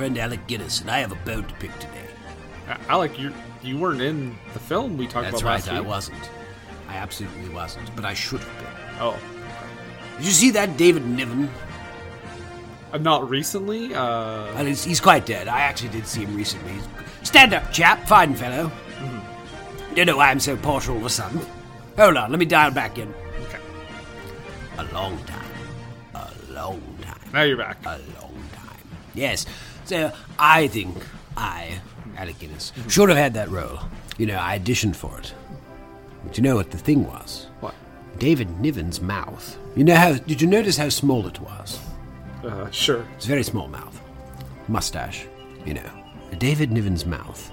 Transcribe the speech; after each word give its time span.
Friend 0.00 0.16
Alec 0.16 0.46
Guinness, 0.46 0.80
and 0.80 0.90
I 0.90 1.00
have 1.00 1.12
a 1.12 1.24
bone 1.26 1.44
to 1.44 1.54
pick 1.56 1.70
today. 1.78 2.06
Alec, 2.88 3.18
you 3.18 3.34
you 3.62 3.76
weren't 3.76 4.00
in 4.00 4.34
the 4.54 4.58
film 4.58 4.96
we 4.96 5.06
talked 5.06 5.26
That's 5.30 5.42
about 5.42 5.50
right, 5.50 5.60
last 5.60 5.68
I 5.68 5.80
week. 5.80 5.88
wasn't. 5.90 6.30
I 6.88 6.94
absolutely 6.96 7.50
wasn't, 7.50 7.94
but 7.94 8.06
I 8.06 8.14
should 8.14 8.40
have 8.40 8.58
been. 8.60 8.98
Oh, 8.98 9.18
Did 10.16 10.24
you 10.24 10.32
see 10.32 10.50
that 10.52 10.78
David 10.78 11.04
Niven? 11.04 11.50
uh, 12.94 12.96
not 12.96 13.28
recently. 13.28 13.94
Uh, 13.94 14.46
Well, 14.54 14.64
he's, 14.64 14.82
he's 14.84 15.00
quite 15.02 15.26
dead. 15.26 15.48
I 15.48 15.60
actually 15.60 15.90
did 15.90 16.06
see 16.06 16.22
him 16.24 16.34
recently. 16.34 16.72
He's, 16.72 16.88
stand 17.22 17.52
up, 17.52 17.70
chap. 17.70 18.06
Fine 18.08 18.36
fellow. 18.36 18.68
Mm-hmm. 18.68 19.94
Don't 19.96 20.06
know 20.06 20.16
why 20.16 20.30
I'm 20.30 20.40
so 20.40 20.56
posh 20.56 20.88
all 20.88 20.96
of 20.96 21.04
a 21.04 21.10
sudden. 21.10 21.42
Hold 21.98 22.16
on, 22.16 22.30
let 22.30 22.38
me 22.40 22.46
dial 22.46 22.70
back 22.70 22.96
in. 22.96 23.12
okay. 23.42 23.58
A 24.78 24.84
long 24.94 25.22
time. 25.24 25.44
A 26.14 26.30
long 26.54 26.80
time. 27.02 27.20
Now 27.34 27.42
you're 27.42 27.58
back. 27.58 27.76
a 27.84 27.98
long 28.18 28.32
time. 28.54 28.78
Yes. 29.14 29.44
So 29.90 30.12
I 30.38 30.68
think 30.68 31.04
I, 31.36 31.80
Alec 32.16 32.38
Guinness, 32.38 32.72
should 32.86 33.08
have 33.08 33.18
had 33.18 33.34
that 33.34 33.50
role. 33.50 33.80
You 34.18 34.26
know, 34.26 34.38
I 34.38 34.56
auditioned 34.56 34.94
for 34.94 35.18
it. 35.18 35.34
But 36.24 36.38
you 36.38 36.44
know 36.44 36.54
what 36.54 36.70
the 36.70 36.78
thing 36.78 37.04
was? 37.04 37.48
What? 37.58 37.74
David 38.18 38.60
Niven's 38.60 39.00
mouth. 39.00 39.58
You 39.74 39.82
know 39.82 39.96
how? 39.96 40.12
Did 40.12 40.40
you 40.40 40.46
notice 40.46 40.76
how 40.76 40.90
small 40.90 41.26
it 41.26 41.40
was? 41.40 41.80
Uh, 42.44 42.70
sure. 42.70 43.04
It's 43.16 43.24
a 43.24 43.28
very 43.28 43.42
small 43.42 43.66
mouth, 43.66 44.00
mustache. 44.68 45.26
You 45.66 45.74
know, 45.74 45.90
David 46.38 46.70
Niven's 46.70 47.04
mouth 47.04 47.50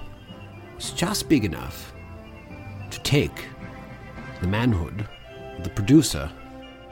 was 0.76 0.92
just 0.92 1.28
big 1.28 1.44
enough 1.44 1.92
to 2.92 3.00
take 3.00 3.46
the 4.40 4.46
manhood 4.46 5.08
of 5.56 5.64
the 5.64 5.70
producer 5.70 6.30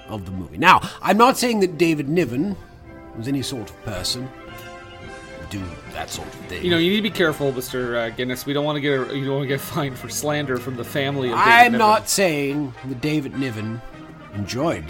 of 0.09 0.25
the 0.25 0.33
movie. 0.33 0.59
Now, 0.59 0.81
I'm 1.03 1.17
not 1.17 1.39
saying 1.39 1.61
that 1.61 1.79
David 1.79 2.09
Niven 2.09 2.57
was 3.17 3.29
any 3.29 3.43
sort 3.43 3.71
of 3.71 3.81
person 3.85 4.29
do 5.51 5.63
that 5.93 6.11
sort 6.11 6.29
of 6.29 6.35
thing. 6.47 6.65
You 6.65 6.71
know, 6.71 6.79
you 6.79 6.91
need 6.91 6.97
to 6.97 7.03
be 7.03 7.11
careful, 7.11 7.53
Mister 7.53 7.97
uh, 7.97 8.09
Guinness. 8.11 8.47
We 8.47 8.53
don't 8.53 8.65
want 8.65 8.77
to 8.77 8.81
get 8.81 8.93
a, 8.93 9.17
you 9.17 9.25
don't 9.25 9.37
want 9.37 9.45
to 9.45 9.49
get 9.49 9.61
fined 9.75 9.99
for 9.99 10.09
slander 10.09 10.57
from 10.59 10.77
the 10.77 10.85
family. 10.85 11.31
Of 11.31 11.39
David 11.39 11.49
I'm 11.51 11.73
Niven. 11.73 11.79
not 11.79 12.09
saying 12.09 12.75
that 12.87 13.01
David 13.01 13.39
Niven 13.39 13.81
enjoyed 14.35 14.85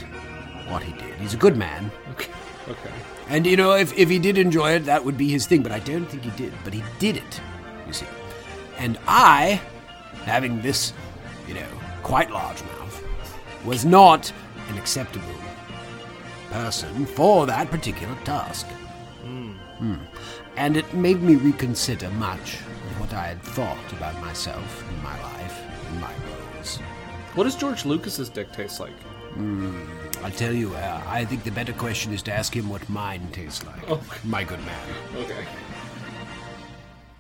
what 0.69 0.83
he 0.83 0.93
did. 0.93 1.15
He's 1.16 1.34
a 1.34 1.39
good 1.39 1.56
man. 1.56 1.91
Okay. 2.12 2.33
Okay. 2.69 2.91
And 3.28 3.47
you 3.47 3.56
know, 3.56 3.72
if, 3.72 3.97
if 3.97 4.09
he 4.09 4.19
did 4.19 4.39
enjoy 4.39 4.72
it, 4.72 4.84
that 4.87 5.05
would 5.05 5.19
be 5.19 5.28
his 5.28 5.47
thing. 5.47 5.62
But 5.62 5.72
I 5.72 5.81
don't 5.81 6.06
think 6.06 6.22
he 6.22 6.31
did. 6.31 6.53
But 6.65 6.75
he 6.75 6.83
did 6.99 7.16
it, 7.16 7.41
you 7.87 7.93
see. 7.93 8.06
And 8.78 8.99
I, 9.06 9.61
having 10.25 10.61
this, 10.62 10.93
you 11.49 11.55
know, 11.55 11.66
quite 12.03 12.31
large 12.31 12.62
mouth, 12.62 13.05
was 13.65 13.84
not 13.84 14.33
an 14.69 14.78
acceptable 14.78 15.27
person 16.50 17.06
for 17.06 17.47
that 17.47 17.71
particular 17.71 18.15
task. 18.25 18.66
Hmm. 19.78 19.95
And 20.56 20.77
it 20.77 20.93
made 20.94 21.22
me 21.22 21.37
reconsider 21.37 22.11
much 22.12 22.55
of 22.61 23.00
what 23.00 23.12
I 23.12 23.27
had 23.28 23.43
thought 23.43 23.93
about 23.93 24.19
myself 24.21 24.89
and 24.89 25.03
my 25.03 25.21
life 25.22 25.62
and 25.91 26.00
my 26.00 26.12
roles. 26.56 26.77
What 27.34 27.44
does 27.44 27.56
George 27.56 27.84
Lucas's 27.84 28.28
dick 28.28 28.53
taste 28.53 28.81
like? 28.81 28.93
I'll 30.25 30.31
tell 30.31 30.55
you, 30.55 30.75
uh, 30.75 31.03
I 31.06 31.25
think 31.27 31.45
the 31.45 31.50
better 31.50 31.75
question 31.75 32.12
is 32.12 32.22
to 32.22 32.33
ask 32.33 32.56
him 32.56 32.71
what 32.71 32.89
mine 32.89 33.28
tastes 33.33 33.65
like. 33.66 33.89
Oh. 33.89 34.03
My 34.25 34.45
good 34.45 34.61
man. 34.61 34.81
Okay. 35.16 35.45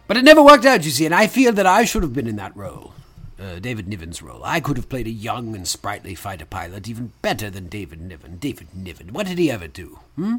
But 0.06 0.16
it 0.16 0.24
never 0.24 0.42
worked 0.42 0.64
out, 0.64 0.84
you 0.84 0.90
see, 0.90 1.04
and 1.04 1.14
I 1.14 1.26
feel 1.26 1.52
that 1.52 1.66
I 1.66 1.84
should 1.84 2.02
have 2.02 2.14
been 2.14 2.26
in 2.26 2.36
that 2.36 2.56
role. 2.56 2.94
Uh, 3.38 3.58
David 3.58 3.86
Niven's 3.86 4.22
role. 4.22 4.40
I 4.44 4.60
could 4.60 4.78
have 4.78 4.88
played 4.88 5.06
a 5.06 5.10
young 5.10 5.54
and 5.54 5.68
sprightly 5.68 6.14
fighter 6.14 6.46
pilot 6.46 6.88
even 6.88 7.12
better 7.20 7.50
than 7.50 7.68
David 7.68 8.00
Niven. 8.00 8.38
David 8.38 8.68
Niven, 8.74 9.12
what 9.12 9.26
did 9.26 9.36
he 9.36 9.50
ever 9.50 9.68
do? 9.68 9.98
Hmm? 10.14 10.36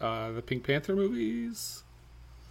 Uh, 0.00 0.32
the 0.32 0.42
Pink 0.42 0.64
Panther 0.66 0.94
movies. 0.94 1.82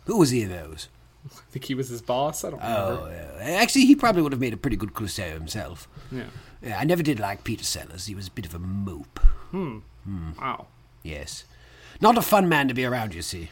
Who 0.06 0.18
was 0.18 0.30
he 0.32 0.42
in 0.44 0.50
those? 0.50 0.90
I 1.26 1.40
think 1.52 1.66
he 1.66 1.76
was 1.76 1.90
his 1.90 2.02
boss. 2.02 2.44
I 2.44 2.50
don't 2.50 2.60
Oh, 2.64 3.06
remember. 3.06 3.40
yeah. 3.44 3.52
actually, 3.62 3.86
he 3.86 3.96
probably 3.96 4.22
would 4.22 4.32
have 4.34 4.42
made 4.42 4.54
a 4.54 4.58
pretty 4.58 4.76
good 4.78 4.94
Clouseau 4.94 5.32
himself. 5.34 5.88
Yeah. 6.12 6.26
Yeah, 6.62 6.80
I 6.80 6.84
never 6.84 7.04
did 7.04 7.20
like 7.20 7.44
Peter 7.44 7.64
Sellers. 7.64 8.06
He 8.08 8.16
was 8.16 8.28
a 8.28 8.32
bit 8.32 8.46
of 8.46 8.54
a 8.56 8.60
mope. 8.60 9.20
Hmm. 9.52 9.80
Wow. 10.40 10.68
Yes. 11.04 11.44
Not 12.02 12.18
a 12.18 12.22
fun 12.22 12.50
man 12.50 12.68
to 12.70 12.74
be 12.74 12.86
around, 12.86 13.14
you 13.14 13.22
see. 13.22 13.52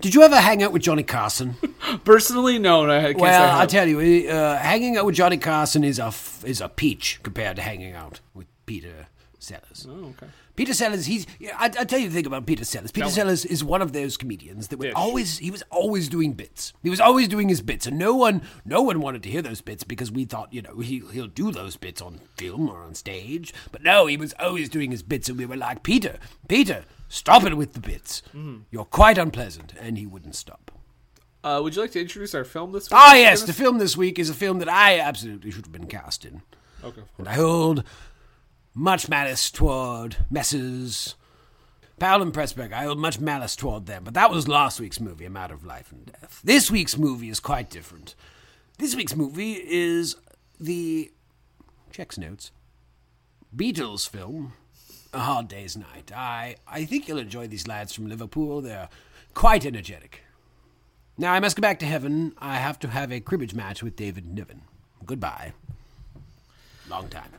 Did 0.00 0.14
you 0.14 0.22
ever 0.22 0.36
hang 0.36 0.62
out 0.62 0.72
with 0.72 0.82
Johnny 0.82 1.02
Carson? 1.02 1.56
Personally, 2.04 2.58
no. 2.58 2.88
I 2.88 3.02
say 3.12 3.14
Well, 3.14 3.50
I 3.56 3.60
I'll 3.60 3.66
tell 3.66 3.88
you, 3.88 4.28
uh, 4.30 4.56
hanging 4.58 4.96
out 4.96 5.04
with 5.04 5.16
Johnny 5.16 5.38
Carson 5.38 5.82
is 5.82 5.98
a 5.98 6.04
f- 6.06 6.44
is 6.46 6.60
a 6.60 6.68
peach 6.68 7.18
compared 7.24 7.56
to 7.56 7.62
hanging 7.62 7.92
out 7.94 8.20
with 8.32 8.46
Peter 8.64 9.08
Sellers. 9.40 9.86
Oh, 9.90 10.14
okay. 10.16 10.28
Peter 10.54 10.74
Sellers, 10.74 11.06
he's. 11.06 11.26
I, 11.58 11.70
I'll 11.78 11.86
tell 11.86 11.98
you 11.98 12.08
the 12.08 12.14
thing 12.14 12.26
about 12.26 12.46
Peter 12.46 12.64
Sellers. 12.64 12.92
Peter 12.92 13.06
Tell. 13.06 13.14
Sellers 13.14 13.44
is 13.44 13.64
one 13.64 13.80
of 13.80 13.92
those 13.92 14.16
comedians 14.16 14.68
that 14.68 14.78
would 14.78 14.86
Dish. 14.86 14.94
always. 14.94 15.38
He 15.38 15.50
was 15.50 15.62
always 15.70 16.08
doing 16.08 16.34
bits. 16.34 16.72
He 16.82 16.90
was 16.90 17.00
always 17.00 17.28
doing 17.28 17.48
his 17.48 17.62
bits, 17.62 17.86
and 17.86 17.98
no 17.98 18.14
one, 18.14 18.42
no 18.64 18.82
one 18.82 19.00
wanted 19.00 19.22
to 19.22 19.30
hear 19.30 19.42
those 19.42 19.60
bits 19.60 19.82
because 19.82 20.12
we 20.12 20.24
thought, 20.24 20.52
you 20.52 20.62
know, 20.62 20.80
he 20.80 21.02
he'll 21.12 21.26
do 21.26 21.52
those 21.52 21.76
bits 21.76 22.02
on 22.02 22.20
film 22.36 22.68
or 22.68 22.82
on 22.82 22.94
stage. 22.94 23.54
But 23.70 23.82
no, 23.82 24.06
he 24.06 24.16
was 24.16 24.34
always 24.38 24.68
doing 24.68 24.90
his 24.90 25.02
bits, 25.02 25.28
and 25.28 25.38
we 25.38 25.46
were 25.46 25.56
like, 25.56 25.82
Peter, 25.82 26.18
Peter, 26.48 26.84
stop 27.08 27.44
it 27.44 27.56
with 27.56 27.72
the 27.72 27.80
bits. 27.80 28.22
Mm-hmm. 28.28 28.62
You're 28.70 28.84
quite 28.84 29.16
unpleasant, 29.18 29.72
and 29.80 29.96
he 29.96 30.06
wouldn't 30.06 30.36
stop. 30.36 30.70
Uh, 31.44 31.60
would 31.62 31.74
you 31.74 31.82
like 31.82 31.90
to 31.92 32.00
introduce 32.00 32.34
our 32.34 32.44
film 32.44 32.72
this 32.72 32.84
week? 32.84 33.00
Ah, 33.00 33.14
yes, 33.14 33.42
the 33.42 33.52
film 33.52 33.78
this 33.78 33.96
week 33.96 34.18
is 34.18 34.30
a 34.30 34.34
film 34.34 34.60
that 34.60 34.68
I 34.68 35.00
absolutely 35.00 35.50
should 35.50 35.64
have 35.64 35.72
been 35.72 35.88
cast 35.88 36.24
in. 36.24 36.42
Okay. 36.84 37.00
of 37.00 37.16
course. 37.16 37.18
And 37.18 37.28
I 37.28 37.34
hold 37.34 37.84
much 38.74 39.08
malice 39.08 39.50
toward 39.50 40.16
Messrs. 40.30 41.14
Powell 41.98 42.22
and 42.22 42.32
Pressburg. 42.32 42.72
I 42.72 42.84
hold 42.84 42.98
much 42.98 43.20
malice 43.20 43.54
toward 43.54 43.86
them. 43.86 44.02
But 44.04 44.14
that 44.14 44.30
was 44.30 44.48
last 44.48 44.80
week's 44.80 45.00
movie, 45.00 45.24
A 45.24 45.30
Matter 45.30 45.54
of 45.54 45.64
Life 45.64 45.92
and 45.92 46.06
Death. 46.06 46.40
This 46.42 46.70
week's 46.70 46.98
movie 46.98 47.28
is 47.28 47.38
quite 47.38 47.70
different. 47.70 48.14
This 48.78 48.96
week's 48.96 49.14
movie 49.14 49.52
is 49.52 50.16
the. 50.58 51.12
Checks 51.92 52.18
notes. 52.18 52.50
Beatles 53.54 54.08
film, 54.08 54.54
A 55.12 55.20
Hard 55.20 55.46
Day's 55.48 55.76
Night. 55.76 56.10
I, 56.14 56.56
I 56.66 56.86
think 56.86 57.06
you'll 57.06 57.18
enjoy 57.18 57.46
these 57.46 57.68
lads 57.68 57.92
from 57.92 58.08
Liverpool. 58.08 58.62
They're 58.62 58.88
quite 59.34 59.66
energetic. 59.66 60.22
Now, 61.18 61.34
I 61.34 61.40
must 61.40 61.56
go 61.56 61.60
back 61.60 61.78
to 61.80 61.86
heaven. 61.86 62.32
I 62.38 62.56
have 62.56 62.78
to 62.80 62.88
have 62.88 63.12
a 63.12 63.20
cribbage 63.20 63.54
match 63.54 63.82
with 63.82 63.94
David 63.94 64.26
Niven. 64.26 64.62
Goodbye. 65.04 65.52
Long 66.88 67.08
time. 67.08 67.30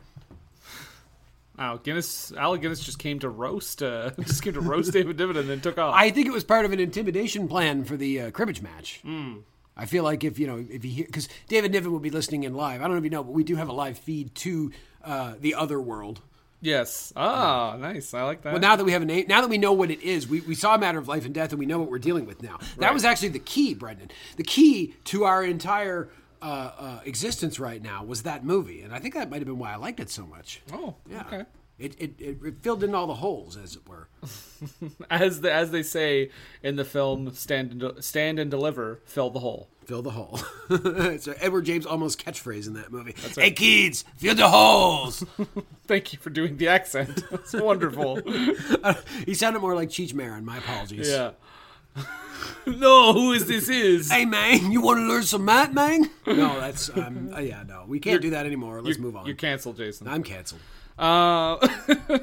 Wow, 1.58 1.78
Guinness, 1.82 2.32
Alec 2.32 2.62
Guinness 2.62 2.80
just 2.80 2.98
came 2.98 3.18
to 3.20 3.28
roast, 3.28 3.82
uh, 3.82 4.10
just 4.20 4.42
came 4.42 4.54
to 4.54 4.60
roast 4.60 4.92
David 4.92 5.16
Niven 5.18 5.36
and 5.36 5.48
then 5.48 5.60
took 5.60 5.78
off. 5.78 5.94
I 5.96 6.10
think 6.10 6.26
it 6.26 6.32
was 6.32 6.42
part 6.44 6.64
of 6.64 6.72
an 6.72 6.80
intimidation 6.80 7.46
plan 7.48 7.84
for 7.84 7.96
the 7.96 8.22
uh, 8.22 8.30
cribbage 8.32 8.60
match. 8.62 9.02
I 9.76 9.86
feel 9.86 10.04
like 10.04 10.22
if 10.24 10.38
you 10.38 10.46
know 10.46 10.64
if 10.70 10.84
you 10.84 10.90
hear 10.90 11.04
because 11.06 11.28
David 11.48 11.72
Niven 11.72 11.90
will 11.92 11.98
be 12.00 12.10
listening 12.10 12.42
in 12.44 12.54
live. 12.54 12.80
I 12.80 12.84
don't 12.84 12.92
know 12.92 12.98
if 12.98 13.04
you 13.04 13.10
know, 13.10 13.24
but 13.24 13.32
we 13.32 13.44
do 13.44 13.56
have 13.56 13.68
a 13.68 13.72
live 13.72 13.98
feed 13.98 14.34
to 14.36 14.72
uh, 15.04 15.34
the 15.40 15.54
other 15.54 15.80
world. 15.80 16.20
yes. 16.60 17.12
Ah, 17.16 17.76
nice. 17.78 18.14
I 18.14 18.22
like 18.22 18.42
that. 18.42 18.52
Well, 18.52 18.60
now 18.62 18.74
that 18.76 18.84
we 18.84 18.92
have 18.92 19.02
a 19.02 19.04
name, 19.04 19.26
now 19.28 19.40
that 19.40 19.50
we 19.50 19.58
know 19.58 19.72
what 19.72 19.90
it 19.90 20.00
is, 20.00 20.26
we, 20.28 20.40
we 20.42 20.54
saw 20.54 20.74
a 20.74 20.78
matter 20.78 20.98
of 20.98 21.08
life 21.08 21.24
and 21.24 21.34
death, 21.34 21.50
and 21.50 21.58
we 21.58 21.66
know 21.66 21.78
what 21.78 21.90
we're 21.90 21.98
dealing 21.98 22.24
with 22.24 22.42
now. 22.42 22.56
That 22.78 22.86
Right. 22.86 22.94
was 22.94 23.04
actually 23.04 23.28
the 23.30 23.38
key, 23.40 23.74
Brendan. 23.74 24.10
The 24.36 24.44
key 24.44 24.94
to 25.06 25.24
our 25.24 25.44
entire 25.44 26.08
uh, 26.44 26.72
uh, 26.78 27.00
existence 27.04 27.58
right 27.58 27.82
now 27.82 28.04
was 28.04 28.22
that 28.22 28.44
movie, 28.44 28.82
and 28.82 28.92
I 28.94 28.98
think 28.98 29.14
that 29.14 29.30
might 29.30 29.38
have 29.38 29.46
been 29.46 29.58
why 29.58 29.72
I 29.72 29.76
liked 29.76 29.98
it 29.98 30.10
so 30.10 30.26
much. 30.26 30.60
oh, 30.72 30.94
Yeah. 31.10 31.22
okay. 31.26 31.44
It, 31.76 32.00
it, 32.00 32.14
it, 32.20 32.62
filled 32.62 32.84
in 32.84 32.94
all 32.94 33.08
the 33.08 33.14
holes, 33.16 33.56
as 33.56 33.74
it 33.74 33.88
were. 33.88 34.06
As 35.10 35.40
the, 35.40 35.52
as 35.52 35.72
they 35.72 35.82
say 35.82 36.30
in 36.62 36.76
the 36.76 36.84
film 36.84 37.32
Stand 37.34 37.72
and, 37.72 37.80
De- 37.80 38.00
Stand 38.00 38.38
and 38.38 38.48
Deliver, 38.48 39.00
fill 39.06 39.28
the 39.30 39.40
hole. 39.40 39.68
Fill 39.84 40.00
the 40.00 40.10
hole. 40.12 40.38
so 41.18 41.34
Edward 41.40 41.64
James 41.64 41.84
Olmos 41.84 42.16
catchphrase 42.16 42.68
in 42.68 42.74
that 42.74 42.92
movie. 42.92 43.14
Hey 43.36 43.50
kids, 43.50 44.04
fill 44.16 44.36
the 44.36 44.48
holes. 44.48 45.24
Thank 45.88 46.12
you 46.12 46.20
for 46.20 46.30
doing 46.30 46.56
the 46.58 46.68
accent. 46.68 47.24
It's 47.32 47.52
wonderful. 47.52 48.20
he 49.26 49.34
sounded 49.34 49.58
more 49.58 49.74
like 49.74 49.88
Cheech 49.88 50.14
Marin. 50.14 50.44
My 50.44 50.58
apologies. 50.58 51.10
yeah. 51.10 51.32
no, 52.66 53.12
who 53.12 53.32
is 53.32 53.46
this 53.46 53.68
is? 53.68 54.10
Hey 54.10 54.24
man, 54.24 54.72
you 54.72 54.80
want 54.80 54.98
to 54.98 55.02
learn 55.04 55.22
some 55.22 55.44
math, 55.44 55.72
man? 55.72 56.10
No, 56.26 56.58
that's 56.58 56.88
um, 56.96 57.30
uh, 57.34 57.40
yeah, 57.40 57.62
no, 57.66 57.84
we 57.86 58.00
can't 58.00 58.20
do 58.22 58.30
that 58.30 58.46
anymore. 58.46 58.80
Let's 58.82 58.98
move 58.98 59.14
on. 59.16 59.26
You're 59.26 59.36
canceled, 59.36 59.76
Jason. 59.76 60.08
I'm 60.08 60.22
canceled. 60.22 60.60
Uh, 60.98 61.56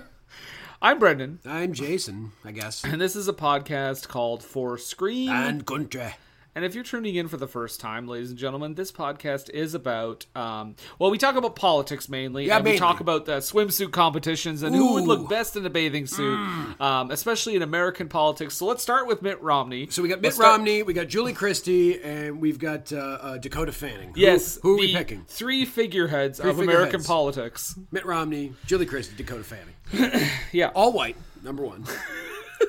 I'm 0.82 0.98
Brendan, 1.00 1.40
I'm 1.46 1.74
Jason, 1.74 2.32
I 2.44 2.52
guess. 2.52 2.84
and 2.84 3.00
this 3.00 3.16
is 3.16 3.28
a 3.28 3.34
podcast 3.34 4.08
called 4.08 4.44
For 4.44 4.78
Screen. 4.78 5.30
And 5.30 5.66
Gunter. 5.66 6.14
And 6.54 6.66
if 6.66 6.76
you're 6.76 6.84
tuning 6.84 7.16
in 7.16 7.30
for 7.30 7.38
the 7.38 7.48
first 7.48 7.80
time, 7.80 8.08
ladies 8.10 8.30
and 8.32 8.38
gentlemen, 8.38 8.76
this 8.76 8.92
podcast 8.92 9.50
is 9.52 9.74
about, 9.74 10.26
um, 10.36 10.76
well, 11.00 11.10
we 11.10 11.18
talk 11.18 11.38
about 11.38 11.56
politics 11.56 12.10
mainly. 12.10 12.48
Yeah, 12.48 12.58
and 12.58 12.66
we 12.66 12.78
talk 12.78 13.00
about 13.00 13.26
the 13.26 13.38
swimsuit 13.38 13.92
competitions 13.92 14.62
and 14.62 14.76
who 14.76 14.94
would 14.96 15.04
Mm. 15.06 15.08
look 15.08 15.30
best 15.30 15.56
in 15.56 15.66
a 15.66 15.70
bathing 15.70 16.08
suit, 16.08 16.38
um, 16.82 17.10
especially 17.10 17.56
in 17.56 17.62
American 17.62 18.10
politics. 18.10 18.56
So 18.56 18.66
let's 18.66 18.84
start 18.84 19.08
with 19.08 19.22
Mitt 19.22 19.42
Romney. 19.42 19.88
So 19.90 20.02
we 20.02 20.10
got 20.10 20.18
Mitt 20.18 20.26
Let's 20.26 20.36
start- 20.36 20.58
Romney, 20.58 20.84
we 20.84 20.94
got 20.94 21.08
Julie 21.08 21.32
Christie, 21.34 22.02
and 22.04 22.42
we've 22.42 22.60
got 22.60 22.92
uh, 22.92 22.98
uh, 22.98 23.38
Dakota 23.38 23.72
Fanning. 23.72 24.12
Yes, 24.18 24.60
who, 24.62 24.74
are 24.76 24.80
we 24.80 24.94
picking? 24.94 25.24
Three 25.30 25.64
figureheads 25.64 26.40
of 26.42 26.48
figureheads. 26.48 26.68
American 26.70 27.04
politics. 27.04 27.80
Mitt 27.92 28.06
Romney, 28.06 28.52
Julie 28.66 28.86
Christie, 28.86 29.16
Dakota 29.16 29.46
Fanning. 29.46 30.20
Yeah. 30.52 30.68
All 30.76 30.92
white, 30.92 31.16
number 31.44 31.64
one. 31.64 31.86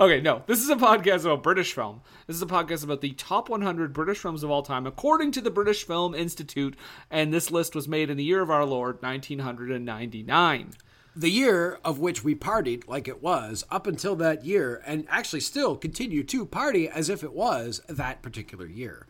Okay, 0.00 0.20
no. 0.20 0.42
This 0.46 0.60
is 0.60 0.68
a 0.68 0.76
podcast 0.76 1.22
about 1.24 1.42
British 1.42 1.72
film. 1.72 2.02
This 2.26 2.36
is 2.36 2.42
a 2.42 2.46
podcast 2.46 2.84
about 2.84 3.00
the 3.00 3.12
top 3.12 3.48
100 3.48 3.92
British 3.92 4.18
films 4.18 4.42
of 4.42 4.50
all 4.50 4.62
time, 4.62 4.86
according 4.86 5.32
to 5.32 5.40
the 5.40 5.50
British 5.50 5.84
Film 5.86 6.14
Institute. 6.14 6.76
And 7.10 7.32
this 7.32 7.50
list 7.50 7.74
was 7.74 7.88
made 7.88 8.10
in 8.10 8.16
the 8.16 8.24
year 8.24 8.42
of 8.42 8.50
our 8.50 8.64
Lord, 8.66 9.00
1999. 9.02 10.72
the 11.16 11.30
year 11.30 11.78
of 11.84 11.98
which 11.98 12.22
we 12.22 12.34
partied 12.34 12.86
like 12.86 13.08
it 13.08 13.22
was 13.22 13.64
up 13.70 13.86
until 13.86 14.14
that 14.16 14.44
year, 14.44 14.82
and 14.86 15.04
actually 15.08 15.40
still 15.40 15.74
continue 15.76 16.22
to 16.22 16.44
party 16.46 16.88
as 16.88 17.08
if 17.08 17.24
it 17.24 17.32
was 17.32 17.80
that 17.88 18.22
particular 18.22 18.66
year. 18.66 19.06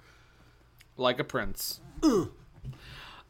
like 0.96 1.18
a 1.18 1.24
prince. 1.24 1.80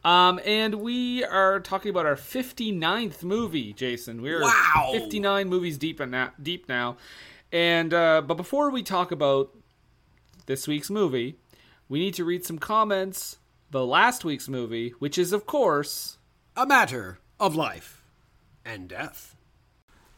Um, 0.08 0.40
and 0.46 0.76
we 0.76 1.22
are 1.22 1.60
talking 1.60 1.90
about 1.90 2.06
our 2.06 2.16
59th 2.16 3.22
movie, 3.22 3.74
Jason. 3.74 4.22
We're 4.22 4.40
Wow. 4.40 4.92
59 4.94 5.50
movies 5.50 5.76
deep 5.76 6.00
in 6.00 6.12
now, 6.12 6.32
deep 6.42 6.66
now. 6.66 6.96
And 7.52 7.92
uh, 7.92 8.22
but 8.22 8.38
before 8.38 8.70
we 8.70 8.82
talk 8.82 9.12
about 9.12 9.54
this 10.46 10.66
week's 10.66 10.88
movie, 10.88 11.36
we 11.90 11.98
need 11.98 12.14
to 12.14 12.24
read 12.24 12.46
some 12.46 12.58
comments 12.58 13.36
the 13.70 13.84
last 13.84 14.24
week's 14.24 14.48
movie, 14.48 14.94
which 14.98 15.18
is 15.18 15.34
of 15.34 15.44
course 15.44 16.16
A 16.56 16.64
matter 16.64 17.18
of 17.38 17.54
life 17.54 18.02
and 18.64 18.88
death. 18.88 19.36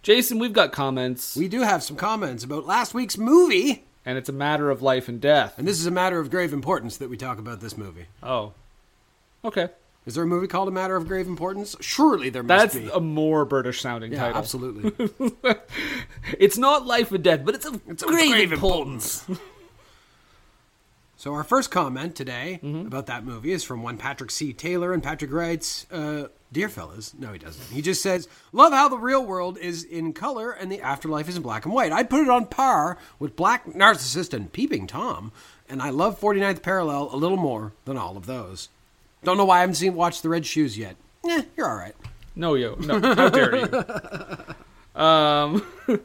Jason. 0.03 0.39
We've 0.39 0.53
got 0.53 0.71
comments, 0.71 1.35
We 1.37 1.49
do 1.49 1.63
have 1.63 1.83
some 1.83 1.97
comments 1.97 2.45
about 2.45 2.65
last 2.65 2.95
week's 2.95 3.19
movie, 3.19 3.87
and 4.07 4.17
it's 4.17 4.29
a 4.29 4.33
matter 4.33 4.71
of 4.71 4.83
life 4.83 5.09
and 5.09 5.21
death. 5.21 5.59
and 5.59 5.67
this 5.67 5.81
is 5.81 5.87
a 5.87 5.91
matter 5.91 6.21
of 6.21 6.31
grave 6.31 6.53
importance 6.53 6.97
that 6.99 7.11
we 7.11 7.17
talk 7.17 7.41
about 7.41 7.61
this 7.61 7.77
movie. 7.77 8.07
Oh, 8.23 8.53
okay. 9.45 9.69
Is 10.07 10.15
there 10.15 10.25
a 10.25 10.27
movie 10.27 10.47
called 10.47 10.67
A 10.69 10.71
Matter 10.71 10.97
of 10.97 11.07
Grave 11.07 11.27
Importance? 11.29 11.77
Surely 11.81 12.31
there 12.31 12.43
must 12.43 12.73
That's 12.73 12.75
be. 12.75 12.85
That's 12.87 12.97
a 12.97 13.01
more 13.01 13.45
British 13.45 13.81
sounding 13.83 14.13
yeah, 14.13 14.19
title. 14.21 14.39
absolutely. 14.39 14.93
It's 16.39 16.57
not 16.59 16.87
life 16.87 17.11
or 17.13 17.19
death, 17.19 17.45
but 17.45 17.55
it's 17.55 17.67
of 17.67 17.81
It's 17.89 18.03
of 18.03 18.09
grave, 18.09 18.31
grave 18.31 18.53
importance. 18.53 19.25
So 21.17 21.35
our 21.35 21.45
first 21.45 21.71
comment 21.71 22.17
today 22.17 22.61
Mm-hmm. 22.63 22.87
about 22.87 23.05
that 23.07 23.27
movie 23.27 23.53
is 23.53 23.63
from 23.63 23.83
one 23.83 23.99
Patrick 23.99 24.31
C. 24.31 24.55
Taylor, 24.55 24.95
and 24.95 25.03
Patrick 25.03 25.31
writes, 25.31 25.87
uh, 25.93 26.29
"Dear 26.51 26.71
fellas, 26.71 27.13
no, 27.19 27.31
he 27.35 27.39
doesn't. 27.39 27.63
He 27.71 27.83
just 27.83 28.01
says, 28.03 28.27
love 28.53 28.73
how 28.73 28.89
the 28.89 28.97
real 28.97 29.23
world 29.23 29.59
is 29.59 29.85
in 29.85 30.15
color 30.15 30.51
and 30.51 30.73
the 30.73 30.81
afterlife 30.81 31.29
is 31.29 31.37
in 31.37 31.43
black 31.43 31.67
and 31.67 31.75
white. 31.75 31.93
I'd 31.93 32.09
put 32.09 32.23
it 32.23 32.31
on 32.31 32.47
par 32.47 32.97
with 33.19 33.37
Black 33.37 33.75
Narcissus 33.75 34.33
and 34.33 34.51
Peeping 34.51 34.87
Tom, 34.87 35.31
and 35.69 35.83
I 35.83 35.91
love 35.91 36.19
49th 36.19 36.63
Parallel 36.63 37.11
a 37.13 37.17
little 37.17 37.37
more 37.37 37.75
than 37.85 37.99
all 37.99 38.17
of 38.17 38.25
those. 38.25 38.71
Don't 39.23 39.37
know 39.37 39.45
why 39.45 39.59
I 39.59 39.61
haven't 39.61 39.75
seen 39.77 39.95
watched 39.95 40.23
the 40.23 40.29
Red 40.29 40.47
Shoes 40.47 40.79
yet. 40.79 40.97
Yeah, 41.25 41.43
you're 41.57 41.69
all 41.69 41.77
right. 41.77 41.95
No, 42.35 42.55
yo, 42.55 42.75
no, 42.77 43.01
how 43.15 43.29
dare 43.29 43.57
you? 43.57 44.55
Um, 44.95 45.65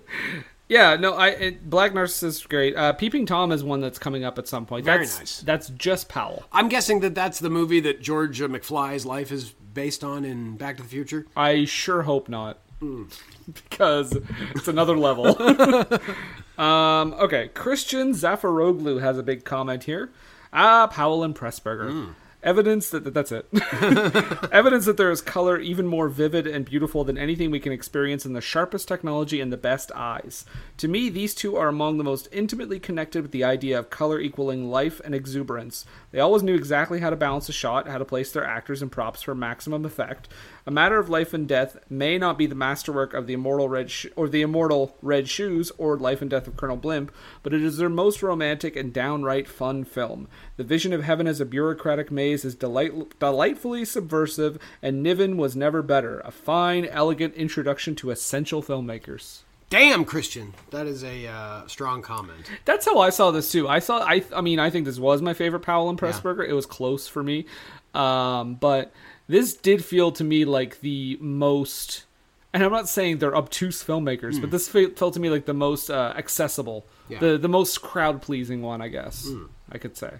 yeah, 0.69 0.95
no, 0.95 1.13
I 1.13 1.29
it, 1.29 1.69
Black 1.69 1.93
Narcissus 1.93 2.37
is 2.37 2.45
great. 2.45 2.75
Uh, 2.75 2.93
Peeping 2.93 3.25
Tom 3.25 3.51
is 3.51 3.63
one 3.63 3.81
that's 3.81 3.99
coming 3.99 4.23
up 4.23 4.37
at 4.37 4.47
some 4.47 4.65
point. 4.65 4.85
Very 4.85 5.05
That's, 5.05 5.19
nice. 5.19 5.39
That's 5.41 5.69
just 5.69 6.09
Powell. 6.09 6.43
I'm 6.51 6.69
guessing 6.69 6.99
that 7.01 7.15
that's 7.15 7.39
the 7.39 7.49
movie 7.49 7.79
that 7.81 8.01
George 8.01 8.41
uh, 8.41 8.47
McFly's 8.47 9.05
life 9.05 9.31
is 9.31 9.51
based 9.51 10.03
on 10.03 10.23
in 10.23 10.57
Back 10.57 10.77
to 10.77 10.83
the 10.83 10.89
Future. 10.89 11.25
I 11.35 11.65
sure 11.65 12.03
hope 12.03 12.29
not, 12.29 12.59
because 13.53 14.17
it's 14.55 14.67
another 14.67 14.97
level. 14.97 15.27
um, 16.57 17.13
okay, 17.13 17.49
Christian 17.49 18.13
Zafaroglu 18.13 19.01
has 19.01 19.17
a 19.17 19.23
big 19.23 19.43
comment 19.43 19.83
here. 19.83 20.11
Ah, 20.53 20.87
Powell 20.87 21.23
and 21.23 21.35
Pressburger. 21.35 22.13
Evidence 22.45 22.91
that, 22.91 23.03
that 23.03 23.15
that's 23.15 23.31
it. 23.31 23.47
Evidence 24.51 24.85
that 24.85 24.97
there 24.97 25.09
is 25.09 25.19
color 25.19 25.59
even 25.59 25.87
more 25.87 26.07
vivid 26.07 26.45
and 26.45 26.63
beautiful 26.63 27.03
than 27.03 27.17
anything 27.17 27.49
we 27.49 27.59
can 27.59 27.71
experience 27.71 28.23
in 28.23 28.33
the 28.33 28.39
sharpest 28.39 28.87
technology 28.87 29.41
and 29.41 29.51
the 29.51 29.57
best 29.57 29.91
eyes. 29.93 30.45
To 30.77 30.87
me, 30.87 31.09
these 31.09 31.33
two 31.33 31.55
are 31.55 31.67
among 31.67 31.97
the 31.97 32.03
most 32.03 32.27
intimately 32.31 32.79
connected 32.79 33.23
with 33.23 33.31
the 33.31 33.43
idea 33.43 33.79
of 33.79 33.89
color 33.89 34.19
equaling 34.19 34.69
life 34.69 35.01
and 35.03 35.15
exuberance. 35.15 35.87
They 36.15 36.21
always 36.21 36.43
knew 36.43 36.55
exactly 36.55 37.01
how 37.01 37.09
to 37.09 37.17
balance 37.17 37.49
a 37.49 37.51
shot, 37.51 37.89
how 37.89 37.97
to 37.97 38.05
place 38.05 38.31
their 38.31 38.45
actors 38.45 38.81
and 38.81 38.89
props 38.89 39.21
for 39.21 39.35
maximum 39.35 39.83
effect. 39.83 40.29
A 40.65 40.71
Matter 40.71 40.97
of 40.97 41.09
Life 41.09 41.33
and 41.33 41.45
Death 41.45 41.75
may 41.89 42.17
not 42.17 42.37
be 42.37 42.45
the 42.45 42.55
masterwork 42.55 43.13
of 43.13 43.27
the 43.27 43.33
immortal 43.33 43.67
Red 43.67 43.91
Sh- 43.91 44.05
or 44.15 44.29
the 44.29 44.41
immortal 44.41 44.95
Red 45.01 45.27
Shoes 45.27 45.73
or 45.77 45.97
Life 45.97 46.21
and 46.21 46.31
Death 46.31 46.47
of 46.47 46.55
Colonel 46.55 46.77
Blimp, 46.77 47.11
but 47.43 47.53
it 47.53 47.61
is 47.61 47.75
their 47.75 47.89
most 47.89 48.23
romantic 48.23 48.77
and 48.77 48.93
downright 48.93 49.45
fun 49.45 49.83
film. 49.83 50.29
The 50.55 50.63
vision 50.63 50.93
of 50.93 51.03
heaven 51.03 51.27
as 51.27 51.41
a 51.41 51.45
bureaucratic 51.45 52.09
maze 52.09 52.45
is 52.45 52.55
delight- 52.55 53.19
delightfully 53.19 53.83
subversive, 53.83 54.57
and 54.81 55.03
Niven 55.03 55.35
was 55.35 55.57
never 55.57 55.81
better. 55.81 56.21
A 56.23 56.31
fine, 56.31 56.85
elegant 56.85 57.33
introduction 57.33 57.93
to 57.95 58.11
essential 58.11 58.63
filmmakers. 58.63 59.41
Damn, 59.69 60.05
Christian. 60.05 60.53
That 60.69 60.85
is 60.85 61.03
a 61.03 61.27
uh, 61.27 61.67
strong 61.67 62.01
comment. 62.01 62.49
That's 62.65 62.85
how 62.85 62.99
I 62.99 63.09
saw 63.09 63.31
this 63.31 63.51
too. 63.51 63.67
I 63.67 63.79
saw. 63.79 63.99
I. 63.99 64.23
I 64.33 64.41
mean, 64.41 64.59
I 64.59 64.69
think 64.69 64.85
this 64.85 64.99
was 64.99 65.21
my 65.21 65.33
favorite 65.33 65.61
Powell 65.61 65.89
and 65.89 65.99
Pressburger. 65.99 66.47
It 66.47 66.53
was 66.53 66.65
close 66.65 67.07
for 67.07 67.23
me, 67.23 67.45
um, 67.93 68.55
but 68.55 68.93
this 69.27 69.55
did 69.55 69.83
feel 69.83 70.11
to 70.13 70.23
me 70.23 70.45
like 70.45 70.81
the 70.81 71.17
most. 71.19 72.05
And 72.53 72.63
I'm 72.63 72.71
not 72.71 72.87
saying 72.87 73.17
they're 73.17 73.35
obtuse 73.35 73.83
filmmakers, 73.83 74.39
but 74.39 74.49
this 74.51 74.69
felt 74.69 75.13
to 75.15 75.19
me 75.19 75.29
like 75.29 75.45
the 75.45 75.53
most 75.53 75.89
uh, 75.89 76.13
accessible, 76.15 76.85
Hmm. 77.07 77.13
Yeah. 77.13 77.19
the 77.19 77.37
the 77.37 77.49
most 77.49 77.81
crowd 77.81 78.21
pleasing 78.21 78.61
one. 78.61 78.81
I 78.81 78.87
guess 78.87 79.27
I 79.71 79.77
could 79.77 79.97
say. 79.97 80.13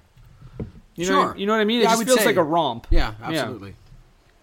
You 0.95 1.05
Sure. 1.05 1.27
know, 1.27 1.35
you 1.35 1.45
know 1.45 1.53
what 1.53 1.61
I 1.61 1.65
mean. 1.65 1.79
It 1.81 1.83
Yeah, 1.83 1.89
I 1.89 1.91
just 1.91 1.99
would 1.99 2.07
feels 2.07 2.19
say- 2.21 2.25
like 2.25 2.35
a 2.37 2.43
romp. 2.43 2.87
Yeah, 2.89 3.13
absolutely. 3.21 3.75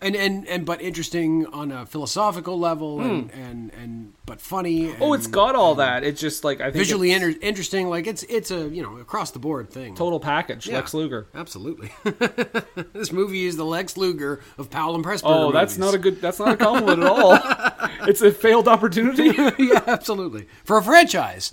And 0.02 0.16
and 0.16 0.48
and 0.48 0.66
but 0.66 0.82
interesting 0.82 1.46
on 1.46 1.70
a 1.70 1.86
philosophical 1.86 2.58
level, 2.58 3.00
and 3.00 3.30
hmm. 3.30 3.40
and 3.40 3.72
and 3.74 4.12
but 4.26 4.40
funny. 4.40 4.90
And. 4.90 5.02
Oh, 5.02 5.12
it's 5.12 5.26
got 5.26 5.54
all 5.54 5.76
that. 5.76 6.02
It's 6.04 6.20
just 6.20 6.44
like 6.44 6.60
I 6.60 6.64
think 6.64 6.76
visually 6.76 7.12
inter- 7.12 7.38
interesting. 7.40 7.88
Like 7.88 8.06
it's 8.06 8.24
it's 8.24 8.50
a 8.50 8.68
you 8.68 8.82
know 8.82 8.98
across 8.98 9.30
the 9.30 9.38
board 9.38 9.70
thing. 9.70 9.94
total 9.94 10.20
package. 10.20 10.66
Yeah, 10.66 10.76
Lex 10.76 10.92
Luger. 10.92 11.26
Absolutely. 11.34 11.92
this 12.92 13.12
movie 13.12 13.46
is 13.46 13.56
the 13.56 13.64
Lex 13.64 13.96
Luger 13.96 14.40
of 14.58 14.70
Powell 14.70 14.94
and 14.94 15.04
Pressburger. 15.04 15.22
Oh, 15.24 15.52
that's 15.52 15.78
movies. 15.78 15.92
not 15.92 15.94
a 15.94 15.98
good. 15.98 16.20
That's 16.20 16.38
not 16.38 16.48
a 16.48 16.56
compliment 16.56 17.02
at 17.02 17.08
all. 17.08 17.38
It's 18.08 18.20
a 18.22 18.32
failed 18.32 18.68
opportunity. 18.68 19.30
yeah, 19.58 19.82
absolutely. 19.86 20.48
For 20.64 20.76
a 20.76 20.82
franchise, 20.82 21.52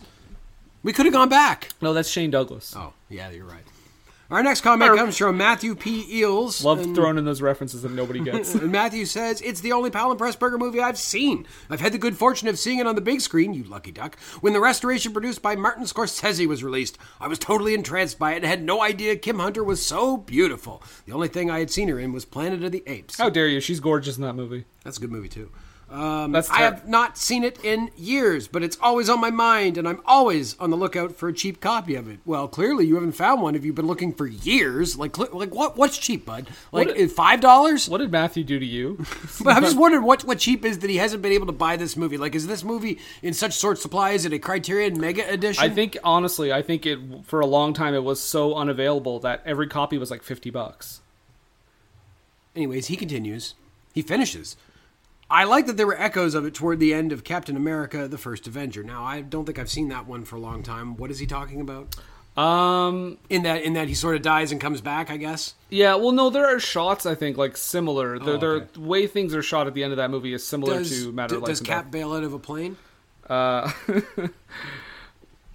we 0.84 0.94
could 0.94 1.06
have 1.06 1.13
gone 1.13 1.29
back. 1.29 1.70
No, 1.82 1.94
that's 1.94 2.10
Shane 2.10 2.32
Douglas. 2.32 2.74
Oh, 2.75 2.94
yeah, 3.08 3.29
you're 3.29 3.46
right. 3.46 3.63
Our 4.31 4.43
next 4.43 4.62
comment 4.62 4.95
comes 4.95 5.17
from 5.17 5.38
Matthew 5.38 5.74
P. 5.74 6.05
Eels. 6.19 6.63
Love 6.63 6.79
and- 6.81 6.95
throwing 6.95 7.17
in 7.17 7.25
those 7.25 7.41
references 7.41 7.81
that 7.81 7.91
nobody 7.91 8.19
gets. 8.19 8.53
And 8.53 8.71
Matthew 8.71 9.05
says, 9.07 9.41
It's 9.41 9.62
the 9.62 9.71
only 9.71 9.89
Powell 9.89 10.12
and 10.12 10.19
Pressburger 10.19 10.59
movie 10.59 10.79
I've 10.79 11.00
seen. 11.00 11.48
I've 11.67 11.79
had 11.79 11.93
the 11.93 11.98
good 11.98 12.15
fortune 12.15 12.48
of 12.48 12.59
seeing 12.59 12.77
it 12.77 12.86
on 12.86 12.93
the 12.93 13.01
big 13.01 13.21
screen, 13.21 13.55
you 13.55 13.63
lucky 13.63 13.91
duck, 13.91 14.19
when 14.41 14.53
the 14.53 14.59
restoration 14.59 15.13
produced 15.13 15.41
by 15.41 15.55
Martin 15.55 15.86
Scorsese 15.86 16.45
was 16.48 16.63
released. 16.63 17.00
I 17.19 17.27
was 17.27 17.39
totally 17.39 17.74
entranced 17.74 18.19
by 18.19 18.33
it 18.33 18.38
and 18.38 18.45
had 18.45 18.63
no 18.63 18.83
idea 18.83 19.15
Kim 19.15 19.39
Hunter 19.39 19.63
was 19.63 19.83
so 19.83 20.17
beautiful. 20.17 20.83
The 21.07 21.13
only 21.13 21.27
thing 21.27 21.50
I 21.50 21.57
had 21.57 21.71
seen 21.71 21.88
her 21.88 22.00
in 22.00 22.13
was 22.13 22.24
Planet 22.25 22.63
of 22.63 22.71
the 22.71 22.83
Apes. 22.86 23.17
How 23.17 23.31
dare 23.31 23.48
you? 23.48 23.59
She's 23.59 23.79
gorgeous 23.79 24.17
in 24.17 24.21
that 24.24 24.33
movie. 24.33 24.65
That's 24.83 24.98
a 24.98 25.01
good 25.01 25.12
movie, 25.12 25.29
too. 25.29 25.50
Um, 25.91 26.36
I 26.36 26.60
have 26.60 26.88
not 26.88 27.17
seen 27.17 27.43
it 27.43 27.63
in 27.65 27.89
years, 27.98 28.48
but 28.48 28.62
it's 28.62 28.77
always 28.79 29.10
on 29.10 29.19
my 29.19 29.31
mind, 29.31 29.75
and 29.75 29.88
I'm 29.88 30.01
always 30.05 30.55
on 30.60 30.69
the 30.69 30.77
lookout 30.77 31.15
for 31.15 31.29
a 31.29 31.34
cheap 31.34 31.60
copy 31.60 31.96
of 31.96 32.08
it. 32.08 32.19
Well, 32.25 32.48
clearly 32.48 32.86
you 32.86 32.93
haven't 32.96 33.13
found 33.13 33.41
one 33.41 33.55
if 33.55 33.65
you've 33.65 33.75
been 33.75 33.88
looking 33.88 34.13
for 34.13 34.27
years. 34.27 34.98
Like, 34.98 35.17
like 35.17 35.53
what? 35.53 35.77
What's 35.77 35.98
cheap, 35.98 36.27
bud? 36.27 36.48
Like 36.72 36.96
five 37.10 37.41
dollars? 37.41 37.89
What 37.89 38.00
did 38.00 38.12
Matthew 38.12 38.43
do 38.43 38.60
to 38.60 38.65
you? 38.65 39.03
But 39.43 39.55
I'm 39.55 39.63
just 39.63 39.77
wondering 39.77 40.03
what 40.03 40.25
what 40.25 40.38
cheap 40.39 40.65
is 40.65 40.79
that 40.79 40.89
he 40.89 40.98
hasn't 40.98 41.22
been 41.22 41.31
able 41.31 41.46
to 41.48 41.53
buy 41.53 41.75
this 41.75 41.96
movie. 41.96 42.17
Like, 42.17 42.36
is 42.36 42.46
this 42.46 42.63
movie 42.63 43.00
in 43.22 43.34
such 43.34 43.58
short 43.58 43.79
supply? 43.79 44.12
Is 44.12 44.25
it 44.25 44.34
a 44.34 44.39
Criterion 44.39 45.00
Mega 45.00 45.27
Edition? 45.31 45.63
I 45.63 45.69
think 45.69 45.98
honestly, 46.03 46.51
I 46.51 46.62
think 46.62 46.86
it 46.86 47.00
for 47.24 47.39
a 47.39 47.46
long 47.46 47.74
time 47.74 47.93
it 47.93 48.03
was 48.03 48.22
so 48.22 48.55
unavailable 48.55 49.19
that 49.22 49.41
every 49.46 49.67
copy 49.67 49.98
was 49.98 50.12
like 50.12 50.24
fifty 50.24 50.50
bucks. 50.50 51.01
Anyways, 52.55 52.88
he 52.88 52.96
continues. 52.96 53.55
He 53.93 54.01
finishes. 54.01 54.58
I 55.31 55.43
like 55.43 55.67
that 55.67 55.77
there 55.77 55.86
were 55.88 56.00
echoes 56.00 56.33
of 56.36 56.45
it 56.45 56.53
toward 56.53 56.79
the 56.79 56.93
end 56.93 57.12
of 57.12 57.24
Captain 57.24 57.55
America: 57.55 58.07
The 58.07 58.17
First 58.17 58.48
Avenger. 58.48 58.83
Now, 58.83 59.03
I 59.03 59.21
don't 59.21 59.45
think 59.45 59.59
I've 59.59 59.69
seen 59.69 59.89
that 59.89 60.07
one 60.07 60.25
for 60.25 60.36
a 60.36 60.39
long 60.39 60.63
time. 60.63 60.98
What 60.98 61.12
is 61.12 61.19
he 61.19 61.25
talking 61.27 61.62
about? 61.62 61.95
Um, 62.38 63.17
In 63.29 63.43
that, 63.43 63.63
in 63.63 63.74
that 63.74 63.89
he 63.89 63.93
sort 63.93 64.15
of 64.15 64.21
dies 64.21 64.51
and 64.51 64.62
comes 64.62 64.79
back. 64.81 65.12
I 65.12 65.17
guess. 65.17 65.55
yeah, 65.69 65.95
well, 65.95 66.12
no, 66.13 66.29
there 66.29 66.45
are 66.48 66.59
shots 66.59 67.05
I 67.05 67.13
think 67.15 67.38
like 67.38 67.57
similar. 67.57 68.17
The, 68.17 68.31
Oh, 68.31 68.36
okay. 68.55 68.67
the 68.74 68.79
way 68.79 69.07
things 69.07 69.33
are 69.36 69.41
shot 69.43 69.67
at 69.67 69.74
the 69.74 69.83
end 69.83 69.91
of 69.91 69.98
that 69.98 70.09
movie 70.09 70.31
is 70.33 70.45
similar 70.45 70.79
Does, 70.79 71.03
to 71.03 71.12
Matter 71.12 71.29
d- 71.31 71.36
of 71.38 71.41
Life 71.43 71.50
does 71.50 71.59
Cap 71.62 71.91
bail 71.91 72.13
out 72.13 72.24
of 72.24 72.33
a 72.33 72.39
plane? 72.39 72.77
Uh, 73.29 73.69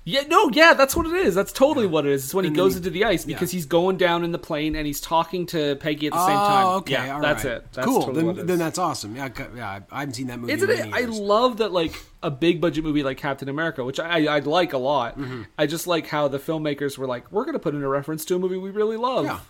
yeah, 0.07 0.23
no, 0.29 0.51
yeah, 0.53 0.75
that's 0.75 0.95
what 0.95 1.07
it 1.07 1.15
is. 1.15 1.35
That's 1.35 1.51
totally 1.53 1.87
what 1.87 2.05
it 2.05 2.13
is. 2.13 2.25
It's 2.25 2.35
when 2.35 2.45
he 2.45 2.49
And 2.49 2.57
then 2.57 2.65
goes 2.65 2.73
he- 2.75 2.77
into 2.79 2.91
the 2.91 3.05
ice 3.05 3.25
because 3.25 3.51
he's 3.51 3.65
going 3.67 3.97
down 3.97 4.23
in 4.23 4.33
the 4.33 4.39
plane 4.39 4.77
and 4.77 4.87
he's 4.87 5.01
talking 5.01 5.47
to 5.47 5.77
Peggy 5.77 6.09
at 6.09 6.13
the 6.13 6.27
same 6.27 6.37
time. 6.37 6.67
Oh, 6.67 6.77
okay, 6.77 6.93
yeah, 6.93 7.15
all 7.15 7.21
that's 7.23 7.45
right. 7.45 7.55
it. 7.55 7.73
That's 7.73 7.87
cool. 7.87 8.01
totally 8.01 8.17
then, 8.17 8.27
what 8.27 8.37
it 8.37 8.41
is. 8.43 8.47
then 8.47 8.59
that's 8.59 8.79
awesome. 8.79 9.17
Yeah, 9.17 9.29
yeah. 9.57 9.81
I 9.91 10.01
haven't 10.01 10.15
seen 10.15 10.27
that 10.27 10.39
movie. 10.39 10.53
Isn't 10.53 10.69
it? 10.71 10.93
I 10.93 11.01
love 11.07 11.57
that, 11.59 11.73
like 11.73 11.95
a 12.23 12.31
big 12.31 12.61
budget 12.61 12.85
movie 12.85 13.03
like 13.03 13.17
Captain 13.17 13.49
America, 13.49 13.83
which 13.85 13.99
I 13.99 14.27
I 14.27 14.39
like 14.41 14.73
a 14.73 14.79
lot. 14.79 15.19
Mm-hmm. 15.19 15.43
I 15.59 15.67
just 15.67 15.87
like 15.87 16.07
how 16.09 16.29
the 16.29 16.39
filmmakers 16.39 16.99
were 16.99 17.07
like, 17.07 17.31
we're 17.33 17.45
going 17.45 17.55
to 17.55 17.59
put 17.59 17.75
in 17.75 17.83
a 17.83 17.89
reference 17.89 18.25
to 18.27 18.37
a 18.37 18.39
movie 18.39 18.57
we 18.59 18.71
really 18.71 18.97
love. 18.99 19.25
Yeah. 19.25 19.41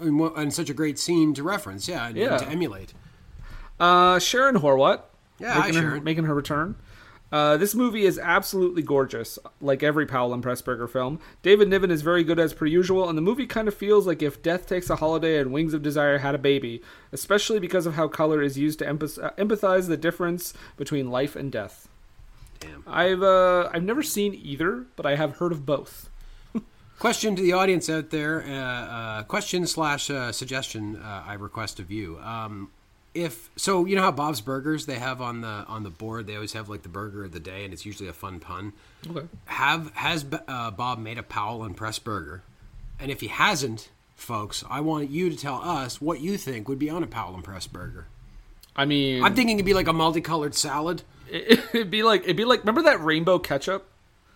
And, 0.00 0.20
and 0.20 0.52
such 0.54 0.70
a 0.70 0.74
great 0.74 0.98
scene 0.98 1.34
to 1.34 1.42
reference. 1.42 1.88
Yeah, 1.88 2.06
and, 2.08 2.16
Yeah. 2.16 2.36
to 2.38 2.46
emulate. 2.48 2.92
Uh, 3.80 4.18
Sharon 4.18 4.56
Horwat, 4.56 5.00
Yeah, 5.38 5.54
hi, 5.54 5.66
making, 5.68 5.74
her, 5.82 5.88
Sharon. 5.90 6.04
making 6.04 6.24
her 6.24 6.34
return. 6.34 6.76
Uh, 7.30 7.56
this 7.58 7.74
movie 7.74 8.04
is 8.06 8.18
absolutely 8.18 8.82
gorgeous, 8.82 9.38
like 9.60 9.82
every 9.82 10.06
Powell 10.06 10.32
and 10.32 10.42
Pressburger 10.42 10.88
film. 10.88 11.20
David 11.42 11.68
Niven 11.68 11.90
is 11.90 12.00
very 12.00 12.24
good 12.24 12.38
as 12.38 12.54
per 12.54 12.64
usual, 12.64 13.08
and 13.08 13.18
the 13.18 13.22
movie 13.22 13.46
kind 13.46 13.68
of 13.68 13.74
feels 13.74 14.06
like 14.06 14.22
if 14.22 14.42
Death 14.42 14.66
Takes 14.66 14.88
a 14.88 14.96
Holiday 14.96 15.38
and 15.38 15.52
Wings 15.52 15.74
of 15.74 15.82
Desire 15.82 16.18
had 16.18 16.34
a 16.34 16.38
baby, 16.38 16.80
especially 17.12 17.58
because 17.58 17.84
of 17.84 17.94
how 17.94 18.08
color 18.08 18.42
is 18.42 18.56
used 18.56 18.78
to 18.78 18.86
empath- 18.86 19.36
empathize 19.36 19.88
the 19.88 19.96
difference 19.96 20.54
between 20.78 21.10
life 21.10 21.36
and 21.36 21.52
death. 21.52 21.88
Damn. 22.60 22.82
I've 22.86 23.22
uh, 23.22 23.68
I've 23.72 23.84
never 23.84 24.02
seen 24.02 24.34
either, 24.34 24.86
but 24.96 25.06
I 25.06 25.16
have 25.16 25.36
heard 25.36 25.52
of 25.52 25.64
both. 25.64 26.10
Question 26.98 27.36
to 27.36 27.42
the 27.42 27.52
audience 27.52 27.88
out 27.88 28.10
there. 28.10 28.42
Uh, 28.42 28.52
uh, 28.52 29.22
question 29.24 29.66
slash 29.66 30.10
uh, 30.10 30.32
suggestion. 30.32 30.96
Uh, 30.96 31.24
I 31.26 31.34
request 31.34 31.78
of 31.78 31.92
you. 31.92 32.18
Um, 32.18 32.70
if 33.14 33.50
so, 33.56 33.84
you 33.84 33.96
know 33.96 34.02
how 34.02 34.12
Bob's 34.12 34.40
Burgers 34.40 34.86
they 34.86 34.98
have 34.98 35.20
on 35.20 35.40
the 35.40 35.48
on 35.48 35.82
the 35.82 35.90
board. 35.90 36.26
They 36.26 36.34
always 36.34 36.52
have 36.52 36.68
like 36.68 36.82
the 36.82 36.88
burger 36.88 37.24
of 37.24 37.32
the 37.32 37.40
day, 37.40 37.64
and 37.64 37.72
it's 37.72 37.86
usually 37.86 38.08
a 38.08 38.12
fun 38.12 38.40
pun. 38.40 38.72
Okay. 39.08 39.26
Have 39.46 39.92
has 39.94 40.24
uh, 40.46 40.70
Bob 40.70 40.98
made 40.98 41.18
a 41.18 41.22
Powell 41.22 41.64
and 41.64 41.76
Press 41.76 41.98
burger? 41.98 42.42
And 43.00 43.10
if 43.10 43.20
he 43.20 43.28
hasn't, 43.28 43.90
folks, 44.16 44.64
I 44.68 44.80
want 44.80 45.10
you 45.10 45.30
to 45.30 45.36
tell 45.36 45.56
us 45.56 46.00
what 46.00 46.20
you 46.20 46.36
think 46.36 46.68
would 46.68 46.78
be 46.78 46.90
on 46.90 47.02
a 47.02 47.06
Powell 47.06 47.34
and 47.34 47.44
Press 47.44 47.66
burger. 47.66 48.06
I 48.76 48.84
mean, 48.84 49.24
I'm 49.24 49.34
thinking 49.34 49.56
it'd 49.56 49.66
be 49.66 49.74
like 49.74 49.88
a 49.88 49.92
multicolored 49.92 50.54
salad. 50.54 51.02
it'd 51.30 51.90
be 51.90 52.02
like 52.02 52.22
it'd 52.24 52.36
be 52.36 52.44
like 52.44 52.60
remember 52.60 52.82
that 52.82 53.02
rainbow 53.02 53.38
ketchup? 53.38 53.88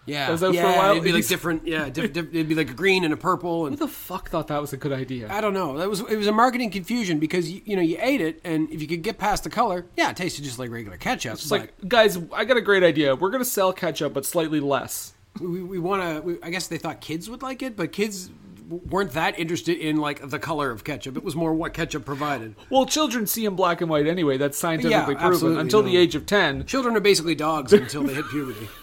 Yeah, 0.04 0.30
Was 0.30 0.40
that 0.40 0.48
for 0.48 0.52
a 0.52 0.54
yeah, 0.54 0.78
while? 0.78 0.90
It'd 0.92 1.04
be 1.04 1.12
like 1.12 1.26
different. 1.26 1.66
Yeah, 1.66 1.88
diff, 1.90 2.12
diff, 2.12 2.26
it'd 2.34 2.48
be 2.48 2.54
like 2.54 2.70
a 2.70 2.74
green 2.74 3.04
and 3.04 3.14
a 3.14 3.16
purple, 3.16 3.66
and 3.66 3.78
Who 3.78 3.86
the 3.86 3.92
fuck 3.92 4.30
thought 4.30 4.48
that 4.48 4.60
was 4.60 4.72
a 4.72 4.76
good 4.76 4.92
idea? 4.92 5.28
I 5.30 5.40
don't 5.40 5.54
know. 5.54 5.78
That 5.78 5.88
was 5.88 6.00
it 6.00 6.16
was 6.16 6.26
a 6.26 6.32
marketing 6.32 6.70
confusion 6.70 7.18
because 7.18 7.50
you, 7.50 7.62
you 7.64 7.76
know 7.76 7.82
you 7.82 7.98
ate 8.00 8.20
it, 8.20 8.40
and 8.44 8.70
if 8.70 8.82
you 8.82 8.88
could 8.88 9.02
get 9.02 9.18
past 9.18 9.44
the 9.44 9.50
color, 9.50 9.86
yeah, 9.96 10.10
it 10.10 10.16
tasted 10.16 10.44
just 10.44 10.58
like 10.58 10.70
regular 10.70 10.96
ketchup. 10.96 11.34
It's 11.34 11.50
like, 11.50 11.72
guys, 11.86 12.18
I 12.32 12.44
got 12.44 12.56
a 12.56 12.62
great 12.62 12.82
idea. 12.82 13.14
We're 13.14 13.30
gonna 13.30 13.44
sell 13.44 13.72
ketchup, 13.72 14.12
but 14.12 14.26
slightly 14.26 14.60
less. 14.60 15.12
we, 15.40 15.62
we 15.62 15.78
want 15.78 16.02
to. 16.02 16.38
I 16.42 16.50
guess 16.50 16.66
they 16.66 16.78
thought 16.78 17.00
kids 17.00 17.30
would 17.30 17.42
like 17.42 17.62
it, 17.62 17.76
but 17.76 17.92
kids 17.92 18.30
weren't 18.68 19.12
that 19.12 19.38
interested 19.38 19.78
in 19.78 19.96
like 19.98 20.28
the 20.28 20.38
color 20.38 20.70
of 20.70 20.82
ketchup. 20.82 21.16
It 21.16 21.24
was 21.24 21.36
more 21.36 21.54
what 21.54 21.74
ketchup 21.74 22.04
provided. 22.04 22.54
Well, 22.70 22.86
children 22.86 23.26
see 23.26 23.44
in 23.44 23.54
black 23.54 23.80
and 23.80 23.90
white 23.90 24.06
anyway. 24.06 24.38
That's 24.38 24.58
scientifically 24.58 25.14
proven. 25.14 25.32
absolutely, 25.32 25.60
Until 25.60 25.82
the 25.82 25.96
age 25.96 26.14
of 26.14 26.26
ten, 26.26 26.64
Children 26.66 26.96
are 26.96 27.00
basically 27.00 27.34
dogs 27.34 27.72
until 27.72 28.02
they 28.02 28.14
hit 28.14 28.28
puberty. 28.30 28.68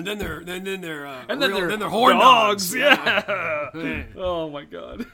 And 0.00 0.06
then 0.06 0.18
they're 0.18 0.42
then 0.42 0.64
then 0.64 0.80
they're 0.80 1.06
uh, 1.06 1.24
and 1.28 1.42
then 1.42 1.50
real- 1.50 1.58
they're 1.60 1.68
then 1.68 1.78
they're 1.78 1.88
horn 1.90 2.16
dogs. 2.16 2.72
dogs. 2.72 2.74
Yeah. 2.74 4.04
oh 4.16 4.48
my 4.48 4.64
god. 4.64 5.04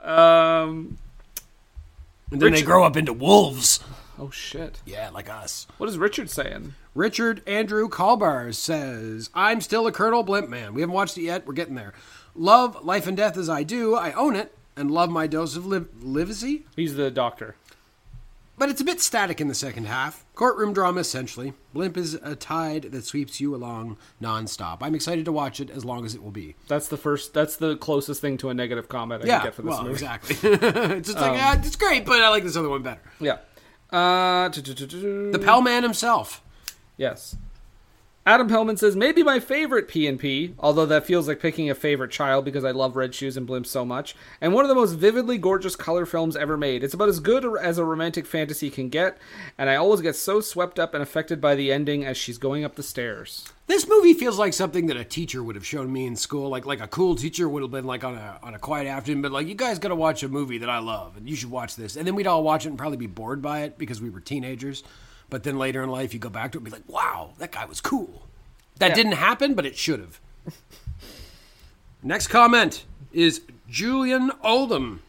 Um. 0.00 0.98
And 2.32 2.40
then 2.42 2.52
they 2.52 2.62
grow 2.62 2.84
up 2.84 2.96
into 2.96 3.12
wolves. 3.12 3.80
Oh 4.18 4.30
shit. 4.30 4.80
Yeah, 4.84 5.10
like 5.10 5.28
us. 5.30 5.66
What 5.78 5.88
is 5.88 5.96
Richard 5.96 6.28
saying? 6.28 6.74
Richard 6.94 7.42
Andrew 7.46 7.88
Kalbar 7.88 8.52
says, 8.52 9.30
I'm 9.32 9.60
still 9.60 9.86
a 9.86 9.92
Colonel 9.92 10.22
Blimp 10.24 10.48
man. 10.48 10.74
We 10.74 10.80
haven't 10.80 10.94
watched 10.94 11.16
it 11.16 11.22
yet. 11.22 11.46
We're 11.46 11.54
getting 11.54 11.76
there. 11.76 11.92
Love 12.34 12.84
Life 12.84 13.06
and 13.06 13.16
Death 13.16 13.36
as 13.36 13.48
I 13.48 13.62
do. 13.62 13.94
I 13.94 14.12
own 14.12 14.34
it 14.36 14.54
and 14.76 14.90
love 14.90 15.08
my 15.10 15.26
dose 15.26 15.56
of 15.56 15.66
liv- 15.66 15.88
Livesey. 16.02 16.66
He's 16.76 16.94
the 16.96 17.10
doctor. 17.10 17.54
But 18.60 18.68
it's 18.68 18.82
a 18.82 18.84
bit 18.84 19.00
static 19.00 19.40
in 19.40 19.48
the 19.48 19.54
second 19.54 19.86
half. 19.86 20.26
Courtroom 20.34 20.74
drama, 20.74 21.00
essentially. 21.00 21.54
Blimp 21.72 21.96
is 21.96 22.12
a 22.12 22.36
tide 22.36 22.82
that 22.92 23.06
sweeps 23.06 23.40
you 23.40 23.54
along 23.54 23.96
nonstop. 24.20 24.82
I'm 24.82 24.94
excited 24.94 25.24
to 25.24 25.32
watch 25.32 25.60
it 25.60 25.70
as 25.70 25.82
long 25.82 26.04
as 26.04 26.14
it 26.14 26.22
will 26.22 26.30
be. 26.30 26.56
That's 26.68 26.86
the 26.88 26.98
first. 26.98 27.32
That's 27.32 27.56
the 27.56 27.78
closest 27.78 28.20
thing 28.20 28.36
to 28.36 28.50
a 28.50 28.54
negative 28.54 28.86
comment 28.86 29.24
I 29.24 29.28
Yeah, 29.28 29.38
can 29.38 29.46
get 29.46 29.54
for 29.54 29.62
this 29.62 29.70
well, 29.70 29.82
movie. 29.84 29.92
exactly. 29.94 30.36
it's 30.50 31.08
just 31.08 31.18
like, 31.18 31.40
ah, 31.40 31.58
it's 31.58 31.74
great, 31.76 32.04
but 32.04 32.20
I 32.20 32.28
like 32.28 32.42
this 32.42 32.54
other 32.54 32.68
one 32.68 32.82
better. 32.82 33.00
Yeah. 33.18 33.38
Uh. 33.90 34.50
The 34.50 35.40
Pell 35.42 35.62
Man 35.62 35.82
himself. 35.82 36.42
Yes. 36.98 37.36
Adam 38.26 38.48
Pellman 38.48 38.76
says 38.76 38.94
maybe 38.94 39.22
my 39.22 39.40
favorite 39.40 39.88
P&P, 39.88 40.54
although 40.58 40.84
that 40.84 41.06
feels 41.06 41.26
like 41.26 41.40
picking 41.40 41.70
a 41.70 41.74
favorite 41.74 42.10
child 42.10 42.44
because 42.44 42.64
I 42.66 42.70
love 42.70 42.94
Red 42.94 43.14
Shoes 43.14 43.34
and 43.34 43.46
Blimp 43.46 43.66
so 43.66 43.82
much, 43.82 44.14
and 44.42 44.52
one 44.52 44.62
of 44.62 44.68
the 44.68 44.74
most 44.74 44.92
vividly 44.92 45.38
gorgeous 45.38 45.74
color 45.74 46.04
films 46.04 46.36
ever 46.36 46.58
made. 46.58 46.84
It's 46.84 46.92
about 46.92 47.08
as 47.08 47.18
good 47.18 47.46
as 47.58 47.78
a 47.78 47.84
romantic 47.84 48.26
fantasy 48.26 48.68
can 48.68 48.90
get, 48.90 49.16
and 49.56 49.70
I 49.70 49.76
always 49.76 50.02
get 50.02 50.16
so 50.16 50.42
swept 50.42 50.78
up 50.78 50.92
and 50.92 51.02
affected 51.02 51.40
by 51.40 51.54
the 51.54 51.72
ending 51.72 52.04
as 52.04 52.18
she's 52.18 52.36
going 52.36 52.62
up 52.62 52.74
the 52.74 52.82
stairs. 52.82 53.48
This 53.68 53.88
movie 53.88 54.12
feels 54.12 54.38
like 54.38 54.52
something 54.52 54.86
that 54.88 54.98
a 54.98 55.04
teacher 55.04 55.42
would 55.42 55.54
have 55.54 55.66
shown 55.66 55.90
me 55.90 56.06
in 56.06 56.14
school. 56.14 56.50
Like 56.50 56.66
like 56.66 56.80
a 56.80 56.88
cool 56.88 57.14
teacher 57.14 57.48
would 57.48 57.62
have 57.62 57.70
been 57.70 57.86
like 57.86 58.04
on 58.04 58.16
a 58.16 58.38
on 58.42 58.52
a 58.52 58.58
quiet 58.58 58.86
afternoon, 58.86 59.22
but 59.22 59.32
like 59.32 59.48
you 59.48 59.54
guys 59.54 59.78
got 59.78 59.88
to 59.88 59.94
watch 59.94 60.22
a 60.22 60.28
movie 60.28 60.58
that 60.58 60.68
I 60.68 60.80
love, 60.80 61.16
and 61.16 61.26
you 61.26 61.36
should 61.36 61.50
watch 61.50 61.74
this. 61.74 61.96
And 61.96 62.06
then 62.06 62.14
we'd 62.14 62.26
all 62.26 62.42
watch 62.42 62.66
it 62.66 62.68
and 62.68 62.76
probably 62.78 62.98
be 62.98 63.06
bored 63.06 63.40
by 63.40 63.60
it 63.60 63.78
because 63.78 64.02
we 64.02 64.10
were 64.10 64.20
teenagers. 64.20 64.82
But 65.30 65.44
then 65.44 65.58
later 65.58 65.82
in 65.82 65.88
life, 65.88 66.12
you 66.12 66.20
go 66.20 66.28
back 66.28 66.52
to 66.52 66.58
it 66.58 66.60
and 66.60 66.64
be 66.64 66.70
like, 66.70 66.88
"Wow, 66.88 67.30
that 67.38 67.52
guy 67.52 67.64
was 67.64 67.80
cool." 67.80 68.26
That 68.78 68.90
Yeah. 68.90 68.94
didn't 68.96 69.12
happen, 69.12 69.54
but 69.54 69.64
it 69.64 69.76
should 69.78 70.00
have. 70.00 70.20
Next 72.02 72.28
comment 72.28 72.84
is 73.12 73.42
Julian 73.68 74.32
Oldham, 74.42 75.02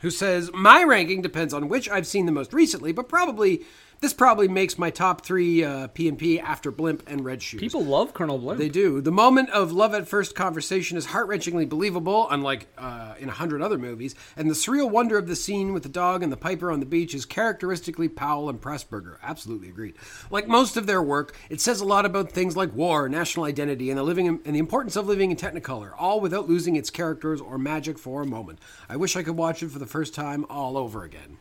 who 0.00 0.10
says, 0.10 0.50
My 0.52 0.82
ranking 0.82 1.22
depends 1.22 1.54
on 1.54 1.68
which 1.68 1.88
I've 1.88 2.06
seen 2.06 2.26
the 2.26 2.32
most 2.32 2.52
recently, 2.52 2.92
but 2.92 3.08
probably. 3.08 3.62
This 4.02 4.12
probably 4.12 4.48
makes 4.48 4.78
my 4.78 4.90
top 4.90 5.24
three 5.24 5.62
uh, 5.62 5.86
P&P 5.86 6.40
after 6.40 6.72
Blimp 6.72 7.04
and 7.06 7.24
Red 7.24 7.40
Shoes. 7.40 7.60
People 7.60 7.84
love 7.84 8.12
Colonel 8.12 8.36
Blimp. 8.36 8.58
They 8.58 8.68
do. 8.68 9.00
The 9.00 9.12
moment 9.12 9.50
of 9.50 9.70
love 9.70 9.94
at 9.94 10.08
first 10.08 10.34
conversation 10.34 10.98
is 10.98 11.06
heart 11.06 11.28
wrenchingly 11.28 11.68
believable, 11.68 12.26
unlike 12.28 12.66
uh, 12.76 13.14
in 13.20 13.28
a 13.28 13.32
hundred 13.32 13.62
other 13.62 13.78
movies. 13.78 14.16
And 14.36 14.50
the 14.50 14.54
surreal 14.54 14.90
wonder 14.90 15.18
of 15.18 15.28
the 15.28 15.36
scene 15.36 15.72
with 15.72 15.84
the 15.84 15.88
dog 15.88 16.24
and 16.24 16.32
the 16.32 16.36
piper 16.36 16.72
on 16.72 16.80
the 16.80 16.86
beach 16.86 17.14
is 17.14 17.24
characteristically 17.24 18.08
Powell 18.08 18.48
and 18.48 18.60
Pressburger. 18.60 19.18
Absolutely 19.22 19.68
agreed. 19.68 19.94
Like 20.32 20.48
most 20.48 20.76
of 20.76 20.88
their 20.88 21.00
work, 21.00 21.36
it 21.48 21.60
says 21.60 21.80
a 21.80 21.84
lot 21.84 22.04
about 22.04 22.32
things 22.32 22.56
like 22.56 22.74
war, 22.74 23.08
national 23.08 23.44
identity, 23.44 23.88
and 23.88 24.00
the 24.00 24.02
living 24.02 24.26
in, 24.26 24.40
and 24.44 24.56
the 24.56 24.58
importance 24.58 24.96
of 24.96 25.06
living 25.06 25.30
in 25.30 25.36
Technicolor, 25.36 25.92
all 25.96 26.18
without 26.18 26.48
losing 26.48 26.74
its 26.74 26.90
characters 26.90 27.40
or 27.40 27.56
magic 27.56 28.00
for 28.00 28.22
a 28.22 28.26
moment. 28.26 28.58
I 28.88 28.96
wish 28.96 29.14
I 29.14 29.22
could 29.22 29.36
watch 29.36 29.62
it 29.62 29.70
for 29.70 29.78
the 29.78 29.86
first 29.86 30.12
time 30.12 30.44
all 30.50 30.76
over 30.76 31.04
again. 31.04 31.38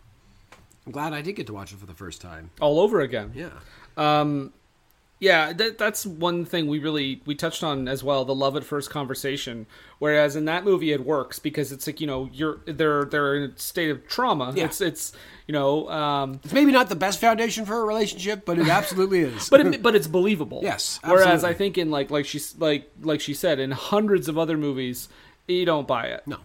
I'm 0.85 0.91
glad 0.91 1.13
I 1.13 1.21
did 1.21 1.33
get 1.33 1.47
to 1.47 1.53
watch 1.53 1.71
it 1.73 1.77
for 1.79 1.85
the 1.85 1.93
first 1.93 2.21
time. 2.21 2.49
all 2.59 2.79
over 2.79 3.01
again. 3.01 3.31
Yeah. 3.35 3.49
Yeah, 5.19 5.53
that, 5.53 5.77
that's 5.77 6.03
one 6.03 6.45
thing 6.45 6.65
we 6.65 6.79
really 6.79 7.21
we 7.27 7.35
touched 7.35 7.63
on 7.63 7.87
as 7.87 8.03
well. 8.03 8.25
The 8.25 8.33
love 8.33 8.55
at 8.55 8.63
first 8.63 8.89
conversation. 8.89 9.67
Whereas 9.99 10.35
in 10.35 10.45
that 10.45 10.63
movie, 10.63 10.91
it 10.91 11.05
works 11.05 11.37
because 11.37 11.71
it's 11.71 11.85
like 11.85 12.01
you 12.01 12.07
know 12.07 12.27
you're 12.33 12.61
they're 12.65 13.05
they're 13.05 13.35
in 13.35 13.51
a 13.51 13.57
state 13.59 13.91
of 13.91 14.07
trauma. 14.07 14.51
Yeah. 14.55 14.65
It's 14.65 14.81
it's 14.81 15.13
you 15.45 15.51
know, 15.53 15.87
um, 15.89 16.39
It's 16.43 16.53
maybe 16.53 16.71
not 16.71 16.89
the 16.89 16.95
best 16.95 17.21
foundation 17.21 17.65
for 17.65 17.79
a 17.79 17.83
relationship, 17.85 18.45
but 18.45 18.57
it 18.57 18.67
absolutely 18.67 19.19
is. 19.19 19.47
but 19.47 19.59
it, 19.63 19.83
but 19.83 19.93
it's 19.95 20.07
believable. 20.07 20.61
Yes, 20.63 20.99
Whereas. 21.03 21.43
I 21.43 21.53
think 21.53 21.77
in 21.77 21.91
like 21.91 22.09
like 22.09 22.25
she's 22.25 22.57
like 22.57 22.89
like 23.01 23.21
she 23.21 23.35
said 23.35 23.59
in 23.59 23.69
hundreds 23.69 24.27
of 24.27 24.39
other 24.39 24.57
movies, 24.57 25.07
you 25.47 25.65
don't 25.65 25.87
buy 25.87 26.05
it. 26.07 26.25
No. 26.25 26.37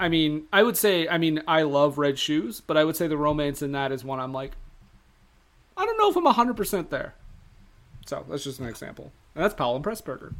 I 0.00 0.08
mean, 0.08 0.46
I 0.52 0.62
would 0.62 0.76
say, 0.76 1.08
I 1.08 1.18
mean, 1.18 1.42
I 1.46 1.62
love 1.62 1.98
Red 1.98 2.18
Shoes, 2.18 2.60
but 2.60 2.76
I 2.76 2.84
would 2.84 2.96
say 2.96 3.06
the 3.06 3.16
romance 3.16 3.62
in 3.62 3.72
that 3.72 3.92
is 3.92 4.04
one 4.04 4.18
I'm 4.18 4.32
like, 4.32 4.52
I 5.76 5.84
don't 5.84 5.98
know 5.98 6.10
if 6.10 6.16
I'm 6.16 6.54
100% 6.54 6.88
there. 6.88 7.14
So 8.06 8.24
that's 8.28 8.44
just 8.44 8.60
an 8.60 8.66
example. 8.66 9.12
And 9.34 9.44
that's 9.44 9.52
Powell 9.52 9.76
and 9.76 9.84
Pressburger. 9.84 10.32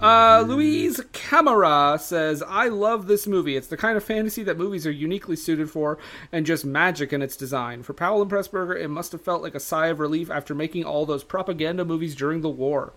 Uh, 0.00 0.44
Louise 0.46 1.00
Camera 1.12 1.98
says, 2.00 2.44
I 2.46 2.68
love 2.68 3.08
this 3.08 3.26
movie. 3.26 3.56
It's 3.56 3.66
the 3.66 3.76
kind 3.76 3.96
of 3.96 4.04
fantasy 4.04 4.44
that 4.44 4.56
movies 4.56 4.86
are 4.86 4.92
uniquely 4.92 5.34
suited 5.34 5.68
for 5.68 5.98
and 6.30 6.46
just 6.46 6.64
magic 6.64 7.12
in 7.12 7.22
its 7.22 7.36
design. 7.36 7.82
For 7.82 7.94
Powell 7.94 8.22
and 8.22 8.30
Pressburger, 8.30 8.78
it 8.78 8.88
must 8.88 9.10
have 9.12 9.22
felt 9.22 9.42
like 9.42 9.56
a 9.56 9.60
sigh 9.60 9.88
of 9.88 9.98
relief 9.98 10.30
after 10.30 10.54
making 10.54 10.84
all 10.84 11.06
those 11.06 11.24
propaganda 11.24 11.84
movies 11.84 12.14
during 12.14 12.42
the 12.42 12.48
war. 12.48 12.92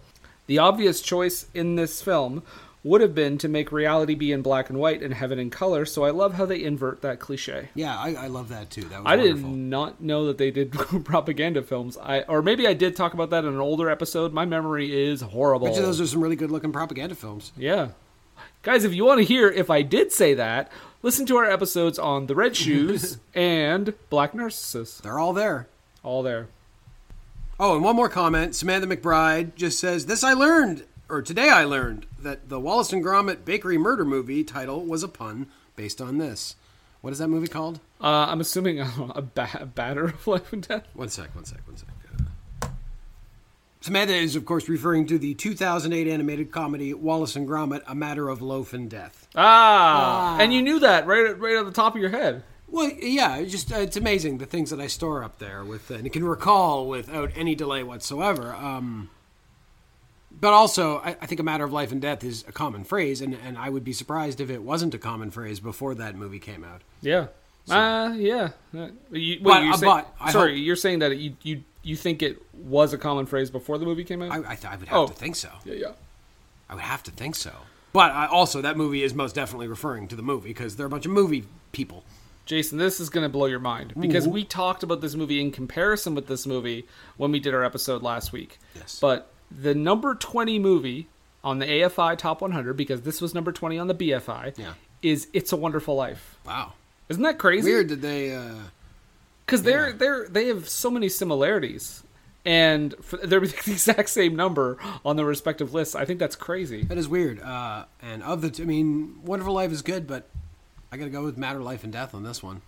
The 0.45 0.59
obvious 0.59 1.01
choice 1.01 1.47
in 1.55 1.75
this 1.75 2.01
film 2.01 2.43
would 2.83 3.01
have 3.01 3.13
been 3.13 3.37
to 3.37 3.47
make 3.49 3.71
reality 3.71 4.15
be 4.15 4.31
in 4.31 4.41
black 4.41 4.69
and 4.69 4.79
white 4.79 5.03
and 5.03 5.13
heaven 5.13 5.37
in 5.37 5.49
color, 5.49 5.85
so 5.85 6.03
I 6.05 6.11
love 6.11 6.35
how 6.35 6.45
they 6.45 6.63
invert 6.63 7.01
that 7.01 7.19
cliche. 7.19 7.69
Yeah, 7.75 7.97
I, 7.97 8.13
I 8.13 8.27
love 8.27 8.49
that 8.49 8.69
too. 8.69 8.83
That 8.83 9.03
was 9.03 9.11
I 9.11 9.17
did 9.17 9.43
not 9.43 10.01
know 10.01 10.27
that 10.27 10.37
they 10.37 10.49
did 10.49 10.71
propaganda 11.03 11.61
films. 11.61 11.97
I 11.97 12.21
or 12.21 12.41
maybe 12.41 12.67
I 12.67 12.73
did 12.73 12.95
talk 12.95 13.13
about 13.13 13.31
that 13.31 13.43
in 13.43 13.53
an 13.53 13.59
older 13.59 13.89
episode. 13.89 14.31
My 14.33 14.45
memory 14.45 15.07
is 15.07 15.21
horrible. 15.21 15.73
Those 15.73 15.99
are 15.99 16.07
some 16.07 16.21
really 16.21 16.37
good 16.37 16.51
looking 16.51 16.71
propaganda 16.71 17.15
films. 17.15 17.51
yeah. 17.57 17.89
Guys, 18.61 18.83
if 18.83 18.93
you 18.93 19.05
want 19.05 19.19
to 19.19 19.25
hear 19.25 19.49
if 19.49 19.69
I 19.69 19.81
did 19.81 20.11
say 20.11 20.33
that, 20.33 20.69
listen 21.01 21.25
to 21.27 21.37
our 21.37 21.45
episodes 21.45 21.97
on 21.97 22.27
The 22.27 22.35
Red 22.35 22.55
Shoes 22.57 23.17
and 23.33 23.93
Black 24.09 24.33
Narcissus. 24.33 24.97
They're 24.99 25.19
all 25.19 25.31
there. 25.33 25.67
All 26.03 26.23
there. 26.23 26.47
Oh, 27.59 27.75
and 27.75 27.83
one 27.83 27.95
more 27.95 28.07
comment. 28.09 28.55
Samantha 28.55 28.87
McBride 28.87 29.55
just 29.55 29.79
says, 29.79 30.05
This 30.05 30.23
I 30.23 30.33
learned, 30.33 30.83
or 31.09 31.21
today 31.21 31.49
I 31.49 31.63
learned, 31.63 32.05
that 32.19 32.49
the 32.49 32.59
Wallace 32.59 32.93
and 32.93 33.03
Gromit 33.03 33.43
Bakery 33.45 33.77
Murder 33.77 34.05
movie 34.05 34.43
title 34.43 34.85
was 34.85 35.03
a 35.03 35.07
pun 35.07 35.47
based 35.75 35.99
on 36.01 36.17
this. 36.17 36.55
What 37.01 37.13
is 37.13 37.19
that 37.19 37.29
movie 37.29 37.47
called? 37.47 37.79
Uh, 38.01 38.27
I'm 38.29 38.41
assuming 38.41 38.79
uh, 38.81 38.89
a, 39.15 39.21
ba- 39.21 39.49
a 39.59 39.65
batter 39.65 40.05
of 40.05 40.27
life 40.27 40.53
and 40.53 40.65
death. 40.67 40.85
One 40.93 41.09
sec, 41.09 41.33
one 41.35 41.45
sec, 41.45 41.59
one 41.65 41.77
sec. 41.77 41.89
Uh, 42.61 42.67
Samantha 43.81 44.13
is, 44.13 44.35
of 44.35 44.45
course, 44.45 44.67
referring 44.67 45.05
to 45.07 45.17
the 45.17 45.33
2008 45.35 46.07
animated 46.07 46.51
comedy 46.51 46.93
Wallace 46.93 47.37
and 47.37 47.47
Gromit 47.47 47.81
A 47.87 47.95
Matter 47.95 48.27
of 48.27 48.41
Loaf 48.41 48.73
and 48.73 48.89
Death. 48.89 49.27
Ah, 49.35 50.37
and 50.39 50.53
you 50.53 50.61
knew 50.61 50.79
that 50.79 51.07
right, 51.07 51.39
right 51.39 51.55
on 51.55 51.65
the 51.65 51.71
top 51.71 51.95
of 51.95 52.01
your 52.01 52.09
head. 52.09 52.43
Well, 52.67 52.91
yeah, 52.99 53.37
it's 53.37 53.51
just 53.51 53.71
uh, 53.71 53.77
it's 53.77 53.97
amazing 53.97 54.37
the 54.37 54.45
things 54.45 54.69
that 54.69 54.79
I 54.79 54.87
store 54.87 55.23
up 55.23 55.39
there 55.39 55.63
with, 55.63 55.89
uh, 55.89 55.95
and 55.95 56.11
can 56.11 56.23
recall 56.25 56.87
without 56.87 57.31
any 57.35 57.55
delay 57.55 57.81
whatsoever. 57.83 58.53
Um, 58.53 59.09
but 60.39 60.53
also, 60.53 60.97
I, 60.99 61.09
I 61.21 61.25
think 61.25 61.39
a 61.39 61.43
matter 61.43 61.63
of 61.63 61.71
life 61.73 61.91
and 61.91 62.01
death 62.01 62.23
is 62.23 62.43
a 62.47 62.51
common 62.51 62.83
phrase, 62.83 63.21
and, 63.21 63.35
and 63.45 63.57
I 63.57 63.69
would 63.69 63.83
be 63.83 63.93
surprised 63.93 64.39
if 64.41 64.49
it 64.49 64.63
wasn't 64.63 64.93
a 64.93 64.97
common 64.97 65.31
phrase 65.31 65.59
before 65.59 65.95
that 65.95 66.15
movie 66.15 66.39
came 66.39 66.63
out. 66.63 66.81
Yeah. 67.01 67.27
Uh, 67.69 68.13
yeah. 68.15 68.49
Uh, 68.75 68.87
you, 69.11 69.35
wait, 69.35 69.43
But- 69.43 69.63
you're 69.63 69.73
uh, 69.73 69.77
saying, 69.77 70.03
but 70.17 70.31
sorry, 70.31 70.51
hope- 70.57 70.65
you're 70.65 70.75
saying 70.75 70.99
that 70.99 71.17
you, 71.17 71.35
you 71.43 71.63
you 71.81 71.95
think 71.95 72.21
it 72.21 72.41
was 72.53 72.91
a 72.93 72.97
common 72.97 73.25
phrase 73.25 73.49
before 73.49 73.77
the 73.77 73.85
movie 73.85 74.03
came 74.03 74.21
out? 74.21 74.31
I, 74.31 74.51
I, 74.51 74.55
th- 74.55 74.65
I 74.65 74.75
would 74.75 74.87
have 74.89 74.97
Oh. 74.97 75.07
to 75.07 75.13
think 75.13 75.35
so. 75.37 75.49
yeah, 75.63 75.75
yeah. 75.75 75.91
I 76.69 76.75
would 76.75 76.83
have 76.83 77.03
to 77.03 77.11
think 77.11 77.35
so. 77.35 77.51
But 77.93 78.11
I, 78.11 78.27
also, 78.27 78.61
that 78.61 78.75
movie 78.77 79.01
is 79.01 79.13
most 79.13 79.33
definitely 79.33 79.67
referring 79.67 80.07
to 80.09 80.15
the 80.15 80.21
movie 80.21 80.49
because 80.49 80.75
they're 80.75 80.85
a 80.87 80.89
bunch 80.89 81.05
of 81.05 81.11
movie 81.13 81.45
people. 81.71 82.03
Jason, 82.45 82.77
this 82.79 82.99
is 82.99 83.09
going 83.09 83.23
to 83.23 83.29
blow 83.29 83.45
your 83.45 83.59
mind 83.59 83.93
because 83.99 84.27
we 84.27 84.43
talked 84.43 84.83
about 84.83 85.01
this 85.01 85.15
movie 85.15 85.39
in 85.39 85.51
comparison 85.51 86.15
with 86.15 86.27
this 86.27 86.45
movie 86.47 86.85
when 87.17 87.31
we 87.31 87.39
did 87.39 87.53
our 87.53 87.63
episode 87.63 88.01
last 88.03 88.31
week. 88.33 88.57
Yes. 88.75 88.99
But 88.99 89.31
the 89.51 89.73
number 89.75 90.15
20 90.15 90.59
movie 90.59 91.07
on 91.43 91.59
the 91.59 91.65
AFI 91.65 92.17
Top 92.17 92.41
100, 92.41 92.73
because 92.75 93.01
this 93.01 93.21
was 93.21 93.33
number 93.33 93.51
20 93.51 93.77
on 93.79 93.87
the 93.87 93.95
BFI, 93.95 94.57
Yeah. 94.57 94.73
is 95.01 95.27
It's 95.33 95.51
a 95.51 95.55
Wonderful 95.57 95.95
Life. 95.95 96.37
Wow. 96.45 96.73
Isn't 97.07 97.23
that 97.23 97.37
crazy? 97.39 97.69
Weird 97.71 97.89
that 97.89 98.01
they. 98.01 98.35
Uh, 98.35 98.53
because 99.45 99.63
they're 99.63 99.91
they're 99.93 100.27
they 100.29 100.47
have 100.47 100.69
so 100.69 100.91
many 100.91 101.09
similarities, 101.09 102.03
and 102.45 102.93
they're 103.23 103.39
the 103.47 103.47
exact 103.71 104.09
same 104.09 104.35
number 104.35 104.77
on 105.03 105.15
the 105.15 105.25
respective 105.25 105.73
lists. 105.73 105.95
I 105.95 106.05
think 106.05 106.19
that's 106.19 106.35
crazy. 106.35 106.83
that 106.83 106.97
is 106.99 107.07
weird. 107.07 107.41
Uh, 107.41 107.85
and 108.01 108.21
of 108.21 108.41
the, 108.41 108.51
t- 108.51 108.61
I 108.61 108.65
mean, 108.67 109.21
Wonderful 109.25 109.53
Life 109.55 109.71
is 109.71 109.81
good, 109.81 110.05
but 110.05 110.29
I 110.91 110.97
got 110.97 111.05
to 111.05 111.09
go 111.09 111.23
with 111.23 111.35
Matter, 111.37 111.61
Life, 111.61 111.83
and 111.83 111.91
Death 111.91 112.13
on 112.13 112.21
this 112.23 112.43
one. 112.43 112.61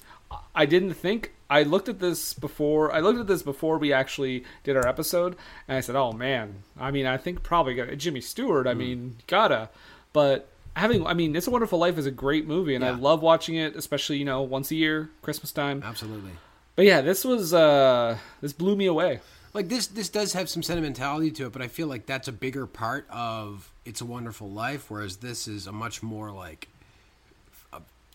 I 0.56 0.66
didn't 0.66 0.94
think 0.94 1.34
I 1.50 1.64
looked 1.64 1.90
at 1.90 2.00
this 2.00 2.34
before. 2.34 2.94
I 2.94 3.00
looked 3.00 3.20
at 3.20 3.28
this 3.28 3.44
before 3.44 3.78
we 3.78 3.92
actually 3.94 4.44
did 4.64 4.76
our 4.78 4.88
episode, 4.88 5.36
and 5.68 5.78
I 5.78 5.82
said, 5.82 5.96
"Oh 5.96 6.12
man, 6.12 6.64
I 6.80 6.92
mean, 6.92 7.06
I 7.06 7.18
think 7.18 7.44
probably 7.44 7.74
got 7.76 7.96
Jimmy 7.98 8.22
Stewart. 8.22 8.68
I 8.68 8.74
mean, 8.74 9.18
gotta." 9.28 9.70
But 10.14 10.50
having, 10.76 11.06
I 11.06 11.14
mean, 11.14 11.36
It's 11.36 11.48
a 11.48 11.52
Wonderful 11.52 11.80
Life 11.80 11.98
is 11.98 12.06
a 12.06 12.12
great 12.12 12.46
movie, 12.48 12.76
and 12.76 12.84
I 12.86 12.92
love 12.92 13.22
watching 13.22 13.56
it, 13.56 13.76
especially 13.76 14.18
you 14.18 14.26
know 14.26 14.42
once 14.42 14.72
a 14.72 14.76
year, 14.76 15.10
Christmas 15.22 15.52
time. 15.52 15.84
Absolutely. 15.86 16.32
But 16.76 16.86
yeah, 16.86 17.02
this 17.02 17.24
was 17.26 17.54
uh 17.54 18.18
this 18.42 18.54
blew 18.54 18.76
me 18.76 18.86
away. 18.86 19.20
like 19.54 19.68
this 19.68 19.88
this 19.88 20.08
does 20.10 20.32
have 20.34 20.48
some 20.50 20.64
sentimentality 20.64 21.30
to 21.32 21.46
it 21.48 21.52
but 21.52 21.62
i 21.62 21.68
feel 21.68 21.88
like 21.88 22.06
that's 22.06 22.30
a 22.30 22.32
bigger 22.32 22.66
part 22.66 23.06
of 23.12 23.70
it's 23.84 24.00
a 24.00 24.06
wonderful 24.06 24.50
life 24.50 24.90
whereas 24.90 25.18
this 25.18 25.46
is 25.46 25.68
a 25.68 25.74
much 25.74 26.02
more 26.02 26.32
like 26.32 26.70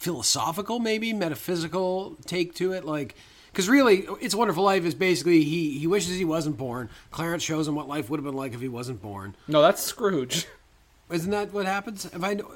philosophical 0.07 0.79
maybe 0.79 1.13
metaphysical 1.13 2.17
take 2.27 2.55
to 2.55 2.73
it 2.73 2.85
like 2.85 3.15
because 3.51 3.69
really 3.69 4.07
it's 4.21 4.35
a 4.35 4.39
wonderful 4.39 4.63
life 4.63 4.85
is 4.85 4.95
basically 4.95 5.43
he 5.43 5.77
he 5.79 5.87
wishes 5.89 6.17
he 6.17 6.25
wasn't 6.25 6.57
born 6.57 6.89
clarence 7.11 7.43
shows 7.43 7.67
him 7.67 7.75
what 7.75 7.89
life 7.89 8.09
would 8.09 8.19
have 8.21 8.25
been 8.25 8.37
like 8.43 8.55
if 8.55 8.61
he 8.61 8.69
wasn't 8.69 9.03
born 9.03 9.35
No, 9.49 9.61
that's 9.63 9.83
Scrooge. 9.83 10.47
isn't 11.11 11.31
that 11.33 11.53
what 11.53 11.67
happens 11.67 12.05
if 12.07 12.23
i 12.23 12.35
know 12.35 12.49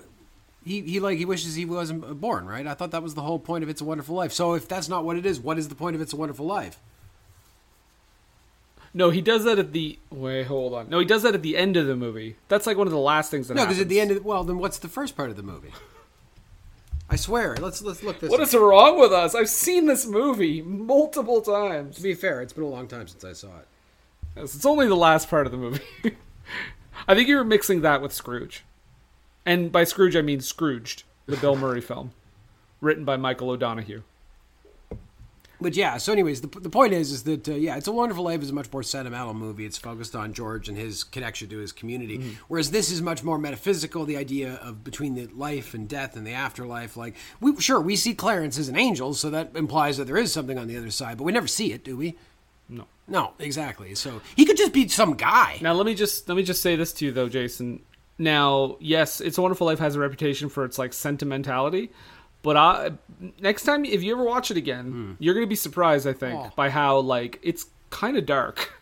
he, 0.65 0.83
he 0.83 1.01
like 1.01 1.19
he 1.19 1.25
wishes 1.25 1.55
he 1.57 1.65
wasn't 1.65 2.05
uh, 2.05 2.15
born 2.15 2.47
right 2.47 2.67
i 2.67 2.75
thought 2.75 2.93
that 2.93 3.03
was 3.03 3.15
the 3.15 3.23
whole 3.23 3.39
point 3.41 3.65
of 3.65 3.69
it's 3.71 3.81
a 3.81 3.85
wonderful 3.85 4.15
life 4.15 4.33
so 4.33 4.55
if 4.55 4.69
that's 4.69 4.89
not 4.89 5.05
what 5.05 5.17
it 5.17 5.27
is 5.27 5.41
what 5.41 5.59
is 5.59 5.69
the 5.69 5.75
point 5.75 5.97
of 5.97 6.01
it's 6.03 6.13
a 6.13 6.17
wonderful 6.17 6.47
life 6.47 6.79
No, 8.93 9.11
he 9.11 9.21
does 9.23 9.45
that 9.45 9.59
at 9.59 9.73
the 9.73 9.99
wait. 10.11 10.45
Hold 10.49 10.75
on. 10.75 10.89
No, 10.91 10.99
he 10.99 11.05
does 11.05 11.23
that 11.23 11.35
at 11.35 11.43
the 11.43 11.57
end 11.57 11.77
of 11.77 11.87
the 11.87 11.95
movie. 11.95 12.35
That's 12.49 12.67
like 12.67 12.77
one 12.77 12.89
of 12.89 12.93
the 12.93 12.99
last 13.13 13.31
things 13.31 13.47
that. 13.47 13.55
No, 13.55 13.63
because 13.65 13.79
at 13.81 13.89
the 13.89 14.01
end 14.01 14.11
of 14.11 14.25
well, 14.25 14.43
then 14.43 14.59
what's 14.59 14.79
the 14.79 14.89
first 14.89 15.17
part 15.17 15.31
of 15.31 15.37
the 15.37 15.45
movie? 15.45 15.71
I 17.11 17.17
swear. 17.17 17.57
Let's 17.57 17.83
let's 17.83 18.05
look 18.05 18.21
this. 18.21 18.31
What 18.31 18.41
up. 18.41 18.47
is 18.47 18.55
wrong 18.55 18.99
with 18.99 19.13
us? 19.13 19.35
I've 19.35 19.49
seen 19.49 19.87
this 19.87 20.07
movie 20.07 20.63
multiple 20.63 21.41
times. 21.41 21.97
To 21.97 22.03
be 22.03 22.15
fair, 22.15 22.41
it's 22.41 22.53
been 22.53 22.63
a 22.63 22.69
long 22.69 22.87
time 22.87 23.09
since 23.09 23.25
I 23.25 23.33
saw 23.33 23.49
it. 23.49 23.67
Yes, 24.37 24.55
It's 24.55 24.65
only 24.65 24.87
the 24.87 24.95
last 24.95 25.29
part 25.29 25.45
of 25.47 25.53
the 25.53 25.59
movie. 25.59 25.83
I 27.09 27.15
think 27.17 27.29
you 27.29 27.37
were 27.37 27.45
mixing 27.45 27.81
that 27.81 28.01
with 28.01 28.13
Scrooge, 28.13 28.65
and 29.45 29.73
by 29.73 29.83
Scrooge 29.83 30.15
I 30.15 30.23
mean 30.23 30.41
Scrooged, 30.41 31.03
the 31.27 31.37
Bill 31.37 31.57
Murray 31.57 31.81
film, 31.81 32.13
written 32.81 33.05
by 33.05 33.17
Michael 33.17 33.51
O'Donoghue. 33.51 34.03
But 35.61 35.77
yeah. 35.77 35.99
So, 35.99 36.13
anyways, 36.13 36.41
the 36.41 36.49
the 36.49 36.71
point 36.71 36.93
is, 36.93 37.13
is 37.13 37.23
that 37.25 37.49
uh, 37.49 37.55
yeah, 37.55 37.77
it's 37.77 37.87
a 37.87 37.93
Wonderful 37.93 38.25
Life 38.25 38.43
is 38.43 38.51
a 38.51 38.55
much 38.55 38.73
more 38.73 38.83
sentimental 38.83 39.35
movie. 39.35 39.67
It's 39.67 39.79
focused 39.79 40.17
on 40.17 40.33
George 40.33 40.69
and 40.69 40.79
his 40.79 41.05
connection 41.05 41.49
to 41.51 41.59
his 41.59 41.73
community, 41.73 42.37
whereas 42.49 42.71
this 42.71 42.91
is 42.91 43.03
much 43.03 43.23
more 43.23 43.39
metaphysical. 43.39 44.05
The 44.05 44.17
idea 44.17 44.55
of 44.63 44.83
between 44.85 45.15
the 45.15 45.27
life 45.27 45.75
and 45.75 45.89
death 45.89 46.17
and 46.17 46.27
the 46.27 46.33
afterlife. 46.33 46.97
Like, 46.97 47.15
we 47.41 47.61
sure 47.61 47.81
we 47.81 47.97
see 47.97 48.15
Clarence 48.15 48.59
as 48.59 48.69
an 48.69 48.77
angel, 48.77 49.15
so 49.15 49.31
that 49.31 49.55
implies 49.55 49.97
that 49.99 50.07
there 50.07 50.17
is 50.17 50.33
something 50.33 50.59
on 50.59 50.67
the 50.67 50.77
other 50.77 50.91
side, 50.91 51.19
but 51.19 51.25
we 51.25 51.33
never 51.33 51.47
see 51.47 51.73
it, 51.73 51.85
do 51.85 51.97
we? 51.97 52.17
No. 52.69 52.87
No, 53.09 53.33
exactly. 53.39 53.95
So 53.97 54.23
he 54.37 54.45
could 54.45 54.57
just 54.57 54.73
be 54.73 54.89
some 54.89 55.15
guy. 55.15 55.59
Now 55.61 55.73
let 55.73 55.85
me 55.85 55.95
just 55.95 56.29
let 56.29 56.37
me 56.37 56.43
just 56.43 56.63
say 56.63 56.77
this 56.77 56.93
to 56.95 57.05
you 57.05 57.13
though, 57.13 57.29
Jason. 57.29 57.83
Now, 58.19 58.77
yes, 58.81 59.21
It's 59.23 59.39
a 59.39 59.43
Wonderful 59.43 59.67
Life 59.67 59.79
has 59.79 59.97
a 59.97 59.99
reputation 59.99 60.51
for 60.51 60.65
its 60.67 60.79
like 60.79 60.93
sentimentality, 60.93 61.91
but 62.43 62.57
I 62.57 62.93
next 63.41 63.65
time 63.65 63.85
if 63.85 64.03
you 64.03 64.13
ever 64.13 64.25
watch 64.25 64.51
it 64.51 64.57
again, 64.57 65.17
you're 65.19 65.35
gonna 65.35 65.47
be 65.47 65.55
surprised. 65.57 66.07
I 66.07 66.13
think 66.13 66.39
Oh. 66.39 66.51
by 66.57 66.71
how 66.71 66.99
like 67.01 67.39
it's 67.43 67.67
kind 67.91 68.17
of 68.17 68.27
dark. 68.27 68.73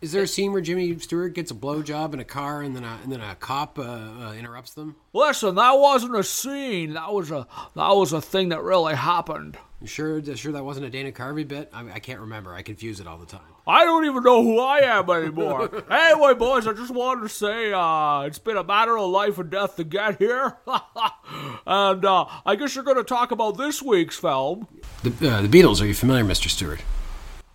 Is 0.00 0.12
there 0.12 0.24
a 0.24 0.28
scene 0.28 0.52
where 0.52 0.60
Jimmy 0.60 0.98
Stewart 0.98 1.32
gets 1.32 1.50
a 1.50 1.54
blowjob 1.54 2.12
in 2.12 2.20
a 2.20 2.24
car 2.24 2.60
and 2.60 2.76
then 2.76 2.84
a, 2.84 2.98
and 3.02 3.10
then 3.10 3.22
a 3.22 3.34
cop 3.36 3.78
uh, 3.78 3.82
uh, 3.82 4.34
interrupts 4.38 4.74
them? 4.74 4.96
Listen, 5.14 5.54
that 5.54 5.78
wasn't 5.78 6.14
a 6.14 6.22
scene. 6.22 6.92
That 6.92 7.10
was 7.14 7.30
a 7.30 7.46
that 7.74 7.88
was 7.96 8.12
a 8.12 8.20
thing 8.20 8.50
that 8.50 8.62
really 8.62 8.94
happened. 8.96 9.56
You 9.80 9.86
sure, 9.86 10.22
sure 10.36 10.52
that 10.52 10.64
wasn't 10.64 10.84
a 10.86 10.90
Dana 10.90 11.10
Carvey 11.10 11.48
bit? 11.48 11.70
I, 11.72 11.92
I 11.92 11.98
can't 12.00 12.20
remember. 12.20 12.52
I 12.52 12.60
confuse 12.60 13.00
it 13.00 13.06
all 13.06 13.16
the 13.16 13.24
time. 13.24 13.40
I 13.66 13.84
don't 13.84 14.04
even 14.04 14.22
know 14.22 14.42
who 14.42 14.58
I 14.58 14.80
am 14.80 15.08
anymore. 15.08 15.70
anyway, 15.90 16.34
boys, 16.34 16.66
I 16.66 16.74
just 16.74 16.92
wanted 16.92 17.22
to 17.22 17.28
say 17.30 17.72
uh, 17.72 18.20
it's 18.22 18.38
been 18.38 18.58
a 18.58 18.64
matter 18.64 18.98
of 18.98 19.08
life 19.10 19.38
and 19.38 19.48
death 19.48 19.76
to 19.76 19.84
get 19.84 20.18
here. 20.18 20.58
and 21.66 22.04
uh, 22.04 22.26
I 22.44 22.56
guess 22.56 22.74
you're 22.74 22.84
going 22.84 22.98
to 22.98 23.04
talk 23.04 23.30
about 23.30 23.56
this 23.56 23.80
week's 23.80 24.18
film. 24.18 24.68
The, 25.02 25.30
uh, 25.30 25.42
the 25.42 25.48
Beatles, 25.48 25.80
are 25.80 25.86
you 25.86 25.94
familiar, 25.94 26.24
Mr. 26.24 26.50
Stewart? 26.50 26.82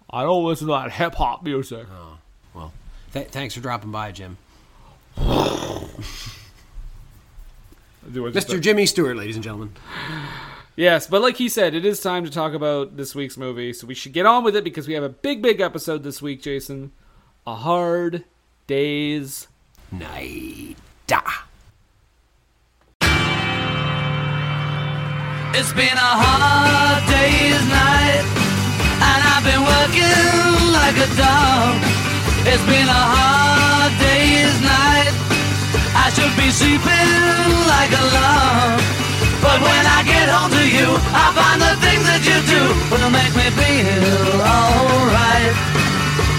I 0.10 0.24
don't 0.24 0.44
listen 0.46 0.68
to 0.68 0.74
that 0.74 0.92
hip 0.92 1.14
hop 1.14 1.44
music. 1.44 1.86
Well, 2.56 2.74
th- 3.14 3.28
thanks 3.28 3.54
for 3.54 3.60
dropping 3.60 3.92
by, 3.92 4.12
Jim. 4.12 4.38
Mr. 8.08 8.60
Jimmy 8.60 8.88
Stewart, 8.88 9.16
ladies 9.16 9.36
and 9.36 9.44
gentlemen. 9.44 9.74
Yes, 10.80 11.08
but 11.08 11.22
like 11.22 11.36
he 11.36 11.50
said, 11.50 11.76
it 11.76 11.84
is 11.84 12.00
time 12.00 12.24
to 12.24 12.32
talk 12.32 12.54
about 12.54 12.96
this 12.96 13.14
week's 13.14 13.36
movie, 13.36 13.74
so 13.74 13.86
we 13.86 13.94
should 13.94 14.14
get 14.14 14.26
on 14.26 14.46
with 14.46 14.56
it 14.56 14.64
because 14.64 14.88
we 14.88 14.94
have 14.94 15.04
a 15.04 15.10
big, 15.10 15.42
big 15.42 15.60
episode 15.60 16.04
this 16.04 16.22
week, 16.22 16.42
Jason. 16.42 16.94
A 17.46 17.54
Hard 17.54 18.24
Day's 18.66 19.50
Night. 19.92 20.78
It's 25.52 25.74
been 25.74 26.00
a 26.00 26.12
hard 26.16 27.04
day's 27.12 27.64
night, 27.68 28.24
and 29.04 29.20
I've 29.20 29.44
been 29.44 29.60
working 29.60 30.32
like 30.72 30.96
a 30.96 31.10
dog. 31.20 31.76
It's 32.48 32.64
been 32.64 32.88
a 32.88 33.04
hard 33.20 33.92
day's 34.00 34.56
night. 34.64 35.12
I 35.92 36.08
should 36.16 36.32
be 36.40 36.48
sleeping 36.56 37.12
like 37.68 37.92
a 37.92 38.04
log. 38.16 39.00
But 39.42 39.60
when 39.64 39.84
I 39.88 40.04
get 40.04 40.28
home 40.28 40.52
to 40.52 40.64
you, 40.68 40.88
I 41.16 41.26
find 41.32 41.60
the 41.64 41.74
things 41.80 42.04
that 42.12 42.24
you 42.28 42.38
do 42.44 42.62
will 42.92 43.12
make 43.12 43.34
me 43.40 43.48
feel 43.56 44.40
alright. 44.44 45.56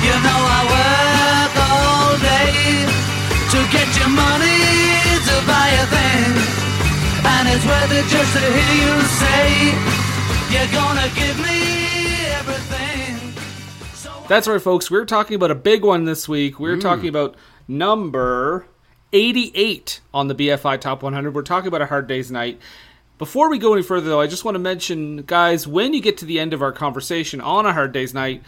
You 0.04 0.14
know 0.20 0.40
I 0.40 0.60
work 0.68 1.52
all 1.64 2.12
day 2.20 2.84
to 3.56 3.58
get 3.72 3.88
your 3.96 4.12
money 4.12 4.60
to 5.28 5.34
buy 5.48 5.68
a 5.80 5.86
thing. 5.88 6.32
And 7.24 7.44
it's 7.48 7.64
worth 7.64 7.92
it 7.92 8.06
just 8.12 8.32
to 8.36 8.44
hear 8.44 8.74
you 8.84 8.94
say 9.16 10.00
you're 10.52 10.72
gonna 10.72 11.08
give 11.16 11.38
me 11.40 12.16
everything. 12.36 13.32
So 13.94 14.10
That's 14.28 14.46
right, 14.46 14.60
folks. 14.60 14.90
We're 14.90 15.04
talking 15.04 15.36
about 15.36 15.50
a 15.50 15.54
big 15.54 15.84
one 15.84 16.04
this 16.04 16.28
week. 16.28 16.60
We're 16.60 16.76
mm. 16.76 16.82
talking 16.82 17.08
about 17.08 17.34
number 17.66 18.66
88 19.12 20.00
on 20.12 20.28
the 20.28 20.34
BFI 20.34 20.80
Top 20.80 21.02
100. 21.02 21.34
We're 21.34 21.42
talking 21.42 21.68
about 21.68 21.82
a 21.82 21.86
hard 21.86 22.06
day's 22.06 22.30
night. 22.30 22.60
Before 23.20 23.50
we 23.50 23.58
go 23.58 23.74
any 23.74 23.82
further, 23.82 24.08
though, 24.08 24.20
I 24.22 24.26
just 24.26 24.46
want 24.46 24.54
to 24.54 24.58
mention, 24.58 25.24
guys, 25.24 25.66
when 25.68 25.92
you 25.92 26.00
get 26.00 26.16
to 26.18 26.24
the 26.24 26.40
end 26.40 26.54
of 26.54 26.62
our 26.62 26.72
conversation 26.72 27.42
on 27.42 27.66
a 27.66 27.72
hard 27.74 27.92
day's 27.92 28.14
night, 28.14 28.42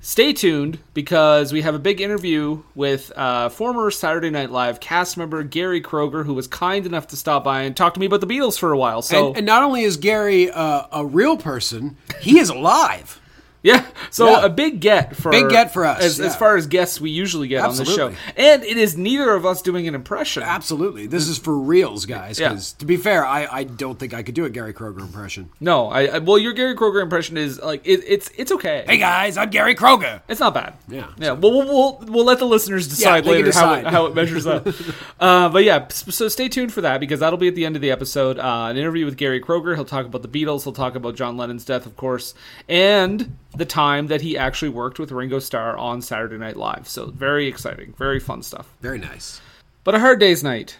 stay 0.00 0.32
tuned 0.32 0.80
because 0.92 1.52
we 1.52 1.62
have 1.62 1.76
a 1.76 1.78
big 1.78 2.00
interview 2.00 2.60
with 2.74 3.12
uh, 3.14 3.48
former 3.48 3.92
Saturday 3.92 4.30
Night 4.30 4.50
Live 4.50 4.80
cast 4.80 5.16
member 5.16 5.44
Gary 5.44 5.80
Kroeger, 5.80 6.26
who 6.26 6.34
was 6.34 6.48
kind 6.48 6.84
enough 6.84 7.06
to 7.06 7.16
stop 7.16 7.44
by 7.44 7.62
and 7.62 7.76
talk 7.76 7.94
to 7.94 8.00
me 8.00 8.06
about 8.06 8.20
the 8.20 8.26
Beatles 8.26 8.58
for 8.58 8.72
a 8.72 8.76
while. 8.76 9.02
So, 9.02 9.28
And, 9.28 9.36
and 9.36 9.46
not 9.46 9.62
only 9.62 9.84
is 9.84 9.96
Gary 9.96 10.50
uh, 10.50 10.88
a 10.90 11.06
real 11.06 11.36
person, 11.36 11.96
he 12.20 12.40
is 12.40 12.48
alive. 12.48 13.20
Yeah, 13.68 13.86
so 14.10 14.26
Yeah. 14.30 14.46
a 14.46 14.48
big 14.48 14.80
get 14.80 15.16
for 15.16 15.30
Big 15.30 15.48
get 15.48 15.72
for 15.72 15.84
us, 15.84 16.02
as, 16.02 16.20
as 16.20 16.34
far 16.36 16.56
as 16.56 16.66
guests 16.66 17.00
we 17.00 17.10
usually 17.10 17.48
get 17.48 17.64
on 17.64 17.76
the 17.76 17.84
show, 17.84 18.12
and 18.36 18.64
it 18.64 18.76
is 18.76 18.96
neither 18.96 19.30
of 19.34 19.44
us 19.44 19.62
doing 19.62 19.86
an 19.86 19.94
impression. 19.94 20.42
Absolutely. 20.42 21.06
This 21.06 21.28
is 21.28 21.38
for 21.38 21.56
reals, 21.56 22.06
guys. 22.06 22.40
Yeah. 22.40 22.48
Because 22.50 22.72
to 22.74 22.86
be 22.86 22.96
fair, 22.96 23.26
I, 23.26 23.46
I 23.50 23.64
don't 23.64 23.98
think 23.98 24.14
I 24.14 24.22
could 24.22 24.34
do 24.34 24.44
a 24.44 24.50
Gary 24.50 24.72
Kroeger 24.72 25.00
impression. 25.00 25.50
No, 25.60 25.88
I, 25.88 26.06
I 26.06 26.18
well, 26.18 26.38
your 26.38 26.52
Gary 26.52 26.74
Kroeger 26.74 27.02
impression 27.02 27.36
is 27.36 27.60
like 27.60 27.86
it, 27.86 28.02
it's 28.06 28.30
it's 28.36 28.52
okay. 28.52 28.84
Hey 28.86 28.96
guys, 28.98 29.36
I'm 29.36 29.50
Gary 29.50 29.74
Kroeger. 29.74 30.22
It's 30.28 30.40
not 30.40 30.54
bad. 30.54 30.74
Yeah. 30.88 31.08
yeah. 31.18 31.32
Well, 31.32 31.52
we'll 31.52 31.66
we'll, 31.66 31.98
we'll 32.12 32.24
let 32.24 32.38
the 32.38 32.46
listeners 32.46 32.88
decide 32.88 33.26
later 33.26 33.52
how 33.52 33.74
it, 33.74 33.86
how 33.86 34.06
it 34.06 34.14
measures 34.14 34.46
up. 34.46 34.66
uh, 35.20 35.48
but 35.50 35.64
yeah, 35.64 35.88
so 35.88 36.28
stay 36.28 36.48
tuned 36.48 36.72
for 36.72 36.80
that 36.80 37.00
because 37.00 37.20
that'll 37.20 37.38
be 37.38 37.48
at 37.48 37.54
the 37.54 37.64
end 37.66 37.76
of 37.76 37.82
the 37.82 37.90
episode. 37.90 38.38
Uh, 38.38 38.68
an 38.70 38.76
interview 38.76 39.04
with 39.04 39.16
Gary 39.16 39.40
Kroeger. 39.40 39.74
He'll 39.74 39.84
talk 39.84 40.06
about 40.06 40.22
the 40.22 40.28
Beatles. 40.28 40.64
He'll 40.64 40.72
talk 40.72 40.94
about 40.94 41.16
John 41.16 41.36
Lennon's 41.36 41.64
death, 41.64 41.86
of 41.86 41.96
course, 41.96 42.34
and 42.68 43.36
the 43.58 43.66
time 43.66 44.06
that 44.06 44.20
he 44.20 44.38
actually 44.38 44.68
worked 44.70 44.98
with 44.98 45.10
Ringo 45.10 45.40
Starr 45.40 45.76
on 45.76 46.00
Saturday 46.00 46.38
Night 46.38 46.56
Live. 46.56 46.88
So 46.88 47.06
very 47.06 47.48
exciting, 47.48 47.92
very 47.98 48.20
fun 48.20 48.42
stuff. 48.42 48.68
Very 48.80 48.98
nice. 48.98 49.40
But 49.84 49.94
a 49.94 49.98
hard 49.98 50.20
day's 50.20 50.44
night. 50.44 50.78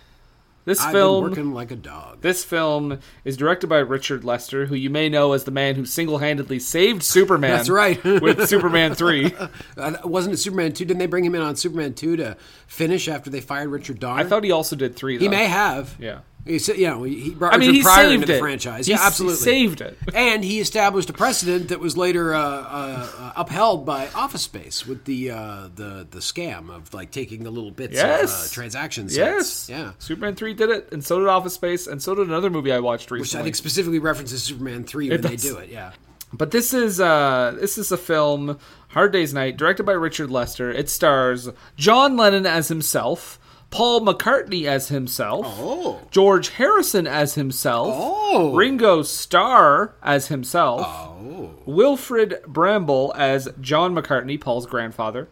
This 0.64 0.82
I've 0.82 0.92
film. 0.92 1.24
working 1.24 1.54
like 1.54 1.70
a 1.70 1.76
dog. 1.76 2.20
This 2.20 2.44
film 2.44 3.00
is 3.24 3.38
directed 3.38 3.68
by 3.68 3.78
Richard 3.78 4.22
Lester, 4.22 4.66
who 4.66 4.74
you 4.74 4.90
may 4.90 5.08
know 5.08 5.32
as 5.32 5.44
the 5.44 5.50
man 5.50 5.76
who 5.76 5.86
single-handedly 5.86 6.58
saved 6.58 7.02
Superman. 7.02 7.52
That's 7.52 7.70
right. 7.70 8.02
with 8.22 8.46
Superman 8.48 8.94
three. 8.94 9.34
Uh, 9.76 9.96
wasn't 10.04 10.34
it 10.34 10.38
Superman 10.38 10.72
2? 10.72 10.84
Didn't 10.84 10.98
they 10.98 11.06
bring 11.06 11.24
him 11.24 11.34
in 11.36 11.40
on 11.40 11.54
Superman 11.54 11.94
2 11.94 12.16
to 12.16 12.36
finish 12.66 13.06
after 13.06 13.30
they 13.30 13.40
fired 13.40 13.68
Richard 13.68 14.00
Donner? 14.00 14.20
I 14.20 14.24
thought 14.24 14.42
he 14.42 14.50
also 14.50 14.74
did 14.74 14.96
three. 14.96 15.16
Though. 15.16 15.22
he 15.22 15.28
may 15.28 15.46
have. 15.46 15.94
Yeah. 16.00 16.20
He 16.48 16.58
said, 16.58 16.78
you 16.78 16.86
know, 16.88 17.02
he 17.04 17.30
brought 17.30 17.54
I 17.54 17.58
mean, 17.58 17.68
Richard 17.68 17.76
he 17.76 17.82
Pryor 17.82 18.02
saved 18.04 18.14
into 18.14 18.26
the 18.26 18.36
it. 18.36 18.40
franchise. 18.40 18.86
He 18.86 18.92
yeah, 18.92 18.98
absolutely. 19.02 19.36
saved 19.36 19.80
it. 19.80 19.96
And 20.14 20.42
he 20.42 20.58
established 20.60 21.10
a 21.10 21.12
precedent 21.12 21.68
that 21.68 21.78
was 21.78 21.96
later 21.96 22.34
uh, 22.34 22.40
uh, 22.40 23.08
uh, 23.18 23.32
upheld 23.36 23.84
by 23.86 24.08
Office 24.14 24.42
Space 24.42 24.86
with 24.86 25.04
the 25.04 25.30
uh, 25.30 25.68
the 25.74 26.06
the 26.10 26.18
scam 26.20 26.70
of 26.70 26.92
like 26.94 27.10
taking 27.10 27.44
the 27.44 27.50
little 27.50 27.70
bits 27.70 27.94
Yes. 27.94 28.46
of 28.46 28.50
uh, 28.50 28.54
transaction. 28.54 29.08
Yes. 29.10 29.68
Yeah. 29.68 29.92
Superman 29.98 30.34
three 30.34 30.54
did 30.54 30.70
it, 30.70 30.88
and 30.92 31.04
so 31.04 31.18
did 31.18 31.28
Office 31.28 31.54
Space, 31.54 31.86
and 31.86 32.02
so 32.02 32.14
did 32.14 32.26
another 32.26 32.50
movie 32.50 32.72
I 32.72 32.80
watched 32.80 33.10
recently, 33.10 33.20
Which. 33.20 33.34
I 33.40 33.44
think 33.44 33.56
specifically 33.56 33.98
references 33.98 34.42
Superman 34.42 34.84
3 34.84 35.10
when 35.10 35.20
they 35.20 35.36
do 35.36 35.58
it. 35.58 35.68
Yeah. 35.68 35.92
But 36.32 36.50
this 36.50 36.74
is 36.74 37.00
uh 37.00 37.56
this 37.58 37.78
is 37.78 37.90
a 37.92 37.96
film, 37.96 38.58
Hard 38.88 39.12
Day's 39.12 39.32
Night, 39.32 39.56
directed 39.56 39.84
by 39.84 39.92
Richard 39.92 40.30
Lester. 40.30 40.70
It 40.70 40.88
stars 40.90 41.48
John 41.76 42.16
Lennon 42.16 42.44
as 42.46 42.68
himself, 42.68 43.38
Paul 43.70 44.00
McCartney 44.00 44.64
as 44.64 44.88
himself, 44.88 45.44
Oh. 45.46 46.00
George 46.10 46.48
Harrison 46.50 47.06
as 47.06 47.34
himself, 47.34 47.88
Oh. 47.94 48.54
Ringo 48.54 49.02
Starr 49.02 49.94
as 50.02 50.28
himself, 50.28 50.80
Oh. 50.86 51.50
Wilfrid 51.66 52.40
Brambell 52.46 53.12
as 53.14 53.48
John 53.60 53.94
McCartney, 53.94 54.40
Paul's 54.40 54.66
grandfather. 54.66 55.28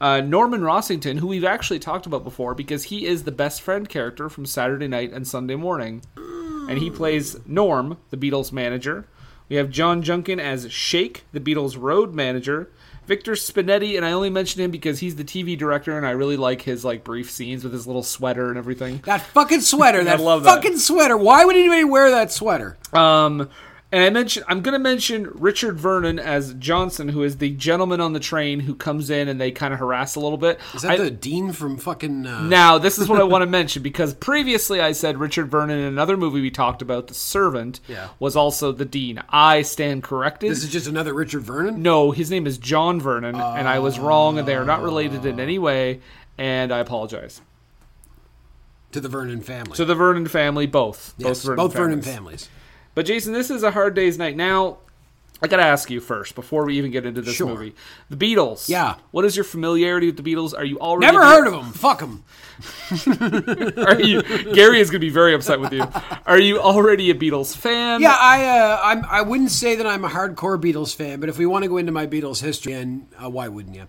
Uh, 0.00 0.20
Norman 0.20 0.60
Rossington, 0.62 1.18
who 1.18 1.26
we've 1.28 1.44
actually 1.44 1.78
talked 1.80 2.06
about 2.06 2.22
before 2.24 2.54
because 2.54 2.84
he 2.84 3.04
is 3.06 3.24
the 3.24 3.32
best 3.32 3.60
friend 3.62 3.88
character 3.88 4.28
from 4.28 4.46
Saturday 4.46 4.86
Night 4.88 5.12
and 5.12 5.26
Sunday 5.26 5.56
Morning. 5.56 6.02
And 6.16 6.78
he 6.78 6.90
plays 6.90 7.36
Norm, 7.46 7.96
the 8.10 8.16
Beatles 8.16 8.52
manager. 8.52 9.06
We 9.48 9.56
have 9.56 9.70
John 9.70 10.02
Junkin 10.02 10.38
as 10.38 10.70
Shake, 10.70 11.24
the 11.32 11.40
Beatles 11.40 11.76
road 11.80 12.14
manager. 12.14 12.70
Victor 13.08 13.32
Spinetti, 13.32 13.96
and 13.96 14.04
I 14.04 14.12
only 14.12 14.28
mention 14.28 14.60
him 14.60 14.70
because 14.70 14.98
he's 15.00 15.16
the 15.16 15.24
TV 15.24 15.56
director, 15.56 15.96
and 15.96 16.06
I 16.06 16.10
really 16.10 16.36
like 16.36 16.60
his 16.60 16.84
like 16.84 17.04
brief 17.04 17.30
scenes 17.30 17.64
with 17.64 17.72
his 17.72 17.86
little 17.86 18.02
sweater 18.02 18.50
and 18.50 18.58
everything. 18.58 18.98
That 19.06 19.22
fucking 19.22 19.62
sweater. 19.62 20.04
That 20.08 20.20
love 20.20 20.42
that. 20.44 20.54
fucking 20.56 20.76
sweater. 20.76 21.16
Why 21.16 21.44
would 21.46 21.56
anybody 21.56 21.84
wear 21.84 22.10
that 22.10 22.30
sweater? 22.30 22.76
Um, 22.92 23.48
and 23.90 24.02
I 24.04 24.10
mentioned 24.10 24.44
I'm 24.48 24.60
going 24.60 24.74
to 24.74 24.78
mention 24.78 25.30
Richard 25.34 25.78
Vernon 25.78 26.18
as 26.18 26.52
Johnson, 26.54 27.08
who 27.08 27.22
is 27.22 27.38
the 27.38 27.50
gentleman 27.50 28.00
on 28.00 28.12
the 28.12 28.20
train 28.20 28.60
who 28.60 28.74
comes 28.74 29.08
in 29.08 29.28
and 29.28 29.40
they 29.40 29.50
kind 29.50 29.72
of 29.72 29.80
harass 29.80 30.14
a 30.14 30.20
little 30.20 30.36
bit. 30.36 30.60
Is 30.74 30.82
that 30.82 30.92
I- 30.92 30.96
the 31.04 31.10
dean 31.10 31.52
from 31.52 31.78
fucking. 31.78 32.26
Uh, 32.26 32.42
now, 32.42 32.76
this 32.78 32.98
is 32.98 33.08
what 33.08 33.20
I 33.20 33.24
want 33.24 33.42
to 33.42 33.46
mention 33.50 33.82
because 33.82 34.12
previously 34.14 34.80
I 34.80 34.92
said 34.92 35.16
Richard 35.18 35.50
Vernon 35.50 35.78
in 35.78 35.84
another 35.86 36.16
movie 36.16 36.40
we 36.40 36.50
talked 36.50 36.82
about, 36.82 37.06
The 37.08 37.14
Servant, 37.14 37.80
Yeah. 37.88 38.08
was 38.18 38.36
also 38.36 38.72
the 38.72 38.84
dean. 38.84 39.22
I 39.30 39.62
stand 39.62 40.02
corrected. 40.02 40.50
This 40.50 40.62
is 40.64 40.70
just 40.70 40.86
another 40.86 41.14
Richard 41.14 41.42
Vernon? 41.42 41.82
no, 41.82 42.10
his 42.10 42.30
name 42.30 42.46
is 42.46 42.58
John 42.58 43.00
Vernon, 43.00 43.34
and 43.36 43.66
I 43.68 43.78
was 43.78 43.98
wrong, 43.98 44.38
and 44.38 44.46
they 44.46 44.54
are 44.56 44.64
not 44.64 44.82
related 44.82 45.24
in 45.24 45.40
any 45.40 45.58
way, 45.58 46.00
and 46.36 46.72
I 46.72 46.78
apologize. 46.80 47.40
To 48.92 49.00
the 49.00 49.08
Vernon 49.08 49.40
family. 49.42 49.72
To 49.76 49.84
the 49.84 49.94
Vernon 49.94 50.26
family, 50.26 50.66
both. 50.66 51.14
yes, 51.18 51.38
both 51.38 51.44
Vernon 51.44 51.56
both 51.56 51.72
Vernon 51.74 52.02
families. 52.02 52.48
But 52.98 53.06
Jason, 53.06 53.32
this 53.32 53.48
is 53.48 53.62
a 53.62 53.70
hard 53.70 53.94
day's 53.94 54.18
night. 54.18 54.34
Now, 54.34 54.78
I 55.40 55.46
gotta 55.46 55.62
ask 55.62 55.88
you 55.88 56.00
first 56.00 56.34
before 56.34 56.64
we 56.64 56.78
even 56.78 56.90
get 56.90 57.06
into 57.06 57.22
this 57.22 57.36
Sure. 57.36 57.46
movie. 57.46 57.76
The 58.10 58.16
Beatles. 58.16 58.68
Yeah. 58.68 58.96
What 59.12 59.24
is 59.24 59.36
your 59.36 59.44
familiarity 59.44 60.08
with 60.08 60.16
the 60.16 60.24
Beatles? 60.34 60.52
Are 60.52 60.64
you 60.64 60.80
already 60.80 61.06
Never 61.06 61.24
heard 61.24 61.46
of 61.46 61.52
them. 61.52 61.70
Fuck 61.72 62.00
them. 62.00 62.24
Are 63.86 64.00
you? 64.00 64.20
Gary 64.52 64.80
is 64.80 64.90
gonna 64.90 64.98
be 64.98 65.10
very 65.10 65.32
upset 65.32 65.60
with 65.60 65.72
you. 65.72 65.86
Are 66.26 66.40
you 66.40 66.58
already 66.58 67.10
a 67.10 67.14
Beatles 67.14 67.56
fan? 67.56 68.00
Yeah, 68.00 68.16
I 68.18 68.44
uh, 68.46 68.80
I'm, 68.82 69.04
I 69.04 69.22
wouldn't 69.22 69.52
say 69.52 69.76
that 69.76 69.86
I'm 69.86 70.04
a 70.04 70.08
hardcore 70.08 70.60
Beatles 70.60 70.92
fan, 70.92 71.20
but 71.20 71.28
if 71.28 71.38
we 71.38 71.46
want 71.46 71.62
to 71.62 71.68
go 71.68 71.76
into 71.76 71.92
my 71.92 72.08
Beatles 72.08 72.42
history, 72.42 72.72
and 72.72 73.06
uh, 73.22 73.30
why 73.30 73.46
wouldn't 73.46 73.76
you? 73.76 73.86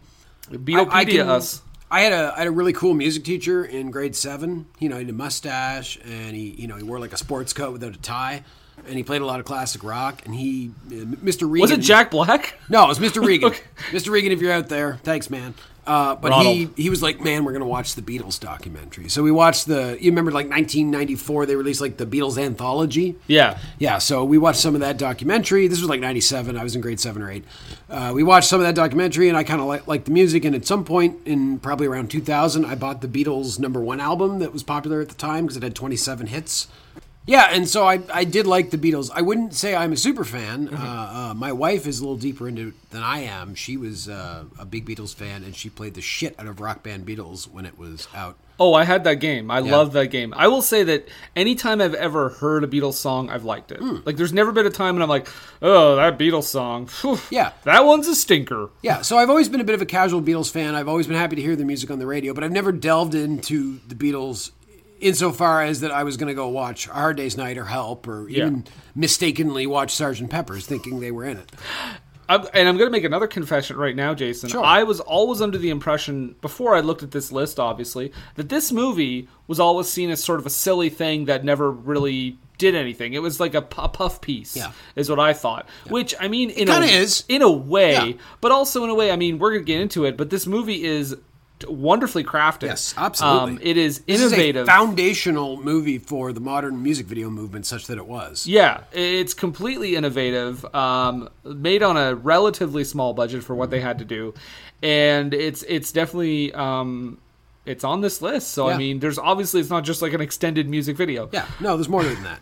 Beatlepedia 0.52 0.92
I, 0.92 1.00
I 1.00 1.06
can- 1.06 1.30
us. 1.30 1.64
I 1.90 2.02
had 2.02 2.14
a 2.14 2.32
I 2.36 2.38
had 2.38 2.48
a 2.48 2.52
really 2.52 2.74
cool 2.74 2.94
music 2.94 3.24
teacher 3.24 3.66
in 3.66 3.90
grade 3.90 4.16
seven. 4.16 4.68
You 4.78 4.90
know, 4.90 4.98
he 4.98 5.02
had 5.06 5.10
a 5.10 5.14
mustache 5.18 5.98
and 6.06 6.36
he 6.36 6.52
you 6.52 6.68
know 6.68 6.76
he 6.76 6.84
wore 6.84 7.00
like 7.00 7.14
a 7.14 7.18
sports 7.18 7.54
coat 7.54 7.74
without 7.74 7.96
a 7.96 8.00
tie, 8.00 8.44
and 8.90 8.98
he 8.98 9.04
played 9.04 9.22
a 9.22 9.26
lot 9.26 9.40
of 9.40 9.46
classic 9.46 9.84
rock. 9.84 10.22
And 10.26 10.36
he, 10.36 10.72
uh, 10.88 10.92
Mr. 11.24 11.44
Regan, 11.50 11.62
Was 11.62 11.72
it 11.72 11.80
Jack 11.80 12.12
Black? 12.12 12.56
No, 12.68 12.84
it 12.86 12.88
was 12.90 13.00
Mr. 13.00 13.24
Regan. 13.26 13.50
Okay. 13.52 13.62
Mr. 13.92 14.10
Regan, 14.12 14.32
if 14.32 14.42
you're 14.42 14.52
out 14.52 14.68
there, 14.70 14.96
thanks, 15.04 15.30
man. 15.30 15.54
Uh, 15.88 16.14
but 16.14 16.32
he 16.34 16.38
Ronald. 16.66 16.78
he 16.78 16.90
was 16.92 17.02
like, 17.02 17.20
man, 17.20 17.44
we're 17.44 17.54
gonna 17.54 17.66
watch 17.66 17.96
the 17.96 18.02
Beatles 18.04 18.40
documentary. 18.40 19.10
So 19.10 19.24
we 19.24 19.32
watched 19.32 19.66
the. 19.66 19.98
You 20.00 20.12
remember, 20.12 20.30
like 20.30 20.48
1994, 20.48 21.48
they 21.48 21.56
released 21.56 21.82
like 21.82 21.98
the 21.98 22.06
Beatles 22.06 22.38
anthology. 22.38 23.16
Yeah. 23.26 23.58
Yeah, 23.80 23.98
so 23.98 24.24
we 24.24 24.38
watched 24.38 24.60
some 24.60 24.76
of 24.76 24.82
that 24.82 25.00
documentary. 25.00 25.68
This 25.68 25.80
was 25.80 25.90
like 25.90 26.00
'97. 26.00 26.56
I 26.58 26.64
was 26.64 26.76
in 26.76 26.82
grade 26.82 27.00
seven 27.00 27.24
or 27.24 27.32
eight. 27.32 27.44
Uh, 27.90 28.12
we 28.14 28.22
watched 28.22 28.48
some 28.50 28.60
of 28.60 28.68
that 28.68 28.76
documentary, 28.76 29.30
and 29.30 29.38
I 29.38 29.44
kind 29.44 29.62
of 29.62 29.66
like 29.68 29.88
liked 29.88 30.06
the 30.06 30.12
music. 30.12 30.46
And 30.46 30.54
at 30.54 30.64
some 30.68 30.86
point 30.86 31.18
in 31.26 31.58
probably 31.58 31.88
around 31.88 32.12
2000, 32.12 32.66
I 32.66 32.76
bought 32.76 33.02
the 33.02 33.08
Beatles' 33.08 33.58
number 33.58 33.82
one 33.82 34.00
album 34.00 34.38
that 34.40 34.54
was 34.54 34.62
popular 34.62 35.02
at 35.02 35.10
the 35.10 35.16
time 35.16 35.46
because 35.46 35.58
it 35.58 35.64
had 35.64 35.74
27 35.74 36.28
hits. 36.28 36.68
Yeah, 37.26 37.50
and 37.52 37.68
so 37.70 37.86
I, 37.86 38.00
I 38.12 38.24
did 38.24 38.48
like 38.48 38.72
the 38.72 38.78
Beatles. 38.78 39.12
I 39.14 39.22
wouldn't 39.22 39.54
say 39.54 39.76
I'm 39.76 39.92
a 39.94 39.98
super 39.98 40.24
fan. 40.24 40.68
Mm-hmm. 40.70 40.76
Uh, 40.76 41.30
uh, 41.30 41.34
my 41.36 41.52
wife 41.52 41.86
is 41.86 42.00
a 42.00 42.02
little 42.04 42.18
deeper 42.18 42.48
into 42.48 42.70
it 42.70 42.90
than 42.90 43.04
I 43.04 43.20
am. 43.20 43.54
She 43.54 43.78
was 43.78 44.10
uh, 44.10 44.46
a 44.58 44.66
big 44.66 44.88
Beatles 44.88 45.14
fan, 45.14 45.44
and 45.44 45.56
she 45.56 45.70
played 45.70 45.94
the 45.94 46.02
shit 46.02 46.34
out 46.40 46.48
of 46.48 46.60
Rock 46.60 46.82
Band 46.82 47.06
Beatles 47.06 47.46
when 47.52 47.66
it 47.68 47.78
was 47.78 48.08
out. 48.16 48.36
Oh, 48.62 48.74
I 48.74 48.84
had 48.84 49.06
that 49.06 49.16
game. 49.16 49.50
I 49.52 49.60
love 49.60 49.94
that 49.94 50.08
game. 50.08 50.34
I 50.36 50.50
will 50.50 50.62
say 50.62 50.84
that 50.84 51.08
anytime 51.34 51.80
I've 51.80 51.94
ever 51.94 52.28
heard 52.28 52.66
a 52.66 52.68
Beatles 52.68 52.96
song, 52.96 53.30
I've 53.30 53.46
liked 53.46 53.72
it. 53.72 53.80
Like, 54.06 54.18
there's 54.18 54.34
never 54.34 54.52
been 54.52 54.66
a 54.66 54.70
time 54.70 54.96
when 54.96 55.02
I'm 55.02 55.08
like, 55.08 55.30
oh, 55.62 55.96
that 55.96 56.18
Beatles 56.20 56.44
song. 56.44 56.88
phew, 56.88 57.18
Yeah. 57.30 57.54
That 57.64 57.86
one's 57.86 58.08
a 58.10 58.16
stinker. 58.16 58.70
Yeah, 58.82 59.02
so 59.02 59.18
I've 59.18 59.30
always 59.30 59.48
been 59.48 59.62
a 59.62 59.64
bit 59.64 59.76
of 59.76 59.82
a 59.82 59.86
casual 59.86 60.22
Beatles 60.22 60.52
fan. 60.52 60.76
I've 60.76 60.90
always 60.90 61.08
been 61.08 61.16
happy 61.16 61.38
to 61.38 61.42
hear 61.42 61.56
their 61.56 61.66
music 61.66 61.90
on 61.90 62.00
the 62.00 62.06
radio, 62.06 62.34
but 62.34 62.44
I've 62.44 62.52
never 62.52 62.74
delved 62.74 63.16
into 63.16 63.80
the 63.88 63.96
Beatles 63.96 64.52
insofar 65.02 65.64
as 65.64 65.82
that 65.82 65.92
I 65.92 66.04
was 66.04 66.18
going 66.18 66.28
to 66.28 66.34
go 66.34 66.48
watch 66.50 66.88
A 66.88 66.92
Hard 66.94 67.18
Day's 67.18 67.38
Night 67.38 67.58
or 67.58 67.66
Help 67.66 68.08
or 68.08 68.28
even 68.30 68.64
Yeah. 68.66 68.72
mistakenly 68.96 69.66
watch 69.68 69.94
Sergeant 69.96 70.30
Pepper's 70.30 70.66
thinking 70.66 71.00
they 71.00 71.12
were 71.12 71.26
in 71.26 71.38
it. 71.38 71.52
I'm, 72.28 72.42
and 72.54 72.68
I'm 72.68 72.78
going 72.78 72.88
to 72.88 72.92
make 72.92 73.06
another 73.06 73.26
confession 73.26 73.76
right 73.78 73.96
now, 73.96 74.14
Jason. 74.14 74.50
Sure. 74.50 74.64
I 74.64 74.84
was 74.84 75.00
always 75.00 75.42
under 75.42 75.58
the 75.58 75.72
impression, 75.72 76.36
before 76.42 76.76
I 76.76 76.82
looked 76.82 77.02
at 77.02 77.10
this 77.10 77.32
list, 77.32 77.60
obviously, 77.60 78.12
that 78.36 78.50
this 78.50 78.72
movie 78.72 79.28
was 79.48 79.60
always 79.60 79.88
seen 79.90 80.12
as 80.12 80.24
sort 80.24 80.40
of 80.40 80.46
a 80.46 80.50
silly 80.52 80.90
thing 80.90 81.26
that 81.26 81.44
never 81.44 81.72
really 81.72 82.38
did 82.60 82.76
anything. 82.76 83.14
It 83.14 83.22
was 83.24 83.40
like 83.40 83.56
a, 83.56 83.66
a 83.78 83.88
puff 83.90 84.22
piece, 84.22 84.56
Yeah. 84.56 84.74
is 84.96 85.10
what 85.10 85.20
I 85.20 85.34
thought. 85.34 85.68
Which, 85.88 86.14
I 86.20 86.28
mean, 86.28 86.52
in 86.52 86.70
a, 86.70 86.82
is. 86.82 87.24
In 87.30 87.42
a 87.42 87.50
way, 87.50 87.94
Yeah. 87.94 88.12
but 88.42 88.52
also 88.52 88.84
in 88.84 88.92
a 88.92 88.96
way, 88.96 89.10
I 89.10 89.16
mean, 89.16 89.40
we're 89.40 89.52
going 89.54 89.62
to 89.64 89.66
get 89.66 89.82
into 89.82 90.06
it, 90.06 90.16
but 90.16 90.30
this 90.30 90.46
movie 90.46 90.84
is 90.84 91.16
wonderfully 91.68 92.24
crafted. 92.24 92.68
Yes, 92.68 92.94
absolutely. 92.98 93.52
Um, 93.54 93.60
it 93.62 93.78
is 93.78 94.02
innovative. 94.08 94.64
is 94.64 94.68
a 94.68 94.72
foundational 94.72 95.62
movie 95.62 95.98
for 95.98 96.32
the 96.34 96.40
modern 96.40 96.82
music 96.82 97.06
video 97.06 97.30
movement, 97.30 97.66
such 97.66 97.88
that 97.88 97.98
it 97.98 98.06
was. 98.06 98.48
Yeah, 98.48 98.84
it's 98.92 99.34
completely 99.34 99.96
innovative. 99.96 100.64
Um, 100.74 101.30
made 101.44 101.84
on 101.84 101.98
a 101.98 102.16
relatively 102.16 102.84
small 102.84 103.14
budget 103.14 103.44
for 103.44 103.56
what 103.56 103.70
they 103.70 103.80
had 103.80 104.00
to 104.00 104.06
do, 104.06 104.34
and 104.82 105.34
it's 105.34 105.64
it's 105.64 105.92
definitely 105.92 106.54
um, 106.54 107.18
it's 107.66 107.84
on 107.84 108.02
this 108.02 108.22
list. 108.22 108.50
So 108.50 108.70
I 108.70 108.78
mean, 108.78 109.00
there's 109.00 109.20
obviously 109.20 109.62
it's 109.62 109.70
not 109.70 109.84
just 109.84 110.02
like 110.02 110.14
an 110.14 110.22
extended 110.22 110.70
music 110.70 110.98
video. 110.98 111.30
Yeah, 111.32 111.46
no, 111.60 111.76
there's 111.78 111.90
more 111.90 112.04
than 112.04 112.24
that. 112.24 112.40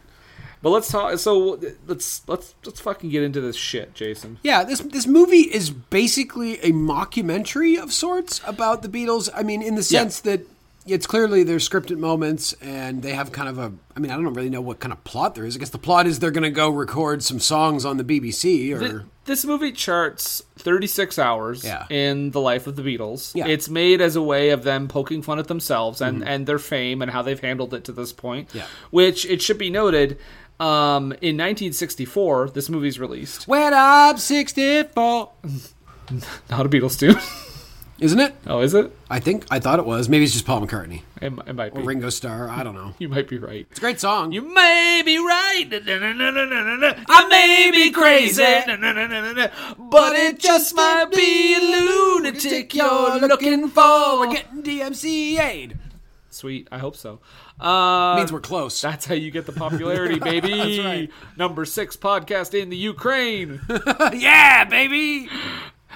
But 0.67 0.71
let's 0.73 0.89
talk. 0.91 1.17
So 1.17 1.58
let's 1.88 2.27
let's 2.27 2.53
let's 2.65 2.82
fucking 2.82 3.10
get 3.10 3.23
into 3.23 3.39
this 3.39 3.56
shit, 3.56 3.93
Jason. 3.93 4.38
Yeah, 4.43 4.65
this 4.65 4.80
this 4.82 5.08
movie 5.08 5.43
is 5.43 5.69
basically 5.69 6.56
a 6.60 6.73
mockumentary 6.73 7.82
of 7.82 7.93
sorts 7.93 8.41
about 8.45 8.82
the 8.82 8.89
Beatles. 8.89 9.30
I 9.34 9.43
mean, 9.43 9.62
in 9.62 9.75
the 9.75 9.82
Yeah. 9.89 9.99
sense 10.01 10.19
that 10.21 10.41
it's 10.86 11.08
clearly 11.08 11.43
there's 11.43 11.67
scripted 11.67 11.99
moments 11.99 12.51
and 12.62 13.01
they 13.01 13.13
have 13.13 13.32
kind 13.32 13.47
of 13.47 13.58
a. 13.58 13.71
I 13.95 14.01
mean, 14.01 14.12
I 14.12 14.15
don't 14.15 14.34
really 14.34 14.49
know 14.49 14.60
what 14.60 14.82
kind 14.82 14.91
of 14.91 15.01
plot 15.06 15.36
there 15.36 15.45
is. 15.45 15.56
I 15.56 15.60
guess 15.60 15.69
the 15.69 15.77
plot 15.77 16.06
is 16.06 16.19
they're 16.19 16.32
going 16.32 16.43
to 16.43 16.49
go 16.49 16.69
record 16.69 17.23
some 17.23 17.39
songs 17.39 17.86
on 17.86 17.95
the 17.95 18.03
BBC 18.03 18.73
or. 18.73 18.80
Th- 18.80 19.01
This 19.23 19.43
movie 19.45 19.71
charts 19.71 20.41
36 20.58 21.17
hours 21.17 21.63
Yeah. 21.63 21.86
in 21.89 22.32
the 22.32 22.39
life 22.41 22.67
of 22.67 22.75
the 22.75 22.82
Beatles. 22.82 23.34
Yeah. 23.36 23.47
It's 23.47 23.69
made 23.69 23.99
as 24.01 24.15
a 24.17 24.21
way 24.21 24.49
of 24.51 24.63
them 24.63 24.88
poking 24.89 25.21
fun 25.21 25.39
at 25.39 25.47
themselves 25.47 25.99
and, 26.01 26.23
and 26.27 26.45
their 26.45 26.60
fame 26.60 27.01
and 27.01 27.10
how 27.12 27.21
they've 27.21 27.39
handled 27.39 27.73
it 27.73 27.84
to 27.86 27.91
this 27.93 28.12
point. 28.13 28.49
Mm-hmm. 28.49 28.58
Yeah. 28.60 28.65
Which 28.91 29.25
it 29.25 29.41
should 29.41 29.58
be 29.58 29.69
noted, 29.69 30.17
um, 30.60 31.12
in 31.22 31.36
1964, 31.38 32.50
this 32.52 32.70
movie's 32.70 33.00
released. 33.00 33.48
when 33.48 33.74
I'm 33.74 34.17
64. 34.17 35.32
Not 36.50 36.65
a 36.65 36.70
Beatles 36.70 36.98
tune. 37.00 37.15
Isn't 38.00 38.20
it? 38.20 38.36
oh, 38.46 38.60
is 38.62 38.76
it? 38.76 38.91
I 39.10 39.20
think 39.20 39.46
I 39.50 39.60
thought 39.60 39.80
it 39.80 39.86
was. 39.86 40.08
Maybe 40.08 40.24
it's 40.24 40.32
just 40.34 40.46
Paul 40.46 40.62
McCartney 40.62 41.02
It, 41.20 41.34
it 41.48 41.56
might 41.56 41.74
be. 41.74 41.82
or 41.82 41.84
Ringo 41.84 42.10
Starr. 42.12 42.48
I 42.48 42.62
don't 42.62 42.76
know. 42.76 42.93
You 43.00 43.10
might 43.10 43.28
be 43.28 43.39
right. 43.39 43.65
It's 43.72 43.80
a 43.80 43.82
great 43.82 44.00
song. 44.00 44.32
You 44.32 44.43
may 44.54 45.02
be 45.04 45.17
right. 45.17 45.67
I 45.72 47.28
may 47.28 47.72
be 47.72 47.89
crazy. 47.91 48.43
But 48.43 50.15
it 50.15 50.38
just 50.39 50.76
might 50.76 51.06
be 51.12 51.56
a 51.56 51.60
lunatic 51.60 52.76
you're 52.76 53.20
looking 53.20 53.67
for. 53.67 54.20
We're 54.20 54.32
getting 54.34 54.62
DMCA'd. 54.62 55.78
Sweet. 56.38 56.67
I 56.71 56.78
hope 56.78 56.95
so. 56.95 57.19
Uh, 57.60 58.15
Means 58.17 58.32
we're 58.32 58.39
close. 58.41 58.80
That's 58.80 59.06
how 59.08 59.15
you 59.15 59.32
get 59.32 59.47
the 59.47 59.52
popularity, 59.65 60.19
baby. 60.19 60.80
Right. 60.80 61.10
Number 61.36 61.65
six 61.65 61.97
podcast 61.97 62.54
in 62.54 62.69
the 62.69 62.78
Ukraine. 62.78 63.60
yeah, 64.13 64.63
baby. 64.65 65.30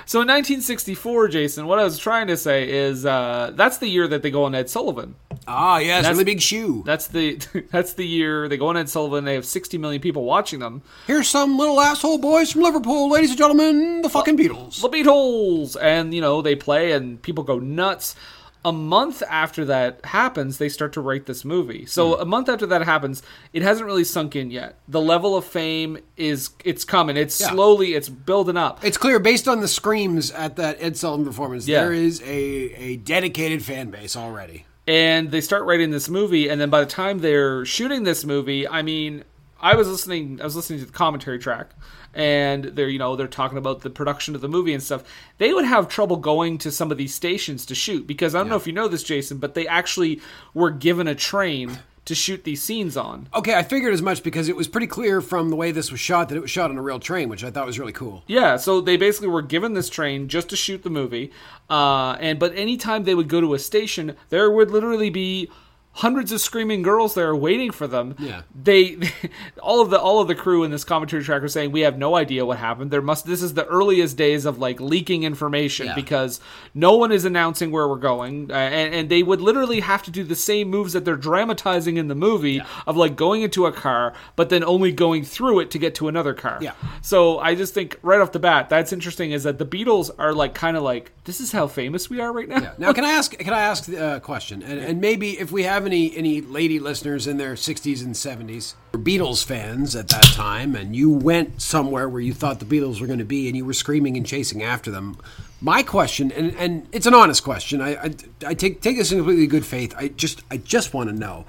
So 0.08 0.21
in 0.21 0.27
1964, 0.27 1.27
Jason, 1.27 1.67
what 1.67 1.77
I 1.77 1.84
was 1.84 1.99
trying 1.99 2.25
to 2.27 2.36
say 2.38 2.67
is 2.67 3.06
uh, 3.06 3.51
that's 3.54 3.77
the 3.77 3.88
year 3.88 4.08
that 4.08 4.23
they 4.23 4.32
go 4.32 4.45
on 4.45 4.56
Ed 4.56 4.67
Sullivan. 4.67 5.13
Ah, 5.47 5.77
yes, 5.77 6.01
That's- 6.04 6.13
really 6.13 6.23
big 6.23 6.41
shoe. 6.41 6.82
That's 6.88 7.06
the 7.08 7.36
that's 7.71 7.93
the 7.93 8.06
year 8.06 8.47
they 8.49 8.58
go 8.58 8.67
on 8.69 8.77
Ed 8.77 8.89
Sullivan. 8.89 9.25
They 9.25 9.36
have 9.36 9.45
60 9.45 9.77
million 9.77 10.01
people 10.01 10.23
watching 10.23 10.60
them. 10.60 10.82
Here's 11.06 11.27
some 11.27 11.56
little 11.58 11.80
asshole 11.80 12.17
boys 12.17 12.51
from 12.51 12.62
Liverpool, 12.62 13.12
ladies 13.12 13.30
and 13.30 13.38
gentlemen, 13.38 14.01
the 14.01 14.10
fucking 14.10 14.38
Beatles. 14.38 14.82
The 14.82 14.89
Beatles, 14.89 15.77
and 15.80 16.13
you 16.15 16.21
know 16.21 16.41
they 16.41 16.56
play 16.56 16.93
and 16.93 17.21
people 17.21 17.43
go 17.43 17.60
nuts. 17.60 18.15
A 18.63 18.71
month 18.71 19.24
after 19.28 19.65
that 19.65 20.06
happens, 20.06 20.58
they 20.60 20.69
start 20.69 20.93
to 20.93 21.02
write 21.02 21.26
this 21.26 21.43
movie. 21.43 21.86
So 21.88 22.15
Hmm. 22.15 22.21
a 22.21 22.26
month 22.26 22.47
after 22.50 22.65
that 22.67 22.84
happens, 22.84 23.24
it 23.54 23.63
hasn't 23.63 23.86
really 23.88 24.04
sunk 24.04 24.36
in 24.36 24.52
yet. 24.52 24.76
The 24.88 25.02
level 25.02 25.36
of 25.36 25.45
fame 25.45 25.97
is 26.15 26.52
it's 26.63 26.84
coming. 26.84 27.17
It's 27.17 27.39
Yeah. 27.41 27.50
slowly 27.50 27.95
it's 27.95 28.08
building 28.10 28.58
up. 28.58 28.80
It's 28.84 28.97
clear 28.97 29.17
based 29.19 29.47
on 29.47 29.62
the 29.62 29.67
screams 29.67 30.30
at 30.32 30.58
that 30.58 30.78
Ed 30.80 30.95
Sullivan 30.95 31.26
performance, 31.26 31.67
Yeah. 31.67 31.82
there 31.84 31.93
is 31.93 32.21
a, 32.21 32.26
a 32.28 32.95
dedicated 32.97 33.63
fan 33.63 33.89
base 33.89 34.15
already. 34.15 34.65
and 34.88 35.30
they 35.32 35.41
start 35.41 35.63
writing 35.65 35.91
this 35.91 36.10
movie 36.10 36.50
and 36.50 36.60
then 36.60 36.69
by 36.71 36.80
the 36.80 36.88
time 36.89 37.19
they're 37.19 37.63
shooting 37.65 38.02
this 38.04 38.26
movie 38.26 38.67
i 38.67 38.82
mean 38.82 39.24
i 39.62 39.76
was 39.76 39.88
listening 39.88 40.39
i 40.41 40.43
was 40.43 40.56
listening 40.56 40.80
to 40.80 40.86
the 40.86 40.91
commentary 40.91 41.39
track 41.39 41.71
and 42.13 42.65
they're 42.65 42.89
you 42.89 43.00
know 43.00 43.15
they're 43.15 43.28
talking 43.28 43.58
about 43.58 43.82
the 43.82 43.89
production 43.89 44.36
of 44.36 44.41
the 44.41 44.50
movie 44.50 44.74
and 44.74 44.84
stuff. 44.84 45.04
They 45.38 45.54
would 45.54 45.65
have 45.65 45.88
trouble 45.88 46.17
going 46.17 46.58
to 46.60 46.71
some 46.71 46.91
of 46.91 46.97
these 46.97 47.13
stations 47.13 47.65
to 47.67 47.76
shoot 47.76 48.06
because 48.06 48.36
i 48.36 48.39
don't 48.39 48.50
know 48.50 48.58
if 48.58 48.67
you 48.67 48.74
know 48.74 48.88
this 48.88 49.04
jason 49.04 49.38
but 49.38 49.54
they 49.54 49.67
actually 49.67 50.19
were 50.54 50.71
given 50.71 51.08
a 51.08 51.15
train 51.15 51.80
to 52.04 52.15
shoot 52.15 52.43
these 52.43 52.63
scenes 52.63 52.97
on. 52.97 53.30
Okay, 53.34 53.54
I 53.54 53.62
figured 53.62 53.93
as 53.93 54.02
much 54.02 54.24
because 54.24 54.50
it 54.50 54.56
was 54.56 54.67
pretty 54.67 54.88
clear 54.88 55.21
from 55.21 55.50
the 55.50 55.56
way 55.56 55.71
this 55.71 55.91
was 55.91 56.00
shot 56.00 56.30
that 56.30 56.36
it 56.36 56.41
was 56.41 56.50
shot 56.50 56.71
on 56.71 56.78
a 56.78 56.82
real 56.82 57.00
train, 57.00 57.30
which 57.30 57.43
I 57.43 57.52
thought 57.52 57.67
was 57.67 57.78
really 57.78 57.93
cool. 57.93 58.24
Yeah, 58.26 58.58
so 58.58 58.82
they 58.82 58.97
basically 58.97 59.28
were 59.28 59.43
given 59.43 59.74
this 59.74 59.88
train 59.88 60.28
just 60.28 60.50
to 60.50 60.56
shoot 60.56 60.82
the 60.82 60.89
movie, 60.89 61.32
uh, 61.69 62.13
and 62.13 62.39
but 62.39 62.56
anytime 62.56 63.04
they 63.04 63.13
would 63.13 63.30
go 63.30 63.39
to 63.39 63.54
a 63.54 63.60
station, 63.60 64.15
there 64.30 64.50
would 64.50 64.71
literally 64.71 65.12
be 65.12 65.50
hundreds 65.93 66.32
of 66.32 66.39
screaming 66.39 66.82
girls 66.82 67.15
there 67.15 67.36
waiting 67.36 67.69
for 67.71 67.86
them. 67.86 68.15
Yeah. 68.17 68.43
they 68.56 68.97
all 69.62 69.82
of 69.82 69.89
the 69.89 69.99
all 69.99 70.21
of 70.21 70.27
the 70.27 70.36
crew 70.36 70.63
in 70.63 70.71
this 70.71 70.84
commentary 70.86 71.23
track 71.23 71.41
are 71.43 71.47
saying 71.49 71.71
we 71.71 71.82
have 71.82 71.97
no 71.97 72.15
idea 72.15 72.45
what 72.45 72.58
happened. 72.60 72.91
There 72.91 73.01
must 73.01 73.25
this 73.25 73.41
is 73.41 73.54
the 73.56 73.65
earliest 73.65 74.15
days 74.15 74.45
of 74.45 74.58
like 74.58 74.80
leaking 74.80 75.23
information 75.23 75.88
Yeah. 75.88 75.95
because 75.95 76.39
no 76.73 76.95
one 76.95 77.12
is 77.12 77.25
announcing 77.25 77.71
where 77.71 77.88
we're 77.88 77.97
going, 77.97 78.49
uh, 78.51 78.56
and, 78.56 78.93
and 78.95 79.10
they 79.10 79.21
would 79.21 79.41
literally 79.41 79.82
have 79.82 80.01
to 80.04 80.12
do 80.12 80.23
the 80.23 80.36
same 80.36 80.69
moves 80.69 80.93
that 80.93 81.04
they're 81.04 81.15
dramatizing 81.17 81.97
in 81.97 82.08
the 82.08 82.15
movie 82.15 82.62
of 82.88 82.95
like 82.95 83.15
going 83.15 83.41
into 83.41 83.65
a 83.65 83.71
car, 83.71 84.13
but 84.36 84.49
then 84.49 84.63
only 84.63 84.91
going 84.91 85.23
through 85.23 85.60
it 85.60 85.71
to 85.71 85.77
get 85.77 85.95
to 85.95 86.08
another 86.08 86.34
car. 86.34 86.58
Yeah. 86.62 86.73
So 87.01 87.39
I 87.39 87.56
just 87.56 87.73
think 87.73 87.97
right 88.01 88.21
off 88.21 88.32
the 88.32 88.39
bat, 88.39 88.69
that's 88.69 88.93
interesting. 88.93 89.32
Is 89.32 89.43
that 89.43 89.58
the 89.58 89.65
Beatles 89.65 90.10
are 90.17 90.34
like 90.34 90.54
kind 90.54 90.77
of 90.77 90.84
like 90.84 91.12
this 91.25 91.41
is 91.41 91.51
how 91.51 91.67
famous 91.67 92.10
we 92.10 92.19
are 92.21 92.32
right 92.32 92.47
now. 92.47 92.73
Now, 92.77 92.93
can 92.93 93.04
I 93.04 93.12
ask? 93.12 93.38
Can 93.38 93.54
I 93.54 93.62
ask 93.62 93.88
a 93.89 94.19
question? 94.21 94.63
And, 94.63 94.80
and 94.80 95.01
maybe 95.01 95.38
if 95.39 95.51
we 95.51 95.63
have 95.63 95.81
any 95.86 96.15
any 96.15 96.41
lady 96.41 96.80
listeners 96.80 97.28
in 97.28 97.38
their 97.38 97.54
60s 97.54 98.04
and 98.04 98.15
70s, 98.15 98.76
were 98.94 99.00
Beatles 99.00 99.44
fans 99.44 99.96
at 99.96 100.08
that 100.10 100.24
time, 100.24 100.76
and 100.76 100.96
you 100.96 101.10
went 101.10 101.62
somewhere 101.62 102.08
where 102.10 102.22
you 102.22 102.34
thought 102.34 102.60
the 102.60 102.65
Beatles 102.65 103.02
were 103.02 103.08
going 103.08 103.20
to 103.20 103.26
be, 103.26 103.48
and 103.48 103.56
you 103.56 103.65
were 103.65 103.74
screaming 103.74 104.17
and 104.17 104.26
chasing 104.26 104.63
after 104.63 104.91
them. 104.91 105.17
My 105.60 105.84
question, 105.84 106.32
and, 106.32 106.56
and 106.56 106.88
it's 106.91 107.06
an 107.06 107.13
honest 107.13 107.44
question. 107.44 107.82
I, 107.82 107.96
I, 107.96 108.15
I 108.48 108.54
take 108.54 108.82
take 108.82 108.98
this 108.98 109.12
in 109.12 109.20
completely 109.20 109.48
good 109.48 109.65
faith. 109.65 109.94
I 109.98 110.10
just 110.10 110.41
I 110.50 110.58
just 110.58 110.94
want 110.94 111.10
to 111.10 111.15
know 111.15 111.46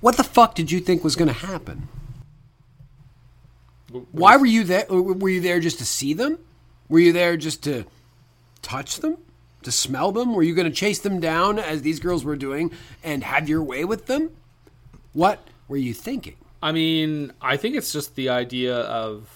what 0.00 0.16
the 0.16 0.24
fuck 0.24 0.54
did 0.54 0.70
you 0.70 0.80
think 0.80 1.02
was 1.02 1.16
going 1.16 1.28
to 1.28 1.34
happen? 1.34 1.88
Why 4.12 4.36
were 4.36 4.46
you 4.46 4.64
there? 4.64 4.86
Were 4.88 5.28
you 5.28 5.40
there 5.40 5.60
just 5.60 5.78
to 5.78 5.84
see 5.84 6.12
them? 6.12 6.38
Were 6.88 6.98
you 6.98 7.12
there 7.12 7.36
just 7.36 7.64
to 7.64 7.84
touch 8.62 8.98
them? 8.98 9.18
To 9.66 9.72
smell 9.72 10.12
them? 10.12 10.32
Were 10.32 10.44
you 10.44 10.54
going 10.54 10.70
to 10.70 10.72
chase 10.72 11.00
them 11.00 11.18
down 11.18 11.58
as 11.58 11.82
these 11.82 11.98
girls 11.98 12.24
were 12.24 12.36
doing 12.36 12.70
and 13.02 13.24
have 13.24 13.48
your 13.48 13.64
way 13.64 13.84
with 13.84 14.06
them? 14.06 14.30
What 15.12 15.40
were 15.66 15.76
you 15.76 15.92
thinking? 15.92 16.36
I 16.62 16.70
mean, 16.70 17.32
I 17.40 17.56
think 17.56 17.74
it's 17.74 17.92
just 17.92 18.14
the 18.14 18.28
idea 18.28 18.76
of. 18.76 19.28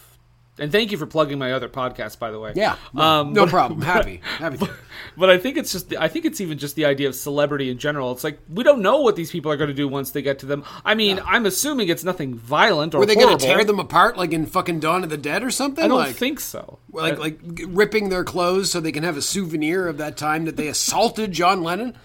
And 0.60 0.70
thank 0.70 0.92
you 0.92 0.98
for 0.98 1.06
plugging 1.06 1.38
my 1.38 1.52
other 1.52 1.68
podcast, 1.68 2.18
by 2.18 2.30
the 2.30 2.38
way. 2.38 2.52
Yeah, 2.54 2.76
no, 2.92 3.02
Um, 3.02 3.32
no 3.32 3.44
but- 3.44 3.50
problem. 3.50 3.80
Happy, 3.90 4.20
happy. 4.38 4.58
to. 4.58 4.70
But 5.16 5.30
I 5.30 5.38
think 5.38 5.56
it's 5.56 5.72
just 5.72 5.94
I 5.96 6.06
think 6.08 6.24
it's 6.26 6.40
even 6.40 6.58
just 6.58 6.76
the 6.76 6.84
idea 6.84 7.08
of 7.08 7.14
celebrity 7.14 7.70
in 7.70 7.78
general. 7.78 8.12
It's 8.12 8.22
like 8.22 8.38
we 8.48 8.62
don't 8.62 8.82
know 8.82 9.00
what 9.00 9.16
these 9.16 9.30
people 9.30 9.50
are 9.50 9.56
going 9.56 9.68
to 9.68 9.74
do 9.74 9.88
once 9.88 10.10
they 10.12 10.22
get 10.22 10.38
to 10.40 10.46
them. 10.46 10.62
I 10.84 10.94
mean, 10.94 11.18
I'm 11.26 11.46
assuming 11.46 11.88
it's 11.88 12.04
nothing 12.04 12.34
violent 12.34 12.94
or 12.94 12.98
Were 12.98 13.06
they 13.06 13.16
going 13.16 13.36
to 13.36 13.44
tear 13.44 13.64
them 13.64 13.80
apart 13.80 14.16
like 14.16 14.32
in 14.32 14.46
fucking 14.46 14.80
Dawn 14.80 15.02
of 15.02 15.10
the 15.10 15.16
Dead 15.16 15.42
or 15.42 15.50
something? 15.50 15.84
I 15.84 15.88
don't 15.88 15.98
like, 15.98 16.14
think 16.16 16.38
so. 16.38 16.78
like 16.92 17.18
like 17.18 17.40
ripping 17.66 18.10
their 18.10 18.22
clothes 18.24 18.70
so 18.70 18.80
they 18.80 18.92
can 18.92 19.02
have 19.02 19.16
a 19.16 19.22
souvenir 19.22 19.88
of 19.88 19.96
that 19.98 20.16
time 20.16 20.44
that 20.44 20.56
they 20.56 20.68
assaulted 20.68 21.32
John 21.32 21.62
Lennon. 21.62 21.96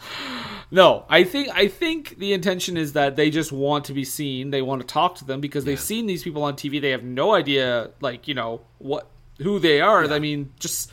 No, 0.72 1.06
I 1.10 1.24
think 1.24 1.50
I 1.54 1.68
think 1.68 2.18
the 2.18 2.34
intention 2.34 2.76
is 2.78 2.94
that 2.94 3.16
they 3.16 3.30
just 3.30 3.52
want 3.52 3.86
to 3.86 3.94
be 3.94 4.04
seen. 4.04 4.50
They 4.50 4.62
want 4.62 4.82
to 4.82 4.88
talk 4.88 5.16
to 5.16 5.26
them 5.26 5.40
because 5.40 5.64
they've 5.64 5.80
seen 5.80 6.06
these 6.06 6.24
people 6.24 6.44
on 6.44 6.56
TV. 6.56 6.82
They 6.82 6.90
have 6.90 7.04
no 7.04 7.34
idea, 7.34 7.92
like 8.02 8.28
you 8.28 8.34
know 8.34 8.62
what 8.80 9.08
who 9.42 9.60
they 9.60 9.82
are. 9.82 10.12
I 10.12 10.20
mean, 10.20 10.52
just 10.60 10.92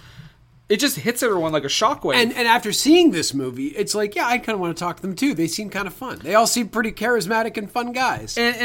it 0.68 0.80
just 0.80 0.96
hits 0.98 1.22
everyone 1.22 1.52
like 1.52 1.64
a 1.64 1.68
shockwave. 1.68 2.14
And 2.14 2.32
and 2.32 2.46
after 2.46 2.72
seeing 2.72 3.10
this 3.10 3.34
movie, 3.34 3.68
it's 3.68 3.94
like, 3.94 4.14
yeah, 4.14 4.26
I 4.26 4.38
kind 4.38 4.54
of 4.54 4.60
want 4.60 4.76
to 4.76 4.80
talk 4.80 4.96
to 4.96 5.02
them 5.02 5.14
too. 5.14 5.34
They 5.34 5.46
seem 5.46 5.70
kind 5.70 5.86
of 5.86 5.94
fun. 5.94 6.18
They 6.18 6.34
all 6.34 6.46
seem 6.46 6.68
pretty 6.68 6.92
charismatic 6.92 7.56
and 7.56 7.70
fun 7.70 7.92
guys. 7.92 8.36
and, 8.38 8.56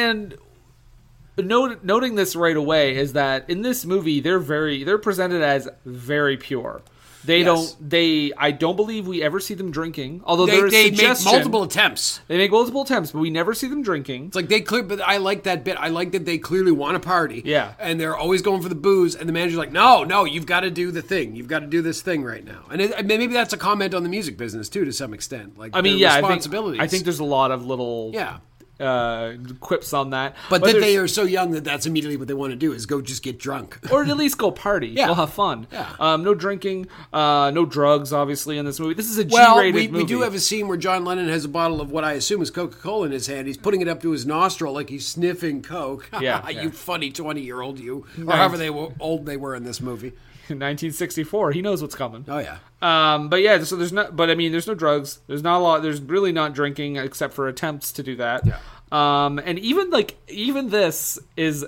and 1.38 1.48
note, 1.48 1.84
noting 1.84 2.15
this 2.15 2.36
right 2.36 2.56
away 2.56 2.96
is 2.96 3.13
that 3.13 3.50
in 3.50 3.62
this 3.62 3.86
movie 3.86 4.20
they're 4.20 4.39
very 4.39 4.84
they're 4.84 4.98
presented 4.98 5.41
as 5.41 5.67
very 5.86 6.38
pure 6.38 6.82
They 7.25 7.39
Yes. 7.39 7.45
don't. 7.73 7.89
They. 7.89 8.32
I 8.38 8.51
don't 8.51 8.75
believe 8.75 9.08
we 9.08 9.21
ever 9.23 9.39
see 9.39 9.53
them 9.53 9.71
drinking. 9.71 10.21
Although 10.25 10.45
They, 10.45 10.58
there 10.58 10.65
is 10.67 10.71
they 10.71 10.91
make 10.91 11.23
multiple 11.25 11.63
attempts. 11.63 12.21
They 12.27 12.38
make 12.38 12.51
multiple 12.51 12.84
attempts, 12.84 13.12
but 13.12 13.19
we 13.19 13.30
never 13.30 13.53
see 13.53 13.67
them 13.67 13.82
drinking. 13.82 14.27
It's 14.27 14.36
like 14.36 14.47
they 14.49 14.62
clear, 14.62 14.84
but 14.84 15.01
I 15.01 15.17
like 15.17 15.43
that 15.43 15.63
bit. 15.63 15.75
I 15.80 15.89
like 15.89 16.12
that 16.12 16.25
they 16.25 16.38
clearly 16.38 16.71
want 16.71 16.95
to 16.95 17.06
party. 17.06 17.41
Yeah. 17.43 17.73
and 17.80 17.99
they're 17.99 18.15
always 18.15 18.41
going 18.41 18.62
for 18.62 18.69
the 18.69 18.75
booze, 18.75 19.15
and 19.15 19.27
the 19.27 19.34
manager's 19.34 19.58
like, 19.58 19.71
"No, 19.71 20.03
no, 20.03 20.25
you've 20.25 20.45
got 20.45 20.62
to 20.62 20.71
do 20.71 20.91
the 20.91 21.01
thing. 21.01 21.36
You've 21.36 21.47
got 21.47 21.60
to 21.60 21.67
do 21.67 21.82
this 21.82 22.01
thing 22.01 22.23
right 22.23 22.45
now." 22.45 22.63
And 22.71 22.82
it, 22.82 23.06
maybe 23.06 23.27
that's 23.27 23.53
a 23.53 23.58
comment 23.58 23.93
on 23.93 24.03
the 24.03 24.10
music 24.10 24.38
business 24.38 24.69
too, 24.69 24.86
to 24.86 24.93
some 24.93 25.13
extent. 25.13 25.58
Like, 25.58 25.75
I 25.75 25.82
mean, 25.82 25.97
yeah, 25.97 26.13
I 26.15 26.21
think. 26.21 26.80
I 26.80 26.88
think 26.88 27.03
there's 27.03 27.19
a 27.19 27.23
lot 27.25 27.51
of 27.51 27.65
little 27.65 28.12
yeah, 28.13 28.38
uh, 28.80 29.34
quips 29.60 29.94
on 29.94 30.12
that, 30.12 30.36
but, 30.50 30.62
that 30.63 30.80
they 30.80 30.98
are 30.98 31.08
so 31.08 31.24
young 31.24 31.52
that 31.52 31.63
that's 31.63 31.86
immediately 31.86 32.18
what 32.18 32.28
they 32.28 32.34
want 32.34 32.52
to 32.52 32.58
do 32.58 32.74
is 32.74 32.86
go 32.86 33.02
just 33.02 33.24
get 33.24 33.40
drunk. 33.40 33.80
or 33.92 34.04
at 34.04 34.18
least 34.18 34.38
go 34.38 34.52
party. 34.52 34.90
Yeah. 34.90 35.08
We'll 35.08 35.16
have 35.16 35.34
fun. 35.34 35.68
Yeah. 35.72 35.92
Um, 36.00 36.24
no 36.24 36.34
drinking, 36.34 36.88
uh, 37.13 37.52
no 37.54 37.66
drugs, 37.66 38.13
obviously, 38.13 38.58
in 38.58 38.66
this 38.66 38.80
movie. 38.80 38.94
This 38.94 39.10
is 39.10 39.18
a 39.20 39.26
Well, 39.26 39.56
G-rated 39.56 39.76
we, 39.76 39.88
movie. 39.88 40.04
we 40.04 40.08
do 40.08 40.22
have 40.22 40.34
a 40.34 40.40
scene 40.40 40.68
where 40.68 40.78
John 40.78 41.06
Lennon 41.06 41.30
has 41.30 41.46
a 41.46 41.50
bottle 41.50 41.82
of 41.82 41.92
what 41.92 42.04
I 42.04 42.13
assume 42.13 42.42
is 42.42 42.52
Coca 42.52 42.78
Cola 42.78 43.08
in 43.08 43.12
his 43.12 43.28
hand. 43.28 43.48
He's 43.48 43.58
putting 43.58 43.82
it 43.82 43.88
up 43.88 44.02
to 44.02 44.12
his 44.12 44.26
nostril 44.26 44.74
like 44.74 44.90
he's 44.90 45.08
sniffing 45.08 45.62
Coke. 45.62 46.10
Yeah, 46.22 46.50
you 46.50 46.72
funny 46.72 47.12
twenty 47.12 47.42
year 47.42 47.62
old 47.62 47.80
you, 47.80 48.06
or 48.26 48.34
however 48.34 48.58
they 48.58 48.70
were, 48.72 48.90
old 49.00 49.26
they 49.28 49.38
were 49.38 49.56
in 49.56 49.63
this 49.63 49.80
movie. 49.80 50.13
In 50.49 50.57
1964. 50.57 51.51
He 51.51 51.62
knows 51.62 51.81
what's 51.81 51.95
coming. 51.95 52.25
Oh 52.27 52.39
yeah. 52.39 52.57
Um, 52.81 53.29
but 53.29 53.41
yeah, 53.41 53.63
so 53.63 53.75
there's 53.75 53.93
no, 53.93 54.12
but 54.12 54.29
I 54.29 54.36
mean, 54.36 54.51
there's 54.51 54.67
no 54.67 54.75
drugs. 54.75 55.19
There's 55.27 55.43
not 55.43 55.60
a 55.60 55.63
lot. 55.63 55.81
There's 55.81 56.01
really 56.01 56.31
not 56.31 56.53
drinking 56.53 56.97
except 56.97 57.33
for 57.33 57.47
attempts 57.47 57.91
to 57.93 58.03
do 58.03 58.15
that. 58.17 58.45
Yeah. 58.45 58.60
Um, 58.91 59.39
and 59.39 59.60
even 59.60 59.89
like 59.89 60.17
even 60.27 60.69
this 60.69 61.19
is. 61.36 61.65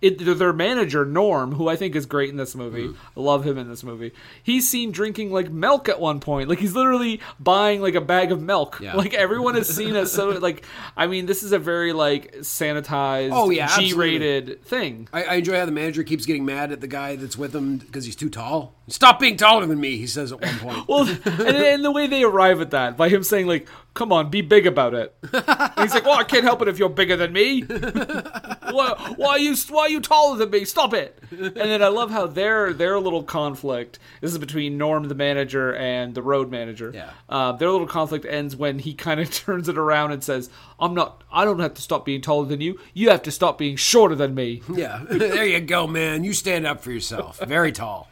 It, 0.00 0.18
their 0.38 0.52
manager 0.52 1.04
Norm, 1.04 1.52
who 1.52 1.68
I 1.68 1.74
think 1.74 1.96
is 1.96 2.06
great 2.06 2.30
in 2.30 2.36
this 2.36 2.54
movie. 2.54 2.84
Mm-hmm. 2.84 3.18
I 3.18 3.22
love 3.22 3.44
him 3.44 3.58
in 3.58 3.68
this 3.68 3.82
movie. 3.82 4.12
He's 4.42 4.68
seen 4.68 4.92
drinking 4.92 5.32
like 5.32 5.50
milk 5.50 5.88
at 5.88 5.98
one 6.00 6.20
point, 6.20 6.48
like 6.48 6.60
he's 6.60 6.74
literally 6.74 7.20
buying 7.40 7.80
like 7.82 7.96
a 7.96 8.00
bag 8.00 8.30
of 8.30 8.40
milk. 8.40 8.78
Yeah. 8.80 8.94
Like 8.98 9.14
everyone 9.14 9.54
has 9.54 9.68
seen 9.68 9.94
it. 9.96 10.06
So 10.06 10.28
like, 10.40 10.64
I 10.96 11.06
mean, 11.06 11.26
this 11.26 11.42
is 11.42 11.52
a 11.52 11.58
very 11.58 11.92
like 11.92 12.32
sanitized, 12.38 13.30
Oh, 13.32 13.50
yeah. 13.50 13.68
G-rated 13.76 14.64
thing. 14.64 15.08
I, 15.12 15.24
I 15.24 15.34
enjoy 15.34 15.56
how 15.58 15.66
the 15.66 15.72
manager 15.72 16.02
keeps 16.02 16.26
getting 16.26 16.44
mad 16.44 16.72
at 16.72 16.80
the 16.80 16.88
guy 16.88 17.16
that's 17.16 17.36
with 17.38 17.54
him 17.54 17.78
because 17.78 18.04
he's 18.04 18.16
too 18.16 18.28
tall. 18.28 18.74
Stop 18.88 19.20
being 19.20 19.36
taller 19.36 19.66
than 19.66 19.80
me, 19.80 19.96
he 19.96 20.06
says 20.06 20.32
at 20.32 20.40
one 20.40 20.58
point. 20.58 20.78
Well, 20.88 21.08
and, 21.08 21.40
and 21.56 21.84
the 21.84 21.90
way 21.90 22.06
they 22.06 22.22
arrive 22.22 22.60
at 22.60 22.70
that 22.70 22.96
by 22.96 23.08
him 23.08 23.22
saying 23.22 23.46
like, 23.46 23.68
"Come 23.98 24.12
on, 24.12 24.30
be 24.30 24.42
big 24.42 24.64
about 24.64 24.94
it." 24.94 25.12
And 25.32 25.80
he's 25.80 25.92
like, 25.92 26.04
"Well, 26.04 26.16
I 26.16 26.22
can't 26.22 26.44
help 26.44 26.62
it 26.62 26.68
if 26.68 26.78
you're 26.78 26.88
bigger 26.88 27.16
than 27.16 27.32
me. 27.32 27.62
why, 27.62 29.12
why 29.16 29.28
are 29.30 29.38
you 29.40 29.56
why 29.70 29.82
are 29.82 29.88
you 29.88 30.00
taller 30.00 30.36
than 30.38 30.50
me? 30.50 30.64
Stop 30.64 30.94
it!" 30.94 31.18
And 31.32 31.56
then 31.56 31.82
I 31.82 31.88
love 31.88 32.12
how 32.12 32.28
their 32.28 32.72
their 32.72 33.00
little 33.00 33.24
conflict. 33.24 33.98
This 34.20 34.30
is 34.30 34.38
between 34.38 34.78
Norm, 34.78 35.08
the 35.08 35.16
manager, 35.16 35.74
and 35.74 36.14
the 36.14 36.22
road 36.22 36.48
manager. 36.48 36.92
Yeah. 36.94 37.10
Uh, 37.28 37.50
their 37.50 37.72
little 37.72 37.88
conflict 37.88 38.24
ends 38.24 38.54
when 38.54 38.78
he 38.78 38.94
kind 38.94 39.18
of 39.18 39.30
turns 39.32 39.68
it 39.68 39.76
around 39.76 40.12
and 40.12 40.22
says, 40.22 40.48
"I'm 40.78 40.94
not. 40.94 41.24
I 41.32 41.44
don't 41.44 41.58
have 41.58 41.74
to 41.74 41.82
stop 41.82 42.04
being 42.04 42.20
taller 42.20 42.46
than 42.46 42.60
you. 42.60 42.78
You 42.94 43.10
have 43.10 43.22
to 43.24 43.32
stop 43.32 43.58
being 43.58 43.74
shorter 43.74 44.14
than 44.14 44.32
me." 44.32 44.62
yeah, 44.72 45.02
there 45.10 45.44
you 45.44 45.58
go, 45.60 45.88
man. 45.88 46.22
You 46.22 46.32
stand 46.32 46.68
up 46.68 46.80
for 46.80 46.92
yourself. 46.92 47.40
Very 47.40 47.72
tall. 47.72 48.08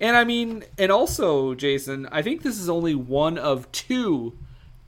And 0.00 0.16
I 0.16 0.24
mean, 0.24 0.64
and 0.76 0.90
also, 0.90 1.54
Jason, 1.54 2.08
I 2.10 2.22
think 2.22 2.42
this 2.42 2.58
is 2.58 2.68
only 2.68 2.94
one 2.94 3.38
of 3.38 3.70
two, 3.70 4.36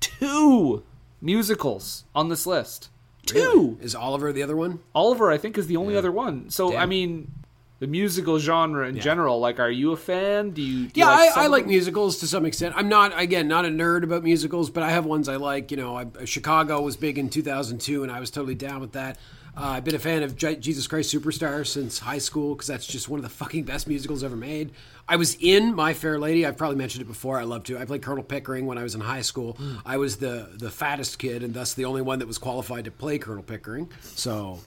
two 0.01 0.83
musicals 1.21 2.05
on 2.15 2.29
this 2.29 2.47
list. 2.47 2.89
Two. 3.25 3.77
Is 3.81 3.95
Oliver 3.95 4.33
the 4.33 4.43
other 4.43 4.57
one? 4.57 4.79
Oliver, 4.95 5.31
I 5.33 5.39
think, 5.39 5.59
is 5.59 5.67
the 5.67 5.77
only 5.77 5.97
other 5.97 6.13
one. 6.13 6.49
So, 6.51 6.77
I 6.77 6.87
mean, 6.87 7.33
the 7.81 7.89
musical 7.89 8.39
genre 8.39 8.89
in 8.89 9.01
general, 9.01 9.41
like, 9.41 9.59
are 9.59 9.71
you 9.71 9.91
a 9.93 9.97
fan? 9.97 10.51
Do 10.51 10.63
you? 10.63 10.87
Do 10.89 11.01
you 11.01 11.07
Yeah, 11.07 11.31
some 11.31 11.39
I, 11.41 11.43
I 11.43 11.45
of 11.47 11.51
like 11.51 11.65
them? 11.65 11.71
musicals 11.71 12.19
to 12.19 12.29
some 12.29 12.47
extent. 12.47 12.75
I'm 12.77 12.89
not, 12.89 13.19
again, 13.21 13.49
not 13.49 13.65
a 13.65 13.69
nerd 13.69 14.05
about 14.05 14.23
musicals, 14.23 14.71
but 14.71 14.85
I 14.85 14.91
have 14.91 15.07
ones 15.07 15.29
I 15.29 15.37
like. 15.37 15.73
You 15.73 15.77
know, 15.77 15.97
I, 15.97 16.07
Chicago 16.25 16.81
was 16.83 16.97
big 16.97 17.19
in 17.19 17.29
2002, 17.29 18.05
and 18.05 18.13
I 18.13 18.21
was 18.21 18.31
totally 18.31 18.55
down 18.55 18.81
with 18.81 18.93
that. 18.93 19.19
Uh, 19.57 19.71
I've 19.71 19.85
been 19.85 19.95
a 19.95 19.99
fan 19.99 20.23
of 20.23 20.37
J- 20.37 20.57
Jesus 20.57 20.87
Christ 20.87 21.13
Superstar 21.13 21.67
since 21.67 21.99
high 21.99 22.19
school 22.19 22.55
because 22.55 22.69
that's 22.69 22.87
just 22.87 23.09
one 23.09 23.19
of 23.19 23.25
the 23.25 23.31
fucking 23.31 23.65
best 23.65 23.89
musicals 23.89 24.23
ever 24.23 24.37
made. 24.37 24.71
I 25.09 25.17
was 25.17 25.37
in 25.41 25.75
My 25.75 25.95
Fair 25.95 26.19
Lady. 26.19 26.45
I've 26.45 26.57
probably 26.57 26.77
mentioned 26.77 27.03
it 27.03 27.09
before. 27.09 27.39
I 27.39 27.45
love 27.45 27.65
to. 27.65 27.79
I 27.79 27.85
played 27.85 28.03
Colonel 28.03 28.25
Pickering 28.25 28.67
when 28.67 28.77
I 28.77 28.83
was 28.83 28.95
in 28.95 29.01
high 29.01 29.23
school. 29.23 29.53
Hmm. 29.53 29.77
I 29.85 29.99
was 29.99 30.17
the 30.17 30.49
the 30.55 30.71
fattest 30.71 31.19
kid, 31.19 31.43
and 31.43 31.55
thus 31.55 31.75
the 31.75 31.85
only 31.85 32.03
one 32.03 32.19
that 32.19 32.27
was 32.27 32.39
qualified 32.39 32.87
to 32.87 32.91
play 32.91 33.19
Colonel 33.19 33.43
Pickering. 33.43 33.89
So, 34.01 34.61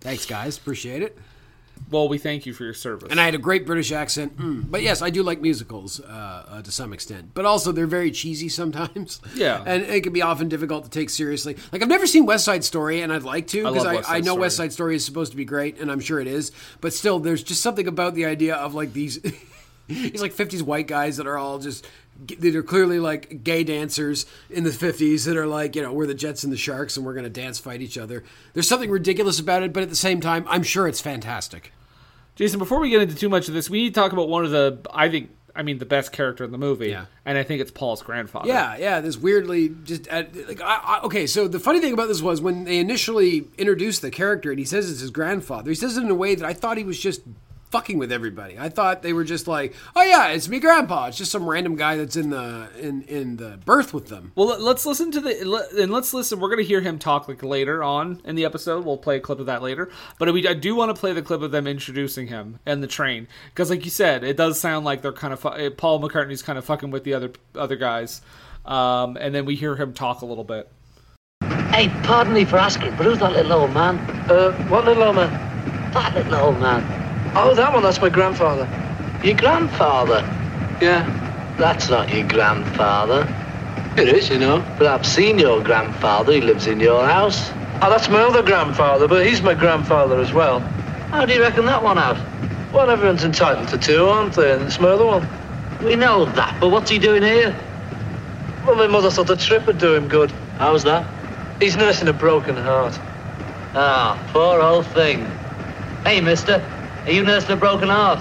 thanks, 0.00 0.26
guys. 0.26 0.56
Appreciate 0.56 1.02
it. 1.02 1.16
Well, 1.90 2.08
we 2.08 2.18
thank 2.18 2.46
you 2.46 2.52
for 2.52 2.64
your 2.64 2.74
service. 2.74 3.08
And 3.10 3.20
I 3.20 3.24
had 3.24 3.34
a 3.34 3.38
great 3.38 3.66
British 3.66 3.92
accent. 3.92 4.36
Mm. 4.38 4.70
But 4.70 4.82
yes, 4.82 5.02
I 5.02 5.10
do 5.10 5.22
like 5.22 5.40
musicals 5.40 6.00
uh, 6.00 6.46
uh, 6.48 6.62
to 6.62 6.72
some 6.72 6.92
extent. 6.92 7.32
But 7.34 7.44
also, 7.44 7.70
they're 7.70 7.86
very 7.86 8.10
cheesy 8.10 8.48
sometimes. 8.48 9.20
Yeah. 9.36 9.62
And 9.66 9.82
it 9.82 10.02
can 10.02 10.14
be 10.14 10.22
often 10.22 10.48
difficult 10.48 10.84
to 10.84 10.90
take 10.90 11.10
seriously. 11.10 11.56
Like, 11.70 11.82
I've 11.82 11.88
never 11.88 12.06
seen 12.06 12.24
West 12.24 12.44
Side 12.44 12.64
Story, 12.64 13.02
and 13.02 13.12
I'd 13.12 13.22
like 13.22 13.48
to, 13.48 13.64
because 13.64 13.84
love 13.84 14.04
I, 14.08 14.16
I, 14.16 14.20
know 14.20 14.32
Story. 14.32 14.40
West 14.40 14.56
Side 14.56 14.72
Story 14.72 14.96
is 14.96 15.04
supposed 15.04 15.32
to 15.32 15.36
be 15.36 15.44
great, 15.44 15.78
and 15.78 15.92
I'm 15.92 16.00
sure 16.00 16.18
it 16.18 16.26
is. 16.26 16.52
But 16.80 16.94
still, 16.94 17.18
there's 17.18 17.42
just 17.42 17.60
something 17.60 17.86
about 17.86 18.14
the 18.14 18.24
idea 18.24 18.54
of, 18.54 18.74
like, 18.74 18.94
these. 18.94 19.20
These 20.12 20.22
like 20.22 20.34
'50s 20.34 20.62
white 20.62 20.86
guys 20.86 21.16
that 21.16 21.26
are 21.26 21.38
all 21.38 21.58
just 21.58 21.86
that 22.38 22.56
are 22.56 22.62
clearly 22.62 22.98
like 22.98 23.44
gay 23.44 23.62
dancers 23.62 24.26
in 24.50 24.64
the 24.64 24.70
'50s 24.70 25.26
that 25.26 25.36
are 25.36 25.46
like 25.46 25.76
you 25.76 25.82
know 25.82 25.92
we're 25.92 26.06
the 26.06 26.14
Jets 26.14 26.44
and 26.44 26.52
the 26.52 26.56
Sharks 26.56 26.96
and 26.96 27.04
we're 27.04 27.14
gonna 27.14 27.28
dance 27.28 27.58
fight 27.58 27.80
each 27.80 27.98
other. 27.98 28.24
There's 28.52 28.68
something 28.68 28.90
ridiculous 28.90 29.38
about 29.38 29.62
it, 29.62 29.72
but 29.72 29.82
at 29.82 29.90
the 29.90 29.96
same 29.96 30.20
time, 30.20 30.44
I'm 30.48 30.62
sure 30.62 30.88
it's 30.88 31.00
fantastic. 31.00 31.72
Jason, 32.36 32.58
before 32.58 32.80
we 32.80 32.90
get 32.90 33.00
into 33.00 33.14
too 33.14 33.30
much 33.30 33.48
of 33.48 33.54
this, 33.54 33.68
we 33.70 33.82
need 33.82 33.94
to 33.94 34.00
talk 34.00 34.12
about 34.12 34.28
one 34.28 34.44
of 34.44 34.50
the, 34.50 34.78
I 34.92 35.08
think, 35.08 35.30
I 35.54 35.62
mean, 35.62 35.78
the 35.78 35.86
best 35.86 36.12
character 36.12 36.44
in 36.44 36.52
the 36.52 36.58
movie. 36.58 36.90
Yeah. 36.90 37.06
And 37.24 37.38
I 37.38 37.42
think 37.42 37.62
it's 37.62 37.70
Paul's 37.70 38.02
grandfather. 38.02 38.46
Yeah, 38.46 38.76
yeah. 38.76 39.00
This 39.00 39.16
weirdly 39.16 39.70
just 39.84 40.06
uh, 40.12 40.24
like 40.46 40.60
I, 40.60 40.80
I, 40.82 41.00
okay. 41.04 41.26
So 41.26 41.48
the 41.48 41.58
funny 41.58 41.80
thing 41.80 41.94
about 41.94 42.08
this 42.08 42.20
was 42.20 42.42
when 42.42 42.64
they 42.64 42.78
initially 42.78 43.48
introduced 43.56 44.02
the 44.02 44.10
character, 44.10 44.50
and 44.50 44.58
he 44.58 44.66
says 44.66 44.90
it's 44.90 45.00
his 45.00 45.10
grandfather. 45.10 45.70
He 45.70 45.74
says 45.74 45.96
it 45.96 46.04
in 46.04 46.10
a 46.10 46.14
way 46.14 46.34
that 46.34 46.44
I 46.44 46.52
thought 46.52 46.76
he 46.76 46.84
was 46.84 47.00
just 47.00 47.22
fucking 47.70 47.98
with 47.98 48.12
everybody. 48.12 48.58
I 48.58 48.68
thought 48.68 49.02
they 49.02 49.12
were 49.12 49.24
just 49.24 49.46
like, 49.48 49.74
oh 49.94 50.02
yeah, 50.02 50.28
it's 50.28 50.48
me, 50.48 50.60
grandpa. 50.60 51.06
It's 51.06 51.18
just 51.18 51.32
some 51.32 51.48
random 51.48 51.76
guy 51.76 51.96
that's 51.96 52.16
in 52.16 52.30
the 52.30 52.68
in 52.80 53.02
in 53.02 53.36
the 53.36 53.58
berth 53.64 53.92
with 53.92 54.08
them. 54.08 54.32
Well, 54.34 54.46
let- 54.48 54.60
let's 54.60 54.86
listen 54.86 55.10
to 55.12 55.20
the 55.20 55.70
and 55.78 55.92
let's 55.92 56.14
listen. 56.14 56.40
We're 56.40 56.48
going 56.48 56.58
to 56.62 56.64
hear 56.64 56.80
him 56.80 56.98
talk 56.98 57.28
like 57.28 57.42
later 57.42 57.82
on 57.82 58.20
in 58.24 58.36
the 58.36 58.44
episode. 58.44 58.84
We'll 58.84 58.96
play 58.98 59.16
a 59.16 59.20
clip 59.20 59.40
of 59.40 59.46
that 59.46 59.62
later. 59.62 59.90
But 60.18 60.32
we, 60.32 60.46
I 60.48 60.54
do 60.54 60.74
want 60.74 60.94
to 60.94 60.98
play 61.00 61.12
the 61.12 61.22
clip 61.22 61.42
of 61.42 61.50
them 61.50 61.66
introducing 61.66 62.26
him 62.28 62.58
and 62.66 62.82
the 62.82 62.86
train 62.86 63.28
because, 63.50 63.70
like 63.70 63.84
you 63.84 63.90
said, 63.90 64.24
it 64.24 64.36
does 64.36 64.58
sound 64.60 64.84
like 64.84 65.02
they're 65.02 65.12
kind 65.12 65.32
of 65.32 65.40
fu- 65.40 65.48
eh, 65.54 65.70
Paul 65.76 66.00
McCartney's 66.00 66.42
kind 66.42 66.58
of 66.58 66.64
fucking 66.64 66.90
with 66.90 67.04
the 67.04 67.14
other 67.14 67.32
other 67.54 67.76
guys. 67.76 68.20
Um, 68.64 69.16
and 69.20 69.34
then 69.34 69.44
we 69.44 69.54
hear 69.54 69.76
him 69.76 69.92
talk 69.92 70.22
a 70.22 70.26
little 70.26 70.42
bit. 70.44 70.70
Hey, 71.42 71.88
pardon 72.04 72.32
me 72.32 72.44
for 72.44 72.56
asking, 72.56 72.96
but 72.96 73.04
who's 73.06 73.18
that 73.18 73.32
little 73.32 73.52
old 73.52 73.72
man? 73.74 73.96
Uh, 74.30 74.50
what 74.68 74.84
little 74.86 75.02
old 75.04 75.16
man? 75.16 75.92
That 75.92 76.14
little 76.14 76.34
old 76.46 76.58
man. 76.60 76.82
Oh, 77.38 77.54
that 77.54 77.72
one, 77.72 77.82
that's 77.82 78.00
my 78.00 78.08
grandfather. 78.08 78.66
Your 79.22 79.36
grandfather? 79.36 80.24
Yeah. 80.80 81.04
That's 81.58 81.90
not 81.90 82.08
your 82.12 82.26
grandfather. 82.26 83.28
It 83.96 84.08
is, 84.08 84.30
you 84.30 84.38
know. 84.38 84.64
But 84.78 84.86
I've 84.86 85.06
seen 85.06 85.38
your 85.38 85.62
grandfather. 85.62 86.32
He 86.32 86.40
lives 86.40 86.66
in 86.66 86.80
your 86.80 87.06
house. 87.06 87.50
Oh, 87.82 87.90
that's 87.90 88.08
my 88.08 88.20
other 88.20 88.42
grandfather, 88.42 89.06
but 89.06 89.26
he's 89.26 89.42
my 89.42 89.52
grandfather 89.52 90.18
as 90.18 90.32
well. 90.32 90.60
How 91.10 91.26
do 91.26 91.34
you 91.34 91.42
reckon 91.42 91.66
that 91.66 91.82
one 91.82 91.98
out? 91.98 92.16
Well, 92.72 92.88
everyone's 92.88 93.24
entitled 93.24 93.68
to 93.68 93.78
two, 93.78 94.06
aren't 94.06 94.32
they? 94.32 94.52
And 94.52 94.62
it's 94.62 94.80
my 94.80 94.88
other 94.88 95.04
one. 95.04 95.28
We 95.84 95.94
know 95.94 96.24
that, 96.24 96.58
but 96.58 96.70
what's 96.70 96.90
he 96.90 96.98
doing 96.98 97.22
here? 97.22 97.54
Well, 98.66 98.76
my 98.76 98.86
mother 98.86 99.10
thought 99.10 99.26
the 99.26 99.36
trip 99.36 99.66
would 99.66 99.78
do 99.78 99.94
him 99.94 100.08
good. 100.08 100.32
How's 100.58 100.84
that? 100.84 101.06
He's 101.60 101.76
nursing 101.76 102.08
a 102.08 102.14
broken 102.14 102.56
heart. 102.56 102.98
Ah, 103.74 104.18
poor 104.32 104.60
old 104.60 104.86
thing. 104.86 105.26
Hey, 106.04 106.20
mister, 106.20 106.62
you 107.12 107.22
nursing 107.22 107.52
a 107.52 107.56
broken 107.56 107.88
heart? 107.88 108.18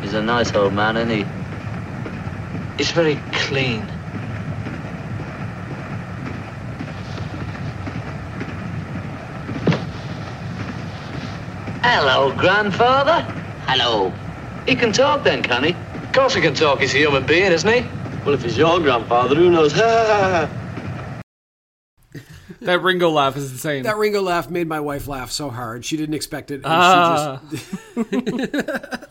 He's 0.00 0.14
a 0.14 0.22
nice 0.22 0.54
old 0.54 0.72
man, 0.72 0.96
isn't 0.96 1.10
he? 1.10 1.26
He's 2.78 2.90
very 2.90 3.16
clean. 3.32 3.82
Hello, 11.82 12.34
grandfather. 12.34 13.20
Hello. 13.66 14.12
He 14.66 14.74
can 14.74 14.92
talk 14.92 15.22
then, 15.22 15.42
can 15.42 15.64
he? 15.64 15.70
Of 15.70 16.12
course 16.12 16.34
he 16.34 16.40
can 16.40 16.54
talk. 16.54 16.80
He's 16.80 16.94
a 16.94 16.98
human 16.98 17.26
being, 17.26 17.52
isn't 17.52 17.70
he? 17.70 17.86
Well, 18.24 18.34
if 18.34 18.42
he's 18.42 18.56
your 18.56 18.80
grandfather, 18.80 19.34
who 19.34 19.50
knows? 19.50 19.74
That 22.64 22.82
Ringo 22.82 23.10
laugh 23.10 23.36
is 23.36 23.50
insane. 23.52 23.82
That 23.84 23.96
Ringo 23.96 24.22
laugh 24.22 24.50
made 24.50 24.66
my 24.68 24.80
wife 24.80 25.06
laugh 25.08 25.30
so 25.30 25.50
hard 25.50 25.84
she 25.84 25.96
didn't 25.96 26.14
expect 26.14 26.50
it. 26.50 26.56
And 26.56 26.66
Ah. 26.66 27.40
she 27.50 27.56
just... 27.56 27.74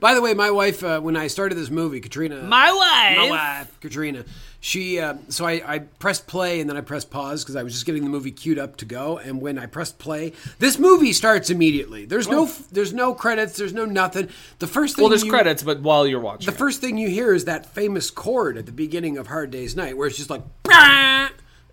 By 0.00 0.14
the 0.14 0.20
way, 0.20 0.34
my 0.34 0.50
wife, 0.50 0.82
uh, 0.82 0.98
when 1.00 1.16
I 1.16 1.28
started 1.28 1.54
this 1.54 1.70
movie, 1.70 2.00
Katrina, 2.00 2.42
My 2.42 2.72
wife. 2.72 3.18
my 3.18 3.30
wife, 3.30 3.78
Katrina, 3.80 4.24
She, 4.58 4.98
uh, 4.98 5.14
so 5.28 5.44
I, 5.44 5.62
I 5.64 5.78
pressed 5.78 6.26
play 6.26 6.60
and 6.60 6.68
then 6.68 6.76
I 6.76 6.80
pressed 6.80 7.08
pause 7.08 7.44
because 7.44 7.54
I 7.54 7.62
was 7.62 7.72
just 7.72 7.86
getting 7.86 8.02
the 8.02 8.10
movie 8.10 8.32
queued 8.32 8.58
up 8.58 8.78
to 8.78 8.84
go. 8.84 9.18
And 9.18 9.40
when 9.40 9.60
I 9.60 9.66
pressed 9.66 10.00
play, 10.00 10.32
this 10.58 10.76
movie 10.76 11.12
starts 11.12 11.50
immediately. 11.50 12.04
There's 12.04 12.26
no, 12.28 12.46
there's 12.72 12.92
no 12.92 13.14
credits. 13.14 13.56
There's 13.56 13.72
no 13.74 13.84
nothing. 13.84 14.28
The 14.58 14.66
first 14.66 14.96
thing 14.96 15.04
Well, 15.04 15.10
there's 15.10 15.22
you- 15.22 15.30
credits, 15.30 15.62
but 15.62 15.82
while 15.82 16.04
you're 16.04 16.18
watching, 16.18 16.46
The 16.46 16.52
it. 16.52 16.58
first 16.58 16.80
thing 16.80 16.98
you 16.98 17.08
hear 17.08 17.32
is 17.32 17.44
that 17.44 17.72
famous 17.72 18.10
chord 18.10 18.56
at 18.56 18.66
the 18.66 18.72
beginning 18.72 19.18
of 19.18 19.28
Hard 19.28 19.52
Day's 19.52 19.76
Night, 19.76 19.96
where 19.96 20.08
it's 20.08 20.16
just 20.16 20.30
like, 20.30 20.42
"Bah!" 20.64 21.28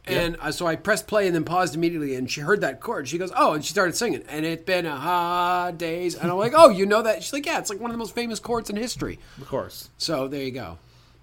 And 0.06 0.38
uh, 0.40 0.52
so 0.52 0.66
I 0.66 0.76
pressed 0.76 1.08
play 1.08 1.28
and 1.28 1.36
then 1.36 1.44
paused 1.44 1.76
immediately, 1.76 2.16
and 2.16 2.30
she 2.30 2.42
heard 2.42 2.62
that 2.62 2.80
chord. 2.80 3.08
She 3.08 3.18
goes, 3.18 3.32
"Oh!" 3.36 3.54
and 3.54 3.64
she 3.64 3.72
started 3.72 3.96
singing, 3.96 4.24
and 4.28 4.46
it's 4.46 4.64
been 4.64 4.86
a 4.86 4.96
hard 4.96 5.78
days, 5.78 6.16
and 6.16 6.32
I'm 6.32 6.38
like, 6.38 6.54
"Oh, 6.56 6.70
you 6.70 6.86
know 6.86 7.02
that?" 7.04 7.22
She's 7.24 7.34
like, 7.34 7.46
"Yeah, 7.46 7.60
it's 7.60 7.70
like 7.70 7.80
one 7.80 7.92
of 7.92 7.94
the 7.94 8.00
most 8.00 8.16
famous 8.16 8.40
chords 8.40 8.70
in 8.70 8.76
history." 8.76 9.20
of 9.40 9.48
course. 9.48 9.90
So 9.98 10.28
there 10.28 10.44
you 10.44 10.52
go. 10.52 10.78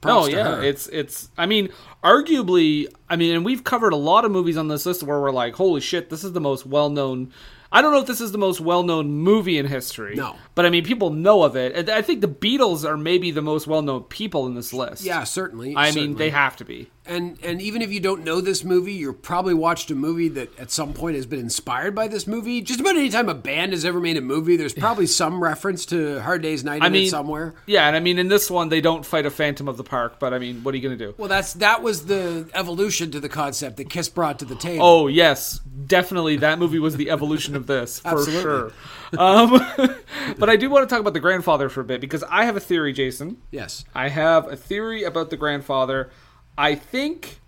No, 0.05 0.13
Props 0.21 0.27
to 0.29 0.33
yeah, 0.37 0.57
her. 0.57 0.63
it's 0.63 0.87
it's. 0.89 1.31
I 1.37 1.47
mean, 1.47 1.71
arguably, 2.05 2.87
I 3.09 3.17
mean, 3.17 3.35
and 3.35 3.45
we've 3.45 3.65
covered 3.65 3.93
a 3.93 3.97
lot 3.97 4.25
of 4.25 4.31
movies 4.31 4.57
on 4.57 4.69
this 4.69 4.87
list 4.87 5.03
where 5.03 5.21
we're 5.21 5.33
like, 5.33 5.55
holy 5.55 5.81
shit, 5.81 6.11
this 6.11 6.23
is 6.23 6.33
the 6.33 6.41
most 6.41 6.67
well 6.67 6.91
known. 6.91 7.33
I 7.73 7.83
don't 7.83 7.93
know 7.93 8.01
if 8.01 8.07
this 8.07 8.21
is 8.21 8.31
the 8.31 8.39
most 8.39 8.61
well 8.61 8.85
known 8.85 9.11
movie 9.11 9.59
in 9.59 9.67
history. 9.67 10.15
No. 10.15 10.37
but 10.55 10.65
I 10.65 10.71
mean, 10.71 10.85
people 10.85 11.11
know 11.11 11.43
of 11.43 11.57
it. 11.57 11.89
I 11.91 12.01
think 12.03 12.21
the 12.21 12.29
Beatles 12.29 12.89
are 12.89 12.97
maybe 12.97 13.33
the 13.33 13.43
most 13.43 13.67
well 13.67 13.83
known 13.83 14.05
people 14.05 14.47
in 14.47 14.55
this 14.55 14.73
list. 14.73 15.03
yeah, 15.03 15.25
certainly. 15.25 15.75
I 15.77 15.91
mean, 15.93 16.15
they 16.15 16.31
have 16.31 16.57
to 16.57 16.65
be. 16.65 16.91
And 17.09 17.39
and 17.43 17.63
even 17.63 17.83
if 17.83 17.93
you 17.93 18.01
don't 18.01 18.25
know 18.25 18.41
this 18.41 18.65
movie, 18.65 18.93
you're 18.95 19.13
probably 19.13 19.55
watched 19.55 19.91
a 19.91 19.95
movie 19.95 20.29
that 20.31 20.59
at 20.59 20.71
some 20.71 20.93
point 20.93 21.17
has 21.17 21.27
been 21.27 21.39
inspired 21.39 21.95
by 21.95 22.09
this 22.09 22.27
movie. 22.27 22.61
Just 22.63 22.81
about 22.81 22.97
any 22.97 23.09
time 23.09 23.29
a 23.29 23.35
band 23.35 23.73
has 23.73 23.85
ever 23.85 24.01
made 24.01 24.17
a 24.17 24.21
movie, 24.21 24.57
there's 24.57 24.75
probably 24.75 25.07
some 25.07 25.43
reference 25.43 25.87
to 25.87 26.21
Hard 26.21 26.43
Day's 26.43 26.65
Night 26.65 26.77
in 26.77 26.83
I 26.83 26.89
mean, 26.89 27.07
it 27.07 27.11
somewhere. 27.11 27.55
Yeah, 27.67 27.87
and 27.87 27.97
I 27.97 28.01
mean, 28.01 28.19
in 28.19 28.29
this 28.29 28.51
one, 28.51 28.69
they 28.69 28.81
don't 28.81 29.05
fight 29.07 29.27
a 29.27 29.31
Phantom 29.31 29.69
of 29.69 29.77
the 29.77 29.85
Park, 29.85 30.19
but 30.19 30.35
I 30.35 30.39
mean, 30.39 30.63
what 30.65 30.75
are 30.75 30.77
you 30.77 30.83
gonna 30.83 30.97
do? 30.97 31.15
Well, 31.17 31.29
that's 31.29 31.53
that 31.55 31.83
was 31.83 32.07
the 32.07 32.49
evolution 32.55 33.11
to 33.13 33.21
the 33.21 33.29
concept 33.29 33.77
that 33.77 33.89
Kiss 33.91 34.09
brought 34.09 34.39
to 34.41 34.45
the 34.45 34.57
table. 34.57 34.85
Oh 34.85 35.07
yes, 35.07 35.61
definitely. 35.87 36.37
That 36.37 36.59
movie 36.59 36.79
was 36.79 36.97
the 36.97 37.11
evolution 37.11 37.55
of 37.57 37.67
this 37.67 37.99
for 38.01 38.25
sure. 38.25 38.73
Um, 39.17 39.51
but 40.39 40.49
I 40.51 40.57
do 40.57 40.69
want 40.69 40.89
to 40.89 40.93
talk 40.93 41.01
about 41.01 41.15
the 41.15 41.21
grandfather 41.21 41.69
for 41.69 41.81
a 41.81 41.85
bit 41.85 42.01
because 42.01 42.25
I 42.25 42.45
have 42.45 42.57
a 42.57 42.61
theory, 42.61 42.93
Jason. 42.93 43.41
yes. 43.51 43.85
I 43.95 44.09
have 44.09 44.51
a 44.51 44.57
theory 44.57 45.05
about 45.05 45.31
the 45.31 45.37
grandfather. 45.37 46.11
I 46.59 46.75
think 46.75 47.41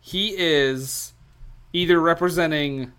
he 0.00 0.34
is 0.36 1.12
either 1.72 2.00
representing 2.00 2.92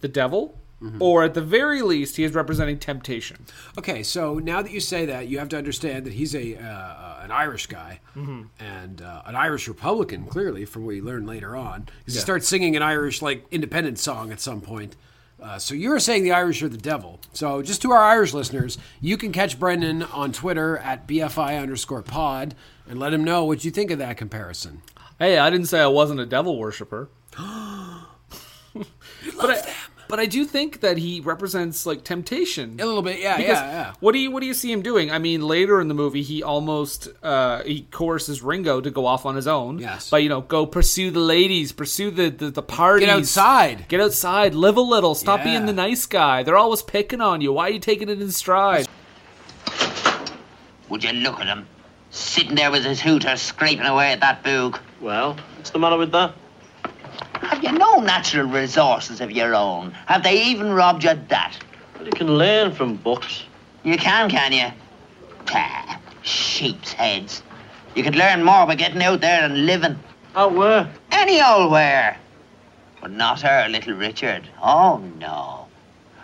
the 0.00 0.08
devil, 0.08 0.58
or 0.98 1.22
at 1.22 1.34
the 1.34 1.40
very 1.40 1.80
least, 1.80 2.16
he 2.16 2.24
is 2.24 2.34
representing 2.34 2.76
temptation. 2.76 3.46
Okay, 3.78 4.02
so 4.02 4.40
now 4.40 4.62
that 4.62 4.72
you 4.72 4.80
say 4.80 5.06
that, 5.06 5.28
you 5.28 5.38
have 5.38 5.48
to 5.50 5.56
understand 5.56 6.04
that 6.06 6.12
he's 6.14 6.34
a 6.34 6.56
uh, 6.56 6.60
uh, 6.66 7.20
an 7.22 7.30
Irish 7.30 7.68
guy 7.68 8.00
and 8.16 9.00
uh, 9.00 9.22
an 9.26 9.36
Irish 9.36 9.68
Republican. 9.68 10.26
Clearly, 10.26 10.64
from 10.64 10.84
what 10.84 10.96
you 10.96 11.04
learn 11.04 11.24
later 11.24 11.54
on, 11.54 11.82
'Cause 11.84 12.14
he 12.14 12.20
starts 12.20 12.48
singing 12.48 12.74
an 12.74 12.82
Irish 12.82 13.22
like 13.22 13.46
independent 13.52 14.00
song 14.00 14.32
at 14.32 14.40
some 14.40 14.60
point. 14.60 14.96
Uh, 15.40 15.56
so 15.56 15.72
you're 15.74 16.00
saying 16.00 16.24
the 16.24 16.32
Irish 16.32 16.62
are 16.64 16.68
the 16.68 16.76
devil. 16.76 17.20
So 17.32 17.62
just 17.62 17.80
to 17.82 17.92
our 17.92 18.02
Irish 18.02 18.32
listeners, 18.34 18.76
you 19.00 19.16
can 19.16 19.30
catch 19.30 19.60
Brendan 19.60 20.02
on 20.02 20.32
Twitter 20.32 20.78
at 20.78 21.06
bfi 21.06 21.60
underscore 21.62 22.02
pod 22.02 22.56
and 22.88 22.98
let 22.98 23.12
him 23.12 23.22
know 23.22 23.44
what 23.44 23.64
you 23.64 23.70
think 23.70 23.92
of 23.92 23.98
that 24.00 24.16
comparison. 24.16 24.82
Hey, 25.22 25.38
I 25.38 25.50
didn't 25.50 25.66
say 25.66 25.80
I 25.80 25.86
wasn't 25.86 26.18
a 26.18 26.26
devil 26.26 26.58
worshiper. 26.58 27.08
but 27.36 27.40
I, 29.50 29.72
but 30.08 30.18
I 30.18 30.26
do 30.26 30.44
think 30.44 30.80
that 30.80 30.98
he 30.98 31.20
represents 31.20 31.86
like 31.86 32.02
temptation. 32.02 32.80
A 32.80 32.84
little 32.84 33.02
bit, 33.02 33.20
yeah, 33.20 33.36
Because 33.36 33.58
yeah, 33.58 33.70
yeah. 33.70 33.92
what 34.00 34.12
do 34.12 34.18
you 34.18 34.32
what 34.32 34.40
do 34.40 34.46
you 34.46 34.54
see 34.54 34.72
him 34.72 34.82
doing? 34.82 35.12
I 35.12 35.18
mean, 35.18 35.42
later 35.42 35.80
in 35.80 35.86
the 35.86 35.94
movie, 35.94 36.22
he 36.22 36.42
almost 36.42 37.08
uh, 37.22 37.62
he 37.62 37.82
coerces 37.90 38.42
Ringo 38.42 38.80
to 38.80 38.90
go 38.90 39.06
off 39.06 39.24
on 39.24 39.36
his 39.36 39.46
own. 39.46 39.78
Yes. 39.78 40.10
but 40.10 40.24
you 40.24 40.28
know, 40.28 40.40
go 40.40 40.66
pursue 40.66 41.12
the 41.12 41.20
ladies, 41.20 41.70
pursue 41.70 42.10
the 42.10 42.28
the, 42.28 42.50
the 42.50 42.62
parties, 42.62 43.06
Get 43.06 43.16
outside. 43.16 43.86
get 43.88 44.00
outside, 44.00 44.54
live 44.56 44.76
a 44.76 44.80
little, 44.82 45.14
stop 45.14 45.38
Yeah. 45.40 45.44
being 45.52 45.66
the 45.66 45.72
nice 45.72 46.04
guy. 46.04 46.42
They're 46.42 46.58
always 46.58 46.82
picking 46.82 47.20
on 47.20 47.40
you. 47.40 47.52
Why 47.52 47.68
are 47.68 47.70
you 47.70 47.78
taking 47.78 48.08
it 48.08 48.20
in 48.20 48.32
stride? 48.32 48.88
Would 50.88 51.04
you 51.04 51.12
look 51.12 51.38
at 51.40 51.46
him? 51.46 51.66
Sitting 52.12 52.56
there 52.56 52.70
with 52.70 52.84
his 52.84 53.00
hooter 53.00 53.38
scraping 53.38 53.86
away 53.86 54.12
at 54.12 54.20
that 54.20 54.44
boog. 54.44 54.78
Well, 55.00 55.34
what's 55.56 55.70
the 55.70 55.78
matter 55.78 55.96
with 55.96 56.12
that? 56.12 56.34
Have 57.40 57.64
you 57.64 57.72
no 57.72 58.00
natural 58.00 58.46
resources 58.46 59.22
of 59.22 59.30
your 59.30 59.54
own? 59.54 59.92
Have 60.04 60.22
they 60.22 60.44
even 60.44 60.74
robbed 60.74 61.04
you 61.04 61.10
of 61.10 61.28
that? 61.28 61.56
Well, 61.96 62.04
you 62.04 62.12
can 62.12 62.36
learn 62.36 62.72
from 62.72 62.96
books. 62.96 63.44
You 63.82 63.96
can, 63.96 64.28
can 64.28 64.52
you? 64.52 64.66
Ah, 65.54 65.98
sheep's 66.20 66.92
heads. 66.92 67.42
You 67.94 68.02
could 68.02 68.14
learn 68.14 68.44
more 68.44 68.66
by 68.66 68.74
getting 68.74 69.02
out 69.02 69.22
there 69.22 69.44
and 69.44 69.64
living. 69.64 69.98
Out 70.36 70.54
where? 70.54 70.92
Any 71.10 71.40
old 71.40 71.70
where. 71.70 72.18
But 73.00 73.12
not 73.12 73.40
her, 73.40 73.68
little 73.70 73.94
Richard. 73.94 74.46
Oh, 74.62 75.02
no. 75.18 75.66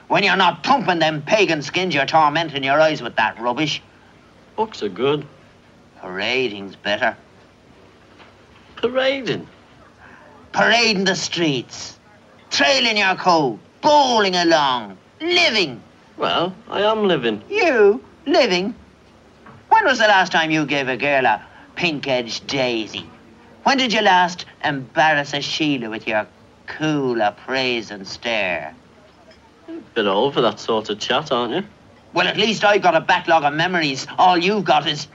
When 0.09 0.22
you're 0.22 0.36
not 0.36 0.62
pumping 0.62 0.99
them 0.99 1.22
pagan 1.22 1.62
skins, 1.62 1.95
you're 1.95 2.05
tormenting 2.05 2.62
your 2.62 2.78
eyes 2.78 3.01
with 3.01 3.16
that 3.16 3.41
rubbish. 3.41 3.80
Books 4.55 4.82
are 4.82 4.91
good. 4.91 5.26
Parading's 6.01 6.77
better. 6.77 7.17
Parading. 8.77 9.47
Parading 10.53 11.05
the 11.05 11.17
streets. 11.17 11.99
Trailing 12.51 12.97
your 12.97 13.17
coat. 13.17 13.59
Bowling 13.81 14.37
along. 14.37 14.97
Living. 15.21 15.83
Well, 16.17 16.55
I 16.69 16.83
am 16.83 17.07
living. 17.07 17.43
You? 17.49 18.03
Living? 18.27 18.75
When 19.69 19.85
was 19.85 19.99
the 19.99 20.07
last 20.07 20.33
time 20.33 20.51
you 20.51 20.67
gave 20.67 20.89
a 20.89 20.97
girl 20.97 21.27
a 21.27 21.45
pink-edged 21.77 22.47
daisy? 22.47 23.09
When 23.65 23.79
did 23.79 23.93
you 23.93 24.01
last 24.01 24.47
embarrass 24.65 25.35
a 25.35 25.41
Sheila 25.41 25.91
with 25.91 26.07
your 26.07 26.27
cool, 26.67 27.21
appraising 27.21 28.05
stare? 28.05 28.75
Bit 29.95 30.07
old 30.07 30.35
for 30.35 30.41
that 30.41 30.59
sort 30.59 30.91
of 30.91 30.99
chat, 30.99 31.31
aren't 31.31 31.55
you? 31.55 31.63
Well, 32.15 32.27
at 32.27 32.37
least 32.37 32.65
I've 32.65 32.83
got 32.83 32.95
a 32.95 33.01
backlog 33.01 33.45
of 33.45 33.53
memories. 33.53 34.07
All 34.19 34.39
you've 34.39 34.65
got 34.65 34.87
is 34.87 35.07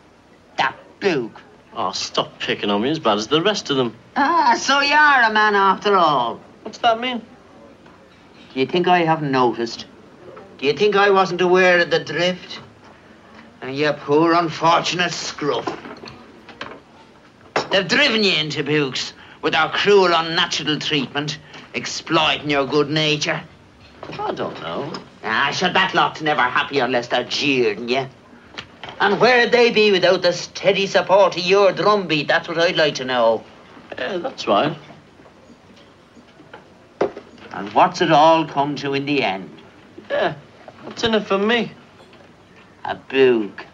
that. 1.03 1.31
Oh, 1.75 1.91
stop 1.91 2.39
picking 2.39 2.69
on 2.69 2.81
me 2.81 2.89
as 2.89 2.99
bad 2.99 3.17
as 3.17 3.27
the 3.27 3.41
rest 3.41 3.69
of 3.69 3.77
them. 3.77 3.95
Ah, 4.15 4.55
so 4.59 4.79
you 4.81 4.93
are 4.93 5.23
a 5.23 5.33
man 5.33 5.55
after 5.55 5.95
all. 5.95 6.39
What's 6.63 6.77
that 6.79 6.99
mean? 6.99 7.19
Do 8.53 8.59
you 8.59 8.65
think 8.65 8.87
I 8.87 8.99
haven't 8.99 9.31
noticed? 9.31 9.85
Do 10.59 10.67
you 10.67 10.73
think 10.73 10.95
I 10.95 11.09
wasn't 11.09 11.41
aware 11.41 11.79
of 11.79 11.89
the 11.89 11.99
drift? 11.99 12.59
And 13.61 13.75
you 13.75 13.91
poor 13.93 14.33
unfortunate 14.33 15.11
scruff. 15.11 15.65
They've 17.71 17.87
driven 17.87 18.23
you 18.23 18.33
into 18.33 18.63
books 18.63 19.13
with 19.41 19.53
their 19.53 19.69
cruel, 19.69 20.11
unnatural 20.13 20.77
treatment, 20.79 21.39
exploiting 21.73 22.49
your 22.49 22.67
good 22.67 22.89
nature. 22.89 23.41
I 24.19 24.31
don't 24.31 24.59
know. 24.61 24.93
Ah, 25.23 25.49
sure, 25.51 25.73
that 25.73 25.95
lot's 25.95 26.21
never 26.21 26.41
happy 26.41 26.79
unless 26.79 27.07
they're 27.07 27.23
jeering 27.23 27.89
you. 27.89 28.07
And 29.03 29.19
where'd 29.19 29.51
they 29.51 29.69
be 29.69 29.91
without 29.91 30.21
the 30.21 30.31
steady 30.31 30.87
support 30.87 31.35
of 31.35 31.43
your 31.43 31.73
drumbeat? 31.73 32.25
That's 32.29 32.47
what 32.47 32.57
I'd 32.57 32.77
like 32.77 32.95
to 32.95 33.03
know. 33.03 33.43
Yeah, 33.97 34.15
that's 34.15 34.47
right. 34.47 34.77
And 37.51 37.73
what's 37.73 37.99
it 37.99 38.13
all 38.13 38.47
come 38.47 38.77
to 38.77 38.93
in 38.93 39.05
the 39.05 39.21
end? 39.21 39.49
Yeah. 40.09 40.35
What's 40.83 41.03
in 41.03 41.15
it 41.15 41.27
for 41.27 41.37
me? 41.37 41.73
A 42.85 42.95
book. 42.95 43.65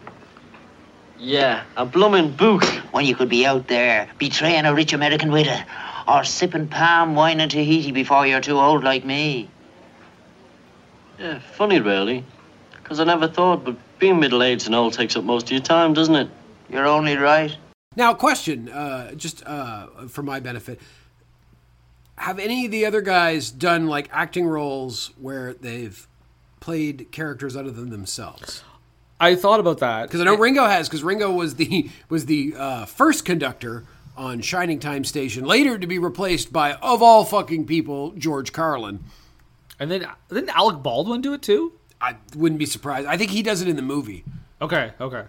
Yeah, 1.19 1.63
a 1.77 1.85
bloomin' 1.85 2.31
book. 2.31 2.63
when 2.91 3.05
you 3.05 3.15
could 3.15 3.29
be 3.29 3.45
out 3.45 3.67
there 3.67 4.09
betraying 4.17 4.65
a 4.65 4.73
rich 4.73 4.93
American 4.93 5.31
widow 5.31 5.59
or 6.07 6.23
sipping 6.23 6.69
palm 6.69 7.13
wine 7.13 7.39
in 7.39 7.49
Tahiti 7.49 7.91
before 7.91 8.25
you're 8.25 8.41
too 8.41 8.57
old 8.57 8.83
like 8.83 9.05
me. 9.05 9.47
Yeah, 11.19 11.37
funny, 11.37 11.79
really. 11.79 12.25
Because 12.71 12.99
I 12.99 13.03
never 13.03 13.27
thought, 13.27 13.63
but 13.63 13.75
being 13.99 14.19
middle-aged 14.19 14.65
and 14.65 14.75
old 14.75 14.93
takes 14.93 15.15
up 15.15 15.23
most 15.23 15.47
of 15.47 15.51
your 15.51 15.61
time, 15.61 15.93
doesn't 15.93 16.15
it? 16.15 16.29
You're 16.69 16.87
only 16.87 17.15
right. 17.15 17.55
Now, 17.95 18.13
question, 18.13 18.69
uh, 18.69 19.13
just 19.13 19.45
uh, 19.45 19.87
for 20.07 20.23
my 20.23 20.39
benefit: 20.39 20.79
Have 22.15 22.39
any 22.39 22.65
of 22.65 22.71
the 22.71 22.85
other 22.85 23.01
guys 23.01 23.51
done 23.51 23.87
like 23.87 24.09
acting 24.11 24.47
roles 24.47 25.11
where 25.19 25.53
they've 25.53 26.07
played 26.59 27.11
characters 27.11 27.55
other 27.55 27.71
than 27.71 27.89
themselves? 27.89 28.63
I 29.21 29.35
thought 29.35 29.59
about 29.59 29.79
that 29.79 30.03
Because 30.03 30.21
I 30.21 30.23
know 30.23 30.37
Ringo 30.37 30.65
has, 30.65 30.87
because 30.87 31.03
Ringo 31.03 31.31
was 31.31 31.55
the 31.55 31.89
was 32.09 32.25
the 32.25 32.53
uh, 32.57 32.85
first 32.85 33.25
conductor 33.25 33.85
on 34.15 34.41
Shining 34.41 34.79
Time 34.79 35.03
Station, 35.05 35.45
later 35.45 35.77
to 35.77 35.87
be 35.87 35.97
replaced 35.97 36.51
by, 36.51 36.73
of 36.73 37.01
all 37.01 37.23
fucking 37.23 37.65
people, 37.65 38.11
George 38.11 38.51
Carlin. 38.51 38.99
And 39.79 39.89
then 39.89 40.05
didn't 40.27 40.49
Alec 40.49 40.83
Baldwin 40.83 41.21
do 41.21 41.33
it 41.33 41.41
too? 41.41 41.78
I 42.01 42.15
wouldn't 42.35 42.59
be 42.59 42.65
surprised. 42.65 43.07
I 43.07 43.17
think 43.17 43.31
he 43.31 43.41
does 43.41 43.61
it 43.61 43.67
in 43.67 43.75
the 43.75 43.81
movie. 43.81 44.23
Okay, 44.61 44.93
okay. 44.99 45.25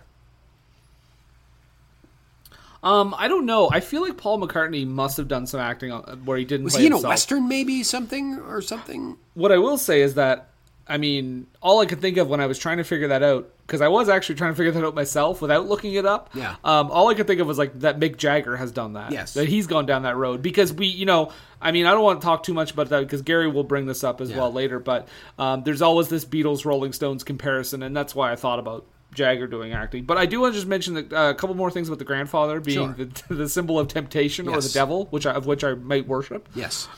Um, 2.83 3.15
I 3.19 3.29
don't 3.29 3.45
know. 3.45 3.69
I 3.71 3.81
feel 3.81 4.01
like 4.01 4.17
Paul 4.17 4.41
McCartney 4.41 4.87
must 4.87 5.17
have 5.19 5.29
done 5.29 5.47
some 5.47 5.61
acting 5.61 5.93
on, 5.93 6.03
where 6.25 6.39
he 6.39 6.45
didn't. 6.45 6.65
Was 6.65 6.77
he 6.77 6.87
in 6.87 6.93
a 6.93 7.01
western, 7.01 7.47
maybe 7.49 7.83
something 7.83 8.39
or 8.39 8.63
something? 8.63 9.19
What 9.35 9.53
I 9.53 9.59
will 9.59 9.77
say 9.77 10.01
is 10.01 10.15
that 10.15 10.50
I 10.91 10.99
mean, 10.99 11.47
all 11.63 11.81
I 11.81 11.87
could 11.87 12.01
think 12.01 12.17
of 12.17 12.29
when 12.29 12.41
I 12.41 12.47
was 12.47 12.59
trying 12.59 12.79
to 12.79 12.85
figure 12.85 13.09
that 13.09 13.23
out, 13.23 13.49
because 13.67 13.81
I 13.81 13.87
was 13.89 14.09
actually 14.09 14.35
trying 14.35 14.51
to 14.53 14.57
figure 14.57 14.73
that 14.73 14.85
out 14.85 14.95
myself 14.97 15.41
without 15.41 15.67
looking 15.69 15.95
it 15.95 16.05
up. 16.05 16.31
Yeah. 16.35 16.57
Um, 16.65 16.91
all 16.91 17.09
I 17.09 17.15
could 17.15 17.29
think 17.29 17.41
of 17.41 17.47
was 17.47 17.57
like 17.59 17.79
that 17.81 18.01
Mick 18.01 18.17
Jagger 18.17 18.57
has 18.57 18.73
done 18.73 18.95
that. 18.95 19.13
Yes. 19.13 19.35
That 19.35 19.49
he's 19.49 19.69
gone 19.69 19.87
down 19.87 20.03
that 20.03 20.17
road 20.17 20.43
because 20.43 20.73
we, 20.73 20.87
you 20.89 21.07
know, 21.07 21.31
I 21.61 21.71
mean, 21.71 21.87
I 21.87 21.93
don't 21.93 22.03
want 22.03 22.21
to 22.21 22.25
talk 22.25 22.43
too 22.43 22.55
much 22.55 22.73
about 22.73 22.89
that 22.89 23.01
because 23.01 23.23
Gary 23.23 23.49
will 23.49 23.63
bring 23.65 23.87
this 23.87 24.03
up 24.03 24.21
as 24.21 24.33
well 24.33 24.53
later. 24.53 24.81
But 24.81 25.07
um, 25.39 25.63
there's 25.63 25.81
always 25.81 26.09
this 26.09 26.25
Beatles 26.25 26.65
Rolling 26.65 26.93
Stones 26.93 27.23
comparison, 27.23 27.83
and 27.85 27.97
that's 27.97 28.15
why 28.15 28.33
I 28.33 28.37
thought 28.37 28.59
about 28.59 28.85
Jagger 29.15 29.47
doing 29.47 29.73
acting. 29.73 30.05
But 30.05 30.19
I 30.19 30.27
do 30.27 30.41
want 30.41 30.55
to 30.55 30.59
just 30.59 30.69
mention 30.69 30.97
uh, 30.97 31.31
a 31.31 31.35
couple 31.35 31.55
more 31.55 31.71
things 31.71 31.89
about 31.89 31.99
the 31.99 32.05
grandfather 32.05 32.61
being 32.61 32.95
Sure. 32.97 33.07
the, 33.29 33.35
the 33.35 33.49
symbol 33.49 33.79
of 33.79 33.89
temptation 33.89 34.49
or 34.49 34.61
the 34.61 34.69
devil, 34.69 35.07
which 35.11 35.27
I, 35.27 35.33
of 35.33 35.47
which 35.47 35.63
I 35.65 35.75
might 35.75 36.07
worship 36.09 36.49
Yes. 36.55 36.89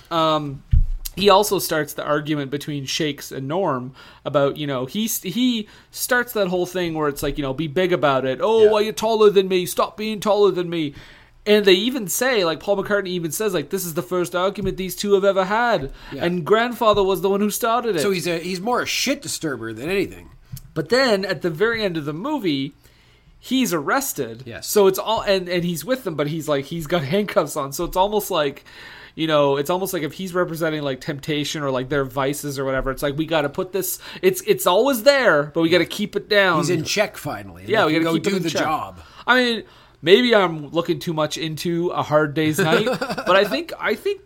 He 1.16 1.28
also 1.28 1.58
starts 1.58 1.94
the 1.94 2.02
argument 2.04 2.50
between 2.50 2.84
Shakes 2.86 3.30
and 3.32 3.46
Norm 3.48 3.94
about 4.24 4.56
you 4.56 4.66
know 4.66 4.86
he 4.86 5.06
he 5.06 5.68
starts 5.90 6.32
that 6.32 6.48
whole 6.48 6.66
thing 6.66 6.94
where 6.94 7.08
it's 7.08 7.22
like 7.22 7.36
you 7.38 7.42
know 7.42 7.52
be 7.54 7.66
big 7.68 7.92
about 7.92 8.24
it. 8.24 8.38
Oh, 8.42 8.64
Yeah. 8.64 8.70
why 8.70 8.80
you 8.80 8.92
taller 8.92 9.30
than 9.30 9.48
me? 9.48 9.66
Stop 9.66 9.96
being 9.96 10.20
taller 10.20 10.50
than 10.50 10.70
me. 10.70 10.94
And 11.44 11.64
they 11.64 11.72
even 11.72 12.06
say, 12.06 12.44
like 12.44 12.60
Paul 12.60 12.76
McCartney 12.76 13.08
even 13.08 13.32
says, 13.32 13.52
like 13.52 13.70
this 13.70 13.84
is 13.84 13.94
the 13.94 14.02
first 14.02 14.36
argument 14.36 14.76
these 14.76 14.94
two 14.94 15.14
have 15.14 15.24
ever 15.24 15.44
had, 15.44 15.92
Yeah. 16.12 16.24
and 16.24 16.44
grandfather 16.44 17.02
was 17.02 17.20
the 17.20 17.28
one 17.28 17.40
who 17.40 17.50
started 17.50 17.96
it. 17.96 18.00
So 18.00 18.12
he's 18.12 18.28
a 18.28 18.38
he's 18.38 18.60
more 18.60 18.80
a 18.82 18.86
shit 18.86 19.20
disturber 19.22 19.72
than 19.72 19.90
anything. 19.90 20.30
But 20.72 20.88
then 20.88 21.24
at 21.24 21.42
the 21.42 21.50
very 21.50 21.82
end 21.84 21.96
of 21.96 22.04
the 22.04 22.12
movie, 22.14 22.74
he's 23.40 23.74
arrested. 23.74 24.44
Yes. 24.46 24.68
So 24.68 24.86
it's 24.86 25.00
all 25.00 25.22
and 25.22 25.48
and 25.48 25.64
he's 25.64 25.84
with 25.84 26.04
them, 26.04 26.14
but 26.14 26.28
he's 26.28 26.48
like 26.48 26.66
he's 26.66 26.86
got 26.86 27.02
handcuffs 27.14 27.56
on. 27.56 27.72
So 27.72 27.84
it's 27.84 27.96
almost 27.96 28.30
like 28.30 28.64
you 29.14 29.26
know, 29.26 29.56
it's 29.56 29.70
almost 29.70 29.92
like 29.92 30.02
if 30.02 30.12
he's 30.12 30.34
representing 30.34 30.82
like 30.82 31.00
temptation 31.00 31.62
or 31.62 31.70
like 31.70 31.88
their 31.88 32.04
vices 32.04 32.58
or 32.58 32.64
whatever, 32.64 32.90
it's 32.90 33.02
like 33.02 33.16
we 33.16 33.26
got 33.26 33.42
to 33.42 33.48
put 33.48 33.72
this. 33.72 33.98
It's 34.22 34.42
it's 34.42 34.66
always 34.66 35.02
there, 35.02 35.44
but 35.44 35.60
we 35.60 35.68
got 35.68 35.78
to 35.78 35.86
keep 35.86 36.16
it 36.16 36.28
down. 36.28 36.58
He's 36.58 36.70
in 36.70 36.84
check 36.84 37.16
finally. 37.16 37.64
Yeah, 37.66 37.86
we 37.86 37.92
got 37.92 37.98
to 37.98 38.04
go 38.04 38.18
do 38.18 38.38
the 38.38 38.50
check. 38.50 38.62
job. 38.62 39.00
I 39.26 39.36
mean, 39.36 39.64
maybe 40.00 40.34
I'm 40.34 40.68
looking 40.68 40.98
too 40.98 41.12
much 41.12 41.36
into 41.36 41.88
a 41.90 42.02
hard 42.02 42.34
day's 42.34 42.58
night, 42.70 42.86
but 42.86 43.36
I 43.36 43.44
think 43.44 43.72
I 43.78 43.94
think 43.94 44.20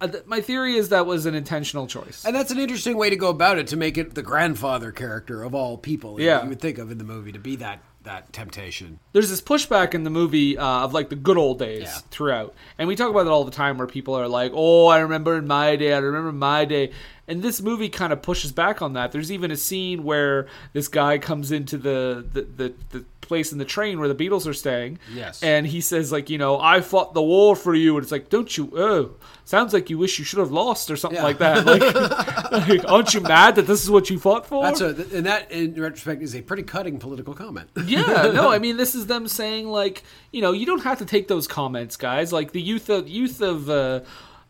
uh, 0.00 0.08
my 0.26 0.40
theory 0.40 0.74
is 0.74 0.88
that 0.88 1.06
was 1.06 1.26
an 1.26 1.34
intentional 1.34 1.86
choice. 1.86 2.24
And 2.24 2.34
that's 2.34 2.50
an 2.50 2.58
interesting 2.58 2.96
way 2.96 3.10
to 3.10 3.16
go 3.16 3.28
about 3.28 3.58
it 3.58 3.68
to 3.68 3.76
make 3.76 3.96
it 3.96 4.14
the 4.14 4.22
grandfather 4.22 4.90
character 4.90 5.44
of 5.44 5.54
all 5.54 5.78
people. 5.78 6.20
Yeah. 6.20 6.42
you 6.42 6.48
would 6.48 6.60
think 6.60 6.78
of 6.78 6.90
in 6.90 6.98
the 6.98 7.04
movie 7.04 7.32
to 7.32 7.38
be 7.38 7.56
that 7.56 7.80
that 8.04 8.32
temptation. 8.32 8.98
there's 9.12 9.30
this 9.30 9.40
pushback 9.40 9.94
in 9.94 10.02
the 10.04 10.10
movie 10.10 10.58
uh, 10.58 10.64
of 10.84 10.92
like 10.92 11.08
the 11.08 11.16
good 11.16 11.36
old 11.36 11.58
days 11.58 11.82
Yeah. 11.82 11.98
throughout, 12.10 12.54
and 12.78 12.88
we 12.88 12.96
talk 12.96 13.10
about 13.10 13.26
it 13.26 13.30
all 13.30 13.44
the 13.44 13.50
time 13.50 13.78
where 13.78 13.86
people 13.86 14.14
are 14.14 14.28
like, 14.28 14.52
"Oh, 14.54 14.86
I 14.88 14.98
remember 15.00 15.36
in 15.38 15.46
my 15.46 15.76
day, 15.76 15.92
I 15.92 15.98
remember 15.98 16.32
my 16.32 16.64
day," 16.64 16.90
and 17.28 17.42
this 17.42 17.60
movie 17.62 17.88
kind 17.88 18.12
of 18.12 18.22
pushes 18.22 18.52
back 18.52 18.82
on 18.82 18.94
that. 18.94 19.12
There's 19.12 19.30
even 19.30 19.50
a 19.50 19.56
scene 19.56 20.02
where 20.04 20.46
this 20.72 20.88
guy 20.88 21.18
comes 21.18 21.52
into 21.52 21.78
the 21.78 22.24
the, 22.32 22.42
the, 22.42 22.74
the 22.90 23.04
place 23.22 23.50
in 23.52 23.58
the 23.58 23.64
train 23.64 23.98
where 23.98 24.08
the 24.12 24.14
Beatles 24.14 24.46
are 24.46 24.52
staying, 24.52 24.98
Yes. 25.14 25.42
and 25.42 25.66
he 25.66 25.80
says 25.80 26.12
like, 26.12 26.28
you 26.28 26.36
know, 26.38 26.60
I 26.60 26.80
fought 26.82 27.14
the 27.14 27.22
war 27.22 27.56
for 27.56 27.74
you, 27.74 27.96
and 27.96 28.02
it's 28.02 28.12
like, 28.12 28.28
don't 28.28 28.54
you? 28.56 28.70
Oh, 28.76 29.10
sounds 29.44 29.72
like 29.72 29.88
you 29.90 29.96
wish 29.96 30.18
you 30.18 30.24
should 30.24 30.38
have 30.38 30.52
lost 30.52 30.90
or 30.90 30.96
something 30.96 31.16
Yeah. 31.16 31.24
like 31.24 31.38
that. 31.38 31.64
Like, 31.64 31.82
like, 32.68 32.90
aren't 32.90 33.14
you 33.14 33.20
mad 33.20 33.54
that 33.56 33.66
this 33.66 33.82
is 33.82 33.90
what 33.90 34.10
you 34.10 34.18
fought 34.18 34.46
for? 34.46 34.62
That's 34.64 34.80
a 34.80 34.88
and 35.16 35.26
that 35.26 35.50
in 35.50 35.74
retrospect 35.80 36.22
is 36.22 36.34
a 36.36 36.42
pretty 36.42 36.62
cutting 36.64 36.98
political 36.98 37.34
comment. 37.34 37.70
yeah, 37.86 38.30
no, 38.34 38.50
I 38.50 38.58
mean 38.64 38.76
this 38.76 38.94
is 38.94 39.06
them 39.06 39.26
saying 39.28 39.68
like, 39.68 40.02
you 40.32 40.42
know, 40.42 40.52
you 40.52 40.66
don't 40.66 40.82
have 40.84 40.98
to 40.98 41.04
take 41.06 41.28
those 41.28 41.46
comments, 41.48 41.96
guys. 41.96 42.32
Like 42.32 42.52
the 42.52 42.60
youth 42.62 42.88
of 42.90 43.08
youth 43.08 43.40
of 43.40 43.70
uh, 43.70 44.00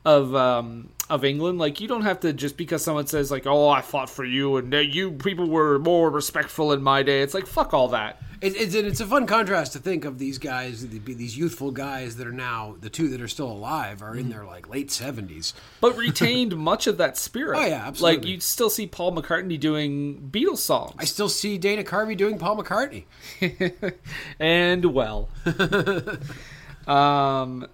of 0.04 0.34
um, 0.34 0.88
of 1.12 1.26
England, 1.26 1.58
like 1.58 1.78
you 1.78 1.86
don't 1.86 2.02
have 2.02 2.20
to 2.20 2.32
just 2.32 2.56
because 2.56 2.82
someone 2.82 3.06
says 3.06 3.30
like, 3.30 3.46
"Oh, 3.46 3.68
I 3.68 3.82
fought 3.82 4.08
for 4.08 4.24
you," 4.24 4.56
and 4.56 4.72
you 4.72 5.12
people 5.12 5.46
were 5.46 5.78
more 5.78 6.10
respectful 6.10 6.72
in 6.72 6.82
my 6.82 7.02
day. 7.02 7.20
It's 7.20 7.34
like 7.34 7.46
fuck 7.46 7.74
all 7.74 7.88
that. 7.88 8.22
It, 8.40 8.56
it's 8.56 8.74
and 8.74 8.86
it's 8.86 9.00
a 9.00 9.06
fun 9.06 9.26
contrast 9.26 9.74
to 9.74 9.78
think 9.78 10.06
of 10.06 10.18
these 10.18 10.38
guys, 10.38 10.88
these 10.88 11.36
youthful 11.36 11.70
guys 11.70 12.16
that 12.16 12.26
are 12.26 12.32
now 12.32 12.76
the 12.80 12.88
two 12.88 13.08
that 13.08 13.20
are 13.20 13.28
still 13.28 13.52
alive 13.52 14.02
are 14.02 14.16
in 14.16 14.30
their 14.30 14.46
like 14.46 14.70
late 14.70 14.90
seventies. 14.90 15.52
But 15.82 15.98
retained 15.98 16.56
much 16.70 16.86
of 16.86 16.96
that 16.96 17.18
spirit. 17.18 17.58
Oh, 17.58 17.66
yeah, 17.66 17.86
absolutely. 17.86 18.16
Like 18.16 18.26
you 18.26 18.40
still 18.40 18.70
see 18.70 18.86
Paul 18.86 19.14
McCartney 19.14 19.60
doing 19.60 20.30
Beatles 20.32 20.58
songs. 20.58 20.94
I 20.98 21.04
still 21.04 21.28
see 21.28 21.58
Dana 21.58 21.84
Carvey 21.84 22.16
doing 22.16 22.38
Paul 22.38 22.56
McCartney. 22.56 23.04
and 24.40 24.86
well. 24.86 25.28
um, 26.86 27.68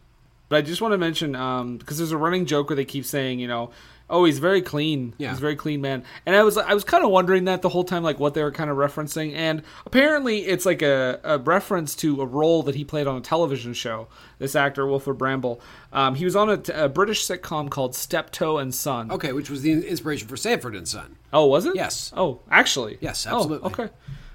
but 0.49 0.57
I 0.57 0.63
just 0.63 0.81
want 0.81 0.93
to 0.93 0.99
mention 0.99 1.33
because 1.79 1.99
there's 1.99 2.13
a 2.13 2.17
running 2.19 2.47
joke 2.47 2.69
where 2.69 2.77
they 2.77 2.85
keep 2.85 3.05
saying, 3.05 3.41
you 3.41 3.49
know, 3.49 3.71
oh, 4.11 4.25
he's 4.25 4.39
very 4.39 4.63
clean. 4.63 5.13
Yeah. 5.19 5.29
He's 5.29 5.37
a 5.39 5.41
very 5.43 5.57
clean 5.57 5.83
man. 5.83 6.03
And 6.25 6.35
I 6.35 6.43
was 6.43 6.57
I 6.57 6.73
was 6.73 6.83
kind 6.85 7.05
of 7.05 7.11
wondering 7.11 7.45
that 7.45 7.61
the 7.61 7.69
whole 7.69 7.85
time, 7.85 8.03
like 8.03 8.19
what 8.19 8.33
they 8.33 8.43
were 8.43 8.51
kind 8.53 8.71
of 8.71 8.77
referencing. 8.79 9.35
And 9.35 9.63
apparently, 9.85 10.47
it's 10.47 10.65
like 10.65 10.81
a, 10.81 11.21
a 11.25 11.37
reference 11.39 11.95
to 11.97 12.23
a 12.23 12.27
role 12.27 12.63
that 12.63 12.75
he 12.75 12.85
played 12.85 13.07
on 13.07 13.17
a 13.17 13.21
television 13.21 13.75
show. 13.75 14.09
This 14.39 14.57
actor, 14.57 14.87
Wilfrid 14.87 15.19
Brambell, 15.19 15.61
um, 15.93 16.15
he 16.15 16.25
was 16.25 16.35
on 16.37 16.49
a, 16.49 16.63
a 16.85 16.89
British 16.89 17.27
sitcom 17.27 17.69
called 17.69 17.95
Steptoe 17.95 18.57
and 18.57 18.75
Son. 18.75 19.11
Okay, 19.13 19.33
which 19.33 19.51
was 19.51 19.61
the 19.63 19.73
inspiration 19.87 20.27
for 20.29 20.37
Sanford 20.39 20.75
and 20.75 20.89
Son. 20.89 21.17
Oh, 21.33 21.45
was 21.47 21.67
it? 21.67 21.77
Yes. 21.77 22.11
Oh, 22.17 22.41
actually. 22.51 22.97
Yes, 23.03 23.27
Oh, 23.27 23.37
absolutely. 23.37 23.71
okay. 23.73 23.89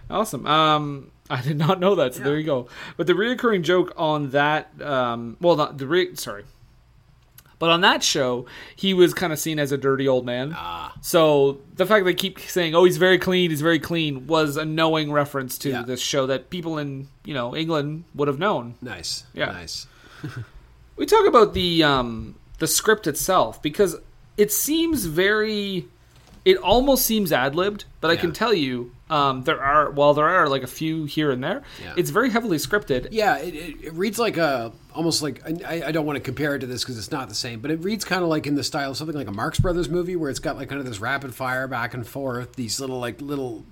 Awesome. 0.10 0.46
Um, 0.46 1.10
I 1.30 1.42
did 1.42 1.58
not 1.58 1.80
know 1.80 1.96
that. 1.96 2.14
So 2.16 2.24
there 2.24 2.38
you 2.38 2.44
go. 2.44 2.68
But 2.98 3.08
the 3.08 3.14
reoccurring 3.14 3.64
joke 3.64 3.94
on 3.98 4.32
that, 4.32 4.70
um, 4.82 5.38
well, 5.40 5.56
not 5.56 5.78
the 5.78 5.88
re- 5.88 6.16
sorry, 6.16 6.44
but 7.60 7.70
on 7.70 7.82
that 7.82 8.04
show, 8.04 8.46
he 8.76 8.94
was 8.94 9.14
kind 9.14 9.32
of 9.32 9.40
seen 9.40 9.58
as 9.58 9.72
a 9.72 9.78
dirty 9.78 10.08
old 10.08 10.26
man. 10.26 10.54
Ah. 10.56 10.94
So 11.02 11.60
the 11.76 11.86
fact 11.86 12.04
that 12.04 12.12
they 12.12 12.14
keep 12.14 12.40
saying, 12.40 12.76
"Oh, 12.76 12.84
he's 12.84 12.98
very 12.98 13.18
clean, 13.18 13.52
he's 13.52 13.62
very 13.62 13.80
clean," 13.80 14.28
was 14.28 14.58
a 14.58 14.66
knowing 14.66 15.12
reference 15.14 15.58
to 15.60 15.70
Yeah. 15.70 15.84
this 15.84 16.02
show 16.02 16.28
that 16.28 16.50
people 16.50 16.78
in 16.78 17.08
you 17.24 17.34
know 17.34 17.56
England 17.56 18.04
would 18.16 18.28
have 18.28 18.38
known. 18.40 18.76
Nice. 18.82 19.24
Yeah. 19.34 19.46
Nice. 19.52 19.88
We 20.96 21.08
talk 21.08 21.26
about 21.28 21.56
the 21.56 21.84
um, 21.84 22.36
the 22.60 22.68
script 22.68 23.08
itself 23.08 23.60
because 23.64 23.96
it 24.38 24.52
seems 24.52 25.06
very. 25.06 25.88
It 26.46 26.58
almost 26.58 27.06
seems 27.06 27.32
ad 27.32 27.56
libbed, 27.56 27.86
but 28.00 28.12
I 28.12 28.16
can 28.16 28.32
tell 28.32 28.54
you 28.54 28.92
um, 29.10 29.44
there 29.44 29.62
are 29.62 29.92
while 29.92 30.14
there 30.14 30.28
are 30.28 30.48
like 30.48 30.64
a 30.64 30.68
few 30.68 31.04
here 31.06 31.30
and 31.32 31.44
there, 31.44 31.62
Yeah. 31.84 31.94
it's 31.98 32.10
very 32.10 32.30
heavily 32.30 32.58
scripted. 32.58 33.10
Yeah, 33.12 33.38
it, 33.38 33.54
it, 33.54 33.76
it 33.84 33.94
reads 33.94 34.18
like 34.18 34.38
a 34.38 34.72
almost 34.94 35.22
like 35.22 35.42
I, 35.66 35.84
I 35.88 35.92
don't 35.92 36.06
want 36.06 36.18
to 36.18 36.22
compare 36.22 36.56
it 36.56 36.60
to 36.60 36.68
this 36.68 36.84
because 36.84 36.98
it's 36.98 37.12
not 37.12 37.28
the 37.30 37.36
same, 37.36 37.60
but 37.60 37.70
it 37.72 37.84
reads 37.84 38.06
kind 38.06 38.24
of 38.24 38.30
like 38.30 38.48
in 38.48 38.56
the 38.56 38.64
style 38.64 38.92
of 38.92 38.98
something 38.98 39.16
like 39.18 39.28
a 39.28 39.32
Marx 39.32 39.60
Brothers 39.60 39.90
movie 39.90 40.16
where 40.16 40.30
it's 40.30 40.40
got 40.40 40.56
like 40.56 40.70
kind 40.70 40.80
of 40.80 40.86
this 40.88 41.00
rapid 41.00 41.36
fire 41.36 41.68
back 41.68 41.94
and 41.94 42.08
forth, 42.08 42.54
these 42.56 42.80
little 42.80 43.00
like 43.00 43.20
little 43.22 43.66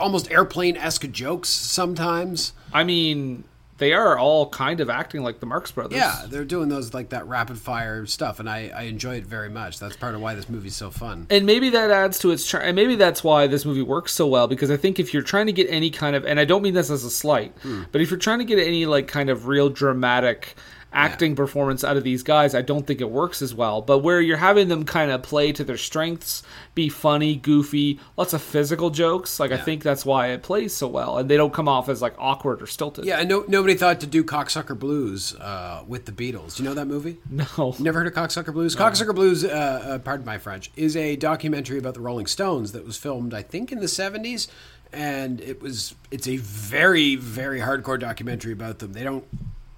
almost 0.00 0.30
airplane 0.30 0.76
esque 0.76 1.10
jokes 1.10 1.48
sometimes. 1.48 2.52
I 2.72 2.84
mean, 2.84 3.44
they 3.82 3.92
are 3.92 4.16
all 4.16 4.48
kind 4.48 4.78
of 4.78 4.88
acting 4.88 5.22
like 5.24 5.40
the 5.40 5.46
Marx 5.46 5.72
Brothers. 5.72 5.96
Yeah, 5.98 6.22
they're 6.28 6.44
doing 6.44 6.68
those 6.68 6.94
like 6.94 7.08
that 7.08 7.26
rapid 7.26 7.58
fire 7.58 8.06
stuff, 8.06 8.38
and 8.38 8.48
I, 8.48 8.70
I 8.72 8.82
enjoy 8.82 9.16
it 9.16 9.26
very 9.26 9.48
much. 9.50 9.80
That's 9.80 9.96
part 9.96 10.14
of 10.14 10.20
why 10.20 10.36
this 10.36 10.48
movie's 10.48 10.76
so 10.76 10.90
fun. 10.90 11.26
and 11.30 11.44
maybe 11.46 11.70
that 11.70 11.90
adds 11.90 12.20
to 12.20 12.30
its 12.30 12.46
charm. 12.46 12.62
And 12.64 12.76
maybe 12.76 12.94
that's 12.94 13.24
why 13.24 13.48
this 13.48 13.64
movie 13.64 13.82
works 13.82 14.14
so 14.14 14.28
well 14.28 14.46
because 14.46 14.70
I 14.70 14.76
think 14.76 15.00
if 15.00 15.12
you're 15.12 15.22
trying 15.24 15.46
to 15.46 15.52
get 15.52 15.66
any 15.68 15.90
kind 15.90 16.14
of, 16.14 16.24
and 16.24 16.38
I 16.38 16.44
don't 16.44 16.62
mean 16.62 16.74
this 16.74 16.90
as 16.90 17.02
a 17.04 17.10
slight, 17.10 17.52
Hmm. 17.62 17.82
but 17.90 18.00
if 18.00 18.10
you're 18.10 18.20
trying 18.20 18.38
to 18.38 18.44
get 18.44 18.58
any 18.60 18.86
like 18.86 19.08
kind 19.08 19.28
of 19.30 19.46
real 19.48 19.68
dramatic 19.68 20.54
acting 20.92 21.34
performance 21.34 21.84
out 21.84 21.96
of 21.96 22.04
these 22.04 22.22
guys, 22.22 22.54
I 22.54 22.62
don't 22.62 22.86
think 22.86 23.00
it 23.00 23.10
works 23.10 23.42
as 23.42 23.54
well. 23.54 23.80
But 23.80 23.98
where 23.98 24.20
you're 24.20 24.36
having 24.36 24.68
them 24.68 24.84
kind 24.84 25.10
of 25.10 25.22
play 25.22 25.52
to 25.52 25.64
their 25.64 25.76
strengths, 25.76 26.42
be 26.74 26.88
funny, 26.88 27.36
goofy, 27.36 27.98
lots 28.16 28.32
of 28.32 28.42
physical 28.42 28.90
jokes, 28.90 29.40
like 29.40 29.52
I 29.52 29.56
think 29.58 29.82
that's 29.82 30.04
why 30.04 30.28
it 30.28 30.42
plays 30.42 30.74
so 30.74 30.88
well, 30.88 31.18
and 31.18 31.28
they 31.28 31.36
don't 31.36 31.52
come 31.52 31.68
off 31.68 31.88
as 31.88 32.02
like 32.02 32.14
awkward 32.18 32.62
or 32.62 32.66
stilted. 32.66 33.04
Yeah, 33.04 33.20
and 33.20 33.28
no, 33.28 33.44
nobody 33.48 33.74
thought 33.74 34.00
to 34.00 34.06
do 34.06 34.22
Cocksucker 34.24 34.78
Blues 34.78 35.34
uh, 35.36 35.82
with 35.86 36.06
the 36.06 36.12
Beatles. 36.12 36.58
You 36.58 36.64
know 36.64 36.74
that 36.74 36.86
movie? 36.86 37.18
No. 37.58 37.74
Never 37.78 37.98
heard 38.00 38.06
of 38.06 38.12
Cocksucker 38.12 38.52
Blues? 38.52 38.76
Cocksucker 38.76 39.14
Blues, 39.14 39.44
uh, 39.44 39.48
uh, 39.48 39.98
pardon 39.98 40.24
my 40.24 40.38
French, 40.38 40.70
is 40.76 40.96
a 40.96 41.16
documentary 41.16 41.78
about 41.78 41.94
the 41.94 42.00
Rolling 42.00 42.26
Stones 42.26 42.72
that 42.72 42.84
was 42.84 42.96
filmed, 42.96 43.34
I 43.34 43.42
think, 43.42 43.72
in 43.72 43.80
the 43.80 43.88
seventies, 43.88 44.48
and 44.92 45.40
it 45.40 45.60
was 45.62 45.94
it's 46.10 46.28
a 46.28 46.36
very 46.36 47.16
very 47.16 47.60
hardcore 47.60 47.98
documentary 47.98 48.52
about 48.52 48.78
them. 48.78 48.92
They 48.92 49.02
don't 49.02 49.24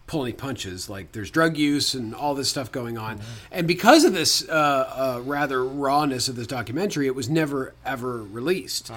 pull 0.06 0.24
any 0.24 0.32
punches. 0.32 0.88
Like 0.88 1.12
there's 1.12 1.30
drug 1.30 1.56
use 1.56 1.94
and 1.94 2.14
all 2.14 2.34
this 2.34 2.48
stuff 2.48 2.70
going 2.72 2.98
on, 2.98 3.20
and 3.50 3.66
because 3.66 4.04
of 4.04 4.12
this 4.12 4.46
uh, 4.48 4.52
uh, 4.52 5.20
rather 5.24 5.64
rawness 5.64 6.28
of 6.28 6.36
this 6.36 6.46
documentary, 6.46 7.06
it 7.06 7.14
was 7.14 7.28
never 7.28 7.74
ever 7.84 8.22
released. 8.22 8.90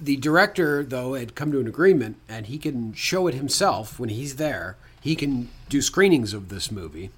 The 0.00 0.16
director, 0.16 0.82
though, 0.82 1.14
had 1.14 1.34
come 1.36 1.52
to 1.52 1.60
an 1.60 1.68
agreement, 1.68 2.16
and 2.28 2.46
he 2.46 2.58
can 2.58 2.92
show 2.92 3.28
it 3.28 3.34
himself 3.34 4.00
when 4.00 4.08
he's 4.08 4.34
there. 4.36 4.76
He 5.00 5.14
can 5.14 5.48
do 5.68 5.80
screenings 5.80 6.32
of 6.34 6.48
this 6.48 6.70
movie, 6.72 7.10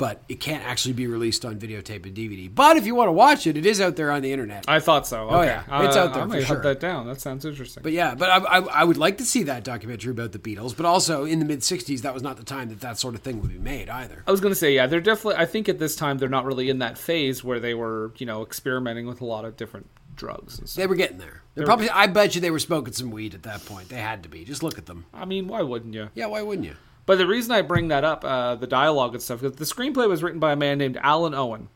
but 0.00 0.22
it 0.30 0.40
can't 0.40 0.64
actually 0.64 0.94
be 0.94 1.06
released 1.06 1.44
on 1.44 1.56
videotape 1.56 2.06
and 2.06 2.16
DVD. 2.16 2.48
But 2.52 2.78
if 2.78 2.86
you 2.86 2.94
want 2.94 3.08
to 3.08 3.12
watch 3.12 3.46
it, 3.46 3.58
it 3.58 3.66
is 3.66 3.82
out 3.82 3.96
there 3.96 4.10
on 4.10 4.22
the 4.22 4.32
internet. 4.32 4.64
I 4.66 4.80
thought 4.80 5.06
so. 5.06 5.24
Okay. 5.24 5.36
Oh, 5.36 5.42
yeah. 5.42 5.84
It's 5.84 5.94
uh, 5.94 6.04
out 6.04 6.14
there 6.14 6.22
I 6.22 6.24
for 6.24 6.28
might 6.28 6.38
sure. 6.38 6.46
hunt 6.46 6.62
that 6.62 6.80
down. 6.80 7.06
That 7.06 7.20
sounds 7.20 7.44
interesting. 7.44 7.82
But 7.82 7.92
yeah, 7.92 8.14
but 8.14 8.30
I, 8.30 8.38
I, 8.38 8.58
I 8.60 8.84
would 8.84 8.96
like 8.96 9.18
to 9.18 9.26
see 9.26 9.42
that 9.42 9.62
documentary 9.62 10.12
about 10.12 10.32
the 10.32 10.38
Beatles. 10.38 10.74
But 10.74 10.86
also 10.86 11.26
in 11.26 11.38
the 11.38 11.44
mid 11.44 11.60
'60s, 11.60 12.00
that 12.00 12.14
was 12.14 12.22
not 12.22 12.38
the 12.38 12.44
time 12.44 12.70
that 12.70 12.80
that 12.80 12.98
sort 12.98 13.14
of 13.14 13.20
thing 13.20 13.42
would 13.42 13.52
be 13.52 13.58
made 13.58 13.90
either. 13.90 14.24
I 14.26 14.30
was 14.30 14.40
going 14.40 14.52
to 14.52 14.58
say, 14.58 14.74
yeah, 14.74 14.86
they're 14.86 15.02
definitely. 15.02 15.34
I 15.34 15.44
think 15.44 15.68
at 15.68 15.78
this 15.78 15.96
time 15.96 16.16
they're 16.16 16.30
not 16.30 16.46
really 16.46 16.70
in 16.70 16.78
that 16.78 16.96
phase 16.96 17.44
where 17.44 17.60
they 17.60 17.74
were, 17.74 18.14
you 18.16 18.24
know, 18.24 18.40
experimenting 18.42 19.06
with 19.06 19.20
a 19.20 19.26
lot 19.26 19.44
of 19.44 19.58
different 19.58 19.86
drugs 20.16 20.58
and 20.58 20.66
stuff. 20.66 20.80
They 20.80 20.86
were 20.86 20.94
getting 20.94 21.18
there. 21.18 21.42
They're 21.54 21.66
probably. 21.66 21.90
I 21.90 22.06
bet 22.06 22.34
you 22.34 22.40
they 22.40 22.50
were 22.50 22.58
smoking 22.58 22.94
some 22.94 23.10
weed 23.10 23.34
at 23.34 23.42
that 23.42 23.66
point. 23.66 23.90
They 23.90 24.00
had 24.00 24.22
to 24.22 24.30
be. 24.30 24.46
Just 24.46 24.62
look 24.62 24.78
at 24.78 24.86
them. 24.86 25.04
I 25.12 25.26
mean, 25.26 25.46
why 25.46 25.60
wouldn't 25.60 25.92
you? 25.92 26.08
Yeah, 26.14 26.24
why 26.24 26.40
wouldn't 26.40 26.66
you? 26.66 26.76
But 27.10 27.18
the 27.18 27.26
reason 27.26 27.50
I 27.50 27.62
bring 27.62 27.88
that 27.88 28.04
up, 28.04 28.24
uh, 28.24 28.54
the 28.54 28.68
dialogue 28.68 29.14
and 29.14 29.20
stuff, 29.20 29.40
because 29.40 29.56
the 29.56 29.64
screenplay 29.64 30.08
was 30.08 30.22
written 30.22 30.38
by 30.38 30.52
a 30.52 30.56
man 30.56 30.78
named 30.78 30.94
Alun 30.94 31.34
Owen. 31.34 31.68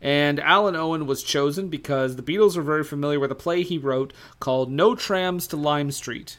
And 0.00 0.40
Alun 0.40 0.74
Owen 0.76 1.06
was 1.06 1.22
chosen 1.22 1.68
because 1.68 2.16
the 2.16 2.24
Beatles 2.24 2.56
were 2.56 2.64
very 2.64 2.82
familiar 2.82 3.20
with 3.20 3.30
a 3.30 3.36
play 3.36 3.62
he 3.62 3.78
wrote 3.78 4.12
called 4.40 4.68
No 4.68 4.96
Trams 4.96 5.46
to 5.46 5.56
Lime 5.56 5.92
Street. 5.92 6.38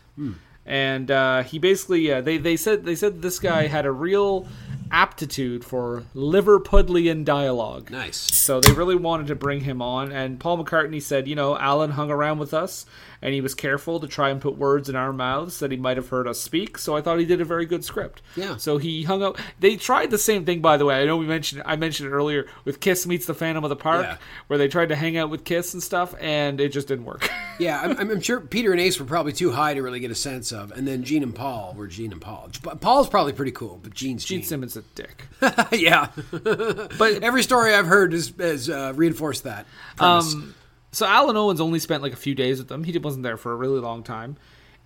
And 0.65 1.09
uh, 1.09 1.43
he 1.43 1.59
basically, 1.59 2.11
uh, 2.11 2.19
they, 2.19 2.37
they 2.37 2.57
said 2.57 2.83
they 2.83 2.95
said 2.95 3.21
this 3.21 3.39
guy 3.39 3.67
had 3.67 3.85
a 3.85 3.91
real 3.91 4.45
aptitude 4.91 5.63
for 5.63 6.03
Liverpudlian 6.13 7.23
dialogue. 7.23 7.89
Nice. 7.89 8.17
So 8.17 8.59
they 8.59 8.73
really 8.73 8.97
wanted 8.97 9.27
to 9.27 9.35
bring 9.35 9.61
him 9.61 9.81
on, 9.81 10.11
and 10.11 10.41
Paul 10.41 10.61
McCartney 10.61 11.01
said, 11.01 11.27
you 11.27 11.35
know, 11.35 11.55
Alun 11.55 11.91
hung 11.91 12.11
around 12.11 12.39
with 12.39 12.53
us, 12.53 12.85
and 13.21 13.33
he 13.33 13.41
was 13.41 13.53
careful 13.53 13.99
to 13.99 14.07
try 14.07 14.29
and 14.29 14.41
put 14.41 14.57
words 14.57 14.89
in 14.89 14.95
our 14.95 15.13
mouths 15.13 15.59
that 15.59 15.71
he 15.71 15.77
might 15.77 15.97
have 15.97 16.09
heard 16.09 16.27
us 16.27 16.39
speak. 16.39 16.77
So 16.77 16.95
I 16.95 17.01
thought 17.01 17.19
he 17.19 17.25
did 17.25 17.41
a 17.41 17.45
very 17.45 17.65
good 17.65 17.83
script. 17.85 18.21
Yeah. 18.35 18.57
So 18.57 18.77
he 18.77 19.03
hung 19.03 19.21
out. 19.23 19.39
They 19.59 19.75
tried 19.75 20.11
the 20.11 20.17
same 20.17 20.45
thing, 20.45 20.61
by 20.61 20.77
the 20.77 20.85
way. 20.85 21.01
I 21.01 21.05
know 21.05 21.17
we 21.17 21.25
mentioned 21.25 21.63
I 21.65 21.75
mentioned 21.75 22.09
it 22.09 22.11
earlier 22.13 22.47
with 22.65 22.79
Kiss 22.79 23.05
meets 23.05 23.25
the 23.25 23.33
Phantom 23.33 23.63
of 23.63 23.69
the 23.69 23.75
Park, 23.75 24.03
Yeah. 24.05 24.17
where 24.47 24.57
they 24.57 24.67
tried 24.67 24.89
to 24.89 24.95
hang 24.95 25.17
out 25.17 25.29
with 25.29 25.43
Kiss 25.43 25.73
and 25.73 25.81
stuff, 25.83 26.13
and 26.19 26.59
it 26.59 26.69
just 26.69 26.87
didn't 26.87 27.05
work. 27.05 27.29
Yeah, 27.59 27.79
I'm, 27.79 28.09
I'm 28.11 28.21
sure 28.21 28.39
Peter 28.39 28.71
and 28.71 28.81
Ace 28.81 28.99
were 28.99 29.05
probably 29.05 29.33
too 29.33 29.51
high 29.51 29.75
to 29.75 29.83
really 29.83 29.99
get 29.99 30.09
a 30.09 30.15
sense 30.15 30.51
of, 30.51 30.71
and 30.71 30.87
then 30.87 31.03
Gene 31.03 31.21
and 31.21 31.35
Paul 31.35 31.75
were 31.77 31.85
Gene 31.85 32.11
and 32.11 32.19
Paul. 32.19 32.49
Paul's 32.79 33.07
probably 33.07 33.33
pretty 33.33 33.51
cool, 33.51 33.79
but 33.83 33.93
Gene's 33.93 34.25
Gene 34.25 34.39
Gene. 34.39 34.47
Simmons 34.47 34.75
a 34.77 34.81
dick. 34.95 35.27
yeah, 35.71 36.07
But 36.31 36.99
every 37.23 37.43
story 37.43 37.75
I've 37.75 37.85
heard 37.85 38.13
has, 38.13 38.33
has 38.39 38.67
uh, 38.67 38.93
reinforced 38.95 39.43
that. 39.43 39.67
premise. 39.95 40.33
Um, 40.33 40.55
so 40.91 41.05
Alun 41.05 41.35
Owens 41.35 41.61
only 41.61 41.79
spent 41.79 42.03
like 42.03 42.13
a 42.13 42.17
few 42.17 42.35
days 42.35 42.59
with 42.59 42.67
them. 42.67 42.83
He 42.83 42.97
wasn't 42.97 43.23
there 43.23 43.37
for 43.37 43.51
a 43.53 43.55
really 43.55 43.79
long 43.79 44.03
time, 44.03 44.37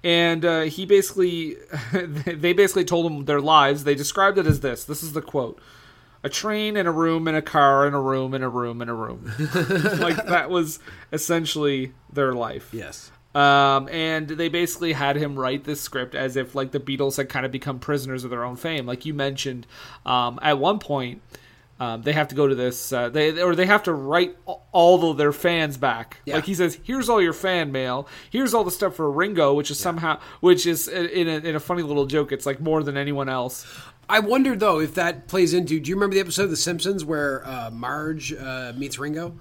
and 0.03 0.45
uh, 0.45 0.61
he 0.61 0.85
basically, 0.85 1.57
they 1.93 2.53
basically 2.53 2.85
told 2.85 3.11
him 3.11 3.25
their 3.25 3.41
lives. 3.41 3.83
They 3.83 3.95
described 3.95 4.37
it 4.37 4.45
as 4.45 4.59
this. 4.59 4.83
This 4.85 5.01
is 5.01 5.13
the 5.13 5.21
quote: 5.21 5.59
"A 6.23 6.29
train 6.29 6.77
and 6.77 6.87
a 6.87 6.91
room 6.91 7.27
and 7.27 7.35
a 7.35 7.41
car 7.41 7.85
and 7.85 7.95
a 7.95 7.99
room 7.99 8.33
and 8.33 8.43
a 8.43 8.49
room 8.49 8.81
and 8.81 8.89
a 8.89 8.93
room." 8.93 9.31
like 9.99 10.23
that 10.27 10.49
was 10.49 10.79
essentially 11.11 11.93
their 12.11 12.33
life. 12.33 12.69
yes. 12.71 13.11
Um, 13.33 13.89
and 13.89 14.29
they 14.29 14.47
basically 14.47 14.93
had 14.93 15.17
him 15.17 15.37
write 15.37 15.65
this 15.65 15.81
script 15.81 16.15
as 16.15 16.37
if 16.37 16.55
like 16.55 16.71
the 16.71 16.79
Beatles 16.79 17.17
had 17.17 17.27
kind 17.27 17.45
of 17.45 17.51
become 17.51 17.79
prisoners 17.79 18.23
of 18.23 18.29
their 18.29 18.45
own 18.45 18.55
fame. 18.55 18.85
Like 18.85 19.05
you 19.05 19.13
mentioned, 19.13 19.67
um, 20.05 20.39
at 20.41 20.57
one 20.57 20.79
point, 20.79 21.21
um, 21.79 22.03
they 22.03 22.13
have 22.13 22.29
to 22.29 22.35
go 22.35 22.47
to 22.47 22.55
this, 22.55 22.93
uh, 22.93 23.09
they 23.09 23.41
or 23.41 23.53
they 23.53 23.65
have 23.65 23.83
to 23.83 23.93
write 23.93 24.37
all 24.71 25.11
of 25.11 25.17
their 25.17 25.33
fans 25.33 25.75
back. 25.77 26.21
Yeah. 26.25 26.35
Like 26.35 26.45
he 26.45 26.55
says, 26.55 26.79
"Here's 26.83 27.09
all 27.09 27.21
your 27.21 27.33
fan 27.33 27.71
mail. 27.71 28.07
Here's 28.29 28.53
all 28.53 28.63
the 28.63 28.71
stuff 28.71 28.95
for 28.95 29.11
Ringo, 29.11 29.53
which 29.53 29.69
is 29.69 29.77
somehow, 29.77 30.19
which 30.39 30.65
is 30.65 30.87
uh, 30.87 30.91
in 30.91 31.27
a, 31.27 31.37
in 31.37 31.55
a 31.55 31.59
funny 31.59 31.83
little 31.83 32.05
joke. 32.05 32.31
It's 32.31 32.45
like 32.45 32.61
more 32.61 32.81
than 32.81 32.95
anyone 32.95 33.27
else. 33.27 33.65
I 34.07 34.19
wonder 34.19 34.55
though 34.55 34.79
if 34.79 34.95
that 34.95 35.27
plays 35.27 35.53
into. 35.53 35.79
Do 35.79 35.89
you 35.89 35.95
remember 35.95 36.13
the 36.13 36.21
episode 36.21 36.43
of 36.43 36.49
The 36.51 36.57
Simpsons 36.57 37.03
where 37.03 37.45
uh, 37.45 37.71
Marge 37.71 38.33
uh, 38.33 38.71
meets 38.77 38.97
Ringo? 38.97 39.37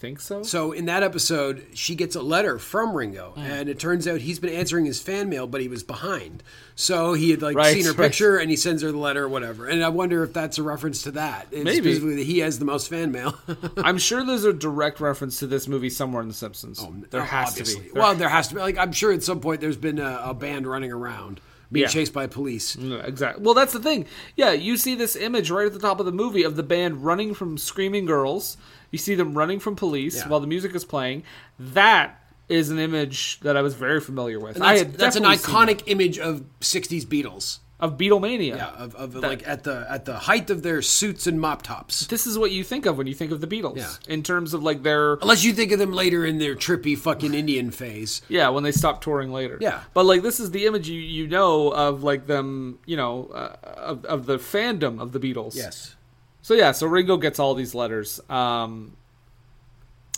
Think 0.00 0.20
so. 0.20 0.44
So 0.44 0.70
in 0.70 0.84
that 0.86 1.02
episode, 1.02 1.66
she 1.74 1.96
gets 1.96 2.14
a 2.14 2.22
letter 2.22 2.60
from 2.60 2.94
Ringo, 2.96 3.34
Mm. 3.36 3.40
and 3.42 3.68
it 3.68 3.80
turns 3.80 4.06
out 4.06 4.20
he's 4.20 4.38
been 4.38 4.52
answering 4.54 4.84
his 4.84 5.00
fan 5.00 5.28
mail, 5.28 5.48
but 5.48 5.60
he 5.60 5.66
was 5.66 5.82
behind. 5.82 6.44
So 6.76 7.14
he 7.14 7.32
had 7.32 7.42
like 7.42 7.56
Right, 7.56 7.74
seen 7.74 7.84
her 7.84 7.90
right. 7.90 7.98
picture, 8.06 8.36
and 8.36 8.48
he 8.48 8.54
sends 8.54 8.82
her 8.82 8.92
the 8.92 8.98
letter 8.98 9.24
or 9.24 9.28
whatever. 9.28 9.66
And 9.66 9.84
I 9.84 9.88
wonder 9.88 10.22
if 10.22 10.32
that's 10.32 10.56
a 10.56 10.62
reference 10.62 11.02
to 11.02 11.10
that. 11.12 11.48
It's 11.50 11.64
Maybe. 11.64 11.90
specifically 11.90 12.14
that 12.16 12.26
he 12.26 12.38
has 12.38 12.60
the 12.60 12.64
most 12.64 12.88
fan 12.88 13.10
mail. 13.10 13.34
I'm 13.78 13.98
sure 13.98 14.24
there's 14.24 14.44
a 14.44 14.52
direct 14.52 15.00
reference 15.00 15.40
to 15.40 15.48
this 15.48 15.66
movie 15.66 15.90
somewhere 15.90 16.22
in 16.22 16.28
The 16.28 16.34
Simpsons. 16.34 16.80
there 17.10 17.20
Oh, 17.20 17.24
has 17.24 17.48
obviously. 17.50 17.74
to 17.74 17.80
be. 17.80 17.88
There 17.94 18.00
Well, 18.02 18.14
there 18.14 18.28
has 18.28 18.46
to 18.48 18.54
be. 18.54 18.60
Like 18.60 18.78
I'm 18.78 18.92
sure 18.92 19.10
at 19.12 19.24
some 19.24 19.40
point 19.40 19.60
there's 19.60 19.76
been 19.76 19.98
a, 19.98 20.20
a 20.26 20.34
band 20.34 20.68
running 20.68 20.92
around 20.92 21.40
being 21.72 21.82
Yeah. 21.82 21.88
chased 21.88 22.12
by 22.12 22.28
police. 22.28 22.78
No, 22.78 22.98
Exactly. 23.00 23.42
Well, 23.44 23.52
that's 23.54 23.72
the 23.72 23.80
thing. 23.80 24.06
Yeah, 24.36 24.52
you 24.52 24.76
see 24.76 24.94
this 24.94 25.16
image 25.16 25.50
right 25.50 25.66
at 25.66 25.72
the 25.72 25.78
top 25.80 25.98
of 25.98 26.06
the 26.06 26.12
movie 26.12 26.44
of 26.44 26.54
the 26.54 26.62
band 26.62 27.04
running 27.04 27.34
from 27.34 27.58
screaming 27.58 28.06
girls. 28.06 28.56
You 28.90 28.98
see 28.98 29.14
them 29.14 29.34
running 29.36 29.60
from 29.60 29.76
police 29.76 30.16
Yeah. 30.16 30.28
while 30.28 30.40
the 30.40 30.46
music 30.46 30.74
is 30.74 30.84
playing. 30.84 31.22
That 31.58 32.22
is 32.48 32.70
an 32.70 32.78
image 32.78 33.40
that 33.40 33.56
I 33.56 33.62
was 33.62 33.74
very 33.74 34.00
familiar 34.00 34.40
with. 34.40 34.56
And 34.56 34.64
I 34.64 34.78
that's, 34.78 34.82
had 34.82 34.94
that's 34.94 35.16
an 35.16 35.24
iconic 35.24 35.82
image 35.86 36.18
of 36.18 36.44
'60s 36.60 37.04
Beatles. 37.04 37.58
of 37.80 37.96
Beatlemania. 37.98 38.56
Yeah, 38.56 38.70
of, 38.70 38.94
of 38.96 39.14
like 39.14 39.46
at 39.46 39.62
the 39.64 39.86
at 39.88 40.04
the 40.06 40.14
height 40.14 40.48
of 40.50 40.62
their 40.62 40.80
suits 40.82 41.26
and 41.26 41.38
mop 41.40 41.62
tops. 41.62 42.06
This 42.06 42.26
is 42.26 42.38
what 42.38 42.50
you 42.50 42.64
think 42.64 42.86
of 42.86 42.96
when 42.98 43.06
you 43.06 43.14
think 43.14 43.30
of 43.32 43.40
the 43.42 43.46
Beatles. 43.46 43.76
Yeah. 43.76 43.92
In 44.08 44.22
terms 44.22 44.54
of 44.54 44.62
like 44.62 44.82
their 44.82 45.14
Unless 45.14 45.44
you 45.44 45.52
think 45.52 45.70
of 45.72 45.78
them 45.78 45.92
later 45.92 46.24
in 46.24 46.38
their 46.38 46.56
trippy 46.56 46.96
fucking 46.96 47.34
Indian 47.34 47.70
phase. 47.70 48.22
Yeah, 48.28 48.48
when 48.48 48.64
they 48.64 48.72
stopped 48.72 49.04
touring 49.04 49.30
later. 49.30 49.58
Yeah. 49.60 49.82
but 49.94 50.06
like 50.06 50.22
this 50.22 50.40
is 50.40 50.50
the 50.50 50.64
image 50.66 50.88
you 50.88 51.00
you 51.00 51.28
know 51.28 51.68
of 51.68 52.02
like 52.02 52.26
them, 52.26 52.78
you 52.86 52.96
know, 52.96 53.26
uh, 53.26 53.56
of 53.76 54.04
of 54.06 54.24
the 54.26 54.38
fandom 54.38 55.00
of 55.00 55.12
the 55.12 55.20
Beatles. 55.20 55.54
Yes. 55.54 55.94
So 56.48 56.54
yeah, 56.54 56.72
so 56.72 56.86
Ringo 56.86 57.18
gets 57.18 57.38
all 57.38 57.54
these 57.54 57.74
letters. 57.74 58.22
Um, 58.30 58.96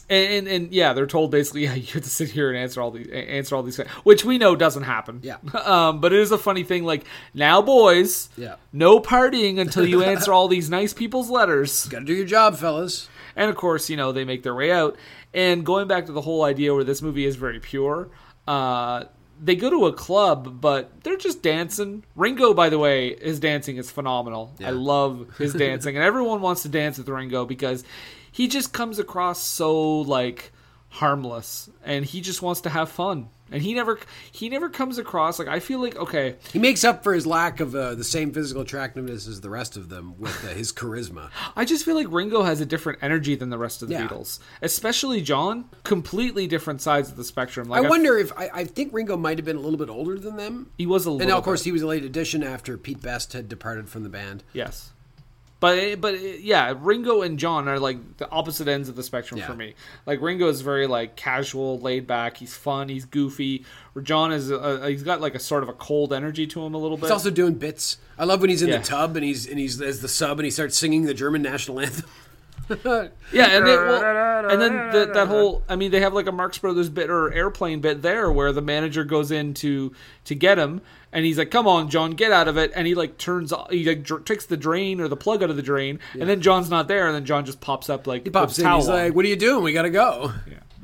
and, 0.09 0.33
and 0.33 0.47
and 0.47 0.72
yeah, 0.72 0.93
they're 0.93 1.09
told 1.09 1.33
basically, 1.33 1.62
yeah, 1.64 1.74
you 1.74 1.89
have 1.95 2.05
to 2.05 2.09
sit 2.09 2.31
here 2.31 2.51
and 2.51 2.57
answer 2.57 2.81
all 2.81 2.93
these 2.93 3.09
answer 3.09 3.57
all 3.57 3.64
these, 3.64 3.78
which 4.05 4.24
we 4.24 4.39
know 4.39 4.55
doesn't 4.55 4.85
happen. 4.85 5.18
Yeah. 5.24 5.39
Um, 5.64 6.01
but 6.01 6.12
it 6.12 6.20
is 6.20 6.31
a 6.31 6.39
funny 6.39 6.62
thing. 6.62 6.85
Like 6.85 7.05
now, 7.35 7.61
boys, 7.61 8.28
Yeah. 8.37 8.55
no 8.72 9.01
partying 9.01 9.59
until 9.59 9.85
you 9.85 10.05
answer 10.05 10.33
all 10.33 10.47
these 10.47 10.70
nice 10.70 10.93
people's 10.95 11.31
letters. 11.31 11.87
Got 11.87 11.99
to 11.99 12.05
do 12.05 12.14
your 12.14 12.26
job, 12.26 12.55
fellas. 12.57 13.09
And 13.35 13.51
of 13.51 13.57
course, 13.57 13.91
you 13.91 13.97
know, 13.97 14.12
they 14.12 14.24
make 14.24 14.45
their 14.45 14.55
way 14.55 14.70
out. 14.70 14.97
And 15.35 15.66
going 15.66 15.89
back 15.89 16.07
to 16.07 16.12
the 16.12 16.20
whole 16.20 16.45
idea 16.45 16.72
where 16.72 16.85
this 16.85 17.03
movie 17.03 17.24
is 17.24 17.35
very 17.35 17.59
pure, 17.59 18.09
uh, 18.47 19.07
they 19.43 19.57
go 19.57 19.70
to 19.70 19.86
a 19.86 19.93
club, 19.93 20.61
but 20.61 21.03
they're 21.03 21.16
just 21.16 21.43
dancing. 21.43 22.05
Ringo, 22.14 22.53
by 22.53 22.68
the 22.68 22.78
way, 22.78 23.16
his 23.20 23.41
dancing 23.41 23.76
is 23.76 23.91
phenomenal. 23.91 24.55
I 24.62 24.70
love 24.70 25.26
his 25.38 25.55
dancing, 25.66 25.97
and 25.97 26.05
everyone 26.05 26.41
wants 26.43 26.62
to 26.62 26.68
dance 26.68 26.99
with 26.99 27.09
Ringo 27.09 27.47
because 27.47 27.82
he 28.30 28.49
just 28.49 28.72
comes 28.72 28.99
across 28.99 29.43
so 29.43 30.01
like 30.01 30.53
harmless, 30.91 31.70
and 31.84 32.05
he 32.05 32.20
just 32.20 32.43
wants 32.43 32.61
to 32.62 32.70
have 32.70 32.91
fun. 32.91 33.28
And 33.53 33.62
he 33.62 33.74
never 33.74 33.98
he 34.30 34.48
never 34.48 34.68
comes 34.68 34.98
across 34.98 35.38
like 35.38 35.48
I 35.48 35.59
feel 35.61 35.80
like 35.80 35.96
okay, 35.96 36.36
He 36.53 36.59
makes 36.59 36.84
up 36.84 37.03
for 37.03 37.12
his 37.14 37.26
lack 37.26 37.61
of 37.61 37.74
uh, 37.74 37.94
the 37.94 38.05
same 38.05 38.32
physical 38.32 38.62
attractiveness 38.62 39.26
as 39.26 39.40
the 39.40 39.51
rest 39.51 39.76
of 39.76 39.88
them 39.88 40.14
with 40.18 40.44
uh, 40.44 40.48
his 40.48 40.72
charisma. 40.72 41.30
I 41.57 41.64
just 41.64 41.84
feel 41.84 41.94
like 41.96 42.07
Ringo 42.11 42.42
has 42.42 42.61
a 42.61 42.66
different 42.66 43.01
energy 43.03 43.34
than 43.34 43.51
the 43.51 43.59
rest 43.59 43.82
of 43.82 43.88
the 43.88 43.94
Yeah. 43.94 44.07
Beatles, 44.09 44.38
especially 44.62 45.20
John. 45.20 45.66
Completely 45.84 46.46
different 46.46 46.80
sides 46.80 47.11
of 47.11 47.16
the 47.16 47.24
spectrum. 47.24 47.72
I 47.72 47.80
Like 47.80 47.90
wonder 47.90 48.16
if 48.18 48.32
I, 48.36 48.51
I 48.55 48.64
think 48.64 48.92
Ringo 48.92 49.16
might 49.16 49.38
have 49.38 49.44
been 49.44 49.57
a 49.57 49.61
little 49.61 49.78
bit 49.78 49.88
older 49.90 50.18
than 50.18 50.36
them. 50.36 50.70
he 50.78 50.86
was 50.86 51.07
a 51.07 51.11
little. 51.11 51.22
And 51.22 51.30
now, 51.30 51.38
of 51.38 51.44
course, 51.44 51.61
bit. 51.61 51.66
he 51.66 51.72
was 51.72 51.82
a 51.82 51.86
late 51.86 52.05
addition 52.05 52.42
after 52.42 52.76
Pete 52.78 53.01
Best 53.03 53.32
had 53.32 53.48
departed 53.48 53.88
from 53.88 54.03
the 54.05 54.09
band. 54.09 54.44
yes, 54.53 54.90
but 55.61 56.01
but 56.01 56.41
yeah, 56.41 56.75
Ringo 56.79 57.23
and 57.23 57.39
John 57.39 57.69
are 57.69 57.79
like 57.79 58.17
the 58.17 58.29
opposite 58.31 58.67
ends 58.67 58.89
of 58.89 58.97
the 58.97 59.03
spectrum 59.03 59.39
Yeah. 59.39 59.47
for 59.47 59.55
me. 59.55 59.75
Like 60.07 60.21
Ringo 60.21 60.49
is 60.49 60.63
very 60.63 60.87
like 60.87 61.17
casual, 61.17 61.79
laid 61.81 62.07
back. 62.07 62.39
He's 62.39 62.55
fun. 62.57 62.89
He's 62.89 63.05
goofy. 63.05 63.65
Or 63.95 64.03
John 64.03 64.33
is 64.33 64.51
uh 64.51 64.87
he's 64.89 65.03
got 65.03 65.21
like 65.21 65.35
a 65.35 65.39
sort 65.39 65.63
of 65.63 65.69
a 65.69 65.75
cold 65.75 66.13
energy 66.13 66.47
to 66.49 66.65
him 66.65 66.75
a 66.75 66.79
little 66.79 66.97
bit. 66.97 67.05
He's 67.07 67.11
also 67.13 67.31
doing 67.31 67.55
bits. 67.55 67.99
I 68.19 68.25
love 68.25 68.41
when 68.41 68.51
he's 68.51 68.63
in 68.63 68.71
Yeah. 68.71 68.79
the 68.79 68.85
tub 68.85 69.17
and 69.17 69.25
he's 69.25 69.47
and 69.47 69.59
he's 69.59 69.81
as 69.81 70.01
the 70.01 70.09
sub 70.09 70.39
and 70.39 70.45
he 70.45 70.51
starts 70.51 70.77
singing 70.79 71.05
the 71.05 71.15
German 71.15 71.43
national 71.43 71.79
anthem. 71.81 72.09
Yeah, 73.33 73.47
and, 73.57 73.64
well, 73.64 74.51
and 74.51 74.61
then 74.61 74.91
the, 74.93 75.12
that 75.14 75.29
whole 75.29 75.62
I 75.68 75.77
mean 75.77 75.91
they 75.91 76.01
have 76.01 76.12
like 76.12 76.27
a 76.27 76.33
Marx 76.33 76.59
Brothers 76.59 76.89
bit 76.89 77.11
or 77.11 77.33
airplane 77.33 77.81
bit 77.81 78.03
there 78.03 78.31
where 78.31 78.53
the 78.53 78.62
manager 78.62 79.05
goes 79.05 79.31
in 79.31 79.55
to 79.55 79.93
to 80.25 80.35
get 80.35 80.59
him 80.59 80.81
and 81.12 81.25
he's 81.25 81.39
like 81.39 81.51
come 81.51 81.66
on 81.68 81.89
John 81.91 82.12
get 82.12 82.33
out 82.33 82.49
of 82.49 82.57
it 82.57 82.73
and 82.75 82.87
he 82.87 82.95
like 82.95 83.18
turns 83.18 83.53
he 83.71 83.85
like 83.85 84.03
dr- 84.03 84.25
takes 84.25 84.47
the 84.47 84.57
drain 84.57 85.01
or 85.01 85.09
the 85.09 85.16
plug 85.16 85.43
out 85.43 85.51
of 85.51 85.57
the 85.57 85.62
drain 85.62 86.01
and 86.14 86.29
then 86.29 86.41
John's 86.41 86.71
not 86.71 86.89
there 86.89 87.07
and 87.07 87.14
then 87.14 87.25
John 87.25 87.45
just 87.45 87.61
pops 87.61 87.89
up 87.89 88.07
like 88.07 88.25
He 88.25 88.31
pops 88.31 88.59
in. 88.59 88.66
He's 88.71 88.89
on. 88.89 88.95
like, 88.95 89.14
"What 89.14 89.25
are 89.25 89.29
you 89.29 89.37
doing? 89.37 89.62
We 89.62 89.73
gotta 89.73 89.91
go." 89.91 90.33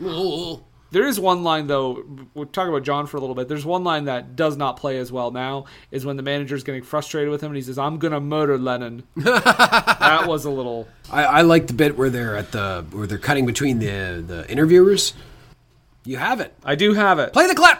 Yeah. 0.00 0.56
There 0.90 1.06
is 1.06 1.18
one 1.18 1.42
line 1.42 1.66
though. 1.66 2.04
We'll 2.34 2.46
talk 2.46 2.68
about 2.68 2.82
John 2.84 3.06
for 3.06 3.16
a 3.16 3.20
little 3.20 3.34
bit. 3.34 3.48
There's 3.48 3.66
one 3.66 3.84
line 3.84 4.04
that 4.04 4.36
does 4.36 4.56
not 4.56 4.76
play 4.76 4.98
as 4.98 5.10
well 5.10 5.30
now. 5.30 5.64
Is 5.90 6.06
when 6.06 6.16
the 6.16 6.22
manager's 6.22 6.62
getting 6.62 6.82
frustrated 6.82 7.30
with 7.30 7.42
him 7.42 7.48
and 7.48 7.56
he 7.56 7.62
says, 7.62 7.78
"I'm 7.78 7.98
gonna 7.98 8.20
murder 8.20 8.56
Lennon." 8.56 9.02
that 9.16 10.24
was 10.26 10.44
a 10.44 10.50
little. 10.50 10.88
I, 11.10 11.24
I 11.24 11.40
like 11.42 11.66
the 11.66 11.74
bit 11.74 11.98
where 11.98 12.10
they're 12.10 12.36
at 12.36 12.52
the 12.52 12.86
where 12.92 13.06
they're 13.06 13.18
cutting 13.18 13.46
between 13.46 13.78
the 13.78 14.22
the 14.26 14.46
interviewers. 14.48 15.14
You 16.04 16.18
have 16.18 16.40
it. 16.40 16.54
I 16.64 16.76
do 16.76 16.94
have 16.94 17.18
it. 17.18 17.32
Play 17.32 17.48
the 17.48 17.54
clip. 17.54 17.78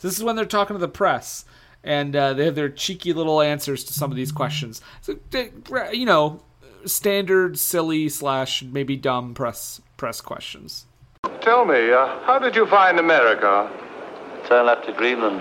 This 0.00 0.18
is 0.18 0.24
when 0.24 0.34
they're 0.34 0.44
talking 0.44 0.74
to 0.74 0.80
the 0.80 0.88
press, 0.88 1.44
and 1.84 2.14
uh, 2.16 2.34
they 2.34 2.44
have 2.44 2.56
their 2.56 2.68
cheeky 2.68 3.12
little 3.12 3.40
answers 3.40 3.84
to 3.84 3.92
some 3.92 4.10
of 4.10 4.16
these 4.16 4.32
questions. 4.32 4.80
So, 5.00 5.16
you 5.92 6.04
know, 6.04 6.42
standard, 6.84 7.56
silly 7.56 8.08
slash 8.08 8.64
maybe 8.64 8.96
dumb 8.96 9.32
press 9.32 9.80
press 9.96 10.20
questions. 10.20 10.86
Tell 11.42 11.64
me, 11.64 11.90
uh, 11.92 12.20
how 12.24 12.38
did 12.38 12.54
you 12.54 12.66
find 12.66 12.98
America? 13.00 13.70
So 14.48 14.56
I 14.56 14.62
left 14.62 14.86
to 14.86 14.92
Greenland. 14.92 15.40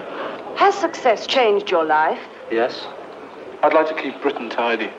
Has 0.58 0.76
success 0.76 1.28
changed 1.28 1.70
your 1.70 1.86
life? 1.86 2.20
Yes? 2.52 2.88
I'd 3.62 3.74
like 3.74 3.88
to 3.88 3.96
keep 4.02 4.20
Britain 4.22 4.50
tidy. 4.50 4.90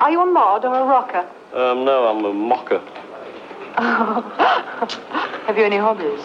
Are 0.00 0.10
you 0.10 0.20
a 0.22 0.26
mod 0.26 0.64
or 0.66 0.74
a 0.74 0.84
rocker? 0.84 1.26
Um, 1.54 1.84
no, 1.84 2.06
I'm 2.08 2.24
a 2.24 2.32
mocker. 2.32 2.78
Have 5.46 5.56
you 5.58 5.64
any 5.64 5.76
hobbies? 5.78 6.20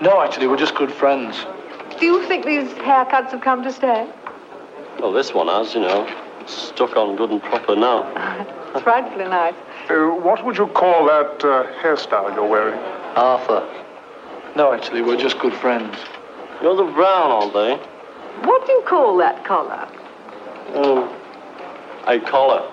No, 0.00 0.20
actually, 0.20 0.48
we're 0.48 0.56
just 0.56 0.74
good 0.74 0.92
friends. 0.92 1.46
Do 1.98 2.06
you 2.06 2.26
think 2.26 2.44
these 2.44 2.68
haircuts 2.74 3.30
have 3.30 3.40
come 3.40 3.62
to 3.62 3.72
stay? 3.72 4.08
Well, 4.98 5.12
this 5.12 5.32
one 5.32 5.46
has, 5.46 5.74
you 5.74 5.80
know. 5.80 6.06
It's 6.40 6.52
stuck 6.52 6.96
on 6.96 7.16
good 7.16 7.30
and 7.30 7.42
proper 7.42 7.76
now. 7.76 8.50
It's 8.74 8.82
frightfully 8.82 9.26
nice. 9.26 9.54
Uh, 9.88 10.06
what 10.08 10.42
would 10.44 10.56
you 10.56 10.66
call 10.68 11.04
that 11.06 11.44
uh, 11.44 11.66
hairstyle 11.82 12.34
you're 12.34 12.48
wearing? 12.48 12.78
Arthur. 13.16 13.68
No, 14.56 14.72
actually, 14.72 15.02
we're 15.02 15.18
just 15.18 15.38
good 15.38 15.52
friends. 15.52 15.94
You're 16.62 16.74
the 16.74 16.84
brown, 16.84 17.30
aren't 17.30 17.52
they? 17.52 17.76
What 18.46 18.64
do 18.66 18.72
you 18.72 18.82
call 18.86 19.16
that 19.18 19.44
collar? 19.44 19.86
Um, 20.74 21.10
a 22.06 22.18
collar. 22.20 22.70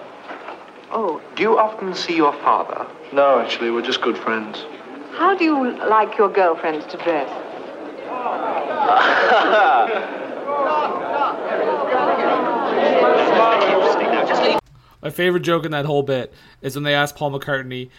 Oh, 0.91 1.21
do 1.35 1.43
you 1.43 1.57
often 1.57 1.93
see 1.93 2.15
your 2.15 2.33
father? 2.33 2.87
No, 3.11 3.39
actually, 3.39 3.71
we're 3.71 3.81
just 3.81 4.01
good 4.01 4.17
friends. 4.17 4.65
How 5.13 5.35
do 5.37 5.43
you 5.43 5.77
like 5.89 6.17
your 6.17 6.29
girlfriends 6.29 6.85
to 6.87 6.97
dress? 6.97 7.29
My 15.01 15.09
favorite 15.09 15.41
joke 15.41 15.65
in 15.65 15.71
that 15.71 15.85
whole 15.85 16.03
bit 16.03 16.33
is 16.61 16.75
when 16.75 16.83
they 16.83 16.93
ask 16.93 17.15
Paul 17.15 17.31
McCartney, 17.31 17.89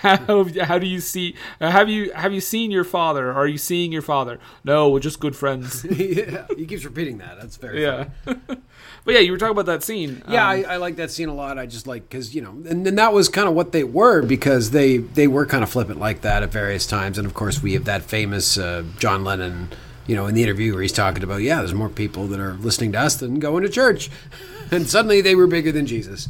"How 0.00 0.44
how 0.64 0.78
do 0.78 0.86
you 0.86 1.00
see? 1.00 1.34
Have 1.60 1.88
you 1.88 2.12
have 2.12 2.32
you 2.32 2.40
seen 2.40 2.70
your 2.70 2.84
father? 2.84 3.32
Are 3.32 3.46
you 3.46 3.58
seeing 3.58 3.90
your 3.92 4.02
father? 4.02 4.38
No, 4.64 4.90
we're 4.90 5.00
just 5.00 5.18
good 5.20 5.34
friends." 5.34 5.84
yeah, 5.90 6.46
he 6.56 6.66
keeps 6.66 6.84
repeating 6.84 7.18
that. 7.18 7.40
That's 7.40 7.56
very 7.56 7.82
yeah. 7.82 8.08
funny. 8.24 8.40
but 9.04 9.14
yeah, 9.14 9.20
you 9.20 9.32
were 9.32 9.38
talking 9.38 9.52
about 9.52 9.66
that 9.66 9.82
scene. 9.82 10.22
Yeah, 10.28 10.44
Um, 10.46 10.50
I, 10.50 10.62
I 10.64 10.76
like 10.76 10.96
that 10.96 11.10
scene 11.10 11.28
a 11.28 11.34
lot. 11.34 11.58
I 11.58 11.66
just 11.66 11.86
like 11.86 12.08
because 12.08 12.34
you 12.34 12.42
know, 12.42 12.50
and, 12.50 12.86
and 12.86 12.98
that 12.98 13.12
was 13.12 13.28
kind 13.28 13.48
of 13.48 13.54
what 13.54 13.72
they 13.72 13.84
were 13.84 14.22
because 14.22 14.72
they 14.72 14.98
they 14.98 15.26
were 15.26 15.46
kind 15.46 15.62
of 15.62 15.70
flippant 15.70 15.98
like 15.98 16.20
that 16.20 16.42
at 16.42 16.50
various 16.52 16.86
times, 16.86 17.16
and 17.16 17.26
of 17.26 17.32
course 17.32 17.62
we 17.62 17.72
have 17.72 17.84
that 17.84 18.02
famous 18.02 18.58
uh, 18.58 18.84
John 18.98 19.24
Lennon, 19.24 19.70
you 20.06 20.14
know, 20.16 20.26
in 20.26 20.34
the 20.34 20.42
interview 20.42 20.74
where 20.74 20.82
he's 20.82 20.92
talking 20.92 21.22
about 21.24 21.40
yeah, 21.40 21.58
there's 21.58 21.74
more 21.74 21.88
people 21.88 22.26
that 22.26 22.40
are 22.40 22.54
listening 22.54 22.92
to 22.92 23.00
us 23.00 23.16
than 23.16 23.38
going 23.38 23.62
to 23.62 23.68
church, 23.70 24.10
and 24.70 24.88
suddenly 24.88 25.20
they 25.20 25.34
were 25.34 25.46
bigger 25.46 25.72
than 25.72 25.86
Jesus. 25.86 26.28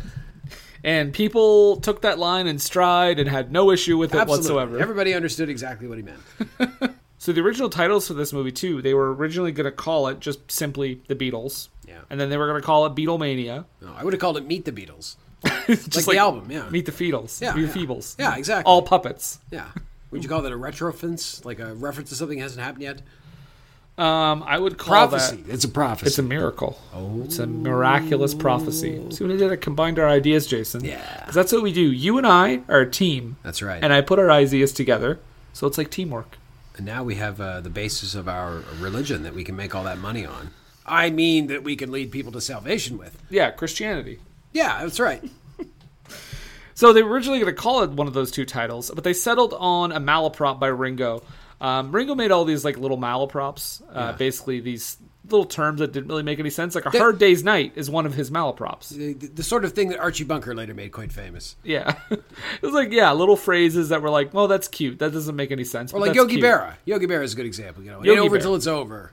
and 0.84 1.12
people 1.12 1.76
took 1.76 2.02
that 2.02 2.18
line 2.18 2.46
in 2.46 2.58
stride 2.58 3.18
and 3.18 3.28
had 3.28 3.50
no 3.52 3.70
issue 3.70 3.96
with 3.96 4.14
it 4.14 4.18
Absolutely. 4.18 4.42
whatsoever. 4.42 4.78
Everybody 4.78 5.14
understood 5.14 5.48
exactly 5.48 5.88
what 5.88 5.98
he 5.98 6.04
meant. 6.04 6.94
So 7.18 7.32
the 7.32 7.40
original 7.40 7.70
titles 7.70 8.06
for 8.06 8.14
this 8.14 8.32
movie 8.32 8.52
too, 8.52 8.82
they 8.82 8.94
were 8.94 9.12
originally 9.12 9.50
going 9.50 9.64
to 9.64 9.72
call 9.72 10.06
it 10.08 10.20
just 10.20 10.48
simply 10.50 11.00
The 11.08 11.16
Beatles. 11.16 11.70
Yeah. 11.88 12.00
And 12.10 12.20
then 12.20 12.30
they 12.30 12.36
were 12.36 12.46
going 12.46 12.60
to 12.60 12.64
call 12.64 12.86
it 12.86 12.94
Beatlemania. 12.94 13.64
No, 13.80 13.94
I 13.96 14.04
would 14.04 14.12
have 14.12 14.20
called 14.20 14.36
it 14.36 14.46
Meet 14.46 14.64
the 14.64 14.70
Beatles. 14.70 15.16
just 15.66 16.06
like, 16.06 16.16
the 16.16 16.18
album, 16.18 16.50
yeah. 16.50 16.68
Meet 16.68 16.86
the 16.86 16.92
Feetles. 16.92 17.40
Yeah, 17.40 17.54
Meet 17.54 17.62
yeah. 17.62 17.72
the 17.72 17.86
Feebles. 17.86 18.16
Yeah, 18.18 18.36
exactly. 18.36 18.70
All 18.70 18.82
puppets. 18.82 19.40
Yeah. 19.50 19.66
Would 20.10 20.22
you 20.22 20.28
call 20.28 20.42
that 20.42 20.52
a 20.52 20.56
retrofence? 20.56 21.44
Like 21.44 21.58
a 21.58 21.74
reference 21.74 22.10
to 22.10 22.14
something 22.14 22.38
that 22.38 22.44
hasn't 22.44 22.62
happened 22.62 22.82
yet? 22.84 23.02
Um, 23.98 24.42
I 24.46 24.58
would 24.58 24.76
call 24.76 25.08
Prophecy. 25.08 25.36
that 25.36 25.54
It's 25.54 25.64
a 25.64 25.68
prophecy. 25.68 26.08
It's 26.08 26.18
a 26.18 26.22
miracle. 26.22 26.78
Oh. 26.94 27.22
It's 27.24 27.38
a 27.38 27.46
miraculous 27.46 28.34
prophecy. 28.34 29.02
See 29.10 29.24
what 29.24 29.32
I 29.32 29.36
did? 29.38 29.50
I 29.50 29.56
combined 29.56 29.98
our 29.98 30.06
ideas, 30.08 30.46
Jason. 30.46 30.84
Yeah. 30.84 31.24
'Cause 31.24 31.34
that's 31.34 31.50
what 31.52 31.62
we 31.62 31.72
do. 31.72 31.80
You 31.92 32.18
and 32.18 32.26
I 32.26 32.60
are 32.68 32.80
a 32.80 32.90
team. 32.90 33.36
That's 33.42 33.62
right. 33.62 33.82
And 33.82 33.94
I 33.94 34.02
put 34.02 34.18
our 34.18 34.30
ideas 34.30 34.72
together, 34.72 35.18
so 35.54 35.66
it's 35.66 35.78
like 35.78 35.90
teamwork. 35.90 36.36
And 36.76 36.84
now 36.84 37.02
we 37.04 37.14
have 37.14 37.40
uh, 37.40 37.62
the 37.62 37.70
basis 37.70 38.14
of 38.14 38.28
our 38.28 38.62
religion 38.78 39.22
that 39.22 39.34
we 39.34 39.44
can 39.44 39.56
make 39.56 39.74
all 39.74 39.84
that 39.84 39.96
money 39.98 40.26
on. 40.26 40.50
I 40.84 41.08
mean 41.08 41.46
that 41.46 41.64
we 41.64 41.74
can 41.74 41.90
lead 41.90 42.12
people 42.12 42.32
to 42.32 42.40
salvation 42.42 42.98
with. 42.98 43.16
Yeah, 43.30 43.50
Christianity. 43.50 44.18
Yeah, 44.52 44.80
that's 44.82 45.00
right. 45.00 45.24
So 46.74 46.92
they 46.92 47.02
were 47.02 47.10
originally 47.10 47.38
going 47.40 47.54
to 47.54 47.58
call 47.58 47.82
it 47.84 47.90
one 47.92 48.06
of 48.06 48.12
those 48.12 48.30
two 48.30 48.44
titles, 48.44 48.90
but 48.94 49.02
they 49.02 49.14
settled 49.14 49.54
on 49.58 49.92
a 49.92 49.98
malaprop 49.98 50.60
by 50.60 50.66
Ringo. 50.66 51.22
Um, 51.60 51.90
Ringo 51.92 52.14
made 52.14 52.30
all 52.30 52.44
these 52.44 52.64
like 52.64 52.76
little 52.78 52.98
malaprops, 52.98 53.80
uh, 53.82 53.92
Yeah. 53.94 54.12
basically 54.12 54.60
these 54.60 54.98
little 55.28 55.46
terms 55.46 55.80
that 55.80 55.90
didn't 55.92 56.08
really 56.08 56.22
make 56.22 56.38
any 56.38 56.50
sense. 56.50 56.74
Like 56.74 56.86
a 56.86 56.90
They- 56.90 56.98
hard 56.98 57.18
day's 57.18 57.42
night 57.42 57.72
is 57.74 57.90
one 57.90 58.06
of 58.06 58.14
his 58.14 58.30
malaprops. 58.30 58.90
The, 58.90 59.14
the, 59.14 59.26
the 59.28 59.42
sort 59.42 59.64
of 59.64 59.72
thing 59.72 59.88
that 59.88 59.98
Archie 59.98 60.22
Bunker 60.24 60.54
later 60.54 60.74
made 60.74 60.92
quite 60.92 61.10
famous. 61.12 61.56
Yeah, 61.64 61.96
it 62.10 62.22
was 62.62 62.74
like 62.74 62.92
yeah, 62.92 63.10
little 63.12 63.36
phrases 63.36 63.88
that 63.88 64.02
were 64.02 64.10
like, 64.10 64.32
well, 64.34 64.46
that's 64.48 64.68
cute. 64.68 64.98
That 65.00 65.12
doesn't 65.12 65.34
make 65.34 65.50
any 65.50 65.64
sense. 65.64 65.92
Or 65.92 66.00
like 66.00 66.14
Yogi 66.14 66.34
cute. 66.36 66.44
Berra. 66.44 66.74
Yogi 66.84 67.06
Berra 67.06 67.24
is 67.24 67.32
a 67.32 67.36
good 67.36 67.46
example. 67.46 67.82
You 67.82 67.90
know, 67.92 68.00
it 68.02 68.06
Yogi 68.06 68.18
ain't 68.20 68.26
over 68.26 68.38
Berra. 68.38 68.42
till 68.42 68.54
it's 68.54 68.66
over. 68.66 69.12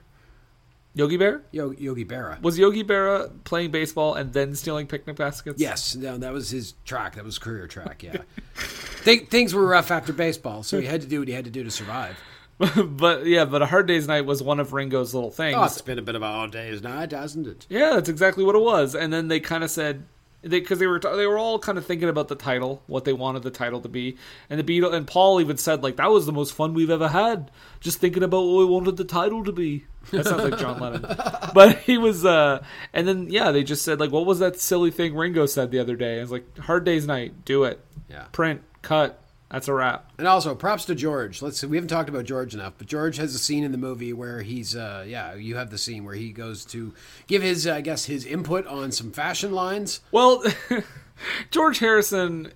Yogi 0.95 1.17
Bear 1.17 1.41
Yo- 1.51 1.71
Yogi 1.71 2.05
Berra. 2.05 2.39
was 2.43 2.59
Yogi 2.59 2.83
Berra 2.83 3.31
playing 3.45 3.71
baseball 3.71 4.13
and 4.13 4.31
then 4.31 4.53
stealing 4.53 4.85
picnic 4.85 5.15
baskets. 5.15 5.59
Yes, 5.59 5.95
no, 5.95 6.17
that 6.19 6.31
was 6.31 6.51
his 6.51 6.75
track. 6.85 7.15
That 7.15 7.23
was 7.25 7.39
career 7.39 7.65
track. 7.65 8.03
Yeah, 8.03 8.17
Th- 9.03 9.27
things 9.27 9.55
were 9.55 9.65
rough 9.65 9.89
after 9.89 10.13
baseball, 10.13 10.61
so 10.61 10.79
he 10.79 10.85
had 10.85 11.01
to 11.01 11.07
do 11.07 11.17
what 11.19 11.27
he 11.27 11.33
had 11.33 11.45
to 11.45 11.49
do 11.51 11.63
to 11.63 11.71
survive. 11.71 12.15
but 12.85 13.25
yeah, 13.25 13.45
but 13.45 13.61
a 13.61 13.65
hard 13.65 13.87
day's 13.87 14.07
night 14.07 14.25
was 14.25 14.41
one 14.43 14.59
of 14.59 14.73
Ringo's 14.73 15.13
little 15.13 15.31
things. 15.31 15.55
Oh, 15.57 15.63
it's 15.63 15.81
been 15.81 15.99
a 15.99 16.03
bit 16.03 16.15
of 16.15 16.21
a 16.21 16.27
hard 16.27 16.51
day's 16.51 16.81
night, 16.81 17.11
hasn't 17.11 17.47
it? 17.47 17.65
Yeah, 17.69 17.91
that's 17.95 18.09
exactly 18.09 18.43
what 18.43 18.55
it 18.55 18.61
was. 18.61 18.95
And 18.95 19.11
then 19.11 19.27
they 19.27 19.39
kind 19.39 19.63
of 19.63 19.71
said 19.71 20.05
because 20.41 20.77
they, 20.77 20.87
were 20.87 20.99
they 20.99 21.25
were 21.25 21.37
all 21.37 21.57
kind 21.57 21.77
of 21.77 21.85
thinking 21.85 22.09
about 22.09 22.27
the 22.27 22.35
title, 22.35 22.83
what 22.87 23.05
they 23.05 23.13
wanted 23.13 23.43
the 23.43 23.49
title 23.49 23.79
to 23.79 23.87
be, 23.87 24.17
and 24.49 24.59
the 24.59 24.63
Beatle 24.63 24.93
and 24.93 25.07
Paul 25.07 25.39
even 25.39 25.57
said 25.57 25.81
like 25.83 25.95
that 25.95 26.11
was 26.11 26.25
the 26.25 26.33
most 26.33 26.53
fun 26.53 26.73
we've 26.73 26.89
ever 26.89 27.07
had, 27.07 27.49
just 27.79 27.99
thinking 27.99 28.23
about 28.23 28.41
what 28.43 28.57
we 28.59 28.65
wanted 28.65 28.97
the 28.97 29.05
title 29.05 29.43
to 29.45 29.51
be. 29.53 29.85
That 30.11 30.25
sounds 30.25 30.43
like 30.43 30.59
John 30.59 30.81
Lennon, 30.81 31.05
but 31.53 31.77
he 31.79 31.97
was. 31.97 32.25
uh 32.25 32.61
And 32.91 33.07
then 33.07 33.29
yeah, 33.29 33.51
they 33.51 33.63
just 33.63 33.83
said 33.85 34.01
like, 34.01 34.11
what 34.11 34.25
was 34.25 34.39
that 34.39 34.59
silly 34.59 34.91
thing 34.91 35.15
Ringo 35.15 35.45
said 35.45 35.71
the 35.71 35.79
other 35.79 35.95
day? 35.95 36.17
It 36.17 36.21
was 36.21 36.31
like 36.31 36.57
Hard 36.59 36.83
Day's 36.83 37.07
Night, 37.07 37.45
do 37.45 37.63
it, 37.63 37.79
Yeah. 38.09 38.25
print, 38.33 38.61
cut. 38.81 39.22
That's 39.53 39.67
a 39.67 39.73
wrap. 39.73 40.11
And 40.17 40.27
also, 40.27 40.55
props 40.55 40.85
to 40.85 40.95
George. 40.95 41.43
Let's 41.43 41.63
we 41.63 41.77
haven't 41.77 41.89
talked 41.89 42.09
about 42.09 42.25
George 42.25 42.55
enough, 42.55 42.73
but 42.79 42.87
George 42.87 43.17
has 43.17 43.35
a 43.35 43.37
scene 43.37 43.63
in 43.63 43.71
the 43.71 43.77
movie 43.77 44.11
where 44.11 44.41
he's, 44.41 44.75
uh, 44.75 45.05
yeah, 45.07 45.35
you 45.35 45.57
have 45.57 45.69
the 45.69 45.77
scene 45.77 46.03
where 46.03 46.15
he 46.15 46.31
goes 46.31 46.65
to 46.65 46.91
give 47.27 47.43
his, 47.43 47.67
uh, 47.67 47.75
I 47.75 47.81
guess, 47.81 48.05
his 48.05 48.25
input 48.25 48.65
on 48.65 48.91
some 48.91 49.11
fashion 49.11 49.51
lines. 49.51 49.99
Well, 50.11 50.43
George 51.51 51.77
Harrison, 51.77 52.51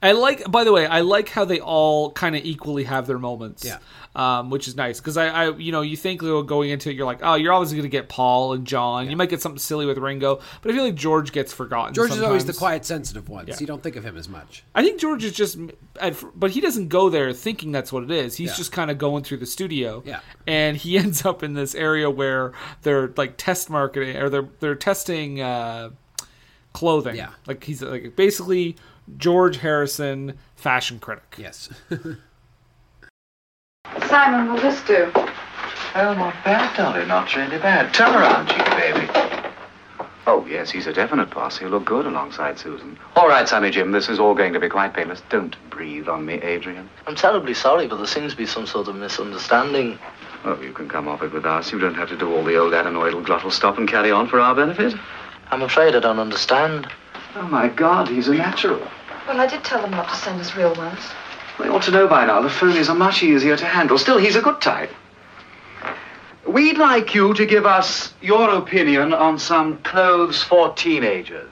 I 0.00 0.12
like. 0.12 0.48
By 0.48 0.62
the 0.62 0.72
way, 0.72 0.86
I 0.86 1.00
like 1.00 1.30
how 1.30 1.44
they 1.44 1.58
all 1.58 2.12
kind 2.12 2.36
of 2.36 2.44
equally 2.44 2.84
have 2.84 3.08
their 3.08 3.18
moments. 3.18 3.64
Yeah. 3.64 3.78
Um, 4.12 4.50
which 4.50 4.66
is 4.66 4.74
nice 4.74 4.98
because 4.98 5.16
I, 5.16 5.28
I, 5.28 5.50
you 5.56 5.70
know, 5.70 5.82
you 5.82 5.96
think 5.96 6.20
going 6.20 6.70
into 6.70 6.90
it, 6.90 6.96
you're 6.96 7.06
like, 7.06 7.20
oh, 7.22 7.34
you're 7.36 7.52
always 7.52 7.70
going 7.70 7.84
to 7.84 7.88
get 7.88 8.08
Paul 8.08 8.54
and 8.54 8.66
John. 8.66 9.08
You 9.08 9.16
might 9.16 9.28
get 9.30 9.40
something 9.40 9.60
silly 9.60 9.86
with 9.86 9.98
Ringo, 9.98 10.40
but 10.62 10.72
I 10.72 10.74
feel 10.74 10.82
like 10.82 10.96
George 10.96 11.30
gets 11.30 11.52
forgotten. 11.52 11.94
George 11.94 12.10
is 12.10 12.20
always 12.20 12.44
the 12.44 12.52
quiet, 12.52 12.84
sensitive 12.84 13.28
one, 13.28 13.46
Yeah. 13.46 13.54
so 13.54 13.60
you 13.60 13.68
don't 13.68 13.84
think 13.84 13.94
of 13.94 14.04
him 14.04 14.16
as 14.16 14.28
much. 14.28 14.64
I 14.74 14.82
think 14.82 15.00
George 15.00 15.22
is 15.22 15.30
just, 15.32 15.58
but 16.34 16.50
he 16.50 16.60
doesn't 16.60 16.88
go 16.88 17.08
there 17.08 17.32
thinking 17.32 17.70
that's 17.70 17.92
what 17.92 18.02
it 18.02 18.10
is. 18.10 18.34
He's 18.36 18.48
Yeah. 18.50 18.56
just 18.56 18.72
kind 18.72 18.90
of 18.90 18.98
going 18.98 19.22
through 19.22 19.36
the 19.38 19.46
studio. 19.46 20.02
Yeah. 20.04 20.18
And 20.44 20.76
he 20.76 20.98
ends 21.02 21.24
up 21.24 21.44
in 21.44 21.54
this 21.54 21.76
area 21.76 22.10
where 22.10 22.50
they're 22.82 23.12
like 23.16 23.34
test 23.36 23.70
marketing 23.70 24.16
or 24.16 24.28
they're 24.28 24.48
they're 24.58 24.74
testing 24.74 25.40
uh, 25.40 25.90
clothing. 26.72 27.14
Yeah. 27.14 27.30
Like 27.46 27.62
he's 27.62 27.80
like 27.80 28.16
basically 28.16 28.74
George 29.16 29.58
Harrison, 29.58 30.36
fashion 30.56 30.98
critic. 30.98 31.36
Yes. 31.38 31.68
Simon, 34.08 34.52
will 34.52 34.60
this 34.60 34.82
do? 34.82 35.10
Oh, 35.94 36.14
not 36.14 36.34
bad, 36.44 36.76
Dolly. 36.76 37.04
Not 37.06 37.34
really 37.34 37.58
bad. 37.58 37.92
Turn 37.92 38.14
around, 38.14 38.48
cheeky 38.48 38.70
baby. 38.70 39.08
Oh, 40.26 40.46
yes, 40.46 40.70
he's 40.70 40.86
a 40.86 40.92
definite 40.92 41.30
boss. 41.30 41.58
He'll 41.58 41.70
look 41.70 41.84
good 41.84 42.06
alongside 42.06 42.58
Susan. 42.58 42.96
All 43.16 43.28
right, 43.28 43.48
Sammy 43.48 43.70
Jim, 43.70 43.90
this 43.90 44.08
is 44.08 44.20
all 44.20 44.34
going 44.34 44.52
to 44.52 44.60
be 44.60 44.68
quite 44.68 44.94
painless. 44.94 45.22
Don't 45.28 45.56
breathe 45.70 46.08
on 46.08 46.24
me, 46.24 46.34
Adrian. 46.34 46.88
I'm 47.06 47.16
terribly 47.16 47.54
sorry, 47.54 47.88
but 47.88 47.96
there 47.96 48.06
seems 48.06 48.32
to 48.32 48.38
be 48.38 48.46
some 48.46 48.66
sort 48.66 48.86
of 48.86 48.94
misunderstanding. 48.94 49.98
Oh, 50.44 50.60
you 50.60 50.72
can 50.72 50.88
come 50.88 51.08
off 51.08 51.22
it 51.22 51.32
with 51.32 51.44
us. 51.44 51.72
You 51.72 51.80
don't 51.80 51.94
have 51.94 52.08
to 52.10 52.16
do 52.16 52.32
all 52.32 52.44
the 52.44 52.56
old 52.56 52.72
adenoidal 52.72 53.24
glottal 53.24 53.50
stop 53.50 53.76
and 53.78 53.88
carry 53.88 54.12
on 54.12 54.28
for 54.28 54.38
our 54.38 54.54
benefit. 54.54 54.94
I'm 55.50 55.62
afraid 55.62 55.96
I 55.96 56.00
don't 56.00 56.20
understand. 56.20 56.88
Oh, 57.34 57.42
my 57.42 57.68
God, 57.68 58.08
he's 58.08 58.28
a 58.28 58.34
natural. 58.34 58.78
Well, 59.26 59.40
I 59.40 59.46
did 59.46 59.64
tell 59.64 59.82
them 59.82 59.90
not 59.90 60.08
to 60.08 60.16
send 60.16 60.40
us 60.40 60.54
real 60.54 60.74
ones. 60.74 61.00
They 61.60 61.68
ought 61.68 61.82
to 61.82 61.90
know 61.90 62.08
by 62.08 62.26
now 62.26 62.40
the 62.40 62.48
phonies 62.48 62.88
are 62.88 62.94
much 62.94 63.22
easier 63.22 63.56
to 63.56 63.64
handle. 63.66 63.98
Still, 63.98 64.18
he's 64.18 64.36
a 64.36 64.40
good 64.40 64.60
type. 64.60 64.90
We'd 66.46 66.78
like 66.78 67.14
you 67.14 67.34
to 67.34 67.46
give 67.46 67.66
us 67.66 68.12
your 68.20 68.50
opinion 68.50 69.12
on 69.12 69.38
some 69.38 69.78
clothes 69.78 70.42
for 70.42 70.72
teenagers. 70.74 71.50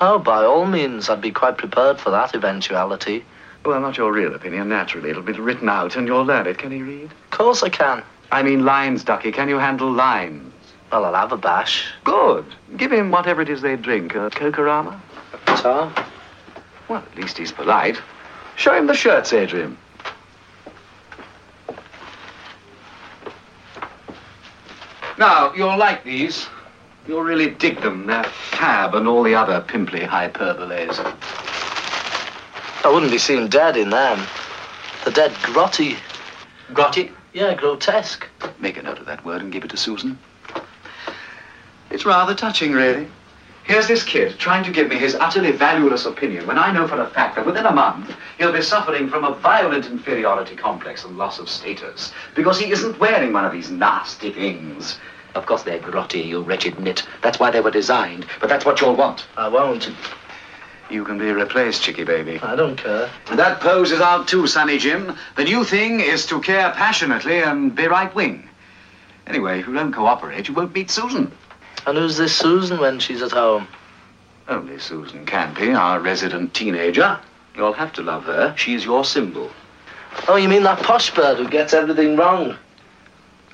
Oh, 0.00 0.18
by 0.18 0.44
all 0.44 0.66
means, 0.66 1.08
I'd 1.08 1.20
be 1.20 1.32
quite 1.32 1.58
prepared 1.58 1.98
for 1.98 2.10
that 2.10 2.34
eventuality. 2.34 3.24
Well, 3.64 3.80
not 3.80 3.96
your 3.96 4.12
real 4.12 4.34
opinion, 4.34 4.68
naturally. 4.68 5.10
It'll 5.10 5.22
be 5.22 5.32
written 5.32 5.68
out 5.68 5.96
and 5.96 6.06
you'll 6.06 6.24
learn 6.24 6.46
it. 6.46 6.58
Can 6.58 6.70
he 6.70 6.82
read? 6.82 7.10
Of 7.10 7.30
course 7.30 7.62
I 7.62 7.68
can. 7.68 8.02
I 8.30 8.42
mean 8.42 8.64
lines, 8.64 9.02
Ducky. 9.02 9.32
Can 9.32 9.48
you 9.48 9.58
handle 9.58 9.90
lines? 9.90 10.52
Well, 10.92 11.04
I'll 11.04 11.14
have 11.14 11.32
a 11.32 11.36
bash. 11.36 11.90
Good. 12.04 12.44
Give 12.76 12.92
him 12.92 13.10
whatever 13.10 13.42
it 13.42 13.48
is 13.48 13.60
they 13.60 13.76
drink. 13.76 14.14
A 14.14 14.30
Kokorama? 14.30 15.00
Guitar? 15.46 15.92
Well, 16.88 17.02
at 17.02 17.16
least 17.16 17.38
he's 17.38 17.52
polite. 17.52 18.00
Show 18.58 18.74
him 18.74 18.88
the 18.88 18.94
shirts, 18.94 19.32
Adrian. 19.32 19.78
Now, 25.16 25.52
you'll 25.54 25.78
like 25.78 26.02
these. 26.02 26.48
You'll 27.06 27.22
really 27.22 27.50
dig 27.50 27.80
them. 27.80 28.08
They're 28.08 28.24
fab 28.24 28.96
and 28.96 29.06
all 29.06 29.22
the 29.22 29.36
other 29.36 29.60
pimply 29.60 30.00
hyperboles. 30.00 30.98
I 32.84 32.90
wouldn't 32.92 33.12
be 33.12 33.18
seen 33.18 33.46
dead 33.46 33.76
in 33.76 33.90
them. 33.90 34.26
They're 35.04 35.14
dead 35.14 35.30
grotty. 35.42 35.96
Grotty? 36.72 37.12
Yeah, 37.32 37.54
grotesque. 37.54 38.26
Make 38.58 38.76
a 38.76 38.82
note 38.82 38.98
of 38.98 39.06
that 39.06 39.24
word 39.24 39.40
and 39.40 39.52
give 39.52 39.62
it 39.62 39.70
to 39.70 39.76
Susan. 39.76 40.18
It's 41.90 42.04
rather 42.04 42.34
touching, 42.34 42.72
really. 42.72 43.06
Here's 43.68 43.86
this 43.86 44.02
kid 44.02 44.38
trying 44.38 44.64
to 44.64 44.70
give 44.70 44.88
me 44.88 44.96
his 44.96 45.14
utterly 45.14 45.52
valueless 45.52 46.06
opinion 46.06 46.46
when 46.46 46.56
I 46.56 46.72
know 46.72 46.88
for 46.88 46.98
a 47.02 47.10
fact 47.10 47.36
that 47.36 47.44
within 47.44 47.66
a 47.66 47.70
month 47.70 48.10
he'll 48.38 48.50
be 48.50 48.62
suffering 48.62 49.10
from 49.10 49.24
a 49.24 49.34
violent 49.34 49.84
inferiority 49.84 50.56
complex 50.56 51.04
and 51.04 51.18
loss 51.18 51.38
of 51.38 51.50
status 51.50 52.10
because 52.34 52.58
he 52.58 52.72
isn't 52.72 52.98
wearing 52.98 53.34
one 53.34 53.44
of 53.44 53.52
these 53.52 53.70
nasty 53.70 54.32
things. 54.32 54.98
Of 55.34 55.44
course 55.44 55.64
they're 55.64 55.80
grotty, 55.80 56.24
you 56.24 56.40
wretched 56.40 56.80
nit. 56.80 57.02
That's 57.20 57.38
why 57.38 57.50
they 57.50 57.60
were 57.60 57.70
designed. 57.70 58.24
But 58.40 58.48
that's 58.48 58.64
what 58.64 58.80
you'll 58.80 58.96
want. 58.96 59.26
I 59.36 59.48
won't. 59.48 59.90
You 60.88 61.04
can 61.04 61.18
be 61.18 61.30
replaced, 61.30 61.82
Chicky 61.82 62.04
baby. 62.04 62.40
I 62.42 62.56
don't 62.56 62.76
care. 62.76 63.10
That 63.32 63.60
pose 63.60 63.92
is 63.92 64.00
out 64.00 64.28
too, 64.28 64.46
Sonny 64.46 64.78
Jim. 64.78 65.14
The 65.36 65.44
new 65.44 65.62
thing 65.62 66.00
is 66.00 66.24
to 66.28 66.40
care 66.40 66.70
passionately 66.70 67.42
and 67.42 67.74
be 67.74 67.86
right 67.86 68.14
wing. 68.14 68.48
Anyway, 69.26 69.60
if 69.60 69.66
you 69.66 69.74
don't 69.74 69.92
cooperate, 69.92 70.48
you 70.48 70.54
won't 70.54 70.74
meet 70.74 70.90
Susan. 70.90 71.30
And 71.86 71.96
who's 71.96 72.16
this 72.16 72.36
Susan 72.36 72.78
when 72.78 72.98
she's 72.98 73.22
at 73.22 73.32
home? 73.32 73.68
Only 74.48 74.78
Susan 74.78 75.26
Campey, 75.26 75.72
our 75.72 76.00
resident 76.00 76.54
teenager. 76.54 77.18
You'll 77.54 77.72
have 77.72 77.92
to 77.94 78.02
love 78.02 78.24
her. 78.24 78.54
She's 78.56 78.84
your 78.84 79.04
symbol. 79.04 79.50
Oh, 80.26 80.36
you 80.36 80.48
mean 80.48 80.62
that 80.62 80.82
posh 80.82 81.14
bird 81.14 81.38
who 81.38 81.48
gets 81.48 81.74
everything 81.74 82.16
wrong? 82.16 82.56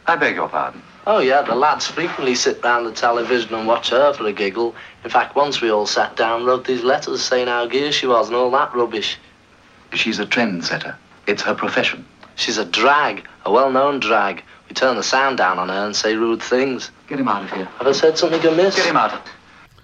I 0.07 0.17
beg 0.17 0.37
your 0.37 0.49
pardon. 0.49 0.83
Oh, 1.07 1.19
yeah, 1.19 1.43
the 1.43 1.55
lads 1.55 1.87
frequently 1.87 2.35
sit 2.35 2.65
round 2.65 2.87
the 2.87 2.93
television 2.93 3.55
and 3.55 3.67
watch 3.67 3.91
her 3.91 4.15
for 4.15 4.27
a 4.27 4.33
giggle. 4.33 4.75
In 5.05 5.11
fact, 5.11 5.37
once 5.37 5.61
we 5.61 5.71
all 5.71 5.87
sat 5.87 6.17
down, 6.17 6.45
wrote 6.45 6.67
these 6.67 6.83
letters 6.83 7.23
saying 7.23 7.47
how 7.47 7.67
gear 7.67 7.93
she 7.93 8.07
was 8.07 8.29
and 8.29 8.37
all 8.37 8.51
that 8.53 8.75
rubbish. 8.75 9.19
She's 9.93 10.19
a 10.19 10.27
trendsetter. 10.27 10.97
It's 11.27 11.43
her 11.43 11.55
profession. 11.55 12.07
She's 12.37 12.59
a 12.59 12.65
drag, 12.65 13.27
a 13.45 13.53
well-known 13.53 14.01
drag. 14.01 14.43
We 14.75 14.81
turn 14.81 14.97
the 14.97 15.05
sound 15.05 15.39
down 15.39 15.61
on 15.61 15.69
her 15.69 15.87
and 15.87 15.95
say 15.95 16.17
rude 16.17 16.43
things. 16.43 16.91
Get 17.07 17.21
him 17.21 17.29
out 17.29 17.45
of 17.45 17.53
here. 17.53 17.67
Have 17.67 17.87
I 17.87 17.93
said 17.93 18.19
something 18.19 18.45
amiss? 18.45 18.75
Get 18.75 18.87
him 18.87 18.97
out. 18.97 19.25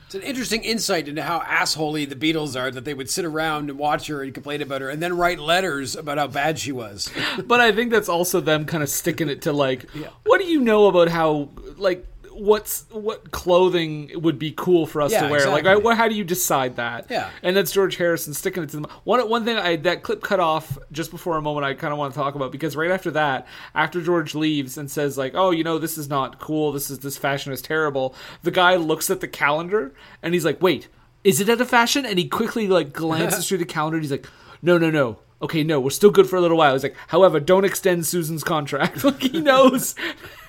It's 0.07 0.17
an 0.17 0.23
interesting 0.23 0.65
insight 0.65 1.07
into 1.07 1.23
how 1.23 1.39
assholey 1.39 2.09
the 2.09 2.17
Beatles 2.17 2.61
are 2.61 2.73
that 2.73 2.85
they 2.85 2.93
would 2.93 3.09
sit 3.09 3.25
around 3.25 3.71
and 3.71 3.79
watch 3.79 4.09
her 4.09 4.21
and 4.21 4.35
complain 4.35 4.63
about 4.63 4.81
her 4.81 4.91
and 4.91 5.01
then 5.01 5.17
write 5.17 5.39
letters 5.39 5.95
about 5.95 6.19
how 6.19 6.27
bad 6.27 6.59
she 6.59 6.73
was. 6.73 7.09
but 7.45 7.61
I 7.61 7.71
think 7.71 7.93
that's 7.93 8.09
also 8.09 8.41
them 8.41 8.65
kind 8.65 8.83
of 8.83 8.89
sticking 8.89 9.29
it 9.29 9.43
to 9.43 9.53
like, 9.53 9.89
what 10.27 10.41
do 10.41 10.49
you 10.49 10.61
know 10.61 10.89
about 10.89 11.07
how 11.07 11.51
like 11.77 12.05
what's 12.41 12.85
what 12.91 13.31
clothing 13.31 14.11
would 14.15 14.39
be 14.39 14.53
cool 14.53 14.87
for 14.87 15.03
us 15.03 15.13
Yeah, 15.13 15.23
to 15.25 15.29
wear? 15.31 15.41
Like, 15.41 15.61
exactly. 15.61 15.71
I, 15.71 15.77
what, 15.77 15.97
how 15.97 16.09
do 16.09 16.15
you 16.15 16.25
decide 16.25 16.77
that? 16.77 17.07
Yeah. 17.11 17.31
and 17.43 17.57
that's 17.57 17.71
George 17.71 17.97
Harrison 17.97 18.35
sticking 18.35 18.63
it 18.63 18.71
to 18.71 18.77
them. 18.77 18.87
One 19.05 19.29
one 19.29 19.45
thing 19.45 19.57
I 19.57 19.77
that 19.77 20.03
clip 20.03 20.23
cut 20.23 20.41
off 20.41 20.79
just 20.91 21.11
before 21.11 21.37
a 21.37 21.43
moment 21.43 21.65
I 21.67 21.75
kind 21.75 21.93
of 21.93 21.99
want 21.99 22.13
to 22.15 22.19
talk 22.19 22.35
about 22.35 22.51
because 22.53 22.77
right 22.77 22.91
after 22.91 23.11
that, 23.13 23.47
after 23.75 24.01
George 24.01 24.35
leaves 24.35 24.79
and 24.79 24.91
says 24.91 25.19
like, 25.19 25.35
oh, 25.35 25.51
you 25.51 25.63
know, 25.65 25.79
this 25.79 25.99
is 25.99 26.09
not 26.09 26.39
cool. 26.41 26.73
This 26.73 26.91
is 26.91 27.01
this 27.01 27.17
fashion 27.19 27.53
is 27.53 27.63
terrible. 27.63 28.15
The 28.43 28.51
guy 28.51 28.77
looks 28.77 29.11
at 29.11 29.21
the 29.21 29.29
calendar 29.29 29.95
and 30.23 30.35
he's 30.35 30.45
like, 30.45 30.61
wait, 30.63 30.89
is 31.23 31.41
it 31.41 31.49
out 31.49 31.61
of 31.61 31.69
fashion? 31.69 32.07
And 32.07 32.19
he 32.19 32.27
quickly 32.29 32.67
like 32.67 32.93
glances 32.93 33.47
through 33.49 33.59
the 33.59 33.65
calendar. 33.67 33.97
and 33.99 34.05
He's 34.05 34.11
like, 34.13 34.27
no, 34.63 34.79
no, 34.79 34.91
no. 34.91 35.19
Okay, 35.43 35.65
no, 35.65 35.81
we're 35.81 35.91
still 35.91 36.11
good 36.11 36.29
for 36.29 36.37
a 36.37 36.41
little 36.41 36.59
while. 36.59 36.75
He's 36.75 36.83
like, 36.83 36.97
however, 37.09 37.41
don't 37.41 37.65
extend 37.65 38.07
Susan's 38.07 38.45
contract. 38.45 39.03
like 39.05 39.23
he 39.23 39.41
knows, 39.41 39.95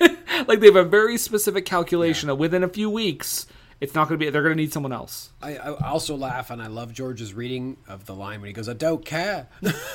like 0.46 0.60
they 0.60 0.66
have 0.66 0.76
a 0.76 0.84
very 0.84 1.16
specific 1.16 1.64
calculation 1.64 2.26
that 2.26 2.34
within 2.34 2.62
a 2.62 2.68
few 2.68 2.90
weeks, 2.90 3.46
it's 3.80 3.94
not 3.94 4.06
going 4.06 4.20
to 4.20 4.24
be. 4.24 4.30
They're 4.30 4.42
going 4.42 4.56
to 4.56 4.62
need 4.62 4.72
someone 4.72 4.92
else. 4.92 5.30
I, 5.42 5.56
I 5.56 5.88
also 5.88 6.14
laugh 6.16 6.50
and 6.50 6.62
I 6.62 6.68
love 6.68 6.92
George's 6.92 7.34
reading 7.34 7.78
of 7.88 8.06
the 8.06 8.14
line 8.14 8.40
when 8.40 8.46
he 8.46 8.52
goes, 8.52 8.68
"I 8.68 8.74
don't 8.74 9.04
care." 9.04 9.48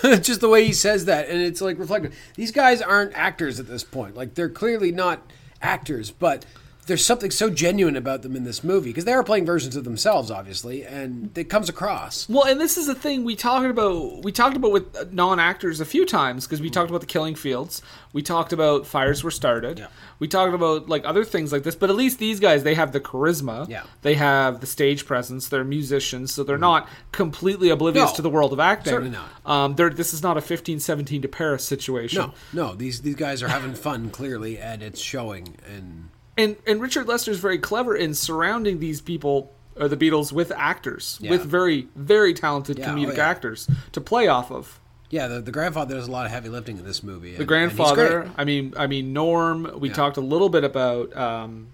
Just 0.04 0.42
the 0.42 0.50
way 0.50 0.66
he 0.66 0.74
says 0.74 1.06
that, 1.06 1.30
and 1.30 1.42
it's 1.42 1.62
like 1.62 1.80
reflective. 1.80 2.14
These 2.36 2.52
guys 2.52 2.82
aren't 2.82 3.14
actors 3.14 3.62
at 3.62 3.68
this 3.68 3.86
point. 3.86 4.18
Like 4.18 4.34
they're 4.34 4.50
clearly 4.50 4.92
not 4.92 5.22
actors, 5.62 6.12
but 6.12 6.46
there's 6.88 7.06
something 7.06 7.32
so 7.32 7.50
genuine 7.50 7.96
about 7.96 8.22
them 8.22 8.36
in 8.36 8.44
this 8.44 8.64
movie 8.64 8.90
because 8.90 9.06
they 9.06 9.14
are 9.14 9.24
playing 9.24 9.46
versions 9.46 9.76
of 9.76 9.84
themselves, 9.84 10.32
obviously, 10.32 10.84
and 10.86 11.38
it 11.38 11.46
comes 11.50 11.70
across. 11.70 12.28
Well, 12.28 12.46
and 12.46 12.60
this 12.60 12.78
is 12.78 12.88
the 12.88 12.96
thing 12.96 13.24
we 13.24 13.36
talked 13.36 13.66
about. 13.68 14.24
We 14.24 14.32
talked 14.32 14.56
about 14.56 14.72
with 14.72 15.14
non 15.14 15.40
actors 15.40 15.80
a 15.80 15.86
few 15.86 16.06
times 16.06 16.46
because 16.48 16.62
we 16.62 16.70
talked 16.70 16.90
about 16.90 17.02
the 17.02 17.08
Killing 17.08 17.36
Fields. 17.36 17.82
We 18.14 18.22
talked 18.22 18.54
about 18.54 18.88
Fires 18.88 19.24
Were 19.24 19.32
Started. 19.32 19.86
We 20.20 20.28
talked 20.28 20.54
about 20.56 20.90
like 20.90 21.06
other 21.06 21.24
things 21.24 21.52
like 21.52 21.64
this. 21.64 21.76
But 21.76 21.90
at 21.90 21.96
least 21.96 22.20
these 22.20 22.40
guys, 22.40 22.64
they 22.64 22.74
have 22.74 22.92
the 22.94 23.00
charisma. 23.02 23.70
Yeah. 23.70 23.84
They 24.02 24.16
have 24.16 24.62
the 24.62 24.68
stage 24.68 25.06
presence. 25.06 25.50
They're 25.50 25.64
musicians, 25.64 26.34
so 26.34 26.44
they're 26.44 26.58
not 26.58 26.88
completely 27.12 27.70
oblivious 27.70 28.12
No, 28.12 28.16
to 28.16 28.22
the 28.22 28.30
world 28.30 28.54
of 28.54 28.60
acting. 28.60 28.92
certainly 28.92 29.18
not. 29.18 29.30
Um, 29.46 29.76
they're, 29.76 29.90
this 29.90 30.14
is 30.14 30.24
not 30.24 30.38
a 30.38 30.42
15, 30.42 30.80
17 30.80 31.22
to 31.22 31.28
Paris 31.28 31.64
situation. 31.66 32.32
No, 32.54 32.68
no, 32.70 32.76
these 32.76 33.02
these 33.02 33.16
guys 33.16 33.44
are 33.44 33.50
having 33.50 33.74
fun 33.76 34.10
clearly, 34.10 34.58
and 34.58 34.82
it's 34.82 35.00
showing. 35.02 35.58
And 35.70 36.07
and 36.38 36.56
and 36.66 36.82
Richard 36.82 37.08
Lester 37.08 37.32
is 37.32 37.40
very 37.40 37.58
clever 37.58 37.96
in 37.96 38.14
surrounding 38.14 38.80
these 38.80 39.02
people 39.02 39.52
or 39.76 39.88
the 39.88 39.98
Beatles 39.98 40.32
with 40.32 40.52
actors 40.56 41.18
Yeah. 41.22 41.32
with 41.32 41.44
very 41.44 41.88
very 41.96 42.34
talented 42.34 42.78
Yeah, 42.80 42.92
oh, 42.92 42.96
comedic 42.96 43.18
yeah. 43.18 43.28
actors 43.30 43.70
to 43.92 44.02
play 44.02 44.28
off 44.28 44.52
of. 44.52 44.80
yeah, 45.10 45.28
the, 45.28 45.40
the 45.42 45.52
grandfather 45.52 45.96
does 45.96 46.08
a 46.08 46.12
lot 46.12 46.26
of 46.26 46.32
heavy 46.32 46.50
lifting 46.50 46.78
in 46.78 46.84
this 46.86 47.02
movie. 47.04 47.36
The 47.36 47.46
grandfather. 47.46 48.30
I 48.38 48.44
mean, 48.44 48.74
I 48.78 48.88
mean 48.88 49.14
Norm. 49.14 49.80
We 49.80 49.90
talked 49.90 50.18
a 50.18 50.22
little 50.22 50.50
bit 50.50 50.64
about 50.64 51.16
um, 51.16 51.68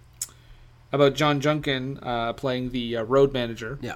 about 0.91 1.16
John 1.16 1.39
Junkin 1.41 1.97
uh, 2.03 2.34
playing 2.34 2.70
the 2.72 2.97
uh, 2.97 3.03
road 3.03 3.34
manager. 3.34 3.80
Yeah. 3.82 3.95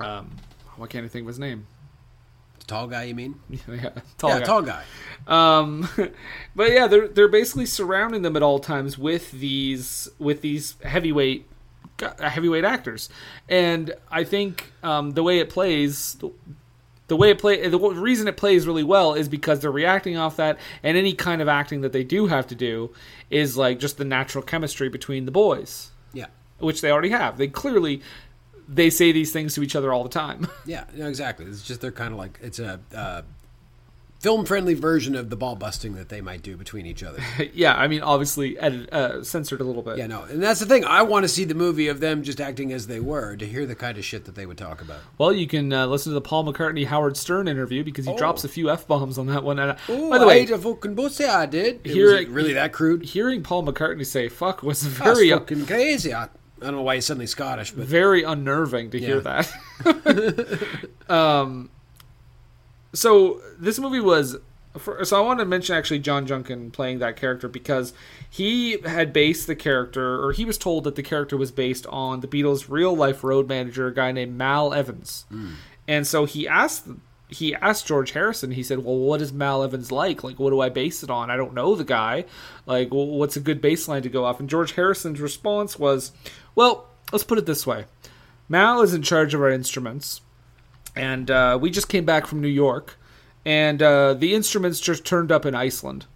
Um, 0.00 0.30
why 0.76 0.86
can't 0.86 1.04
I 1.04 1.08
think 1.08 1.24
of 1.24 1.28
his 1.28 1.38
name? 1.38 1.66
Tall 2.66 2.86
guy, 2.86 3.04
you 3.04 3.14
mean? 3.14 3.34
yeah, 3.68 3.90
tall 4.18 4.30
Yeah, 4.30 4.38
guy. 4.40 4.44
tall 4.44 4.62
guy. 4.62 4.84
Um, 5.26 5.88
but 6.56 6.70
yeah, 6.70 6.86
they're 6.86 7.08
they're 7.08 7.28
basically 7.28 7.66
surrounding 7.66 8.22
them 8.22 8.36
at 8.36 8.42
all 8.42 8.58
times 8.58 8.96
with 8.98 9.30
these 9.32 10.08
with 10.18 10.40
these 10.40 10.76
heavyweight 10.82 11.46
uh, 12.02 12.28
heavyweight 12.28 12.64
actors, 12.64 13.08
and 13.48 13.92
I 14.10 14.24
think 14.24 14.72
um, 14.82 15.12
the 15.12 15.22
way 15.22 15.38
it 15.40 15.50
plays. 15.50 16.14
The, 16.14 16.30
the 17.06 17.16
way 17.16 17.28
it 17.28 17.38
play, 17.38 17.68
the 17.68 17.78
reason 17.78 18.28
it 18.28 18.38
plays 18.38 18.66
really 18.66 18.82
well 18.82 19.12
is 19.12 19.28
because 19.28 19.60
they're 19.60 19.70
reacting 19.70 20.16
off 20.16 20.36
that, 20.36 20.58
and 20.82 20.96
any 20.96 21.12
kind 21.12 21.42
of 21.42 21.48
acting 21.48 21.82
that 21.82 21.92
they 21.92 22.02
do 22.02 22.28
have 22.28 22.46
to 22.46 22.54
do 22.54 22.92
is 23.28 23.58
like 23.58 23.78
just 23.78 23.98
the 23.98 24.06
natural 24.06 24.42
chemistry 24.42 24.88
between 24.88 25.26
the 25.26 25.30
boys, 25.30 25.90
Yeah. 26.14 26.28
which 26.60 26.80
they 26.80 26.90
already 26.90 27.10
have. 27.10 27.36
They 27.36 27.46
clearly 27.48 28.00
they 28.68 28.90
say 28.90 29.12
these 29.12 29.32
things 29.32 29.54
to 29.54 29.62
each 29.62 29.76
other 29.76 29.92
all 29.92 30.02
the 30.02 30.08
time. 30.08 30.48
Yeah, 30.66 30.84
no, 30.94 31.08
exactly. 31.08 31.44
It's 31.46 31.62
just 31.62 31.80
they're 31.82 31.92
kind 31.92 32.12
of 32.12 32.18
like 32.18 32.38
it's 32.42 32.58
a 32.58 32.80
uh, 32.94 33.22
film-friendly 34.20 34.72
version 34.72 35.14
of 35.14 35.28
the 35.28 35.36
ball 35.36 35.54
busting 35.54 35.94
that 35.96 36.08
they 36.08 36.22
might 36.22 36.40
do 36.42 36.56
between 36.56 36.86
each 36.86 37.02
other. 37.02 37.18
yeah, 37.52 37.74
I 37.74 37.86
mean, 37.88 38.00
obviously 38.00 38.58
edit, 38.58 38.90
uh, 38.90 39.22
censored 39.22 39.60
a 39.60 39.64
little 39.64 39.82
bit. 39.82 39.98
Yeah, 39.98 40.06
no, 40.06 40.22
and 40.22 40.42
that's 40.42 40.60
the 40.60 40.66
thing. 40.66 40.86
I 40.86 41.02
want 41.02 41.24
to 41.24 41.28
see 41.28 41.44
the 41.44 41.54
movie 41.54 41.88
of 41.88 42.00
them 42.00 42.22
just 42.22 42.40
acting 42.40 42.72
as 42.72 42.86
they 42.86 43.00
were 43.00 43.36
to 43.36 43.46
hear 43.46 43.66
the 43.66 43.74
kind 43.74 43.98
of 43.98 44.04
shit 44.06 44.24
that 44.24 44.34
they 44.34 44.46
would 44.46 44.56
talk 44.56 44.80
about. 44.80 45.00
Well, 45.18 45.30
you 45.34 45.46
can 45.46 45.70
uh, 45.74 45.86
listen 45.86 46.10
to 46.10 46.14
the 46.14 46.22
Paul 46.22 46.44
McCartney 46.50 46.86
Howard 46.86 47.18
Stern 47.18 47.46
interview 47.48 47.84
because 47.84 48.06
he 48.06 48.12
Oh. 48.12 48.16
drops 48.16 48.44
a 48.44 48.48
few 48.48 48.70
f 48.70 48.86
bombs 48.86 49.18
on 49.18 49.26
that 49.26 49.44
one. 49.44 49.58
And, 49.58 49.72
uh, 49.72 49.92
Ooh, 49.92 50.08
by 50.08 50.16
the 50.18 50.26
way, 50.26 50.34
I 50.34 50.38
ate 50.38 50.50
a 50.50 50.56
fucking 50.58 50.98
I 51.28 51.44
did. 51.44 51.80
It 51.84 51.90
Hear 51.92 52.12
was 52.12 52.20
it- 52.22 52.28
really 52.30 52.54
that 52.54 52.72
crude. 52.72 53.02
hearing 53.04 53.42
Paul 53.42 53.64
McCartney 53.64 54.06
say 54.06 54.30
"fuck" 54.30 54.62
was 54.62 54.82
very 54.84 55.30
uh, 55.32 55.40
fucking 55.40 55.66
crazy. 55.66 56.14
I, 56.60 56.66
don't 56.66 56.76
know 56.76 56.82
why 56.82 56.96
he's 56.96 57.06
suddenly 57.06 57.26
Scottish, 57.26 57.72
but 57.72 57.86
very 57.86 58.22
unnerving 58.22 58.90
to 58.90 58.98
hear 58.98 59.20
that. 59.20 59.52
um, 61.08 61.70
so 62.92 63.40
this 63.58 63.78
movie 63.78 64.00
was. 64.00 64.36
For, 64.76 65.04
so 65.04 65.16
I 65.16 65.20
want 65.24 65.38
to 65.38 65.44
mention 65.44 65.76
actually 65.76 66.00
John 66.00 66.26
Junkin 66.26 66.72
playing 66.72 66.98
that 66.98 67.16
character 67.16 67.46
because 67.46 67.92
he 68.28 68.78
had 68.80 69.12
based 69.12 69.46
the 69.46 69.54
character, 69.54 70.24
or 70.24 70.32
he 70.32 70.44
was 70.44 70.58
told 70.58 70.82
that 70.84 70.96
the 70.96 71.02
character 71.02 71.36
was 71.36 71.52
based 71.52 71.86
on 71.86 72.20
the 72.20 72.26
Beatles' 72.26 72.66
real 72.68 72.96
life 72.96 73.22
road 73.22 73.48
manager, 73.48 73.86
a 73.86 73.94
guy 73.94 74.10
named 74.10 74.36
Mal 74.36 74.74
Evans, 74.74 75.26
and 75.86 76.06
so 76.06 76.24
he 76.24 76.48
asked 76.48 76.88
he 77.28 77.54
asked 77.54 77.86
George 77.86 78.12
Harrison. 78.12 78.50
He 78.52 78.62
said, 78.62 78.84
"Well, 78.84 78.96
what 78.96 79.20
is 79.20 79.32
Mal 79.32 79.62
Evans 79.62 79.90
like? 79.90 80.22
Like, 80.22 80.38
what 80.38 80.50
do 80.50 80.60
I 80.60 80.68
base 80.68 81.02
it 81.02 81.10
on? 81.10 81.30
I 81.30 81.36
don't 81.36 81.54
know 81.54 81.74
the 81.74 81.84
guy. 81.84 82.24
Like, 82.66 82.92
well, 82.92 83.06
what's 83.06 83.36
a 83.36 83.40
good 83.40 83.62
baseline 83.62 84.02
to 84.02 84.08
go 84.08 84.24
off?" 84.24 84.40
And 84.40 84.48
George 84.48 84.72
Harrison's 84.72 85.20
response 85.20 85.78
was, 85.78 86.12
"Well, 86.54 86.86
let's 87.12 87.24
put 87.24 87.38
it 87.38 87.46
this 87.46 87.66
way: 87.66 87.86
Mal 88.48 88.82
is 88.82 88.94
in 88.94 89.02
charge 89.02 89.34
of 89.34 89.40
our 89.40 89.50
instruments, 89.50 90.20
and 90.94 91.30
uh, 91.30 91.58
we 91.60 91.70
just 91.70 91.88
came 91.88 92.04
back 92.04 92.26
from 92.26 92.40
New 92.40 92.48
York, 92.48 92.98
and 93.44 93.82
uh, 93.82 94.14
the 94.14 94.34
instruments 94.34 94.80
just 94.80 95.04
turned 95.04 95.32
up 95.32 95.46
in 95.46 95.54
Iceland." 95.54 96.06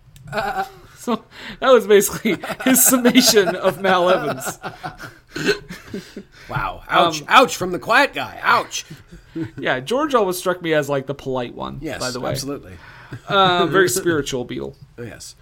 So 1.09 1.25
that 1.61 1.71
was 1.71 1.87
basically 1.87 2.37
his 2.65 2.85
summation 2.85 3.57
of 3.57 3.81
Mal 3.81 4.11
Evans. 4.11 4.59
wow, 6.49 6.83
ouch, 6.89 7.21
Um, 7.23 7.27
ouch 7.29 7.57
from 7.57 7.73
the 7.73 7.79
quiet 7.79 8.13
guy, 8.15 8.39
ouch. 8.43 8.85
yeah, 9.59 9.81
George 9.81 10.15
always 10.15 10.37
struck 10.37 10.61
me 10.63 10.75
as 10.75 10.89
like 10.89 11.07
the 11.07 11.15
polite 11.15 11.55
one. 11.55 11.79
Yes, 11.81 12.01
by 12.01 12.11
the 12.11 12.21
way, 12.21 12.31
absolutely. 12.33 12.77
uh, 13.29 13.67
very 13.67 13.89
spiritual 13.89 14.47
Beatle. 14.47 14.75
Yes. 14.99 15.35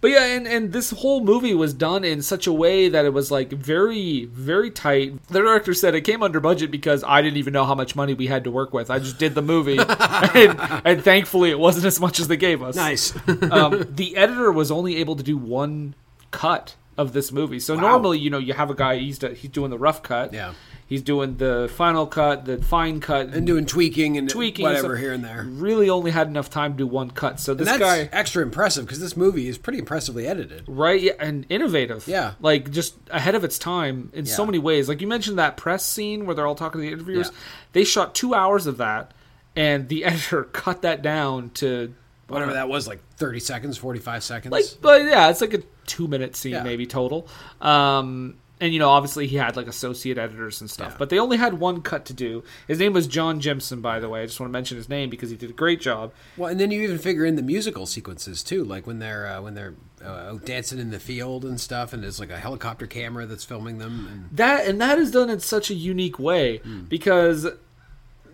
But 0.00 0.10
yeah, 0.12 0.24
and, 0.26 0.46
and 0.46 0.72
this 0.72 0.90
whole 0.90 1.22
movie 1.22 1.54
was 1.54 1.74
done 1.74 2.04
in 2.04 2.22
such 2.22 2.46
a 2.46 2.52
way 2.52 2.88
that 2.88 3.04
it 3.04 3.12
was 3.12 3.30
like 3.30 3.50
very, 3.50 4.26
very 4.26 4.70
tight. 4.70 5.26
The 5.28 5.40
director 5.40 5.74
said 5.74 5.94
it 5.94 6.02
came 6.02 6.22
under 6.22 6.40
budget 6.40 6.70
because 6.70 7.02
I 7.04 7.20
didn't 7.22 7.38
even 7.38 7.52
know 7.52 7.64
how 7.64 7.74
much 7.74 7.96
money 7.96 8.14
we 8.14 8.26
had 8.26 8.44
to 8.44 8.50
work 8.50 8.72
with. 8.72 8.90
I 8.90 8.98
just 8.98 9.18
did 9.18 9.34
the 9.34 9.42
movie, 9.42 9.78
and, 9.88 10.60
and 10.84 11.02
thankfully 11.02 11.50
it 11.50 11.58
wasn't 11.58 11.86
as 11.86 12.00
much 12.00 12.20
as 12.20 12.28
they 12.28 12.36
gave 12.36 12.62
us. 12.62 12.76
Nice. 12.76 13.14
um, 13.50 13.86
the 13.90 14.16
editor 14.16 14.52
was 14.52 14.70
only 14.70 14.96
able 14.96 15.16
to 15.16 15.22
do 15.22 15.36
one 15.36 15.94
cut 16.30 16.76
of 16.96 17.12
this 17.12 17.32
movie. 17.32 17.60
So 17.60 17.76
normally, 17.76 18.18
you 18.18 18.28
know, 18.28 18.38
you 18.38 18.52
have 18.54 18.70
a 18.70 18.74
guy 18.74 18.98
he's 18.98 19.20
he's 19.20 19.50
doing 19.50 19.70
the 19.70 19.78
rough 19.78 20.02
cut. 20.02 20.32
Yeah. 20.32 20.54
He's 20.88 21.02
doing 21.02 21.36
the 21.36 21.70
final 21.76 22.06
cut, 22.06 22.46
the 22.46 22.56
fine 22.62 23.00
cut, 23.00 23.28
and 23.34 23.46
doing 23.46 23.66
tweaking 23.66 24.16
and 24.16 24.26
tweaking 24.26 24.62
whatever 24.62 24.94
stuff. 24.94 24.98
here 25.00 25.12
and 25.12 25.22
there. 25.22 25.44
Really, 25.46 25.90
only 25.90 26.10
had 26.10 26.28
enough 26.28 26.48
time 26.48 26.72
to 26.72 26.78
do 26.78 26.86
one 26.86 27.10
cut. 27.10 27.38
So 27.40 27.52
And 27.52 27.60
this 27.60 27.66
that's 27.68 27.78
guy, 27.78 28.08
extra 28.10 28.42
impressive 28.42 28.86
because 28.86 28.98
this 28.98 29.14
movie 29.14 29.48
is 29.48 29.58
pretty 29.58 29.78
impressively 29.80 30.26
edited. 30.26 30.64
right, 30.66 30.98
yeah, 30.98 31.12
and 31.20 31.44
innovative. 31.50 32.08
Yeah. 32.08 32.32
like 32.40 32.70
just 32.70 32.94
ahead 33.10 33.34
of 33.34 33.44
its 33.44 33.58
time 33.58 34.10
in 34.14 34.24
so 34.24 34.46
many 34.46 34.58
ways. 34.58 34.88
Like 34.88 35.02
you 35.02 35.06
mentioned 35.06 35.38
that 35.38 35.58
press 35.58 35.84
scene 35.84 36.24
where 36.24 36.34
they're 36.34 36.46
all 36.46 36.54
talking 36.54 36.80
to 36.80 36.86
the 36.86 36.92
interviewers. 36.92 37.28
Yeah. 37.32 37.38
They 37.74 37.84
shot 37.84 38.14
two 38.14 38.32
hours 38.34 38.66
of 38.66 38.78
that, 38.78 39.12
and 39.54 39.88
the 39.90 40.04
editor 40.06 40.44
cut 40.44 40.80
that 40.82 41.02
down 41.02 41.50
to 41.50 41.94
Whatever 42.28 42.54
that 42.54 42.68
was, 42.70 42.86
like 42.88 43.00
thirty 43.16 43.40
seconds, 43.40 43.76
forty-five 43.76 44.22
seconds. 44.24 44.52
like 44.52 44.64
but 44.80 45.02
yeah 45.04 45.28
it's 45.28 45.40
like 45.42 45.52
a 45.54 45.62
two 45.86 46.08
minute 46.08 46.34
scene 46.36 46.52
Yeah. 46.52 46.62
maybe 46.62 46.86
total 46.86 47.26
um 47.62 48.36
and 48.60 48.72
you 48.72 48.78
know 48.78 48.88
obviously 48.88 49.26
he 49.26 49.36
had 49.36 49.56
like 49.56 49.66
associate 49.66 50.18
editors 50.18 50.60
and 50.60 50.68
stuff 50.70 50.96
but 50.98 51.10
they 51.10 51.18
only 51.18 51.36
had 51.36 51.54
one 51.54 51.80
cut 51.80 52.04
to 52.04 52.12
do 52.12 52.42
his 52.66 52.78
name 52.78 52.92
was 52.92 53.06
john 53.06 53.40
jympson 53.40 53.80
by 53.80 54.00
the 54.00 54.08
way 54.08 54.22
i 54.22 54.26
just 54.26 54.40
want 54.40 54.48
to 54.48 54.52
mention 54.52 54.76
his 54.76 54.88
name 54.88 55.08
because 55.10 55.30
he 55.30 55.36
did 55.36 55.50
a 55.50 55.52
great 55.52 55.80
job 55.80 56.12
Well, 56.36 56.50
and 56.50 56.58
then 56.58 56.70
you 56.70 56.82
even 56.82 56.98
figure 56.98 57.24
in 57.24 57.36
the 57.36 57.42
musical 57.42 57.86
sequences 57.86 58.42
too, 58.42 58.64
like 58.64 58.86
when 58.86 58.98
they're 58.98 59.26
uh, 59.26 59.40
when 59.42 59.54
they're 59.54 59.74
uh, 60.04 60.34
dancing 60.44 60.78
in 60.78 60.90
the 60.90 61.00
field 61.00 61.44
and 61.44 61.60
stuff, 61.60 61.92
and 61.92 62.02
there's 62.02 62.20
like 62.20 62.30
a 62.30 62.38
helicopter 62.38 62.86
camera 62.86 63.26
that's 63.26 63.44
filming 63.44 63.78
them. 63.78 64.08
And 64.10 64.36
that 64.38 64.66
and 64.66 64.80
that 64.80 64.98
is 64.98 65.10
done 65.10 65.28
in 65.30 65.40
such 65.40 65.70
a 65.70 65.74
unique 65.74 66.18
way 66.18 66.58
Hmm. 66.58 66.82
because 66.82 67.46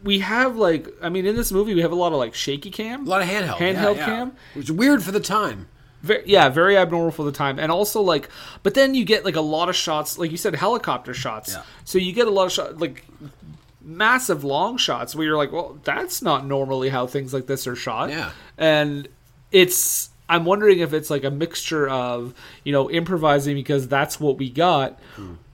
we 0.03 0.19
have 0.19 0.57
like 0.57 0.87
i 1.03 1.09
mean 1.09 1.25
in 1.27 1.35
this 1.37 1.51
movie 1.51 1.75
we 1.75 1.81
have 1.81 1.93
a 1.93 1.95
lot 1.95 2.13
of 2.13 2.19
like 2.19 2.35
shaky 2.35 2.71
cam 2.71 3.07
a 3.07 3.09
lot 3.09 3.23
of 3.23 3.29
handheld, 3.29 3.57
handheld 3.57 3.97
yeah, 3.97 4.01
yeah. 4.01 4.07
cam 4.07 4.33
which 4.55 4.67
is 4.67 4.73
weird 4.73 5.03
for 5.03 5.13
the 5.13 5.21
time. 5.21 5.69
Very, 6.05 6.23
yeah, 6.27 6.51
very 6.51 6.77
abnormal 6.77 7.13
for 7.13 7.25
the 7.25 7.33
time, 7.33 7.59
and 7.59 7.73
also 7.73 8.03
like, 8.03 8.29
but 8.63 8.75
then 8.75 8.95
you 8.95 9.07
get 9.07 9.25
like 9.25 9.37
a 9.37 9.41
lot 9.41 9.71
of 9.71 9.75
shots, 9.75 10.19
like 10.19 10.31
you 10.31 10.37
said, 10.37 10.55
helicopter 10.55 11.15
shots. 11.15 11.55
Yeah. 11.55 11.63
So 11.85 11.97
you 11.97 12.13
get 12.13 12.27
a 12.29 12.31
lot 12.31 12.45
of 12.45 12.53
shots, 12.53 12.79
like 12.79 13.05
massive 13.81 14.45
long 14.45 14.77
shots, 14.77 15.15
where 15.15 15.27
you're 15.27 15.37
like, 15.39 15.51
well, 15.51 15.79
that's 15.83 16.21
not 16.21 16.45
normally 16.47 16.91
how 16.91 17.07
things 17.07 17.33
like 17.33 17.47
this 17.47 17.67
are 17.67 17.75
shot. 17.75 18.11
Yeah. 18.11 18.33
and 18.59 19.09
it's. 19.51 20.11
I'm 20.29 20.45
wondering 20.45 20.81
if 20.81 20.93
it's 20.93 21.09
like 21.09 21.25
a 21.25 21.31
mixture 21.31 21.89
of 21.89 22.35
you 22.65 22.73
know 22.73 22.91
improvising 22.91 23.55
because 23.57 23.89
that's 23.89 24.21
what 24.21 24.37
we 24.37 24.51
got, 24.51 24.99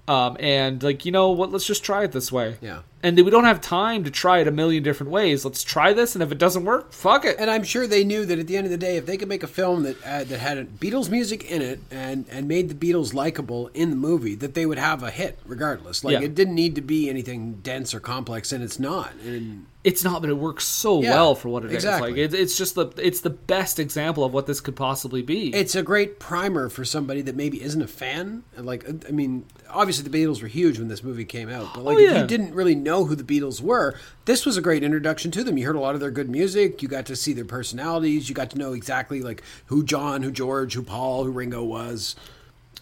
um, 0.08 0.36
and 0.40 0.82
like 0.82 1.04
you 1.04 1.12
know 1.12 1.30
what, 1.30 1.52
let's 1.52 1.66
just 1.66 1.84
try 1.84 2.02
it 2.04 2.12
this 2.12 2.32
way. 2.32 2.54
Hmm. 2.54 2.64
Yeah. 2.64 2.78
And 3.02 3.16
we 3.16 3.30
don't 3.30 3.44
have 3.44 3.60
time 3.62 4.04
to 4.04 4.10
try 4.10 4.40
it 4.40 4.46
a 4.48 4.50
million 4.50 4.82
different 4.82 5.10
ways. 5.10 5.44
Let's 5.44 5.64
try 5.64 5.92
this, 5.94 6.14
and 6.14 6.22
if 6.22 6.30
it 6.30 6.36
doesn't 6.38 6.64
work, 6.66 6.92
fuck 6.92 7.24
it. 7.24 7.36
And 7.38 7.50
I'm 7.50 7.62
sure 7.64 7.86
they 7.86 8.04
knew 8.04 8.26
that 8.26 8.38
at 8.38 8.46
the 8.46 8.56
end 8.58 8.66
of 8.66 8.70
the 8.70 8.76
day, 8.76 8.96
if 8.98 9.06
they 9.06 9.16
could 9.16 9.28
make 9.28 9.42
a 9.42 9.46
film 9.46 9.84
that 9.84 9.96
uh, 10.04 10.24
that 10.24 10.38
had 10.38 10.78
Beatles 10.78 11.08
music 11.10 11.50
in 11.50 11.62
it 11.62 11.80
and 11.90 12.26
and 12.30 12.46
made 12.46 12.68
the 12.68 12.74
Beatles 12.74 13.14
likable 13.14 13.68
in 13.72 13.88
the 13.90 13.96
movie, 13.96 14.34
that 14.34 14.52
they 14.54 14.66
would 14.66 14.78
have 14.78 15.02
a 15.02 15.10
hit 15.10 15.38
regardless. 15.46 16.04
Like 16.04 16.12
Yeah. 16.12 16.22
it 16.22 16.34
didn't 16.34 16.54
need 16.54 16.74
to 16.74 16.82
be 16.82 17.08
anything 17.08 17.60
dense 17.62 17.94
or 17.94 18.00
complex, 18.00 18.52
and 18.52 18.62
it's 18.62 18.78
not. 18.78 19.12
And 19.24 19.66
it's 19.82 20.04
not, 20.04 20.20
but 20.20 20.28
it 20.28 20.34
works 20.36 20.66
so 20.66 21.00
Yeah, 21.00 21.14
well 21.14 21.34
for 21.34 21.48
what 21.48 21.64
it 21.64 21.68
is. 21.70 21.76
exactly. 21.76 22.10
Like 22.10 22.18
it, 22.18 22.34
it's 22.34 22.58
just 22.58 22.74
the 22.74 22.88
it's 22.98 23.22
the 23.22 23.30
best 23.30 23.78
example 23.78 24.24
of 24.24 24.34
what 24.34 24.46
this 24.46 24.60
could 24.60 24.76
possibly 24.76 25.22
be. 25.22 25.54
it's 25.54 25.74
a 25.74 25.82
great 25.82 26.18
primer 26.20 26.68
for 26.68 26.84
somebody 26.84 27.22
that 27.22 27.34
maybe 27.34 27.62
isn't 27.62 27.80
a 27.80 27.86
fan. 27.88 28.42
Like, 28.58 28.84
I 29.08 29.10
mean, 29.10 29.46
obviously 29.70 30.06
the 30.06 30.14
Beatles 30.14 30.42
were 30.42 30.48
huge 30.48 30.78
when 30.78 30.88
this 30.88 31.02
movie 31.02 31.24
came 31.24 31.48
out, 31.48 31.72
but 31.74 31.82
like 31.84 31.96
Oh, 31.96 32.00
if 32.00 32.14
you 32.18 32.26
didn't 32.26 32.52
really 32.52 32.74
know 32.74 32.89
who 32.90 33.14
the 33.14 33.24
Beatles 33.24 33.60
were, 33.60 33.94
this 34.24 34.44
was 34.44 34.56
a 34.56 34.62
great 34.62 34.82
introduction 34.82 35.30
to 35.32 35.44
them. 35.44 35.56
You 35.56 35.66
heard 35.66 35.76
a 35.76 35.80
lot 35.80 35.94
of 35.94 36.00
their 36.00 36.10
good 36.10 36.28
music. 36.28 36.82
You 36.82 36.88
got 36.88 37.06
to 37.06 37.16
see 37.16 37.32
their 37.32 37.44
personalities. 37.44 38.28
You 38.28 38.34
got 38.34 38.50
to 38.50 38.58
know 38.58 38.72
exactly 38.72 39.22
like 39.22 39.42
who 39.66 39.84
John, 39.84 40.22
who 40.22 40.30
George, 40.30 40.74
who 40.74 40.82
Paul, 40.82 41.24
who 41.24 41.30
Ringo 41.30 41.62
was. 41.64 42.16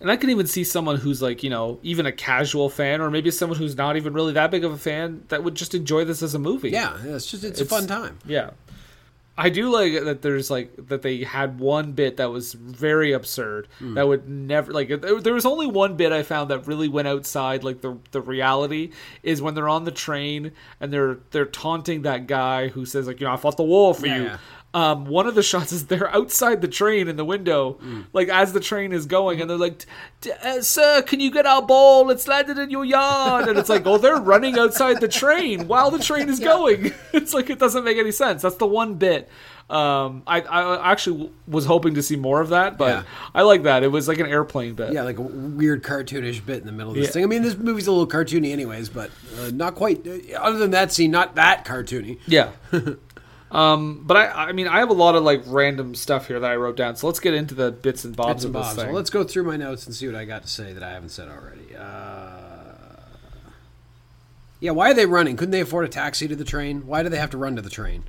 and 0.00 0.10
I 0.10 0.16
can 0.16 0.30
even 0.30 0.46
see 0.46 0.64
someone 0.64 0.96
who's 0.96 1.20
like 1.20 1.42
you 1.42 1.50
know 1.50 1.78
even 1.82 2.06
a 2.06 2.12
casual 2.12 2.68
fan, 2.70 3.00
or 3.00 3.10
maybe 3.10 3.30
someone 3.30 3.58
who's 3.58 3.76
not 3.76 3.96
even 3.96 4.12
really 4.12 4.32
that 4.32 4.50
big 4.50 4.64
of 4.64 4.72
a 4.72 4.78
fan 4.78 5.24
that 5.28 5.44
would 5.44 5.54
just 5.54 5.74
enjoy 5.74 6.04
this 6.04 6.22
as 6.22 6.34
a 6.34 6.38
movie. 6.38 6.70
Yeah, 6.70 6.96
yeah, 7.04 7.16
it's 7.16 7.30
just 7.30 7.44
it's, 7.44 7.60
a 7.60 7.66
fun 7.66 7.86
time. 7.86 8.18
Yeah. 8.26 8.50
I 9.40 9.50
do 9.50 9.70
like 9.70 9.92
that 10.04 10.20
there's 10.22 10.50
like 10.50 10.72
that 10.88 11.02
they 11.02 11.22
had 11.22 11.60
one 11.60 11.92
bit 11.92 12.16
that 12.16 12.30
was 12.30 12.54
very 12.54 13.12
absurd 13.12 13.68
Hmm. 13.78 13.94
that 13.94 14.08
would 14.08 14.28
never 14.28 14.72
like 14.72 14.88
there 14.88 15.20
there 15.20 15.32
was 15.34 15.46
only 15.46 15.66
one 15.68 15.96
bit 15.96 16.10
I 16.12 16.24
found 16.24 16.50
that 16.50 16.66
really 16.66 16.88
went 16.88 17.06
outside 17.06 17.62
like 17.62 17.80
the 17.80 17.96
the 18.10 18.20
reality 18.20 18.90
is 19.22 19.40
when 19.40 19.54
they're 19.54 19.68
on 19.68 19.84
the 19.84 19.92
train 19.92 20.50
and 20.80 20.92
they're 20.92 21.18
they're 21.30 21.46
taunting 21.46 22.02
that 22.02 22.26
guy 22.26 22.66
who 22.68 22.84
says 22.84 23.06
like 23.06 23.20
you 23.20 23.26
know 23.28 23.32
I 23.32 23.36
fought 23.36 23.56
the 23.56 23.62
war 23.62 23.94
for 23.94 24.06
Yeah, 24.08 24.16
you. 24.16 24.22
yeah. 24.24 24.38
Um, 24.74 25.06
one 25.06 25.26
of 25.26 25.34
the 25.34 25.42
shots 25.42 25.72
is 25.72 25.86
they're 25.86 26.14
outside 26.14 26.60
the 26.60 26.68
train 26.68 27.08
in 27.08 27.16
the 27.16 27.24
window, 27.24 27.72
Hmm. 27.80 28.00
like 28.12 28.28
as 28.28 28.52
the 28.52 28.60
train 28.60 28.92
is 28.92 29.06
going, 29.06 29.40
and 29.40 29.48
they're 29.48 29.56
like, 29.56 29.86
uh, 30.44 30.60
"Sir, 30.60 31.00
can 31.02 31.20
you 31.20 31.30
get 31.30 31.46
our 31.46 31.62
ball? 31.62 32.10
It's 32.10 32.28
landed 32.28 32.58
in 32.58 32.68
your 32.70 32.84
yard." 32.84 33.48
And 33.48 33.58
it's 33.58 33.70
like, 33.70 33.86
"Oh, 33.86 33.96
they're 33.96 34.16
running 34.20 34.58
outside 34.58 35.00
the 35.00 35.08
train 35.08 35.68
while 35.68 35.90
the 35.90 35.98
train 35.98 36.28
is 36.28 36.38
going." 36.38 36.92
It's 37.14 37.32
like 37.32 37.48
it 37.50 37.58
doesn't 37.58 37.82
make 37.84 37.96
any 37.96 38.12
sense. 38.12 38.42
That's 38.42 38.56
the 38.56 38.66
one 38.66 38.94
bit. 38.94 39.28
Um, 39.70 40.22
I, 40.26 40.40
I 40.40 40.92
actually 40.92 41.30
was 41.46 41.66
hoping 41.66 41.94
to 41.94 42.02
see 42.02 42.16
more 42.16 42.40
of 42.40 42.50
that, 42.50 42.78
but 42.78 42.88
Yeah. 42.88 43.02
I 43.34 43.42
like 43.42 43.64
that. 43.64 43.82
It 43.82 43.88
was 43.88 44.08
like 44.08 44.18
an 44.18 44.24
airplane 44.26 44.72
bit. 44.74 44.92
Yeah, 44.94 45.02
like 45.02 45.18
a 45.18 45.22
weird 45.22 45.82
cartoonish 45.82 46.44
bit 46.46 46.60
in 46.60 46.66
the 46.66 46.72
middle 46.72 46.92
of 46.92 46.96
this 46.96 47.06
Yeah. 47.08 47.12
thing. 47.12 47.24
I 47.24 47.26
mean, 47.26 47.42
this 47.42 47.54
movie's 47.56 47.86
a 47.86 47.90
little 47.92 48.06
cartoony, 48.06 48.50
anyways, 48.52 48.88
but 48.88 49.10
uh, 49.38 49.50
not 49.52 49.74
quite. 49.74 50.06
Uh, 50.06 50.38
other 50.38 50.56
than 50.58 50.70
that 50.70 50.90
scene, 50.92 51.10
not 51.10 51.34
that 51.34 51.64
cartoony. 51.66 52.18
Yeah. 52.26 52.50
um, 53.50 54.02
but 54.04 54.16
I, 54.16 54.48
I 54.48 54.52
mean, 54.52 54.68
I 54.68 54.78
have 54.80 54.90
a 54.90 54.94
lot 54.94 55.14
of 55.16 55.22
like 55.22 55.42
random 55.46 55.94
stuff 55.94 56.28
here 56.28 56.38
that 56.40 56.50
I 56.50 56.56
wrote 56.56 56.76
down. 56.76 56.96
So 56.96 57.06
let's 57.06 57.20
get 57.20 57.34
into 57.34 57.54
the 57.54 57.70
bits 57.72 58.04
and 58.04 58.14
bobs 58.16 58.28
Bits 58.34 58.44
and 58.44 58.54
of 58.56 58.60
this 58.62 58.68
bobs. 58.68 58.76
thing. 58.78 58.86
Well, 58.88 58.96
let's 58.96 59.10
go 59.10 59.24
through 59.24 59.44
my 59.44 59.56
notes 59.56 59.86
and 59.86 59.94
see 59.94 60.06
what 60.06 60.16
I 60.16 60.24
got 60.24 60.42
to 60.42 60.48
say 60.48 60.72
that 60.72 60.82
I 60.82 60.90
haven't 60.90 61.10
said 61.10 61.28
already. 61.28 61.74
Uh, 61.76 63.00
yeah, 64.60 64.72
why 64.72 64.90
are 64.90 64.94
they 64.94 65.06
running? 65.06 65.36
Couldn't 65.36 65.52
they 65.52 65.60
afford 65.60 65.84
a 65.84 65.88
taxi 65.88 66.26
to 66.28 66.34
the 66.36 66.44
train? 66.44 66.86
Why 66.86 67.02
do 67.02 67.08
they 67.08 67.18
have 67.18 67.30
to 67.30 67.38
run 67.38 67.56
to 67.56 67.62
the 67.62 67.70
train? 67.70 68.04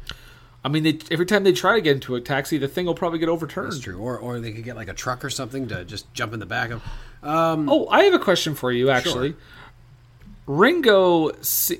I 0.64 0.68
mean, 0.68 0.84
they, 0.84 1.00
every 1.12 1.26
time 1.26 1.44
they 1.46 1.54
try 1.54 1.76
to 1.76 1.82
get 1.82 1.94
into 1.96 2.16
a 2.16 2.22
taxi, 2.22 2.58
the 2.58 2.68
thing 2.68 2.86
will 2.86 2.96
probably 2.96 3.20
get 3.20 3.30
overturned. 3.30 3.72
That's 3.72 3.80
true. 3.82 3.98
Or, 4.00 4.18
or 4.18 4.40
they 4.40 4.52
could 4.52 4.64
get 4.66 4.76
like 4.76 4.90
a 4.90 4.94
truck 4.94 5.24
or 5.24 5.30
something 5.30 5.68
to 5.70 5.86
just 5.86 6.12
jump 6.14 6.34
in 6.34 6.40
the 6.40 6.46
back 6.46 6.72
of. 6.72 6.84
Um, 7.24 7.70
Oh, 7.70 7.88
I 7.88 8.04
have 8.04 8.14
a 8.14 8.20
question 8.20 8.56
for 8.56 8.72
you, 8.72 8.90
actually. 8.90 9.36
Ringo, 10.50 11.30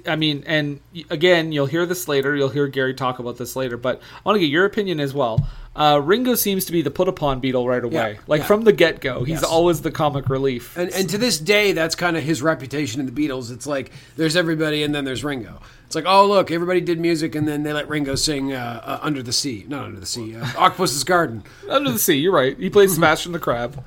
I 0.06 0.16
mean, 0.16 0.44
and 0.46 0.80
again, 1.10 1.52
you'll 1.52 1.66
hear 1.66 1.88
this 1.88 2.08
later. 2.08 2.36
You'll 2.36 2.50
hear 2.50 2.68
Gary 2.68 2.94
talk 2.94 3.18
about 3.18 3.36
this 3.40 3.56
later, 3.56 3.78
but 3.78 4.00
I 4.00 4.20
want 4.24 4.36
to 4.36 4.40
get 4.40 4.52
your 4.52 4.66
opinion 4.66 5.00
as 5.00 5.12
well. 5.12 5.50
Uh, 5.76 6.00
Ringo 6.04 6.36
seems 6.36 6.66
to 6.66 6.72
be 6.72 6.84
the 6.84 6.92
put 6.92 7.08
upon 7.08 7.42
Beatle 7.42 7.68
right 7.68 7.84
away. 7.84 8.14
Yeah, 8.14 8.20
like 8.28 8.42
yeah. 8.42 8.46
from 8.46 8.66
the 8.66 8.72
get 8.72 9.02
go, 9.02 9.24
he's 9.24 9.42
Yes. 9.42 9.44
always 9.44 9.82
the 9.82 9.90
comic 9.90 10.30
relief. 10.30 10.78
And, 10.78 10.92
and 10.92 11.10
to 11.10 11.18
this 11.18 11.40
day, 11.40 11.72
that's 11.72 11.96
kind 11.96 12.16
of 12.16 12.22
his 12.24 12.44
reputation 12.44 13.00
in 13.00 13.08
the 13.08 13.12
Beatles. 13.12 13.52
It's 13.52 13.66
like 13.66 13.92
there's 14.18 14.36
everybody, 14.36 14.84
and 14.84 14.94
then 14.94 15.04
there's 15.04 15.24
Ringo. 15.24 15.60
It's 15.88 15.96
like, 15.96 16.06
oh 16.06 16.28
look, 16.28 16.52
everybody 16.52 16.80
did 16.80 17.00
music, 17.00 17.34
and 17.34 17.48
then 17.48 17.64
they 17.64 17.74
let 17.74 17.90
Ringo 17.90 18.14
sing 18.14 18.54
uh, 18.54 18.82
uh, 18.84 19.00
"Under 19.02 19.24
the 19.24 19.34
Sea," 19.34 19.66
not 19.68 19.86
"Under 19.86 20.00
the 20.00 20.06
Sea," 20.06 20.36
uh, 20.36 20.46
"Octopus's 20.58 21.04
Garden." 21.04 21.42
Under 21.70 21.92
the 21.92 21.98
Sea, 21.98 22.18
you're 22.18 22.34
right. 22.34 22.56
He 22.56 22.70
plays 22.70 22.94
Smash 22.94 23.24
Sebastian 23.24 23.32
the 23.32 23.40
Crab. 23.40 23.84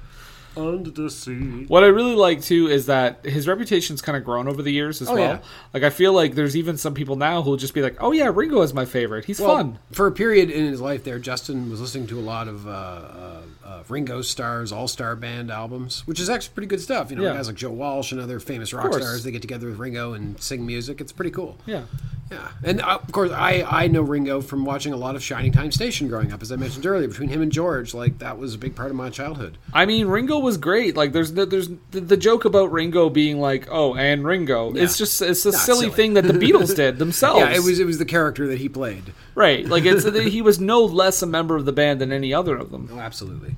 Under 0.56 0.90
the 0.90 1.08
sea. 1.10 1.64
What 1.66 1.82
I 1.82 1.86
really 1.86 2.14
like 2.14 2.42
too 2.42 2.68
is 2.68 2.86
that 2.86 3.24
his 3.24 3.48
reputation's 3.48 4.02
kind 4.02 4.16
of 4.18 4.24
grown 4.24 4.48
over 4.48 4.62
the 4.62 4.70
years 4.72 5.00
as 5.00 5.08
Oh, 5.08 5.14
well. 5.14 5.22
yeah. 5.34 5.38
Like 5.72 5.82
I 5.82 5.90
feel 5.90 6.12
like 6.12 6.34
there's 6.34 6.56
even 6.56 6.76
some 6.76 6.92
people 6.94 7.16
now 7.16 7.42
who'll 7.42 7.56
just 7.56 7.72
be 7.74 7.80
like, 7.82 7.96
"Oh 8.00 8.12
yeah, 8.12 8.30
Ringo 8.32 8.60
is 8.62 8.74
my 8.74 8.84
favorite. 8.84 9.24
He's 9.24 9.40
Well, 9.40 9.56
fun." 9.56 9.78
For 9.92 10.06
a 10.06 10.12
period 10.12 10.50
in 10.50 10.66
his 10.66 10.80
life 10.80 11.04
there, 11.04 11.18
Justin 11.18 11.70
was 11.70 11.80
listening 11.80 12.06
to 12.08 12.18
a 12.18 12.22
lot 12.22 12.48
of 12.48 12.66
uh, 12.66 12.70
uh, 12.70 13.40
uh, 13.72 13.82
Ringo 13.88 14.22
Starr's 14.22 14.72
All 14.72 14.88
Star 14.88 15.16
Band 15.16 15.50
albums, 15.50 16.06
which 16.06 16.20
is 16.20 16.28
actually 16.28 16.54
pretty 16.54 16.66
good 16.68 16.80
stuff. 16.80 17.10
You 17.10 17.16
know, 17.16 17.22
Yeah. 17.24 17.34
guys 17.34 17.46
like 17.46 17.56
Joe 17.56 17.70
Walsh 17.70 18.12
and 18.12 18.20
other 18.20 18.40
famous 18.40 18.72
rock 18.72 18.92
stars, 18.92 19.24
they 19.24 19.30
get 19.30 19.42
together 19.42 19.68
with 19.68 19.78
Ringo 19.78 20.12
and 20.12 20.40
sing 20.40 20.66
music. 20.66 21.00
It's 21.00 21.12
pretty 21.12 21.30
cool. 21.30 21.56
Yeah. 21.66 21.82
Yeah, 22.30 22.48
and 22.64 22.80
uh, 22.80 22.98
of 23.02 23.12
course, 23.12 23.30
I, 23.30 23.62
I 23.68 23.88
know 23.88 24.00
Ringo 24.00 24.40
from 24.40 24.64
watching 24.64 24.94
a 24.94 24.96
lot 24.96 25.16
of 25.16 25.22
Shining 25.22 25.52
Time 25.52 25.70
Station 25.70 26.08
growing 26.08 26.32
up, 26.32 26.40
as 26.40 26.50
I 26.50 26.56
mentioned 26.56 26.86
earlier. 26.86 27.06
Between 27.06 27.28
him 27.28 27.42
and 27.42 27.52
George, 27.52 27.92
like 27.92 28.20
that 28.20 28.38
was 28.38 28.54
a 28.54 28.58
big 28.58 28.74
part 28.74 28.88
of 28.88 28.96
my 28.96 29.10
childhood. 29.10 29.58
I 29.74 29.84
mean, 29.84 30.06
Ringo 30.06 30.38
was 30.38 30.56
great. 30.56 30.96
Like, 30.96 31.12
there's 31.12 31.34
the, 31.34 31.44
there's 31.44 31.68
the, 31.90 32.00
the 32.00 32.16
joke 32.16 32.46
about 32.46 32.72
Ringo 32.72 33.10
being 33.10 33.38
like, 33.38 33.68
"Oh, 33.70 33.94
and 33.96 34.24
Ringo." 34.24 34.72
Yeah. 34.72 34.84
It's 34.84 34.96
just 34.96 35.20
it's 35.20 35.44
a 35.44 35.52
silly, 35.52 35.80
silly. 35.82 35.90
thing 35.90 36.14
that 36.14 36.24
the 36.24 36.32
Beatles 36.32 36.74
did 36.74 36.98
themselves. 36.98 37.40
Yeah, 37.42 37.50
it 37.54 37.62
was 37.64 37.78
it 37.78 37.84
was 37.84 37.98
the 37.98 38.06
character 38.06 38.46
that 38.48 38.58
he 38.58 38.68
played. 38.70 39.12
Right. 39.34 39.66
Like, 39.66 39.84
it's 39.84 40.04
he 40.32 40.42
was 40.42 40.60
no 40.60 40.84
less 40.84 41.22
a 41.22 41.26
member 41.26 41.56
of 41.56 41.64
the 41.64 41.72
band 41.72 42.00
than 42.00 42.12
any 42.12 42.32
other 42.34 42.56
of 42.56 42.70
them. 42.70 42.88
Oh, 42.92 42.98
absolutely. 42.98 43.54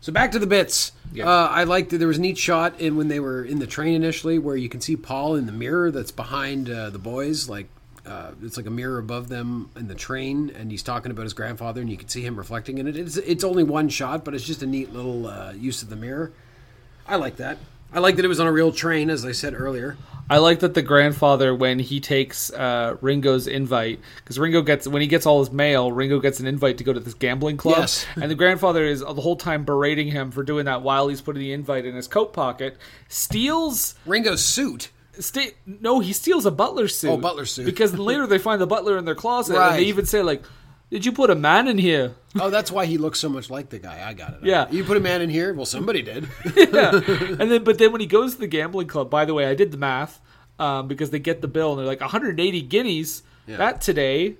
So 0.00 0.12
back 0.12 0.32
to 0.32 0.38
the 0.38 0.46
bits. 0.46 0.92
Yeah. 1.12 1.28
Uh, 1.28 1.48
I 1.48 1.64
liked 1.64 1.90
that 1.90 1.98
there 1.98 2.08
was 2.08 2.18
a 2.18 2.22
neat 2.22 2.38
shot 2.38 2.80
in 2.80 2.96
when 2.96 3.08
they 3.08 3.20
were 3.20 3.44
in 3.44 3.58
the 3.58 3.66
train 3.66 3.94
initially, 3.94 4.38
where 4.38 4.56
you 4.56 4.68
can 4.68 4.80
see 4.80 4.96
Paul 4.96 5.34
in 5.36 5.46
the 5.46 5.52
mirror 5.52 5.90
that's 5.90 6.10
behind 6.10 6.70
uh, 6.70 6.90
the 6.90 6.98
boys, 6.98 7.48
like 7.48 7.68
uh, 8.06 8.32
it's 8.42 8.56
like 8.56 8.66
a 8.66 8.70
mirror 8.70 8.98
above 8.98 9.28
them 9.28 9.70
in 9.76 9.88
the 9.88 9.94
train, 9.94 10.50
and 10.56 10.70
he's 10.70 10.82
talking 10.82 11.10
about 11.10 11.24
his 11.24 11.34
grandfather, 11.34 11.80
and 11.80 11.90
you 11.90 11.96
can 11.96 12.08
see 12.08 12.22
him 12.22 12.36
reflecting 12.36 12.78
in 12.78 12.86
it. 12.86 12.96
It's 12.96 13.16
it's 13.18 13.44
only 13.44 13.62
one 13.62 13.88
shot, 13.88 14.24
but 14.24 14.34
it's 14.34 14.46
just 14.46 14.62
a 14.62 14.66
neat 14.66 14.92
little 14.92 15.26
uh, 15.26 15.52
use 15.52 15.82
of 15.82 15.90
the 15.90 15.96
mirror. 15.96 16.32
I 17.06 17.16
like 17.16 17.36
that. 17.36 17.58
I 17.92 17.98
like 17.98 18.16
that 18.16 18.24
it 18.24 18.28
was 18.28 18.40
on 18.40 18.46
a 18.46 18.52
real 18.52 18.72
train, 18.72 19.10
as 19.10 19.24
I 19.24 19.32
said 19.32 19.54
earlier. 19.54 19.96
I 20.28 20.38
like 20.38 20.60
that 20.60 20.74
the 20.74 20.82
grandfather, 20.82 21.52
when 21.52 21.80
he 21.80 21.98
takes 21.98 22.52
uh, 22.52 22.96
Ringo's 23.00 23.48
invite, 23.48 23.98
because 24.18 24.38
Ringo 24.38 24.62
gets 24.62 24.86
when 24.86 25.02
he 25.02 25.08
gets 25.08 25.26
all 25.26 25.40
his 25.40 25.50
mail, 25.50 25.90
Ringo 25.90 26.20
gets 26.20 26.38
an 26.38 26.46
invite 26.46 26.78
to 26.78 26.84
go 26.84 26.92
to 26.92 27.00
this 27.00 27.14
gambling 27.14 27.56
club, 27.56 27.78
Yes. 27.78 28.06
and 28.14 28.30
the 28.30 28.36
grandfather 28.36 28.84
is 28.84 29.00
the 29.00 29.14
whole 29.14 29.34
time 29.34 29.64
berating 29.64 30.06
him 30.06 30.30
for 30.30 30.44
doing 30.44 30.66
that 30.66 30.82
while 30.82 31.08
he's 31.08 31.20
putting 31.20 31.40
the 31.40 31.52
invite 31.52 31.84
in 31.84 31.96
his 31.96 32.06
coat 32.06 32.32
pocket. 32.32 32.76
Steals 33.08 33.96
Ringo's 34.06 34.44
suit. 34.44 34.90
Sta- 35.18 35.54
no, 35.66 35.98
he 36.00 36.12
steals 36.12 36.46
a 36.46 36.50
butler's 36.52 36.96
suit. 36.96 37.10
Oh, 37.10 37.16
butler's 37.16 37.50
suit. 37.52 37.66
Because 37.66 37.98
later 37.98 38.26
they 38.26 38.38
find 38.38 38.60
the 38.60 38.66
butler 38.66 38.96
in 38.98 39.04
their 39.04 39.16
closet, 39.16 39.56
and 39.56 39.78
they 39.78 39.84
even 39.84 40.06
say 40.06 40.22
like, 40.22 40.42
"Did 40.90 41.06
you 41.06 41.12
put 41.12 41.30
a 41.30 41.34
man 41.34 41.68
in 41.68 41.78
here?" 41.78 42.14
Oh, 42.38 42.50
that's 42.50 42.70
why 42.70 42.86
he 42.86 42.98
looks 42.98 43.18
so 43.18 43.28
much 43.28 43.50
like 43.50 43.70
the 43.70 43.78
guy. 43.78 44.06
I 44.08 44.14
got 44.14 44.34
it. 44.34 44.40
Yeah. 44.44 44.68
You 44.70 44.84
put 44.84 44.96
a 44.96 45.00
man 45.00 45.20
in 45.22 45.30
here? 45.30 45.52
Well, 45.52 45.66
somebody 45.66 46.02
did. 46.02 46.28
yeah. 46.56 46.92
And 46.94 47.50
then, 47.50 47.64
but 47.64 47.78
then 47.78 47.90
when 47.92 48.00
he 48.00 48.06
goes 48.06 48.34
to 48.34 48.40
the 48.40 48.46
gambling 48.46 48.86
club, 48.86 49.10
by 49.10 49.24
the 49.24 49.34
way, 49.34 49.46
I 49.46 49.54
did 49.54 49.72
the 49.72 49.78
math 49.78 50.20
um, 50.58 50.86
because 50.88 51.10
they 51.10 51.18
get 51.18 51.40
the 51.42 51.48
bill 51.48 51.72
and 51.72 51.80
they're 51.80 51.86
like 51.86 52.00
180 52.00 52.62
guineas. 52.62 53.22
Yeah. 53.46 53.56
That 53.56 53.80
today 53.80 54.36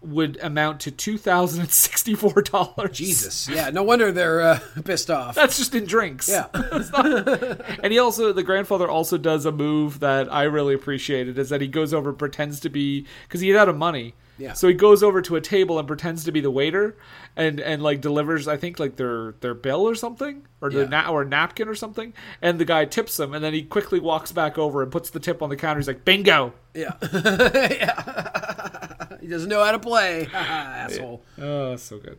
would 0.00 0.38
amount 0.42 0.80
to 0.80 0.90
two 0.90 1.16
thousand 1.16 1.62
and 1.62 1.70
sixty-four 1.70 2.42
dollars. 2.42 2.96
Jesus. 2.96 3.48
Yeah, 3.48 3.70
no 3.70 3.82
wonder 3.82 4.12
they're 4.12 4.40
uh, 4.42 4.58
pissed 4.84 5.10
off. 5.10 5.34
That's 5.34 5.56
just 5.56 5.74
in 5.74 5.86
drinks. 5.86 6.28
Yeah. 6.28 6.46
Not- 6.54 7.60
and 7.82 7.92
he 7.92 7.98
also, 7.98 8.32
the 8.32 8.42
grandfather 8.42 8.88
also 8.88 9.16
does 9.18 9.46
a 9.46 9.52
move 9.52 10.00
that 10.00 10.32
I 10.32 10.44
really 10.44 10.74
appreciated 10.74 11.38
is 11.38 11.48
that 11.48 11.60
he 11.60 11.68
goes 11.68 11.94
over 11.94 12.12
pretends 12.12 12.60
to 12.60 12.68
be, 12.68 13.06
because 13.26 13.40
he 13.40 13.48
had 13.48 13.58
out 13.58 13.68
of 13.68 13.76
money. 13.76 14.14
Yeah. 14.36 14.54
So 14.54 14.66
he 14.66 14.74
goes 14.74 15.04
over 15.04 15.22
to 15.22 15.36
a 15.36 15.40
table 15.40 15.78
and 15.78 15.86
pretends 15.86 16.24
to 16.24 16.32
be 16.32 16.40
the 16.40 16.50
waiter, 16.50 16.96
and 17.36 17.60
and 17.60 17.80
like 17.82 18.00
delivers, 18.00 18.48
I 18.48 18.56
think 18.56 18.80
like 18.80 18.96
their 18.96 19.32
their 19.40 19.54
bill 19.54 19.88
or 19.88 19.94
something, 19.94 20.42
or 20.60 20.70
the 20.70 20.80
Yeah. 20.80 20.86
na- 20.88 21.12
or 21.12 21.24
napkin 21.24 21.68
or 21.68 21.76
something, 21.76 22.12
and 22.42 22.58
the 22.58 22.64
guy 22.64 22.84
tips 22.84 23.20
him, 23.20 23.32
and 23.32 23.44
then 23.44 23.54
he 23.54 23.62
quickly 23.62 24.00
walks 24.00 24.32
back 24.32 24.58
over 24.58 24.82
and 24.82 24.90
puts 24.90 25.10
the 25.10 25.20
tip 25.20 25.40
on 25.40 25.50
the 25.50 25.56
counter. 25.56 25.78
He's 25.78 25.86
like, 25.86 26.04
"Bingo." 26.04 26.52
Yeah. 26.74 26.94
he 29.20 29.28
doesn't 29.28 29.48
know 29.48 29.64
how 29.64 29.72
to 29.72 29.78
play. 29.78 30.26
Asshole. 30.34 31.22
Oh, 31.40 31.76
so 31.76 31.98
good. 31.98 32.18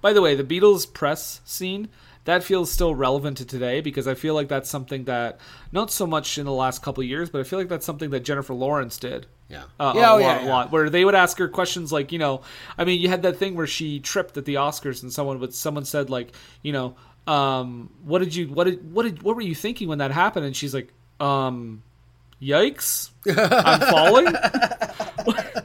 By 0.00 0.12
the 0.12 0.22
way, 0.22 0.34
the 0.34 0.44
Beatles 0.44 0.90
press 0.90 1.40
scene 1.44 1.88
that 2.24 2.42
feels 2.42 2.70
still 2.70 2.94
relevant 2.94 3.36
to 3.38 3.44
today 3.44 3.80
because 3.80 4.08
I 4.08 4.14
feel 4.14 4.34
like 4.34 4.48
that's 4.48 4.70
something 4.70 5.04
that 5.04 5.38
not 5.72 5.90
so 5.90 6.06
much 6.06 6.38
in 6.38 6.46
the 6.46 6.52
last 6.52 6.82
couple 6.82 7.02
of 7.02 7.08
years, 7.08 7.28
but 7.30 7.40
I 7.40 7.44
feel 7.44 7.58
like 7.58 7.68
that's 7.68 7.84
something 7.84 8.10
that 8.10 8.20
Jennifer 8.20 8.54
Lawrence 8.54 8.98
did. 8.98 9.26
Yeah. 9.48 9.64
Uh, 9.78 9.92
Yeah, 9.94 10.10
a, 10.10 10.14
oh, 10.14 10.18
yeah, 10.18 10.26
lot, 10.26 10.40
a 10.40 10.44
yeah. 10.44 10.50
lot, 10.50 10.72
where 10.72 10.88
they 10.88 11.04
would 11.04 11.14
ask 11.14 11.38
her 11.38 11.48
questions 11.48 11.92
like, 11.92 12.12
you 12.12 12.18
know, 12.18 12.40
I 12.78 12.84
mean, 12.84 13.00
you 13.00 13.08
had 13.08 13.22
that 13.22 13.36
thing 13.36 13.54
where 13.54 13.66
she 13.66 14.00
tripped 14.00 14.36
at 14.38 14.46
the 14.46 14.54
Oscars, 14.54 15.02
and 15.02 15.12
someone 15.12 15.38
would 15.40 15.54
someone 15.54 15.84
said 15.84 16.08
like, 16.08 16.32
you 16.62 16.72
know, 16.72 16.96
um, 17.26 17.90
what 18.04 18.20
did 18.20 18.34
you 18.34 18.48
what 18.48 18.64
did 18.64 18.92
what 18.92 19.02
did 19.02 19.22
what 19.22 19.36
were 19.36 19.42
you 19.42 19.54
thinking 19.54 19.88
when 19.88 19.98
that 19.98 20.10
happened? 20.10 20.46
And 20.46 20.56
she's 20.56 20.74
like, 20.74 20.92
um, 21.20 21.82
yikes, 22.40 23.10
I'm 23.26 23.80
falling. 23.80 24.26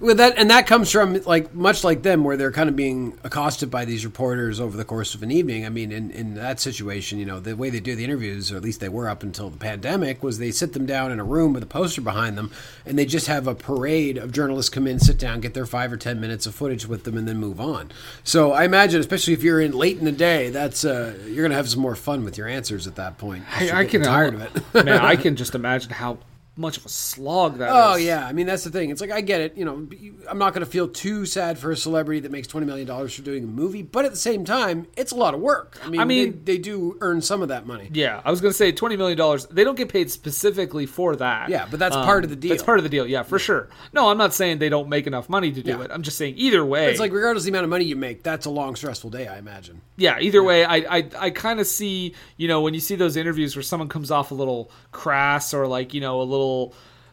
Well, 0.00 0.14
that 0.14 0.38
and 0.38 0.50
that 0.50 0.66
comes 0.66 0.90
from 0.90 1.20
like 1.22 1.54
much 1.54 1.84
like 1.84 2.02
them, 2.02 2.24
where 2.24 2.36
they're 2.36 2.52
kind 2.52 2.68
of 2.68 2.76
being 2.76 3.18
accosted 3.24 3.70
by 3.70 3.84
these 3.84 4.04
reporters 4.04 4.60
over 4.60 4.76
the 4.76 4.84
course 4.84 5.14
of 5.14 5.22
an 5.22 5.30
evening. 5.30 5.66
I 5.66 5.68
mean, 5.68 5.90
in, 5.92 6.10
in 6.10 6.34
that 6.34 6.60
situation, 6.60 7.18
you 7.18 7.24
know, 7.24 7.40
the 7.40 7.56
way 7.56 7.70
they 7.70 7.80
do 7.80 7.96
the 7.96 8.04
interviews, 8.04 8.52
or 8.52 8.56
at 8.56 8.62
least 8.62 8.80
they 8.80 8.88
were 8.88 9.08
up 9.08 9.22
until 9.22 9.50
the 9.50 9.58
pandemic, 9.58 10.22
was 10.22 10.38
they 10.38 10.50
sit 10.50 10.72
them 10.72 10.86
down 10.86 11.10
in 11.10 11.18
a 11.18 11.24
room 11.24 11.52
with 11.52 11.62
a 11.62 11.66
poster 11.66 12.00
behind 12.00 12.38
them, 12.38 12.50
and 12.86 12.98
they 12.98 13.06
just 13.06 13.26
have 13.26 13.46
a 13.46 13.54
parade 13.54 14.16
of 14.16 14.32
journalists 14.32 14.70
come 14.70 14.86
in, 14.86 14.98
sit 14.98 15.18
down, 15.18 15.40
get 15.40 15.54
their 15.54 15.66
five 15.66 15.92
or 15.92 15.96
ten 15.96 16.20
minutes 16.20 16.46
of 16.46 16.54
footage 16.54 16.86
with 16.86 17.04
them, 17.04 17.16
and 17.16 17.26
then 17.26 17.36
move 17.36 17.60
on. 17.60 17.90
So 18.24 18.52
I 18.52 18.64
imagine, 18.64 19.00
especially 19.00 19.32
if 19.34 19.42
you're 19.42 19.60
in 19.60 19.72
late 19.72 19.98
in 19.98 20.04
the 20.04 20.12
day, 20.12 20.50
that's 20.50 20.84
uh, 20.84 21.18
you're 21.24 21.42
going 21.42 21.50
to 21.50 21.56
have 21.56 21.68
some 21.68 21.80
more 21.80 21.96
fun 21.96 22.24
with 22.24 22.38
your 22.38 22.48
answers 22.48 22.86
at 22.86 22.96
that 22.96 23.18
point. 23.18 23.44
You're 23.60 23.74
I 23.74 23.84
can 23.84 24.02
tired 24.02 24.34
of 24.34 24.42
it. 24.42 24.84
man, 24.84 25.00
I 25.00 25.16
can 25.22 25.36
just 25.36 25.54
imagine 25.54 25.90
how 25.90 26.18
much 26.58 26.76
of 26.76 26.84
a 26.84 26.88
slog 26.88 27.58
that 27.58 27.70
Oh 27.72 27.94
yeah, 27.96 28.26
I 28.26 28.32
mean 28.32 28.46
that's 28.46 28.64
the 28.64 28.70
thing. 28.70 28.90
It's 28.90 29.00
like 29.00 29.10
I 29.10 29.20
get 29.20 29.40
it. 29.40 29.56
You 29.56 29.64
know, 29.64 29.88
I'm 30.28 30.38
not 30.38 30.52
going 30.52 30.64
to 30.64 30.70
feel 30.70 30.88
too 30.88 31.24
sad 31.24 31.58
for 31.58 31.70
a 31.70 31.76
celebrity 31.76 32.20
that 32.20 32.32
makes 32.32 32.48
twenty 32.48 32.66
million 32.66 32.86
dollars 32.86 33.14
for 33.14 33.22
doing 33.22 33.44
a 33.44 33.46
movie, 33.46 33.82
but 33.82 34.04
at 34.04 34.10
the 34.10 34.16
same 34.16 34.44
time, 34.44 34.86
it's 34.96 35.12
a 35.12 35.16
lot 35.16 35.34
of 35.34 35.40
work. 35.40 35.78
I 35.84 35.88
mean, 35.88 36.00
I 36.00 36.04
mean- 36.04 36.42
they, 36.44 36.54
they 36.54 36.58
do 36.58 36.98
earn 37.00 37.22
some 37.22 37.40
of 37.42 37.48
that 37.48 37.66
money. 37.66 37.88
Yeah, 37.92 38.20
I 38.24 38.30
was 38.30 38.40
going 38.40 38.50
to 38.52 38.56
say 38.56 38.72
twenty 38.72 38.96
million 38.96 39.16
dollars. 39.16 39.46
They 39.46 39.64
don't 39.64 39.76
get 39.76 39.88
paid 39.88 40.10
specifically 40.10 40.84
for 40.86 41.16
that. 41.16 41.46
Um, 41.46 41.52
Yeah, 41.52 41.66
but 41.70 41.78
that's 41.78 41.94
part 41.96 42.24
of 42.24 42.30
the 42.30 42.36
deal. 42.36 42.50
That's 42.50 42.62
part 42.64 42.78
of 42.78 42.82
the 42.82 42.88
deal. 42.90 43.06
Yeah, 43.06 43.22
for 43.22 43.38
sure. 43.38 43.68
No, 43.92 44.08
I'm 44.10 44.18
not 44.18 44.34
saying 44.34 44.58
they 44.58 44.68
don't 44.68 44.88
make 44.88 45.06
enough 45.06 45.28
money 45.28 45.52
to 45.52 45.62
do 45.62 45.70
Yeah. 45.70 45.82
it. 45.82 45.90
I'm 45.92 46.02
just 46.02 46.18
saying 46.18 46.34
either 46.36 46.64
way. 46.64 46.90
It's 46.90 46.98
like 47.00 47.12
regardless 47.12 47.42
of 47.42 47.46
the 47.46 47.50
amount 47.52 47.64
of 47.64 47.70
money 47.70 47.84
you 47.84 47.94
make, 47.96 48.22
that's 48.24 48.46
a 48.46 48.50
long, 48.50 48.74
stressful 48.74 49.10
day. 49.10 49.28
I 49.28 49.38
imagine. 49.38 49.80
yeah, 49.96 50.18
either 50.20 50.42
way, 50.42 50.64
I 50.64 50.76
I, 50.98 51.08
I 51.18 51.30
kind 51.30 51.60
of 51.60 51.66
see 51.68 52.14
you 52.36 52.48
know 52.48 52.60
when 52.62 52.74
you 52.74 52.80
see 52.80 52.96
those 52.96 53.16
interviews 53.16 53.54
where 53.54 53.62
someone 53.62 53.88
comes 53.88 54.10
off 54.10 54.32
a 54.32 54.34
little 54.34 54.70
crass 54.92 55.54
or 55.54 55.66
like 55.68 55.94
you 55.94 56.00
know 56.00 56.20
a 56.20 56.24
little. 56.24 56.47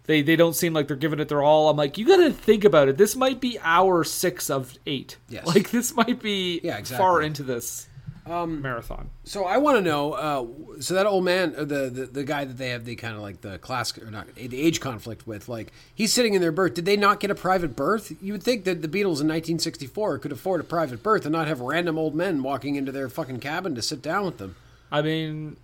They, 0.07 0.21
they 0.21 0.35
don't 0.35 0.55
seem 0.55 0.73
like 0.73 0.87
they're 0.87 0.97
giving 0.97 1.19
it 1.19 1.29
their 1.29 1.41
all. 1.41 1.69
I'm 1.69 1.77
like, 1.77 1.97
you 1.97 2.05
got 2.05 2.17
to 2.17 2.31
think 2.31 2.63
about 2.63 2.89
it. 2.89 2.97
This 2.97 3.15
might 3.15 3.41
be 3.41 3.57
hour 3.59 4.03
six 4.03 4.49
of 4.51 4.77
eight. 4.85 5.17
Yes. 5.29 5.47
Like 5.47 5.71
this 5.71 5.95
might 5.95 6.21
be 6.21 6.59
Yeah, 6.63 6.81
far 6.83 7.21
into 7.21 7.41
this 7.41 7.87
marathon. 8.27 9.09
So 9.23 9.45
I 9.45 9.57
want 9.57 9.77
to 9.77 9.81
know. 9.81 10.13
Uh, 10.13 10.45
so 10.79 10.93
that 10.95 11.05
old 11.05 11.23
man, 11.25 11.55
uh, 11.57 11.65
the, 11.65 11.89
the 11.89 12.05
the 12.07 12.23
guy 12.23 12.45
that 12.45 12.57
they 12.57 12.69
have 12.69 12.85
the 12.85 12.95
kind 12.95 13.15
of 13.15 13.21
like 13.21 13.41
the 13.41 13.57
class 13.59 13.97
or 13.97 14.09
not 14.11 14.33
the 14.35 14.61
age 14.61 14.79
conflict 14.79 15.27
with, 15.27 15.47
like 15.47 15.71
he's 15.93 16.13
sitting 16.13 16.33
in 16.33 16.41
their 16.41 16.51
berth. 16.51 16.73
Did 16.73 16.85
they 16.85 16.97
not 16.97 17.19
get 17.19 17.31
a 17.31 17.35
private 17.35 17.75
berth? 17.75 18.11
You 18.21 18.33
would 18.33 18.43
think 18.43 18.63
that 18.65 18.81
the 18.81 18.87
Beatles 18.87 19.21
in 19.21 19.27
1964 19.27 20.19
could 20.19 20.31
afford 20.31 20.61
a 20.61 20.63
private 20.63 21.03
berth 21.03 21.25
and 21.25 21.33
not 21.33 21.47
have 21.47 21.61
random 21.61 21.97
old 21.97 22.15
men 22.15 22.41
walking 22.43 22.75
into 22.75 22.91
their 22.91 23.09
fucking 23.09 23.39
cabin 23.39 23.75
to 23.75 23.81
sit 23.81 24.01
down 24.01 24.25
with 24.25 24.37
them. 24.37 24.55
I 24.91 25.01
mean, 25.01 25.57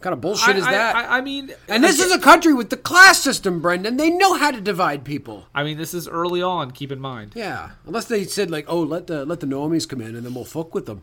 What 0.00 0.04
kind 0.04 0.14
of 0.14 0.20
bullshit 0.22 0.54
I- 0.56 0.58
is 0.58 0.64
that? 0.64 0.96
I, 0.96 1.18
I 1.18 1.20
mean, 1.20 1.52
and 1.68 1.84
this 1.84 2.00
is 2.00 2.10
a 2.10 2.18
country 2.18 2.54
with 2.54 2.70
the 2.70 2.78
class 2.78 3.20
system, 3.20 3.60
Brendan. 3.60 3.98
They 3.98 4.08
know 4.08 4.32
how 4.32 4.50
to 4.50 4.58
divide 4.58 5.04
people. 5.04 5.44
I 5.54 5.62
mean, 5.62 5.76
this 5.76 5.92
is 5.92 6.08
early 6.08 6.40
on. 6.40 6.70
Keep 6.70 6.90
in 6.90 7.00
mind. 7.00 7.32
Yeah, 7.34 7.72
unless 7.84 8.06
they 8.06 8.24
said 8.24 8.50
like, 8.50 8.64
"Oh, 8.66 8.80
let 8.80 9.08
the 9.08 9.26
let 9.26 9.40
the 9.40 9.46
normies 9.46 9.86
come 9.86 10.00
in, 10.00 10.16
and 10.16 10.24
then 10.24 10.32
we'll 10.32 10.46
fuck 10.46 10.74
with 10.74 10.86
them." 10.86 11.02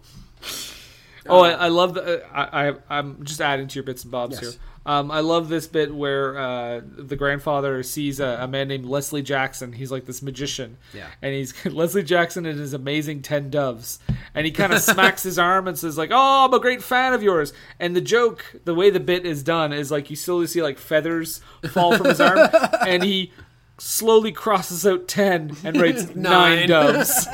Oh, 1.30 1.41
I, 1.43 1.52
I 1.52 1.68
love 1.68 1.93
the. 1.93 2.24
Uh, 2.26 2.28
I, 2.34 2.70
I 2.70 2.74
I'm 2.89 3.24
just 3.24 3.39
adding 3.39 3.68
to 3.68 3.76
your 3.76 3.84
bits 3.84 4.02
and 4.02 4.12
bobs 4.12 4.41
Yes. 4.41 4.54
here. 4.54 4.62
Um, 4.88 5.12
I 5.12 5.20
love 5.20 5.50
this 5.50 5.68
bit 5.68 5.94
where 5.94 6.38
uh, 6.38 6.82
the 6.84 7.18
grandfather 7.18 7.84
sees 7.84 8.22
a, 8.22 8.38
a 8.42 8.48
man 8.48 8.70
named 8.70 8.86
Leslie 8.86 9.22
Jackson. 9.22 9.74
He's 9.74 9.92
like 9.92 10.06
this 10.06 10.22
magician, 10.22 10.78
Yeah. 10.94 11.08
and 11.22 11.34
he's 11.34 11.54
Leslie 11.66 12.04
Jackson 12.04 12.46
and 12.46 12.58
his 12.58 12.74
amazing 12.74 13.22
ten 13.22 13.50
doves. 13.50 14.00
And 14.34 14.46
he 14.46 14.52
kind 14.54 14.72
of 14.72 14.82
smacks 14.82 15.24
his 15.24 15.38
arm 15.38 15.68
and 15.68 15.78
says 15.78 15.98
like, 15.98 16.12
"Oh, 16.14 16.46
I'm 16.46 16.54
a 16.54 16.60
great 16.62 16.82
fan 16.82 17.12
of 17.14 17.22
yours." 17.22 17.52
And 17.80 17.96
the 17.96 18.02
joke, 18.02 18.46
the 18.64 18.74
way 18.74 18.90
the 18.90 19.02
bit 19.02 19.26
is 19.26 19.44
done, 19.44 19.74
is 19.74 19.92
like 19.92 20.10
you 20.10 20.16
slowly 20.16 20.48
see 20.48 20.64
like 20.64 20.78
feathers 20.80 21.42
fall 21.70 21.98
from 21.98 22.08
his 22.08 22.22
arm, 22.22 22.40
and 22.88 23.04
he 23.04 23.34
slowly 23.80 24.32
crosses 24.32 24.88
out 24.88 25.08
ten 25.10 25.56
and 25.66 25.80
writes 25.82 26.04
nine, 26.16 26.60
Nine. 26.60 26.70
doves. 26.70 27.28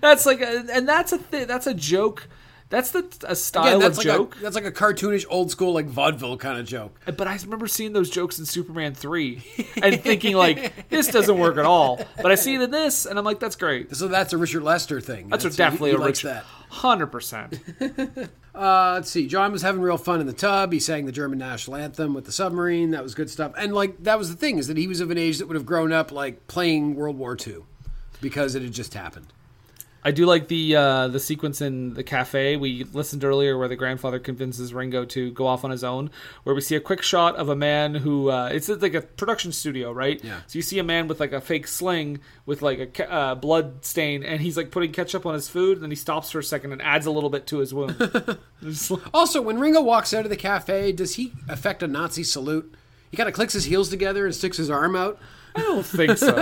that's 0.00 0.26
like, 0.26 0.40
a, 0.40 0.64
and 0.72 0.88
that's 0.88 1.12
a 1.12 1.18
th- 1.18 1.46
that's 1.46 1.66
a 1.66 1.74
joke. 1.74 2.28
That's 2.70 2.92
the 2.92 3.04
a 3.26 3.34
style 3.34 3.66
Again, 3.66 3.78
that's 3.80 3.98
of 3.98 4.04
like 4.04 4.16
joke. 4.16 4.36
a 4.36 4.40
that's 4.40 4.54
like 4.54 4.64
a 4.64 4.70
cartoonish, 4.70 5.26
old 5.28 5.50
school, 5.50 5.74
like 5.74 5.86
vaudeville 5.86 6.36
kind 6.36 6.58
of 6.58 6.66
joke. 6.66 6.98
But 7.04 7.26
I 7.26 7.36
remember 7.42 7.66
seeing 7.66 7.92
those 7.92 8.08
jokes 8.08 8.38
in 8.38 8.46
Superman 8.46 8.94
three 8.94 9.42
and 9.82 10.00
thinking 10.00 10.36
like, 10.36 10.88
this 10.88 11.08
doesn't 11.08 11.36
work 11.36 11.58
at 11.58 11.64
all. 11.64 12.00
But 12.16 12.30
I 12.30 12.36
see 12.36 12.54
it 12.54 12.60
in 12.60 12.70
this, 12.70 13.06
and 13.06 13.18
I'm 13.18 13.24
like, 13.24 13.40
that's 13.40 13.56
great. 13.56 13.94
So 13.96 14.06
that's 14.06 14.32
a 14.32 14.38
Richard 14.38 14.62
Lester 14.62 15.00
thing. 15.00 15.28
That's, 15.28 15.44
a 15.44 15.50
definitely 15.50 15.90
he 15.90 15.96
a 15.96 15.98
likes 15.98 16.22
rich 16.24 16.32
that. 16.32 16.44
hundred 16.70 17.08
percent. 17.08 17.60
Uh, 18.52 18.94
let's 18.94 19.08
see. 19.08 19.28
John 19.28 19.52
was 19.52 19.62
having 19.62 19.80
real 19.80 19.96
fun 19.96 20.20
in 20.20 20.26
the 20.26 20.32
tub. 20.32 20.72
He 20.72 20.80
sang 20.80 21.06
the 21.06 21.12
German 21.12 21.38
national 21.38 21.76
anthem 21.76 22.14
with 22.14 22.24
the 22.24 22.32
submarine. 22.32 22.90
That 22.90 23.02
was 23.02 23.14
good 23.14 23.30
stuff. 23.30 23.52
And 23.56 23.72
like 23.72 24.02
that 24.02 24.18
was 24.18 24.28
the 24.28 24.34
thing 24.36 24.58
is 24.58 24.66
that 24.66 24.76
he 24.76 24.88
was 24.88 25.00
of 25.00 25.10
an 25.12 25.16
age 25.16 25.38
that 25.38 25.46
would 25.46 25.54
have 25.54 25.64
grown 25.64 25.92
up 25.92 26.10
like 26.10 26.48
playing 26.48 26.96
World 26.96 27.16
War 27.16 27.36
II 27.46 27.58
because 28.20 28.56
it 28.56 28.62
had 28.62 28.72
just 28.72 28.92
happened. 28.94 29.28
I 30.02 30.12
do 30.12 30.24
like 30.24 30.48
the 30.48 30.76
uh, 30.76 31.08
the 31.08 31.20
sequence 31.20 31.60
in 31.60 31.94
the 31.94 32.02
cafe 32.02 32.56
we 32.56 32.84
listened 32.84 33.22
earlier, 33.22 33.58
where 33.58 33.68
the 33.68 33.76
grandfather 33.76 34.18
convinces 34.18 34.72
Ringo 34.72 35.04
to 35.06 35.30
go 35.32 35.46
off 35.46 35.64
on 35.64 35.70
his 35.70 35.84
own. 35.84 36.10
Where 36.44 36.54
we 36.54 36.62
see 36.62 36.74
a 36.74 36.80
quick 36.80 37.02
shot 37.02 37.36
of 37.36 37.48
a 37.48 37.56
man 37.56 37.94
who 37.94 38.30
uh, 38.30 38.48
it's 38.52 38.68
like 38.68 38.94
a 38.94 39.02
production 39.02 39.52
studio, 39.52 39.92
right? 39.92 40.22
Yeah. 40.24 40.40
So 40.46 40.58
you 40.58 40.62
see 40.62 40.78
a 40.78 40.84
man 40.84 41.06
with 41.06 41.20
like 41.20 41.32
a 41.32 41.40
fake 41.40 41.66
sling 41.66 42.20
with 42.46 42.62
like 42.62 42.98
a 42.98 43.12
uh, 43.12 43.34
blood 43.34 43.84
stain, 43.84 44.22
and 44.22 44.40
he's 44.40 44.56
like 44.56 44.70
putting 44.70 44.92
ketchup 44.92 45.26
on 45.26 45.34
his 45.34 45.48
food, 45.48 45.74
and 45.74 45.82
then 45.82 45.90
he 45.90 45.96
stops 45.96 46.30
for 46.30 46.38
a 46.38 46.44
second 46.44 46.72
and 46.72 46.80
adds 46.80 47.06
a 47.06 47.10
little 47.10 47.30
bit 47.30 47.46
to 47.48 47.58
his 47.58 47.74
wound. 47.74 47.96
Also, 49.14 49.40
when 49.40 49.58
Ringo 49.58 49.80
walks 49.80 50.12
out 50.12 50.24
of 50.24 50.30
the 50.30 50.36
cafe, 50.36 50.92
does 50.92 51.14
he 51.14 51.32
affect 51.48 51.82
a 51.82 51.86
Nazi 51.86 52.22
salute? 52.22 52.74
He 53.10 53.16
kind 53.16 53.26
of 53.26 53.34
clicks 53.34 53.54
his 53.54 53.64
heels 53.64 53.88
together 53.88 54.26
and 54.26 54.34
sticks 54.34 54.58
his 54.58 54.68
arm 54.68 54.94
out. 54.94 55.18
I 55.54 55.60
don't 55.60 55.84
think 55.84 56.18
so. 56.18 56.34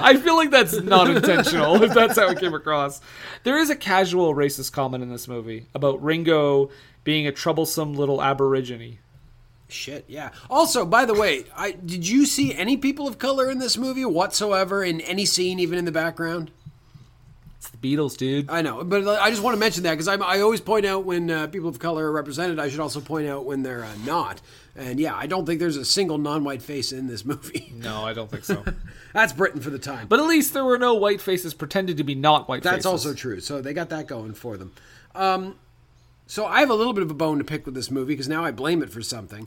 I 0.00 0.16
feel 0.16 0.36
like 0.36 0.50
that's 0.50 0.80
not 0.80 1.10
intentional, 1.10 1.82
if 1.82 1.92
that's 1.92 2.16
how 2.16 2.28
it 2.28 2.38
came 2.38 2.54
across. 2.54 3.00
There 3.42 3.58
is 3.58 3.70
a 3.70 3.76
casual 3.76 4.34
racist 4.34 4.72
comment 4.72 5.02
in 5.02 5.10
this 5.10 5.28
movie 5.28 5.66
about 5.74 6.02
Ringo 6.02 6.70
being 7.02 7.26
a 7.26 7.32
troublesome 7.32 7.94
little 7.94 8.22
aborigine. 8.22 8.98
Shit, 9.68 10.04
yeah. 10.08 10.30
Also, 10.48 10.84
by 10.84 11.04
the 11.04 11.14
way, 11.14 11.44
I 11.56 11.72
did 11.72 12.06
you 12.06 12.26
see 12.26 12.54
any 12.54 12.76
people 12.76 13.08
of 13.08 13.18
color 13.18 13.50
in 13.50 13.58
this 13.58 13.76
movie 13.76 14.04
whatsoever 14.04 14.84
in 14.84 15.00
any 15.00 15.24
scene, 15.24 15.58
even 15.58 15.78
in 15.78 15.84
the 15.84 15.92
background? 15.92 16.50
Beatles, 17.84 18.16
dude. 18.16 18.48
I 18.48 18.62
know, 18.62 18.82
but 18.82 19.06
I 19.06 19.28
just 19.28 19.42
want 19.42 19.54
to 19.54 19.60
mention 19.60 19.82
that 19.82 19.90
because 19.92 20.08
I 20.08 20.40
always 20.40 20.62
point 20.62 20.86
out 20.86 21.04
when 21.04 21.30
uh, 21.30 21.48
people 21.48 21.68
of 21.68 21.78
color 21.78 22.06
are 22.06 22.12
represented. 22.12 22.58
I 22.58 22.70
should 22.70 22.80
also 22.80 23.00
point 23.00 23.28
out 23.28 23.44
when 23.44 23.62
they're 23.62 23.84
uh, 23.84 23.94
not. 24.06 24.40
And 24.74 24.98
yeah, 24.98 25.14
I 25.14 25.26
don't 25.26 25.44
think 25.44 25.60
there's 25.60 25.76
a 25.76 25.84
single 25.84 26.16
non-white 26.16 26.62
face 26.62 26.92
in 26.92 27.06
this 27.06 27.24
movie. 27.26 27.72
No, 27.76 28.04
I 28.04 28.14
don't 28.14 28.30
think 28.30 28.44
so. 28.44 28.64
That's 29.12 29.34
Britain 29.34 29.60
for 29.60 29.70
the 29.70 29.78
time. 29.78 30.08
But 30.08 30.18
at 30.18 30.26
least 30.26 30.54
there 30.54 30.64
were 30.64 30.78
no 30.78 30.94
white 30.94 31.20
faces 31.20 31.52
pretended 31.52 31.98
to 31.98 32.04
be 32.04 32.14
not 32.14 32.48
white 32.48 32.62
faces. 32.62 32.84
That's 32.84 32.86
faces. 32.86 33.06
also 33.06 33.14
true. 33.14 33.40
So 33.40 33.60
they 33.60 33.74
got 33.74 33.90
that 33.90 34.06
going 34.06 34.32
for 34.32 34.56
them. 34.56 34.72
Um, 35.14 35.56
so 36.26 36.46
I 36.46 36.60
have 36.60 36.70
a 36.70 36.74
little 36.74 36.94
bit 36.94 37.02
of 37.02 37.10
a 37.10 37.14
bone 37.14 37.38
to 37.38 37.44
pick 37.44 37.66
with 37.66 37.74
this 37.74 37.90
movie 37.90 38.14
because 38.14 38.28
now 38.28 38.44
I 38.44 38.50
blame 38.50 38.82
it 38.82 38.90
for 38.90 39.02
something. 39.02 39.46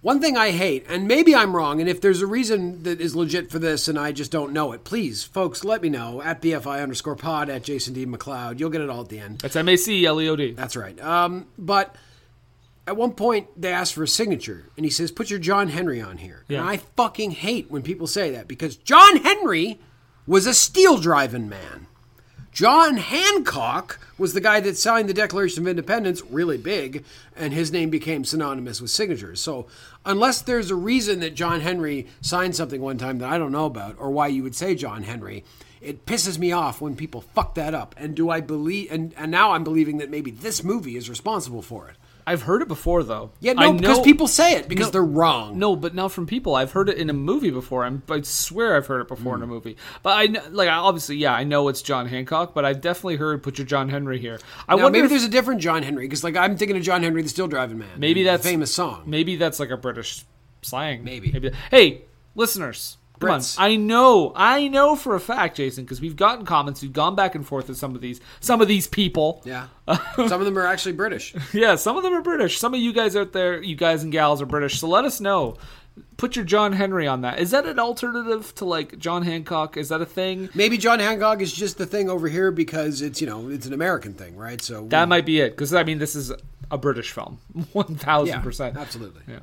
One 0.00 0.20
thing 0.20 0.36
I 0.36 0.50
hate, 0.52 0.86
and 0.88 1.08
maybe 1.08 1.34
I'm 1.34 1.56
wrong, 1.56 1.80
and 1.80 1.90
if 1.90 2.00
there's 2.00 2.22
a 2.22 2.26
reason 2.26 2.84
that 2.84 3.00
is 3.00 3.16
legit 3.16 3.50
for 3.50 3.58
this 3.58 3.88
and 3.88 3.98
I 3.98 4.12
just 4.12 4.30
don't 4.30 4.52
know 4.52 4.70
it, 4.72 4.84
please, 4.84 5.24
folks, 5.24 5.64
let 5.64 5.82
me 5.82 5.88
know 5.88 6.22
at 6.22 6.40
BFI 6.40 6.80
underscore 6.80 7.16
pod 7.16 7.48
at 7.50 7.64
Jason 7.64 7.94
D. 7.94 8.06
McLeod. 8.06 8.60
You'll 8.60 8.70
get 8.70 8.80
it 8.80 8.90
all 8.90 9.00
at 9.00 9.08
the 9.08 9.18
end. 9.18 9.40
That's 9.40 9.56
M 9.56 9.68
A 9.68 9.76
C 9.76 10.06
L 10.06 10.20
E 10.20 10.28
O 10.28 10.36
D. 10.36 10.52
That's 10.52 10.76
right. 10.76 10.98
Um, 11.00 11.46
but 11.58 11.96
at 12.86 12.96
one 12.96 13.12
point, 13.12 13.48
they 13.60 13.72
asked 13.72 13.94
for 13.94 14.04
a 14.04 14.08
signature, 14.08 14.70
and 14.76 14.86
he 14.86 14.90
says, 14.90 15.10
Put 15.10 15.30
your 15.30 15.40
John 15.40 15.68
Henry 15.68 16.00
on 16.00 16.18
here. 16.18 16.44
Yeah. 16.46 16.60
And 16.60 16.68
I 16.68 16.76
fucking 16.76 17.32
hate 17.32 17.68
when 17.68 17.82
people 17.82 18.06
say 18.06 18.30
that 18.30 18.46
because 18.46 18.76
John 18.76 19.16
Henry 19.16 19.80
was 20.28 20.46
a 20.46 20.54
steel 20.54 20.98
driving 20.98 21.48
man. 21.48 21.88
John 22.58 22.96
Hancock 22.96 24.00
was 24.18 24.32
the 24.32 24.40
guy 24.40 24.58
that 24.58 24.76
signed 24.76 25.08
the 25.08 25.14
Declaration 25.14 25.62
of 25.62 25.68
Independence 25.68 26.24
really 26.28 26.58
big, 26.58 27.04
and 27.36 27.52
his 27.52 27.70
name 27.70 27.88
became 27.88 28.24
synonymous 28.24 28.80
with 28.80 28.90
signatures. 28.90 29.40
So, 29.40 29.68
unless 30.04 30.42
there's 30.42 30.72
a 30.72 30.74
reason 30.74 31.20
that 31.20 31.36
John 31.36 31.60
Henry 31.60 32.08
signed 32.20 32.56
something 32.56 32.80
one 32.80 32.98
time 32.98 33.18
that 33.18 33.30
I 33.30 33.38
don't 33.38 33.52
know 33.52 33.66
about, 33.66 33.94
or 34.00 34.10
why 34.10 34.26
you 34.26 34.42
would 34.42 34.56
say 34.56 34.74
John 34.74 35.04
Henry, 35.04 35.44
it 35.80 36.04
pisses 36.04 36.36
me 36.36 36.50
off 36.50 36.80
when 36.80 36.96
people 36.96 37.20
fuck 37.20 37.54
that 37.54 37.74
up. 37.74 37.94
And 37.96 38.16
do 38.16 38.28
I 38.28 38.40
believe? 38.40 38.90
And, 38.90 39.14
and 39.16 39.30
now 39.30 39.52
I'm 39.52 39.62
believing 39.62 39.98
that 39.98 40.10
maybe 40.10 40.32
this 40.32 40.64
movie 40.64 40.96
is 40.96 41.08
responsible 41.08 41.62
for 41.62 41.88
it. 41.88 41.96
I've 42.28 42.42
heard 42.42 42.60
it 42.60 42.68
before 42.68 43.02
though. 43.02 43.30
Yeah, 43.40 43.54
no, 43.54 43.70
I 43.70 43.72
because 43.72 43.98
know- 43.98 44.04
people 44.04 44.28
say 44.28 44.56
it 44.56 44.68
because 44.68 44.88
No. 44.88 44.90
they're 44.90 45.02
wrong. 45.02 45.58
No, 45.58 45.74
but 45.76 45.94
not 45.94 46.12
from 46.12 46.26
people. 46.26 46.54
I've 46.54 46.72
heard 46.72 46.90
it 46.90 46.98
in 46.98 47.08
a 47.08 47.14
movie 47.14 47.50
before. 47.50 47.86
I'm, 47.86 48.02
I 48.10 48.20
swear 48.20 48.76
I've 48.76 48.86
heard 48.86 49.00
it 49.00 49.08
before 49.08 49.34
in 49.34 49.40
a 49.40 49.46
hmm. 49.46 49.52
movie. 49.52 49.76
But 50.02 50.10
I 50.10 50.48
like 50.50 50.68
obviously, 50.68 51.16
yeah, 51.16 51.32
I 51.32 51.44
know 51.44 51.68
it's 51.68 51.80
John 51.80 52.06
Hancock, 52.06 52.52
but 52.52 52.66
I've 52.66 52.82
definitely 52.82 53.16
heard 53.16 53.42
"Put 53.42 53.56
Your 53.56 53.66
John 53.66 53.88
Henry" 53.88 54.20
here. 54.20 54.38
I 54.68 54.76
now, 54.76 54.82
wonder 54.82 54.98
maybe 54.98 55.04
if- 55.06 55.10
there's 55.10 55.24
a 55.24 55.30
different 55.30 55.62
John 55.62 55.82
Henry 55.82 56.04
because, 56.04 56.22
like, 56.22 56.36
I'm 56.36 56.58
thinking 56.58 56.76
of 56.76 56.82
John 56.82 57.02
Henry, 57.02 57.22
the 57.22 57.30
Steel 57.30 57.48
Driving 57.48 57.78
Man. 57.78 57.88
maybe 57.96 58.24
that's 58.24 58.44
famous 58.44 58.74
song. 58.74 59.04
Maybe 59.06 59.36
that's 59.36 59.58
like 59.58 59.70
a 59.70 59.78
British 59.78 60.26
slang. 60.60 61.04
Maybe. 61.04 61.32
Maybe. 61.32 61.50
Hey, 61.70 62.02
listeners. 62.34 62.97
Brits. 63.18 63.56
I 63.58 63.76
know. 63.76 64.32
I 64.36 64.68
know 64.68 64.96
for 64.96 65.14
a 65.14 65.20
fact, 65.20 65.56
Jason, 65.56 65.84
because 65.84 66.00
we've 66.00 66.16
gotten 66.16 66.44
comments. 66.44 66.82
We've 66.82 66.92
gone 66.92 67.14
back 67.14 67.34
and 67.34 67.46
forth 67.46 67.68
with 67.68 67.76
some 67.78 67.94
of 67.94 68.00
these. 68.00 68.20
Some 68.40 68.60
of 68.60 68.68
these 68.68 68.86
people. 68.86 69.42
Yeah, 69.44 69.66
some 70.16 70.32
of 70.40 70.44
them 70.44 70.58
are 70.58 70.66
actually 70.66 70.92
British. 70.92 71.34
Yeah, 71.52 71.74
some 71.76 71.96
of 71.96 72.02
them 72.02 72.12
are 72.14 72.22
British. 72.22 72.58
Some 72.58 72.74
of 72.74 72.80
you 72.80 72.92
guys 72.92 73.16
out 73.16 73.32
there, 73.32 73.62
you 73.62 73.74
guys 73.76 74.02
and 74.02 74.12
gals 74.12 74.40
are 74.42 74.46
British. 74.46 74.78
So 74.80 74.88
let 74.88 75.04
us 75.04 75.20
know. 75.20 75.56
Put 76.16 76.36
your 76.36 76.44
John 76.44 76.72
Henry 76.72 77.08
on 77.08 77.22
that. 77.22 77.40
Is 77.40 77.50
that 77.50 77.66
an 77.66 77.78
alternative 77.80 78.54
to 78.56 78.64
like 78.64 78.98
John 78.98 79.22
Hancock? 79.22 79.76
Is 79.76 79.88
that 79.88 80.00
a 80.00 80.06
thing? 80.06 80.48
Maybe 80.54 80.78
John 80.78 81.00
Hancock 81.00 81.40
is 81.42 81.52
just 81.52 81.76
the 81.78 81.86
thing 81.86 82.08
over 82.08 82.28
here 82.28 82.50
because 82.52 83.02
it's 83.02 83.20
you 83.20 83.26
know 83.26 83.48
it's 83.48 83.66
an 83.66 83.72
American 83.72 84.14
thing, 84.14 84.36
right? 84.36 84.60
So 84.62 84.86
That 84.88 85.08
might 85.08 85.26
be 85.26 85.40
it. 85.40 85.50
Because 85.50 85.74
I 85.74 85.82
mean, 85.82 85.98
this 85.98 86.14
is 86.14 86.32
a 86.70 86.78
British 86.78 87.10
film, 87.12 87.38
one 87.72 87.96
thousand 87.96 88.42
percent. 88.42 88.76
absolutely. 88.76 89.22
Yeah. 89.26 89.40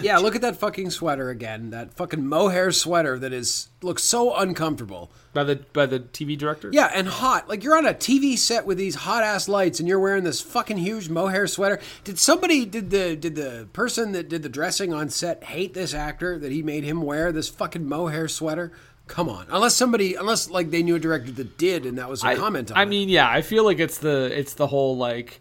Yeah, 0.00 0.18
look 0.18 0.34
at 0.34 0.42
that 0.42 0.56
fucking 0.56 0.90
sweater 0.90 1.30
again. 1.30 1.70
That 1.70 1.94
fucking 1.94 2.26
mohair 2.26 2.72
sweater 2.72 3.18
that 3.18 3.32
is 3.32 3.68
looks 3.82 4.02
so 4.02 4.34
uncomfortable. 4.36 5.10
By 5.34 5.44
the 5.44 5.56
by 5.72 5.86
the 5.86 6.00
TV 6.00 6.36
director. 6.36 6.70
Yeah, 6.72 6.90
and 6.94 7.06
hot. 7.06 7.48
Like 7.48 7.62
you're 7.62 7.76
on 7.76 7.86
a 7.86 7.94
TV 7.94 8.36
set 8.36 8.66
with 8.66 8.78
these 8.78 8.94
hot 8.94 9.22
ass 9.22 9.48
lights, 9.48 9.78
and 9.78 9.88
you're 9.88 10.00
wearing 10.00 10.24
this 10.24 10.40
fucking 10.40 10.78
huge 10.78 11.08
mohair 11.08 11.46
sweater. 11.46 11.78
Did 12.04 12.18
somebody 12.18 12.64
did 12.64 12.90
the 12.90 13.16
did 13.16 13.34
the 13.34 13.68
person 13.72 14.12
that 14.12 14.28
did 14.28 14.42
the 14.42 14.48
dressing 14.48 14.92
on 14.92 15.08
set 15.10 15.44
hate 15.44 15.74
this 15.74 15.94
actor 15.94 16.38
that 16.38 16.50
he 16.52 16.62
made 16.62 16.84
him 16.84 17.02
wear 17.02 17.30
this 17.32 17.48
fucking 17.48 17.86
mohair 17.88 18.28
sweater? 18.28 18.72
Come 19.06 19.28
on, 19.28 19.46
unless 19.50 19.74
somebody 19.74 20.14
unless 20.16 20.50
like 20.50 20.70
they 20.70 20.82
knew 20.82 20.96
a 20.96 20.98
director 20.98 21.30
that 21.32 21.56
did, 21.56 21.86
and 21.86 21.96
that 21.98 22.08
was 22.10 22.22
a 22.22 22.28
I, 22.28 22.34
comment 22.34 22.70
on 22.70 22.76
I 22.76 22.82
it. 22.82 22.86
mean, 22.86 23.08
yeah, 23.08 23.28
I 23.30 23.40
feel 23.42 23.64
like 23.64 23.78
it's 23.78 23.98
the 23.98 24.30
it's 24.38 24.54
the 24.54 24.66
whole 24.66 24.96
like. 24.96 25.40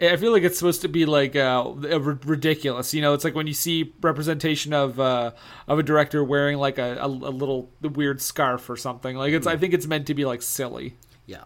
I 0.00 0.16
feel 0.16 0.32
like 0.32 0.44
it's 0.44 0.58
supposed 0.58 0.82
to 0.82 0.88
be 0.88 1.06
like 1.06 1.34
uh, 1.34 1.72
ridiculous, 1.74 2.94
you 2.94 3.00
know. 3.00 3.14
It's 3.14 3.24
like 3.24 3.34
when 3.34 3.48
you 3.48 3.54
see 3.54 3.94
representation 4.00 4.72
of 4.72 5.00
uh, 5.00 5.32
of 5.66 5.78
a 5.78 5.82
director 5.82 6.22
wearing 6.22 6.58
like 6.58 6.78
a, 6.78 6.98
a, 7.00 7.06
a 7.06 7.08
little 7.08 7.70
weird 7.82 8.22
scarf 8.22 8.70
or 8.70 8.76
something. 8.76 9.16
Like 9.16 9.32
it's, 9.32 9.46
I 9.46 9.56
think 9.56 9.74
it's 9.74 9.86
meant 9.86 10.06
to 10.06 10.14
be 10.14 10.24
like 10.24 10.42
silly, 10.42 10.96
yeah. 11.26 11.44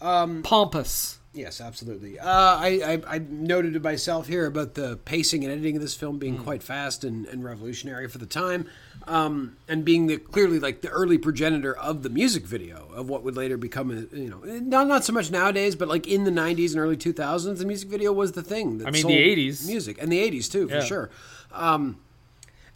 Um, 0.00 0.42
pompous. 0.42 1.18
Yes, 1.34 1.60
absolutely. 1.60 2.18
Uh, 2.18 2.28
I, 2.28 3.02
I 3.08 3.16
I 3.16 3.18
noted 3.18 3.74
to 3.74 3.80
myself 3.80 4.28
here 4.28 4.46
about 4.46 4.74
the 4.74 4.96
pacing 5.04 5.42
and 5.42 5.52
editing 5.52 5.74
of 5.76 5.82
this 5.82 5.94
film 5.94 6.18
being 6.18 6.38
quite 6.38 6.62
fast 6.62 7.02
and, 7.02 7.26
and 7.26 7.44
revolutionary 7.44 8.08
for 8.08 8.18
the 8.18 8.26
time, 8.26 8.66
um, 9.06 9.56
and 9.68 9.84
being 9.84 10.06
the 10.06 10.16
clearly 10.18 10.58
like 10.58 10.80
the 10.80 10.88
early 10.88 11.18
progenitor 11.18 11.76
of 11.76 12.02
the 12.02 12.08
music 12.10 12.44
video 12.46 12.88
of 12.94 13.08
what 13.08 13.22
would 13.22 13.36
later 13.36 13.56
become 13.56 13.90
a 13.90 14.16
you 14.16 14.28
know 14.30 14.40
not 14.60 14.86
not 14.86 15.04
so 15.04 15.12
much 15.12 15.30
nowadays, 15.30 15.74
but 15.74 15.88
like 15.88 16.06
in 16.06 16.24
the 16.24 16.30
'90s 16.30 16.70
and 16.72 16.80
early 16.80 16.96
2000s, 16.96 17.58
the 17.58 17.64
music 17.66 17.88
video 17.88 18.12
was 18.12 18.32
the 18.32 18.42
thing. 18.42 18.78
That 18.78 18.88
I 18.88 18.90
mean, 18.90 19.06
the 19.06 19.18
80s. 19.36 19.66
music 19.66 19.98
and 20.00 20.10
the 20.10 20.18
'80s 20.30 20.50
too, 20.50 20.68
for 20.68 20.76
Yeah. 20.76 20.84
sure. 20.84 21.10
Um, 21.52 21.98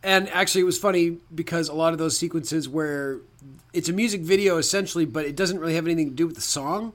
and 0.02 0.28
actually, 0.28 0.60
it 0.60 0.64
was 0.64 0.78
funny 0.78 1.18
because 1.34 1.68
a 1.68 1.74
lot 1.74 1.92
of 1.92 1.98
those 1.98 2.16
sequences 2.16 2.68
where 2.68 3.20
it's 3.72 3.88
a 3.88 3.92
music 3.92 4.20
video 4.20 4.58
essentially, 4.58 5.04
but 5.04 5.24
it 5.24 5.34
doesn't 5.34 5.58
really 5.58 5.74
have 5.74 5.86
anything 5.86 6.10
to 6.10 6.14
do 6.14 6.26
with 6.26 6.36
the 6.36 6.42
song 6.42 6.92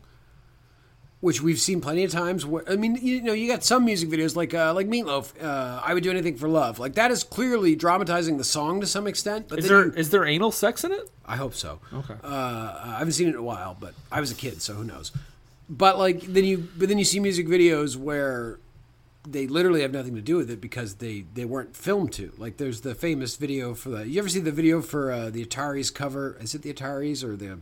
which 1.24 1.42
we've 1.42 1.60
seen 1.60 1.80
plenty 1.80 2.04
of 2.04 2.12
times. 2.12 2.46
Where 2.46 2.64
I 2.70 2.76
mean, 2.76 2.96
you 3.02 3.22
know, 3.22 3.32
you 3.32 3.48
got 3.50 3.64
some 3.64 3.86
music 3.86 4.10
videos 4.10 4.36
like 4.36 4.54
uh, 4.54 4.74
like 4.74 4.88
Meatloaf. 4.88 5.32
Uh, 5.42 5.80
I 5.82 5.94
would 5.94 6.04
do 6.04 6.12
anything 6.12 6.36
for 6.36 6.50
love. 6.50 6.80
Like 6.80 6.96
that 6.96 7.12
is 7.12 7.24
clearly 7.24 7.76
dramatizing 7.76 8.38
the 8.38 8.44
song 8.44 8.82
to 8.82 8.88
some 8.88 9.08
extent. 9.08 9.48
But 9.48 9.60
Is 9.60 9.70
there 9.70 9.86
you- 9.86 9.94
is 9.94 10.10
there 10.10 10.26
anal 10.26 10.52
sex 10.52 10.84
in 10.84 10.92
it? 10.92 11.10
I 11.26 11.38
hope 11.38 11.54
so. 11.54 11.80
Okay. 11.94 12.16
Uh, 12.24 12.82
I 12.84 12.96
haven't 13.00 13.14
seen 13.14 13.28
it 13.28 13.32
in 13.32 13.38
a 13.38 13.42
while, 13.44 13.78
but 13.80 13.94
I 14.12 14.20
was 14.20 14.32
a 14.32 14.36
kid, 14.36 14.62
so 14.62 14.74
who 14.74 14.84
knows? 14.84 15.14
But 15.70 15.98
like 15.98 16.22
then 16.24 16.44
you, 16.44 16.68
but 16.78 16.90
then 16.90 16.98
you 17.00 17.06
see 17.06 17.22
music 17.22 17.48
videos 17.48 17.96
where 17.96 18.60
they 19.26 19.48
literally 19.48 19.82
have 19.84 19.94
nothing 19.94 20.16
to 20.16 20.22
do 20.22 20.36
with 20.36 20.52
it 20.52 20.60
because 20.60 20.96
they 20.96 21.24
they 21.34 21.46
weren't 21.46 21.74
filmed 21.78 22.12
to. 22.14 22.34
Like 22.38 22.58
there's 22.58 22.82
the 22.82 22.94
famous 22.96 23.38
video 23.38 23.74
for 23.74 23.90
the. 23.92 24.06
You 24.10 24.20
ever 24.20 24.28
see 24.28 24.42
the 24.42 24.52
video 24.52 24.82
for 24.82 25.10
uh, 25.14 25.30
the 25.30 25.46
Ataris 25.46 25.94
cover? 25.94 26.36
Is 26.42 26.54
it 26.54 26.64
the 26.64 26.74
Ataris 26.74 27.24
or 27.24 27.38
the 27.38 27.60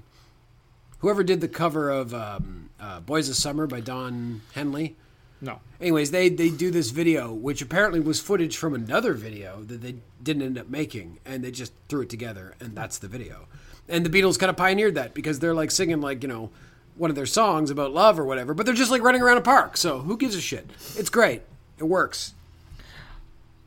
whoever 1.01 1.23
did 1.23 1.41
the 1.41 1.47
cover 1.47 1.89
of 1.89 2.13
um, 2.13 2.69
uh, 2.79 3.01
"Boys 3.01 3.29
of 3.29 3.35
Summer" 3.35 3.67
by 3.67 3.81
Don 3.81 4.41
Henley? 4.53 4.95
No. 5.41 5.59
Anyways, 5.79 6.11
they 6.11 6.29
they 6.29 6.49
do 6.49 6.71
this 6.71 6.91
video, 6.91 7.33
which 7.33 7.61
apparently 7.61 7.99
was 7.99 8.19
footage 8.19 8.57
from 8.57 8.73
another 8.73 9.13
video 9.13 9.63
that 9.63 9.81
they 9.81 9.95
didn't 10.21 10.43
end 10.43 10.57
up 10.57 10.69
making, 10.69 11.19
and 11.25 11.43
they 11.43 11.51
just 11.51 11.73
threw 11.89 12.01
it 12.01 12.09
together, 12.09 12.55
and 12.59 12.75
that's 12.75 12.97
the 12.99 13.07
video. 13.07 13.47
And 13.89 14.05
the 14.05 14.09
Beatles 14.09 14.39
kind 14.39 14.49
of 14.49 14.55
pioneered 14.55 14.95
that 14.95 15.13
because 15.13 15.39
they're 15.39 15.55
like 15.55 15.71
singing 15.71 15.99
like 15.99 16.21
you 16.21 16.29
know 16.29 16.51
one 16.95 17.09
of 17.09 17.15
their 17.15 17.25
songs 17.25 17.71
about 17.71 17.91
love 17.91 18.19
or 18.19 18.25
whatever, 18.25 18.53
but 18.53 18.65
they're 18.65 18.75
just 18.75 18.91
like 18.91 19.01
running 19.01 19.21
around 19.21 19.37
a 19.37 19.41
park. 19.41 19.77
So 19.77 19.99
who 19.99 20.17
gives 20.17 20.35
a 20.35 20.41
shit? 20.41 20.69
It's 20.95 21.09
great. 21.09 21.41
It 21.79 21.85
works. 21.85 22.35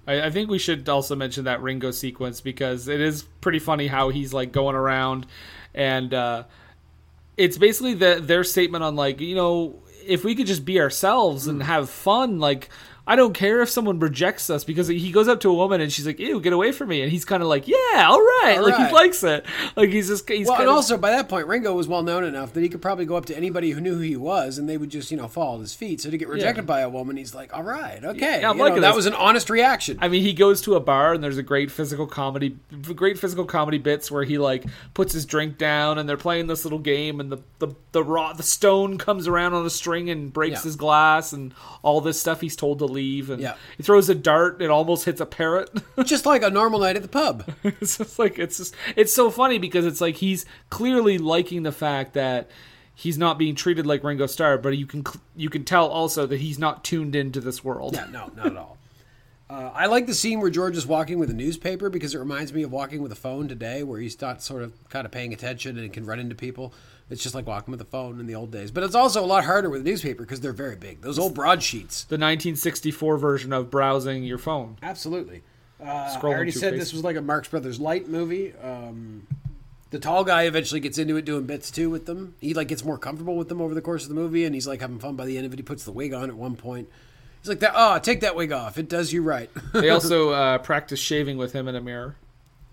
I, 0.06 0.26
I 0.26 0.30
think 0.30 0.50
we 0.50 0.58
should 0.58 0.88
also 0.88 1.16
mention 1.16 1.44
that 1.44 1.60
Ringo 1.62 1.90
sequence 1.90 2.40
because 2.40 2.86
it 2.86 3.00
is 3.00 3.24
pretty 3.40 3.58
funny 3.58 3.88
how 3.88 4.10
he's 4.10 4.32
like 4.32 4.52
going 4.52 4.76
around, 4.76 5.26
and 5.74 6.14
uh, 6.14 6.44
it's 7.36 7.58
basically 7.58 7.94
the, 7.94 8.20
their 8.22 8.44
statement 8.44 8.84
on 8.84 8.96
like 8.96 9.20
you 9.20 9.34
know 9.34 9.82
if 10.06 10.24
we 10.24 10.34
could 10.34 10.46
just 10.46 10.64
be 10.64 10.80
ourselves 10.80 11.46
and 11.46 11.62
have 11.62 11.88
fun, 11.88 12.38
like 12.38 12.68
I 13.06 13.16
don't 13.16 13.34
care 13.34 13.60
if 13.60 13.68
someone 13.68 13.98
rejects 13.98 14.48
us 14.48 14.64
because 14.64 14.88
he 14.88 15.12
goes 15.12 15.28
up 15.28 15.40
to 15.40 15.50
a 15.50 15.54
woman 15.54 15.80
and 15.82 15.92
she's 15.92 16.06
like, 16.06 16.18
"Ew, 16.18 16.40
get 16.40 16.54
away 16.54 16.72
from 16.72 16.88
me," 16.88 17.02
and 17.02 17.10
he's 17.12 17.24
kind 17.26 17.42
of 17.42 17.48
like, 17.50 17.68
"Yeah, 17.68 18.06
all 18.08 18.18
right," 18.18 18.54
All 18.56 18.62
like 18.64 18.76
he 18.88 18.94
likes 18.94 19.22
it, 19.22 19.44
like 19.76 19.90
he's 19.90 20.08
just 20.08 20.26
he's 20.28 20.46
well, 20.48 20.58
and 20.58 20.68
of 20.68 20.74
also 20.76 20.96
by 20.96 21.10
that 21.10 21.28
point, 21.28 21.46
Ringo 21.46 21.74
was 21.74 21.86
well 21.86 22.02
known 22.02 22.24
enough 22.24 22.54
that 22.54 22.62
he 22.62 22.68
could 22.70 22.80
probably 22.80 23.04
go 23.04 23.16
up 23.16 23.26
to 23.26 23.36
anybody 23.36 23.72
who 23.72 23.80
knew 23.82 23.94
who 23.94 24.00
he 24.00 24.16
was, 24.16 24.56
and 24.56 24.68
they 24.68 24.78
would 24.78 24.88
just 24.90 25.10
you 25.10 25.16
know 25.18 25.28
fall 25.28 25.56
at 25.56 25.60
his 25.60 25.74
feet. 25.74 26.00
So 26.00 26.10
to 26.10 26.16
get 26.16 26.28
rejected 26.28 26.66
by 26.66 26.80
a 26.80 26.88
woman, 26.88 27.16
he's 27.18 27.34
like, 27.34 27.52
"All 27.54 27.62
right, 27.62 28.02
okay." 28.02 28.40
Yeah, 28.40 28.50
I'm 28.50 28.58
You 28.58 28.68
know, 28.70 28.80
that 28.80 28.94
was 28.94 29.04
an 29.06 29.14
honest 29.14 29.50
reaction. 29.50 29.98
I 30.00 30.08
mean, 30.08 30.22
he 30.22 30.32
goes 30.32 30.62
to 30.62 30.74
a 30.74 30.80
bar 30.80 31.12
and 31.12 31.22
there's 31.22 31.36
a 31.38 31.42
great 31.42 31.70
physical 31.70 32.06
comedy, 32.06 32.56
great 32.94 33.18
physical 33.18 33.44
comedy 33.44 33.78
bits 33.78 34.10
where 34.10 34.24
he 34.24 34.38
like 34.38 34.64
puts 34.94 35.12
his 35.12 35.26
drink 35.26 35.58
down 35.58 35.98
and 35.98 36.08
they're 36.08 36.16
playing 36.16 36.46
this 36.46 36.64
little 36.64 36.78
game 36.78 37.20
and 37.20 37.30
the 37.30 37.38
the 37.58 37.68
the 37.92 38.02
raw 38.02 38.32
the 38.32 38.42
stone 38.42 38.96
comes 38.96 39.28
around 39.28 39.52
on 39.52 39.66
a 39.66 39.70
string 39.70 40.08
and 40.08 40.32
breaks 40.32 40.60
Yeah. 40.60 40.62
his 40.62 40.76
glass 40.76 41.32
and 41.34 41.52
all 41.82 42.00
this 42.00 42.18
stuff. 42.18 42.40
He's 42.40 42.56
told 42.56 42.78
to 42.78 42.93
leave 42.94 43.28
and 43.30 43.42
Yeah. 43.42 43.56
he 43.76 43.82
throws 43.82 44.08
a 44.08 44.14
dart. 44.14 44.62
It 44.62 44.70
almost 44.70 45.04
hits 45.04 45.20
a 45.20 45.26
parrot. 45.26 45.70
just 46.04 46.24
like 46.24 46.42
a 46.42 46.50
normal 46.50 46.78
night 46.80 46.96
at 46.96 47.02
the 47.02 47.08
pub. 47.08 47.44
it's 47.64 47.98
just 47.98 48.18
like 48.18 48.38
it's 48.38 48.56
just 48.56 48.74
it's 48.96 49.12
so 49.12 49.30
funny 49.30 49.58
because 49.58 49.84
it's 49.84 50.00
like 50.00 50.16
he's 50.16 50.46
clearly 50.70 51.18
liking 51.18 51.62
the 51.64 51.72
fact 51.72 52.14
that. 52.14 52.48
He's 52.96 53.18
not 53.18 53.38
being 53.38 53.56
treated 53.56 53.86
like 53.86 54.04
Ringo 54.04 54.26
Starr, 54.26 54.56
but 54.56 54.78
you 54.78 54.86
can 54.86 55.02
you 55.34 55.50
can 55.50 55.64
tell 55.64 55.88
also 55.88 56.26
that 56.26 56.38
he's 56.38 56.60
not 56.60 56.84
tuned 56.84 57.16
into 57.16 57.40
this 57.40 57.64
world. 57.64 57.94
Yeah, 57.96 58.06
no, 58.08 58.30
not 58.36 58.46
at 58.46 58.56
all. 58.56 58.78
Uh, 59.50 59.72
I 59.74 59.86
like 59.86 60.06
the 60.06 60.14
scene 60.14 60.38
where 60.40 60.48
George 60.48 60.76
is 60.76 60.86
walking 60.86 61.18
with 61.18 61.28
a 61.28 61.32
newspaper 61.34 61.90
because 61.90 62.14
it 62.14 62.18
reminds 62.18 62.52
me 62.52 62.62
of 62.62 62.70
walking 62.70 63.02
with 63.02 63.10
a 63.10 63.16
phone 63.16 63.48
today, 63.48 63.82
where 63.82 63.98
he's 63.98 64.20
not 64.20 64.44
sort 64.44 64.62
of 64.62 64.72
kind 64.90 65.06
of 65.06 65.10
paying 65.10 65.32
attention 65.34 65.76
and 65.76 65.92
can 65.92 66.06
run 66.06 66.20
into 66.20 66.36
people. 66.36 66.72
It's 67.10 67.22
just 67.22 67.34
like 67.34 67.46
walking 67.46 67.72
with 67.72 67.80
a 67.80 67.86
phone 67.86 68.18
in 68.18 68.26
the 68.26 68.34
old 68.34 68.50
days. 68.50 68.70
But 68.70 68.82
it's 68.82 68.94
also 68.94 69.22
a 69.22 69.26
lot 69.26 69.44
harder 69.44 69.68
with 69.68 69.82
a 69.82 69.84
newspaper 69.84 70.22
because 70.22 70.40
they're 70.40 70.52
very 70.52 70.76
big. 70.76 71.02
Those 71.02 71.18
old 71.18 71.34
broadsheets. 71.34 72.04
The 72.04 72.14
1964 72.14 73.18
version 73.18 73.52
of 73.52 73.70
browsing 73.70 74.24
your 74.24 74.38
phone. 74.38 74.78
Absolutely. 74.82 75.42
Uh, 75.80 75.84
I 75.84 76.18
already 76.22 76.50
said 76.50 76.72
Facebook. 76.72 76.78
this 76.78 76.92
was 76.92 77.04
like 77.04 77.16
a 77.16 77.20
Marx 77.20 77.48
Brothers 77.48 77.78
light 77.78 78.08
movie. 78.08 78.54
Um, 78.62 79.26
the 79.90 79.98
tall 79.98 80.24
guy 80.24 80.44
eventually 80.44 80.80
gets 80.80 80.98
into 80.98 81.16
it 81.16 81.24
doing 81.24 81.44
bits 81.44 81.70
too 81.70 81.90
with 81.90 82.06
them. 82.06 82.34
He 82.40 82.54
like 82.54 82.68
gets 82.68 82.84
more 82.84 82.96
comfortable 82.96 83.36
with 83.36 83.48
them 83.48 83.60
over 83.60 83.74
the 83.74 83.82
course 83.82 84.04
of 84.04 84.08
the 84.08 84.14
movie, 84.14 84.44
and 84.44 84.54
he's 84.54 84.66
like 84.66 84.80
having 84.80 84.98
fun 84.98 85.14
by 85.14 85.26
the 85.26 85.36
end 85.36 85.46
of 85.46 85.52
it. 85.52 85.58
He 85.58 85.62
puts 85.62 85.84
the 85.84 85.92
wig 85.92 86.14
on 86.14 86.30
at 86.30 86.36
one 86.36 86.56
point. 86.56 86.88
He's 87.40 87.48
like, 87.48 87.60
"That 87.60 87.74
oh, 87.76 87.98
take 87.98 88.20
that 88.20 88.34
wig 88.34 88.50
off. 88.50 88.78
It 88.78 88.88
does 88.88 89.12
you 89.12 89.22
right." 89.22 89.50
They 89.72 89.90
also 89.90 90.30
uh, 90.30 90.58
practice 90.58 90.98
shaving 90.98 91.36
with 91.36 91.52
him 91.52 91.68
in 91.68 91.76
a 91.76 91.80
mirror. 91.80 92.16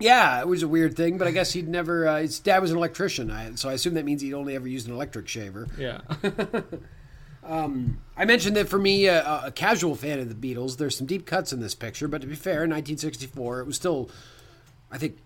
Yeah, 0.02 0.40
it 0.40 0.48
was 0.48 0.64
a 0.64 0.68
weird 0.68 0.96
thing, 0.96 1.18
but 1.18 1.28
I 1.28 1.32
guess 1.32 1.54
he'd 1.54 1.68
never. 1.68 2.08
Uh, 2.08 2.22
his 2.22 2.40
dad 2.40 2.62
was 2.62 2.72
an 2.72 2.78
electrician, 2.78 3.32
I, 3.32 3.56
so 3.56 3.70
I 3.70 3.74
assume 3.74 3.94
that 3.96 4.06
means 4.06 4.22
he'd 4.22 4.34
only 4.34 4.56
ever 4.56 4.68
used 4.68 4.88
an 4.88 4.94
electric 4.94 5.28
shaver. 5.28 5.68
Yeah. 5.78 6.02
Um, 7.44 8.00
I 8.16 8.26
mentioned 8.26 8.56
that 8.56 8.70
for 8.70 8.78
me, 8.78 9.10
uh, 9.10 9.48
a 9.48 9.52
casual 9.52 9.96
fan 9.96 10.20
of 10.20 10.30
the 10.30 10.36
Beatles, 10.56 10.78
there's 10.78 10.98
some 10.98 11.08
deep 11.08 11.26
cuts 11.26 11.52
in 11.52 11.60
this 11.60 11.74
picture, 11.74 12.08
but 12.08 12.22
to 12.22 12.28
be 12.28 12.36
fair, 12.36 12.64
in 12.64 12.70
1964, 12.70 13.62
it 13.62 13.66
was 13.66 13.76
still, 13.76 14.10
I 14.92 14.98
think, 14.98 15.18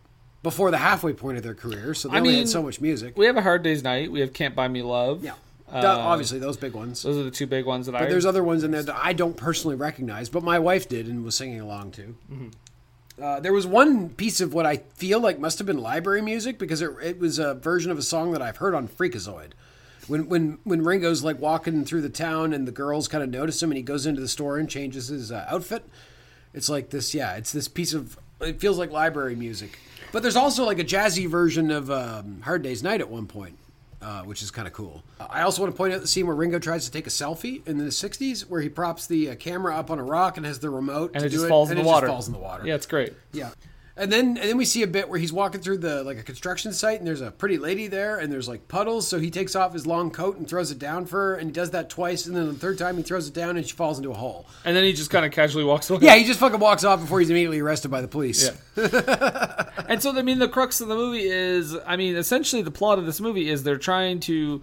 before 0.41 0.71
the 0.71 0.77
halfway 0.77 1.13
point 1.13 1.37
of 1.37 1.43
their 1.43 1.55
career, 1.55 1.93
so 1.93 2.07
they 2.07 2.15
I 2.15 2.19
only 2.19 2.31
mean, 2.31 2.39
had 2.39 2.49
so 2.49 2.63
much 2.63 2.79
music. 2.79 3.17
We 3.17 3.25
have 3.25 3.35
a 3.35 3.41
Hard 3.41 3.63
Day's 3.63 3.83
Night. 3.83 4.11
We 4.11 4.21
have 4.21 4.31
Can't 4.31 4.55
Buy 4.55 4.67
Me 4.67 4.81
Love. 4.81 5.23
Yeah. 5.23 5.33
Uh, 5.71 5.81
obviously, 5.85 6.37
those 6.37 6.57
big 6.57 6.73
ones. 6.73 7.01
Those 7.01 7.17
are 7.17 7.23
the 7.23 7.31
two 7.31 7.47
big 7.47 7.65
ones 7.65 7.87
that 7.87 7.95
I. 7.95 8.01
But 8.01 8.09
there's 8.09 8.25
other 8.25 8.43
ones 8.43 8.63
in 8.63 8.69
there 8.69 8.83
that 8.83 8.95
I 8.95 9.13
don't 9.13 9.35
personally 9.35 9.75
recognize, 9.75 10.29
but 10.29 10.43
my 10.43 10.59
wife 10.59 10.87
did 10.87 11.07
and 11.07 11.25
was 11.25 11.35
singing 11.35 11.59
along 11.59 11.91
to. 11.93 12.15
Uh, 13.21 13.39
there 13.39 13.53
was 13.53 13.65
one 13.65 14.09
piece 14.09 14.41
of 14.41 14.53
what 14.53 14.65
I 14.65 14.77
feel 14.77 15.19
like 15.19 15.39
must 15.39 15.57
have 15.59 15.67
been 15.67 15.77
library 15.77 16.21
music 16.21 16.59
because 16.59 16.81
it, 16.81 16.91
it 17.01 17.19
was 17.19 17.39
a 17.39 17.53
version 17.53 17.91
of 17.91 17.97
a 17.97 18.01
song 18.01 18.31
that 18.33 18.41
I've 18.41 18.57
heard 18.57 18.75
on 18.75 18.87
Freakazoid. 18.87 19.51
When 20.07 20.27
when 20.27 20.59
when 20.63 20.83
Ringo's 20.83 21.23
like 21.23 21.39
walking 21.39 21.85
through 21.85 22.01
the 22.01 22.09
town 22.09 22.53
and 22.53 22.67
the 22.67 22.71
girls 22.71 23.07
kind 23.07 23.23
of 23.23 23.29
notice 23.29 23.63
him 23.63 23.71
and 23.71 23.77
he 23.77 23.83
goes 23.83 24.05
into 24.05 24.21
the 24.21 24.27
store 24.27 24.57
and 24.57 24.69
changes 24.69 25.07
his 25.07 25.31
uh, 25.31 25.45
outfit, 25.49 25.83
it's 26.53 26.69
like 26.69 26.89
this. 26.89 27.15
Yeah, 27.15 27.35
it's 27.35 27.51
this 27.51 27.67
piece 27.67 27.93
of. 27.93 28.17
It 28.41 28.59
feels 28.59 28.77
like 28.77 28.91
library 28.91 29.35
music, 29.35 29.79
but 30.11 30.21
there's 30.21 30.35
also 30.35 30.65
like 30.65 30.77
a 30.77 30.83
jazzy 30.83 31.27
version 31.27 31.71
of 31.71 31.89
um, 31.89 32.41
Hard 32.41 32.61
Day's 32.61 32.83
Night 32.83 32.99
at 32.99 33.09
one 33.09 33.27
point 33.27 33.57
uh, 34.01 34.21
which 34.23 34.41
is 34.43 34.51
kind 34.51 34.67
of 34.67 34.73
cool. 34.73 35.03
I 35.19 35.41
also 35.41 35.61
want 35.61 35.73
to 35.73 35.77
point 35.77 35.93
out 35.93 36.01
the 36.01 36.07
scene 36.07 36.27
where 36.27 36.35
Ringo 36.35 36.59
tries 36.59 36.85
to 36.85 36.91
take 36.91 37.07
a 37.07 37.09
selfie 37.09 37.65
in 37.67 37.77
the 37.77 37.85
'60s, 37.85 38.41
where 38.41 38.61
he 38.61 38.69
props 38.69 39.07
the 39.07 39.31
uh, 39.31 39.35
camera 39.35 39.75
up 39.75 39.89
on 39.91 39.99
a 39.99 40.03
rock 40.03 40.37
and 40.37 40.45
has 40.45 40.59
the 40.59 40.69
remote, 40.69 41.11
and 41.13 41.21
to 41.21 41.27
it 41.27 41.29
do 41.29 41.35
just 41.35 41.45
it, 41.45 41.49
falls 41.49 41.69
and 41.69 41.79
in 41.79 41.81
it 41.81 41.83
the 41.85 41.89
water. 41.91 42.07
Just 42.07 42.13
falls 42.13 42.27
in 42.27 42.33
the 42.33 42.39
water. 42.39 42.65
Yeah, 42.65 42.75
it's 42.75 42.85
great. 42.85 43.13
Yeah. 43.31 43.51
And 43.97 44.11
then 44.11 44.37
and 44.37 44.49
then 44.49 44.57
we 44.57 44.65
see 44.65 44.83
a 44.83 44.87
bit 44.87 45.07
where 45.07 45.19
he's 45.19 45.31
walking 45.31 45.61
through 45.61 45.77
the 45.77 46.03
like 46.03 46.17
a 46.17 46.23
construction 46.23 46.73
site 46.73 46.99
and 46.99 47.07
there's 47.07 47.21
a 47.21 47.31
pretty 47.31 47.57
lady 47.57 47.87
there 47.87 48.17
and 48.19 48.31
there's 48.31 48.47
like 48.47 48.67
puddles 48.67 49.07
so 49.07 49.19
he 49.19 49.31
takes 49.31 49.55
off 49.55 49.71
his 49.71 49.87
long 49.87 50.11
coat 50.11 50.37
and 50.37 50.49
throws 50.49 50.69
it 50.69 50.79
down 50.79 51.05
for 51.05 51.17
her 51.17 51.35
and 51.35 51.47
he 51.47 51.53
does 51.53 51.71
that 51.71 51.89
twice 51.89 52.25
and 52.25 52.35
then 52.35 52.47
the 52.47 52.53
third 52.53 52.77
time 52.77 52.97
he 52.97 53.03
throws 53.03 53.29
it 53.29 53.33
down 53.33 53.55
and 53.55 53.65
she 53.65 53.73
falls 53.73 53.97
into 53.97 54.11
a 54.11 54.15
hole. 54.15 54.45
And 54.65 54.75
then 54.75 54.83
he 54.83 54.91
just 54.91 55.09
kind 55.09 55.25
of 55.25 55.31
casually 55.31 55.63
walks 55.63 55.89
away. 55.89 55.99
Yeah, 56.01 56.15
he 56.15 56.25
just 56.25 56.39
fucking 56.41 56.59
walks 56.59 56.83
off 56.83 56.99
before 56.99 57.19
he's 57.19 57.29
immediately 57.29 57.59
arrested 57.59 57.89
by 57.89 58.01
the 58.01 58.07
police. 58.07 58.51
Yeah. 58.75 59.71
and 59.87 60.01
so, 60.01 60.15
I 60.15 60.21
mean, 60.21 60.39
the 60.39 60.49
crux 60.49 60.81
of 60.81 60.87
the 60.87 60.95
movie 60.95 61.25
is, 61.25 61.75
I 61.85 61.95
mean, 61.95 62.15
essentially 62.15 62.61
the 62.61 62.71
plot 62.71 62.99
of 62.99 63.05
this 63.05 63.21
movie 63.21 63.49
is 63.49 63.63
they're 63.63 63.77
trying 63.77 64.19
to 64.21 64.61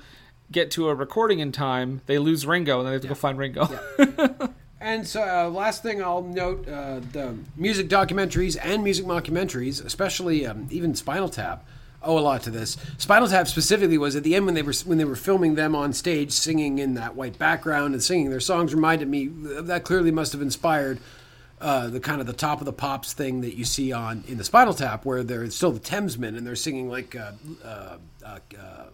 get 0.51 0.71
to 0.73 0.89
a 0.89 0.95
recording 0.95 1.39
in 1.39 1.53
time. 1.53 2.03
They 2.07 2.19
lose 2.19 2.47
Ringo, 2.47 2.79
and 2.79 2.89
they 2.89 2.93
have 2.93 3.03
to 3.03 3.09
go 3.09 3.15
find 3.15 3.39
Ringo. 3.39 3.69
And 4.83 5.07
so, 5.07 5.23
uh, 5.23 5.49
last 5.49 5.85
thing 5.85 6.03
I'll 6.03 6.23
note: 6.23 6.69
uh, 6.69 7.01
the 7.13 7.37
music 7.57 7.89
documentaries 7.89 8.59
and 8.61 8.83
music 8.83 9.07
mockumentaries, 9.07 9.85
especially 9.85 10.45
um, 10.45 10.67
even 10.73 10.97
Spinal 10.97 11.29
Tap, 11.29 11.65
owe 12.03 12.19
a 12.19 12.21
lot 12.21 12.43
to 12.43 12.51
this. 12.51 12.77
Spinal 12.99 13.29
Tap 13.29 13.47
specifically 13.47 13.97
was 13.97 14.17
at 14.17 14.25
the 14.25 14.35
end 14.35 14.45
when 14.45 14.55
they 14.55 14.63
were 14.63 14.75
when 14.85 14.99
they 14.99 15.05
were 15.05 15.15
filming 15.15 15.55
them 15.55 15.77
on 15.77 15.93
stage, 15.93 16.33
singing 16.33 16.79
in 16.79 16.95
that 16.95 17.15
white 17.15 17.39
background 17.39 17.95
and 17.95 18.03
singing 18.03 18.31
their 18.31 18.41
songs. 18.41 18.75
Reminded 18.75 19.09
me 19.09 19.29
that 19.29 19.85
clearly 19.85 20.11
must 20.11 20.33
have 20.33 20.43
inspired 20.43 20.99
uh, 21.61 21.87
the 21.87 22.01
kind 22.01 22.21
of 22.21 22.27
the 22.27 22.33
top 22.33 22.59
of 22.59 22.65
the 22.65 22.73
pops 22.73 23.13
thing 23.13 23.41
that 23.43 23.57
you 23.57 23.65
see 23.65 23.93
on 23.93 24.25
in 24.27 24.37
the 24.37 24.45
Spinal 24.45 24.75
Tap, 24.75 25.05
where 25.05 25.23
they're 25.23 25.49
still 25.51 25.71
the 25.71 25.79
Thamesmen 25.79 26.37
and 26.37 26.45
they're 26.45 26.57
singing 26.57 26.91
like. 26.91 27.15
Uh, 27.15 27.33
uh, 27.65 27.97
uh, 28.25 28.39
uh, 28.59 28.85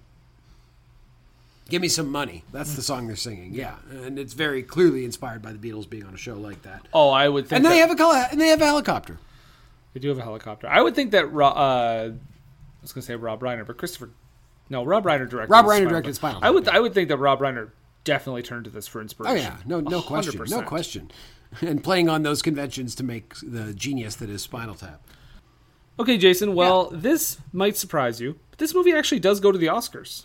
Give 1.68 1.82
me 1.82 1.88
some 1.88 2.10
money. 2.10 2.44
That's 2.52 2.74
the 2.74 2.82
song 2.82 3.06
they're 3.06 3.16
singing. 3.16 3.52
Yeah, 3.52 3.76
and 3.90 4.18
it's 4.18 4.32
very 4.32 4.62
clearly 4.62 5.04
inspired 5.04 5.42
by 5.42 5.52
the 5.52 5.58
Beatles 5.58 5.88
being 5.88 6.04
on 6.04 6.14
a 6.14 6.18
show 6.18 6.34
like 6.34 6.62
that. 6.62 6.86
oh, 6.94 7.10
I 7.10 7.28
would 7.28 7.46
think. 7.48 7.56
And 7.58 7.64
they 7.64 7.70
that- 7.80 7.88
have 7.88 7.90
a 7.90 7.94
col- 7.96 8.12
and 8.14 8.40
they 8.40 8.48
have 8.48 8.60
a 8.62 8.66
helicopter. 8.66 9.18
They 9.94 10.00
do 10.00 10.08
have 10.08 10.18
a 10.18 10.22
helicopter. 10.22 10.66
I 10.68 10.80
would 10.80 10.94
think 10.94 11.10
that. 11.12 11.30
Ro- 11.32 11.48
Uh, 11.48 12.10
I 12.12 12.82
was 12.82 12.92
going 12.92 13.02
to 13.02 13.06
say 13.06 13.16
Rob 13.16 13.40
Reiner, 13.40 13.66
but 13.66 13.76
Christopher. 13.76 14.10
No, 14.70 14.84
Rob 14.84 15.04
Reiner 15.04 15.28
directed. 15.28 15.50
Rob 15.50 15.64
Reiner 15.64 15.70
Spinal 15.76 15.88
directed 15.90 16.08
Tap. 16.10 16.16
Spinal 16.16 16.40
I 16.42 16.50
would. 16.50 16.68
I 16.68 16.78
would 16.80 16.94
think 16.94 17.08
that 17.08 17.16
Rob 17.18 17.40
Reiner 17.40 17.70
definitely 18.04 18.42
turned 18.42 18.64
to 18.64 18.70
this 18.70 18.86
for 18.86 19.00
inspiration. 19.02 19.36
Oh 19.36 19.40
yeah, 19.40 19.56
no, 19.66 19.80
no 19.80 20.00
question, 20.00 20.38
no 20.48 20.60
100%. 20.62 20.66
question. 20.66 21.10
And 21.62 21.82
playing 21.82 22.10
on 22.10 22.22
those 22.24 22.42
conventions 22.42 22.94
to 22.96 23.02
make 23.02 23.32
the 23.42 23.72
genius 23.72 24.16
that 24.16 24.28
is 24.28 24.42
Spinal 24.42 24.74
Tap. 24.74 25.00
Okay, 25.98 26.18
Jason. 26.18 26.54
Well, 26.54 26.90
this 26.90 27.38
might 27.54 27.74
surprise 27.76 28.20
you, 28.20 28.38
but 28.50 28.58
this 28.58 28.74
movie 28.74 28.92
actually 28.92 29.20
does 29.20 29.40
go 29.40 29.50
to 29.50 29.56
the 29.58 29.66
Oscars. 29.66 30.24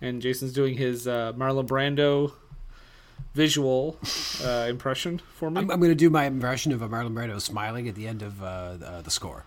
And 0.00 0.22
Jason's 0.22 0.52
doing 0.52 0.76
his 0.76 1.06
uh, 1.06 1.32
Marlon 1.34 1.66
Brando 1.66 2.32
visual 3.34 3.98
uh, 4.44 4.66
impression 4.68 5.20
for 5.34 5.50
me. 5.50 5.60
I'm, 5.60 5.70
I'm 5.70 5.80
going 5.80 5.90
to 5.90 5.96
do 5.96 6.10
my 6.10 6.24
impression 6.24 6.72
of 6.72 6.82
a 6.82 6.88
Marlon 6.88 7.14
Brando 7.14 7.40
smiling 7.40 7.88
at 7.88 7.94
the 7.94 8.06
end 8.06 8.22
of 8.22 8.42
uh, 8.42 8.76
the, 8.76 9.02
the 9.04 9.10
score. 9.10 9.44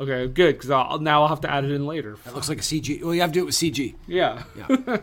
Okay, 0.00 0.28
good 0.28 0.54
because 0.54 0.70
I'll, 0.70 0.98
now 0.98 1.22
I'll 1.22 1.28
have 1.28 1.42
to 1.42 1.50
add 1.50 1.64
it 1.64 1.70
in 1.72 1.86
later. 1.86 2.16
It 2.26 2.34
looks 2.34 2.48
like 2.48 2.56
a 2.56 2.62
CG. 2.62 3.02
Well, 3.02 3.14
you 3.14 3.20
have 3.20 3.32
to 3.32 3.34
do 3.34 3.42
it 3.42 3.44
with 3.44 3.54
CG. 3.54 3.94
Yeah. 4.06 4.44
Yeah. 4.56 5.00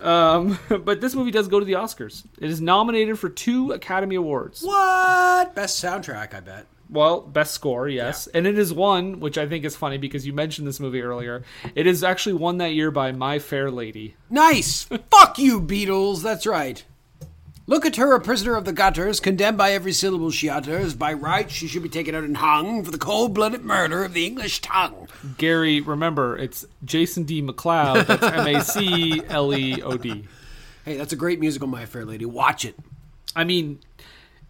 um, 0.00 0.58
but 0.68 1.00
this 1.00 1.14
movie 1.14 1.30
does 1.30 1.46
go 1.46 1.60
to 1.60 1.64
the 1.64 1.74
Oscars. 1.74 2.24
It 2.40 2.50
is 2.50 2.60
nominated 2.60 3.16
for 3.16 3.28
two 3.28 3.70
Academy 3.70 4.16
Awards. 4.16 4.62
What? 4.62 5.54
Best 5.54 5.82
soundtrack, 5.82 6.34
I 6.34 6.40
bet. 6.40 6.66
Well, 6.92 7.22
best 7.22 7.54
score, 7.54 7.88
yes. 7.88 8.26
And 8.26 8.46
it 8.46 8.58
is 8.58 8.70
one, 8.70 9.18
which 9.18 9.38
I 9.38 9.48
think 9.48 9.64
is 9.64 9.74
funny 9.74 9.96
because 9.96 10.26
you 10.26 10.34
mentioned 10.34 10.68
this 10.68 10.78
movie 10.78 11.00
earlier. 11.00 11.42
It 11.74 11.86
is 11.86 12.04
actually 12.04 12.34
won 12.34 12.58
that 12.58 12.74
year 12.74 12.90
by 12.90 13.12
My 13.12 13.38
Fair 13.38 13.70
Lady. 13.70 14.14
Nice. 14.28 14.84
Fuck 15.10 15.38
you, 15.38 15.58
Beatles. 15.58 16.22
That's 16.22 16.46
right. 16.46 16.84
Look 17.66 17.86
at 17.86 17.96
her, 17.96 18.14
a 18.14 18.20
prisoner 18.20 18.56
of 18.56 18.66
the 18.66 18.74
gutters, 18.74 19.20
condemned 19.20 19.56
by 19.56 19.72
every 19.72 19.92
syllable 19.92 20.30
she 20.30 20.50
utters. 20.50 20.94
By 20.94 21.14
right, 21.14 21.50
she 21.50 21.66
should 21.66 21.82
be 21.82 21.88
taken 21.88 22.14
out 22.14 22.24
and 22.24 22.36
hung 22.36 22.84
for 22.84 22.90
the 22.90 22.98
cold-blooded 22.98 23.64
murder 23.64 24.04
of 24.04 24.12
the 24.12 24.26
English 24.26 24.60
tongue. 24.60 25.08
Gary, 25.38 25.80
remember, 25.80 26.36
it's 26.36 26.66
Jason 26.84 27.22
D. 27.22 27.40
McLeod. 27.40 28.06
That's 28.06 28.22
M 28.22 28.46
A 28.48 28.60
C 28.62 29.22
L 29.28 29.54
E 29.54 29.80
O 29.80 29.96
D. 29.96 30.26
Hey, 30.84 30.98
that's 30.98 31.14
a 31.14 31.16
great 31.16 31.40
musical, 31.40 31.68
My 31.68 31.86
Fair 31.86 32.04
Lady. 32.04 32.26
Watch 32.26 32.66
it. 32.66 32.76
I 33.34 33.44
mean, 33.44 33.78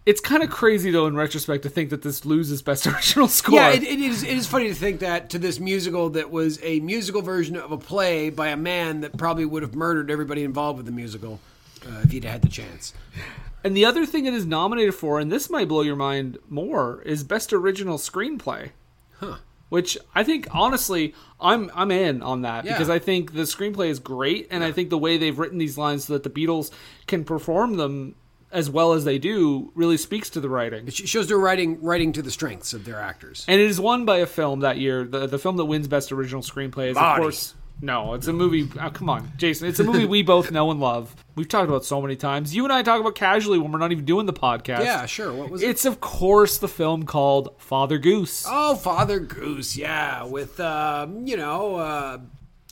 it's 0.05 0.19
kind 0.21 0.43
of 0.43 0.49
crazy, 0.49 0.91
though, 0.91 1.07
in 1.07 1.15
retrospect, 1.15 1.63
to 1.63 1.69
think 1.69 1.89
that 1.91 2.01
this 2.01 2.25
loses 2.25 2.61
Best 2.61 2.85
Original 2.87 3.27
Score. 3.27 3.55
Yeah, 3.55 3.69
it, 3.69 3.83
it 3.83 3.99
is. 3.99 4.23
It 4.23 4.35
is 4.37 4.47
funny 4.47 4.67
to 4.67 4.73
think 4.75 4.99
that 4.99 5.29
to 5.31 5.39
this 5.39 5.59
musical 5.59 6.09
that 6.11 6.29
was 6.31 6.59
a 6.63 6.79
musical 6.81 7.21
version 7.21 7.55
of 7.55 7.71
a 7.71 7.77
play 7.77 8.29
by 8.29 8.49
a 8.49 8.57
man 8.57 9.01
that 9.01 9.17
probably 9.17 9.45
would 9.45 9.63
have 9.63 9.75
murdered 9.75 10.11
everybody 10.11 10.43
involved 10.43 10.77
with 10.77 10.85
the 10.85 10.91
musical 10.91 11.39
uh, 11.87 12.01
if 12.03 12.11
he'd 12.11 12.23
had 12.25 12.41
the 12.41 12.49
chance. 12.49 12.93
And 13.63 13.77
the 13.77 13.85
other 13.85 14.05
thing 14.05 14.25
it 14.25 14.33
is 14.33 14.45
nominated 14.45 14.93
for, 14.93 15.19
and 15.19 15.31
this 15.31 15.49
might 15.49 15.69
blow 15.69 15.81
your 15.81 15.95
mind 15.95 16.37
more, 16.49 17.01
is 17.03 17.23
Best 17.23 17.53
Original 17.53 17.97
Screenplay. 17.97 18.71
Huh. 19.19 19.37
Which 19.69 19.97
I 20.13 20.23
think, 20.23 20.47
honestly, 20.51 21.15
I'm 21.41 21.71
I'm 21.73 21.89
in 21.89 22.21
on 22.21 22.41
that 22.43 22.65
Yeah. 22.65 22.73
because 22.73 22.89
I 22.91 22.99
think 22.99 23.33
the 23.33 23.41
screenplay 23.43 23.87
is 23.87 23.99
great, 23.99 24.47
and 24.51 24.63
I 24.63 24.71
think 24.71 24.89
the 24.91 24.97
way 24.99 25.17
they've 25.17 25.39
written 25.39 25.57
these 25.57 25.77
lines 25.79 26.05
so 26.05 26.13
that 26.13 26.23
the 26.23 26.29
Beatles 26.29 26.69
can 27.07 27.23
perform 27.23 27.77
them 27.77 28.13
as 28.53 28.69
well 28.69 28.93
as 28.93 29.03
they 29.03 29.17
do 29.17 29.71
really 29.75 29.97
speaks 29.97 30.29
to 30.31 30.39
the 30.39 30.47
writing. 30.47 30.87
It 30.87 30.93
shows 30.93 31.27
their 31.27 31.37
writing 31.37 31.81
writing 31.81 32.13
to 32.13 32.21
the 32.21 32.31
strengths 32.31 32.73
of 32.73 32.85
their 32.85 32.99
actors. 32.99 33.43
And 33.47 33.59
it 33.59 33.69
is 33.69 33.79
won 33.81 34.05
by 34.05 34.17
a 34.17 34.25
film 34.25 34.61
that 34.61 34.77
year. 34.77 35.03
The 35.03 35.27
the 35.27 35.39
film 35.39 35.57
that 35.57 35.65
wins 35.65 35.87
Best 35.87 36.11
Original 36.11 36.41
Screenplay 36.41 36.89
is, 36.89 36.95
Body. 36.95 37.19
of 37.19 37.23
course, 37.23 37.55
no, 37.81 38.13
it's 38.13 38.27
a 38.27 38.33
movie. 38.33 38.69
Oh, 38.79 38.89
come 38.91 39.09
on, 39.09 39.31
Jason. 39.35 39.67
It's 39.67 39.79
a 39.79 39.83
movie 39.83 40.05
we 40.05 40.21
both 40.21 40.51
know 40.51 40.71
and 40.71 40.79
love. 40.79 41.15
We've 41.35 41.47
talked 41.47 41.67
about 41.67 41.83
so 41.83 42.01
many 42.01 42.15
times. 42.15 42.55
You 42.55 42.63
and 42.63 42.71
I 42.71 42.83
talk 42.83 43.01
about 43.01 43.15
casually 43.15 43.57
when 43.57 43.71
we're 43.71 43.79
not 43.79 43.91
even 43.91 44.05
doing 44.05 44.25
the 44.25 44.33
podcast. 44.33 44.85
Yeah, 44.85 45.05
sure. 45.05 45.33
What 45.33 45.49
was 45.49 45.63
it? 45.63 45.69
It's 45.69 45.83
of 45.85 45.99
course 45.99 46.59
the 46.59 46.67
film 46.67 47.03
called 47.03 47.55
Father 47.57 47.97
Goose. 47.97 48.45
Oh, 48.47 48.75
Father 48.75 49.19
Goose, 49.19 49.75
yeah, 49.75 50.23
with 50.23 50.59
um, 50.59 51.25
you 51.27 51.35
know 51.35 51.75
uh, 51.75 52.19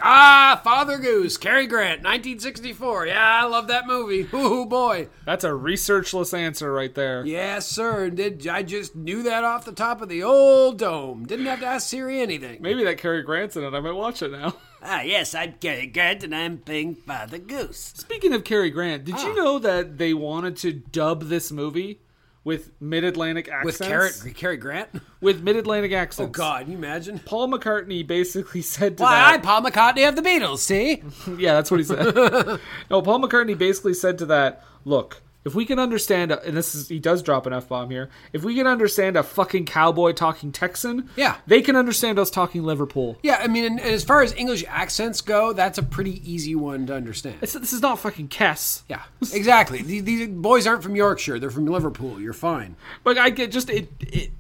Ah, 0.03 0.60
Father 0.64 0.98
Goose, 0.98 1.38
Cary 1.38 1.68
Grant, 1.68 1.99
1964. 2.03 3.07
Yeah, 3.07 3.41
I 3.44 3.45
love 3.45 3.68
that 3.68 3.86
movie. 3.88 4.28
Ooh, 4.34 4.65
boy. 4.65 5.10
That's 5.26 5.44
a 5.44 5.49
researchless 5.49 6.36
answer 6.38 6.72
right 6.73 6.94
there. 6.95 7.26
Yes, 7.26 7.68
sir. 7.68 8.10
Did 8.10 8.48
I 8.48 8.64
just 8.64 8.95
knew 8.95 9.23
that 9.23 9.44
off 9.44 9.65
the 9.65 9.72
top 9.72 10.02
of 10.02 10.10
the 10.10 10.23
old 10.23 10.80
dome? 10.80 11.26
Didn't 11.26 11.45
have 11.45 11.60
to 11.60 11.65
ask 11.68 11.88
Siri 11.88 12.19
anything. 12.22 12.61
Maybe 12.61 12.84
that 12.84 12.98
Cary 12.98 13.22
Grant's 13.22 13.56
in 13.56 13.64
it. 13.64 13.73
I 13.73 13.80
might 13.80 13.91
watch 13.91 14.22
it 14.22 14.32
now. 14.32 14.56
Ah, 14.84 15.02
yes, 15.02 15.36
I'm 15.36 15.53
Cary 15.61 15.86
Grant, 15.86 16.23
and 16.23 16.34
I'm 16.34 16.57
playing 16.57 16.95
Father 16.95 17.38
Goose. 17.38 17.78
Speaking 17.98 18.34
of 18.34 18.44
Cary 18.44 18.72
Grant, 18.72 19.06
did 19.06 19.14
Ah. 19.15 19.28
you 19.28 19.36
know 19.36 19.60
that 19.60 19.99
they 19.99 20.11
wanted 20.11 20.57
to 20.57 20.73
dub 20.73 21.26
this 21.26 21.52
movie 21.52 21.99
with 22.43 22.72
mid-Atlantic 22.81 23.49
accents? 23.49 23.80
With 23.80 23.88
Cary, 23.88 24.34
Cary 24.34 24.57
Grant? 24.57 24.89
With 25.22 25.43
mid-Atlantic 25.43 25.91
oh, 25.91 25.97
accents. 25.97 26.30
Oh. 26.30 26.31
God, 26.31 26.63
can 26.63 26.72
you 26.72 26.77
imagine? 26.77 27.19
Paul 27.19 27.49
McCartney 27.49 28.05
basically 28.05 28.61
said 28.63 28.97
to 28.97 29.03
Why, 29.03 29.11
that. 29.11 29.34
I'm 29.35 29.41
Paul 29.41 29.61
McCartney 29.61 30.07
of 30.07 30.15
the 30.15 30.22
Beatles, 30.22 30.59
see? 30.59 31.03
yeah, 31.38 31.53
that's 31.53 31.69
what 31.69 31.80
he 31.80 31.84
said. 31.84 32.15
no, 32.89 33.01
Paul 33.01 33.22
McCartney 33.22 33.57
basically 33.57 33.93
said 33.93 34.18
to 34.19 34.26
that, 34.27 34.63
look, 34.85 35.22
if 35.43 35.55
we 35.55 35.65
can 35.65 35.80
understand, 35.80 36.31
and 36.31 36.55
this 36.55 36.76
is, 36.76 36.88
he 36.88 36.99
does 36.99 37.22
drop 37.23 37.45
an 37.45 37.53
F 37.53 37.68
bomb 37.68 37.89
here, 37.89 38.09
if 38.34 38.43
we 38.43 38.55
can 38.55 38.68
understand 38.68 39.18
a 39.18 39.23
fucking 39.23 39.65
cowboy 39.65 40.11
talking 40.11 40.51
Texan, 40.51 41.09
Yeah. 41.15 41.38
they 41.47 41.61
can 41.61 41.76
understand 41.76 42.19
us 42.19 42.30
talking 42.30 42.63
Liverpool. 42.63 43.18
Yeah, 43.23 43.39
I 43.41 43.47
mean, 43.47 43.65
and, 43.65 43.80
and 43.80 43.89
as 43.89 44.03
far 44.03 44.22
as 44.22 44.34
English 44.34 44.63
accents 44.68 45.22
go, 45.22 45.53
that's 45.53 45.77
a 45.77 45.84
pretty 45.84 46.22
easy 46.31 46.55
one 46.55 46.85
to 46.88 46.93
understand. 46.95 47.38
It's, 47.41 47.53
this 47.53 47.73
is 47.73 47.81
not 47.81 47.99
fucking 47.99 48.30
Kes. 48.30 48.84
Yeah, 48.88 49.01
exactly. 49.34 49.81
these, 49.81 50.03
these 50.03 50.27
boys 50.27 50.68
aren't 50.68 50.84
from 50.84 50.95
Yorkshire; 50.95 51.39
they're 51.39 51.49
from 51.49 51.65
Liverpool. 51.65 52.19
You're 52.19 52.34
fine. 52.34 52.76
But 53.03 53.18
I 53.18 53.30
get 53.31 53.51
just 53.51 53.69
it, 53.69 53.89
it. 53.99 54.31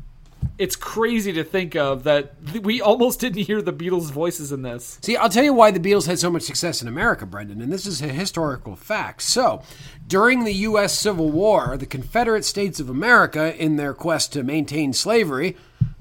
It's 0.61 0.75
crazy 0.75 1.33
to 1.33 1.43
think 1.43 1.75
of 1.75 2.03
that 2.03 2.33
we 2.61 2.81
almost 2.81 3.19
didn't 3.19 3.41
hear 3.45 3.63
the 3.63 3.73
Beatles' 3.73 4.11
voices 4.11 4.51
in 4.51 4.61
this. 4.61 4.99
See, 5.01 5.17
I'll 5.17 5.27
tell 5.27 5.43
you 5.43 5.55
why 5.55 5.71
the 5.71 5.79
Beatles 5.79 6.05
had 6.05 6.19
so 6.19 6.29
much 6.29 6.43
success 6.43 6.83
in 6.83 6.87
America, 6.87 7.25
Brendan, 7.25 7.63
and 7.63 7.73
this 7.73 7.87
is 7.87 7.99
a 7.99 8.09
historical 8.09 8.75
fact. 8.75 9.23
So, 9.23 9.63
during 10.05 10.43
the 10.43 10.53
U.S. 10.53 10.95
Civil 10.95 11.31
War, 11.31 11.77
the 11.77 11.87
Confederate 11.87 12.45
States 12.45 12.79
of 12.79 12.91
America, 12.91 13.55
in 13.59 13.77
their 13.77 13.95
quest 13.95 14.33
to 14.33 14.43
maintain 14.43 14.93
slavery, 14.93 15.57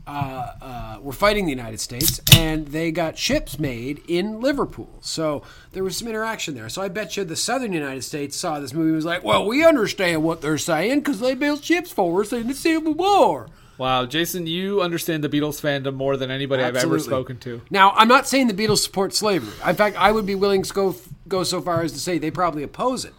uh, 0.06 0.52
uh, 0.60 0.98
were 1.00 1.14
fighting 1.14 1.46
the 1.46 1.52
United 1.52 1.80
States, 1.80 2.20
and 2.34 2.68
they 2.68 2.90
got 2.90 3.16
ships 3.16 3.58
made 3.58 4.02
in 4.08 4.42
Liverpool. 4.42 4.98
So 5.00 5.42
there 5.72 5.84
was 5.84 5.96
some 5.96 6.06
interaction 6.06 6.54
there. 6.54 6.68
So 6.68 6.82
I 6.82 6.88
bet 6.88 7.16
you 7.16 7.24
the 7.24 7.34
Southern 7.34 7.72
United 7.72 8.04
States 8.04 8.36
saw 8.36 8.60
this 8.60 8.74
movie 8.74 8.88
and 8.88 8.96
was 8.96 9.06
like, 9.06 9.24
"Well, 9.24 9.46
we 9.46 9.64
understand 9.64 10.22
what 10.22 10.42
they're 10.42 10.58
saying 10.58 11.00
because 11.00 11.20
they 11.20 11.34
built 11.34 11.64
ships 11.64 11.90
for 11.90 12.20
us 12.20 12.30
in 12.30 12.48
the 12.48 12.52
Civil 12.52 12.92
War." 12.92 13.48
Wow, 13.80 14.04
Jason, 14.04 14.46
you 14.46 14.82
understand 14.82 15.24
the 15.24 15.30
Beatles 15.30 15.58
fandom 15.58 15.94
more 15.94 16.18
than 16.18 16.30
anybody 16.30 16.62
I've 16.62 16.76
ever 16.76 16.98
spoken 16.98 17.38
to. 17.38 17.62
Now, 17.70 17.92
I'm 17.92 18.08
not 18.08 18.28
saying 18.28 18.48
the 18.48 18.52
Beatles 18.52 18.80
support 18.82 19.14
slavery. 19.14 19.54
In 19.66 19.74
fact, 19.74 19.96
I 19.96 20.12
would 20.12 20.26
be 20.26 20.34
willing 20.34 20.62
to 20.62 20.74
go 20.74 20.96
go 21.28 21.44
so 21.44 21.62
far 21.62 21.80
as 21.80 21.90
to 21.92 21.98
say 21.98 22.18
they 22.18 22.30
probably 22.30 22.62
oppose 22.62 23.06
it. 23.06 23.14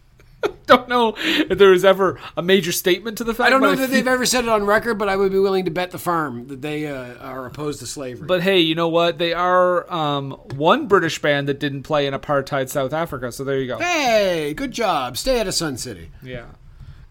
Don't 0.66 0.88
know 0.88 1.14
if 1.16 1.56
there 1.56 1.70
was 1.70 1.84
ever 1.84 2.18
a 2.36 2.42
major 2.42 2.72
statement 2.72 3.18
to 3.18 3.24
the 3.24 3.32
fact. 3.32 3.46
I 3.46 3.50
don't 3.50 3.60
know 3.60 3.76
that 3.76 3.90
they've 3.90 4.08
ever 4.08 4.26
said 4.26 4.42
it 4.42 4.50
on 4.50 4.64
record, 4.66 4.94
but 4.96 5.08
I 5.08 5.14
would 5.14 5.30
be 5.30 5.38
willing 5.38 5.66
to 5.66 5.70
bet 5.70 5.92
the 5.92 6.00
farm 6.00 6.48
that 6.48 6.62
they 6.62 6.88
uh, 6.88 7.14
are 7.18 7.46
opposed 7.46 7.78
to 7.78 7.86
slavery. 7.86 8.26
But 8.26 8.42
hey, 8.42 8.58
you 8.58 8.74
know 8.74 8.88
what? 8.88 9.18
They 9.18 9.32
are 9.32 9.88
um, 9.92 10.32
one 10.56 10.88
British 10.88 11.22
band 11.22 11.46
that 11.46 11.60
didn't 11.60 11.84
play 11.84 12.08
in 12.08 12.14
apartheid 12.14 12.70
South 12.70 12.92
Africa. 12.92 13.30
So 13.30 13.44
there 13.44 13.60
you 13.60 13.68
go. 13.68 13.78
hey, 13.78 14.52
good 14.52 14.72
job. 14.72 15.16
Stay 15.16 15.38
out 15.38 15.46
of 15.46 15.54
Sun 15.54 15.76
City. 15.76 16.10
Yeah. 16.24 16.46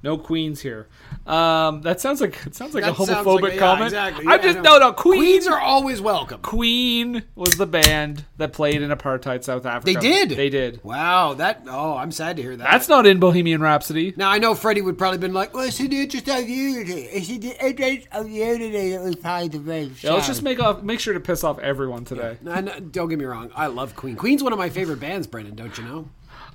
No 0.03 0.17
queens 0.17 0.61
here. 0.61 0.87
Um, 1.27 1.81
that 1.83 2.01
sounds 2.01 2.21
like 2.21 2.35
it 2.47 2.55
sounds 2.55 2.73
like 2.73 2.83
That 2.83 2.93
a 2.93 2.95
homophobic 2.95 3.41
like 3.41 3.53
yeah, 3.53 3.59
comment. 3.59 3.85
exactly. 3.87 4.25
I'm 4.25 4.31
Yeah, 4.39 4.51
just 4.53 4.57
no 4.59 4.73
know. 4.73 4.79
no 4.79 4.93
Queen. 4.93 5.19
Queens 5.19 5.47
are 5.47 5.59
always 5.59 6.01
welcome. 6.01 6.41
Queen 6.41 7.21
was 7.35 7.57
the 7.57 7.67
band 7.67 8.25
that 8.37 8.51
played 8.53 8.81
in 8.81 8.89
apartheid 8.89 9.43
South 9.43 9.65
Africa. 9.65 9.93
They 9.93 9.99
did. 9.99 10.29
They 10.31 10.49
did. 10.49 10.83
Wow, 10.83 11.35
that. 11.35 11.63
Oh, 11.67 11.95
I'm 11.97 12.11
sad 12.11 12.37
to 12.37 12.41
hear 12.41 12.55
that. 12.57 12.71
That's 12.71 12.89
not 12.89 13.05
in 13.05 13.19
Bohemian 13.19 13.61
Rhapsody. 13.61 14.13
Now 14.17 14.31
I 14.31 14.39
know 14.39 14.55
Freddie 14.55 14.81
would 14.81 14.97
probably 14.97 15.19
been 15.19 15.33
like, 15.33 15.53
"Well, 15.53 15.65
it's 15.67 15.77
the 15.77 15.85
interest 15.85 16.27
of 16.27 16.49
unity. 16.49 17.01
It's 17.03 17.27
the 17.27 17.65
interest 17.65 18.07
of 18.11 18.27
unity 18.27 18.91
that 18.91 19.01
was 19.03 19.15
part 19.17 19.53
of 19.53 19.65
the 19.65 19.91
Yeah, 20.01 20.13
let's 20.13 20.25
just 20.27 20.41
make 20.41 20.59
off, 20.59 20.81
make 20.81 20.99
sure 20.99 21.13
to 21.13 21.19
piss 21.19 21.43
off 21.43 21.59
everyone 21.59 22.05
today. 22.05 22.37
No, 22.41 22.59
no, 22.59 22.79
don't 22.79 23.09
get 23.09 23.19
me 23.19 23.25
wrong. 23.25 23.51
I 23.55 23.67
love 23.67 23.95
Queen. 23.95 24.15
Queen's 24.15 24.41
one 24.41 24.51
of 24.53 24.57
my 24.59 24.69
favorite 24.69 24.99
bands, 24.99 25.27
Brendan. 25.27 25.55
Don't 25.55 25.77
you 25.77 25.83
know? 25.83 26.09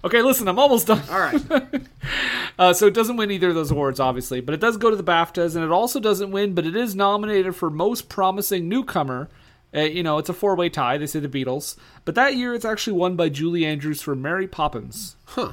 Okay, 0.04 0.22
listen, 0.22 0.46
I'm 0.48 0.58
almost 0.58 0.86
done. 0.86 1.02
All 1.10 1.18
right. 1.18 1.42
Uh, 2.58 2.72
so 2.72 2.86
it 2.86 2.94
doesn't 2.94 3.18
win 3.18 3.30
either 3.30 3.50
of 3.50 3.54
those 3.54 3.70
awards, 3.70 4.00
obviously, 4.00 4.40
but 4.40 4.54
it 4.54 4.60
does 4.60 4.78
go 4.78 4.88
to 4.88 4.96
the 4.96 5.04
BAFTAs, 5.04 5.54
and 5.54 5.62
it 5.62 5.70
also 5.70 6.00
doesn't 6.00 6.30
win, 6.30 6.54
but 6.54 6.64
it 6.64 6.74
is 6.74 6.94
nominated 6.94 7.54
for 7.54 7.68
most 7.68 8.08
promising 8.08 8.66
newcomer. 8.66 9.28
Uh, 9.74 9.80
you 9.80 10.02
know, 10.02 10.16
it's 10.16 10.30
a 10.30 10.32
four-way 10.32 10.70
tie. 10.70 10.96
They 10.96 11.06
say 11.06 11.20
the 11.20 11.28
Beatles, 11.28 11.76
but 12.06 12.14
that 12.14 12.34
year 12.34 12.54
it's 12.54 12.64
actually 12.64 12.94
won 12.94 13.14
by 13.14 13.28
Julie 13.28 13.66
Andrews 13.66 14.00
for 14.00 14.14
Mary 14.14 14.46
Poppins. 14.46 15.16
Huh. 15.26 15.52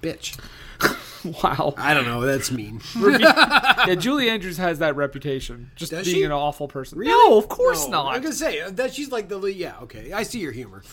Bitch. 0.00 0.38
Wow. 1.42 1.74
I 1.76 1.94
don't 1.94 2.06
know. 2.06 2.20
That's 2.20 2.52
mean. 2.52 2.80
yeah, 2.96 3.96
Julie 3.96 4.30
Andrews 4.30 4.56
has 4.56 4.78
that 4.78 4.94
reputation, 4.94 5.72
just 5.74 5.90
Does 5.90 6.06
being 6.06 6.18
she? 6.18 6.22
an 6.22 6.30
awful 6.30 6.68
person. 6.68 6.96
Really? 6.96 7.10
No, 7.10 7.36
of 7.36 7.48
course 7.48 7.86
No, 7.86 8.04
not. 8.04 8.14
I'm 8.14 8.22
gonna 8.22 8.32
say 8.32 8.60
uh, 8.60 8.70
that 8.70 8.94
she's 8.94 9.10
like 9.10 9.28
the. 9.28 9.40
Yeah, 9.52 9.74
okay. 9.82 10.12
I 10.12 10.22
see 10.22 10.38
your 10.38 10.52
humor. 10.52 10.84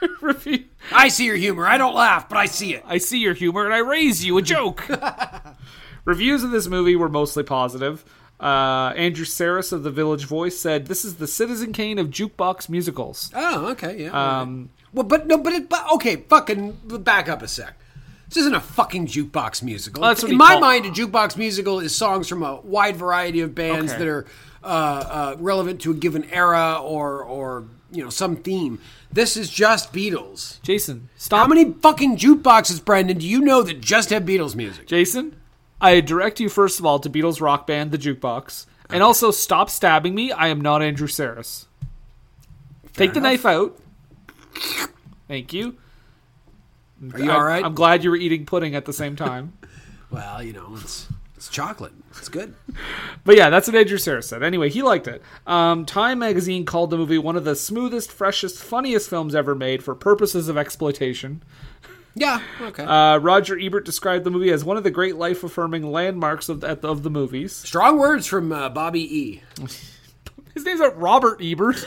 I 0.92 1.08
see 1.08 1.24
your 1.26 1.36
humor. 1.36 1.66
I 1.66 1.78
don't 1.78 1.94
laugh, 1.94 2.28
but 2.28 2.38
I 2.38 2.46
see 2.46 2.74
it. 2.74 2.82
I 2.86 2.98
see 2.98 3.18
your 3.18 3.34
humor 3.34 3.64
and 3.64 3.74
I 3.74 3.78
raise 3.78 4.24
you 4.24 4.36
a 4.38 4.42
joke. 4.42 4.88
Reviews 6.04 6.42
of 6.44 6.50
this 6.50 6.66
movie 6.68 6.96
were 6.96 7.08
mostly 7.08 7.42
positive. 7.42 8.04
Uh, 8.40 8.92
Andrew 8.96 9.24
Sarris 9.24 9.72
of 9.72 9.82
The 9.82 9.90
Village 9.90 10.24
Voice 10.24 10.56
said, 10.58 10.86
"This 10.86 11.04
is 11.04 11.16
the 11.16 11.26
Citizen 11.26 11.72
Kane 11.72 11.98
of 11.98 12.08
jukebox 12.08 12.68
musicals." 12.68 13.30
Oh, 13.34 13.66
okay, 13.72 14.04
yeah. 14.04 14.40
Um, 14.40 14.70
Well, 14.92 15.04
but 15.04 15.26
no, 15.26 15.36
but 15.38 15.52
it. 15.52 15.68
But, 15.68 15.90
okay, 15.94 16.16
fucking 16.16 16.78
back 17.00 17.28
up 17.28 17.42
a 17.42 17.48
sec. 17.48 17.74
This 18.28 18.36
isn't 18.38 18.54
a 18.54 18.60
fucking 18.60 19.06
jukebox 19.08 19.62
musical. 19.62 20.02
Well, 20.02 20.10
that's 20.10 20.22
what 20.22 20.30
In 20.30 20.38
my 20.38 20.50
called- 20.50 20.60
mind, 20.60 20.86
a 20.86 20.90
jukebox 20.90 21.36
musical 21.36 21.80
is 21.80 21.94
songs 21.96 22.28
from 22.28 22.42
a 22.42 22.56
wide 22.60 22.96
variety 22.96 23.40
of 23.40 23.54
bands 23.54 23.90
Okay. 23.92 23.98
that 24.04 24.08
are 24.08 24.26
uh, 24.62 24.66
uh, 24.66 25.36
relevant 25.40 25.80
to 25.82 25.90
a 25.90 25.94
given 25.94 26.24
era 26.30 26.78
or 26.80 27.22
or 27.24 27.64
you 27.90 28.04
know 28.04 28.10
some 28.10 28.36
theme. 28.36 28.78
This 29.12 29.36
is 29.36 29.48
just 29.50 29.92
Beatles. 29.92 30.60
Jason, 30.62 31.08
stop. 31.16 31.40
How 31.40 31.46
many 31.46 31.72
fucking 31.72 32.16
jukeboxes, 32.18 32.84
Brendan, 32.84 33.18
do 33.18 33.26
you 33.26 33.40
know 33.40 33.62
that 33.62 33.80
just 33.80 34.10
have 34.10 34.24
Beatles 34.24 34.54
music? 34.54 34.86
Jason, 34.86 35.34
I 35.80 36.00
direct 36.00 36.40
you 36.40 36.48
first 36.48 36.78
of 36.78 36.84
all 36.86 36.98
to 37.00 37.08
Beatles 37.10 37.40
rock 37.40 37.66
band 37.66 37.90
The 37.90 37.98
Jukebox, 37.98 38.66
and 38.90 39.02
also 39.02 39.30
stop 39.30 39.70
stabbing 39.70 40.14
me. 40.14 40.30
I 40.30 40.48
am 40.48 40.60
not 40.60 40.82
Andrew 40.82 41.06
Sarris. 41.08 41.66
Take 42.92 43.14
the 43.14 43.20
knife 43.20 43.46
out. 43.46 43.78
Thank 45.26 45.52
you. 45.52 45.76
Are 47.14 47.18
you 47.20 47.30
I- 47.30 47.34
all 47.34 47.44
right? 47.44 47.64
I'm 47.64 47.74
glad 47.74 48.02
you 48.04 48.10
were 48.10 48.16
eating 48.16 48.44
pudding 48.44 48.74
at 48.74 48.84
the 48.84 48.92
same 48.92 49.16
time. 49.16 49.52
Well, 50.10 50.42
you 50.42 50.54
know, 50.54 50.72
it's 50.80 51.06
it's 51.38 51.48
chocolate. 51.48 51.92
It's 52.10 52.28
good. 52.28 52.52
But 53.24 53.36
yeah, 53.36 53.48
that's 53.48 53.68
what 53.68 53.76
Andrew 53.76 53.96
Sarris 53.96 54.24
said. 54.24 54.42
Anyway, 54.42 54.70
he 54.70 54.82
liked 54.82 55.06
it. 55.06 55.22
Um, 55.46 55.86
Time 55.86 56.18
magazine 56.18 56.64
called 56.64 56.90
the 56.90 56.96
movie 56.96 57.16
one 57.16 57.36
of 57.36 57.44
the 57.44 57.54
smoothest, 57.54 58.10
freshest, 58.10 58.60
funniest 58.60 59.08
films 59.08 59.36
ever 59.36 59.54
made 59.54 59.84
for 59.84 59.94
purposes 59.94 60.48
of 60.48 60.58
exploitation. 60.58 61.40
Yeah. 62.16 62.40
Okay. 62.60 62.82
Uh, 62.82 63.18
Roger 63.18 63.56
Ebert 63.56 63.84
described 63.84 64.24
the 64.24 64.30
movie 64.32 64.50
as 64.50 64.64
one 64.64 64.76
of 64.76 64.82
the 64.82 64.90
great 64.90 65.14
life 65.14 65.44
affirming 65.44 65.92
landmarks 65.92 66.48
of, 66.48 66.64
at- 66.64 66.84
of 66.84 67.04
the 67.04 67.10
movies. 67.10 67.54
Strong 67.54 67.98
words 68.00 68.26
from 68.26 68.50
uh, 68.50 68.68
Bobby 68.68 69.02
E. 69.16 69.42
His 70.54 70.64
name's 70.64 70.80
not 70.80 71.00
Robert 71.00 71.40
Ebert. 71.40 71.76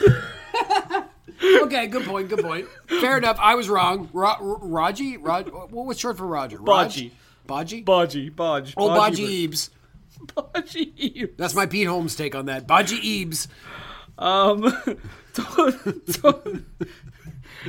okay, 1.62 1.88
good 1.88 2.06
point. 2.06 2.30
Good 2.30 2.40
point. 2.40 2.68
Fair 2.86 3.18
enough. 3.18 3.36
I 3.38 3.54
was 3.54 3.68
wrong. 3.68 4.08
Ro- 4.14 4.58
Raji? 4.62 5.18
Rod- 5.18 5.50
what 5.52 5.84
was 5.86 5.98
short 5.98 6.16
for 6.16 6.26
Roger? 6.26 6.56
Raj? 6.58 6.96
Bodgy. 6.96 7.10
Bodgy? 7.46 7.84
Bodgy. 7.84 8.34
Bodge. 8.34 8.74
Oh, 8.76 8.88
Bodgy. 8.88 9.20
Eaves. 9.20 9.70
Bodgy 10.26 10.92
Ebert. 11.16 11.38
That's 11.38 11.54
my 11.54 11.66
Pete 11.66 11.86
Holmes 11.86 12.14
take 12.14 12.34
on 12.34 12.46
that. 12.46 12.66
Bodgy 12.66 13.00
Eaves. 13.00 13.48
Um, 14.18 14.64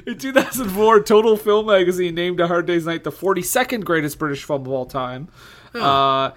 in 0.05 0.17
2004, 0.17 1.03
Total 1.03 1.37
Film 1.37 1.65
Magazine 1.67 2.15
named 2.15 2.39
A 2.39 2.47
Hard 2.47 2.65
Day's 2.65 2.85
Night 2.85 3.03
the 3.03 3.11
42nd 3.11 3.83
greatest 3.83 4.19
British 4.19 4.43
film 4.43 4.61
of 4.61 4.67
all 4.67 4.85
time. 4.85 5.29
Uh, 5.73 6.31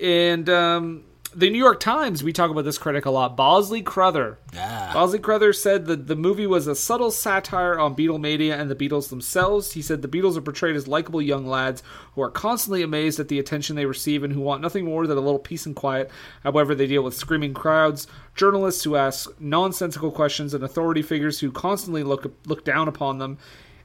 and 0.00 0.48
um, 0.50 1.04
the 1.34 1.50
New 1.50 1.58
York 1.58 1.80
Times, 1.80 2.22
we 2.22 2.32
talk 2.32 2.50
about 2.50 2.64
this 2.64 2.78
critic 2.78 3.06
a 3.06 3.10
lot, 3.10 3.36
Bosley 3.36 3.82
Crowther. 3.82 4.38
Bosley 4.52 5.18
Crowther 5.18 5.52
said 5.52 5.86
that 5.86 6.06
the 6.06 6.16
movie 6.16 6.46
was 6.46 6.66
a 6.66 6.74
subtle 6.74 7.10
satire 7.10 7.78
on 7.78 7.96
Beatlemania 7.96 8.58
and 8.58 8.70
the 8.70 8.76
Beatles 8.76 9.08
themselves. 9.08 9.72
He 9.72 9.82
said 9.82 10.02
the 10.02 10.08
Beatles 10.08 10.36
are 10.36 10.42
portrayed 10.42 10.76
as 10.76 10.88
likable 10.88 11.22
young 11.22 11.46
lads 11.46 11.82
who 12.14 12.22
are 12.22 12.30
constantly 12.30 12.82
amazed 12.82 13.18
at 13.18 13.28
the 13.28 13.38
attention 13.38 13.76
they 13.76 13.86
receive 13.86 14.22
and 14.22 14.32
who 14.32 14.40
want 14.40 14.62
nothing 14.62 14.84
more 14.84 15.06
than 15.06 15.18
a 15.18 15.22
little 15.22 15.38
peace 15.38 15.66
and 15.66 15.76
quiet. 15.76 16.10
However, 16.42 16.74
they 16.74 16.86
deal 16.86 17.02
with 17.02 17.14
screaming 17.14 17.54
crowds, 17.54 18.06
journalists 18.34 18.84
who 18.84 18.96
ask 18.96 19.30
nonsensical 19.40 20.10
questions, 20.10 20.54
and 20.54 20.62
authority 20.62 21.02
figures 21.02 21.40
who 21.40 21.50
constantly 21.50 22.02
look 22.02 22.32
look 22.46 22.64
down 22.64 22.88
upon 22.88 23.18
them. 23.18 23.38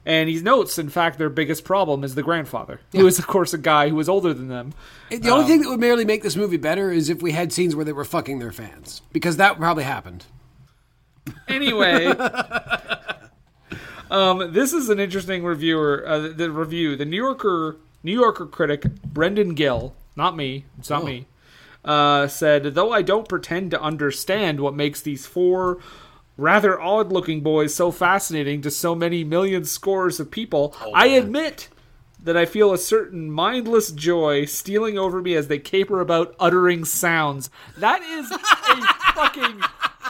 And 0.06 0.28
he 0.28 0.40
notes, 0.40 0.78
in 0.78 0.88
fact, 0.88 1.18
their 1.18 1.28
biggest 1.28 1.64
problem 1.64 2.02
is 2.02 2.14
the 2.14 2.22
grandfather, 2.22 2.80
who 2.92 3.06
is, 3.06 3.18
of 3.18 3.26
course, 3.26 3.52
a 3.52 3.58
guy 3.58 3.90
who 3.90 4.00
is 4.00 4.08
older 4.08 4.32
than 4.32 4.48
them. 4.48 4.72
The 5.10 5.28
only 5.28 5.42
Um, 5.44 5.46
thing 5.48 5.60
that 5.62 5.68
would 5.68 5.80
merely 5.80 6.04
make 6.06 6.22
this 6.22 6.36
movie 6.36 6.56
better 6.56 6.90
is 6.90 7.10
if 7.10 7.20
we 7.20 7.32
had 7.32 7.52
scenes 7.52 7.76
where 7.76 7.84
they 7.84 7.92
were 7.92 8.04
fucking 8.04 8.38
their 8.38 8.52
fans. 8.52 9.02
Because 9.12 9.36
that 9.36 9.58
probably 9.58 9.84
happened. 9.84 10.24
Anyway, 11.46 12.06
Um, 14.10 14.52
this 14.54 14.72
is 14.72 14.88
an 14.88 14.98
interesting 14.98 15.44
reviewer. 15.44 16.02
Uh, 16.06 16.28
the 16.34 16.50
review, 16.50 16.96
the 16.96 17.04
New 17.04 17.16
Yorker 17.18 17.76
New 18.02 18.12
Yorker 18.18 18.46
critic 18.46 18.84
Brendan 19.02 19.54
Gill, 19.54 19.94
not 20.16 20.34
me, 20.34 20.64
it's 20.78 20.88
not 20.88 21.02
Oh. 21.02 21.06
me, 21.06 21.26
uh, 21.84 22.26
said, 22.28 22.74
though 22.74 22.90
I 22.92 23.02
don't 23.02 23.28
pretend 23.28 23.70
to 23.72 23.80
understand 23.82 24.60
what 24.60 24.72
makes 24.74 25.02
these 25.02 25.26
four 25.26 25.78
rather 26.38 26.80
odd-looking 26.80 27.42
boys 27.42 27.74
so 27.74 27.90
fascinating 27.90 28.62
to 28.62 28.70
so 28.70 28.94
many 28.94 29.24
million 29.24 29.66
scores 29.66 30.18
of 30.18 30.30
people, 30.30 30.74
oh, 30.80 30.92
I 30.94 31.08
admit 31.08 31.68
that 32.22 32.36
I 32.36 32.46
feel 32.46 32.72
a 32.72 32.78
certain 32.78 33.30
mindless 33.30 33.90
joy 33.90 34.44
stealing 34.46 34.96
over 34.98 35.20
me 35.20 35.34
as 35.34 35.48
they 35.48 35.58
caper 35.58 36.00
about 36.00 36.34
uttering 36.40 36.84
sounds. 36.84 37.50
That 37.76 38.00
is 38.02 38.30
a 38.30 38.38
fucking 39.14 39.60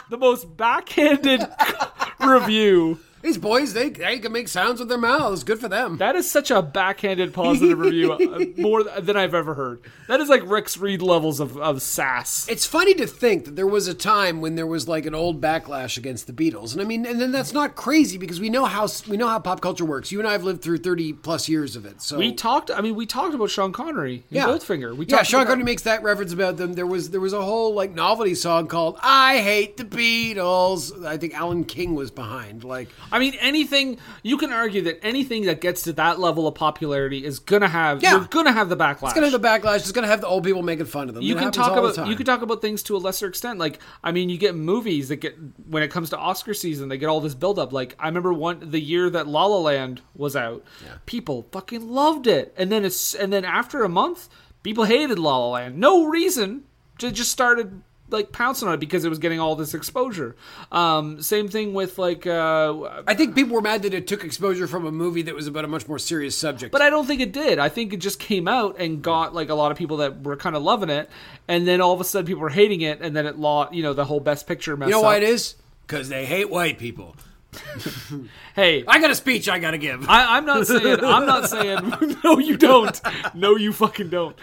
the 0.09 0.17
most 0.17 0.55
backhanded 0.55 1.41
review. 2.19 2.99
These 3.21 3.37
boys, 3.37 3.73
they 3.73 3.89
they 3.89 4.19
can 4.19 4.31
make 4.31 4.47
sounds 4.47 4.79
with 4.79 4.89
their 4.89 4.97
mouths. 4.97 5.43
Good 5.43 5.59
for 5.59 5.67
them. 5.67 5.97
That 5.97 6.15
is 6.15 6.29
such 6.29 6.51
a 6.51 6.61
backhanded 6.61 7.33
positive 7.33 7.77
review, 7.79 8.13
uh, 8.13 8.39
more 8.57 8.83
than 8.83 9.17
I've 9.17 9.33
ever 9.33 9.53
heard. 9.53 9.81
That 10.07 10.19
is 10.21 10.29
like 10.29 10.41
Rex 10.45 10.77
Reed 10.77 11.01
levels 11.01 11.39
of, 11.39 11.57
of 11.57 11.81
sass. 11.81 12.47
It's 12.49 12.65
funny 12.65 12.93
to 12.95 13.05
think 13.05 13.45
that 13.45 13.55
there 13.55 13.67
was 13.67 13.87
a 13.87 13.93
time 13.93 14.41
when 14.41 14.55
there 14.55 14.65
was 14.67 14.87
like 14.87 15.05
an 15.05 15.13
old 15.13 15.41
backlash 15.41 15.97
against 15.97 16.27
the 16.27 16.33
Beatles, 16.33 16.73
and 16.73 16.81
I 16.81 16.85
mean, 16.85 17.05
and 17.05 17.19
then 17.19 17.31
that's 17.31 17.53
not 17.53 17.75
crazy 17.75 18.17
because 18.17 18.39
we 18.39 18.49
know 18.49 18.65
how 18.65 18.87
we 19.07 19.17
know 19.17 19.27
how 19.27 19.39
pop 19.39 19.61
culture 19.61 19.85
works. 19.85 20.11
You 20.11 20.19
and 20.19 20.27
I 20.27 20.31
have 20.31 20.43
lived 20.43 20.61
through 20.61 20.77
thirty 20.79 21.13
plus 21.13 21.49
years 21.49 21.75
of 21.75 21.85
it, 21.85 22.01
so 22.01 22.17
we 22.17 22.33
talked. 22.33 22.71
I 22.71 22.81
mean, 22.81 22.95
we 22.95 23.05
talked 23.05 23.33
about 23.35 23.49
Sean 23.49 23.71
Connery 23.73 24.23
in 24.29 24.37
Yeah. 24.37 24.45
Goldfinger. 24.47 24.95
We 24.95 25.05
yeah, 25.05 25.23
Sean 25.23 25.41
about 25.41 25.51
Connery 25.51 25.65
makes 25.65 25.83
that 25.83 26.03
reference 26.03 26.31
about 26.33 26.57
them. 26.57 26.73
There 26.73 26.87
was 26.87 27.09
there 27.09 27.21
was 27.21 27.33
a 27.33 27.41
whole 27.41 27.73
like 27.73 27.91
novelty 27.91 28.35
song 28.35 28.67
called 28.67 28.97
"I 29.01 29.39
Hate 29.39 29.77
the 29.77 29.83
Beatles." 29.85 31.05
I 31.05 31.17
think 31.17 31.33
Alan 31.33 31.63
King 31.63 31.95
was 31.95 32.11
behind. 32.11 32.63
Like, 32.63 32.89
I 33.11 33.19
mean, 33.19 33.35
anything 33.35 33.97
you 34.23 34.37
can 34.37 34.51
argue 34.51 34.83
that 34.83 35.03
anything 35.03 35.45
that 35.45 35.61
gets 35.61 35.83
to 35.83 35.93
that 35.93 36.19
level 36.19 36.47
of 36.47 36.55
popularity 36.55 37.25
is 37.25 37.39
gonna 37.39 37.67
have. 37.67 38.01
Yeah. 38.01 38.17
You're 38.17 38.25
gonna 38.25 38.51
have 38.51 38.69
the 38.69 38.77
backlash. 38.77 39.03
it's 39.05 39.13
gonna 39.13 39.29
have 39.29 39.41
the 39.41 39.47
backlash. 39.47 39.77
It's 39.77 39.91
gonna 39.91 40.07
have 40.07 40.21
the 40.21 40.27
old 40.27 40.43
people 40.43 40.63
making 40.63 40.85
fun 40.85 41.09
of 41.09 41.15
them. 41.15 41.23
you 41.23 41.35
It 41.35 41.39
can 41.39 41.51
talk 41.51 41.77
about 41.77 42.07
you 42.07 42.15
can 42.15 42.25
talk 42.25 42.41
about 42.41 42.61
things 42.61 42.83
to 42.83 42.95
a 42.95 42.99
lesser 42.99 43.27
extent. 43.27 43.59
Like 43.59 43.79
I 44.03 44.11
mean, 44.11 44.29
you 44.29 44.37
get 44.37 44.55
movies 44.55 45.09
that 45.09 45.17
get 45.17 45.37
when 45.67 45.83
it 45.83 45.89
comes 45.91 46.09
to 46.11 46.17
Oscar 46.17 46.53
season, 46.53 46.89
they 46.89 46.97
get 46.97 47.07
all 47.07 47.21
this 47.21 47.35
buildup. 47.35 47.73
Like 47.73 47.95
I 47.99 48.07
remember 48.07 48.33
one 48.33 48.71
the 48.71 48.79
year 48.79 49.09
that 49.09 49.27
La 49.27 49.45
La 49.45 49.57
Land 49.57 50.01
was 50.15 50.35
out, 50.35 50.63
yeah. 50.83 50.95
people 51.05 51.47
fucking 51.51 51.89
loved 51.89 52.27
it, 52.27 52.53
and 52.57 52.71
then 52.71 52.85
it's 52.85 53.13
and 53.13 53.31
then 53.31 53.45
after 53.45 53.83
a 53.83 53.89
month, 53.89 54.29
people 54.63 54.83
hated 54.83 55.19
La 55.19 55.37
La 55.37 55.49
Land. 55.51 55.77
No 55.77 56.05
reason, 56.05 56.63
just 56.97 57.15
just 57.15 57.31
started 57.31 57.81
like 58.11 58.31
pouncing 58.31 58.67
on 58.67 58.73
it 58.73 58.79
because 58.79 59.05
it 59.05 59.09
was 59.09 59.19
getting 59.19 59.39
all 59.39 59.55
this 59.55 59.73
exposure. 59.73 60.35
Um, 60.71 61.21
same 61.21 61.47
thing 61.47 61.73
with 61.73 61.97
like. 61.97 62.25
Uh, 62.25 63.01
I 63.07 63.13
think 63.15 63.35
people 63.35 63.55
were 63.55 63.61
mad 63.61 63.83
that 63.83 63.93
it 63.93 64.07
took 64.07 64.23
exposure 64.23 64.67
from 64.67 64.85
a 64.85 64.91
movie 64.91 65.21
that 65.23 65.35
was 65.35 65.47
about 65.47 65.65
a 65.65 65.67
much 65.67 65.87
more 65.87 65.99
serious 65.99 66.37
subject. 66.37 66.71
But 66.71 66.81
I 66.81 66.89
don't 66.89 67.05
think 67.05 67.21
it 67.21 67.31
did. 67.31 67.59
I 67.59 67.69
think 67.69 67.93
it 67.93 67.97
just 67.97 68.19
came 68.19 68.47
out 68.47 68.79
and 68.79 69.01
got 69.01 69.33
like 69.33 69.49
a 69.49 69.55
lot 69.55 69.71
of 69.71 69.77
people 69.77 69.97
that 69.97 70.23
were 70.23 70.35
kind 70.35 70.55
of 70.55 70.63
loving 70.63 70.89
it, 70.89 71.09
and 71.47 71.67
then 71.67 71.81
all 71.81 71.93
of 71.93 72.01
a 72.01 72.03
sudden 72.03 72.25
people 72.25 72.41
were 72.41 72.49
hating 72.49 72.81
it, 72.81 73.01
and 73.01 73.15
then 73.15 73.25
it 73.25 73.37
lost. 73.37 73.73
You 73.73 73.83
know, 73.83 73.93
the 73.93 74.05
whole 74.05 74.19
Best 74.19 74.47
Picture 74.47 74.75
mess. 74.77 74.87
you 74.87 74.93
know 74.93 74.99
up. 74.99 75.05
why 75.05 75.17
it 75.17 75.23
is? 75.23 75.55
Because 75.85 76.09
they 76.09 76.25
hate 76.25 76.49
white 76.49 76.77
people. 76.77 77.15
Hey, 78.55 78.83
I 78.87 78.99
got 78.99 79.09
a 79.09 79.15
speech 79.15 79.47
I 79.47 79.57
got 79.59 79.71
to 79.71 79.77
give. 79.77 80.07
I, 80.09 80.37
I'm 80.37 80.45
not 80.45 80.67
saying. 80.67 80.99
I'm 81.03 81.25
not 81.25 81.49
saying. 81.49 81.93
No, 82.23 82.37
you 82.37 82.57
don't. 82.57 82.99
No, 83.33 83.55
you 83.55 83.71
fucking 83.73 84.09
don't. 84.09 84.35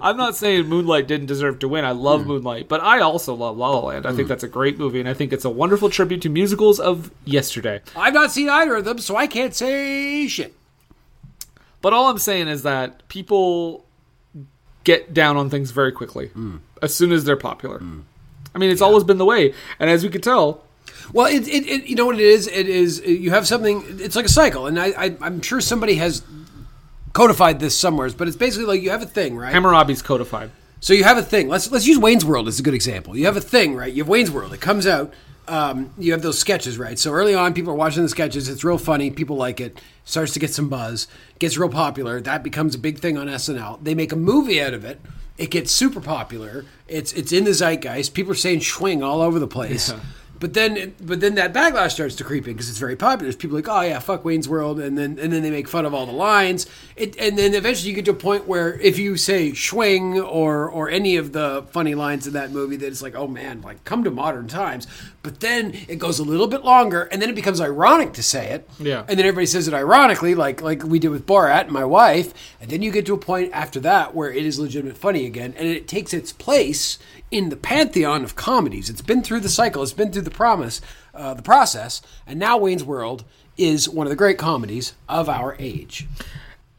I'm 0.00 0.16
not 0.16 0.36
saying 0.36 0.66
Moonlight 0.68 1.06
didn't 1.08 1.26
deserve 1.26 1.58
to 1.60 1.68
win. 1.68 1.84
I 1.84 1.90
love 1.90 2.22
Hmm. 2.22 2.28
Moonlight, 2.28 2.68
but 2.68 2.80
I 2.80 3.00
also 3.00 3.34
love 3.34 3.56
La 3.56 3.70
La 3.70 3.80
Land. 3.88 4.06
I 4.06 4.12
think 4.14 4.28
that's 4.28 4.44
a 4.44 4.48
great 4.48 4.78
movie, 4.78 5.00
and 5.00 5.08
I 5.08 5.14
think 5.14 5.32
it's 5.32 5.44
a 5.44 5.50
wonderful 5.50 5.90
tribute 5.90 6.22
to 6.22 6.28
musicals 6.28 6.78
of 6.80 7.10
yesterday. 7.24 7.80
I've 7.96 8.14
not 8.14 8.30
seen 8.32 8.48
either 8.48 8.76
of 8.76 8.84
them, 8.84 8.98
so 8.98 9.16
I 9.16 9.26
can't 9.26 9.54
say 9.54 10.26
shit. 10.28 10.54
But 11.82 11.92
all 11.92 12.08
I'm 12.08 12.18
saying 12.18 12.48
is 12.48 12.62
that 12.62 13.06
people 13.08 13.84
get 14.84 15.12
down 15.12 15.36
on 15.36 15.50
things 15.50 15.70
very 15.70 15.92
quickly 15.92 16.28
Hmm. 16.28 16.56
as 16.80 16.94
soon 16.94 17.12
as 17.12 17.24
they're 17.24 17.36
popular. 17.36 17.82
I 18.54 18.58
mean, 18.58 18.70
it's 18.70 18.82
always 18.82 19.02
been 19.04 19.18
the 19.18 19.24
way, 19.24 19.52
and 19.80 19.90
as 19.90 20.02
we 20.04 20.08
could 20.10 20.22
tell, 20.22 20.62
Well, 21.12 21.26
it, 21.26 21.46
it, 21.46 21.66
it 21.66 21.84
you 21.86 21.96
know 21.96 22.06
what 22.06 22.16
it 22.16 22.20
is. 22.20 22.46
It 22.48 22.68
is 22.68 23.00
you 23.00 23.30
have 23.30 23.46
something. 23.46 23.84
It's 24.00 24.16
like 24.16 24.24
a 24.24 24.30
cycle, 24.30 24.66
and 24.66 24.78
I, 24.78 24.86
I 24.96 25.16
I'm 25.20 25.40
sure 25.42 25.60
somebody 25.60 25.96
has 25.96 26.22
codified 27.12 27.60
this 27.60 27.76
somewhere. 27.76 28.10
But 28.10 28.28
it's 28.28 28.36
basically 28.36 28.66
like 28.66 28.82
you 28.82 28.90
have 28.90 29.02
a 29.02 29.06
thing, 29.06 29.36
right? 29.36 29.54
Hammurabi's 29.54 30.02
codified. 30.02 30.50
So 30.80 30.92
you 30.92 31.04
have 31.04 31.16
a 31.16 31.22
thing. 31.22 31.48
Let's 31.48 31.70
let's 31.70 31.86
use 31.86 31.98
Wayne's 31.98 32.24
World 32.24 32.48
as 32.48 32.60
a 32.60 32.62
good 32.62 32.74
example. 32.74 33.16
You 33.16 33.26
have 33.26 33.36
a 33.36 33.40
thing, 33.40 33.74
right? 33.74 33.92
You 33.92 34.02
have 34.02 34.08
Wayne's 34.08 34.30
World. 34.30 34.52
It 34.52 34.60
comes 34.60 34.86
out. 34.86 35.14
Um, 35.46 35.92
you 35.98 36.12
have 36.12 36.22
those 36.22 36.38
sketches, 36.38 36.78
right? 36.78 36.98
So 36.98 37.12
early 37.12 37.34
on, 37.34 37.52
people 37.52 37.72
are 37.72 37.76
watching 37.76 38.02
the 38.02 38.08
sketches. 38.08 38.48
It's 38.48 38.64
real 38.64 38.78
funny. 38.78 39.10
People 39.10 39.36
like 39.36 39.60
it. 39.60 39.80
Starts 40.04 40.32
to 40.34 40.40
get 40.40 40.52
some 40.52 40.68
buzz. 40.68 41.06
Gets 41.38 41.56
real 41.58 41.68
popular. 41.68 42.20
That 42.20 42.42
becomes 42.42 42.74
a 42.74 42.78
big 42.78 42.98
thing 42.98 43.16
on 43.18 43.26
SNL. 43.28 43.82
They 43.82 43.94
make 43.94 44.12
a 44.12 44.16
movie 44.16 44.60
out 44.60 44.74
of 44.74 44.84
it. 44.84 45.00
It 45.36 45.50
gets 45.50 45.72
super 45.72 46.00
popular. 46.00 46.64
It's 46.86 47.12
it's 47.12 47.32
in 47.32 47.44
the 47.44 47.50
zeitgeist. 47.52 48.14
People 48.14 48.32
are 48.32 48.36
saying 48.36 48.60
"schwing" 48.60 49.02
all 49.04 49.20
over 49.20 49.38
the 49.38 49.48
place. 49.48 49.92
But 50.40 50.54
then, 50.54 50.94
but 51.00 51.20
then 51.20 51.36
that 51.36 51.52
backlash 51.52 51.92
starts 51.92 52.16
to 52.16 52.24
creep 52.24 52.46
in 52.46 52.54
because 52.54 52.68
it's 52.68 52.78
very 52.78 52.96
popular. 52.96 53.24
There's 53.24 53.36
people 53.36 53.56
like, 53.56 53.68
oh 53.68 53.80
yeah, 53.82 53.98
fuck 53.98 54.24
Wayne's 54.24 54.48
World, 54.48 54.80
and 54.80 54.98
then 54.98 55.18
and 55.18 55.32
then 55.32 55.42
they 55.42 55.50
make 55.50 55.68
fun 55.68 55.86
of 55.86 55.94
all 55.94 56.06
the 56.06 56.12
lines. 56.12 56.66
It, 56.96 57.16
and 57.18 57.38
then 57.38 57.54
eventually 57.54 57.90
you 57.90 57.96
get 57.96 58.04
to 58.06 58.10
a 58.10 58.14
point 58.14 58.46
where 58.46 58.78
if 58.80 58.98
you 58.98 59.16
say 59.16 59.52
"schwing" 59.52 60.22
or 60.22 60.68
or 60.68 60.90
any 60.90 61.16
of 61.16 61.32
the 61.32 61.64
funny 61.70 61.94
lines 61.94 62.26
in 62.26 62.32
that 62.32 62.50
movie, 62.50 62.76
that 62.76 62.86
it's 62.86 63.02
like, 63.02 63.14
oh 63.14 63.28
man, 63.28 63.62
like 63.62 63.84
come 63.84 64.02
to 64.04 64.10
modern 64.10 64.48
times. 64.48 64.86
But 65.22 65.40
then 65.40 65.72
it 65.88 65.98
goes 65.98 66.18
a 66.18 66.24
little 66.24 66.48
bit 66.48 66.64
longer, 66.64 67.02
and 67.04 67.22
then 67.22 67.30
it 67.30 67.34
becomes 67.34 67.60
ironic 67.60 68.12
to 68.14 68.22
say 68.22 68.48
it. 68.48 68.68
Yeah. 68.78 69.00
And 69.08 69.18
then 69.18 69.26
everybody 69.26 69.46
says 69.46 69.68
it 69.68 69.74
ironically, 69.74 70.34
like 70.34 70.60
like 70.60 70.82
we 70.82 70.98
did 70.98 71.08
with 71.08 71.26
Borat 71.26 71.62
and 71.62 71.72
my 71.72 71.84
wife. 71.84 72.34
And 72.60 72.70
then 72.70 72.82
you 72.82 72.90
get 72.90 73.06
to 73.06 73.14
a 73.14 73.18
point 73.18 73.52
after 73.52 73.80
that 73.80 74.14
where 74.14 74.32
it 74.32 74.44
is 74.44 74.58
legitimate 74.58 74.96
funny 74.96 75.26
again, 75.26 75.54
and 75.56 75.68
it 75.68 75.86
takes 75.86 76.12
its 76.12 76.32
place 76.32 76.98
in 77.34 77.48
the 77.48 77.56
pantheon 77.56 78.22
of 78.22 78.36
comedies. 78.36 78.88
It's 78.88 79.02
been 79.02 79.20
through 79.20 79.40
the 79.40 79.48
cycle. 79.48 79.82
It's 79.82 79.92
been 79.92 80.12
through 80.12 80.22
the 80.22 80.30
promise, 80.30 80.80
uh, 81.12 81.34
the 81.34 81.42
process, 81.42 82.00
and 82.28 82.38
now 82.38 82.56
Wayne's 82.58 82.84
World 82.84 83.24
is 83.56 83.88
one 83.88 84.06
of 84.06 84.10
the 84.10 84.16
great 84.16 84.38
comedies 84.38 84.94
of 85.08 85.28
our 85.28 85.56
age. 85.58 86.06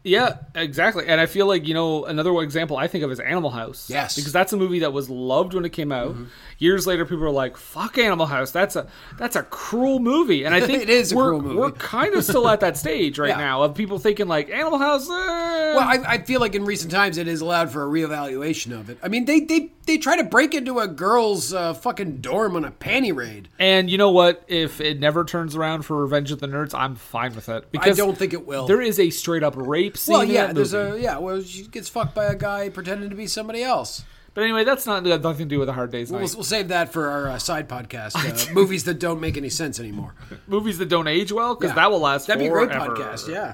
Yeah, 0.02 0.38
exactly. 0.54 1.08
And 1.08 1.20
I 1.20 1.26
feel 1.26 1.46
like, 1.46 1.68
you 1.68 1.74
know, 1.74 2.06
another 2.06 2.34
example 2.42 2.78
I 2.78 2.88
think 2.88 3.04
of 3.04 3.12
is 3.12 3.20
Animal 3.20 3.50
House. 3.50 3.90
Yes. 3.90 4.16
Because 4.16 4.32
that's 4.32 4.54
a 4.54 4.58
movie 4.58 4.80
that 4.80 4.94
was 4.94 5.10
loved 5.10 5.54
when 5.54 5.66
it 5.66 5.74
came 5.74 5.92
out. 5.92 6.14
Mm-hmm. 6.14 6.26
Years 6.58 6.88
later 6.88 7.04
people 7.06 7.20
were 7.20 7.30
like, 7.32 7.58
fuck 7.58 7.98
Animal 7.98 8.26
House. 8.28 8.52
That's 8.52 8.76
a 8.76 8.88
that's 9.18 9.36
a 9.36 9.44
cruel 9.44 10.00
movie. 10.00 10.44
And 10.46 10.56
I 10.56 10.62
think 10.66 10.84
It 10.84 10.90
is 10.90 11.14
we're, 11.14 11.30
cruel 11.30 11.42
movie. 11.42 11.56
We're 11.58 11.72
kind 11.72 12.14
of 12.14 12.24
still 12.24 12.48
at 12.48 12.62
that 12.62 12.78
stage 12.78 13.20
right 13.20 13.30
Yeah. 13.36 13.38
now 13.38 13.64
of 13.64 13.76
people 13.76 14.00
thinking 14.00 14.28
like 14.28 14.50
Animal 14.50 14.80
House. 14.80 15.10
eh. 15.10 15.14
Well, 15.14 15.80
I, 15.80 16.00
I 16.08 16.18
feel 16.24 16.40
like 16.40 16.56
in 16.56 16.64
recent 16.66 16.92
times 16.92 17.18
it 17.18 17.28
is 17.28 17.42
allowed 17.42 17.72
for 17.72 17.84
a 17.84 17.88
reevaluation 17.88 18.72
of 18.80 18.90
it. 18.90 18.98
I 19.04 19.08
mean, 19.10 19.26
they 19.26 19.42
they, 19.42 19.72
they 19.86 19.98
try 19.98 20.16
to 20.18 20.24
break 20.24 20.54
into 20.54 20.80
a 20.80 20.88
girl's 20.88 21.54
uh, 21.54 21.74
fucking 21.74 22.18
dorm 22.22 22.56
on 22.56 22.64
a 22.66 22.72
panty 22.72 23.14
raid. 23.16 23.50
and 23.60 23.90
you 23.90 23.98
know 23.98 24.12
what? 24.12 24.44
If 24.48 24.80
it 24.80 25.00
never 25.00 25.26
turns 25.26 25.56
around 25.56 25.84
for 25.84 26.02
Revenge 26.02 26.32
of 26.32 26.40
the 26.40 26.48
Nerds, 26.48 26.74
I'm 26.74 26.96
fine 26.96 27.36
with 27.36 27.50
it. 27.50 27.72
Because 27.72 28.00
I 28.00 28.04
don't 28.06 28.18
think 28.18 28.34
it 28.34 28.48
will. 28.48 28.66
There 28.68 28.82
is 28.82 29.00
a 29.00 29.10
straight 29.10 29.44
up 29.44 29.56
rape 29.58 29.98
scene. 29.98 30.14
Well, 30.14 30.22
in 30.22 30.30
yeah, 30.30 30.54
there's 30.54 30.74
movie. 30.74 31.00
a 31.00 31.04
yeah. 31.04 31.18
Well, 31.18 31.42
she 31.42 31.68
gets 31.68 31.90
fucked 31.90 32.16
by 32.16 32.26
a 32.26 32.36
guy 32.36 32.70
pretending 32.70 33.10
to 33.10 33.16
be 33.16 33.28
somebody 33.28 33.62
else. 33.64 34.06
But 34.36 34.44
anyway, 34.44 34.66
that's 34.66 34.86
not 34.86 35.04
that 35.06 35.24
nothing 35.24 35.48
to 35.48 35.56
do 35.56 35.60
with 35.60 35.70
a 35.70 35.74
hard 35.74 35.92
day's 35.92 36.12
We'll, 36.12 36.20
we'll 36.20 36.44
save 36.44 36.68
that 36.68 36.92
for 36.92 37.08
our 37.10 37.30
uh, 37.30 37.38
side 37.40 37.68
podcast. 37.70 38.16
Uh, 38.16 38.54
movies 38.54 38.84
that 38.84 39.00
don't 39.00 39.20
make 39.22 39.38
any 39.38 39.50
sense 39.50 39.80
anymore. 39.80 40.14
Movies 40.46 40.78
that 40.78 40.90
don't 40.90 41.08
age 41.08 41.32
well, 41.32 41.56
because 41.56 41.72
Yeah. 41.72 41.76
that 41.76 41.90
will 41.92 42.02
last. 42.02 42.28
That'd 42.28 42.42
be 42.42 42.48
a 42.48 42.52
great 42.52 42.70
podcast. 42.70 43.28
Yeah. 43.30 43.54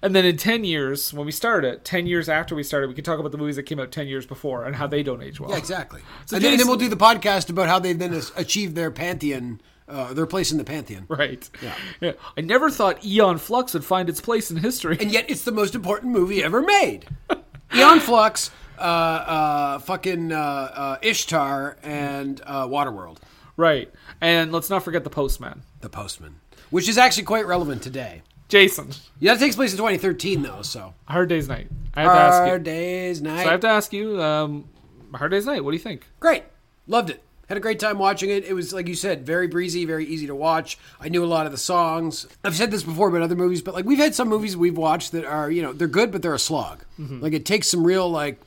And 0.00 0.14
then 0.14 0.24
in 0.24 0.36
10 0.36 0.62
years, 0.62 1.12
when 1.12 1.26
we 1.26 1.32
start 1.32 1.64
it, 1.64 1.84
10 1.84 2.06
years 2.06 2.28
after 2.28 2.54
we 2.54 2.62
started, 2.62 2.86
we 2.86 2.94
can 2.94 3.02
talk 3.02 3.18
about 3.18 3.32
the 3.32 3.38
movies 3.38 3.56
that 3.56 3.64
came 3.64 3.80
out 3.80 3.90
10 3.90 4.06
years 4.06 4.26
before 4.26 4.64
and 4.64 4.76
how 4.76 4.86
they 4.86 5.02
don't 5.02 5.20
age 5.22 5.40
well. 5.40 5.50
Yeah, 5.50 5.56
exactly. 5.56 6.02
So 6.26 6.36
and, 6.36 6.44
then, 6.44 6.56
then 6.56 6.68
we'll 6.68 6.76
do 6.76 6.88
the 6.88 6.96
podcast 6.96 7.50
about 7.50 7.66
how 7.66 7.80
they've 7.80 7.98
then 7.98 8.14
achieved 8.36 8.76
their 8.76 8.92
pantheon, 8.92 9.60
uh, 9.88 10.14
their 10.14 10.26
place 10.26 10.52
in 10.52 10.58
the 10.58 10.62
pantheon. 10.64 11.06
Right. 11.08 11.50
Yeah. 11.60 11.74
Yeah. 12.00 12.12
I 12.36 12.42
never 12.42 12.70
thought 12.70 13.04
Aeon 13.04 13.38
Flux 13.38 13.74
would 13.74 13.84
find 13.84 14.08
its 14.08 14.20
place 14.20 14.52
in 14.52 14.58
history. 14.58 14.98
And 15.00 15.10
yet, 15.10 15.28
it's 15.28 15.42
the 15.42 15.50
most 15.50 15.74
important 15.74 16.12
movie 16.12 16.44
ever 16.44 16.62
made. 16.62 17.06
Aeon 17.74 17.98
Flux, 17.98 18.52
uh, 18.78 18.82
uh, 18.82 19.78
fucking 19.80 20.32
uh, 20.32 20.36
uh, 20.36 20.96
Ishtar, 21.02 21.76
and 21.82 22.40
uh, 22.46 22.66
Waterworld. 22.66 23.18
Right. 23.56 23.90
And 24.20 24.52
let's 24.52 24.70
not 24.70 24.84
forget 24.84 25.04
The 25.04 25.10
Postman. 25.10 25.62
The 25.80 25.88
Postman, 25.88 26.40
which 26.70 26.88
is 26.88 26.98
actually 26.98 27.24
quite 27.24 27.46
relevant 27.46 27.82
today. 27.82 28.22
Jason. 28.48 28.90
Yeah, 29.20 29.34
that 29.34 29.40
takes 29.40 29.56
place 29.56 29.72
in 29.72 29.78
2013, 29.78 30.42
though. 30.42 30.62
So 30.62 30.94
Hard 31.06 31.28
Day's 31.28 31.48
Night. 31.48 31.68
I 31.94 32.02
have 32.02 32.12
to 32.12 32.18
ask 32.18 32.40
you. 32.42 32.46
Hard 32.48 32.62
Day's 32.64 33.20
Night. 33.22 33.42
So 33.42 33.48
I 33.48 33.52
have 33.52 33.60
to 33.60 33.68
ask 33.68 33.92
you, 33.92 34.22
um, 34.22 34.68
Hard 35.14 35.30
Day's 35.32 35.44
Night, 35.46 35.62
what 35.64 35.72
do 35.72 35.76
you 35.76 35.82
think? 35.82 36.06
Great. 36.20 36.44
Loved 36.86 37.10
it. 37.10 37.22
Had 37.48 37.56
a 37.56 37.60
great 37.60 37.78
time 37.80 37.98
watching 37.98 38.28
it. 38.30 38.44
It 38.44 38.52
was, 38.52 38.72
like 38.74 38.88
you 38.88 38.94
said, 38.94 39.24
very 39.24 39.48
breezy, 39.48 39.84
very 39.86 40.04
easy 40.04 40.26
to 40.26 40.34
watch. 40.34 40.78
I 41.00 41.08
knew 41.08 41.24
a 41.24 41.26
lot 41.26 41.46
of 41.46 41.52
the 41.52 41.58
songs. 41.58 42.26
I've 42.44 42.54
said 42.54 42.70
this 42.70 42.82
before 42.82 43.08
about 43.08 43.22
other 43.22 43.36
movies, 43.36 43.62
but 43.62 43.72
like 43.74 43.86
we've 43.86 43.98
had 43.98 44.14
some 44.14 44.28
movies 44.28 44.54
we've 44.56 44.76
watched 44.76 45.12
that 45.12 45.24
are, 45.24 45.50
you 45.50 45.62
know, 45.62 45.72
they're 45.72 45.88
good, 45.88 46.12
but 46.12 46.20
they're 46.22 46.34
a 46.34 46.38
slog. 46.38 46.84
Mhm. 47.00 47.22
Like 47.22 47.32
it 47.32 47.46
takes 47.46 47.68
some 47.68 47.84
real, 47.86 48.08
like, 48.10 48.38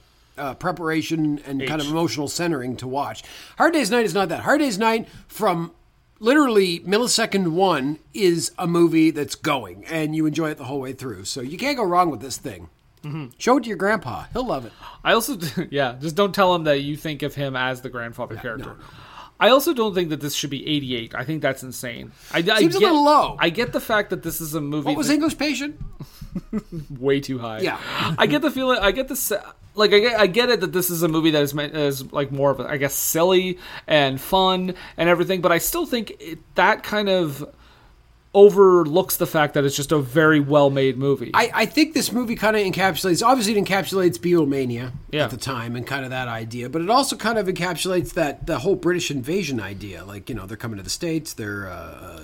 uh, 0.41 0.53
preparation 0.55 1.39
and 1.45 1.65
kind 1.67 1.79
of 1.81 1.87
emotional 1.87 2.27
centering 2.27 2.75
to 2.77 2.87
watch. 2.87 3.23
Hard 3.57 3.73
Day's 3.73 3.91
Night 3.91 4.05
is 4.05 4.13
not 4.13 4.29
that. 4.29 4.41
Hard 4.41 4.59
Day's 4.59 4.77
Night, 4.79 5.07
from 5.27 5.71
literally 6.19 6.79
millisecond 6.81 7.49
one 7.49 7.99
is 8.13 8.51
a 8.57 8.67
movie 8.67 9.11
that's 9.11 9.35
going, 9.35 9.85
and 9.85 10.15
you 10.15 10.25
enjoy 10.25 10.49
it 10.49 10.57
the 10.57 10.65
whole 10.65 10.81
way 10.81 10.93
through. 10.93 11.25
So 11.25 11.41
you 11.41 11.57
can't 11.57 11.77
go 11.77 11.83
wrong 11.83 12.09
with 12.09 12.21
this 12.21 12.37
thing. 12.37 12.69
Mhm. 13.03 13.31
Show 13.39 13.57
it 13.57 13.63
to 13.63 13.67
your 13.69 13.77
grandpa; 13.77 14.25
he'll 14.33 14.45
love 14.45 14.65
it. 14.65 14.73
I 15.03 15.13
also, 15.13 15.37
yeah, 15.71 15.95
just 15.99 16.15
don't 16.15 16.35
tell 16.35 16.53
him 16.53 16.65
that 16.65 16.81
you 16.81 16.95
think 16.97 17.23
of 17.23 17.33
him 17.35 17.55
as 17.55 17.81
the 17.81 17.89
grandfather 17.89 18.35
character. 18.35 18.75
I 19.39 19.49
also 19.49 19.73
don't 19.73 19.95
think 19.95 20.09
that 20.11 20.21
this 20.21 20.35
should 20.35 20.51
be 20.51 20.67
88. 20.67 21.15
I 21.15 21.23
think 21.23 21.41
that's 21.41 21.63
insane. 21.63 22.11
I, 22.31 22.39
I 22.39 22.59
Seems 22.59 22.75
a 22.75 22.79
get, 22.79 22.85
little 22.85 23.03
low. 23.03 23.37
I 23.39 23.49
get 23.49 23.73
the 23.73 23.79
fact 23.79 24.11
that 24.11 24.21
this 24.21 24.39
is 24.39 24.53
a 24.53 24.61
movie. 24.61 24.85
What 24.85 24.97
was 24.97 25.07
that- 25.07 25.15
English 25.15 25.35
Patient? 25.39 25.79
way 26.99 27.19
too 27.19 27.39
high. 27.39 27.61
Yeah. 27.61 27.79
I 28.19 28.27
get 28.27 28.43
the 28.43 28.51
feeling. 28.51 28.77
I 28.79 28.91
get 28.91 29.07
the 29.07 29.15
like. 29.75 29.93
I 29.93 29.99
get. 29.99 30.19
I 30.19 30.27
get 30.27 30.49
it 30.49 30.61
that 30.61 30.73
this 30.73 30.89
is 30.89 31.03
a 31.03 31.07
movie 31.07 31.31
that 31.31 31.41
is 31.43 31.55
as 31.57 32.11
like 32.11 32.31
more 32.31 32.51
of 32.51 32.59
a, 32.59 32.69
I 32.69 32.77
guess 32.77 32.93
silly 32.93 33.57
and 33.87 34.19
fun 34.19 34.73
and 34.97 35.09
everything. 35.09 35.41
But 35.41 35.51
I 35.51 35.57
still 35.57 35.85
think 35.85 36.11
it, 36.19 36.39
that 36.55 36.83
kind 36.83 37.09
of 37.09 37.45
overlooks 38.33 39.17
the 39.17 39.27
fact 39.27 39.55
that 39.55 39.65
it's 39.65 39.75
just 39.75 39.91
a 39.91 39.99
very 39.99 40.39
well 40.39 40.69
made 40.69 40.97
movie. 40.97 41.31
I, 41.33 41.51
I 41.53 41.65
think 41.65 41.93
this 41.93 42.13
movie 42.13 42.35
kind 42.35 42.55
of 42.55 42.61
encapsulates, 42.61 43.25
obviously, 43.25 43.57
it 43.57 43.65
encapsulates 43.65 44.17
Beatlemania 44.17 44.93
Yeah. 45.11 45.25
at 45.25 45.31
the 45.31 45.37
time 45.37 45.75
and 45.75 45.85
kind 45.85 46.05
of 46.05 46.11
that 46.11 46.29
idea, 46.29 46.69
but 46.69 46.81
it 46.81 46.89
also 46.89 47.17
kind 47.17 47.37
of 47.37 47.47
encapsulates 47.47 48.13
that 48.13 48.47
the 48.47 48.59
whole 48.59 48.75
British 48.77 49.11
invasion 49.11 49.59
idea. 49.59 50.05
Like, 50.05 50.29
you 50.29 50.35
know, 50.35 50.45
they're 50.45 50.55
coming 50.55 50.77
to 50.77 50.83
the 50.83 50.89
States, 50.89 51.33
they're, 51.33 51.67
uh, 51.67 51.73
uh, 51.73 52.21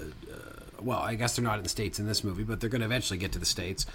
well, 0.79 0.99
I 0.99 1.15
guess 1.15 1.35
they're 1.35 1.43
not 1.43 1.57
in 1.57 1.63
the 1.63 1.69
States 1.69 1.99
in 1.99 2.07
this 2.07 2.23
movie, 2.23 2.43
but 2.43 2.61
they're 2.61 2.69
going 2.69 2.79
to 2.79 2.85
eventually 2.87 3.19
get 3.19 3.33
to 3.33 3.39
the 3.39 3.45
States. 3.45 3.85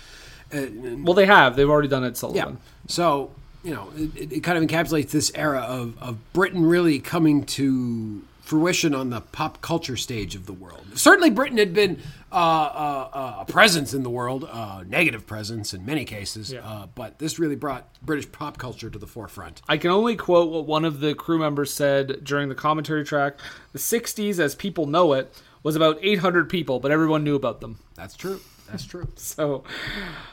Uh, 0.52 0.66
well, 0.98 1.14
they 1.14 1.24
have. 1.24 1.56
They've 1.56 1.70
already 1.70 1.88
done 1.88 2.04
it. 2.04 2.18
Sullivan. 2.18 2.58
yeah. 2.58 2.60
So, 2.88 3.30
you 3.62 3.74
know, 3.74 3.90
it, 3.96 4.32
it 4.32 4.40
kind 4.40 4.58
of 4.58 4.64
encapsulates 4.64 5.10
this 5.10 5.30
era 5.34 5.60
of, 5.60 6.00
of 6.02 6.32
Britain 6.32 6.64
really 6.64 6.98
coming 6.98 7.44
to 7.44 8.22
fruition 8.40 8.94
on 8.94 9.10
the 9.10 9.20
pop 9.20 9.62
culture 9.62 9.96
stage 9.96 10.34
of 10.34 10.46
the 10.46 10.52
world. 10.52 10.84
Certainly, 10.94 11.30
Britain 11.30 11.58
had 11.58 11.72
been 11.72 12.02
uh, 12.30 12.34
uh, 12.34 13.10
uh, 13.12 13.36
a 13.40 13.44
presence 13.50 13.94
in 13.94 14.02
the 14.02 14.10
world, 14.10 14.48
uh, 14.50 14.82
negative 14.86 15.26
presence 15.26 15.72
in 15.72 15.86
many 15.86 16.04
cases, 16.04 16.52
uh, 16.52 16.86
but 16.94 17.18
this 17.18 17.38
really 17.38 17.54
brought 17.54 17.88
British 18.02 18.30
pop 18.30 18.58
culture 18.58 18.90
to 18.90 18.98
the 18.98 19.06
forefront. 19.06 19.62
I 19.68 19.76
can 19.76 19.90
only 19.90 20.16
quote 20.16 20.50
what 20.50 20.66
one 20.66 20.84
of 20.84 21.00
the 21.00 21.14
crew 21.14 21.38
members 21.38 21.72
said 21.72 22.24
during 22.24 22.48
the 22.48 22.54
commentary 22.54 23.04
track. 23.04 23.38
The 23.72 23.78
60s, 23.78 24.38
as 24.38 24.54
people 24.54 24.86
know 24.86 25.12
it, 25.12 25.32
was 25.62 25.76
about 25.76 25.98
800 26.02 26.50
people, 26.50 26.80
but 26.80 26.90
everyone 26.90 27.22
knew 27.22 27.36
about 27.36 27.60
them. 27.60 27.78
That's 27.94 28.16
true. 28.16 28.40
That's 28.72 28.84
true. 28.84 29.06
so, 29.16 29.62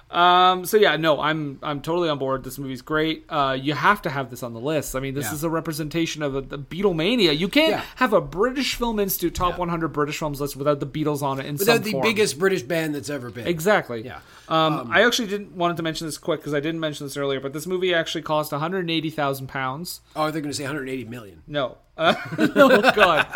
um, 0.10 0.66
so 0.66 0.78
yeah, 0.78 0.96
no, 0.98 1.20
I'm 1.22 1.60
I'm 1.62 1.82
totally 1.82 2.10
on 2.10 2.18
board. 2.18 2.44
This 2.44 2.58
movie's 2.58 2.82
great. 2.82 3.26
Uh, 3.30 3.56
you 3.60 3.74
have 3.76 4.02
to 4.04 4.10
have 4.10 4.32
this 4.32 4.42
on 4.42 4.54
the 4.54 4.60
list. 4.60 4.96
I 4.96 5.00
mean, 5.00 5.14
this 5.14 5.26
Yeah. 5.26 5.34
is 5.34 5.44
a 5.44 5.50
representation 5.50 6.24
of 6.24 6.36
a, 6.36 6.42
the 6.42 6.58
Beatlemania. 6.58 7.38
You 7.38 7.48
can't 7.48 7.72
Yeah. 7.72 7.84
have 7.98 8.14
a 8.14 8.22
British 8.22 8.74
Film 8.76 9.00
Institute 9.00 9.36
top 9.36 9.60
100 9.60 9.90
British 9.90 10.18
films 10.18 10.42
list 10.42 10.56
without 10.56 10.80
the 10.80 10.88
Beatles 10.88 11.22
on 11.22 11.40
it 11.40 11.46
in 11.46 11.58
Without 11.58 11.84
the 11.84 11.92
form. 11.92 12.04
biggest 12.04 12.40
British 12.40 12.64
band 12.64 12.96
that's 12.96 13.10
ever 13.10 13.30
been. 13.30 13.46
Exactly. 13.48 14.04
Yeah. 14.04 14.20
Um, 14.48 14.90
I 14.92 15.04
actually 15.06 15.28
didn't 15.28 15.52
wanted 15.56 15.78
to 15.78 15.84
mention 15.84 16.08
this 16.08 16.18
quick 16.18 16.40
because 16.40 16.56
I 16.56 16.60
didn't 16.60 16.80
mention 16.80 17.06
this 17.06 17.16
earlier, 17.16 17.40
but 17.40 17.54
this 17.54 17.68
movie 17.68 17.94
actually 17.94 18.24
cost 18.24 18.52
180,000 18.52 19.46
pounds. 19.48 20.02
Oh, 20.16 20.32
they're 20.32 20.42
going 20.42 20.50
to 20.52 20.58
say 20.58 20.64
180 20.64 21.06
million. 21.06 21.44
No. 21.46 21.78
Uh, 21.96 22.16
oh 22.56 22.92
God. 22.96 23.28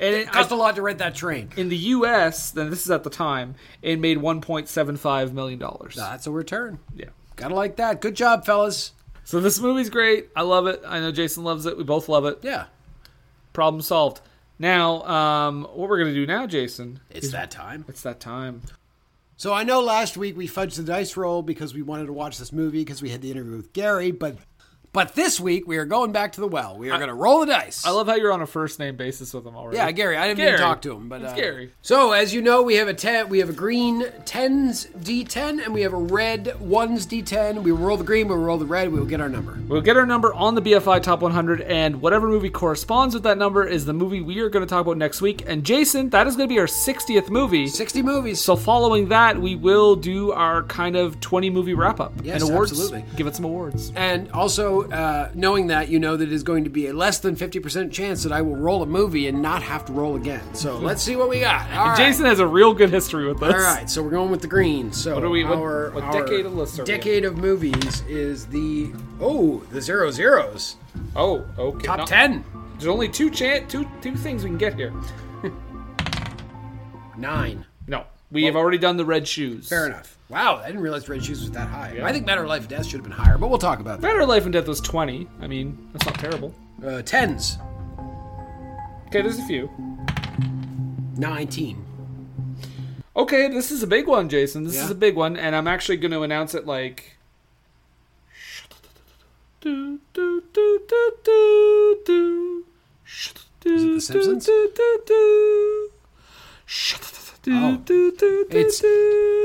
And 0.00 0.14
It 0.14 0.32
cost 0.32 0.50
a 0.50 0.54
lot 0.56 0.76
to 0.76 0.82
rent 0.82 0.98
that 0.98 1.14
train. 1.14 1.50
In 1.58 1.68
the 1.68 1.76
U.S., 1.76 2.50
then 2.50 2.70
this 2.70 2.84
is 2.86 2.90
at 2.90 3.04
the 3.04 3.10
time, 3.10 3.54
it 3.82 4.00
made 4.00 4.16
1.75 4.18 5.32
million 5.32 5.58
dollars. 5.58 5.94
That's 5.94 6.26
a 6.26 6.30
return. 6.30 6.78
Yeah. 6.96 7.10
Gotta 7.36 7.54
like 7.54 7.76
that. 7.76 8.00
Good 8.00 8.16
job, 8.16 8.44
fellas. 8.46 8.92
So 9.24 9.40
this 9.40 9.60
movie's 9.60 9.90
great. 9.90 10.28
I 10.34 10.42
love 10.42 10.66
it. 10.66 10.82
I 10.86 11.00
know 11.00 11.12
Jason 11.12 11.44
loves 11.44 11.66
it. 11.66 11.76
We 11.76 11.84
both 11.84 12.08
love 12.08 12.24
it. 12.24 12.38
Yeah. 12.42 12.64
Problem 13.52 13.82
solved. 13.82 14.22
Now, 14.58 15.02
um, 15.04 15.62
what 15.64 15.88
we're 15.88 15.98
gonna 15.98 16.14
do 16.14 16.26
now, 16.26 16.46
Jason? 16.46 17.00
It's 17.10 17.26
is- 17.26 17.32
that 17.32 17.50
time. 17.50 17.84
It's 17.88 18.02
that 18.02 18.20
time. 18.20 18.62
So 19.36 19.54
I 19.54 19.62
know 19.64 19.80
last 19.80 20.16
week 20.18 20.36
we 20.36 20.46
fudged 20.48 20.76
the 20.76 20.82
dice 20.82 21.16
roll 21.16 21.42
because 21.42 21.72
we 21.72 21.80
wanted 21.80 22.06
to 22.06 22.12
watch 22.12 22.36
this 22.38 22.52
movie 22.52 22.80
because 22.84 23.00
we 23.00 23.08
had 23.08 23.22
the 23.22 23.30
interview 23.30 23.56
with 23.56 23.72
Gary, 23.72 24.10
but 24.10 24.36
but 24.92 25.14
this 25.14 25.38
week 25.40 25.66
we 25.66 25.76
are 25.78 25.84
going 25.84 26.12
back 26.12 26.32
to 26.32 26.40
the 26.40 26.48
well. 26.48 26.76
We 26.76 26.90
are 26.90 26.98
going 26.98 27.08
to 27.08 27.14
roll 27.14 27.40
the 27.40 27.46
dice. 27.46 27.86
I 27.86 27.90
love 27.90 28.06
how 28.08 28.14
you're 28.16 28.32
on 28.32 28.42
a 28.42 28.46
first 28.46 28.78
name 28.78 28.96
basis 28.96 29.32
with 29.32 29.46
him 29.46 29.56
already. 29.56 29.76
Yeah, 29.76 29.90
Gary. 29.92 30.16
I 30.16 30.26
didn't 30.26 30.38
Gary. 30.38 30.50
even 30.54 30.60
talk 30.60 30.82
to 30.82 30.92
him, 30.94 31.08
but 31.08 31.22
It's 31.22 31.32
uh, 31.32 31.36
Gary. 31.36 31.72
So 31.82 32.12
as 32.12 32.34
you 32.34 32.42
know, 32.42 32.62
we 32.62 32.74
have 32.76 32.88
a 32.88 32.94
ten. 32.94 33.28
We 33.28 33.38
have 33.38 33.50
a 33.50 33.52
green 33.52 34.06
tens 34.24 34.86
D10, 34.86 35.64
and 35.64 35.72
we 35.74 35.82
have 35.82 35.92
a 35.92 35.96
red 35.96 36.58
ones 36.60 37.06
D10. 37.06 37.62
We 37.62 37.72
will 37.72 37.78
roll 37.78 37.96
the 37.96 38.04
green. 38.04 38.28
We 38.28 38.34
will 38.34 38.42
roll 38.44 38.58
the 38.58 38.66
red. 38.66 38.90
We 38.92 38.98
will 38.98 39.06
get 39.06 39.20
our 39.20 39.28
number. 39.28 39.58
We'll 39.68 39.80
get 39.80 39.96
our 39.96 40.06
number 40.06 40.32
on 40.34 40.54
the 40.54 40.62
BFI 40.62 41.02
Top 41.02 41.20
100, 41.20 41.60
and 41.62 42.00
whatever 42.02 42.28
movie 42.28 42.50
corresponds 42.50 43.14
with 43.14 43.22
that 43.24 43.38
number 43.38 43.64
is 43.66 43.84
the 43.86 43.92
movie 43.92 44.20
we 44.20 44.40
are 44.40 44.48
going 44.48 44.64
to 44.64 44.68
talk 44.68 44.80
about 44.82 44.96
next 44.96 45.20
week. 45.20 45.44
And 45.46 45.64
Jason, 45.64 46.10
that 46.10 46.26
is 46.26 46.36
going 46.36 46.48
to 46.48 46.52
be 46.54 46.58
our 46.58 46.66
60th 46.66 47.28
movie. 47.30 47.68
60 47.68 48.02
movies. 48.02 48.40
So 48.40 48.56
following 48.56 49.08
that, 49.08 49.40
we 49.40 49.54
will 49.54 49.94
do 49.96 50.32
our 50.32 50.62
kind 50.64 50.96
of 50.96 51.20
20 51.20 51.50
movie 51.50 51.74
wrap 51.74 52.00
up 52.00 52.12
Yes, 52.22 52.42
and 52.42 52.50
awards. 52.50 52.72
absolutely. 52.72 53.04
Give 53.16 53.26
it 53.26 53.36
some 53.36 53.44
awards. 53.44 53.92
And 53.94 54.30
also, 54.32 54.79
uh, 54.84 55.30
knowing 55.34 55.68
that, 55.68 55.88
you 55.88 55.98
know 55.98 56.16
that 56.16 56.24
it 56.28 56.32
is 56.32 56.42
going 56.42 56.64
to 56.64 56.70
be 56.70 56.86
a 56.88 56.92
less 56.92 57.18
than 57.18 57.36
50% 57.36 57.92
chance 57.92 58.22
that 58.22 58.32
I 58.32 58.42
will 58.42 58.56
roll 58.56 58.82
a 58.82 58.86
movie 58.86 59.28
and 59.28 59.40
not 59.42 59.62
have 59.62 59.84
to 59.86 59.92
roll 59.92 60.16
again. 60.16 60.54
So 60.54 60.78
let's 60.78 61.02
see 61.02 61.16
what 61.16 61.28
we 61.28 61.40
got. 61.40 61.70
All 61.72 61.86
right. 61.88 61.96
Jason 61.96 62.26
has 62.26 62.38
a 62.40 62.46
real 62.46 62.72
good 62.74 62.90
history 62.90 63.26
with 63.26 63.40
this. 63.40 63.52
All 63.54 63.60
right, 63.60 63.88
so 63.88 64.02
we're 64.02 64.10
going 64.10 64.30
with 64.30 64.40
the 64.42 64.46
green. 64.48 64.92
So 64.92 65.14
What 65.14 65.24
are 65.24 65.28
we- 65.30 65.44
what- 65.44 65.58
our, 65.58 65.90
what 65.90 66.04
our 66.04 66.12
decade 66.12 66.46
of 66.46 66.54
lists 66.54 66.78
are 66.78 66.84
decade 66.84 67.24
of 67.24 67.36
movies 67.38 68.02
is 68.08 68.46
the 68.46 68.90
oh 69.20 69.58
the 69.70 69.80
zero 69.80 70.10
zeros. 70.10 70.76
Oh, 71.16 71.44
okay. 71.58 71.86
Top 71.86 71.98
Not- 71.98 72.08
10. 72.08 72.44
There's 72.74 72.86
only 72.86 73.08
two 73.08 73.30
chan- 73.30 73.68
two 73.68 73.86
two 74.00 74.16
things 74.16 74.42
we 74.44 74.50
can 74.50 74.58
get 74.58 74.74
here. 74.74 74.92
Nine. 77.16 77.66
No, 77.86 78.04
we 78.30 78.44
have 78.44 78.56
already 78.56 78.78
done 78.78 78.96
the 78.96 79.04
red 79.04 79.26
shoes. 79.28 79.68
Fair 79.68 79.86
enough. 79.86 80.16
Wow, 80.30 80.58
I 80.62 80.66
didn't 80.66 80.80
realize 80.82 81.08
Red 81.08 81.24
Shoes 81.24 81.40
was 81.40 81.50
that 81.50 81.68
high. 81.68 81.94
Yeah. 81.96 82.06
I 82.06 82.12
think 82.12 82.24
Matter 82.24 82.42
of 82.44 82.48
Life 82.48 82.60
and 82.60 82.70
Death 82.70 82.86
should 82.86 83.00
have 83.00 83.02
been 83.02 83.10
higher, 83.12 83.36
but 83.36 83.48
we'll 83.48 83.58
talk 83.58 83.80
about 83.80 84.00
that. 84.00 84.06
Better 84.06 84.24
Life 84.24 84.44
and 84.44 84.52
Death 84.52 84.68
was 84.68 84.80
20. 84.80 85.26
I 85.40 85.46
mean, 85.48 85.88
that's 85.92 86.06
not 86.06 86.14
terrible. 86.20 86.54
Uh, 86.84 87.02
tens. 87.02 87.58
Okay, 89.08 89.22
there's 89.22 89.38
a 89.40 89.46
few. 89.46 89.68
19. 91.16 91.84
Okay, 93.16 93.48
this 93.48 93.72
is 93.72 93.82
a 93.82 93.86
big 93.88 94.06
one, 94.06 94.28
Jason. 94.28 94.62
This 94.62 94.76
Yeah. 94.76 94.84
is 94.84 94.90
a 94.90 94.94
big 94.94 95.16
one, 95.16 95.36
and 95.36 95.56
I'm 95.56 95.66
actually 95.66 95.96
going 95.96 96.12
to 96.12 96.22
announce 96.22 96.54
it 96.54 96.64
like. 96.64 97.16
Is 103.64 103.84
it 103.84 103.94
The 103.94 104.00
Simpsons? 104.00 104.48
Oh. 107.48 107.82
It's 107.88 108.82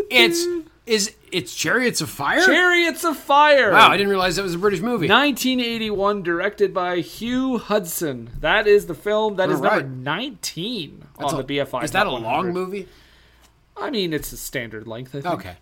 it's 0.10 0.48
is 0.86 1.16
it's 1.32 1.54
Chariots 1.56 2.02
of 2.02 2.10
Fire. 2.10 2.46
Chariots 2.46 3.04
of 3.04 3.18
Fire. 3.18 3.72
Wow, 3.72 3.90
I 3.90 3.98
didn't 3.98 4.10
realize 4.10 4.36
that 4.36 4.44
was 4.44 4.54
a 4.56 4.60
British 4.60 4.82
movie. 4.82 5.08
1981, 5.08 6.24
directed 6.24 6.74
by 6.74 6.98
Hugh 7.00 7.58
Hudson. 7.58 8.30
That 8.40 8.68
is 8.68 8.86
the 8.86 8.94
film 8.96 9.38
that 9.38 9.50
is 9.50 9.58
All 9.58 9.64
right. 9.68 9.82
number 9.86 9.96
19 10.12 11.04
That's 11.20 11.34
on 11.34 11.40
a- 11.40 11.44
the 11.44 11.58
BFI. 11.58 11.84
Is 11.84 11.92
that 11.92 12.04
Top 12.04 12.14
a 12.14 12.24
long 12.24 12.54
movie? 12.54 12.88
I 13.78 13.90
mean, 13.90 14.14
it's 14.14 14.32
a 14.32 14.38
standard 14.38 14.88
length. 14.88 15.16
I 15.16 15.22
think. 15.22 15.34
Okay. 15.36 15.56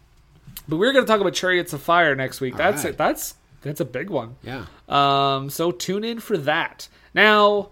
But 0.67 0.77
we're 0.77 0.93
going 0.93 1.05
to 1.05 1.11
talk 1.11 1.19
about 1.21 1.33
Chariots 1.33 1.73
of 1.73 1.81
Fire 1.81 2.15
next 2.15 2.39
week. 2.41 2.55
That's 2.55 2.83
right. 2.83 2.93
it. 2.93 2.97
That's 2.97 3.35
that's 3.61 3.79
a 3.79 3.85
big 3.85 4.09
one. 4.09 4.35
Yeah. 4.43 4.65
Um, 4.89 5.49
so 5.49 5.71
tune 5.71 6.03
in 6.03 6.19
for 6.19 6.37
that. 6.39 6.87
Now, 7.13 7.69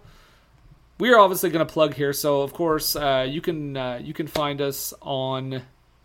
we 0.98 1.12
are 1.12 1.18
obviously 1.18 1.50
going 1.50 1.64
to 1.66 1.72
plug 1.72 1.94
here. 1.94 2.12
So 2.12 2.42
of 2.42 2.52
course, 2.52 2.96
uh, 2.96 3.26
you 3.28 3.40
can 3.40 3.76
uh, 3.76 4.00
you 4.02 4.14
can 4.14 4.26
find 4.26 4.60
us 4.60 4.92
on 5.00 5.62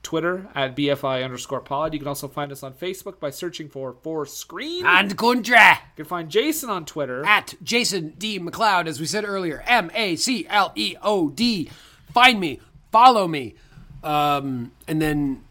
Twitter 0.07 0.47
at 0.55 0.73
BFI 0.73 1.21
underscore 1.21 1.59
pod. 1.59 1.91
You 1.91 1.99
can 1.99 2.07
also 2.07 2.29
find 2.29 2.49
us 2.49 2.63
on 2.63 2.71
Facebook 2.71 3.19
by 3.19 3.29
searching 3.29 3.67
for 3.67 3.93
For 4.03 4.25
Screen. 4.25 4.85
And 4.85 5.17
country 5.17 5.57
You 5.57 5.75
can 5.97 6.05
find 6.05 6.29
Jason 6.29 6.69
on 6.69 6.85
Twitter. 6.85 7.25
at 7.25 7.55
Jason 7.61 8.13
D 8.17 8.39
MacLeod, 8.39 8.87
as 8.87 9.01
we 9.01 9.05
said 9.05 9.25
earlier, 9.25 9.61
M 9.67 9.91
A 9.93 10.15
C 10.15 10.47
L 10.49 10.71
E 10.75 10.95
O 11.03 11.29
D. 11.29 11.69
Find 12.13 12.39
me, 12.39 12.61
follow 12.89 13.27
me, 13.27 13.55
um, 14.01 14.71
and 14.87 15.01
then 15.01 15.43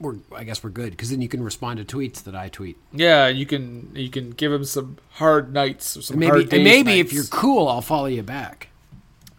we're 0.00 0.16
I 0.34 0.42
guess 0.42 0.64
we're 0.64 0.70
good 0.70 0.90
because 0.90 1.10
then 1.10 1.22
you 1.22 1.28
can 1.28 1.40
respond 1.40 1.78
to 1.78 1.84
tweets 1.84 2.24
that 2.24 2.34
I 2.34 2.48
tweet. 2.48 2.78
Yeah, 2.92 3.28
you 3.28 3.46
can 3.46 3.92
you 3.94 4.10
can 4.10 4.30
give 4.30 4.52
him 4.52 4.64
some 4.64 4.98
hard 5.12 5.52
nights 5.52 5.96
or 5.96 6.02
some 6.02 6.14
And 6.14 6.20
maybe 6.20 6.30
hard 6.30 6.48
days 6.48 6.52
and 6.54 6.64
maybe 6.64 6.98
if 6.98 7.12
you're 7.12 7.22
cool, 7.30 7.68
I'll 7.68 7.80
follow 7.80 8.06
you 8.06 8.24
back. 8.24 8.70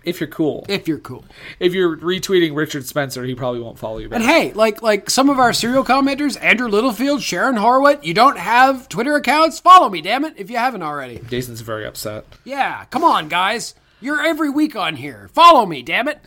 If 0.03 0.19
you're 0.19 0.30
cool. 0.30 0.65
If 0.68 0.88
you're 0.88 0.99
cool. 0.99 1.23
If 1.60 1.73
you're 1.73 1.98
retweeting 1.98 2.56
Richard 2.56 2.86
Spencer, 2.86 3.23
he 3.23 3.36
probably 3.36 3.60
won't 3.60 3.78
follow 3.78 3.99
you 3.99 4.10
back. 4.10 4.19
And 4.19 4.30
hey, 4.30 4.53
like 4.53 4.82
like 4.82 5.10
some 5.10 5.30
of 5.30 5.40
our 5.40 5.53
serial 5.53 5.84
commenters, 5.84 6.41
Andrew 6.41 6.68
Littlefield, 6.68 7.22
Sharon 7.22 7.56
Horwitz, 7.56 8.03
you 8.03 8.14
don't 8.14 8.38
have 8.38 8.90
Twitter 8.90 9.15
accounts? 9.15 9.60
Follow 9.60 9.90
me, 9.90 10.02
damn 10.02 10.26
it, 10.26 10.34
if 10.38 10.49
you 10.49 10.57
haven't 10.57 10.84
already. 10.84 11.19
Jason's 11.30 11.61
very 11.61 11.86
upset. 11.86 12.26
Yeah, 12.44 12.86
come 12.86 13.03
on, 13.03 13.28
guys. 13.28 13.76
You're 13.99 14.26
every 14.26 14.49
week 14.49 14.76
on 14.76 14.95
here. 14.95 15.30
Follow 15.34 15.65
me, 15.65 15.84
damn 15.84 16.07
it. 16.07 16.19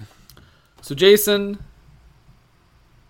So 0.82 0.94
Jason, 0.94 1.58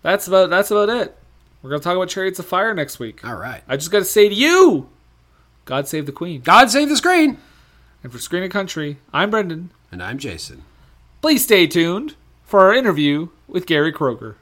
that's 0.01 0.27
about 0.27 0.49
that's 0.49 0.71
about 0.71 0.89
it. 0.89 1.17
We're 1.61 1.69
gonna 1.69 1.81
talk 1.81 1.95
about 1.95 2.09
Chariots 2.09 2.39
of 2.39 2.45
Fire 2.45 2.73
next 2.73 2.99
week. 2.99 3.23
All 3.25 3.35
right. 3.35 3.61
I 3.67 3.75
just 3.77 3.91
gotta 3.91 4.05
say 4.05 4.29
to 4.29 4.35
you, 4.35 4.89
God 5.65 5.87
save 5.87 6.05
the 6.05 6.11
Queen. 6.11 6.41
God 6.41 6.71
save 6.71 6.89
the 6.89 6.97
screen. 6.97 7.37
And 8.03 8.11
for 8.11 8.19
Screen 8.19 8.43
and 8.43 8.51
Country, 8.51 8.99
I'm 9.11 9.31
Brendan. 9.31 9.71
And 9.91 10.01
I'm 10.03 10.17
Jason. 10.17 10.63
Please 11.21 11.43
stay 11.43 11.67
tuned 11.67 12.15
for 12.43 12.59
our 12.61 12.73
interview 12.73 13.29
with 13.47 13.65
Gary 13.65 13.93
Kroeger. 13.93 14.35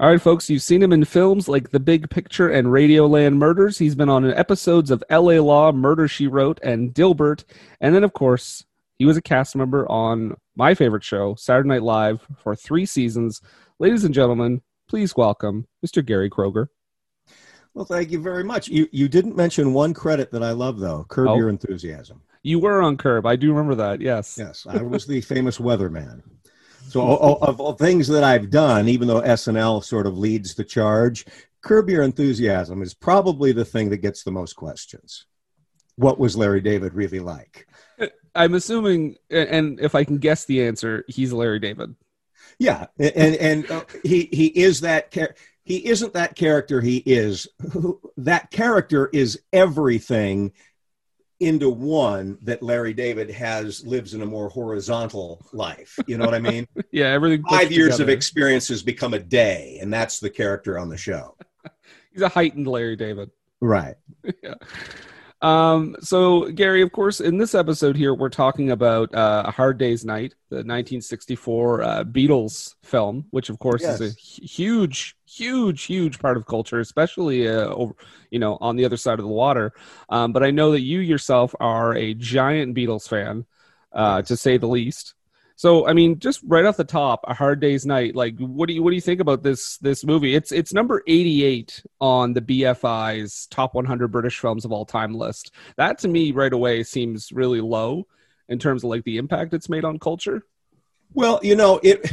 All 0.00 0.08
right, 0.10 0.20
folks, 0.20 0.50
you've 0.50 0.62
seen 0.62 0.82
him 0.82 0.92
in 0.92 1.04
films 1.04 1.48
like 1.48 1.70
The 1.70 1.78
Big 1.78 2.10
Picture 2.10 2.48
and 2.48 2.68
Radioland 2.68 3.36
Murders. 3.36 3.78
He's 3.78 3.94
been 3.94 4.08
on 4.08 4.24
episodes 4.32 4.90
of 4.90 5.04
LA 5.08 5.34
Law, 5.40 5.70
Murder 5.70 6.08
She 6.08 6.26
Wrote, 6.26 6.58
and 6.62 6.92
Dilbert. 6.92 7.44
And 7.80 7.94
then, 7.94 8.02
of 8.02 8.12
course, 8.12 8.64
he 8.98 9.04
was 9.04 9.16
a 9.16 9.22
cast 9.22 9.54
member 9.54 9.88
on 9.90 10.34
my 10.56 10.74
favorite 10.74 11.04
show, 11.04 11.36
Saturday 11.36 11.68
Night 11.68 11.82
Live, 11.82 12.26
for 12.36 12.56
three 12.56 12.84
seasons. 12.84 13.40
Ladies 13.78 14.02
and 14.02 14.12
gentlemen, 14.14 14.62
please 14.88 15.16
welcome 15.16 15.66
Mr. 15.86 16.04
Gary 16.04 16.28
Kroeger. 16.28 16.66
Well, 17.74 17.84
thank 17.84 18.10
you 18.10 18.20
very 18.20 18.44
much. 18.44 18.68
You 18.68 18.86
you 18.92 19.08
didn't 19.08 19.34
mention 19.34 19.72
one 19.72 19.94
credit 19.94 20.30
that 20.32 20.42
I 20.42 20.50
love 20.50 20.78
though. 20.78 21.06
Curb 21.08 21.28
Oh. 21.28 21.36
Your 21.36 21.48
Enthusiasm. 21.48 22.20
You 22.42 22.58
were 22.58 22.82
on 22.82 22.96
Curb. 22.96 23.26
I 23.26 23.36
do 23.36 23.50
remember 23.50 23.76
that. 23.76 24.00
Yes. 24.00 24.36
Yes, 24.38 24.66
I 24.68 24.82
was 24.82 25.06
the 25.06 25.20
famous 25.20 25.58
weatherman. 25.58 26.22
So 26.88 27.00
of 27.40 27.60
all 27.60 27.72
things 27.72 28.08
that 28.08 28.24
I've 28.24 28.50
done, 28.50 28.88
even 28.88 29.08
though 29.08 29.22
SNL 29.22 29.82
sort 29.82 30.06
of 30.06 30.18
leads 30.18 30.54
the 30.54 30.64
charge, 30.64 31.24
Curb 31.62 31.88
Your 31.88 32.02
Enthusiasm 32.02 32.82
is 32.82 32.92
probably 32.92 33.52
the 33.52 33.64
thing 33.64 33.90
that 33.90 33.98
gets 33.98 34.24
the 34.24 34.32
most 34.32 34.54
questions. 34.54 35.26
What 35.96 36.18
was 36.18 36.36
Larry 36.36 36.60
David 36.60 36.94
really 36.94 37.20
like? 37.20 37.66
I'm 38.34 38.54
assuming, 38.54 39.16
and 39.30 39.78
if 39.80 39.94
I 39.94 40.04
can 40.04 40.18
guess 40.18 40.44
the 40.44 40.66
answer, 40.66 41.04
he's 41.06 41.32
Larry 41.32 41.60
David. 41.60 41.94
Yeah, 42.58 42.86
and 42.98 43.36
and 43.36 43.70
uh, 43.70 43.84
he 44.02 44.28
he 44.32 44.46
is 44.46 44.80
that 44.80 45.10
char- 45.10 45.34
he 45.64 45.86
isn't 45.86 46.14
that 46.14 46.34
character. 46.34 46.80
He 46.80 46.98
is 46.98 47.48
that 48.16 48.50
character 48.50 49.08
is 49.12 49.40
everything 49.52 50.52
into 51.42 51.68
one 51.68 52.38
that 52.42 52.62
Larry 52.62 52.94
David 52.94 53.30
has 53.30 53.84
lives 53.84 54.14
in 54.14 54.22
a 54.22 54.26
more 54.26 54.48
horizontal 54.48 55.44
life. 55.52 55.98
You 56.06 56.16
know 56.16 56.24
what 56.24 56.34
I 56.34 56.40
mean? 56.40 56.66
Yeah, 56.90 57.06
everything. 57.06 57.42
Five 57.48 57.72
years 57.72 57.94
of 57.94 58.00
together. 58.00 58.12
experience 58.12 58.68
has 58.68 58.82
become 58.82 59.14
a 59.14 59.18
day, 59.18 59.78
and 59.80 59.90
that's 59.90 60.20
the 60.20 60.28
character 60.28 60.78
on 60.78 60.90
the 60.90 60.96
show. 60.98 61.36
He's 62.12 62.20
a 62.20 62.28
heightened 62.28 62.66
Larry 62.66 62.96
David. 62.96 63.30
Right. 63.62 63.94
yeah. 64.42 64.54
Um, 65.42 65.96
so 66.00 66.52
Gary, 66.52 66.82
of 66.82 66.92
course, 66.92 67.20
in 67.20 67.36
this 67.36 67.52
episode 67.54 67.96
here, 67.96 68.14
we're 68.14 68.28
talking 68.28 68.70
about 68.70 69.12
uh, 69.12 69.42
A 69.46 69.50
Hard 69.50 69.76
Day's 69.76 70.04
Night, 70.04 70.36
the 70.50 70.58
1964 70.58 71.82
uh, 71.82 72.04
Beatles 72.04 72.76
film, 72.84 73.26
which 73.30 73.50
of 73.50 73.58
course 73.58 73.82
is 73.82 74.00
a 74.00 74.10
huge, 74.20 75.16
huge, 75.28 75.82
huge 75.82 76.20
part 76.20 76.36
of 76.36 76.46
culture, 76.46 76.78
especially 76.78 77.48
uh, 77.48 77.66
over, 77.66 77.94
you 78.30 78.38
know, 78.38 78.56
on 78.60 78.76
the 78.76 78.84
other 78.84 78.96
side 78.96 79.18
of 79.18 79.24
the 79.24 79.32
water. 79.32 79.72
Um, 80.08 80.32
but 80.32 80.44
I 80.44 80.52
know 80.52 80.70
that 80.70 80.82
you 80.82 81.00
yourself 81.00 81.56
are 81.58 81.92
a 81.92 82.14
giant 82.14 82.76
Beatles 82.76 83.08
fan, 83.08 83.44
uh, 83.92 84.22
to 84.22 84.36
say 84.36 84.58
the 84.58 84.68
least. 84.68 85.14
So, 85.56 85.86
I 85.86 85.92
mean, 85.92 86.18
just 86.18 86.40
right 86.44 86.64
off 86.64 86.76
the 86.76 86.84
top, 86.84 87.24
A 87.28 87.34
Hard 87.34 87.60
Day's 87.60 87.86
Night. 87.86 88.14
Like, 88.14 88.38
what 88.38 88.66
do 88.68 88.74
you 88.74 88.82
what 88.82 88.90
do 88.90 88.96
you 88.96 89.02
think 89.02 89.20
about 89.20 89.42
this 89.42 89.78
this 89.78 90.04
movie? 90.04 90.34
It's 90.34 90.52
it's 90.52 90.72
number 90.72 91.02
eighty 91.06 91.44
eight 91.44 91.82
on 92.00 92.32
the 92.32 92.40
BFI's 92.40 93.46
top 93.46 93.74
one 93.74 93.84
hundred 93.84 94.08
British 94.08 94.38
films 94.38 94.64
of 94.64 94.72
all 94.72 94.84
time 94.84 95.14
list. 95.14 95.52
That 95.76 95.98
to 96.00 96.08
me, 96.08 96.32
right 96.32 96.52
away, 96.52 96.82
seems 96.82 97.32
really 97.32 97.60
low 97.60 98.06
in 98.48 98.58
terms 98.58 98.84
of 98.84 98.90
like 98.90 99.04
the 99.04 99.18
impact 99.18 99.54
it's 99.54 99.68
made 99.68 99.84
on 99.84 99.98
culture. 99.98 100.44
Well, 101.14 101.40
you 101.42 101.56
know, 101.56 101.78
it, 101.82 102.10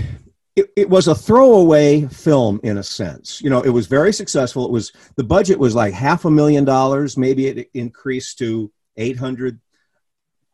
it 0.56 0.72
it 0.76 0.90
was 0.90 1.07
a 1.07 1.16
throwaway 1.16 2.06
film 2.07 2.60
in 2.64 2.78
a 2.78 2.84
sense. 2.84 3.41
You 3.41 3.49
know, 3.49 3.61
it 3.61 3.70
was 3.70 3.88
very 3.88 4.14
successful. 4.14 4.66
It 4.66 4.72
was 4.72 4.91
the 5.16 5.24
budget 5.24 5.60
was 5.60 5.76
like 5.76 5.94
half 5.94 6.26
a 6.26 6.32
million 6.32 6.66
dollars. 6.66 7.18
Maybe 7.18 7.48
it 7.48 7.70
increased 7.74 8.38
to 8.40 8.72
eight 8.98 9.18
hundred 9.18 9.60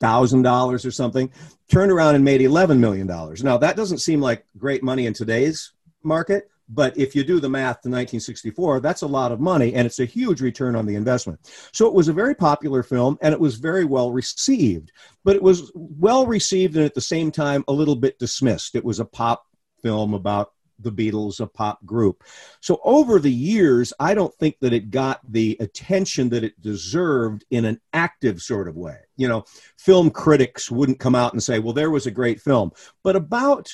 thousand 0.05 0.43
dollars 0.43 0.85
or 0.85 0.91
something. 0.91 1.31
Turned 1.67 1.91
around 1.91 2.13
and 2.13 2.23
made 2.23 2.41
eleven 2.41 2.79
million 2.79 3.07
dollars. 3.07 3.43
Now 3.43 3.57
that 3.57 3.75
doesn't 3.75 3.97
seem 3.97 4.21
like 4.21 4.45
great 4.55 4.83
money 4.83 5.07
in 5.07 5.13
today's 5.13 5.73
market. 6.03 6.49
But 6.67 6.97
if 6.97 7.15
you 7.15 7.23
do 7.23 7.39
the 7.39 7.49
math 7.49 7.81
to 7.81 7.89
1964, 7.89 8.79
that's 8.79 9.03
a 9.03 9.07
lot 9.07 9.31
of 9.31 9.39
money 9.39 9.75
and 9.75 9.85
it's 9.85 9.99
a 9.99 10.05
huge 10.05 10.41
return 10.41 10.75
on 10.75 10.87
the 10.87 10.95
investment. 10.95 11.39
So 11.71 11.85
it 11.85 11.93
was 11.93 12.07
a 12.07 12.13
very 12.13 12.33
popular 12.33 12.81
film 12.81 13.19
and 13.21 13.33
it 13.33 13.39
was 13.39 13.55
very 13.55 13.85
well 13.85 14.11
received. 14.11 14.91
But 15.23 15.35
it 15.35 15.43
was 15.43 15.71
well 15.75 16.25
received 16.25 16.75
and 16.75 16.83
at 16.83 16.95
the 16.95 17.01
same 17.01 17.31
time 17.31 17.63
a 17.67 17.73
little 17.73 17.95
bit 17.95 18.17
dismissed. 18.17 18.75
It 18.75 18.83
was 18.83 18.99
a 18.99 19.05
pop 19.05 19.45
film 19.83 20.15
about 20.15 20.53
the 20.79 20.91
Beatles, 20.91 21.39
a 21.39 21.47
pop 21.47 21.85
group. 21.85 22.23
So 22.61 22.79
over 22.83 23.19
the 23.19 23.31
years, 23.31 23.93
I 23.99 24.13
don't 24.13 24.33
think 24.35 24.57
that 24.61 24.73
it 24.73 24.91
got 24.91 25.19
the 25.31 25.57
attention 25.59 26.29
that 26.29 26.43
it 26.43 26.61
deserved 26.61 27.45
in 27.51 27.65
an 27.65 27.79
active 27.93 28.41
sort 28.41 28.67
of 28.67 28.75
way. 28.75 28.97
You 29.17 29.27
know, 29.27 29.45
film 29.77 30.09
critics 30.11 30.69
wouldn't 30.69 30.99
come 30.99 31.15
out 31.15 31.33
and 31.33 31.41
say, 31.41 31.59
well, 31.59 31.73
there 31.73 31.91
was 31.91 32.07
a 32.07 32.11
great 32.11 32.41
film. 32.41 32.71
But 33.03 33.15
about 33.15 33.71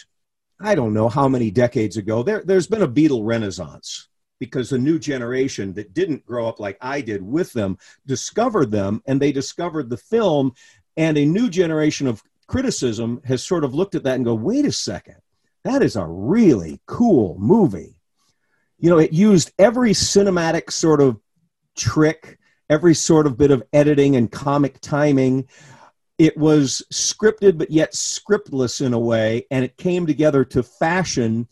I 0.64 0.76
don't 0.76 0.94
know 0.94 1.10
how 1.10 1.28
many 1.28 1.50
decades 1.50 1.98
ago, 1.98 2.24
there, 2.24 2.44
there's 2.46 2.68
been 2.68 2.84
a 2.84 2.88
Beatle 2.88 3.26
renaissance 3.26 4.08
because 4.40 4.70
the 4.70 4.78
new 4.78 5.00
generation 5.00 5.74
that 5.74 5.94
didn't 5.94 6.26
grow 6.26 6.48
up 6.48 6.60
like 6.60 6.78
I 6.82 7.02
did 7.02 7.22
with 7.22 7.54
them 7.54 7.78
discovered 8.06 8.72
them 8.72 9.02
and 9.08 9.20
they 9.20 9.32
discovered 9.32 9.90
the 9.90 9.98
film. 9.98 10.54
And 10.98 11.18
a 11.18 11.26
new 11.26 11.50
generation 11.50 12.08
of 12.08 12.22
criticism 12.48 13.22
has 13.26 13.44
sort 13.44 13.64
of 13.64 13.74
looked 13.74 13.96
at 13.96 14.04
that 14.04 14.16
and 14.16 14.26
go, 14.26 14.36
wait 14.36 14.66
a 14.66 14.72
second, 14.72 15.18
that 15.64 15.82
is 15.84 15.96
a 15.96 16.06
really 16.06 16.82
cool 16.86 17.38
movie. 17.40 18.00
You 18.78 18.90
know, 18.90 18.98
it 18.98 19.14
used 19.14 19.52
every 19.60 19.92
cinematic 19.92 20.72
sort 20.72 21.02
of 21.02 21.20
trick, 21.76 22.40
every 22.70 22.96
sort 22.96 23.28
of 23.28 23.38
bit 23.38 23.52
of 23.52 23.64
editing 23.74 24.16
and 24.16 24.32
comic 24.32 24.80
timing 24.82 25.48
it 26.22 26.38
was 26.38 26.84
scripted 26.94 27.58
but 27.58 27.72
yet 27.72 27.94
scriptless 27.94 28.86
in 28.86 28.94
a 28.94 29.00
way 29.00 29.48
and 29.50 29.66
it 29.66 29.76
came 29.76 30.06
together 30.06 30.46
to 30.46 30.62
fashion 30.62 31.48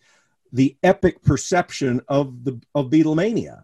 the 0.53 0.77
epic 0.83 1.23
perception 1.23 1.99
of 2.07 2.43
the 2.43 2.61
of 2.75 2.91
beatlemania 2.91 3.63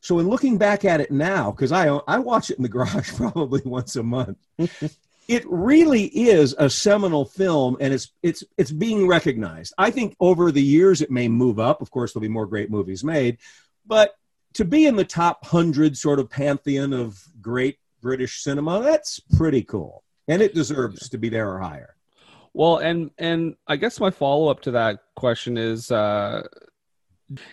so 0.00 0.20
in 0.20 0.28
looking 0.28 0.56
back 0.56 0.84
at 0.84 1.00
it 1.00 1.10
now 1.10 1.50
because 1.50 1.72
i 1.72 1.88
i 2.06 2.18
watch 2.20 2.48
it 2.50 2.58
in 2.58 2.62
the 2.62 2.68
garage 2.76 3.12
probably 3.14 3.60
once 3.64 3.96
a 3.96 4.02
month 4.04 4.38
it 5.28 5.44
really 5.48 6.04
is 6.04 6.54
a 6.58 6.70
seminal 6.70 7.24
film 7.24 7.76
and 7.80 7.92
it's 7.92 8.12
it's 8.22 8.44
it's 8.56 8.70
being 8.70 9.06
recognized. 9.06 9.74
I 9.78 9.90
think 9.90 10.16
over 10.20 10.52
the 10.52 10.62
years 10.62 11.02
it 11.02 11.10
may 11.10 11.28
move 11.28 11.58
up. 11.58 11.82
Of 11.82 11.90
course 11.90 12.12
there'll 12.12 12.22
be 12.22 12.28
more 12.28 12.46
great 12.46 12.70
movies 12.70 13.04
made 13.04 13.38
but 13.86 14.16
to 14.54 14.64
be 14.64 14.86
in 14.86 14.96
the 14.96 15.04
top 15.04 15.42
100 15.42 15.96
sort 15.96 16.18
of 16.18 16.30
pantheon 16.30 16.92
of 16.92 17.22
great 17.40 17.78
british 18.00 18.42
cinema 18.42 18.82
that's 18.82 19.20
pretty 19.36 19.62
cool 19.62 20.02
and 20.28 20.42
it 20.42 20.54
deserves 20.54 21.08
to 21.08 21.18
be 21.18 21.28
there 21.28 21.50
or 21.50 21.60
higher. 21.60 21.94
Well, 22.52 22.78
and 22.78 23.10
and 23.18 23.56
I 23.66 23.76
guess 23.76 24.00
my 24.00 24.10
follow 24.10 24.48
up 24.48 24.62
to 24.62 24.70
that 24.72 25.00
question 25.14 25.58
is 25.58 25.90
uh 25.90 26.42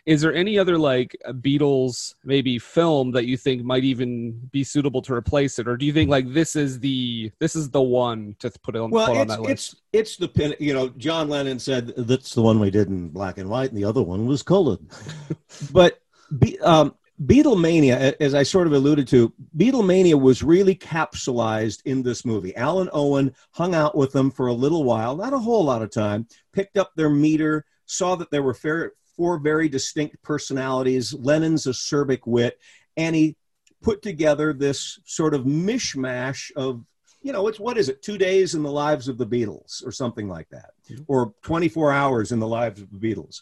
is 0.06 0.22
there 0.22 0.34
any 0.34 0.60
other 0.60 0.78
like 0.78 1.16
Beatles 1.28 2.14
maybe 2.24 2.60
film 2.60 3.12
that 3.12 3.26
you 3.26 3.38
think 3.38 3.64
might 3.64 3.84
even 3.84 4.32
be 4.52 4.64
suitable 4.64 5.02
to 5.02 5.14
replace 5.14 5.60
it 5.60 5.68
or 5.68 5.78
do 5.78 5.86
you 5.86 5.94
think 5.94 6.10
like 6.10 6.32
this 6.32 6.56
is 6.56 6.80
the 6.80 7.32
this 7.40 7.56
is 7.56 7.70
the 7.70 7.82
one 7.82 8.36
to 8.40 8.52
put 8.64 8.76
on, 8.76 8.92
Well, 8.92 9.08
put 9.08 9.18
on 9.18 9.28
that 9.28 9.42
list? 9.42 9.52
it's 9.52 9.76
it's 9.94 10.18
the 10.18 10.28
pin. 10.28 10.56
You 10.60 10.74
know, 10.74 10.90
John 10.90 11.30
Lennon 11.30 11.60
said 11.60 11.94
that's 11.98 12.34
the 12.34 12.42
one 12.42 12.60
we 12.60 12.72
did 12.72 12.88
in 12.88 13.10
black 13.10 13.38
and 13.38 13.50
white, 13.50 13.70
and 13.70 13.78
the 13.78 13.86
other 13.86 14.02
one 14.02 14.26
was 14.26 14.44
colored. 14.44 14.80
but 15.72 16.02
Be, 16.40 16.60
um, 16.60 16.96
Beatlemania, 17.22 18.16
as 18.20 18.34
I 18.34 18.44
sort 18.44 18.68
of 18.68 18.74
alluded 18.74 19.08
to, 19.10 19.32
Beatlemania 19.56 20.20
was 20.20 20.44
really 20.44 20.76
capsulized 20.76 21.82
in 21.86 22.02
this 22.02 22.26
movie. 22.26 22.54
Alun 22.54 22.90
Owen 22.92 23.34
hung 23.52 23.76
out 23.76 23.96
with 23.96 24.12
them 24.12 24.32
for 24.32 24.48
a 24.48 24.54
little 24.54 24.84
while, 24.84 25.16
not 25.16 25.34
a 25.34 25.38
whole 25.38 25.64
lot 25.64 25.84
of 25.84 25.92
time, 25.92 26.28
picked 26.52 26.78
up 26.78 26.92
their 26.96 27.10
meter, 27.10 27.66
saw 27.86 28.16
that 28.16 28.32
there 28.32 28.44
were 28.44 28.54
fair, 28.54 28.94
four 29.16 29.38
very 29.38 29.70
distinct 29.70 30.22
personalities, 30.22 31.14
Lennon's 31.14 31.66
acerbic 31.66 32.22
wit, 32.26 32.60
and 32.98 33.16
he 33.16 33.36
put 33.82 34.02
together 34.02 34.54
this 34.54 35.00
sort 35.06 35.34
of 35.34 35.44
mishmash 35.44 36.52
of, 36.56 36.84
you 37.22 37.32
know, 37.32 37.48
it's 37.48 37.60
what 37.60 37.78
is 37.78 37.90
it, 37.90 38.02
two 38.02 38.18
days 38.18 38.56
in 38.56 38.64
the 38.64 38.72
lives 38.72 39.08
of 39.08 39.18
the 39.18 39.26
Beatles 39.26 39.86
or 39.86 39.92
something 39.92 40.28
like 40.28 40.50
that, 40.50 40.72
mm-hmm. 40.90 41.04
or 41.08 41.34
24 41.44 41.92
hours 41.92 42.32
in 42.32 42.40
the 42.40 42.48
lives 42.48 42.82
of 42.82 42.90
the 42.92 42.98
Beatles. 42.98 43.42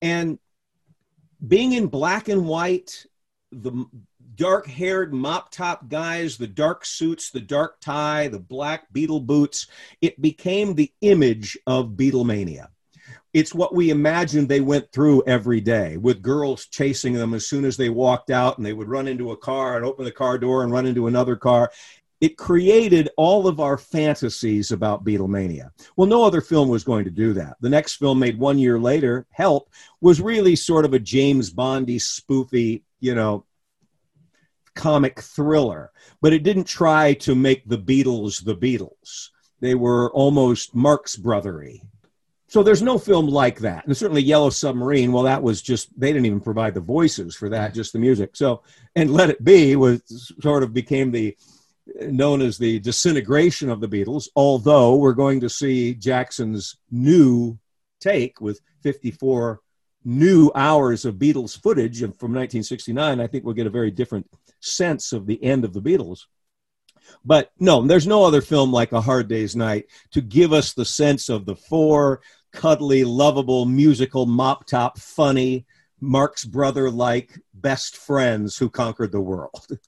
And 0.00 0.38
being 1.46 1.72
in 1.72 1.88
black 1.88 2.28
and 2.28 2.46
white, 2.46 3.06
the 3.50 3.86
dark 4.34 4.66
haired 4.66 5.12
mop 5.12 5.50
top 5.50 5.88
guys, 5.88 6.36
the 6.36 6.46
dark 6.46 6.84
suits, 6.84 7.30
the 7.30 7.40
dark 7.40 7.80
tie, 7.80 8.28
the 8.28 8.38
black 8.38 8.92
Beatle 8.92 9.24
boots, 9.24 9.66
it 10.00 10.20
became 10.20 10.74
the 10.74 10.92
image 11.00 11.58
of 11.66 11.90
Beatlemania. 11.90 12.68
It's 13.32 13.54
what 13.54 13.74
we 13.74 13.88
imagined 13.88 14.48
they 14.48 14.60
went 14.60 14.92
through 14.92 15.22
every 15.26 15.60
day 15.60 15.96
with 15.96 16.20
girls 16.20 16.66
chasing 16.66 17.14
them 17.14 17.32
as 17.32 17.46
soon 17.46 17.64
as 17.64 17.78
they 17.78 17.88
walked 17.88 18.30
out 18.30 18.58
and 18.58 18.66
they 18.66 18.74
would 18.74 18.88
run 18.88 19.08
into 19.08 19.30
a 19.30 19.36
car 19.36 19.76
and 19.76 19.86
open 19.86 20.04
the 20.04 20.12
car 20.12 20.36
door 20.36 20.62
and 20.62 20.72
run 20.72 20.84
into 20.84 21.06
another 21.06 21.34
car. 21.34 21.72
It 22.20 22.36
created 22.36 23.08
all 23.16 23.48
of 23.48 23.58
our 23.58 23.78
fantasies 23.78 24.70
about 24.70 25.04
Beatlemania. 25.04 25.70
Well, 25.96 26.06
no 26.06 26.24
other 26.24 26.42
film 26.42 26.68
was 26.68 26.84
going 26.84 27.04
to 27.06 27.10
do 27.10 27.32
that. 27.32 27.56
The 27.60 27.70
next 27.70 27.96
film 27.96 28.18
made 28.18 28.38
one 28.38 28.58
year 28.58 28.78
later, 28.78 29.26
Help, 29.30 29.70
was 30.00 30.20
really 30.20 30.54
sort 30.54 30.84
of 30.84 30.92
a 30.92 30.98
James 30.98 31.50
Bondy 31.50 31.98
spoofy, 31.98 32.82
you 33.00 33.14
know, 33.14 33.46
comic 34.74 35.20
thriller, 35.20 35.90
but 36.20 36.32
it 36.32 36.42
didn't 36.42 36.64
try 36.64 37.14
to 37.14 37.34
make 37.34 37.66
the 37.66 37.78
Beatles 37.78 38.44
the 38.44 38.56
Beatles. 38.56 39.30
They 39.60 39.74
were 39.74 40.12
almost 40.12 40.74
Marx 40.74 41.16
Brothery 41.16 41.80
So 42.52 42.62
there's 42.62 42.82
no 42.82 42.98
film 42.98 43.28
like 43.28 43.60
that. 43.60 43.86
And 43.86 43.96
certainly 43.96 44.20
Yellow 44.20 44.50
Submarine, 44.50 45.10
well, 45.10 45.22
that 45.22 45.42
was 45.42 45.62
just, 45.62 45.98
they 45.98 46.08
didn't 46.12 46.26
even 46.26 46.38
provide 46.38 46.74
the 46.74 46.82
voices 46.82 47.34
for 47.34 47.48
that, 47.48 47.72
just 47.72 47.94
the 47.94 47.98
music. 47.98 48.36
So, 48.36 48.62
and 48.94 49.10
Let 49.10 49.30
It 49.30 49.42
Be 49.42 49.74
was 49.74 50.02
sort 50.38 50.62
of 50.62 50.74
became 50.74 51.10
the, 51.10 51.34
known 52.02 52.42
as 52.42 52.58
the 52.58 52.78
disintegration 52.80 53.70
of 53.70 53.80
the 53.80 53.88
Beatles, 53.88 54.28
although 54.36 54.96
we're 54.96 55.14
going 55.14 55.40
to 55.40 55.48
see 55.48 55.94
Jackson's 55.94 56.76
new 56.90 57.58
take 58.02 58.38
with 58.38 58.60
54 58.82 59.60
new 60.04 60.50
hours 60.54 61.06
of 61.06 61.14
Beatles 61.14 61.58
footage 61.58 62.00
from 62.00 62.34
1969. 62.34 63.18
I 63.18 63.26
think 63.28 63.44
we'll 63.44 63.54
get 63.54 63.66
a 63.66 63.70
very 63.70 63.90
different 63.90 64.30
sense 64.60 65.14
of 65.14 65.24
the 65.24 65.42
end 65.42 65.64
of 65.64 65.72
the 65.72 65.80
Beatles. 65.80 66.26
But 67.24 67.50
no, 67.58 67.80
there's 67.80 68.06
no 68.06 68.24
other 68.24 68.42
film 68.42 68.72
like 68.72 68.92
A 68.92 69.00
Hard 69.00 69.28
Day's 69.28 69.56
Night 69.56 69.86
to 70.10 70.20
give 70.20 70.52
us 70.52 70.74
the 70.74 70.84
sense 70.84 71.30
of 71.30 71.46
the 71.46 71.56
four 71.56 72.20
cuddly, 72.52 73.04
lovable, 73.04 73.64
musical, 73.64 74.26
mop 74.26 74.66
top, 74.66 74.98
funny, 74.98 75.66
Marx 76.00 76.44
Brother 76.44 76.90
like 76.90 77.38
best 77.54 77.96
friends 77.96 78.56
who 78.56 78.68
conquered 78.68 79.12
the 79.12 79.20
world. 79.20 79.66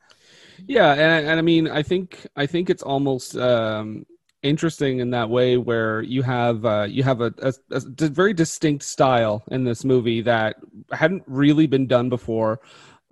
Yeah, 0.67 0.93
and, 0.93 1.27
and 1.27 1.39
I 1.39 1.43
mean, 1.43 1.69
I 1.69 1.83
think 1.83 2.27
I 2.37 2.47
think 2.47 2.71
it's 2.71 2.83
almost 2.83 3.37
um, 3.37 4.07
interesting 4.43 5.01
in 5.01 5.11
that 5.11 5.29
way 5.29 5.57
where 5.57 6.03
you 6.03 6.23
have 6.23 6.65
uh, 6.65 6.87
you 6.89 7.03
have 7.03 7.21
a, 7.21 7.35
a, 7.39 7.53
a 7.71 7.81
very 8.09 8.33
distinct 8.33 8.85
style 8.85 9.43
in 9.51 9.65
this 9.65 9.85
movie 9.85 10.21
that 10.23 10.57
hadn't 10.93 11.25
really 11.27 11.67
been 11.67 11.87
done 11.87 12.09
before. 12.09 12.61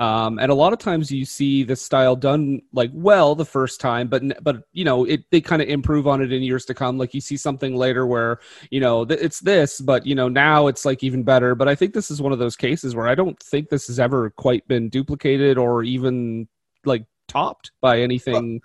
Um, 0.03 0.41
and 0.41 0.51
a 0.51 0.55
lot 0.57 0.73
of 0.73 0.81
times 0.81 1.13
you 1.13 1.25
see 1.25 1.63
this 1.63 1.81
style 1.81 2.17
done 2.17 2.61
like 2.73 2.91
well 2.93 3.37
the 3.37 3.45
first 3.45 3.81
time, 3.81 4.09
but 4.09 4.43
but 4.43 4.65
you 4.73 4.85
know 4.85 5.05
it 5.05 5.23
they 5.31 5.41
kind 5.41 5.63
of 5.63 5.69
improve 5.69 6.09
on 6.09 6.21
it 6.21 6.33
in 6.33 6.43
years 6.43 6.65
to 6.65 6.75
come. 6.75 6.99
Like 6.99 7.15
you 7.15 7.21
see 7.21 7.37
something 7.37 7.77
later 7.77 8.05
where 8.05 8.41
you 8.73 8.81
know 8.81 9.05
th- 9.05 9.21
it's 9.21 9.39
this, 9.39 9.81
but 9.81 10.05
you 10.05 10.17
know 10.17 10.29
now 10.29 10.67
it's 10.67 10.85
like 10.85 11.05
even 11.05 11.23
better. 11.23 11.55
But 11.55 11.69
I 11.69 11.77
think 11.77 11.95
this 11.95 12.11
is 12.11 12.21
one 12.21 12.33
of 12.33 12.41
those 12.41 12.57
cases 12.57 12.97
where 12.97 13.07
I 13.07 13.15
don't 13.15 13.39
think 13.39 13.69
this 13.69 13.87
has 13.87 14.01
ever 14.01 14.31
quite 14.31 14.67
been 14.67 14.89
duplicated 14.89 15.57
or 15.57 15.85
even 15.85 16.49
like 16.85 17.05
topped 17.29 17.71
by 17.81 18.01
anything 18.01 18.61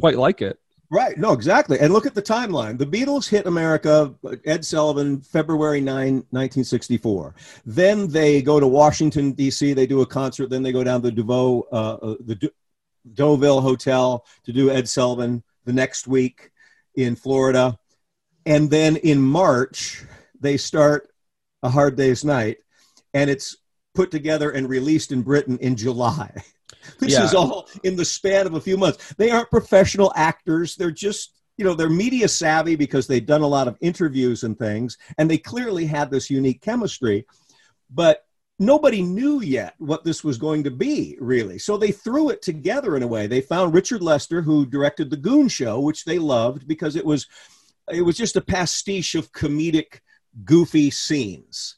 quite 0.00 0.16
like 0.16 0.40
it. 0.40 0.58
Right. 0.92 1.16
No, 1.16 1.32
exactly. 1.32 1.78
And 1.78 1.92
look 1.92 2.04
at 2.04 2.16
the 2.16 2.22
timeline. 2.22 2.76
The 2.76 2.86
Beatles 2.86 3.28
hit 3.28 3.46
America, 3.46 4.12
Ed 4.44 4.64
Sullivan, 4.64 5.20
February 5.20 5.80
9, 5.80 6.14
1964. 6.30 7.34
Then 7.64 8.08
they 8.08 8.42
go 8.42 8.58
to 8.58 8.66
Washington, 8.66 9.30
D.C. 9.30 9.72
They 9.72 9.86
do 9.86 10.00
a 10.00 10.06
concert. 10.06 10.50
Then 10.50 10.64
they 10.64 10.72
go 10.72 10.82
down 10.82 11.00
to 11.02 11.12
the 11.12 11.22
uh, 11.70 11.74
uh, 11.74 12.16
the 12.24 12.34
D- 12.34 12.50
Deauville 13.14 13.60
Hotel 13.60 14.26
to 14.44 14.52
do 14.52 14.70
Ed 14.70 14.88
Sullivan 14.88 15.44
the 15.64 15.72
next 15.72 16.08
week 16.08 16.50
in 16.96 17.14
Florida. 17.14 17.78
And 18.44 18.68
then 18.68 18.96
in 18.96 19.20
March, 19.20 20.04
they 20.40 20.56
start 20.56 21.08
A 21.62 21.68
Hard 21.68 21.96
Day's 21.96 22.24
Night. 22.24 22.58
And 23.14 23.30
it's 23.30 23.56
put 23.94 24.10
together 24.10 24.50
and 24.50 24.68
released 24.68 25.12
in 25.12 25.22
Britain 25.22 25.56
in 25.58 25.76
July. 25.76 26.32
This 26.98 27.12
Yeah. 27.12 27.24
is 27.24 27.34
all 27.34 27.68
in 27.82 27.96
the 27.96 28.04
span 28.04 28.46
of 28.46 28.54
a 28.54 28.60
few 28.60 28.76
months. 28.76 29.14
They 29.16 29.30
aren't 29.30 29.50
professional 29.50 30.12
actors. 30.16 30.76
They're 30.76 30.90
just, 30.90 31.32
you 31.56 31.64
know, 31.64 31.74
they're 31.74 31.90
media 31.90 32.28
savvy 32.28 32.76
because 32.76 33.06
they've 33.06 33.24
done 33.24 33.42
a 33.42 33.46
lot 33.46 33.68
of 33.68 33.76
interviews 33.80 34.44
and 34.44 34.58
things, 34.58 34.96
and 35.18 35.30
they 35.30 35.38
clearly 35.38 35.86
had 35.86 36.10
this 36.10 36.30
unique 36.30 36.62
chemistry. 36.62 37.26
But 37.90 38.24
nobody 38.58 39.02
knew 39.02 39.40
yet 39.40 39.74
what 39.78 40.04
this 40.04 40.22
was 40.22 40.38
going 40.38 40.64
to 40.64 40.70
be, 40.70 41.16
really. 41.20 41.58
So 41.58 41.76
they 41.76 41.92
threw 41.92 42.30
it 42.30 42.42
together 42.42 42.96
in 42.96 43.02
a 43.02 43.06
way. 43.08 43.26
They 43.26 43.40
found 43.40 43.74
Richard 43.74 44.02
Lester, 44.02 44.42
who 44.42 44.66
directed 44.66 45.10
The 45.10 45.16
Goon 45.16 45.48
Show, 45.48 45.80
which 45.80 46.04
they 46.04 46.18
loved 46.18 46.68
because 46.68 46.96
it 46.96 47.04
was 47.04 47.26
it 47.92 48.02
was 48.02 48.16
just 48.16 48.36
a 48.36 48.40
pastiche 48.40 49.16
of 49.16 49.32
comedic, 49.32 50.00
goofy 50.44 50.90
scenes. 50.90 51.76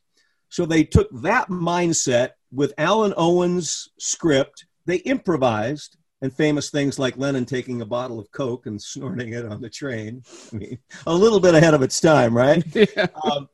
So 0.50 0.66
they 0.66 0.84
took 0.84 1.08
that 1.22 1.48
mindset 1.48 2.30
with 2.50 2.76
Alun 2.76 3.14
Owen's 3.16 3.88
script. 3.98 4.66
They 4.86 4.96
improvised, 4.96 5.96
and 6.22 6.32
famous 6.32 6.70
things 6.70 6.98
like 6.98 7.18
Lennon 7.18 7.44
taking 7.44 7.82
a 7.82 7.86
bottle 7.86 8.18
of 8.18 8.30
Coke 8.30 8.66
and 8.66 8.80
snorting 8.92 9.32
it 9.34 9.44
on 9.44 9.60
the 9.60 9.68
train. 9.68 10.22
I 10.52 10.56
mean, 10.56 10.78
a 11.06 11.14
little 11.14 11.40
bit 11.40 11.54
ahead 11.54 11.74
of 11.74 11.82
its 11.82 12.00
time, 12.00 12.36
right? 12.36 12.64
Um, 13.24 13.48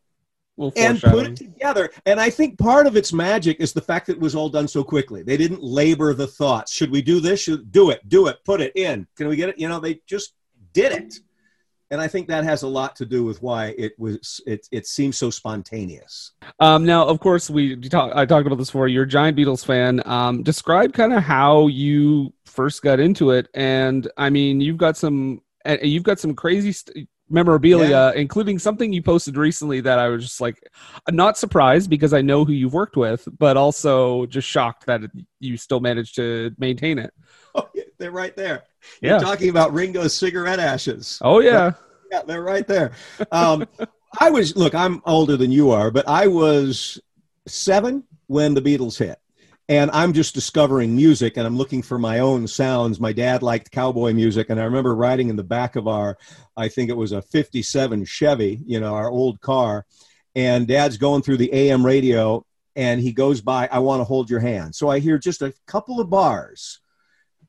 and 0.76 1.00
put 1.00 1.26
it 1.26 1.36
together. 1.36 1.88
And 2.04 2.18
I 2.18 2.30
think 2.30 2.58
part 2.58 2.88
of 2.88 2.96
its 2.96 3.12
magic 3.12 3.60
is 3.60 3.72
the 3.72 3.80
fact 3.80 4.08
that 4.08 4.14
it 4.14 4.20
was 4.20 4.34
all 4.34 4.48
done 4.48 4.66
so 4.66 4.82
quickly. 4.82 5.22
They 5.22 5.36
didn't 5.36 5.62
labor 5.62 6.14
the 6.14 6.26
thoughts. 6.26 6.72
Should 6.72 6.90
we 6.90 7.00
do 7.00 7.20
this? 7.20 7.40
Should 7.40 7.70
do 7.70 7.90
it? 7.90 8.08
Do 8.08 8.26
it. 8.26 8.38
Put 8.44 8.60
it 8.60 8.72
in. 8.74 9.06
Can 9.16 9.28
we 9.28 9.36
get 9.36 9.50
it? 9.50 9.58
You 9.58 9.68
know, 9.68 9.78
they 9.78 10.00
just 10.06 10.34
did 10.72 10.90
it. 10.90 11.14
And 11.90 12.00
I 12.00 12.08
think 12.08 12.28
that 12.28 12.44
has 12.44 12.62
a 12.62 12.68
lot 12.68 12.96
to 12.96 13.06
do 13.06 13.24
with 13.24 13.42
why 13.42 13.74
it 13.78 13.98
was 13.98 14.40
it 14.46 14.68
it 14.70 14.86
seems 14.86 15.16
so 15.16 15.30
spontaneous. 15.30 16.32
Um, 16.60 16.84
now, 16.84 17.06
of 17.06 17.20
course, 17.20 17.48
we 17.48 17.76
talk, 17.76 18.12
I 18.14 18.26
talked 18.26 18.46
about 18.46 18.58
this 18.58 18.68
before. 18.68 18.88
You're 18.88 19.04
a 19.04 19.08
giant 19.08 19.38
Beatles 19.38 19.64
fan. 19.64 20.02
Um, 20.04 20.42
describe 20.42 20.92
kind 20.92 21.14
of 21.14 21.22
how 21.22 21.68
you 21.68 22.32
first 22.44 22.82
got 22.82 23.00
into 23.00 23.30
it, 23.30 23.48
and 23.54 24.10
I 24.18 24.28
mean, 24.28 24.60
you've 24.60 24.76
got 24.76 24.96
some 24.96 25.40
uh, 25.64 25.78
you've 25.82 26.02
got 26.02 26.18
some 26.18 26.34
crazy 26.34 26.72
st- 26.72 27.08
memorabilia, 27.30 28.12
including 28.16 28.58
something 28.58 28.92
you 28.92 29.02
posted 29.02 29.36
recently 29.36 29.80
that 29.82 29.98
I 29.98 30.08
was 30.08 30.24
just 30.24 30.40
like 30.40 30.62
not 31.10 31.36
surprised 31.38 31.90
because 31.90 32.12
I 32.12 32.22
know 32.22 32.44
who 32.44 32.52
you've 32.52 32.74
worked 32.74 32.96
with, 32.96 33.28
but 33.38 33.56
also 33.56 34.26
just 34.26 34.48
shocked 34.48 34.86
that 34.86 35.02
you 35.40 35.56
still 35.56 35.80
managed 35.80 36.16
to 36.16 36.54
maintain 36.58 36.98
it. 36.98 37.12
Oh, 37.54 37.68
yeah, 37.74 37.84
they're 37.98 38.10
right 38.10 38.36
there. 38.36 38.64
Yeah. 39.00 39.12
You're 39.12 39.20
talking 39.20 39.50
about 39.50 39.72
Ringo's 39.72 40.14
cigarette 40.14 40.60
ashes. 40.60 41.18
Oh 41.22 41.40
yeah. 41.40 41.72
Yeah, 42.10 42.22
they're 42.22 42.42
right 42.42 42.66
there. 42.66 42.92
Um, 43.32 43.66
I 44.18 44.30
was 44.30 44.56
look. 44.56 44.74
I'm 44.74 45.02
older 45.04 45.36
than 45.36 45.50
you 45.52 45.70
are, 45.70 45.90
but 45.90 46.08
I 46.08 46.26
was 46.26 46.98
seven 47.46 48.04
when 48.28 48.54
the 48.54 48.62
Beatles 48.62 48.98
hit, 48.98 49.18
and 49.68 49.90
I'm 49.90 50.14
just 50.14 50.34
discovering 50.34 50.96
music, 50.96 51.36
and 51.36 51.46
I'm 51.46 51.56
looking 51.56 51.82
for 51.82 51.98
my 51.98 52.20
own 52.20 52.46
sounds. 52.46 52.98
My 52.98 53.12
dad 53.12 53.42
liked 53.42 53.70
cowboy 53.70 54.14
music, 54.14 54.48
and 54.48 54.58
I 54.58 54.64
remember 54.64 54.94
riding 54.94 55.28
in 55.28 55.36
the 55.36 55.44
back 55.44 55.76
of 55.76 55.86
our, 55.86 56.16
I 56.56 56.68
think 56.68 56.88
it 56.88 56.96
was 56.96 57.12
a 57.12 57.20
'57 57.20 58.04
Chevy, 58.06 58.62
you 58.66 58.80
know, 58.80 58.94
our 58.94 59.10
old 59.10 59.40
car, 59.40 59.84
and 60.34 60.66
Dad's 60.66 60.96
going 60.96 61.22
through 61.22 61.36
the 61.36 61.52
AM 61.52 61.84
radio, 61.84 62.44
and 62.76 63.00
he 63.00 63.12
goes 63.12 63.42
by, 63.42 63.68
"I 63.70 63.80
want 63.80 64.00
to 64.00 64.04
hold 64.04 64.30
your 64.30 64.40
hand." 64.40 64.74
So 64.74 64.88
I 64.88 65.00
hear 65.00 65.18
just 65.18 65.42
a 65.42 65.52
couple 65.66 66.00
of 66.00 66.08
bars, 66.08 66.80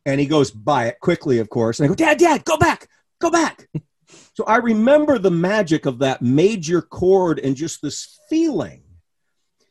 and 0.05 0.19
he 0.19 0.25
goes 0.25 0.51
by 0.51 0.87
it 0.87 0.99
quickly, 0.99 1.39
of 1.39 1.49
course, 1.49 1.79
and 1.79 1.85
I 1.85 1.87
go, 1.87 1.95
"Dad, 1.95 2.17
Dad, 2.17 2.43
go 2.43 2.57
back, 2.57 2.87
go 3.19 3.29
back." 3.31 3.67
So 4.33 4.45
I 4.45 4.55
remember 4.57 5.19
the 5.19 5.29
magic 5.29 5.85
of 5.85 5.99
that 5.99 6.21
major 6.21 6.81
chord 6.81 7.39
and 7.39 7.57
just 7.57 7.81
this 7.81 8.19
feeling. 8.29 8.81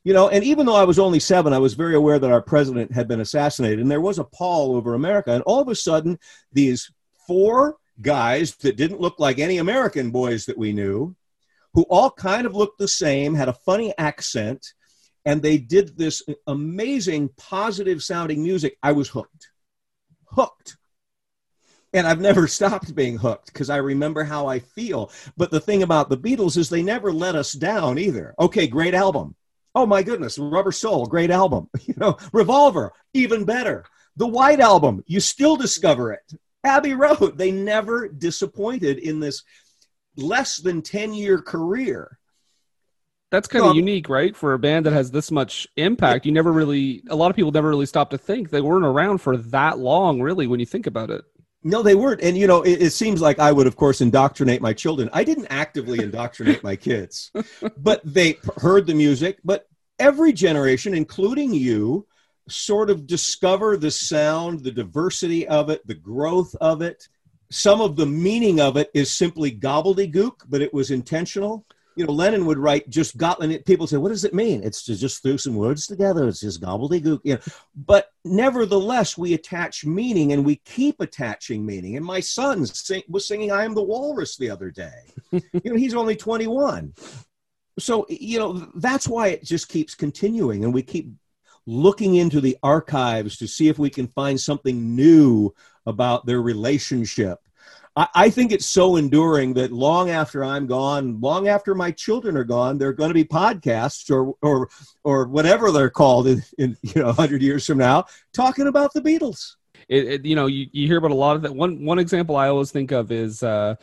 You 0.09 0.15
know, 0.15 0.31
and 0.31 0.43
even 0.43 0.65
though 0.65 0.75
I 0.75 0.85
was 0.85 0.99
only 0.99 1.21
seven, 1.21 1.53
I 1.53 1.59
was 1.59 1.75
very 1.75 1.95
aware 1.95 2.19
that 2.19 2.33
our 2.33 2.41
president 2.41 2.91
had 2.95 3.09
been 3.09 3.21
assassinated, 3.21 3.81
and 3.81 3.91
there 3.91 4.01
was 4.01 4.19
a 4.19 4.25
pall 4.25 4.75
over 4.75 4.95
America. 4.95 5.33
And 5.33 5.43
all 5.43 5.61
of 5.61 5.69
a 5.69 5.75
sudden, 5.75 6.19
these 6.51 6.91
four 7.27 7.77
guys 8.01 8.57
that 8.63 8.79
didn't 8.79 9.03
look 9.03 9.21
like 9.21 9.39
any 9.39 9.59
American 9.59 10.11
boys 10.11 10.47
that 10.47 10.57
we 10.57 10.73
knew, 10.73 11.15
who 11.75 11.83
all 11.91 12.11
kind 12.11 12.47
of 12.47 12.55
looked 12.55 12.79
the 12.79 12.89
same, 12.89 13.35
had 13.35 13.51
a 13.51 13.53
funny 13.67 13.93
accent, 13.99 14.73
and 15.27 15.43
they 15.43 15.59
did 15.59 15.99
this 15.99 16.23
amazing, 16.47 17.29
positive 17.37 18.03
sounding 18.03 18.43
music. 18.43 18.79
I 18.83 18.93
was 18.93 19.11
hooked. 19.11 19.51
Hooked 20.25 20.79
and 21.93 22.07
I've 22.07 22.23
never 22.23 22.49
stopped 22.49 22.95
being 22.95 23.19
hooked 23.19 23.53
because 23.53 23.69
I 23.69 23.77
remember 23.77 24.25
how 24.25 24.47
I 24.47 24.61
feel. 24.61 25.13
But 25.37 25.51
the 25.51 25.61
thing 25.61 25.83
about 25.83 26.09
the 26.09 26.17
Beatles 26.17 26.57
is 26.57 26.71
they 26.71 26.83
never 26.83 27.13
let 27.13 27.35
us 27.35 27.53
down 27.53 27.99
either. 27.99 28.35
Okay, 28.39 28.67
great 28.67 28.95
album. 28.95 29.35
Oh 29.79 29.87
my 29.87 30.03
goodness, 30.03 30.41
Rubber 30.41 30.73
Soul, 30.73 31.07
great 31.07 31.31
album. 31.31 31.71
You 31.87 31.95
know, 31.97 32.19
Revolver, 32.33 32.93
even 33.15 33.45
better. 33.45 33.85
The 34.17 34.27
White 34.27 34.59
Album, 34.59 35.05
you 35.07 35.21
still 35.21 35.57
discover 35.57 36.13
it. 36.13 36.33
Abbey 36.65 36.95
Road, 36.95 37.39
they 37.39 37.53
never 37.53 38.09
disappointed 38.09 38.99
in 38.99 39.21
this 39.21 39.45
less 40.17 40.57
than 40.57 40.83
10 40.83 41.15
year 41.15 41.41
career. 41.41 42.19
That's 43.31 43.47
kind 43.47 43.65
of 43.67 43.77
unique, 43.77 44.09
right? 44.09 44.35
For 44.35 44.53
a 44.53 44.59
band 44.59 44.85
that 44.87 44.95
has 44.95 45.13
this 45.13 45.31
much 45.31 45.69
impact, 45.77 46.27
you 46.27 46.33
never 46.33 46.51
really, 46.51 47.05
a 47.09 47.15
lot 47.15 47.31
of 47.31 47.37
people 47.37 47.53
never 47.53 47.69
really 47.69 47.87
stop 47.87 48.11
to 48.11 48.19
think 48.19 48.51
they 48.51 48.61
weren't 48.61 48.85
around 48.85 49.19
for 49.19 49.37
that 49.37 49.79
long, 49.79 50.21
really, 50.21 50.49
when 50.49 50.59
you 50.59 50.67
think 50.67 50.89
about 50.89 51.11
it. 51.11 51.23
No, 51.65 51.83
they 51.83 51.95
weren't. 51.95 52.21
And, 52.23 52.37
you 52.37 52.47
know, 52.47 52.63
it, 52.63 52.83
it 52.83 52.91
seems 52.93 53.21
like 53.21 53.39
I 53.39 53.51
would, 53.51 53.67
of 53.67 53.77
course, 53.77 54.01
indoctrinate 54.01 54.63
my 54.63 54.73
children. 54.73 55.11
I 55.13 55.25
didn't 55.25 55.49
actively 55.51 55.99
indoctrinate 56.03 56.63
my 56.63 56.77
kids, 56.77 57.33
but 57.77 58.01
they 58.05 58.39
heard 58.59 58.87
the 58.87 58.95
music. 58.95 59.39
But 59.45 59.67
every 59.99 60.33
generation, 60.33 60.95
including 60.95 61.53
you, 61.53 62.07
sort 62.49 62.91
of 62.91 63.07
discover 63.07 63.77
the 63.77 63.91
sound, 63.91 64.65
the 64.65 64.71
diversity 64.71 65.47
of 65.49 65.71
it, 65.71 65.87
the 65.87 65.95
growth 65.95 66.55
of 66.61 66.83
it. 66.83 67.09
Some 67.51 67.81
of 67.81 67.97
the 67.97 68.07
meaning 68.07 68.61
of 68.61 68.77
it 68.77 68.91
is 68.95 69.13
simply 69.13 69.51
gobbledygook, 69.51 70.43
but 70.49 70.63
it 70.63 70.73
was 70.73 70.91
intentional. 70.91 71.67
You 71.99 72.07
know, 72.07 72.13
Lennon 72.13 72.47
would 72.47 72.59
write 72.59 72.89
just 72.89 73.17
got, 73.17 73.43
and 73.43 73.51
it- 73.51 73.67
people 73.67 73.89
say, 73.89 73.97
"What 73.97 74.11
does 74.11 74.25
it 74.25 74.33
mean?" 74.33 74.63
It's 74.63 74.85
to 74.85 74.95
just 74.95 75.21
threw 75.21 75.37
some 75.37 75.57
words 75.57 75.85
together. 75.89 76.29
It's 76.29 76.39
just 76.39 76.61
gobbledygook. 76.61 77.21
You 77.25 77.35
know, 77.35 77.41
but 77.75 78.13
nevertheless, 78.25 79.19
we 79.19 79.35
attach 79.35 79.85
meaning, 79.85 80.33
and 80.33 80.47
we 80.47 80.57
keep 80.65 81.01
attaching 81.01 81.67
meaning. 81.67 81.97
And 81.97 82.07
my 82.07 82.21
son 82.21 82.65
sing, 82.67 83.03
was 83.09 83.27
singing 83.27 83.51
"I 83.51 83.65
Am 83.65 83.75
the 83.75 83.83
Walrus" 83.83 84.37
the 84.37 84.49
other 84.49 84.71
day. 84.71 85.13
you 85.33 85.43
know, 85.65 85.77
he's 85.77 85.95
only 85.95 86.15
twenty-one, 86.15 86.95
so 87.81 88.07
you 88.09 88.39
know 88.39 88.71
that's 88.77 89.09
why 89.09 89.29
it 89.29 89.43
just 89.43 89.69
keeps 89.69 89.97
continuing 89.97 90.65
and 90.65 90.73
we 90.73 90.83
keep 90.83 91.11
looking 91.67 92.15
into 92.15 92.41
the 92.41 92.57
archives 92.63 93.37
to 93.39 93.49
see 93.49 93.69
if 93.69 93.79
we 93.79 93.91
can 93.91 94.07
find 94.07 94.41
something 94.41 94.95
new 94.95 95.53
about 95.85 96.27
their 96.27 96.41
relationship 96.41 97.41
I, 97.99 98.09
I 98.15 98.31
think 98.31 98.53
it's 98.53 98.67
so 98.67 98.97
enduring 98.97 99.55
that 99.55 99.73
long 99.73 100.09
after 100.11 100.45
i'm 100.45 100.67
gone 100.67 101.21
long 101.21 101.49
after 101.49 101.75
my 101.75 101.91
children 101.91 102.37
are 102.37 102.45
gone 102.45 102.79
there 102.79 102.89
are 102.89 102.95
going 102.95 103.11
to 103.11 103.15
be 103.15 103.25
podcasts 103.25 104.11
or 104.11 104.35
or 104.41 104.69
or 105.05 105.27
whatever 105.27 105.73
they're 105.73 105.91
called 105.91 106.29
in, 106.29 106.43
in 106.59 106.77
you 106.83 107.03
know 107.03 107.09
100 107.09 107.43
years 107.43 107.67
from 107.67 107.79
now 107.79 108.05
talking 108.33 108.69
about 108.69 108.93
the 108.93 109.01
beatles. 109.01 109.57
It, 109.89 110.07
it, 110.07 110.25
you 110.25 110.37
know 110.37 110.47
you, 110.47 110.67
you 110.73 110.87
hear 110.87 110.99
about 110.99 111.11
a 111.11 111.15
lot 111.15 111.37
of 111.37 111.43
that. 111.43 111.55
One 111.55 111.85
one 111.85 111.99
example 111.99 112.37
i 112.37 112.49
always 112.49 112.71
think 112.71 112.93
of 112.93 113.11
is 113.11 113.43
uh 113.43 113.75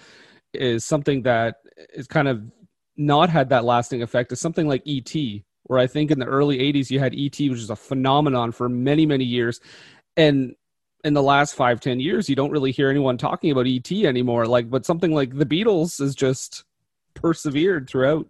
is 0.54 0.86
something 0.86 1.24
that 1.24 1.58
is 1.94 2.08
kind 2.08 2.28
of 2.28 2.44
not 2.96 3.30
had 3.30 3.50
that 3.50 3.66
lasting 3.66 4.02
effect. 4.02 4.32
Is 4.32 4.40
something 4.40 4.68
like 4.68 4.82
E.T. 4.86 5.44
where 5.64 5.80
i 5.80 5.88
think 5.88 6.12
in 6.12 6.20
the 6.20 6.26
early 6.26 6.60
80s 6.60 6.90
you 6.90 7.00
had 7.00 7.14
E.T. 7.14 7.50
which 7.50 7.60
is 7.60 7.70
a 7.70 7.76
phenomenon 7.76 8.52
for 8.52 8.70
many 8.70 9.06
many 9.06 9.26
years. 9.26 9.60
And 10.16 10.56
in 11.06 11.14
the 11.14 11.24
last 11.24 11.56
five 11.56 11.80
ten 11.80 12.00
years 12.02 12.28
you 12.28 12.36
don't 12.36 12.52
really 12.52 12.72
hear 12.72 12.90
anyone 12.90 13.18
talking 13.18 13.52
about 13.52 13.68
E.T. 13.68 14.06
anymore 14.06 14.46
like 14.46 14.70
but 14.70 14.86
something 14.86 15.14
like 15.14 15.34
the 15.38 15.46
beatles 15.46 16.02
is 16.02 16.16
just 16.16 16.66
persevered 17.14 17.88
throughout 17.90 18.28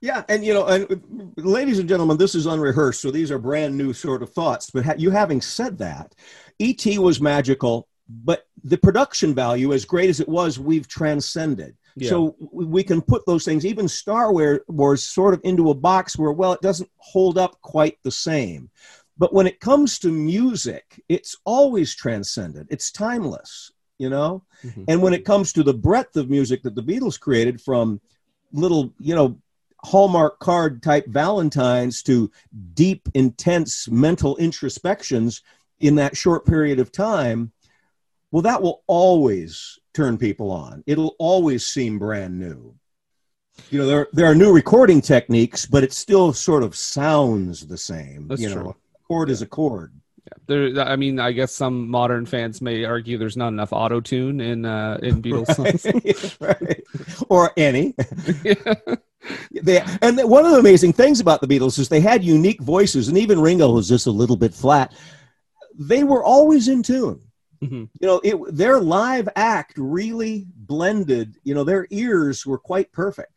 Yeah, 0.00 0.24
and 0.28 0.44
you 0.44 0.52
know, 0.52 0.66
and 0.66 1.32
ladies 1.36 1.78
and 1.78 1.88
gentlemen, 1.88 2.16
this 2.18 2.34
is 2.34 2.46
unrehearsed, 2.46 3.00
so 3.00 3.12
these 3.12 3.30
are 3.30 3.38
brand 3.38 3.76
new 3.78 3.92
sort 3.92 4.22
of 4.22 4.32
thoughts. 4.32 4.68
But 4.68 4.84
ha- 4.84 4.94
you 4.98 5.10
having 5.10 5.40
said 5.40 5.78
that, 5.78 6.14
E.T. 6.58 6.98
was 6.98 7.20
magical, 7.20 7.86
but 8.08 8.44
the 8.64 8.78
production 8.78 9.32
value, 9.32 9.72
as 9.72 9.84
great 9.84 10.10
as 10.10 10.18
it 10.18 10.28
was, 10.28 10.58
we've 10.58 10.88
transcended. 10.88 11.76
Yeah. 11.94 12.08
So 12.08 12.36
we 12.52 12.82
can 12.82 13.00
put 13.00 13.24
those 13.26 13.44
things, 13.44 13.64
even 13.64 13.86
Star 13.86 14.32
Wars, 14.32 15.04
sort 15.04 15.34
of 15.34 15.40
into 15.44 15.70
a 15.70 15.74
box 15.74 16.18
where, 16.18 16.32
well, 16.32 16.52
it 16.52 16.62
doesn't 16.62 16.90
hold 16.96 17.38
up 17.38 17.60
quite 17.60 17.98
the 18.02 18.10
same. 18.10 18.70
But 19.22 19.32
when 19.32 19.46
it 19.46 19.60
comes 19.60 20.00
to 20.00 20.10
music, 20.10 21.00
it's 21.08 21.36
always 21.44 21.94
transcendent, 21.94 22.66
It's 22.72 22.90
timeless, 22.90 23.70
you 23.96 24.10
know. 24.10 24.42
Mm-hmm. 24.64 24.82
And 24.88 25.00
when 25.00 25.14
it 25.14 25.24
comes 25.24 25.52
to 25.52 25.62
the 25.62 25.72
breadth 25.72 26.16
of 26.16 26.28
music 26.28 26.64
that 26.64 26.74
the 26.74 26.82
Beatles 26.82 27.20
created, 27.20 27.60
from 27.60 28.00
little, 28.52 28.92
you 28.98 29.14
know, 29.14 29.38
Hallmark 29.84 30.40
card 30.40 30.82
type 30.82 31.06
Valentines 31.06 32.02
to 32.02 32.32
deep, 32.74 33.08
intense 33.14 33.88
mental 33.88 34.36
introspections 34.38 35.42
in 35.78 35.94
that 35.94 36.16
short 36.16 36.44
period 36.44 36.80
of 36.80 36.90
time, 36.90 37.52
well, 38.32 38.42
that 38.42 38.60
will 38.60 38.82
always 38.88 39.78
turn 39.94 40.18
people 40.18 40.50
on. 40.50 40.82
It'll 40.84 41.14
always 41.20 41.64
seem 41.64 42.00
brand 42.00 42.40
new. 42.40 42.74
You 43.70 43.78
know, 43.78 43.86
there, 43.86 44.08
there 44.12 44.26
are 44.26 44.34
new 44.34 44.52
recording 44.52 45.00
techniques, 45.00 45.64
but 45.64 45.84
it 45.84 45.92
still 45.92 46.32
sort 46.32 46.64
of 46.64 46.74
sounds 46.74 47.68
the 47.68 47.78
same. 47.78 48.26
That's 48.26 48.40
you 48.40 48.48
know, 48.48 48.54
true. 48.62 48.76
Chord 49.08 49.30
is 49.30 49.42
a 49.42 49.46
chord. 49.46 49.92
there 50.46 50.78
i 50.80 50.96
mean 50.96 51.18
i 51.18 51.32
guess 51.32 51.52
some 51.52 51.88
modern 51.88 52.24
fans 52.26 52.60
may 52.62 52.84
argue 52.84 53.18
there's 53.18 53.36
not 53.36 53.48
enough 53.48 53.72
auto 53.72 54.00
tune 54.00 54.40
in 54.40 54.64
uh 54.64 54.98
in 55.02 55.20
beatles 55.22 55.54
songs 55.54 56.36
right. 56.40 56.84
Or 57.28 57.52
any. 57.56 57.94
they, 59.62 59.80
and 60.00 60.18
one 60.28 60.44
of 60.44 60.52
the 60.52 60.58
amazing 60.58 60.92
things 60.92 61.20
about 61.20 61.40
the 61.40 61.46
Beatles 61.46 61.78
is 61.78 61.88
they 61.88 62.00
had 62.00 62.24
unique 62.24 62.60
voices, 62.60 63.08
and 63.08 63.18
even 63.18 63.40
Ringo 63.40 63.70
was 63.72 63.88
just 63.88 64.06
a 64.06 64.10
little 64.10 64.36
bit 64.36 64.54
flat. 64.54 64.94
They 65.78 66.04
were 66.04 66.24
always 66.24 66.68
in 66.68 66.82
tune. 66.82 67.20
Mhm. 67.62 67.88
You 68.00 68.06
know, 68.06 68.20
it, 68.24 68.56
their 68.56 68.80
live 68.80 69.28
act 69.36 69.74
really 69.76 70.46
blended. 70.56 71.36
You 71.44 71.54
know, 71.54 71.64
their 71.64 71.86
ears 71.90 72.44
were 72.44 72.58
quite 72.58 72.92
perfect. 72.92 73.31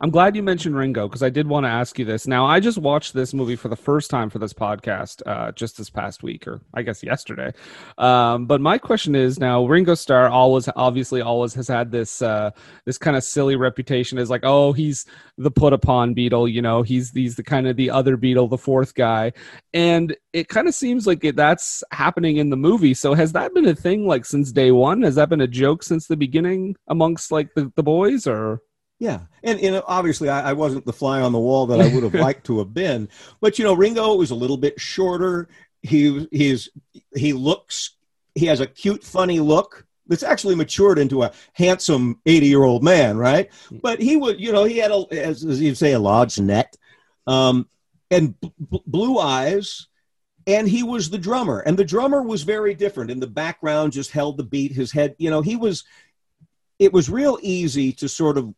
I'm 0.00 0.10
glad 0.10 0.34
you 0.34 0.42
mentioned 0.42 0.76
Ringo 0.76 1.08
because 1.08 1.22
I 1.22 1.30
did 1.30 1.46
want 1.46 1.64
to 1.64 1.70
ask 1.70 1.98
you 1.98 2.04
this. 2.04 2.26
Now, 2.26 2.46
I 2.46 2.60
just 2.60 2.78
watched 2.78 3.14
this 3.14 3.32
movie 3.32 3.56
for 3.56 3.68
the 3.68 3.76
first 3.76 4.10
time 4.10 4.30
for 4.30 4.38
this 4.38 4.52
podcast 4.52 5.22
uh, 5.26 5.52
just 5.52 5.78
this 5.78 5.90
past 5.90 6.22
week, 6.22 6.46
or 6.48 6.60
I 6.74 6.82
guess 6.82 7.02
yesterday. 7.02 7.52
Um, 7.98 8.46
but 8.46 8.60
my 8.60 8.78
question 8.78 9.14
is 9.14 9.38
now, 9.38 9.64
Ringo 9.64 9.94
Starr 9.94 10.28
always, 10.28 10.68
obviously, 10.76 11.20
always 11.20 11.54
has 11.54 11.68
had 11.68 11.90
this 11.90 12.22
uh, 12.22 12.50
this 12.84 12.98
kind 12.98 13.16
of 13.16 13.24
silly 13.24 13.56
reputation 13.56 14.18
as 14.18 14.30
like, 14.30 14.42
oh, 14.44 14.72
he's 14.72 15.06
the 15.38 15.50
put 15.50 15.72
upon 15.72 16.14
Beatle, 16.14 16.50
you 16.50 16.62
know, 16.62 16.82
he's 16.82 17.10
he's 17.10 17.36
the 17.36 17.42
kind 17.42 17.66
of 17.66 17.76
the 17.76 17.90
other 17.90 18.16
Beatle, 18.16 18.50
the 18.50 18.58
fourth 18.58 18.94
guy, 18.94 19.32
and 19.72 20.16
it 20.32 20.48
kind 20.48 20.68
of 20.68 20.74
seems 20.74 21.06
like 21.06 21.24
it, 21.24 21.36
that's 21.36 21.84
happening 21.90 22.38
in 22.38 22.50
the 22.50 22.56
movie. 22.56 22.94
So 22.94 23.14
has 23.14 23.32
that 23.32 23.54
been 23.54 23.66
a 23.66 23.74
thing 23.74 24.06
like 24.06 24.24
since 24.24 24.52
day 24.52 24.70
one? 24.72 25.02
Has 25.02 25.14
that 25.14 25.28
been 25.28 25.40
a 25.40 25.46
joke 25.46 25.82
since 25.82 26.06
the 26.06 26.16
beginning 26.16 26.76
amongst 26.88 27.30
like 27.30 27.54
the, 27.54 27.72
the 27.76 27.82
boys, 27.82 28.26
or? 28.26 28.60
Yeah, 28.98 29.20
and 29.42 29.60
you 29.60 29.70
know, 29.70 29.82
obviously, 29.86 30.28
I, 30.28 30.50
I 30.50 30.52
wasn't 30.52 30.86
the 30.86 30.92
fly 30.92 31.20
on 31.20 31.32
the 31.32 31.38
wall 31.38 31.66
that 31.66 31.80
I 31.80 31.92
would 31.92 32.04
have 32.04 32.14
liked 32.20 32.46
to 32.46 32.58
have 32.58 32.72
been. 32.72 33.08
But 33.40 33.58
you 33.58 33.64
know, 33.64 33.74
Ringo 33.74 34.14
was 34.14 34.30
a 34.30 34.36
little 34.36 34.56
bit 34.56 34.80
shorter. 34.80 35.48
He 35.82 36.26
he's 36.30 36.68
he 37.14 37.32
looks 37.32 37.96
he 38.34 38.46
has 38.46 38.60
a 38.60 38.66
cute, 38.66 39.02
funny 39.02 39.40
look 39.40 39.86
that's 40.06 40.22
actually 40.22 40.54
matured 40.54 40.98
into 40.98 41.22
a 41.22 41.32
handsome 41.54 42.20
eighty-year-old 42.26 42.84
man, 42.84 43.16
right? 43.16 43.50
But 43.70 44.00
he 44.00 44.16
would, 44.16 44.40
you 44.40 44.52
know, 44.52 44.64
he 44.64 44.78
had 44.78 44.90
a 44.90 45.06
as, 45.10 45.44
as 45.44 45.60
you 45.60 45.74
say, 45.74 45.92
a 45.92 45.98
large 45.98 46.38
neck, 46.38 46.72
um, 47.26 47.68
and 48.10 48.38
b- 48.40 48.52
b- 48.70 48.82
blue 48.86 49.18
eyes. 49.18 49.88
And 50.46 50.68
he 50.68 50.82
was 50.82 51.08
the 51.08 51.16
drummer, 51.16 51.60
and 51.60 51.74
the 51.78 51.86
drummer 51.86 52.22
was 52.22 52.42
very 52.42 52.74
different. 52.74 53.10
In 53.10 53.18
the 53.18 53.26
background, 53.26 53.94
just 53.94 54.10
held 54.10 54.36
the 54.36 54.44
beat. 54.44 54.72
His 54.72 54.92
head, 54.92 55.16
you 55.18 55.30
know, 55.30 55.40
he 55.40 55.56
was. 55.56 55.84
It 56.78 56.92
was 56.92 57.08
real 57.08 57.38
easy 57.40 57.92
to 57.94 58.08
sort 58.08 58.36
of 58.36 58.52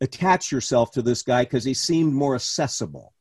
attach 0.00 0.52
yourself 0.52 0.92
to 0.92 1.02
this 1.02 1.22
guy 1.22 1.44
because 1.44 1.64
he 1.64 1.74
seemed 1.74 2.12
more 2.12 2.34
accessible. 2.34 3.12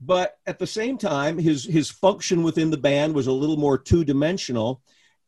But 0.00 0.38
at 0.46 0.58
the 0.58 0.66
same 0.66 0.96
time, 0.96 1.38
his 1.38 1.64
his 1.64 1.90
function 1.90 2.42
within 2.42 2.70
the 2.70 2.76
band 2.76 3.14
was 3.14 3.26
a 3.26 3.32
little 3.32 3.56
more 3.56 3.76
two 3.76 4.04
dimensional, 4.04 4.80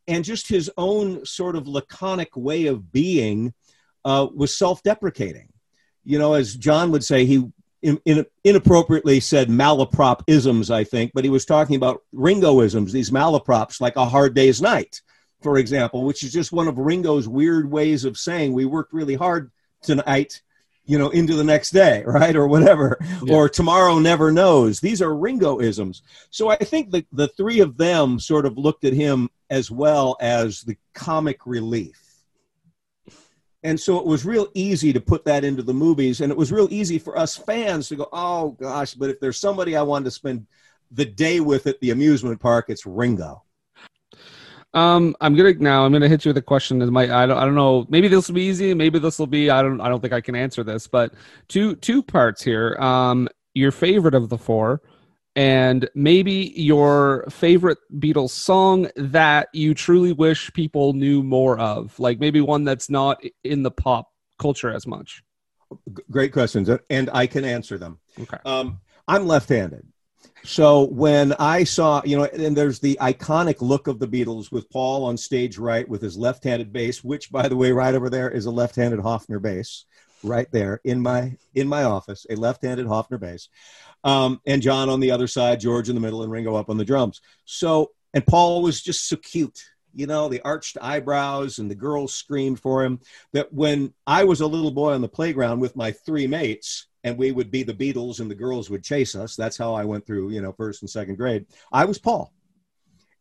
and 0.06 0.24
just 0.24 0.48
his 0.48 0.70
own 0.76 1.24
sort 1.26 1.56
of 1.56 1.66
laconic 1.66 2.36
way 2.36 2.66
of 2.66 2.92
being 2.92 3.52
uh, 4.04 4.28
was 4.34 4.56
self 4.56 4.82
deprecating. 4.82 5.48
You 6.04 6.18
know, 6.18 6.34
as 6.34 6.54
John 6.54 6.92
would 6.92 7.04
say, 7.04 7.26
he 7.26 7.50
in, 7.82 8.00
in, 8.04 8.26
inappropriately 8.44 9.20
said 9.20 9.48
malaprop 9.48 10.22
isms, 10.26 10.70
I 10.70 10.84
think, 10.84 11.12
but 11.14 11.24
he 11.24 11.30
was 11.30 11.44
talking 11.44 11.76
about 11.76 12.02
Ringoisms, 12.14 12.92
these 12.92 13.10
malaprops, 13.10 13.80
like 13.80 13.96
a 13.96 14.04
hard 14.04 14.34
day's 14.34 14.60
night, 14.60 15.00
for 15.42 15.58
example, 15.58 16.04
which 16.04 16.22
is 16.22 16.32
just 16.32 16.52
one 16.52 16.68
of 16.68 16.78
Ringo's 16.78 17.26
weird 17.26 17.70
ways 17.70 18.04
of 18.04 18.18
saying 18.18 18.52
we 18.52 18.66
worked 18.66 18.92
really 18.92 19.14
hard 19.14 19.50
tonight 19.82 20.42
you 20.90 20.98
know, 20.98 21.10
into 21.10 21.36
the 21.36 21.44
next 21.44 21.70
day, 21.70 22.02
right? 22.06 22.34
Or 22.34 22.48
whatever. 22.48 22.98
Or 23.30 23.48
tomorrow 23.48 24.00
never 24.00 24.32
knows. 24.32 24.80
These 24.80 25.00
are 25.00 25.10
Ringoisms. 25.10 26.02
So 26.30 26.48
I 26.48 26.56
think 26.56 26.90
the, 26.90 27.06
the 27.12 27.28
three 27.28 27.60
of 27.60 27.76
them 27.76 28.18
sort 28.18 28.44
of 28.44 28.58
looked 28.58 28.84
at 28.84 28.92
him 28.92 29.30
as 29.50 29.70
well 29.70 30.16
as 30.20 30.62
the 30.62 30.76
comic 30.92 31.46
relief. 31.46 31.96
And 33.62 33.78
so 33.78 33.98
it 33.98 34.06
was 34.06 34.24
real 34.24 34.48
easy 34.54 34.92
to 34.92 35.00
put 35.00 35.24
that 35.26 35.44
into 35.44 35.62
the 35.62 35.74
movies. 35.74 36.22
And 36.22 36.32
it 36.32 36.38
was 36.38 36.50
real 36.50 36.68
easy 36.72 36.98
for 36.98 37.16
us 37.16 37.36
fans 37.36 37.88
to 37.88 37.96
go, 37.96 38.08
oh 38.12 38.50
gosh, 38.52 38.94
but 38.94 39.10
if 39.10 39.20
there's 39.20 39.38
somebody 39.38 39.76
I 39.76 39.82
wanted 39.82 40.06
to 40.06 40.10
spend 40.10 40.46
the 40.90 41.04
day 41.04 41.38
with 41.38 41.68
at 41.68 41.78
the 41.80 41.90
amusement 41.90 42.40
park, 42.40 42.66
it's 42.68 42.84
Ringo. 42.84 43.44
Um, 44.72 45.16
I'm 45.20 45.34
gonna 45.34 45.54
now. 45.54 45.84
I'm 45.84 45.92
gonna 45.92 46.08
hit 46.08 46.24
you 46.24 46.30
with 46.30 46.36
a 46.36 46.42
question. 46.42 46.78
That 46.78 46.90
might 46.90 47.10
I 47.10 47.26
don't 47.26 47.36
I 47.36 47.44
don't 47.44 47.56
know. 47.56 47.86
Maybe 47.88 48.08
this 48.08 48.28
will 48.28 48.36
be 48.36 48.42
easy. 48.42 48.72
Maybe 48.72 48.98
this 48.98 49.18
will 49.18 49.26
be. 49.26 49.50
I 49.50 49.62
don't 49.62 49.80
I 49.80 49.88
don't 49.88 50.00
think 50.00 50.12
I 50.12 50.20
can 50.20 50.36
answer 50.36 50.62
this. 50.62 50.86
But 50.86 51.14
two 51.48 51.74
two 51.76 52.02
parts 52.02 52.42
here. 52.42 52.76
Um, 52.78 53.28
your 53.54 53.72
favorite 53.72 54.14
of 54.14 54.28
the 54.28 54.38
four, 54.38 54.80
and 55.34 55.88
maybe 55.94 56.52
your 56.54 57.24
favorite 57.30 57.78
Beatles 57.98 58.30
song 58.30 58.88
that 58.96 59.48
you 59.52 59.74
truly 59.74 60.12
wish 60.12 60.52
people 60.52 60.92
knew 60.92 61.22
more 61.22 61.58
of. 61.58 61.98
Like 61.98 62.20
maybe 62.20 62.40
one 62.40 62.64
that's 62.64 62.88
not 62.88 63.20
in 63.42 63.64
the 63.64 63.72
pop 63.72 64.12
culture 64.38 64.72
as 64.72 64.86
much. 64.86 65.24
Great 66.10 66.32
questions, 66.32 66.70
and 66.90 67.10
I 67.12 67.26
can 67.26 67.44
answer 67.44 67.76
them. 67.76 67.98
Okay. 68.20 68.38
Um, 68.44 68.80
I'm 69.08 69.26
left-handed, 69.26 69.86
so 70.44 70.86
when 70.86 71.32
I 71.34 71.64
saw, 71.64 72.02
you 72.04 72.16
know, 72.16 72.24
and 72.24 72.56
there's 72.56 72.80
the 72.80 72.98
iconic 73.00 73.60
look 73.60 73.88
of 73.88 73.98
the 73.98 74.08
Beatles 74.08 74.50
with 74.50 74.70
Paul 74.70 75.04
on 75.04 75.16
stage 75.16 75.58
right 75.58 75.88
with 75.88 76.00
his 76.00 76.16
left-handed 76.16 76.72
bass, 76.72 77.04
which, 77.04 77.30
by 77.30 77.48
the 77.48 77.56
way, 77.56 77.72
right 77.72 77.94
over 77.94 78.08
there 78.08 78.30
is 78.30 78.46
a 78.46 78.50
left-handed 78.50 79.00
Hofner 79.00 79.40
bass, 79.40 79.84
right 80.22 80.50
there 80.52 80.80
in 80.84 81.00
my 81.00 81.36
in 81.54 81.68
my 81.68 81.84
office, 81.84 82.26
a 82.30 82.36
left-handed 82.36 82.86
Hofner 82.86 83.20
bass, 83.20 83.48
um, 84.04 84.40
and 84.46 84.62
John 84.62 84.88
on 84.88 85.00
the 85.00 85.10
other 85.10 85.26
side, 85.26 85.60
George 85.60 85.88
in 85.88 85.94
the 85.94 86.00
middle, 86.00 86.22
and 86.22 86.32
Ringo 86.32 86.54
up 86.56 86.70
on 86.70 86.78
the 86.78 86.84
drums. 86.84 87.20
So, 87.44 87.92
and 88.14 88.26
Paul 88.26 88.62
was 88.62 88.80
just 88.82 89.08
so 89.08 89.16
cute. 89.16 89.64
You 89.92 90.06
know, 90.06 90.28
the 90.28 90.40
arched 90.42 90.78
eyebrows 90.80 91.58
and 91.58 91.68
the 91.68 91.74
girls 91.74 92.14
screamed 92.14 92.60
for 92.60 92.84
him. 92.84 93.00
That 93.32 93.52
when 93.52 93.92
I 94.06 94.24
was 94.24 94.40
a 94.40 94.46
little 94.46 94.70
boy 94.70 94.94
on 94.94 95.00
the 95.00 95.08
playground 95.08 95.60
with 95.60 95.74
my 95.74 95.90
three 95.90 96.28
mates, 96.28 96.86
and 97.04 97.16
we 97.16 97.32
would 97.32 97.50
be 97.50 97.62
the 97.62 97.74
Beatles 97.74 98.20
and 98.20 98.30
the 98.30 98.34
girls 98.34 98.70
would 98.70 98.84
chase 98.84 99.14
us. 99.14 99.36
That's 99.36 99.56
how 99.56 99.74
I 99.74 99.84
went 99.84 100.06
through, 100.06 100.30
you 100.30 100.42
know, 100.42 100.52
first 100.52 100.82
and 100.82 100.90
second 100.90 101.16
grade. 101.16 101.46
I 101.72 101.84
was 101.84 101.98
Paul. 101.98 102.32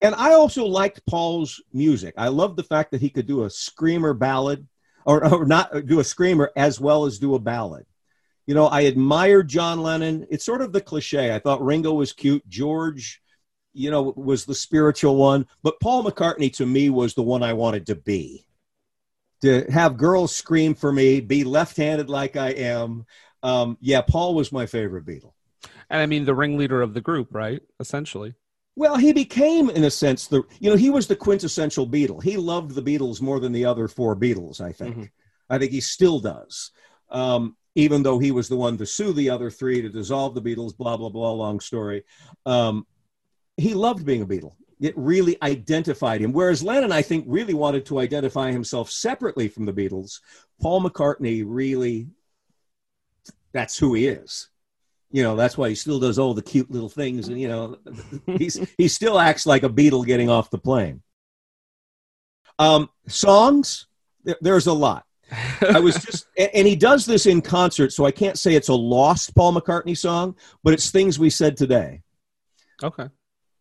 And 0.01 0.15
I 0.15 0.33
also 0.33 0.65
liked 0.65 1.05
Paul's 1.05 1.61
music. 1.73 2.13
I 2.17 2.29
loved 2.29 2.57
the 2.57 2.63
fact 2.63 2.91
that 2.91 3.01
he 3.01 3.09
could 3.09 3.27
do 3.27 3.43
a 3.43 3.49
screamer 3.49 4.13
ballad 4.13 4.67
or, 5.05 5.25
or 5.33 5.45
not 5.45 5.85
do 5.85 5.99
a 5.99 6.03
screamer 6.03 6.51
as 6.55 6.79
well 6.79 7.05
as 7.05 7.19
do 7.19 7.35
a 7.35 7.39
ballad. 7.39 7.85
You 8.45 8.55
know, 8.55 8.67
I 8.67 8.81
admired 8.81 9.47
John 9.47 9.81
Lennon. 9.81 10.25
It's 10.29 10.45
sort 10.45 10.61
of 10.61 10.71
the 10.71 10.81
cliche. 10.81 11.33
I 11.33 11.39
thought 11.39 11.63
Ringo 11.63 11.93
was 11.93 12.13
cute. 12.13 12.47
George, 12.47 13.21
you 13.73 13.91
know, 13.91 14.13
was 14.15 14.45
the 14.45 14.55
spiritual 14.55 15.17
one. 15.17 15.45
But 15.61 15.79
Paul 15.79 16.03
McCartney 16.03 16.51
to 16.53 16.65
me 16.65 16.89
was 16.89 17.13
the 17.13 17.21
one 17.21 17.43
I 17.43 17.53
wanted 17.53 17.85
to 17.87 17.95
be. 17.95 18.45
To 19.41 19.69
have 19.71 19.97
girls 19.97 20.35
scream 20.35 20.75
for 20.75 20.91
me, 20.91 21.21
be 21.21 21.43
left 21.43 21.77
handed 21.77 22.09
like 22.09 22.35
I 22.35 22.49
am. 22.49 23.05
Um, 23.43 23.77
yeah, 23.81 24.01
Paul 24.01 24.35
was 24.35 24.51
my 24.51 24.65
favorite 24.65 25.05
Beatle. 25.05 25.33
And 25.89 26.01
I 26.01 26.05
mean, 26.05 26.25
the 26.25 26.35
ringleader 26.35 26.81
of 26.81 26.93
the 26.93 27.01
group, 27.01 27.29
right? 27.31 27.61
Essentially. 27.79 28.35
Well, 28.75 28.95
he 28.95 29.11
became, 29.11 29.69
in 29.69 29.83
a 29.83 29.91
sense, 29.91 30.27
the 30.27 30.43
you 30.59 30.69
know 30.69 30.77
he 30.77 30.89
was 30.89 31.07
the 31.07 31.15
quintessential 31.15 31.87
Beatle. 31.87 32.23
He 32.23 32.37
loved 32.37 32.75
the 32.75 32.81
Beatles 32.81 33.21
more 33.21 33.39
than 33.39 33.51
the 33.51 33.65
other 33.65 33.87
four 33.87 34.15
Beatles. 34.15 34.61
I 34.61 34.71
think. 34.71 34.95
Mm-hmm. 34.95 35.03
I 35.49 35.57
think 35.57 35.71
he 35.71 35.81
still 35.81 36.19
does. 36.19 36.71
Um, 37.09 37.57
even 37.75 38.03
though 38.03 38.19
he 38.19 38.31
was 38.31 38.47
the 38.47 38.55
one 38.55 38.77
to 38.77 38.85
sue 38.85 39.13
the 39.13 39.29
other 39.29 39.49
three 39.49 39.81
to 39.81 39.89
dissolve 39.89 40.35
the 40.35 40.41
Beatles, 40.41 40.77
blah 40.77 40.95
blah 40.95 41.09
blah. 41.09 41.31
Long 41.31 41.59
story. 41.59 42.03
Um, 42.45 42.85
he 43.57 43.73
loved 43.73 44.05
being 44.05 44.21
a 44.21 44.25
Beatle. 44.25 44.53
It 44.79 44.97
really 44.97 45.35
identified 45.41 46.21
him. 46.21 46.31
Whereas 46.31 46.63
Lennon, 46.63 46.93
I 46.93 47.01
think, 47.01 47.25
really 47.27 47.53
wanted 47.53 47.85
to 47.87 47.99
identify 47.99 48.51
himself 48.51 48.89
separately 48.89 49.49
from 49.49 49.65
the 49.65 49.73
Beatles. 49.73 50.21
Paul 50.61 50.81
McCartney 50.81 51.43
really, 51.45 52.07
that's 53.53 53.77
who 53.77 53.93
he 53.93 54.07
is 54.07 54.49
you 55.11 55.23
know 55.23 55.35
that's 55.35 55.57
why 55.57 55.69
he 55.69 55.75
still 55.75 55.99
does 55.99 56.19
all 56.19 56.33
the 56.33 56.41
cute 56.41 56.69
little 56.69 56.89
things 56.89 57.27
and 57.29 57.39
you 57.39 57.47
know 57.47 57.77
he's 58.25 58.59
he 58.77 58.87
still 58.87 59.19
acts 59.19 59.45
like 59.45 59.63
a 59.63 59.69
Beatle 59.69 60.05
getting 60.05 60.29
off 60.29 60.49
the 60.49 60.57
plane 60.57 61.01
um 62.59 62.89
songs 63.07 63.87
there, 64.23 64.37
there's 64.41 64.67
a 64.67 64.73
lot 64.73 65.05
i 65.61 65.79
was 65.79 65.95
just 66.05 66.27
and, 66.37 66.49
and 66.53 66.67
he 66.67 66.75
does 66.75 67.05
this 67.05 67.25
in 67.25 67.41
concert 67.41 67.91
so 67.91 68.05
i 68.05 68.11
can't 68.11 68.37
say 68.37 68.55
it's 68.55 68.69
a 68.69 68.73
lost 68.73 69.33
paul 69.35 69.53
mccartney 69.53 69.97
song 69.97 70.35
but 70.63 70.73
it's 70.73 70.91
things 70.91 71.17
we 71.17 71.29
said 71.29 71.55
today 71.57 72.01
Okay. 72.81 73.09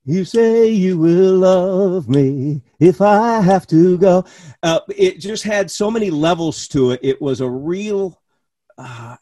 you 0.04 0.24
say 0.24 0.68
you 0.68 0.96
will 0.96 1.34
love 1.38 2.08
me 2.08 2.62
if 2.78 3.00
I 3.00 3.40
have 3.40 3.66
to 3.66 3.98
go. 3.98 4.24
Uh, 4.62 4.80
it 4.96 5.18
just 5.18 5.42
had 5.42 5.70
so 5.70 5.90
many 5.90 6.08
levels 6.08 6.68
to 6.68 6.92
it. 6.92 7.00
It 7.02 7.20
was 7.20 7.40
a 7.40 7.50
real 7.50 8.22
uh, 8.78 9.16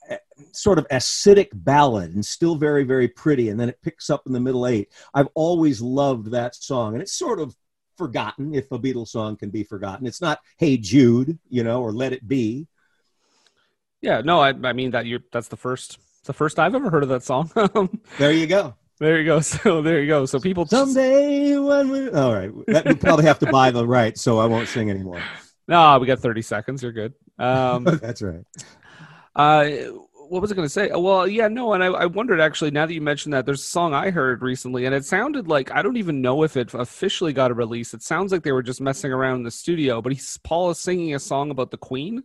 sort 0.53 0.79
of 0.79 0.87
acidic 0.89 1.49
ballad 1.53 2.15
and 2.15 2.25
still 2.25 2.57
very, 2.57 2.85
very 2.85 3.09
pretty. 3.09 3.49
And 3.49 3.59
then 3.59 3.69
it 3.69 3.81
picks 3.83 4.11
up 4.11 4.23
in 4.27 4.33
the 4.33 4.41
middle 4.41 4.67
eight. 4.67 4.91
I've 5.15 5.29
always 5.35 5.81
loved 5.81 6.31
that 6.33 6.55
song. 6.55 6.95
And 6.95 7.03
it's 7.03 7.13
sort 7.13 7.41
of 7.41 7.57
forgotten 7.97 8.55
if 8.55 8.71
a 8.73 8.79
Beatles 8.79 9.09
song 9.09 9.37
can 9.37 9.51
be 9.51 9.65
forgotten. 9.65 10.07
It's 10.07 10.21
not 10.21 10.41
Hey 10.59 10.77
Jude, 10.77 11.39
you 11.49 11.65
know, 11.65 11.83
or 11.83 11.93
Let 11.93 12.13
It 12.13 12.27
Be. 12.27 12.67
Yeah. 14.03 14.21
No, 14.21 14.41
I, 14.41 14.49
I 14.51 14.73
mean 14.73 14.91
that 14.93 15.07
you 15.07 15.21
that's 15.33 15.49
the 15.49 15.57
first 15.57 15.99
the 16.25 16.33
first 16.33 16.59
I've 16.59 16.75
ever 16.75 16.91
heard 16.91 17.03
of 17.03 17.09
that 17.09 17.23
song. 17.23 17.51
There 18.19 18.33
you 18.33 18.47
go. 18.47 18.75
there 18.99 19.19
you 19.19 19.25
go. 19.25 19.41
So 19.41 19.81
there 19.83 20.01
you 20.01 20.07
go. 20.07 20.27
So 20.27 20.39
people 20.41 20.65
just, 20.65 20.93
Someday 20.93 21.57
when 21.57 21.89
we. 21.89 22.11
All 22.11 22.35
right. 22.35 22.51
That, 22.67 22.87
we 22.87 22.95
probably 22.95 23.25
have 23.25 23.39
to 23.41 23.47
buy 23.47 23.71
the 23.71 23.87
right, 23.87 24.17
so 24.19 24.39
I 24.39 24.47
won't 24.47 24.69
sing 24.69 24.91
anymore. 24.91 25.23
no, 25.69 25.99
we 25.99 26.07
got 26.07 26.19
30 26.19 26.43
seconds. 26.43 26.83
You're 26.83 26.93
good. 26.93 27.15
Um, 27.39 27.85
That's 28.03 28.23
right. 28.23 28.45
Uh, 29.35 29.69
what 30.29 30.43
was 30.43 30.53
I 30.53 30.55
going 30.55 30.67
to 30.67 30.73
say? 30.73 30.91
Well, 30.93 31.27
yeah, 31.27 31.49
no, 31.49 31.73
and 31.73 31.83
I, 31.83 31.87
I 31.87 32.07
wondered 32.07 32.41
actually. 32.41 32.71
Now 32.71 32.87
that 32.87 32.95
you 32.95 33.01
mentioned 33.01 33.33
that, 33.35 33.47
there's 33.47 33.63
a 33.63 33.65
song 33.65 33.95
I 33.95 34.11
heard 34.11 34.43
recently, 34.43 34.85
and 34.85 34.95
it 34.95 35.05
sounded 35.05 35.49
like 35.49 35.71
I 35.71 35.83
don't 35.83 35.97
even 35.97 36.21
know 36.21 36.43
if 36.43 36.57
it 36.57 36.75
officially 36.75 37.33
got 37.33 37.51
a 37.51 37.55
release. 37.55 37.95
It 37.95 38.03
sounds 38.03 38.33
like 38.33 38.43
they 38.43 38.53
were 38.53 38.63
just 38.63 38.81
messing 38.81 39.13
around 39.13 39.37
in 39.37 39.43
the 39.45 39.51
studio. 39.51 40.03
But 40.03 40.13
he's 40.13 40.39
Paul 40.39 40.71
is 40.71 40.79
singing 40.79 41.15
a 41.15 41.19
song 41.19 41.51
about 41.51 41.71
the 41.71 41.77
Queen. 41.79 42.23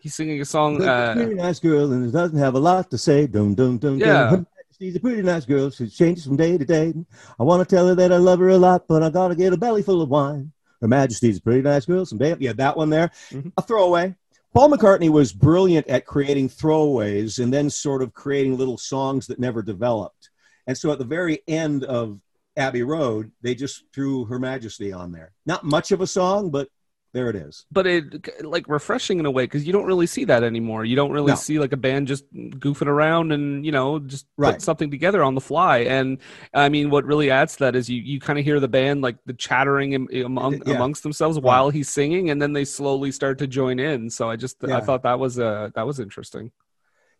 He's 0.00 0.14
singing 0.14 0.40
a 0.40 0.44
song. 0.44 0.82
Uh, 0.82 1.14
pretty 1.14 1.34
nice 1.34 1.58
girl 1.58 1.92
and 1.92 2.12
doesn't 2.12 2.38
have 2.38 2.54
a 2.54 2.60
lot 2.60 2.90
to 2.90 2.98
say. 2.98 3.26
Dum 3.26 3.54
dum 3.54 3.78
dum. 3.78 3.98
Yeah. 3.98 4.30
dum. 4.30 4.46
She's 4.78 4.94
a 4.94 5.00
pretty 5.00 5.22
nice 5.22 5.46
girl. 5.46 5.70
She 5.70 5.88
changes 5.88 6.26
from 6.26 6.36
day 6.36 6.58
to 6.58 6.64
day. 6.64 6.92
I 7.40 7.42
want 7.42 7.66
to 7.66 7.74
tell 7.74 7.88
her 7.88 7.94
that 7.94 8.12
I 8.12 8.18
love 8.18 8.40
her 8.40 8.50
a 8.50 8.58
lot, 8.58 8.86
but 8.86 9.02
I 9.02 9.08
gotta 9.08 9.34
get 9.34 9.54
a 9.54 9.56
belly 9.56 9.82
full 9.82 10.02
of 10.02 10.10
wine. 10.10 10.52
Her 10.82 10.88
Majesty's 10.88 11.38
a 11.38 11.40
pretty 11.42 11.62
nice 11.62 11.86
girl. 11.86 12.04
Someday, 12.04 12.36
yeah, 12.38 12.52
that 12.52 12.76
one 12.76 12.90
there. 12.90 13.10
Mhm. 13.30 13.52
A 13.56 13.62
throwaway. 13.62 14.14
Paul 14.56 14.70
McCartney 14.70 15.10
was 15.10 15.34
brilliant 15.34 15.86
at 15.86 16.06
creating 16.06 16.48
throwaways 16.48 17.40
and 17.40 17.52
then 17.52 17.68
sort 17.68 18.00
of 18.00 18.14
creating 18.14 18.56
little 18.56 18.78
songs 18.78 19.26
that 19.26 19.38
never 19.38 19.60
developed. 19.60 20.30
And 20.66 20.74
so 20.78 20.90
at 20.90 20.98
the 20.98 21.04
very 21.04 21.40
end 21.46 21.84
of 21.84 22.18
Abbey 22.56 22.82
Road, 22.82 23.30
they 23.42 23.54
just 23.54 23.84
threw 23.92 24.24
Her 24.24 24.38
Majesty 24.38 24.94
on 24.94 25.12
there. 25.12 25.34
Not 25.44 25.64
much 25.64 25.92
of 25.92 26.00
a 26.00 26.06
song, 26.06 26.48
but 26.48 26.70
there 27.16 27.28
it 27.32 27.36
is. 27.36 27.64
but 27.72 27.86
it 27.86 28.04
like 28.44 28.68
refreshing 28.68 29.18
in 29.18 29.26
a 29.26 29.30
way 29.30 29.44
because 29.44 29.66
you 29.66 29.72
don't 29.76 29.86
really 29.92 30.06
see 30.06 30.24
that 30.32 30.42
anymore. 30.52 30.84
You 30.84 30.96
don't 31.00 31.10
really 31.18 31.32
No. 31.32 31.36
see 31.46 31.58
like 31.58 31.72
a 31.72 31.76
band 31.86 32.06
just 32.12 32.24
goofing 32.64 32.86
around 32.96 33.32
and 33.36 33.64
you 33.66 33.72
know 33.72 33.98
just 34.00 34.26
Right. 34.36 34.52
put 34.54 34.62
something 34.62 34.90
together 34.90 35.20
on 35.28 35.34
the 35.34 35.40
fly. 35.40 35.78
And 35.96 36.18
I 36.52 36.68
mean, 36.68 36.90
what 36.90 37.04
really 37.12 37.30
adds 37.30 37.52
to 37.56 37.60
that 37.64 37.74
is 37.74 37.88
you 37.88 38.00
you 38.12 38.18
kind 38.20 38.38
of 38.38 38.44
hear 38.44 38.60
the 38.60 38.68
band 38.78 39.00
like 39.00 39.16
the 39.24 39.32
chattering 39.46 39.90
among, 40.30 40.52
Yeah. 40.66 40.74
amongst 40.76 41.02
themselves 41.02 41.36
while 41.40 41.70
he's 41.70 41.88
singing, 41.88 42.28
and 42.30 42.38
then 42.42 42.52
they 42.52 42.64
slowly 42.64 43.10
start 43.12 43.38
to 43.38 43.46
join 43.46 43.78
in. 43.78 44.10
So 44.10 44.28
I 44.32 44.36
just 44.36 44.62
I 44.64 44.80
thought 44.86 45.02
that 45.04 45.18
was 45.18 45.38
uh 45.38 45.70
that 45.74 45.86
was 45.86 45.98
interesting. 46.06 46.52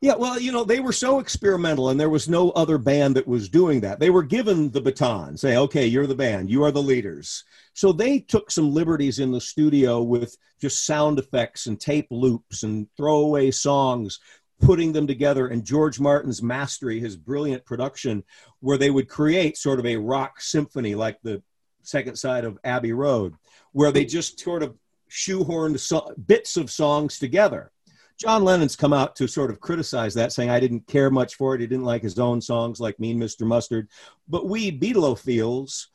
Yeah, 0.02 0.14
well, 0.16 0.38
you 0.38 0.52
know, 0.52 0.62
they 0.62 0.80
were 0.80 0.92
so 0.92 1.20
experimental, 1.20 1.88
and 1.88 1.98
there 1.98 2.10
was 2.10 2.28
no 2.28 2.50
other 2.50 2.76
band 2.76 3.16
that 3.16 3.26
was 3.26 3.48
doing 3.48 3.80
that. 3.80 3.98
They 3.98 4.10
were 4.10 4.22
given 4.22 4.70
the 4.70 4.80
baton, 4.80 5.38
say, 5.38 5.56
okay, 5.56 5.86
you're 5.86 6.06
the 6.06 6.14
band, 6.14 6.50
you 6.50 6.64
are 6.64 6.70
the 6.70 6.82
leaders. 6.82 7.44
So 7.72 7.92
they 7.92 8.20
took 8.20 8.50
some 8.50 8.74
liberties 8.74 9.20
in 9.20 9.32
the 9.32 9.40
studio 9.40 10.02
with 10.02 10.36
just 10.60 10.84
sound 10.84 11.18
effects 11.18 11.66
and 11.66 11.80
tape 11.80 12.08
loops 12.10 12.62
and 12.62 12.88
throwaway 12.96 13.50
songs, 13.50 14.20
putting 14.60 14.92
them 14.92 15.06
together. 15.06 15.48
And 15.48 15.64
George 15.64 15.98
Martin's 15.98 16.42
mastery, 16.42 17.00
his 17.00 17.16
brilliant 17.16 17.64
production, 17.64 18.22
where 18.60 18.78
they 18.78 18.90
would 18.90 19.08
create 19.08 19.56
sort 19.56 19.78
of 19.78 19.86
a 19.86 19.96
rock 19.96 20.42
symphony 20.42 20.94
like 20.94 21.18
the 21.22 21.42
second 21.82 22.16
side 22.16 22.44
of 22.44 22.58
Abbey 22.64 22.92
Road, 22.92 23.34
where 23.72 23.92
they 23.92 24.04
just 24.04 24.40
sort 24.40 24.62
of 24.62 24.76
shoehorned 25.10 25.78
so- 25.80 26.12
bits 26.26 26.58
of 26.58 26.70
songs 26.70 27.18
together. 27.18 27.72
John 28.18 28.44
Lennon's 28.44 28.76
come 28.76 28.92
out 28.92 29.14
to 29.16 29.28
sort 29.28 29.50
of 29.50 29.60
criticize 29.60 30.14
that, 30.14 30.32
saying 30.32 30.48
I 30.48 30.60
didn't 30.60 30.86
care 30.86 31.10
much 31.10 31.34
for 31.34 31.54
it. 31.54 31.60
He 31.60 31.66
didn't 31.66 31.84
like 31.84 32.02
his 32.02 32.18
own 32.18 32.40
songs 32.40 32.80
like 32.80 32.98
Mean 32.98 33.20
Mr. 33.20 33.46
Mustard. 33.46 33.88
But 34.28 34.46
we 34.46 34.72
Beatlophiles, 34.72 35.86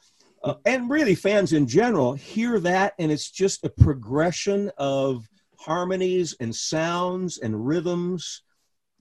uh, 0.43 0.55
and 0.65 0.89
really 0.89 1.15
fans 1.15 1.53
in 1.53 1.67
general, 1.67 2.13
hear 2.13 2.59
that, 2.59 2.93
and 2.99 3.11
it's 3.11 3.31
just 3.31 3.65
a 3.65 3.69
progression 3.69 4.71
of 4.77 5.27
harmonies 5.57 6.35
and 6.39 6.55
sounds 6.55 7.39
and 7.39 7.67
rhythms 7.67 8.43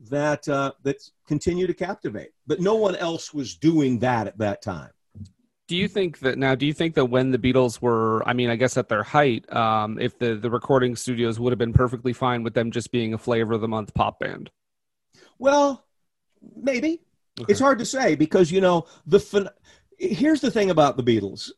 that 0.08 0.48
uh, 0.48 0.72
that 0.82 0.96
continue 1.26 1.66
to 1.66 1.74
captivate. 1.74 2.30
But 2.46 2.60
no 2.60 2.74
one 2.76 2.96
else 2.96 3.34
was 3.34 3.56
doing 3.56 3.98
that 3.98 4.26
at 4.26 4.38
that 4.38 4.62
time. 4.62 4.90
Do 5.70 5.76
you 5.76 5.86
think 5.86 6.18
that 6.18 6.36
now? 6.36 6.56
Do 6.56 6.66
you 6.66 6.72
think 6.72 6.96
that 6.96 7.04
when 7.04 7.30
the 7.30 7.38
Beatles 7.38 7.80
were, 7.80 8.28
I 8.28 8.32
mean, 8.32 8.50
I 8.50 8.56
guess 8.56 8.76
at 8.76 8.88
their 8.88 9.04
height, 9.04 9.48
um, 9.54 10.00
if 10.00 10.18
the 10.18 10.34
the 10.34 10.50
recording 10.50 10.96
studios 10.96 11.38
would 11.38 11.52
have 11.52 11.60
been 11.60 11.72
perfectly 11.72 12.12
fine 12.12 12.42
with 12.42 12.54
them 12.54 12.72
just 12.72 12.90
being 12.90 13.14
a 13.14 13.18
flavor 13.18 13.52
of 13.52 13.60
the 13.60 13.68
month 13.68 13.94
pop 13.94 14.18
band? 14.18 14.50
Well, 15.38 15.86
maybe. 16.56 17.02
It's 17.48 17.60
hard 17.60 17.78
to 17.78 17.84
say 17.84 18.16
because 18.16 18.50
you 18.50 18.60
know 18.60 18.86
the 19.06 19.18
phen- 19.18 19.52
here's 19.96 20.40
the 20.40 20.50
thing 20.50 20.70
about 20.70 20.96
the 20.96 21.04
Beatles. 21.04 21.52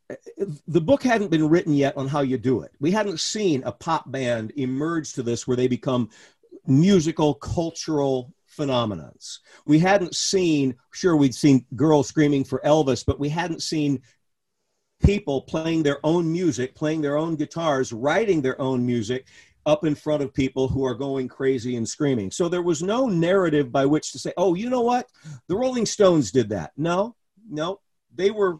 The 0.68 0.80
book 0.82 1.02
hadn't 1.02 1.30
been 1.30 1.48
written 1.48 1.72
yet 1.72 1.96
on 1.96 2.06
how 2.06 2.20
you 2.20 2.36
do 2.36 2.60
it. 2.60 2.72
We 2.80 2.90
hadn't 2.90 3.18
seen 3.18 3.62
a 3.62 3.72
pop 3.72 4.10
band 4.12 4.52
emerge 4.58 5.14
to 5.14 5.22
this 5.22 5.48
where 5.48 5.56
they 5.56 5.68
become 5.68 6.10
musical 6.66 7.32
cultural 7.32 8.30
phenomenons. 8.56 9.38
We 9.66 9.78
hadn't 9.78 10.14
seen 10.14 10.76
sure 10.92 11.16
we'd 11.16 11.34
seen 11.34 11.66
girls 11.74 12.08
screaming 12.08 12.44
for 12.44 12.60
Elvis, 12.64 13.04
but 13.04 13.20
we 13.20 13.28
hadn't 13.28 13.62
seen 13.62 14.02
people 15.02 15.42
playing 15.42 15.82
their 15.82 15.98
own 16.04 16.30
music, 16.30 16.74
playing 16.74 17.00
their 17.00 17.16
own 17.16 17.36
guitars, 17.36 17.92
writing 17.92 18.40
their 18.40 18.60
own 18.60 18.86
music 18.86 19.26
up 19.64 19.84
in 19.84 19.94
front 19.94 20.22
of 20.22 20.34
people 20.34 20.68
who 20.68 20.84
are 20.84 20.94
going 20.94 21.28
crazy 21.28 21.76
and 21.76 21.88
screaming. 21.88 22.30
So 22.30 22.48
there 22.48 22.62
was 22.62 22.82
no 22.82 23.06
narrative 23.06 23.70
by 23.70 23.86
which 23.86 24.12
to 24.12 24.18
say, 24.18 24.32
oh, 24.36 24.54
you 24.54 24.68
know 24.68 24.80
what? 24.80 25.08
The 25.48 25.56
Rolling 25.56 25.86
Stones 25.86 26.32
did 26.32 26.48
that. 26.50 26.72
No, 26.76 27.14
no, 27.48 27.80
they 28.14 28.30
were 28.30 28.58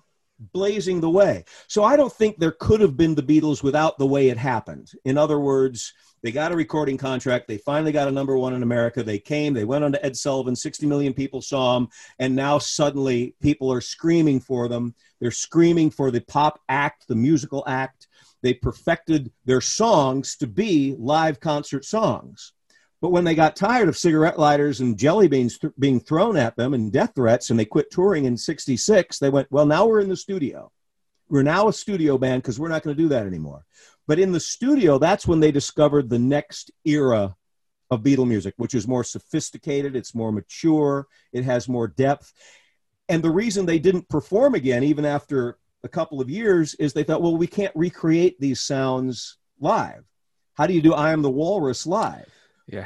blazing 0.53 1.01
the 1.01 1.11
way. 1.11 1.45
So 1.69 1.85
I 1.85 1.97
don't 1.97 2.13
think 2.13 2.39
there 2.39 2.53
could 2.53 2.81
have 2.81 2.97
been 2.97 3.15
the 3.15 3.23
Beatles 3.23 3.63
without 3.63 3.99
the 3.99 4.07
way 4.07 4.29
it 4.29 4.39
happened. 4.39 4.93
In 5.05 5.19
other 5.19 5.39
words, 5.39 5.93
they 6.23 6.31
got 6.31 6.53
a 6.53 6.57
recording 6.57 6.97
contract. 6.97 7.49
They 7.49 7.59
finally 7.59 7.93
got 7.93 8.09
a 8.09 8.13
number 8.13 8.37
one 8.37 8.55
in 8.55 8.63
America. 8.63 9.03
They 9.03 9.19
came, 9.19 9.55
they 9.55 9.65
went 9.65 9.85
on 9.85 9.93
to 9.93 10.05
Ed 10.05 10.17
Sullivan, 10.17 10.55
60 10.55 10.87
million 10.87 11.13
people 11.13 11.43
saw 11.43 11.75
them, 11.75 11.89
and 12.19 12.37
now 12.37 12.59
suddenly 12.59 13.35
people 13.43 13.73
are 13.73 13.81
screaming 13.81 14.41
for 14.41 14.69
them. 14.69 14.95
They're 15.21 15.31
screaming 15.31 15.91
for 15.91 16.11
the 16.11 16.21
pop 16.21 16.61
act, 16.69 17.09
the 17.09 17.17
musical 17.17 17.65
act. 17.67 18.07
They 18.43 18.55
perfected 18.55 19.33
their 19.45 19.61
songs 19.61 20.37
to 20.37 20.47
be 20.47 20.95
live 20.99 21.41
concert 21.41 21.85
songs. 21.85 22.53
But 23.01 23.11
when 23.11 23.25
they 23.25 23.35
got 23.35 23.57
tired 23.57 23.89
of 23.89 23.99
cigarette 23.99 24.39
lighters 24.39 24.81
and 24.81 24.97
jelly 24.97 25.27
beans 25.27 25.59
th- 25.59 25.73
being 25.77 25.99
thrown 25.99 26.37
at 26.37 26.55
them 26.55 26.73
and 26.73 26.93
death 26.93 27.13
threats, 27.17 27.51
and 27.51 27.59
they 27.59 27.65
quit 27.65 27.91
touring 27.91 28.27
in 28.27 28.37
66, 28.37 29.19
they 29.19 29.29
went, 29.29 29.51
Well, 29.51 29.67
now 29.67 29.87
we're 29.87 30.01
in 30.01 30.09
the 30.09 30.17
studio. 30.17 30.71
We're 31.29 31.43
now 31.43 31.67
a 31.67 31.73
studio 31.73 32.17
band 32.17 32.43
because 32.43 32.61
we're 32.61 32.69
not 32.69 32.83
going 32.83 32.97
to 32.97 33.03
do 33.03 33.09
that 33.09 33.27
anymore. 33.27 33.65
But 34.13 34.19
in 34.19 34.33
the 34.33 34.41
studio, 34.41 34.99
that's 34.99 35.27
when 35.27 35.41
they 35.41 35.51
discovered 35.51 36.11
the 36.11 36.19
next 36.19 36.71
era 36.85 37.35
of 37.91 38.03
Beatle 38.03 38.29
music, 38.29 38.53
which 38.59 38.75
is 38.75 38.87
more 38.87 39.05
sophisticated, 39.05 39.97
it's 39.97 40.15
more 40.15 40.31
mature, 40.31 41.07
it 41.33 41.45
has 41.45 41.67
more 41.67 41.89
depth. 41.89 42.31
And 43.09 43.23
the 43.23 43.31
reason 43.31 43.65
they 43.65 43.79
didn't 43.79 44.11
perform 44.11 44.55
again, 44.55 44.85
even 44.85 45.07
after 45.07 45.57
a 45.83 45.89
couple 45.89 46.21
of 46.21 46.29
years, 46.29 46.75
is 46.75 46.93
they 46.93 47.05
thought, 47.05 47.23
well, 47.23 47.39
we 47.39 47.47
can't 47.47 47.75
recreate 47.75 48.39
these 48.39 48.61
sounds 48.61 49.39
live. 49.61 50.05
How 50.59 50.67
do 50.67 50.75
you 50.75 50.83
do 50.83 50.93
I 50.93 51.13
Am 51.13 51.23
the 51.23 51.31
Walrus 51.31 51.87
live? 51.87 52.29
Yeah. 52.67 52.85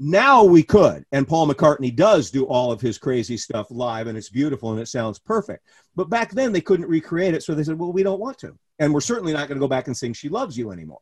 Now 0.00 0.42
we 0.42 0.64
could. 0.64 1.04
And 1.12 1.28
Paul 1.28 1.46
McCartney 1.46 1.94
does 1.94 2.32
do 2.32 2.44
all 2.46 2.72
of 2.72 2.80
his 2.80 2.98
crazy 2.98 3.36
stuff 3.36 3.68
live, 3.70 4.08
and 4.08 4.18
it's 4.18 4.30
beautiful 4.30 4.72
and 4.72 4.80
it 4.80 4.88
sounds 4.88 5.20
perfect. 5.20 5.64
But 5.94 6.10
back 6.10 6.32
then 6.32 6.50
they 6.50 6.60
couldn't 6.60 6.88
recreate 6.88 7.34
it. 7.34 7.44
So 7.44 7.54
they 7.54 7.62
said, 7.62 7.78
well, 7.78 7.92
we 7.92 8.02
don't 8.02 8.18
want 8.18 8.38
to. 8.38 8.58
And 8.78 8.92
we're 8.92 9.00
certainly 9.00 9.32
not 9.32 9.48
going 9.48 9.56
to 9.56 9.64
go 9.64 9.68
back 9.68 9.86
and 9.86 9.96
sing 9.96 10.12
She 10.12 10.28
Loves 10.28 10.56
You 10.56 10.70
anymore. 10.70 11.00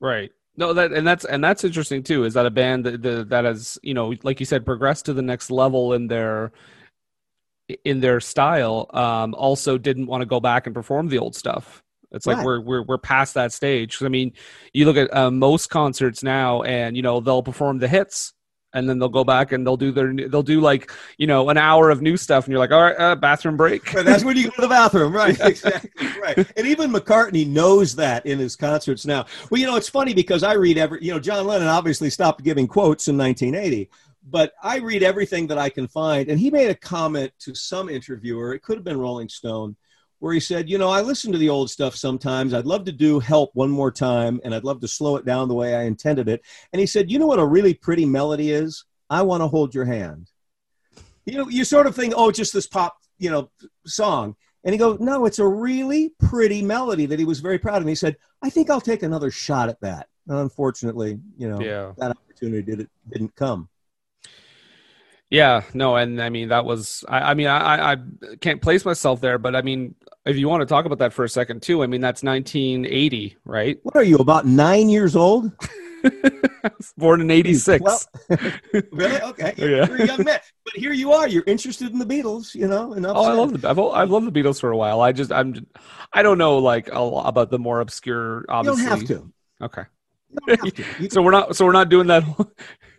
Right. 0.00 0.30
No, 0.56 0.72
that 0.72 0.92
and 0.92 1.06
that's 1.06 1.24
and 1.24 1.42
that's 1.42 1.64
interesting 1.64 2.02
too. 2.02 2.24
Is 2.24 2.34
that 2.34 2.46
a 2.46 2.50
band 2.50 2.84
that 2.84 3.02
that, 3.02 3.28
that 3.30 3.44
has 3.44 3.78
you 3.82 3.94
know, 3.94 4.14
like 4.22 4.38
you 4.38 4.46
said, 4.46 4.64
progressed 4.64 5.06
to 5.06 5.12
the 5.12 5.22
next 5.22 5.50
level 5.50 5.94
in 5.94 6.06
their 6.06 6.52
in 7.84 8.00
their 8.00 8.20
style. 8.20 8.88
Um, 8.92 9.34
also, 9.34 9.78
didn't 9.78 10.06
want 10.06 10.20
to 10.20 10.26
go 10.26 10.40
back 10.40 10.66
and 10.66 10.74
perform 10.74 11.08
the 11.08 11.18
old 11.18 11.34
stuff. 11.34 11.82
It's 12.12 12.26
like 12.26 12.36
Right. 12.36 12.46
we're 12.46 12.60
we're 12.60 12.82
we're 12.82 12.98
past 12.98 13.34
that 13.34 13.52
stage. 13.52 14.00
I 14.02 14.08
mean, 14.08 14.32
you 14.72 14.84
look 14.84 14.96
at 14.96 15.12
uh, 15.16 15.30
most 15.30 15.70
concerts 15.70 16.22
now, 16.22 16.62
and 16.62 16.96
you 16.96 17.02
know 17.02 17.18
they'll 17.20 17.42
perform 17.42 17.78
the 17.78 17.88
hits, 17.88 18.33
and 18.74 18.88
then 18.88 18.98
they'll 18.98 19.08
go 19.08 19.24
back 19.24 19.52
and 19.52 19.66
they'll 19.66 19.76
do 19.76 19.90
their 19.90 20.12
they'll 20.12 20.42
do 20.42 20.60
like 20.60 20.92
you 21.16 21.26
know 21.26 21.48
an 21.48 21.56
hour 21.56 21.90
of 21.90 22.02
new 22.02 22.16
stuff, 22.16 22.44
and 22.44 22.52
you're 22.52 22.58
like, 22.58 22.72
all 22.72 22.82
right, 22.82 22.98
uh, 22.98 23.14
bathroom 23.14 23.56
break. 23.56 23.92
But 23.92 24.04
that's 24.04 24.24
when 24.24 24.36
you 24.36 24.44
go 24.44 24.50
to 24.50 24.60
the 24.62 24.68
bathroom, 24.68 25.12
right? 25.16 25.38
Exactly, 25.40 26.08
right. 26.20 26.36
And 26.56 26.66
even 26.66 26.92
McCartney 26.92 27.46
knows 27.46 27.94
that 27.96 28.26
in 28.26 28.38
his 28.38 28.56
concerts 28.56 29.06
now. 29.06 29.26
Well, 29.50 29.60
you 29.60 29.66
know, 29.66 29.76
it's 29.76 29.88
funny 29.88 30.12
because 30.12 30.42
I 30.42 30.54
read 30.54 30.76
every, 30.76 31.02
you 31.02 31.12
know, 31.12 31.20
John 31.20 31.46
Lennon 31.46 31.68
obviously 31.68 32.10
stopped 32.10 32.42
giving 32.42 32.66
quotes 32.66 33.08
in 33.08 33.16
1980, 33.16 33.88
but 34.30 34.52
I 34.62 34.78
read 34.78 35.02
everything 35.02 35.46
that 35.46 35.58
I 35.58 35.68
can 35.68 35.86
find. 35.86 36.28
And 36.28 36.38
he 36.38 36.50
made 36.50 36.70
a 36.70 36.74
comment 36.74 37.32
to 37.40 37.54
some 37.54 37.88
interviewer, 37.88 38.54
it 38.54 38.62
could 38.62 38.76
have 38.76 38.84
been 38.84 38.98
Rolling 38.98 39.28
Stone, 39.28 39.76
where 40.24 40.32
he 40.32 40.40
said, 40.40 40.70
You 40.70 40.78
know, 40.78 40.88
I 40.88 41.02
listen 41.02 41.32
to 41.32 41.38
the 41.38 41.50
old 41.50 41.70
stuff 41.70 41.94
sometimes. 41.94 42.54
I'd 42.54 42.64
love 42.64 42.84
to 42.86 42.92
do 42.92 43.20
Help 43.20 43.50
one 43.54 43.70
more 43.70 43.92
time, 43.92 44.40
and 44.42 44.54
I'd 44.54 44.64
love 44.64 44.80
to 44.80 44.88
slow 44.88 45.16
it 45.16 45.26
down 45.26 45.48
the 45.48 45.54
way 45.54 45.74
I 45.74 45.82
intended 45.82 46.28
it. 46.28 46.40
And 46.72 46.80
he 46.80 46.86
said, 46.86 47.10
You 47.10 47.18
know 47.18 47.26
what 47.26 47.38
a 47.38 47.46
really 47.46 47.74
pretty 47.74 48.06
melody 48.06 48.50
is? 48.50 48.84
I 49.10 49.22
want 49.22 49.42
to 49.42 49.48
hold 49.48 49.74
your 49.74 49.84
hand 49.84 50.30
you 51.26 51.38
know, 51.38 51.48
you 51.48 51.64
sort 51.64 51.86
of 51.86 51.94
think, 51.96 52.14
oh, 52.16 52.30
just 52.30 52.52
this 52.52 52.66
pop, 52.66 52.98
you 53.18 53.30
know, 53.30 53.50
song. 53.86 54.36
And 54.64 54.72
he 54.72 54.78
goes, 54.78 54.98
no, 55.00 55.26
it's 55.26 55.38
a 55.38 55.46
really 55.46 56.12
pretty 56.20 56.62
melody 56.62 57.06
that 57.06 57.18
he 57.18 57.24
was 57.24 57.40
very 57.40 57.58
proud 57.58 57.76
of. 57.76 57.82
And 57.82 57.88
he 57.88 57.94
said, 57.94 58.16
I 58.42 58.50
think 58.50 58.70
I'll 58.70 58.80
take 58.80 59.02
another 59.02 59.30
shot 59.30 59.68
at 59.68 59.80
that. 59.80 60.08
And 60.28 60.38
unfortunately, 60.38 61.18
you 61.36 61.48
know, 61.48 61.60
Yeah. 61.60 61.92
that 61.98 62.12
opportunity 62.12 62.62
did, 62.62 62.88
didn't 63.10 63.34
come. 63.36 63.68
Yeah, 65.34 65.62
no, 65.74 65.96
and 65.96 66.22
I 66.22 66.28
mean 66.28 66.48
that 66.50 66.64
was 66.64 67.04
I, 67.08 67.32
I 67.32 67.34
mean 67.34 67.48
I, 67.48 67.58
I 67.58 67.92
I 67.92 67.96
can't 68.40 68.62
place 68.62 68.84
myself 68.84 69.20
there, 69.20 69.36
but 69.36 69.56
I 69.56 69.62
mean 69.62 69.96
if 70.24 70.36
you 70.36 70.48
want 70.48 70.60
to 70.60 70.66
talk 70.66 70.84
about 70.84 70.98
that 70.98 71.12
for 71.12 71.24
a 71.24 71.28
second 71.28 71.60
too, 71.60 71.82
I 71.82 71.88
mean 71.88 72.00
that's 72.00 72.22
1980, 72.22 73.36
right? 73.44 73.78
What 73.82 73.96
are 73.96 74.04
you, 74.04 74.16
about 74.18 74.46
nine 74.46 74.88
years 74.88 75.16
old? 75.16 75.50
Born 76.96 77.20
in 77.20 77.30
86. 77.32 77.82
Well, 77.82 78.00
really? 78.92 79.20
Okay. 79.22 79.54
Yeah. 79.56 79.88
You're 79.88 79.96
a 79.96 80.06
young 80.06 80.24
man. 80.24 80.38
But 80.64 80.74
here 80.74 80.92
you 80.92 81.12
are. 81.12 81.26
You're 81.26 81.44
interested 81.46 81.90
in 81.90 81.98
the 81.98 82.06
Beatles, 82.06 82.54
you 82.54 82.68
know? 82.68 82.92
And 82.92 83.04
Oh, 83.04 83.24
I 83.24 83.32
love 83.32 83.60
the 83.60 83.68
I've, 83.68 83.78
I've 83.78 84.10
loved 84.10 84.32
the 84.32 84.40
Beatles 84.40 84.60
for 84.60 84.70
a 84.70 84.76
while. 84.76 85.00
I 85.00 85.10
just 85.10 85.32
I'm 85.32 85.66
I 86.12 86.22
don't 86.22 86.38
know 86.38 86.58
like 86.58 86.90
a 86.92 87.00
lot 87.00 87.26
about 87.26 87.50
the 87.50 87.58
more 87.58 87.80
obscure. 87.80 88.40
You 88.40 88.44
don't 88.48 88.68
Obviously, 88.68 88.84
have 88.84 89.04
to. 89.06 89.32
Okay. 89.62 89.84
so 91.10 91.22
we're 91.22 91.30
not 91.30 91.56
so 91.56 91.64
we're 91.64 91.72
not 91.72 91.88
doing 91.88 92.06
that. 92.08 92.24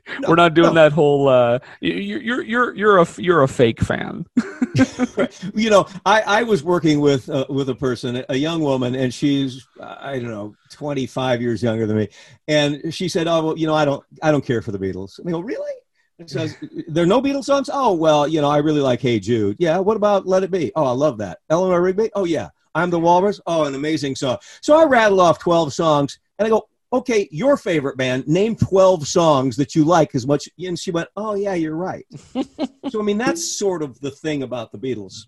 Whole- 0.08 0.30
we're 0.30 0.36
not 0.36 0.54
doing 0.54 0.70
no. 0.70 0.74
that 0.76 0.92
whole. 0.92 1.28
uh 1.28 1.60
you- 1.82 1.94
You're 1.96 2.42
you're 2.44 2.76
you're 2.76 2.98
a 3.00 3.08
you're 3.18 3.44
a 3.44 3.48
fake 3.48 3.82
fan. 3.82 4.26
you 5.56 5.70
know, 5.70 5.86
I, 6.06 6.22
I 6.22 6.44
was 6.44 6.64
working 6.64 7.00
with 7.00 7.30
uh, 7.30 7.46
with 7.50 7.70
a 7.70 7.76
person, 7.76 8.24
a 8.30 8.36
young 8.36 8.62
woman, 8.62 8.96
and 8.96 9.14
she's 9.14 9.68
I 9.82 10.20
don't 10.20 10.32
know, 10.32 10.56
twenty 10.72 11.06
five 11.08 11.42
years 11.42 11.62
younger 11.64 11.86
than 11.88 11.98
me, 11.98 12.08
and 12.48 12.94
she 12.94 13.08
said, 13.10 13.28
"Oh, 13.28 13.44
well, 13.48 13.58
you 13.58 13.68
know, 13.68 13.76
I 13.76 13.86
don't 13.86 14.04
I 14.22 14.32
don't 14.32 14.46
care 14.46 14.62
for 14.62 14.72
the 14.72 14.80
Beatles." 14.80 15.20
And 15.20 15.28
I 15.28 15.32
go, 15.32 15.40
"Really?" 15.40 15.72
And 16.20 16.30
says, 16.30 16.56
"There 16.88 17.04
are 17.04 17.08
no 17.08 17.22
Beatles 17.22 17.46
songs." 17.46 17.70
Oh, 17.72 17.94
well, 17.94 18.28
you 18.28 18.42
know, 18.42 18.50
I 18.50 18.58
really 18.58 18.82
like 18.82 19.02
Hey 19.02 19.20
Jude. 19.20 19.58
Yeah. 19.60 19.80
What 19.80 19.98
about 19.98 20.26
Let 20.26 20.44
It 20.44 20.52
Be? 20.52 20.72
Oh, 20.76 20.86
I 20.86 20.92
love 20.92 21.18
that. 21.18 21.40
Eleanor 21.50 21.82
Rigby. 21.82 22.10
Oh, 22.16 22.24
yeah. 22.26 22.50
I'm 22.74 22.90
the 22.90 23.00
Walrus. 23.00 23.40
Oh, 23.48 23.64
an 23.64 23.76
amazing 23.76 24.16
song. 24.16 24.38
So 24.62 24.78
I 24.78 24.84
rattled 24.86 25.20
off 25.20 25.40
twelve 25.40 25.74
songs, 25.74 26.20
and 26.40 26.46
I 26.46 26.50
go. 26.50 26.68
Okay, 26.96 27.28
your 27.32 27.58
favorite 27.58 27.98
band. 27.98 28.28
Name 28.28 28.56
twelve 28.56 29.08
songs 29.08 29.56
that 29.58 29.76
you 29.76 29.84
like 29.84 30.16
as 30.16 30.26
much. 30.26 30.48
And 30.58 30.78
she 30.80 30.92
went, 30.92 31.10
"Oh 31.16 31.36
yeah, 31.36 31.54
you're 31.54 31.76
right." 31.76 32.06
so 32.90 33.00
I 33.00 33.04
mean, 33.04 33.18
that's 33.18 33.58
sort 33.58 33.84
of 33.84 34.00
the 34.00 34.12
thing 34.12 34.44
about 34.44 34.72
the 34.72 34.78
Beatles. 34.78 35.26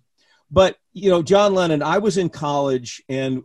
But 0.49 0.77
you 0.93 1.09
know, 1.09 1.21
John 1.21 1.53
Lennon. 1.53 1.83
I 1.83 1.97
was 1.97 2.17
in 2.17 2.29
college 2.29 3.03
and 3.09 3.43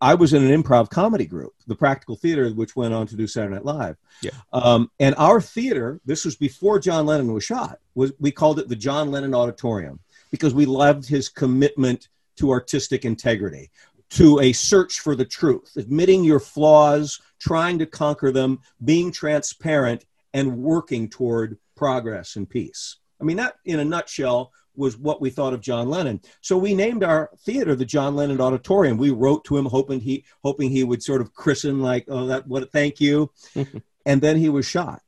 I 0.00 0.14
was 0.14 0.32
in 0.32 0.44
an 0.44 0.62
improv 0.62 0.90
comedy 0.90 1.24
group, 1.24 1.54
the 1.66 1.74
Practical 1.74 2.16
Theater, 2.16 2.50
which 2.50 2.76
went 2.76 2.94
on 2.94 3.06
to 3.06 3.16
do 3.16 3.26
Saturday 3.26 3.54
Night 3.54 3.64
Live. 3.64 3.96
Yeah. 4.22 4.32
Um, 4.52 4.90
and 5.00 5.14
our 5.16 5.40
theater, 5.40 6.00
this 6.04 6.24
was 6.24 6.36
before 6.36 6.78
John 6.78 7.06
Lennon 7.06 7.32
was 7.32 7.44
shot, 7.44 7.78
was 7.94 8.12
we 8.18 8.30
called 8.30 8.58
it 8.58 8.68
the 8.68 8.76
John 8.76 9.10
Lennon 9.10 9.34
Auditorium 9.34 10.00
because 10.30 10.52
we 10.52 10.66
loved 10.66 11.08
his 11.08 11.28
commitment 11.28 12.08
to 12.36 12.50
artistic 12.50 13.04
integrity, 13.04 13.70
to 14.10 14.40
a 14.40 14.52
search 14.52 15.00
for 15.00 15.14
the 15.14 15.24
truth, 15.24 15.72
admitting 15.76 16.24
your 16.24 16.40
flaws, 16.40 17.20
trying 17.44 17.78
to 17.78 17.86
conquer 17.86 18.32
them, 18.32 18.58
being 18.82 19.12
transparent, 19.12 20.06
and 20.32 20.58
working 20.58 21.08
toward 21.10 21.58
progress 21.76 22.36
and 22.36 22.48
peace. 22.48 22.96
I 23.20 23.24
mean, 23.24 23.36
that 23.36 23.56
in 23.66 23.80
a 23.80 23.84
nutshell 23.84 24.50
was 24.74 24.96
what 24.96 25.20
we 25.20 25.30
thought 25.30 25.52
of 25.52 25.60
John 25.60 25.88
Lennon. 25.88 26.20
So 26.40 26.56
we 26.56 26.74
named 26.74 27.04
our 27.04 27.30
theater 27.44 27.76
the 27.76 27.84
John 27.84 28.16
Lennon 28.16 28.40
Auditorium. 28.40 28.96
We 28.96 29.10
wrote 29.10 29.44
to 29.44 29.56
him 29.56 29.66
hoping 29.66 30.00
he 30.00 30.24
hoping 30.42 30.70
he 30.70 30.84
would 30.84 31.02
sort 31.02 31.20
of 31.20 31.34
christen 31.34 31.80
like, 31.80 32.06
oh, 32.08 32.26
that 32.26 32.46
what 32.48 32.72
thank 32.72 33.00
you. 33.00 33.30
and 34.06 34.20
then 34.20 34.36
he 34.36 34.48
was 34.48 34.66
shot 34.66 35.02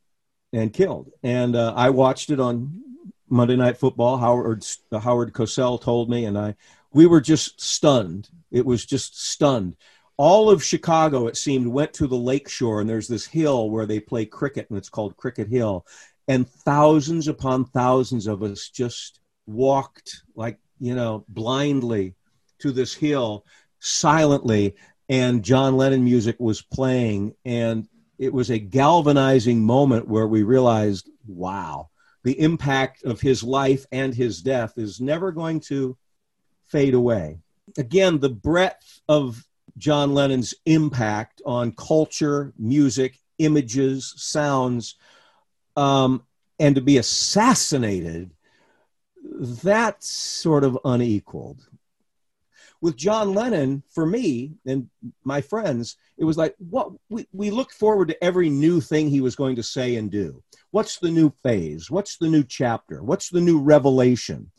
and 0.53 0.71
killed. 0.71 1.11
And 1.23 1.55
uh, 1.55 1.73
I 1.75 1.89
watched 1.89 2.29
it 2.29 2.39
on 2.39 2.81
Monday 3.29 3.57
Night 3.57 3.77
Football. 3.77 4.17
Howard 4.17 4.65
Howard 4.91 5.33
Cosell 5.33 5.81
told 5.81 6.09
me, 6.09 6.25
and 6.25 6.37
I 6.37 6.55
we 6.93 7.07
were 7.07 7.21
just 7.21 7.59
stunned. 7.59 8.29
It 8.51 8.65
was 8.65 8.85
just 8.85 9.19
stunned. 9.21 9.75
All 10.17 10.49
of 10.49 10.63
Chicago, 10.63 11.27
it 11.27 11.37
seemed, 11.37 11.67
went 11.67 11.93
to 11.93 12.07
the 12.07 12.17
lake 12.17 12.49
shore, 12.49 12.81
and 12.81 12.89
there's 12.89 13.07
this 13.07 13.25
hill 13.25 13.69
where 13.69 13.85
they 13.85 13.99
play 13.99 14.25
cricket, 14.25 14.67
and 14.69 14.77
it's 14.77 14.89
called 14.89 15.15
Cricket 15.15 15.47
Hill. 15.47 15.85
And 16.27 16.49
thousands 16.49 17.27
upon 17.27 17.65
thousands 17.65 18.27
of 18.27 18.41
us 18.43 18.69
just 18.69 19.19
walked 19.45 20.23
like, 20.35 20.59
you 20.79 20.95
know, 20.95 21.23
blindly 21.29 22.15
to 22.59 22.71
this 22.71 22.93
hill 22.93 23.45
silently, 23.79 24.75
and 25.07 25.43
John 25.43 25.77
Lennon 25.77 26.03
music 26.03 26.35
was 26.39 26.61
playing. 26.61 27.33
And 27.45 27.87
it 28.17 28.33
was 28.33 28.49
a 28.49 28.59
galvanizing 28.59 29.63
moment 29.63 30.07
where 30.07 30.27
we 30.27 30.43
realized, 30.43 31.09
wow, 31.27 31.89
the 32.23 32.39
impact 32.39 33.03
of 33.03 33.21
his 33.21 33.43
life 33.43 33.85
and 33.91 34.13
his 34.13 34.41
death 34.41 34.73
is 34.77 34.99
never 34.99 35.31
going 35.31 35.59
to 35.61 35.95
fade 36.65 36.95
away. 36.95 37.37
Again, 37.77 38.19
the 38.19 38.29
breadth 38.29 38.99
of 39.07 39.46
John 39.77 40.13
Lennon's 40.13 40.53
impact 40.65 41.41
on 41.45 41.71
culture, 41.71 42.53
music, 42.57 43.19
images, 43.37 44.13
sounds, 44.17 44.95
um, 45.75 46.23
and 46.59 46.75
to 46.75 46.81
be 46.81 46.97
assassinated, 46.97 48.31
that's 49.23 50.07
sort 50.07 50.63
of 50.63 50.77
unequaled. 50.83 51.67
With 52.81 52.95
John 52.95 53.33
Lennon, 53.33 53.83
for 53.89 54.05
me 54.05 54.53
and 54.65 54.89
my 55.23 55.41
friends, 55.41 55.97
it 56.17 56.25
was 56.25 56.37
like 56.37 56.55
what 56.57 56.91
we, 57.09 57.27
we 57.31 57.49
looked 57.49 57.73
forward 57.73 58.09
to 58.09 58.23
every 58.23 58.49
new 58.49 58.81
thing 58.81 59.09
he 59.09 59.21
was 59.21 59.35
going 59.35 59.55
to 59.55 59.63
say 59.63 59.95
and 59.95 60.11
do. 60.11 60.43
What's 60.71 60.99
the 60.99 61.09
new 61.09 61.31
phase? 61.43 61.89
What's 61.89 62.17
the 62.17 62.27
new 62.27 62.43
chapter? 62.43 63.01
What's 63.03 63.29
the 63.29 63.41
new 63.41 63.59
revelation? 63.59 64.51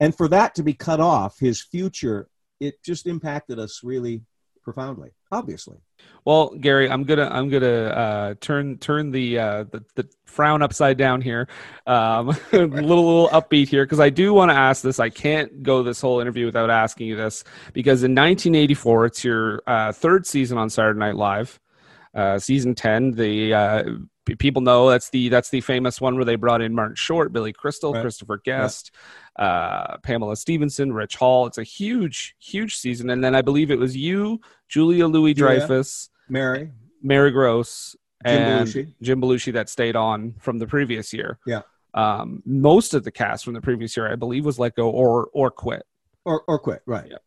And 0.00 0.16
for 0.16 0.28
that 0.28 0.54
to 0.56 0.62
be 0.62 0.74
cut 0.74 1.00
off, 1.00 1.38
his 1.38 1.62
future, 1.62 2.28
it 2.60 2.82
just 2.82 3.06
impacted 3.06 3.58
us 3.58 3.80
really 3.82 4.22
profoundly, 4.64 5.10
obviously. 5.30 5.76
Well, 6.24 6.54
Gary, 6.58 6.88
I'm 6.88 7.04
gonna 7.04 7.28
I'm 7.30 7.50
gonna 7.50 7.84
uh, 7.84 8.34
turn 8.40 8.78
turn 8.78 9.10
the, 9.10 9.38
uh, 9.38 9.64
the 9.64 9.84
the 9.94 10.08
frown 10.24 10.62
upside 10.62 10.96
down 10.96 11.20
here, 11.20 11.46
um, 11.86 12.30
a 12.52 12.58
little 12.58 13.04
little 13.04 13.28
upbeat 13.28 13.68
here 13.68 13.84
because 13.84 14.00
I 14.00 14.10
do 14.10 14.32
want 14.32 14.50
to 14.50 14.56
ask 14.56 14.82
this. 14.82 14.98
I 14.98 15.10
can't 15.10 15.62
go 15.62 15.82
this 15.82 16.00
whole 16.00 16.20
interview 16.20 16.46
without 16.46 16.70
asking 16.70 17.08
you 17.08 17.16
this 17.16 17.44
because 17.72 18.02
in 18.02 18.12
1984, 18.12 19.06
it's 19.06 19.24
your 19.24 19.62
uh, 19.66 19.92
third 19.92 20.26
season 20.26 20.56
on 20.56 20.70
Saturday 20.70 20.98
Night 20.98 21.16
Live, 21.16 21.60
uh, 22.14 22.38
season 22.38 22.74
10. 22.74 23.12
The 23.12 23.54
uh, 23.54 23.84
people 24.24 24.62
know 24.62 24.88
that's 24.90 25.10
the 25.10 25.28
that's 25.28 25.50
the 25.50 25.60
famous 25.60 26.00
one 26.00 26.16
where 26.16 26.24
they 26.24 26.36
brought 26.36 26.62
in 26.62 26.74
Martin 26.74 26.96
Short, 26.96 27.32
Billy 27.32 27.52
Crystal, 27.52 27.92
Right. 27.92 28.02
Christopher 28.02 28.38
Guest, 28.44 28.90
uh, 29.36 29.98
Pamela 29.98 30.36
Stephenson, 30.36 30.92
Rich 30.92 31.16
Hall. 31.16 31.46
It's 31.46 31.58
a 31.58 31.62
huge 31.62 32.34
huge 32.38 32.76
season, 32.76 33.10
and 33.10 33.22
then 33.22 33.34
I 33.34 33.42
believe 33.42 33.70
it 33.70 33.78
was 33.78 33.96
you, 33.96 34.40
Julia 34.68 35.06
Louis. 35.06 35.34
Dreyfus. 35.34 36.08
Mary. 36.28 36.70
Mary 37.02 37.30
Gross, 37.30 37.94
Jim 38.26 38.42
and 38.42 38.68
Belushi. 38.68 38.94
Jim 39.02 39.20
Belushi 39.20 39.52
that 39.52 39.68
stayed 39.68 39.94
on 39.96 40.34
from 40.38 40.58
the 40.58 40.66
previous 40.66 41.12
year. 41.12 41.38
Yeah. 41.46 41.62
Um, 41.92 42.42
most 42.46 42.94
of 42.94 43.04
the 43.04 43.10
cast 43.10 43.44
from 43.44 43.52
the 43.54 43.60
previous 43.60 43.96
year, 43.96 44.10
I 44.10 44.16
believe, 44.16 44.44
was 44.44 44.58
let 44.58 44.74
go 44.74 44.88
or 44.90 45.28
or 45.34 45.50
quit. 45.50 45.84
Or 46.24 46.42
or 46.48 46.58
quit. 46.58 46.82
Right. 46.86 47.10
Yeah. 47.10 47.18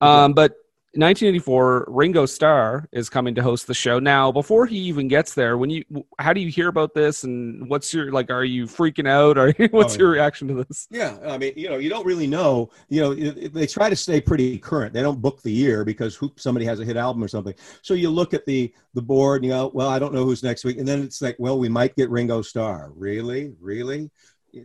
Um, 0.00 0.32
but 0.32 0.54
1984, 0.96 1.86
Ringo 1.88 2.26
Starr 2.26 2.88
is 2.92 3.08
coming 3.08 3.34
to 3.34 3.42
host 3.42 3.66
the 3.66 3.74
show. 3.74 3.98
Now, 3.98 4.32
before 4.32 4.66
he 4.66 4.78
even 4.78 5.08
gets 5.08 5.34
there, 5.34 5.56
when 5.58 5.70
you, 5.70 5.84
how 6.18 6.32
do 6.32 6.40
you 6.40 6.48
hear 6.50 6.68
about 6.68 6.94
this, 6.94 7.24
and 7.24 7.68
what's 7.68 7.92
your 7.94 8.10
like? 8.12 8.30
Are 8.30 8.44
you 8.44 8.64
freaking 8.66 9.08
out, 9.08 9.38
or 9.38 9.52
what's 9.70 9.94
Oh, 9.96 9.98
your 9.98 10.10
reaction 10.10 10.48
to 10.48 10.64
this? 10.64 10.86
Yeah, 10.90 11.18
I 11.26 11.38
mean, 11.38 11.52
you 11.56 11.68
know, 11.68 11.76
you 11.78 11.88
don't 11.90 12.06
really 12.06 12.26
know. 12.26 12.70
You 12.88 13.00
know, 13.02 13.14
they 13.14 13.66
try 13.66 13.88
to 13.90 13.96
stay 13.96 14.20
pretty 14.20 14.58
current. 14.58 14.92
They 14.92 15.02
don't 15.02 15.20
book 15.20 15.42
the 15.42 15.52
year 15.52 15.84
because 15.84 16.16
who, 16.16 16.32
somebody 16.36 16.66
has 16.66 16.80
a 16.80 16.84
hit 16.84 16.96
album 16.96 17.22
or 17.22 17.28
something. 17.28 17.54
So 17.82 17.94
you 17.94 18.10
look 18.10 18.34
at 18.34 18.46
the 18.46 18.72
the 18.94 19.02
board 19.02 19.42
and 19.42 19.46
you 19.46 19.50
go, 19.52 19.70
well, 19.74 19.88
I 19.88 19.98
don't 19.98 20.14
know 20.14 20.24
who's 20.24 20.42
next 20.42 20.64
week, 20.64 20.78
and 20.78 20.88
then 20.88 21.02
it's 21.02 21.20
like, 21.22 21.36
well, 21.38 21.58
we 21.58 21.68
might 21.68 21.94
get 21.96 22.10
Ringo 22.10 22.42
Starr. 22.42 22.90
Really, 22.94 23.52
really. 23.60 24.10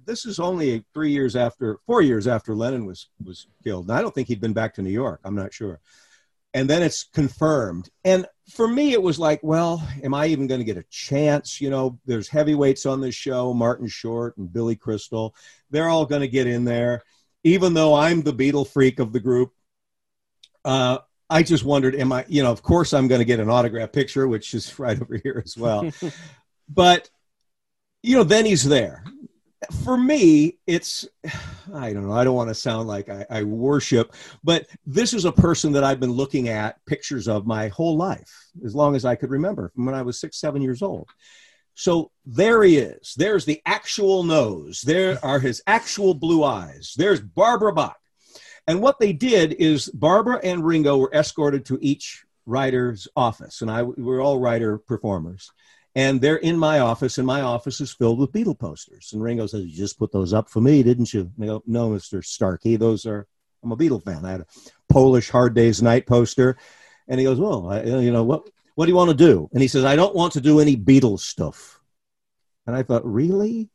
This 0.05 0.25
is 0.25 0.39
only 0.39 0.85
three 0.93 1.11
years 1.11 1.35
after, 1.35 1.77
four 1.85 2.01
years 2.01 2.25
after 2.25 2.55
Lennon 2.55 2.85
was 2.85 3.09
was 3.25 3.47
killed. 3.61 3.89
And 3.89 3.97
I 3.97 4.01
don't 4.01 4.15
think 4.15 4.29
he'd 4.29 4.39
been 4.39 4.53
back 4.53 4.73
to 4.75 4.81
New 4.81 4.89
York. 4.89 5.19
I'm 5.25 5.35
not 5.35 5.53
sure. 5.53 5.81
And 6.53 6.69
then 6.69 6.83
it's 6.83 7.03
confirmed. 7.03 7.89
And 8.03 8.25
for 8.49 8.67
me, 8.67 8.91
it 8.91 9.01
was 9.01 9.17
like, 9.17 9.39
well, 9.41 9.87
am 10.03 10.13
I 10.13 10.27
even 10.27 10.47
going 10.47 10.59
to 10.59 10.65
get 10.65 10.77
a 10.77 10.85
chance? 10.89 11.61
You 11.61 11.69
know, 11.69 11.99
there's 12.05 12.27
heavyweights 12.27 12.85
on 12.85 12.99
this 12.99 13.15
show, 13.15 13.53
Martin 13.53 13.87
Short 13.87 14.35
and 14.37 14.51
Billy 14.51 14.75
Crystal. 14.75 15.33
They're 15.69 15.87
all 15.87 16.05
going 16.05 16.21
to 16.21 16.27
get 16.27 16.47
in 16.47 16.65
there. 16.65 17.03
Even 17.43 17.73
though 17.73 17.93
I'm 17.93 18.21
the 18.21 18.33
Beatle 18.33 18.67
freak 18.67 18.99
of 18.99 19.13
the 19.13 19.19
group, 19.19 19.53
uh, 20.65 20.99
I 21.29 21.43
just 21.43 21.63
wondered, 21.63 21.95
am 21.95 22.11
I, 22.11 22.25
you 22.27 22.43
know, 22.43 22.51
of 22.51 22.61
course 22.61 22.93
I'm 22.93 23.07
going 23.07 23.19
to 23.19 23.25
get 23.25 23.39
an 23.39 23.49
autograph 23.49 23.93
picture, 23.93 24.27
which 24.27 24.53
is 24.53 24.77
right 24.79 25.01
over 25.01 25.17
here 25.17 25.41
as 25.43 25.55
well. 25.55 25.89
but, 26.69 27.09
you 28.03 28.17
know, 28.17 28.23
then 28.23 28.45
he's 28.45 28.63
there. 28.63 29.03
For 29.83 29.95
me, 29.95 30.57
it's, 30.65 31.07
I 31.73 31.93
don't 31.93 32.07
know, 32.07 32.13
I 32.13 32.23
don't 32.23 32.35
want 32.35 32.49
to 32.49 32.55
sound 32.55 32.87
like 32.87 33.09
I, 33.09 33.25
I 33.29 33.43
worship, 33.43 34.15
but 34.43 34.65
this 34.87 35.13
is 35.13 35.25
a 35.25 35.31
person 35.31 35.71
that 35.73 35.83
I've 35.83 35.99
been 35.99 36.11
looking 36.11 36.49
at 36.49 36.83
pictures 36.85 37.27
of 37.27 37.45
my 37.45 37.67
whole 37.67 37.95
life, 37.95 38.49
as 38.65 38.73
long 38.73 38.95
as 38.95 39.05
I 39.05 39.15
could 39.15 39.29
remember, 39.29 39.69
from 39.69 39.85
when 39.85 39.93
I 39.93 40.01
was 40.01 40.19
six, 40.19 40.39
seven 40.39 40.63
years 40.63 40.81
old. 40.81 41.09
So 41.75 42.11
there 42.25 42.63
he 42.63 42.77
is. 42.77 43.13
There's 43.15 43.45
the 43.45 43.61
actual 43.65 44.23
nose. 44.23 44.81
There 44.81 45.23
are 45.23 45.39
his 45.39 45.61
actual 45.67 46.15
blue 46.15 46.43
eyes. 46.43 46.93
There's 46.97 47.21
Barbara 47.21 47.73
Bach. 47.73 47.97
And 48.67 48.81
what 48.81 48.99
they 48.99 49.13
did 49.13 49.53
is 49.53 49.89
Barbara 49.89 50.39
and 50.43 50.65
Ringo 50.65 50.97
were 50.97 51.13
escorted 51.13 51.65
to 51.65 51.79
each 51.81 52.25
writer's 52.45 53.07
office, 53.15 53.61
and 53.61 53.69
I 53.69 53.83
we're 53.83 54.21
all 54.21 54.39
writer 54.39 54.77
performers. 54.77 55.51
And 55.93 56.21
they're 56.21 56.37
in 56.37 56.57
my 56.57 56.79
office, 56.79 57.17
and 57.17 57.27
my 57.27 57.41
office 57.41 57.81
is 57.81 57.91
filled 57.91 58.19
with 58.19 58.31
Beatle 58.31 58.57
posters. 58.57 59.11
And 59.11 59.21
Ringo 59.21 59.45
says, 59.47 59.65
"You 59.65 59.75
just 59.75 59.99
put 59.99 60.11
those 60.11 60.33
up 60.33 60.49
for 60.49 60.61
me, 60.61 60.83
didn't 60.83 61.13
you?" 61.13 61.31
And 61.35 61.43
I 61.43 61.47
go, 61.47 61.63
"No, 61.67 61.89
Mister 61.89 62.21
Starkey, 62.21 62.77
those 62.77 63.05
are. 63.05 63.27
I'm 63.63 63.71
a 63.71 63.77
Beatle 63.77 64.03
fan. 64.03 64.25
I 64.25 64.31
had 64.31 64.41
a 64.41 64.47
Polish 64.89 65.29
Hard 65.29 65.53
Day's 65.53 65.81
Night 65.81 66.07
poster." 66.07 66.57
And 67.07 67.19
he 67.19 67.25
goes, 67.25 67.39
"Well, 67.39 67.69
I, 67.69 67.81
uh, 67.81 67.99
you 67.99 68.11
know 68.11 68.23
what? 68.23 68.49
What 68.75 68.85
do 68.85 68.91
you 68.91 68.95
want 68.95 69.09
to 69.09 69.15
do?" 69.15 69.49
And 69.51 69.61
he 69.61 69.67
says, 69.67 69.83
"I 69.83 69.97
don't 69.97 70.15
want 70.15 70.33
to 70.33 70.41
do 70.41 70.59
any 70.59 70.77
Beatles 70.77 71.19
stuff." 71.19 71.79
And 72.65 72.75
I 72.75 72.83
thought, 72.83 73.05
really? 73.05 73.69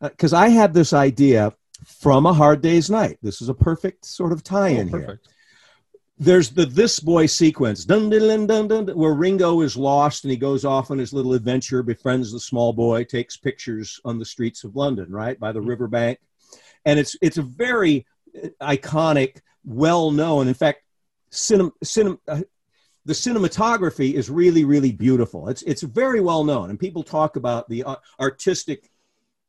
Uh, 0.00 0.10
because 0.10 0.32
I 0.32 0.48
had 0.48 0.74
this 0.74 0.92
idea 0.92 1.54
from 1.84 2.26
a 2.26 2.32
hard 2.32 2.60
day's 2.60 2.90
night. 2.90 3.18
This 3.22 3.42
is 3.42 3.48
a 3.48 3.54
perfect 3.54 4.04
sort 4.04 4.32
of 4.32 4.44
tie-in 4.44 4.94
oh, 4.94 4.98
here. 4.98 5.20
There's 6.18 6.50
the 6.50 6.66
this 6.66 7.00
boy 7.00 7.26
sequence, 7.26 7.84
dun, 7.84 8.10
dun, 8.10 8.46
dun, 8.46 8.68
dun, 8.68 8.86
where 8.88 9.14
Ringo 9.14 9.60
is 9.62 9.76
lost 9.76 10.24
and 10.24 10.30
he 10.30 10.36
goes 10.36 10.64
off 10.64 10.90
on 10.90 10.98
his 10.98 11.12
little 11.12 11.32
adventure, 11.32 11.82
befriends 11.82 12.30
the 12.30 12.38
small 12.38 12.72
boy, 12.72 13.04
takes 13.04 13.36
pictures 13.36 13.98
on 14.04 14.18
the 14.18 14.24
streets 14.24 14.62
of 14.62 14.76
London, 14.76 15.10
right 15.10 15.38
by 15.40 15.52
the 15.52 15.60
riverbank, 15.60 16.18
and 16.84 16.98
it's 16.98 17.16
it's 17.22 17.38
a 17.38 17.42
very 17.42 18.06
uh, 18.40 18.48
iconic, 18.60 19.40
well 19.64 20.10
known. 20.10 20.48
In 20.48 20.54
fact, 20.54 20.82
cinem, 21.32 21.72
cinem, 21.84 22.18
uh, 22.28 22.42
the 23.04 23.12
cinematography 23.12 24.12
is 24.12 24.30
really 24.30 24.64
really 24.64 24.92
beautiful. 24.92 25.48
It's 25.48 25.62
it's 25.62 25.82
very 25.82 26.20
well 26.20 26.44
known 26.44 26.70
and 26.70 26.78
people 26.78 27.02
talk 27.02 27.36
about 27.36 27.68
the 27.68 27.84
uh, 27.84 27.96
artistic 28.20 28.91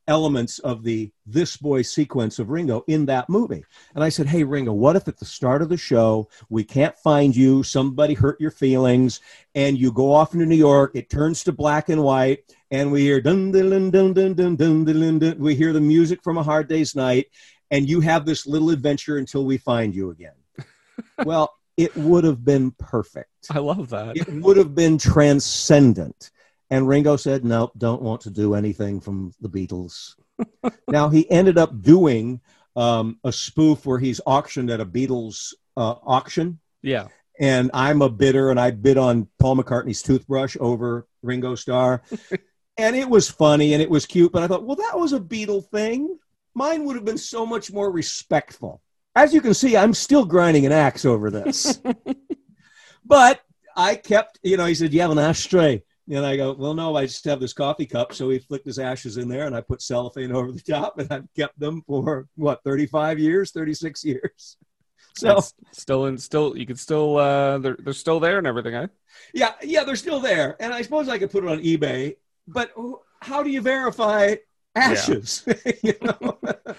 elements 0.07 0.59
of 0.59 0.83
the 0.83 1.11
this 1.25 1.55
boy 1.55 1.81
sequence 1.81 2.37
of 2.37 2.49
ringo 2.49 2.83
in 2.87 3.05
that 3.05 3.29
movie 3.29 3.63
and 3.95 4.03
i 4.03 4.09
said 4.09 4.27
hey 4.27 4.43
ringo 4.43 4.73
what 4.73 4.95
if 4.95 5.07
at 5.07 5.17
the 5.17 5.25
start 5.25 5.61
of 5.61 5.69
the 5.69 5.77
show 5.77 6.27
we 6.49 6.63
can't 6.63 6.97
find 6.97 7.35
you 7.35 7.63
somebody 7.63 8.13
hurt 8.13 8.39
your 8.39 8.51
feelings 8.51 9.21
and 9.55 9.77
you 9.77 9.91
go 9.91 10.11
off 10.11 10.33
into 10.33 10.45
new 10.45 10.55
york 10.55 10.91
it 10.93 11.09
turns 11.09 11.43
to 11.43 11.51
black 11.51 11.89
and 11.89 12.03
white 12.03 12.39
and 12.71 12.91
we 12.91 13.01
hear 13.01 13.21
dun 13.21 13.51
dun 13.51 13.69
dun 13.69 13.91
dun 13.91 14.13
dun 14.13 14.55
dun 14.55 14.85
dun 14.85 15.19
dun 15.19 15.39
we 15.39 15.55
hear 15.55 15.71
the 15.71 15.79
music 15.79 16.21
from 16.21 16.37
a 16.37 16.43
hard 16.43 16.67
day's 16.67 16.95
night 16.95 17.27
and 17.71 17.87
you 17.87 18.01
have 18.01 18.25
this 18.25 18.45
little 18.45 18.71
adventure 18.71 19.17
until 19.17 19.45
we 19.45 19.57
find 19.57 19.95
you 19.95 20.09
again 20.11 20.33
well 21.25 21.53
it 21.77 21.95
would 21.95 22.23
have 22.23 22.43
been 22.43 22.71
perfect 22.71 23.29
I 23.49 23.59
love 23.59 23.89
that. 23.89 24.17
it 24.17 24.27
would 24.29 24.57
have 24.57 24.75
been 24.75 24.97
transcendent. 24.97 26.31
And 26.73 26.87
Ringo 26.87 27.17
said, 27.17 27.45
Nope, 27.45 27.71
don't 27.77 28.01
want 28.01 28.21
to 28.21 28.31
do 28.31 28.55
anything 28.55 28.99
from 28.99 29.31
the 29.39 29.47
Beatles. 29.47 30.15
now, 30.87 31.07
he 31.07 31.29
ended 31.29 31.59
up 31.59 31.83
doing 31.83 32.41
um, 32.75 33.19
a 33.23 33.31
spoof 33.31 33.85
where 33.85 33.99
he's 33.99 34.19
auctioned 34.25 34.71
at 34.71 34.81
a 34.81 34.85
Beatles 34.85 35.53
uh, 35.77 35.93
auction. 36.03 36.59
Yeah. 36.81 37.09
And 37.39 37.69
I'm 37.75 38.01
a 38.01 38.09
bidder, 38.09 38.49
and 38.49 38.59
I 38.59 38.71
bid 38.71 38.97
on 38.97 39.27
Paul 39.37 39.57
McCartney's 39.57 40.01
toothbrush 40.01 40.57
over 40.59 41.05
Ringo 41.21 41.53
Starr. 41.53 42.01
and 42.77 42.95
it 42.95 43.07
was 43.07 43.29
funny 43.29 43.73
and 43.73 43.81
it 43.81 43.89
was 43.89 44.07
cute, 44.07 44.31
but 44.31 44.41
I 44.41 44.47
thought, 44.47 44.65
well, 44.65 44.77
that 44.77 44.97
was 44.97 45.13
a 45.13 45.19
Beatle 45.19 45.63
thing. 45.69 46.17
Mine 46.55 46.85
would 46.85 46.95
have 46.95 47.05
been 47.05 47.19
so 47.19 47.45
much 47.45 47.71
more 47.71 47.91
respectful. 47.91 48.81
As 49.15 49.31
you 49.31 49.41
can 49.41 49.53
see, 49.53 49.77
I'm 49.77 49.93
still 49.93 50.25
grinding 50.25 50.65
an 50.65 50.71
axe 50.71 51.05
over 51.05 51.29
this. 51.29 51.79
But 53.05 53.41
I 53.75 53.95
kept, 53.95 54.39
you 54.43 54.57
know, 54.57 54.65
he 54.65 54.75
said, 54.75 54.93
You 54.93 55.01
have 55.01 55.11
an 55.11 55.19
ashtray. 55.19 55.83
And 56.09 56.25
I 56.25 56.35
go, 56.35 56.53
Well, 56.53 56.73
no, 56.73 56.95
I 56.95 57.05
just 57.05 57.23
have 57.25 57.39
this 57.39 57.53
coffee 57.53 57.85
cup. 57.85 58.13
So 58.13 58.29
he 58.29 58.39
flicked 58.39 58.65
his 58.65 58.79
ashes 58.79 59.17
in 59.17 59.29
there 59.29 59.45
and 59.47 59.55
I 59.55 59.61
put 59.61 59.81
cellophane 59.81 60.31
over 60.33 60.51
the 60.51 60.61
top 60.61 60.99
and 60.99 61.11
I've 61.11 61.33
kept 61.35 61.59
them 61.59 61.81
for 61.87 62.27
what, 62.35 62.61
35 62.63 63.19
years, 63.19 63.51
36 63.51 64.03
years. 64.03 64.57
So, 65.15 65.27
That's 65.27 65.53
still 65.73 66.07
in, 66.07 66.17
still 66.17 66.57
you 66.57 66.65
could 66.65 66.79
still 66.79 67.17
uh, 67.17 67.59
they're 67.59 67.77
they're 67.79 67.93
still 67.93 68.19
there 68.19 68.39
and 68.39 68.47
everything. 68.47 68.73
Eh? 68.73 68.87
yeah, 69.31 69.51
yeah, 69.61 69.83
they're 69.83 69.95
still 69.95 70.19
there. 70.19 70.55
And 70.59 70.73
I 70.73 70.81
suppose 70.81 71.07
I 71.07 71.19
could 71.19 71.29
put 71.29 71.43
it 71.43 71.51
on 71.51 71.59
eBay, 71.59 72.15
but 72.47 72.71
how 73.21 73.43
do 73.43 73.51
you 73.51 73.61
verify 73.61 74.37
ashes? 74.75 75.45
You 75.83 75.93
know? 76.01 76.39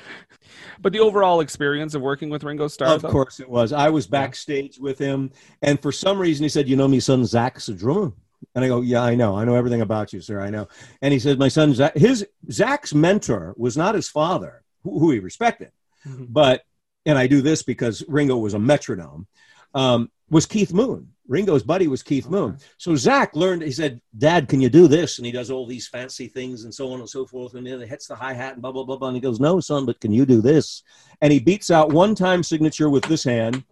But 0.80 0.92
the 0.92 0.98
overall 0.98 1.40
experience 1.40 1.94
of 1.94 2.02
working 2.02 2.28
with 2.28 2.42
Ringo 2.42 2.66
Starr, 2.66 2.94
Of 2.94 3.02
though? 3.02 3.10
course 3.10 3.38
it 3.38 3.48
was. 3.48 3.72
I 3.72 3.88
was 3.88 4.08
backstage 4.08 4.78
with 4.80 4.98
him, 4.98 5.30
and 5.62 5.80
for 5.80 5.92
some 5.92 6.18
reason 6.18 6.42
he 6.42 6.48
said, 6.48 6.68
"You 6.68 6.74
know, 6.76 6.88
my 6.88 6.98
son 6.98 7.24
Zach's 7.24 7.68
a 7.68 7.74
drummer." 7.74 8.12
And 8.54 8.64
I 8.64 8.68
go, 8.68 8.80
"Yeah, 8.80 9.02
I 9.02 9.14
know. 9.14 9.36
I 9.36 9.44
know 9.44 9.56
everything 9.56 9.80
about 9.80 10.12
you, 10.12 10.20
sir. 10.20 10.40
I 10.40 10.50
know." 10.50 10.68
And 11.02 11.12
he 11.12 11.18
said, 11.18 11.38
"My 11.38 11.48
son 11.48 11.74
Zach, 11.74 11.96
his 11.96 12.26
Zach's 12.50 12.94
mentor 12.94 13.54
was 13.56 13.76
not 13.76 13.94
his 13.94 14.08
father, 14.08 14.62
who, 14.82 14.98
who 14.98 15.10
he 15.10 15.18
respected, 15.18 15.72
but 16.04 16.62
and 17.06 17.18
I 17.18 17.26
do 17.26 17.42
this 17.42 17.62
because 17.62 18.04
Ringo 18.08 18.36
was 18.36 18.54
a 18.54 18.58
metronome. 18.58 19.26
Um, 19.74 20.10
was 20.30 20.46
Keith 20.46 20.72
Moon. 20.72 21.08
Ringo's 21.26 21.62
buddy 21.62 21.86
was 21.86 22.02
Keith 22.02 22.28
Moon. 22.28 22.58
So 22.76 22.96
Zach 22.96 23.34
learned, 23.34 23.62
he 23.62 23.72
said, 23.72 24.00
Dad, 24.16 24.48
can 24.48 24.60
you 24.60 24.68
do 24.68 24.86
this? 24.86 25.18
And 25.18 25.24
he 25.24 25.32
does 25.32 25.50
all 25.50 25.66
these 25.66 25.88
fancy 25.88 26.28
things 26.28 26.64
and 26.64 26.74
so 26.74 26.92
on 26.92 27.00
and 27.00 27.08
so 27.08 27.24
forth. 27.24 27.54
And 27.54 27.66
then 27.66 27.80
he 27.80 27.86
hits 27.86 28.06
the 28.06 28.14
hi 28.14 28.34
hat 28.34 28.54
and 28.54 28.62
blah, 28.62 28.72
blah, 28.72 28.84
blah, 28.84 28.96
blah. 28.96 29.08
And 29.08 29.16
he 29.16 29.20
goes, 29.20 29.40
No, 29.40 29.60
son, 29.60 29.86
but 29.86 30.00
can 30.00 30.12
you 30.12 30.26
do 30.26 30.42
this? 30.42 30.82
And 31.22 31.32
he 31.32 31.40
beats 31.40 31.70
out 31.70 31.92
one 31.92 32.14
time 32.14 32.42
signature 32.42 32.90
with 32.90 33.04
this 33.04 33.24
hand 33.24 33.64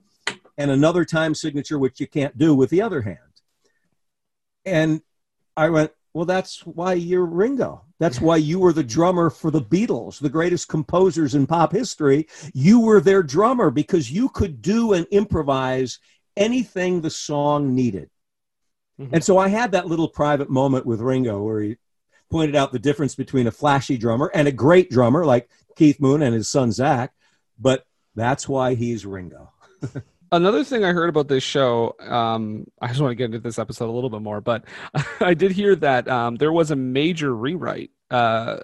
and 0.56 0.70
another 0.70 1.04
time 1.04 1.34
signature, 1.34 1.78
which 1.78 2.00
you 2.00 2.06
can't 2.06 2.36
do 2.38 2.54
with 2.54 2.70
the 2.70 2.80
other 2.80 3.02
hand. 3.02 3.18
And 4.64 5.02
I 5.56 5.70
went, 5.70 5.92
Well, 6.14 6.24
that's 6.24 6.60
why 6.66 6.94
you're 6.94 7.24
Ringo. 7.24 7.84
That's 7.98 8.20
why 8.20 8.36
you 8.36 8.58
were 8.58 8.72
the 8.72 8.82
drummer 8.82 9.30
for 9.30 9.52
the 9.52 9.60
Beatles, 9.60 10.18
the 10.18 10.28
greatest 10.28 10.66
composers 10.66 11.36
in 11.36 11.46
pop 11.46 11.70
history. 11.70 12.26
You 12.52 12.80
were 12.80 13.00
their 13.00 13.22
drummer 13.22 13.70
because 13.70 14.10
you 14.10 14.28
could 14.28 14.60
do 14.60 14.92
and 14.92 15.06
improvise 15.12 16.00
anything 16.36 17.00
the 17.00 17.10
song 17.10 17.76
needed. 17.76 18.10
Mm-hmm. 19.00 19.14
And 19.14 19.24
so 19.24 19.38
I 19.38 19.46
had 19.46 19.70
that 19.72 19.86
little 19.86 20.08
private 20.08 20.50
moment 20.50 20.84
with 20.84 21.00
Ringo 21.00 21.42
where 21.42 21.60
he 21.60 21.76
pointed 22.28 22.56
out 22.56 22.72
the 22.72 22.80
difference 22.80 23.14
between 23.14 23.46
a 23.46 23.52
flashy 23.52 23.96
drummer 23.96 24.32
and 24.34 24.48
a 24.48 24.52
great 24.52 24.90
drummer 24.90 25.24
like 25.24 25.48
Keith 25.76 26.00
Moon 26.00 26.22
and 26.22 26.34
his 26.34 26.48
son 26.48 26.72
Zach. 26.72 27.12
But 27.56 27.86
that's 28.16 28.48
why 28.48 28.74
he's 28.74 29.06
Ringo. 29.06 29.52
Another 30.32 30.64
thing 30.64 30.82
I 30.82 30.92
heard 30.92 31.10
about 31.10 31.28
this 31.28 31.42
show, 31.42 31.94
um, 32.00 32.66
I 32.80 32.88
just 32.88 33.00
want 33.00 33.10
to 33.10 33.14
get 33.16 33.26
into 33.26 33.38
this 33.38 33.58
episode 33.58 33.90
a 33.90 33.92
little 33.92 34.08
bit 34.08 34.22
more, 34.22 34.40
but 34.40 34.64
I 35.20 35.34
did 35.34 35.52
hear 35.52 35.76
that 35.76 36.08
um, 36.08 36.36
there 36.36 36.52
was 36.52 36.70
a 36.70 36.76
major 36.76 37.36
rewrite 37.36 37.90
uh, 38.10 38.60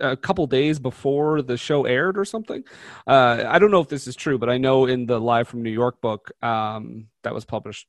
a 0.00 0.16
couple 0.16 0.46
days 0.46 0.78
before 0.78 1.42
the 1.42 1.58
show 1.58 1.84
aired 1.84 2.16
or 2.18 2.24
something. 2.24 2.64
Uh, 3.06 3.44
I 3.46 3.58
don't 3.58 3.70
know 3.70 3.80
if 3.80 3.88
this 3.88 4.06
is 4.06 4.16
true, 4.16 4.38
but 4.38 4.48
I 4.48 4.56
know 4.56 4.86
in 4.86 5.04
the 5.04 5.20
Live 5.20 5.46
from 5.46 5.62
New 5.62 5.70
York 5.70 6.00
book 6.00 6.32
um, 6.42 7.08
that 7.22 7.34
was 7.34 7.44
published 7.44 7.86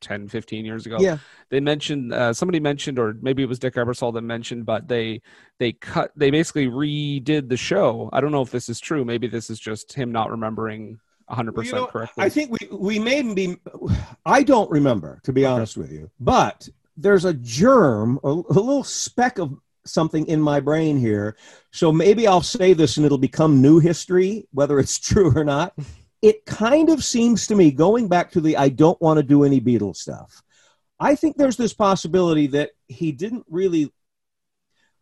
10 0.00 0.26
15 0.26 0.64
years 0.64 0.84
ago 0.84 0.96
Yeah. 0.98 1.18
they 1.50 1.60
mentioned 1.60 2.12
uh, 2.12 2.32
somebody 2.32 2.58
mentioned 2.58 2.98
or 2.98 3.14
maybe 3.22 3.44
it 3.44 3.48
was 3.48 3.60
dick 3.60 3.74
ebersol 3.74 4.12
that 4.14 4.22
mentioned 4.22 4.66
but 4.66 4.88
they 4.88 5.22
they 5.60 5.70
cut 5.74 6.10
they 6.16 6.32
basically 6.32 6.66
redid 6.66 7.48
the 7.48 7.56
show 7.56 8.10
i 8.12 8.20
don't 8.20 8.32
know 8.32 8.42
if 8.42 8.50
this 8.50 8.68
is 8.68 8.80
true 8.80 9.04
maybe 9.04 9.28
this 9.28 9.48
is 9.48 9.60
just 9.60 9.92
him 9.92 10.10
not 10.10 10.28
remembering 10.32 10.98
100% 11.32 11.54
Well, 11.54 11.66
you 11.66 11.72
know, 11.72 11.86
correctly 11.86 12.24
I 12.24 12.28
think 12.28 12.50
we 12.50 12.76
we 12.76 12.98
may 12.98 13.22
be. 13.22 13.56
I 14.26 14.42
don't 14.42 14.70
remember, 14.70 15.20
to 15.24 15.32
be 15.32 15.44
honest 15.44 15.76
with 15.76 15.90
you, 15.90 16.10
but 16.20 16.68
there's 16.96 17.24
a 17.24 17.34
germ, 17.34 18.20
a, 18.22 18.28
a 18.28 18.60
little 18.60 18.84
speck 18.84 19.38
of 19.38 19.56
something 19.84 20.26
in 20.26 20.40
my 20.40 20.60
brain 20.60 20.98
here. 20.98 21.36
So 21.70 21.90
maybe 21.90 22.26
I'll 22.26 22.42
say 22.42 22.72
this 22.72 22.96
and 22.96 23.06
it'll 23.06 23.18
become 23.18 23.62
new 23.62 23.80
history, 23.80 24.46
whether 24.52 24.78
it's 24.78 24.98
true 25.08 25.32
or 25.34 25.44
not. 25.44 25.74
It 26.20 26.44
kind 26.46 26.88
of 26.88 27.02
seems 27.02 27.48
to 27.48 27.56
me, 27.56 27.72
going 27.72 28.08
back 28.08 28.30
to 28.32 28.40
the 28.40 28.56
I 28.56 28.68
don't 28.68 29.00
want 29.00 29.18
to 29.18 29.24
do 29.24 29.44
any 29.44 29.60
Beatles 29.60 29.96
stuff. 29.96 30.42
I 31.00 31.16
think 31.16 31.36
there's 31.36 31.56
this 31.56 31.74
possibility 31.74 32.48
that 32.48 32.70
he 32.86 33.10
didn't 33.10 33.44
really. 33.48 33.92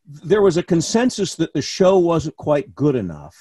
There 0.07 0.43
was 0.43 0.57
a 0.57 0.63
consensus 0.63 1.35
that 1.37 1.53
the 1.53 1.63
show 1.63 1.99
wasn't 1.99 2.37
quite 2.37 2.75
good 2.75 2.97
enough, 2.97 3.37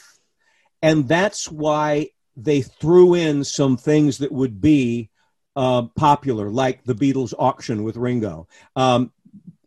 and 0.82 1.08
that's 1.08 1.50
why 1.50 2.10
they 2.44 2.62
threw 2.62 3.14
in 3.14 3.44
some 3.44 3.78
things 3.78 4.18
that 4.20 4.32
would 4.32 4.62
be 4.62 5.10
uh, 5.56 5.84
popular, 5.96 6.50
like 6.50 6.84
the 6.84 6.96
Beatles 6.96 7.34
auction 7.38 7.84
with 7.84 7.98
Ringo. 7.98 8.48
Um, 8.76 9.12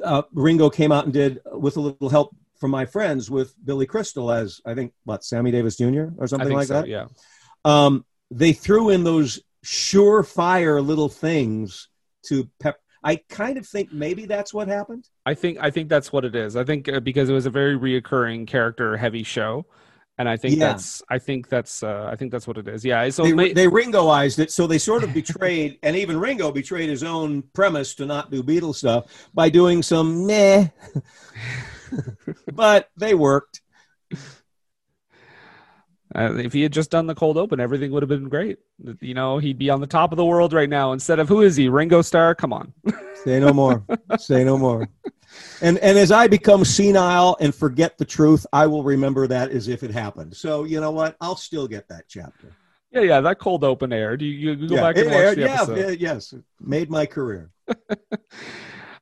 uh, 0.02 0.22
Ringo 0.32 0.70
came 0.70 0.90
out 0.92 1.04
and 1.04 1.12
did, 1.12 1.40
with 1.52 1.76
a 1.76 1.80
little 1.80 2.08
help 2.08 2.34
from 2.58 2.70
my 2.70 2.86
friends, 2.86 3.30
with 3.30 3.54
Billy 3.64 3.86
Crystal 3.86 4.30
as 4.30 4.60
I 4.64 4.74
think 4.74 4.92
what 5.04 5.24
Sammy 5.24 5.50
Davis 5.50 5.76
Jr. 5.76 6.10
or 6.16 6.24
I 6.24 6.26
something 6.26 6.48
think 6.48 6.56
like 6.56 6.68
so, 6.68 6.74
that. 6.74 6.88
yeah 6.88 7.06
Um, 7.64 8.04
they 8.30 8.52
threw 8.52 8.88
in 8.88 9.04
those 9.04 9.40
surefire 9.64 10.84
little 10.84 11.08
things 11.08 11.88
to 12.26 12.48
pep. 12.60 12.78
I 13.04 13.16
kind 13.28 13.58
of 13.58 13.66
think 13.66 13.92
maybe 13.92 14.26
that's 14.26 14.54
what 14.54 14.68
happened. 14.68 15.08
I 15.26 15.34
think 15.34 15.58
I 15.60 15.70
think 15.70 15.88
that's 15.88 16.12
what 16.12 16.24
it 16.24 16.34
is. 16.36 16.56
I 16.56 16.64
think 16.64 16.88
uh, 16.88 17.00
because 17.00 17.28
it 17.28 17.32
was 17.32 17.46
a 17.46 17.50
very 17.50 17.76
reoccurring 17.76 18.46
character 18.46 18.96
heavy 18.96 19.24
show, 19.24 19.66
and 20.22 20.28
I 20.28 20.36
think 20.36 20.56
Yeah. 20.56 20.68
that's 20.68 21.02
I 21.10 21.18
think 21.18 21.48
that's 21.48 21.82
uh, 21.82 22.08
I 22.12 22.14
think 22.14 22.30
that's 22.30 22.46
what 22.46 22.56
it 22.56 22.68
is. 22.68 22.84
Yeah. 22.84 23.08
So 23.10 23.24
they, 23.24 23.32
may- 23.32 23.52
they 23.52 23.66
Ringoized 23.66 24.38
it, 24.38 24.52
so 24.52 24.68
they 24.68 24.78
sort 24.78 25.02
of 25.02 25.12
betrayed, 25.12 25.78
and 25.82 25.96
even 25.96 26.16
Ringo 26.18 26.52
betrayed 26.52 26.88
his 26.88 27.02
own 27.02 27.42
premise 27.52 27.94
to 27.96 28.06
not 28.06 28.30
do 28.30 28.40
Beatles 28.44 28.76
stuff 28.76 29.06
by 29.34 29.48
doing 29.48 29.82
some 29.82 30.24
meh, 30.26 30.68
but 32.52 32.88
they 32.96 33.14
worked. 33.14 33.60
Uh, 36.14 36.34
if 36.36 36.52
he 36.52 36.62
had 36.62 36.72
just 36.72 36.90
done 36.90 37.06
the 37.06 37.14
cold 37.14 37.36
open, 37.38 37.58
everything 37.58 37.90
would 37.90 38.02
have 38.02 38.08
been 38.08 38.28
great. 38.28 38.58
You 39.00 39.14
know, 39.14 39.38
he'd 39.38 39.58
be 39.58 39.70
on 39.70 39.80
the 39.80 39.86
top 39.86 40.12
of 40.12 40.16
the 40.18 40.24
world 40.24 40.52
right 40.52 40.68
now 40.68 40.92
instead 40.92 41.18
of 41.18 41.26
who 41.28 41.40
is 41.40 41.56
he? 41.56 41.68
Ringo 41.70 42.02
Starr? 42.02 42.34
Come 42.34 42.52
on. 42.52 42.72
Say 43.24 43.40
no 43.40 43.52
more. 43.52 43.84
Say 44.18 44.44
no 44.44 44.58
more. 44.58 44.88
And 45.62 45.78
and 45.78 45.96
as 45.98 46.12
I 46.12 46.26
become 46.26 46.64
senile 46.64 47.36
and 47.40 47.54
forget 47.54 47.96
the 47.98 48.04
truth, 48.04 48.44
I 48.52 48.66
will 48.66 48.82
remember 48.82 49.26
that 49.28 49.50
as 49.50 49.68
if 49.68 49.82
it 49.82 49.90
happened. 49.90 50.36
So 50.36 50.64
you 50.64 50.80
know 50.80 50.90
what? 50.90 51.16
I'll 51.20 51.36
still 51.36 51.66
get 51.68 51.88
that 51.88 52.04
chapter. 52.08 52.52
Yeah, 52.90 53.00
yeah, 53.02 53.20
that 53.22 53.38
cold 53.38 53.64
open 53.64 53.92
aired. 53.92 54.20
You, 54.20 54.28
you 54.28 54.68
go 54.68 54.74
Yeah, 54.74 54.80
back 54.82 54.96
and 54.98 55.06
watch 55.06 55.16
aired. 55.16 55.38
the 55.38 55.42
yeah, 55.42 55.54
episode. 55.54 55.78
yeah, 55.78 55.88
yes, 55.90 56.34
made 56.60 56.90
my 56.90 57.06
career. 57.06 57.50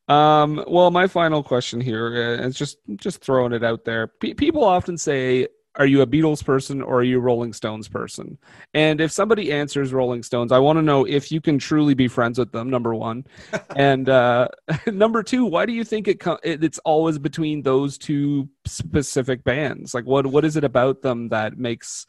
Um, 0.08 0.64
well, 0.66 0.90
my 0.90 1.06
final 1.06 1.40
question 1.40 1.80
here 1.80 2.08
uh, 2.40 2.44
is 2.44 2.56
just 2.56 2.78
just 2.96 3.22
throwing 3.22 3.52
it 3.52 3.62
out 3.62 3.84
there. 3.84 4.08
Pe 4.08 4.34
people 4.34 4.64
often 4.64 4.98
say, 4.98 5.46
"Are 5.80 5.86
you 5.86 6.02
a 6.02 6.06
Beatles 6.06 6.44
person 6.44 6.82
or 6.82 6.98
are 7.00 7.02
you 7.02 7.16
a 7.16 7.20
Rolling 7.20 7.54
Stones 7.54 7.88
person?" 7.88 8.38
And 8.74 9.00
if 9.00 9.10
somebody 9.10 9.50
answers 9.50 9.92
Rolling 9.92 10.22
Stones, 10.22 10.52
I 10.52 10.58
want 10.58 10.76
to 10.76 10.82
know 10.82 11.06
if 11.06 11.32
you 11.32 11.40
can 11.40 11.58
truly 11.58 11.94
be 11.94 12.06
friends 12.06 12.38
with 12.38 12.52
them. 12.52 12.68
Number 12.68 12.94
one, 12.94 13.24
and 13.76 14.08
uh, 14.08 14.48
number 14.86 15.22
two, 15.22 15.46
why 15.46 15.64
do 15.66 15.72
you 15.72 15.82
think 15.84 16.06
it, 16.06 16.20
co- 16.20 16.38
it 16.44 16.62
it's 16.62 16.78
always 16.80 17.18
between 17.18 17.62
those 17.62 17.96
two 17.96 18.48
specific 18.66 19.42
bands? 19.42 19.94
Like, 19.94 20.04
what 20.04 20.26
what 20.26 20.44
is 20.44 20.56
it 20.56 20.64
about 20.64 21.00
them 21.00 21.30
that 21.30 21.58
makes 21.58 22.06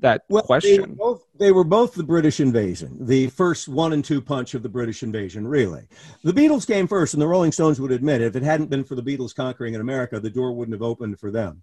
that 0.00 0.24
They 0.28 0.34
were, 0.34 0.42
question? 0.42 0.94
both, 0.94 1.22
they 1.38 1.52
were 1.52 1.64
both 1.64 1.94
the 1.94 2.02
British 2.02 2.40
invasion, 2.40 2.96
the 3.06 3.28
first 3.28 3.68
one 3.68 3.92
and 3.92 4.04
two 4.04 4.20
punch 4.20 4.54
of 4.54 4.62
the 4.62 4.68
British 4.68 5.02
invasion, 5.02 5.46
really. 5.46 5.86
The 6.24 6.32
Beatles 6.32 6.66
came 6.66 6.86
first, 6.86 7.14
and 7.14 7.22
the 7.22 7.28
Rolling 7.28 7.52
Stones 7.52 7.80
would 7.80 7.92
admit 7.92 8.20
if 8.20 8.36
it 8.36 8.42
hadn't 8.42 8.70
been 8.70 8.84
for 8.84 8.96
the 8.96 9.02
Beatles 9.02 9.34
conquering 9.34 9.74
in 9.74 9.80
America, 9.80 10.20
the 10.20 10.30
door 10.30 10.52
wouldn't 10.52 10.74
have 10.74 10.82
opened 10.82 11.18
for 11.18 11.30
them. 11.30 11.62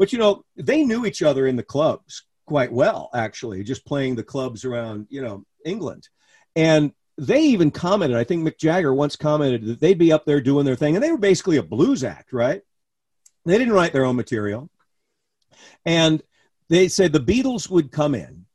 But, 0.00 0.14
you 0.14 0.18
know, 0.18 0.46
they 0.56 0.82
knew 0.82 1.04
each 1.04 1.22
other 1.22 1.46
in 1.46 1.56
the 1.56 1.62
clubs 1.62 2.24
quite 2.46 2.72
well, 2.72 3.10
actually, 3.14 3.62
just 3.62 3.84
playing 3.84 4.16
the 4.16 4.24
clubs 4.24 4.64
around, 4.64 5.06
you 5.10 5.20
know, 5.20 5.44
England. 5.66 6.08
And 6.56 6.92
they 7.18 7.42
even 7.42 7.70
commented, 7.70 8.16
I 8.16 8.24
think 8.24 8.42
Mick 8.42 8.56
Jagger 8.56 8.94
once 8.94 9.14
commented 9.14 9.66
that 9.66 9.78
they'd 9.78 9.98
be 9.98 10.10
up 10.10 10.24
there 10.24 10.40
doing 10.40 10.64
their 10.64 10.74
thing, 10.74 10.96
and 10.96 11.04
they 11.04 11.12
were 11.12 11.18
basically 11.18 11.58
a 11.58 11.62
blues 11.62 12.02
act, 12.02 12.32
right? 12.32 12.62
They 13.44 13.58
didn't 13.58 13.74
write 13.74 13.92
their 13.92 14.06
own 14.06 14.16
material. 14.16 14.70
And 15.84 16.22
they 16.70 16.88
said 16.88 17.12
the 17.12 17.20
Beatles 17.20 17.68
would 17.68 17.92
come 17.92 18.14
in 18.14 18.46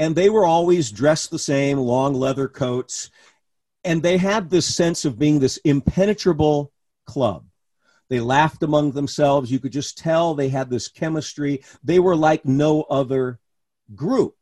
and 0.00 0.16
they 0.16 0.28
were 0.28 0.44
always 0.44 0.90
dressed 0.90 1.30
the 1.30 1.38
same, 1.38 1.78
long 1.78 2.14
leather 2.14 2.48
coats. 2.48 3.10
And 3.84 4.02
they 4.02 4.16
had 4.16 4.50
this 4.50 4.74
sense 4.74 5.04
of 5.04 5.20
being 5.20 5.38
this 5.38 5.58
impenetrable 5.58 6.72
club. 7.06 7.44
They 8.10 8.20
laughed 8.20 8.62
among 8.62 8.92
themselves. 8.92 9.50
You 9.50 9.58
could 9.58 9.72
just 9.72 9.96
tell 9.96 10.34
they 10.34 10.50
had 10.50 10.68
this 10.68 10.88
chemistry. 10.88 11.64
They 11.82 11.98
were 11.98 12.16
like 12.16 12.44
no 12.44 12.82
other 12.82 13.40
group. 13.94 14.34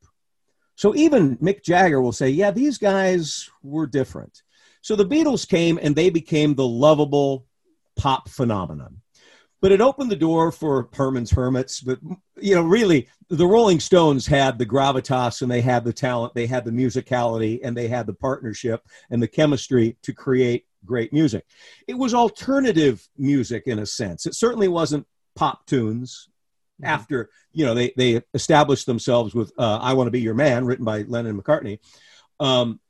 So 0.75 0.97
even 0.97 1.37
Mick 1.37 1.63
Jagger 1.63 2.03
will 2.03 2.13
say, 2.13 2.31
yeah, 2.31 2.51
these 2.51 2.79
guys 2.79 3.49
were 3.63 3.87
different. 3.87 4.43
So 4.81 4.97
the 4.97 5.07
Beatles 5.07 5.47
came 5.47 5.79
and 5.81 5.95
they 5.95 6.11
became 6.11 6.55
the 6.55 6.67
lovable 6.67 7.47
pop 7.97 8.29
phenomenon 8.29 9.03
but 9.61 9.73
it 9.73 9.81
opened 9.81 10.11
the 10.11 10.17
door 10.17 10.53
for 10.53 10.89
Herman's 10.93 11.31
Hermits. 11.31 11.81
But 11.81 11.99
you 12.41 12.55
know, 12.55 12.63
really, 12.63 13.09
the 13.29 13.47
Rolling 13.47 13.81
Stones 13.81 14.27
had 14.27 14.59
the 14.59 14.67
gravitas 14.67 15.43
and 15.43 15.51
they 15.51 15.61
had 15.61 15.85
the 15.85 15.93
talent, 15.93 16.35
they 16.35 16.47
had 16.47 16.65
the 16.65 16.71
musicality, 16.71 17.61
and 17.63 17.77
they 17.77 17.89
had 17.89 18.07
the 18.07 18.15
partnership 18.15 18.87
and 19.11 19.23
the 19.23 19.29
chemistry 19.29 19.97
to 20.03 20.13
create 20.13 20.67
great 20.89 21.13
music. 21.13 21.45
It 21.87 21.95
was 21.95 22.15
alternative 22.15 23.07
music 23.17 23.65
in 23.67 23.79
a 23.79 23.87
sense. 23.87 24.27
It 24.27 24.35
certainly 24.35 24.69
wasn't 24.69 25.07
pop 25.37 25.67
tunes. 25.67 26.29
After 26.83 27.29
you 27.53 27.67
know, 27.67 27.75
they 27.75 27.93
they 27.97 28.23
established 28.35 28.87
themselves 28.87 29.35
with 29.35 29.53
uh, 29.59 29.79
"I 29.79 29.95
Want 29.95 30.07
to 30.07 30.13
Be 30.13 30.21
Your 30.21 30.35
Man," 30.35 30.65
written 30.65 30.85
by 30.85 31.03
Lennon 31.03 31.33
and 31.33 31.45
McCartney. 31.45 31.81
Um, 32.41 32.81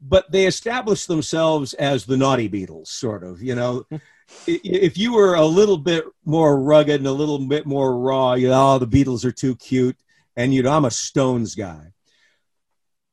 but 0.00 0.30
they 0.30 0.46
established 0.46 1.08
themselves 1.08 1.74
as 1.74 2.04
the 2.04 2.16
naughty 2.16 2.48
Beatles, 2.48 2.88
sort 2.88 3.24
of. 3.24 3.42
You 3.42 3.54
know, 3.54 3.86
if 4.46 4.96
you 4.98 5.14
were 5.14 5.34
a 5.34 5.44
little 5.44 5.78
bit 5.78 6.04
more 6.24 6.60
rugged 6.60 7.00
and 7.00 7.06
a 7.06 7.12
little 7.12 7.38
bit 7.38 7.66
more 7.66 7.96
raw, 7.98 8.34
you 8.34 8.48
know, 8.48 8.74
oh, 8.74 8.78
the 8.78 8.86
Beatles 8.86 9.24
are 9.24 9.32
too 9.32 9.56
cute, 9.56 9.96
and 10.36 10.54
you 10.54 10.62
know, 10.62 10.70
I'm 10.70 10.84
a 10.84 10.90
Stones 10.90 11.54
guy. 11.54 11.92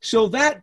So 0.02 0.28
that 0.30 0.62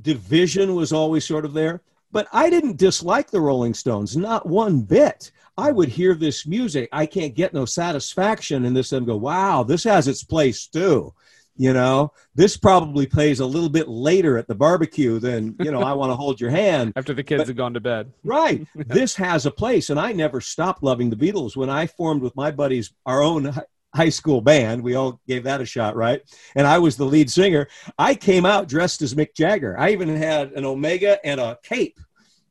division 0.00 0.74
was 0.74 0.92
always 0.92 1.24
sort 1.24 1.44
of 1.44 1.52
there. 1.52 1.82
But 2.12 2.28
I 2.32 2.50
didn't 2.50 2.76
dislike 2.76 3.30
the 3.30 3.40
Rolling 3.40 3.74
Stones, 3.74 4.16
not 4.16 4.46
one 4.46 4.80
bit. 4.82 5.30
I 5.56 5.70
would 5.70 5.88
hear 5.88 6.14
this 6.14 6.46
music. 6.46 6.88
I 6.92 7.06
can't 7.06 7.34
get 7.34 7.54
no 7.54 7.64
satisfaction 7.64 8.64
in 8.64 8.74
this 8.74 8.92
and 8.92 9.06
go, 9.06 9.16
wow, 9.16 9.62
this 9.62 9.84
has 9.84 10.08
its 10.08 10.24
place 10.24 10.66
too. 10.66 11.14
You 11.56 11.74
know, 11.74 12.12
this 12.34 12.56
probably 12.56 13.06
plays 13.06 13.40
a 13.40 13.46
little 13.46 13.68
bit 13.68 13.86
later 13.86 14.38
at 14.38 14.48
the 14.48 14.54
barbecue 14.54 15.18
than, 15.18 15.56
you 15.60 15.70
know, 15.70 15.82
I 15.82 15.92
want 15.92 16.10
to 16.10 16.16
hold 16.16 16.40
your 16.40 16.48
hand. 16.50 16.94
After 16.96 17.12
the 17.12 17.22
kids 17.22 17.48
have 17.48 17.56
gone 17.56 17.74
to 17.74 17.80
bed. 17.80 18.12
Right. 18.24 18.66
this 18.74 19.14
has 19.16 19.44
a 19.44 19.50
place. 19.50 19.90
And 19.90 20.00
I 20.00 20.12
never 20.12 20.40
stopped 20.40 20.82
loving 20.82 21.10
the 21.10 21.16
Beatles. 21.16 21.56
When 21.56 21.68
I 21.68 21.86
formed 21.86 22.22
with 22.22 22.34
my 22.34 22.50
buddies 22.50 22.94
our 23.04 23.22
own 23.22 23.54
high 23.94 24.08
school 24.08 24.40
band, 24.40 24.82
we 24.82 24.94
all 24.94 25.20
gave 25.26 25.44
that 25.44 25.60
a 25.60 25.66
shot, 25.66 25.96
right? 25.96 26.22
And 26.54 26.66
I 26.66 26.78
was 26.78 26.96
the 26.96 27.04
lead 27.04 27.30
singer. 27.30 27.68
I 27.98 28.14
came 28.14 28.46
out 28.46 28.68
dressed 28.68 29.02
as 29.02 29.14
Mick 29.14 29.34
Jagger. 29.34 29.78
I 29.78 29.90
even 29.90 30.14
had 30.14 30.52
an 30.52 30.64
Omega 30.64 31.24
and 31.24 31.40
a 31.40 31.58
cape, 31.62 31.98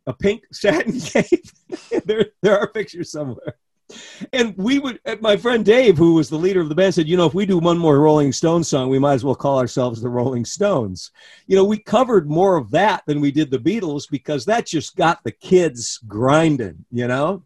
a 0.07 0.13
pink 0.13 0.43
satin 0.51 0.99
cape. 0.99 1.45
there, 2.05 2.27
there 2.41 2.59
are 2.59 2.67
pictures 2.67 3.11
somewhere. 3.11 3.55
And 4.33 4.55
we 4.55 4.77
would, 4.77 4.99
uh, 5.05 5.15
my 5.19 5.35
friend 5.35 5.65
Dave, 5.65 5.97
who 5.97 6.13
was 6.13 6.29
the 6.29 6.37
leader 6.37 6.61
of 6.61 6.69
the 6.69 6.75
band, 6.75 6.93
said, 6.93 7.07
you 7.07 7.17
know, 7.17 7.25
if 7.25 7.33
we 7.33 7.45
do 7.45 7.57
one 7.57 7.77
more 7.77 7.99
Rolling 7.99 8.31
Stones 8.31 8.67
song, 8.67 8.89
we 8.89 8.99
might 8.99 9.13
as 9.13 9.23
well 9.23 9.35
call 9.35 9.57
ourselves 9.57 9.99
the 10.01 10.09
Rolling 10.09 10.45
Stones. 10.45 11.11
You 11.47 11.55
know, 11.55 11.63
we 11.63 11.79
covered 11.79 12.29
more 12.29 12.55
of 12.55 12.69
that 12.71 13.03
than 13.07 13.19
we 13.19 13.31
did 13.31 13.49
the 13.49 13.57
Beatles 13.57 14.03
because 14.09 14.45
that 14.45 14.67
just 14.67 14.95
got 14.95 15.23
the 15.23 15.31
kids 15.31 15.99
grinding, 16.07 16.85
you 16.91 17.07
know? 17.07 17.43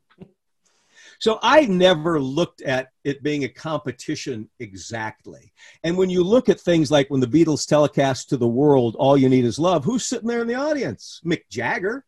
So 1.23 1.39
I 1.41 1.61
never 1.67 2.19
looked 2.19 2.61
at 2.63 2.89
it 3.05 3.23
being 3.23 3.45
a 3.45 3.47
competition 3.47 4.49
exactly. 4.59 5.53
And 5.85 5.97
when 5.97 6.09
you 6.09 6.21
look 6.21 6.49
at 6.49 6.59
things 6.59 6.91
like 6.91 7.09
when 7.09 7.21
the 7.21 7.27
Beatles 7.27 7.65
telecast 7.65 8.27
to 8.27 8.35
the 8.35 8.45
world, 8.45 8.97
All 8.99 9.17
You 9.17 9.29
Need 9.29 9.45
Is 9.45 9.57
Love, 9.57 9.85
who's 9.85 10.05
sitting 10.05 10.27
there 10.27 10.41
in 10.41 10.47
the 10.47 10.55
audience? 10.55 11.21
Mick 11.25 11.43
Jagger. 11.49 12.03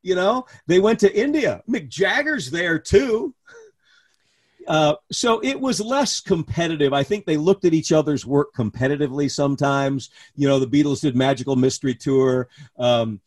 You 0.00 0.14
know, 0.14 0.46
they 0.66 0.80
went 0.80 1.00
to 1.00 1.14
India. 1.14 1.62
Mick 1.68 1.90
Jagger's 1.90 2.50
there 2.50 2.78
too. 2.78 3.34
Uh, 4.66 4.94
so 5.12 5.40
it 5.40 5.60
was 5.60 5.78
less 5.78 6.18
competitive. 6.18 6.94
I 6.94 7.02
think 7.02 7.26
they 7.26 7.36
looked 7.36 7.66
at 7.66 7.74
each 7.74 7.92
other's 7.92 8.24
work 8.24 8.54
competitively 8.54 9.30
sometimes. 9.30 10.08
You 10.36 10.48
know, 10.48 10.58
the 10.58 10.66
Beatles 10.66 11.02
did 11.02 11.14
Magical 11.14 11.54
Mystery 11.54 11.94
Tour. 11.94 12.48
Um, 12.78 13.20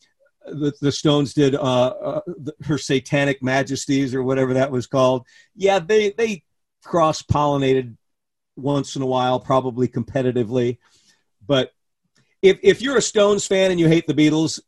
the, 0.46 0.74
the 0.82 0.92
Stones 0.92 1.34
did 1.34 1.56
uh, 1.56 1.60
uh, 1.60 2.22
her 2.64 2.78
Satanic 2.78 3.42
Majesties 3.44 4.16
or 4.16 4.24
whatever 4.24 4.54
that 4.56 4.72
was 4.72 4.88
called. 4.88 5.26
Yeah, 5.56 5.80
they 5.80 6.12
they 6.12 6.44
cross 6.84 7.22
pollinated 7.22 7.96
once 8.56 8.96
in 8.96 9.02
a 9.02 9.06
while, 9.06 9.40
probably 9.40 9.88
competitively. 9.88 10.78
But 11.46 11.72
if 12.42 12.60
if 12.64 12.82
you're 12.82 12.98
a 12.98 13.02
Stones 13.02 13.46
fan 13.46 13.72
and 13.72 13.80
you 13.80 13.88
hate 13.88 14.08
the 14.08 14.14
Beatles, 14.14 14.60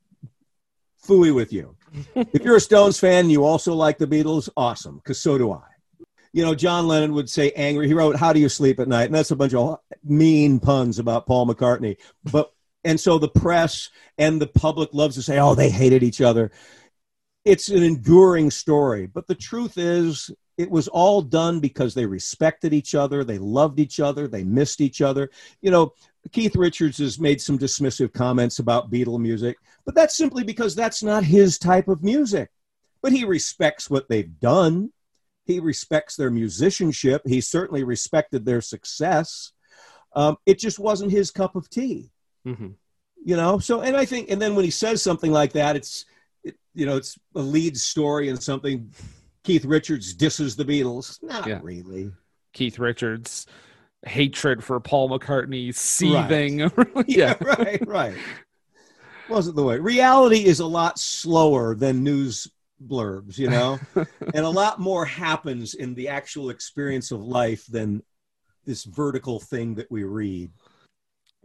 fooey 1.06 1.34
with 1.34 1.52
you. 1.52 1.76
if 2.16 2.44
you're 2.44 2.58
a 2.58 2.62
Stones 2.62 3.00
fan 3.00 3.26
and 3.26 3.32
you 3.32 3.44
also 3.44 3.74
like 3.74 3.98
the 3.98 4.08
Beatles, 4.08 4.50
awesome, 4.58 4.98
because 4.98 5.20
so 5.20 5.38
do 5.38 5.52
I. 5.52 5.62
You 6.32 6.44
know, 6.44 6.56
John 6.56 6.88
Lennon 6.88 7.14
would 7.14 7.30
say 7.30 7.52
angry. 7.52 7.88
He 7.88 7.94
wrote, 7.94 8.16
How 8.16 8.34
do 8.34 8.40
you 8.40 8.50
sleep 8.50 8.80
at 8.80 8.88
night? 8.88 9.06
And 9.06 9.14
that's 9.14 9.30
a 9.30 9.36
bunch 9.36 9.54
of 9.54 9.80
mean 10.04 10.60
puns 10.60 10.98
about 10.98 11.28
Paul 11.28 11.46
McCartney. 11.46 11.98
But 12.32 12.53
and 12.84 13.00
so 13.00 13.18
the 13.18 13.30
press 13.30 13.90
and 14.18 14.42
the 14.42 14.48
public 14.48 14.94
loves 14.94 15.16
to 15.16 15.22
say, 15.22 15.40
Oh, 15.40 15.56
they 15.56 15.70
hated 15.70 16.04
each 16.04 16.22
other. 16.22 16.52
It's 17.46 17.70
an 17.70 17.84
enduring 17.84 18.52
story. 18.52 19.06
But 19.06 19.28
the 19.28 19.36
truth 19.36 19.78
is, 19.78 20.32
it 20.58 20.70
was 20.70 20.88
all 20.88 21.22
done 21.22 21.60
because 21.60 21.94
they 21.94 22.06
respected 22.06 22.74
each 22.74 22.94
other, 22.94 23.24
they 23.24 23.40
loved 23.40 23.80
each 23.80 24.00
other, 24.00 24.28
they 24.28 24.44
missed 24.44 24.82
each 24.82 25.02
other. 25.02 25.30
You 25.62 25.72
know, 25.72 25.94
Keith 26.32 26.56
Richards 26.56 27.00
has 27.00 27.20
made 27.20 27.42
some 27.42 27.58
dismissive 27.58 28.14
comments 28.14 28.60
about 28.60 28.92
Beatle 28.92 29.20
music, 29.20 29.58
but 29.86 29.96
that's 29.96 30.16
simply 30.16 30.44
because 30.44 30.76
that's 30.76 31.02
not 31.02 31.24
his 31.24 31.58
type 31.58 31.88
of 31.88 32.04
music. 32.04 32.50
But 33.02 33.12
he 33.12 33.26
respects 33.26 33.90
what 33.90 34.08
they've 34.08 34.40
done. 34.40 34.92
He 35.46 35.60
respects 35.60 36.16
their 36.16 36.32
musicianship. 36.32 37.24
He 37.26 37.42
certainly 37.42 37.84
respected 37.84 38.46
their 38.46 38.62
success. 38.62 39.52
Um, 40.16 40.38
it 40.46 40.60
just 40.60 40.80
wasn't 40.80 41.12
his 41.12 41.32
cup 41.32 41.56
of 41.56 41.70
tea, 41.70 42.12
mm-hmm. 42.46 42.70
you 43.24 43.36
know. 43.36 43.60
So, 43.60 43.82
and 43.82 43.96
I 43.96 44.06
think, 44.06 44.30
and 44.30 44.42
then 44.42 44.56
when 44.56 44.66
he 44.66 44.72
says 44.72 45.02
something 45.02 45.32
like 45.32 45.54
that, 45.54 45.76
it's, 45.76 46.06
it, 46.44 46.56
you 46.74 46.86
know, 46.86 46.98
it's 46.98 47.18
a 47.36 47.42
lead 47.42 47.78
story 47.78 48.30
and 48.30 48.42
something. 48.42 48.92
Keith 49.44 49.66
Richards 49.66 50.14
disses 50.14 50.56
the 50.56 50.66
Beatles. 50.66 51.22
Not 51.22 51.46
Yeah. 51.46 51.60
really. 51.62 52.12
Keith 52.54 52.80
Richards' 52.80 53.46
hatred 54.06 54.64
for 54.64 54.80
Paul 54.80 55.10
McCartney 55.10 55.74
seething. 55.74 56.60
yeah, 57.08 57.08
yeah. 57.08 57.36
right, 57.42 57.88
right. 57.88 58.18
Wasn't 59.30 59.56
the 59.56 59.64
way. 59.64 59.80
Reality 59.80 60.46
is 60.46 60.60
a 60.60 60.66
lot 60.66 61.00
slower 61.00 61.76
than 61.76 62.04
news 62.04 62.48
blurbs, 62.88 63.38
you 63.38 63.50
know, 63.50 63.80
and 63.96 64.46
a 64.46 64.50
lot 64.50 64.80
more 64.80 65.06
happens 65.06 65.74
in 65.74 65.94
the 65.96 66.10
actual 66.10 66.50
experience 66.50 67.12
of 67.12 67.22
life 67.22 67.66
than 67.68 68.04
this 68.66 68.84
vertical 68.84 69.40
thing 69.40 69.76
that 69.76 69.90
we 69.90 70.04
read. 70.04 70.52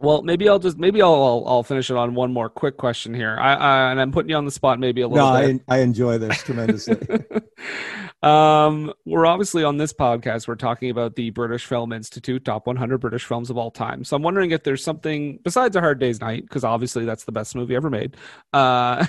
Well, 0.01 0.21
maybe 0.21 0.47
I'll 0.47 0.59
just 0.59 0.77
maybe 0.77 1.01
I'll 1.01 1.13
I'll, 1.13 1.43
I'll 1.45 1.63
finish 1.63 1.89
it 1.89 1.97
on 1.97 2.15
one 2.15 2.31
more 2.31 2.49
quick 2.49 2.77
question 2.77 3.13
here. 3.13 3.37
I, 3.39 3.53
I 3.53 3.91
and 3.91 3.99
I'm 3.99 4.11
putting 4.11 4.29
you 4.29 4.37
on 4.37 4.45
the 4.45 4.51
spot 4.51 4.79
maybe 4.79 5.01
a 5.01 5.07
No, 5.07 5.31
little 5.33 5.53
bit. 5.53 5.61
I, 5.67 5.77
I 5.77 5.79
enjoy 5.79 6.17
this 6.17 6.41
tremendously. 6.43 6.97
Um, 8.21 8.91
we're 9.05 9.25
obviously 9.25 9.63
on 9.63 9.77
this 9.77 9.93
podcast. 9.93 10.47
We're 10.47 10.55
talking 10.55 10.89
about 10.89 11.15
the 11.15 11.29
British 11.29 11.65
Film 11.65 11.93
Institute 11.93 12.43
top 12.43 12.67
100 12.67 12.97
British 12.97 13.23
films 13.23 13.49
of 13.49 13.57
all 13.57 13.71
time. 13.71 14.03
So 14.03 14.15
I'm 14.15 14.23
wondering 14.23 14.51
if 14.51 14.63
there's 14.63 14.83
something 14.83 15.39
besides 15.43 15.75
A 15.75 15.79
Hard 15.79 15.99
Day's 15.99 16.19
Night, 16.19 16.43
because 16.43 16.63
obviously 16.63 17.05
that's 17.05 17.23
the 17.23 17.31
best 17.31 17.55
movie 17.55 17.75
ever 17.75 17.89
made. 17.89 18.17
Uh, 18.51 19.05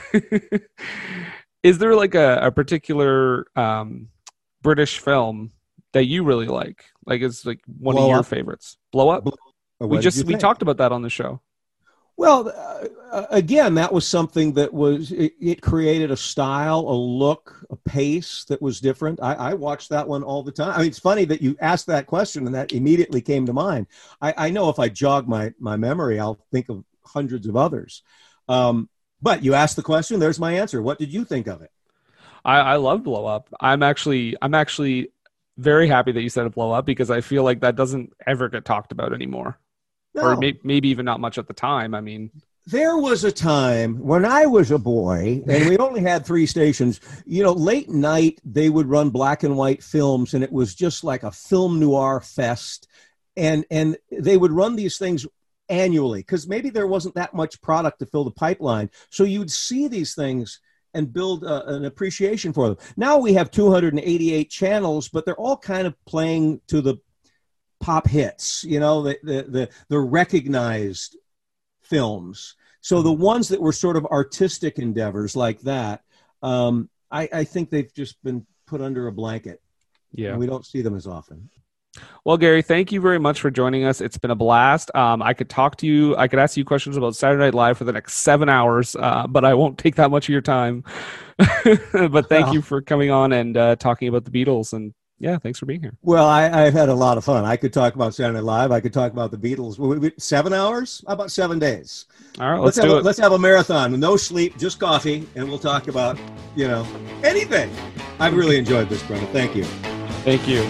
is 1.63 1.79
there 1.79 1.97
like 1.97 2.15
a, 2.15 2.39
a 2.43 2.53
particular 2.53 3.47
um, 3.57 4.09
British 4.63 5.01
film 5.01 5.51
that 5.93 6.05
you 6.05 6.23
really 6.23 6.47
like? 6.47 6.85
Like 7.05 7.21
it's 7.21 7.45
like 7.45 7.61
one 7.67 7.97
Blow 7.97 8.05
of 8.05 8.11
your 8.11 8.23
favorites. 8.23 8.77
Blow 8.93 9.09
Up. 9.09 9.27
Or 9.27 9.33
we 9.87 9.99
just 9.99 10.25
we 10.25 10.37
talked 10.37 10.63
about 10.63 10.79
that 10.79 10.93
on 10.93 11.03
the 11.03 11.11
show. 11.11 11.41
Well, 12.17 12.53
uh, 13.11 13.27
again, 13.31 13.75
that 13.77 13.95
was 13.95 14.07
something 14.07 14.53
that 14.53 14.75
was 14.75 15.11
it, 15.11 15.33
it 15.41 15.63
created 15.63 16.11
a 16.11 16.17
style, 16.17 16.81
a 16.81 16.93
look, 16.93 17.65
a 17.71 17.77
pace 17.77 18.45
that 18.49 18.61
was 18.61 18.79
different. 18.79 19.21
I, 19.23 19.35
I 19.35 19.55
watched 19.55 19.89
that 19.89 20.07
one 20.07 20.23
all 20.23 20.43
the 20.43 20.53
time. 20.53 20.75
I 20.75 20.79
mean, 20.81 20.89
it's 20.89 20.99
funny 20.99 21.25
that 21.25 21.41
you 21.41 21.57
asked 21.61 21.87
that 21.87 22.07
question 22.07 22.45
and 22.45 22.55
that 22.55 22.73
immediately 22.73 23.23
came 23.23 23.47
to 23.47 23.55
mind. 23.55 23.87
I, 24.21 24.35
I 24.37 24.51
know 24.51 24.69
if 24.69 24.79
I 24.79 24.91
jog 24.91 25.29
my 25.29 25.55
my 25.59 25.77
memory, 25.77 26.21
I'll 26.21 26.39
think 26.53 26.69
of 26.69 26.85
hundreds 27.07 27.47
of 27.47 27.57
others. 27.57 28.03
Um, 28.49 28.91
but 29.23 29.43
you 29.43 29.55
asked 29.55 29.77
the 29.77 29.83
question. 29.83 30.21
There's 30.21 30.39
my 30.39 30.53
answer. 30.53 30.83
What 30.83 30.99
did 30.99 31.13
you 31.13 31.25
think 31.25 31.47
of 31.47 31.63
it? 31.63 31.71
I, 32.45 32.59
I 32.59 32.77
love 32.77 33.03
blow 33.03 33.27
up. 33.27 33.49
I'm 33.61 33.83
actually 33.83 34.37
I'm 34.43 34.55
actually 34.55 35.11
very 35.57 35.89
happy 35.89 36.13
that 36.13 36.23
you 36.23 36.29
said 36.29 36.47
it 36.47 36.55
blow 36.55 36.73
up 36.73 36.87
because 36.87 37.11
I 37.11 37.21
feel 37.21 37.45
like 37.45 37.61
that 37.61 37.77
doesn't 37.77 38.13
ever 38.27 38.49
get 38.49 38.65
talked 38.65 38.93
about 38.93 39.13
anymore, 39.13 39.59
or 40.15 40.37
may, 40.37 40.59
maybe 40.63 40.89
even 40.89 41.05
not 41.05 41.21
much 41.21 41.39
at 41.39 41.47
the 41.47 41.55
time. 41.55 41.95
I 41.95 42.01
mean, 42.01 42.31
There 42.67 42.97
was 42.97 43.25
a 43.25 43.33
time 43.33 43.99
when 43.99 44.25
I 44.25 44.47
was 44.47 44.71
a 44.71 44.79
boy, 44.79 45.43
and 45.49 45.69
we 45.69 45.79
only 45.79 46.03
had 46.03 46.25
three 46.25 46.47
stations. 46.47 47.01
You 47.27 47.43
know, 47.43 47.53
late 47.53 47.89
night 47.89 48.41
they 48.45 48.69
would 48.69 48.87
run 48.89 49.11
black 49.11 49.43
and 49.43 49.57
white 49.57 49.83
films, 49.83 50.35
and 50.35 50.45
it 50.45 50.53
was 50.53 50.75
just 50.75 51.05
like 51.05 51.23
a 51.23 51.31
film 51.31 51.81
noir 51.81 52.21
fest. 52.21 52.89
And 53.37 53.65
and 53.71 53.97
they 54.11 54.37
would 54.37 54.53
run 54.53 54.77
these 54.77 54.99
things 54.99 55.27
annually 55.69 56.21
because 56.21 56.49
maybe 56.49 56.69
there 56.69 56.87
wasn't 56.87 57.15
that 57.15 57.33
much 57.33 57.63
product 57.63 58.01
to 58.01 58.07
fill 58.07 58.25
the 58.25 58.31
pipeline. 58.33 58.91
So 59.11 59.25
you'd 59.25 59.53
see 59.53 59.89
these 59.89 60.15
things 60.15 60.61
and 60.93 61.13
build 61.13 61.45
uh, 61.45 61.63
an 61.67 61.85
appreciation 61.85 62.53
for 62.53 62.69
them. 62.69 62.77
Now 62.97 63.19
we 63.19 63.35
have 63.35 63.51
288 63.53 64.51
channels, 64.51 65.09
but 65.09 65.25
they're 65.25 65.37
all 65.37 65.57
kind 65.57 65.87
of 65.87 65.95
playing 66.05 66.61
to 66.67 66.81
the 66.81 66.97
pop 67.81 68.07
hits. 68.07 68.65
You 68.65 68.81
know, 68.81 69.03
the 69.03 69.19
the 69.23 69.43
the, 69.43 69.69
the 69.89 69.99
recognized 69.99 71.17
films. 71.83 72.57
So 72.83 73.03
the 73.03 73.13
ones 73.13 73.49
that 73.49 73.61
were 73.61 73.73
sort 73.73 73.97
of 73.97 74.07
artistic 74.07 74.79
endeavors 74.79 75.37
like 75.37 75.61
that, 75.63 76.03
um, 76.43 76.89
I, 77.11 77.29
I 77.33 77.45
think 77.45 77.69
they've 77.69 77.93
just 77.93 78.23
been 78.23 78.47
put 78.67 78.81
under 78.81 79.07
a 79.07 79.13
blanket. 79.13 79.61
Yeah. 80.13 80.37
We 80.37 80.47
don't 80.47 80.65
see 80.65 80.81
them 80.81 80.97
as 80.97 81.07
often. 81.07 81.51
well, 82.25 82.39
Gary, 82.39 82.63
thank 82.63 82.91
you 82.91 83.01
very 83.01 83.19
much 83.19 83.41
for 83.41 83.51
joining 83.51 83.85
us. 83.85 84.01
It's 84.01 84.17
been 84.17 84.31
a 84.31 84.37
blast. 84.37 84.95
Um, 84.95 85.23
I 85.23 85.35
could 85.35 85.51
talk 85.51 85.77
to 85.79 85.87
you. 85.87 86.17
I 86.17 86.27
could 86.27 86.39
ask 86.39 86.57
you 86.57 86.65
questions 86.65 86.97
about 86.97 87.17
Saturday 87.17 87.43
Night 87.45 87.55
Live 87.55 87.77
for 87.77 87.85
the 87.85 87.93
next 87.93 88.15
seven 88.15 88.49
hours, 88.49 88.97
uh, 88.97 89.27
but 89.27 89.45
I 89.45 89.55
won't 89.55 89.77
take 89.77 89.97
that 89.97 90.11
much 90.11 90.27
of 90.27 90.33
your 90.33 90.41
time. 90.41 90.85
but 91.37 92.29
thank 92.29 92.47
Well. 92.47 92.55
you 92.55 92.63
for 92.63 92.81
coming 92.81 93.11
on 93.11 93.33
and 93.33 93.57
uh, 93.57 93.77
talking 93.77 94.09
about 94.09 94.25
the 94.25 94.31
Beatles. 94.31 94.73
And 94.73 94.95
yeah, 95.21 95.39
thanks 95.39 95.59
for 95.59 95.67
being 95.67 95.81
here. 95.83 95.93
Well, 96.03 96.27
I, 96.27 96.65
I've 96.65 96.73
had 96.73 96.89
a 96.89 96.95
lot 96.95 97.19
of 97.19 97.25
fun. 97.25 97.45
I 97.45 97.57
could 97.57 97.73
talk 97.73 97.95
about 97.95 98.15
Saturday 98.15 98.39
Night 98.39 98.45
Live. 98.45 98.73
I 98.73 98.81
could 98.81 98.93
talk 98.93 99.13
about 99.13 99.31
the 99.31 99.37
Beatles. 99.37 99.79
We- 99.79 99.99
we- 99.99 100.13
Seven 100.19 100.53
hours? 100.53 101.05
How 101.07 101.13
about 101.13 101.31
seven 101.31 101.59
days? 101.59 102.07
All 102.41 102.51
right, 102.51 102.61
let's, 102.61 102.77
have 102.79 102.87
do 102.87 102.95
a, 102.95 102.99
it. 102.99 103.05
Let's 103.05 103.19
have 103.19 103.33
a 103.33 103.39
marathon. 103.39 103.99
No 104.01 104.17
sleep, 104.17 104.59
just 104.59 104.81
coffee, 104.81 105.29
and 105.37 105.49
we'll 105.49 105.59
talk 105.59 105.89
about 105.89 106.19
you 106.57 106.67
know 106.67 106.87
anything. 107.23 107.71
I've 108.19 108.35
really 108.35 108.57
enjoyed 108.57 108.89
this, 108.89 109.03
brother. 109.03 109.27
Thank 109.27 109.55
you. 109.55 109.65
Thank 110.25 110.49
you. 110.49 110.63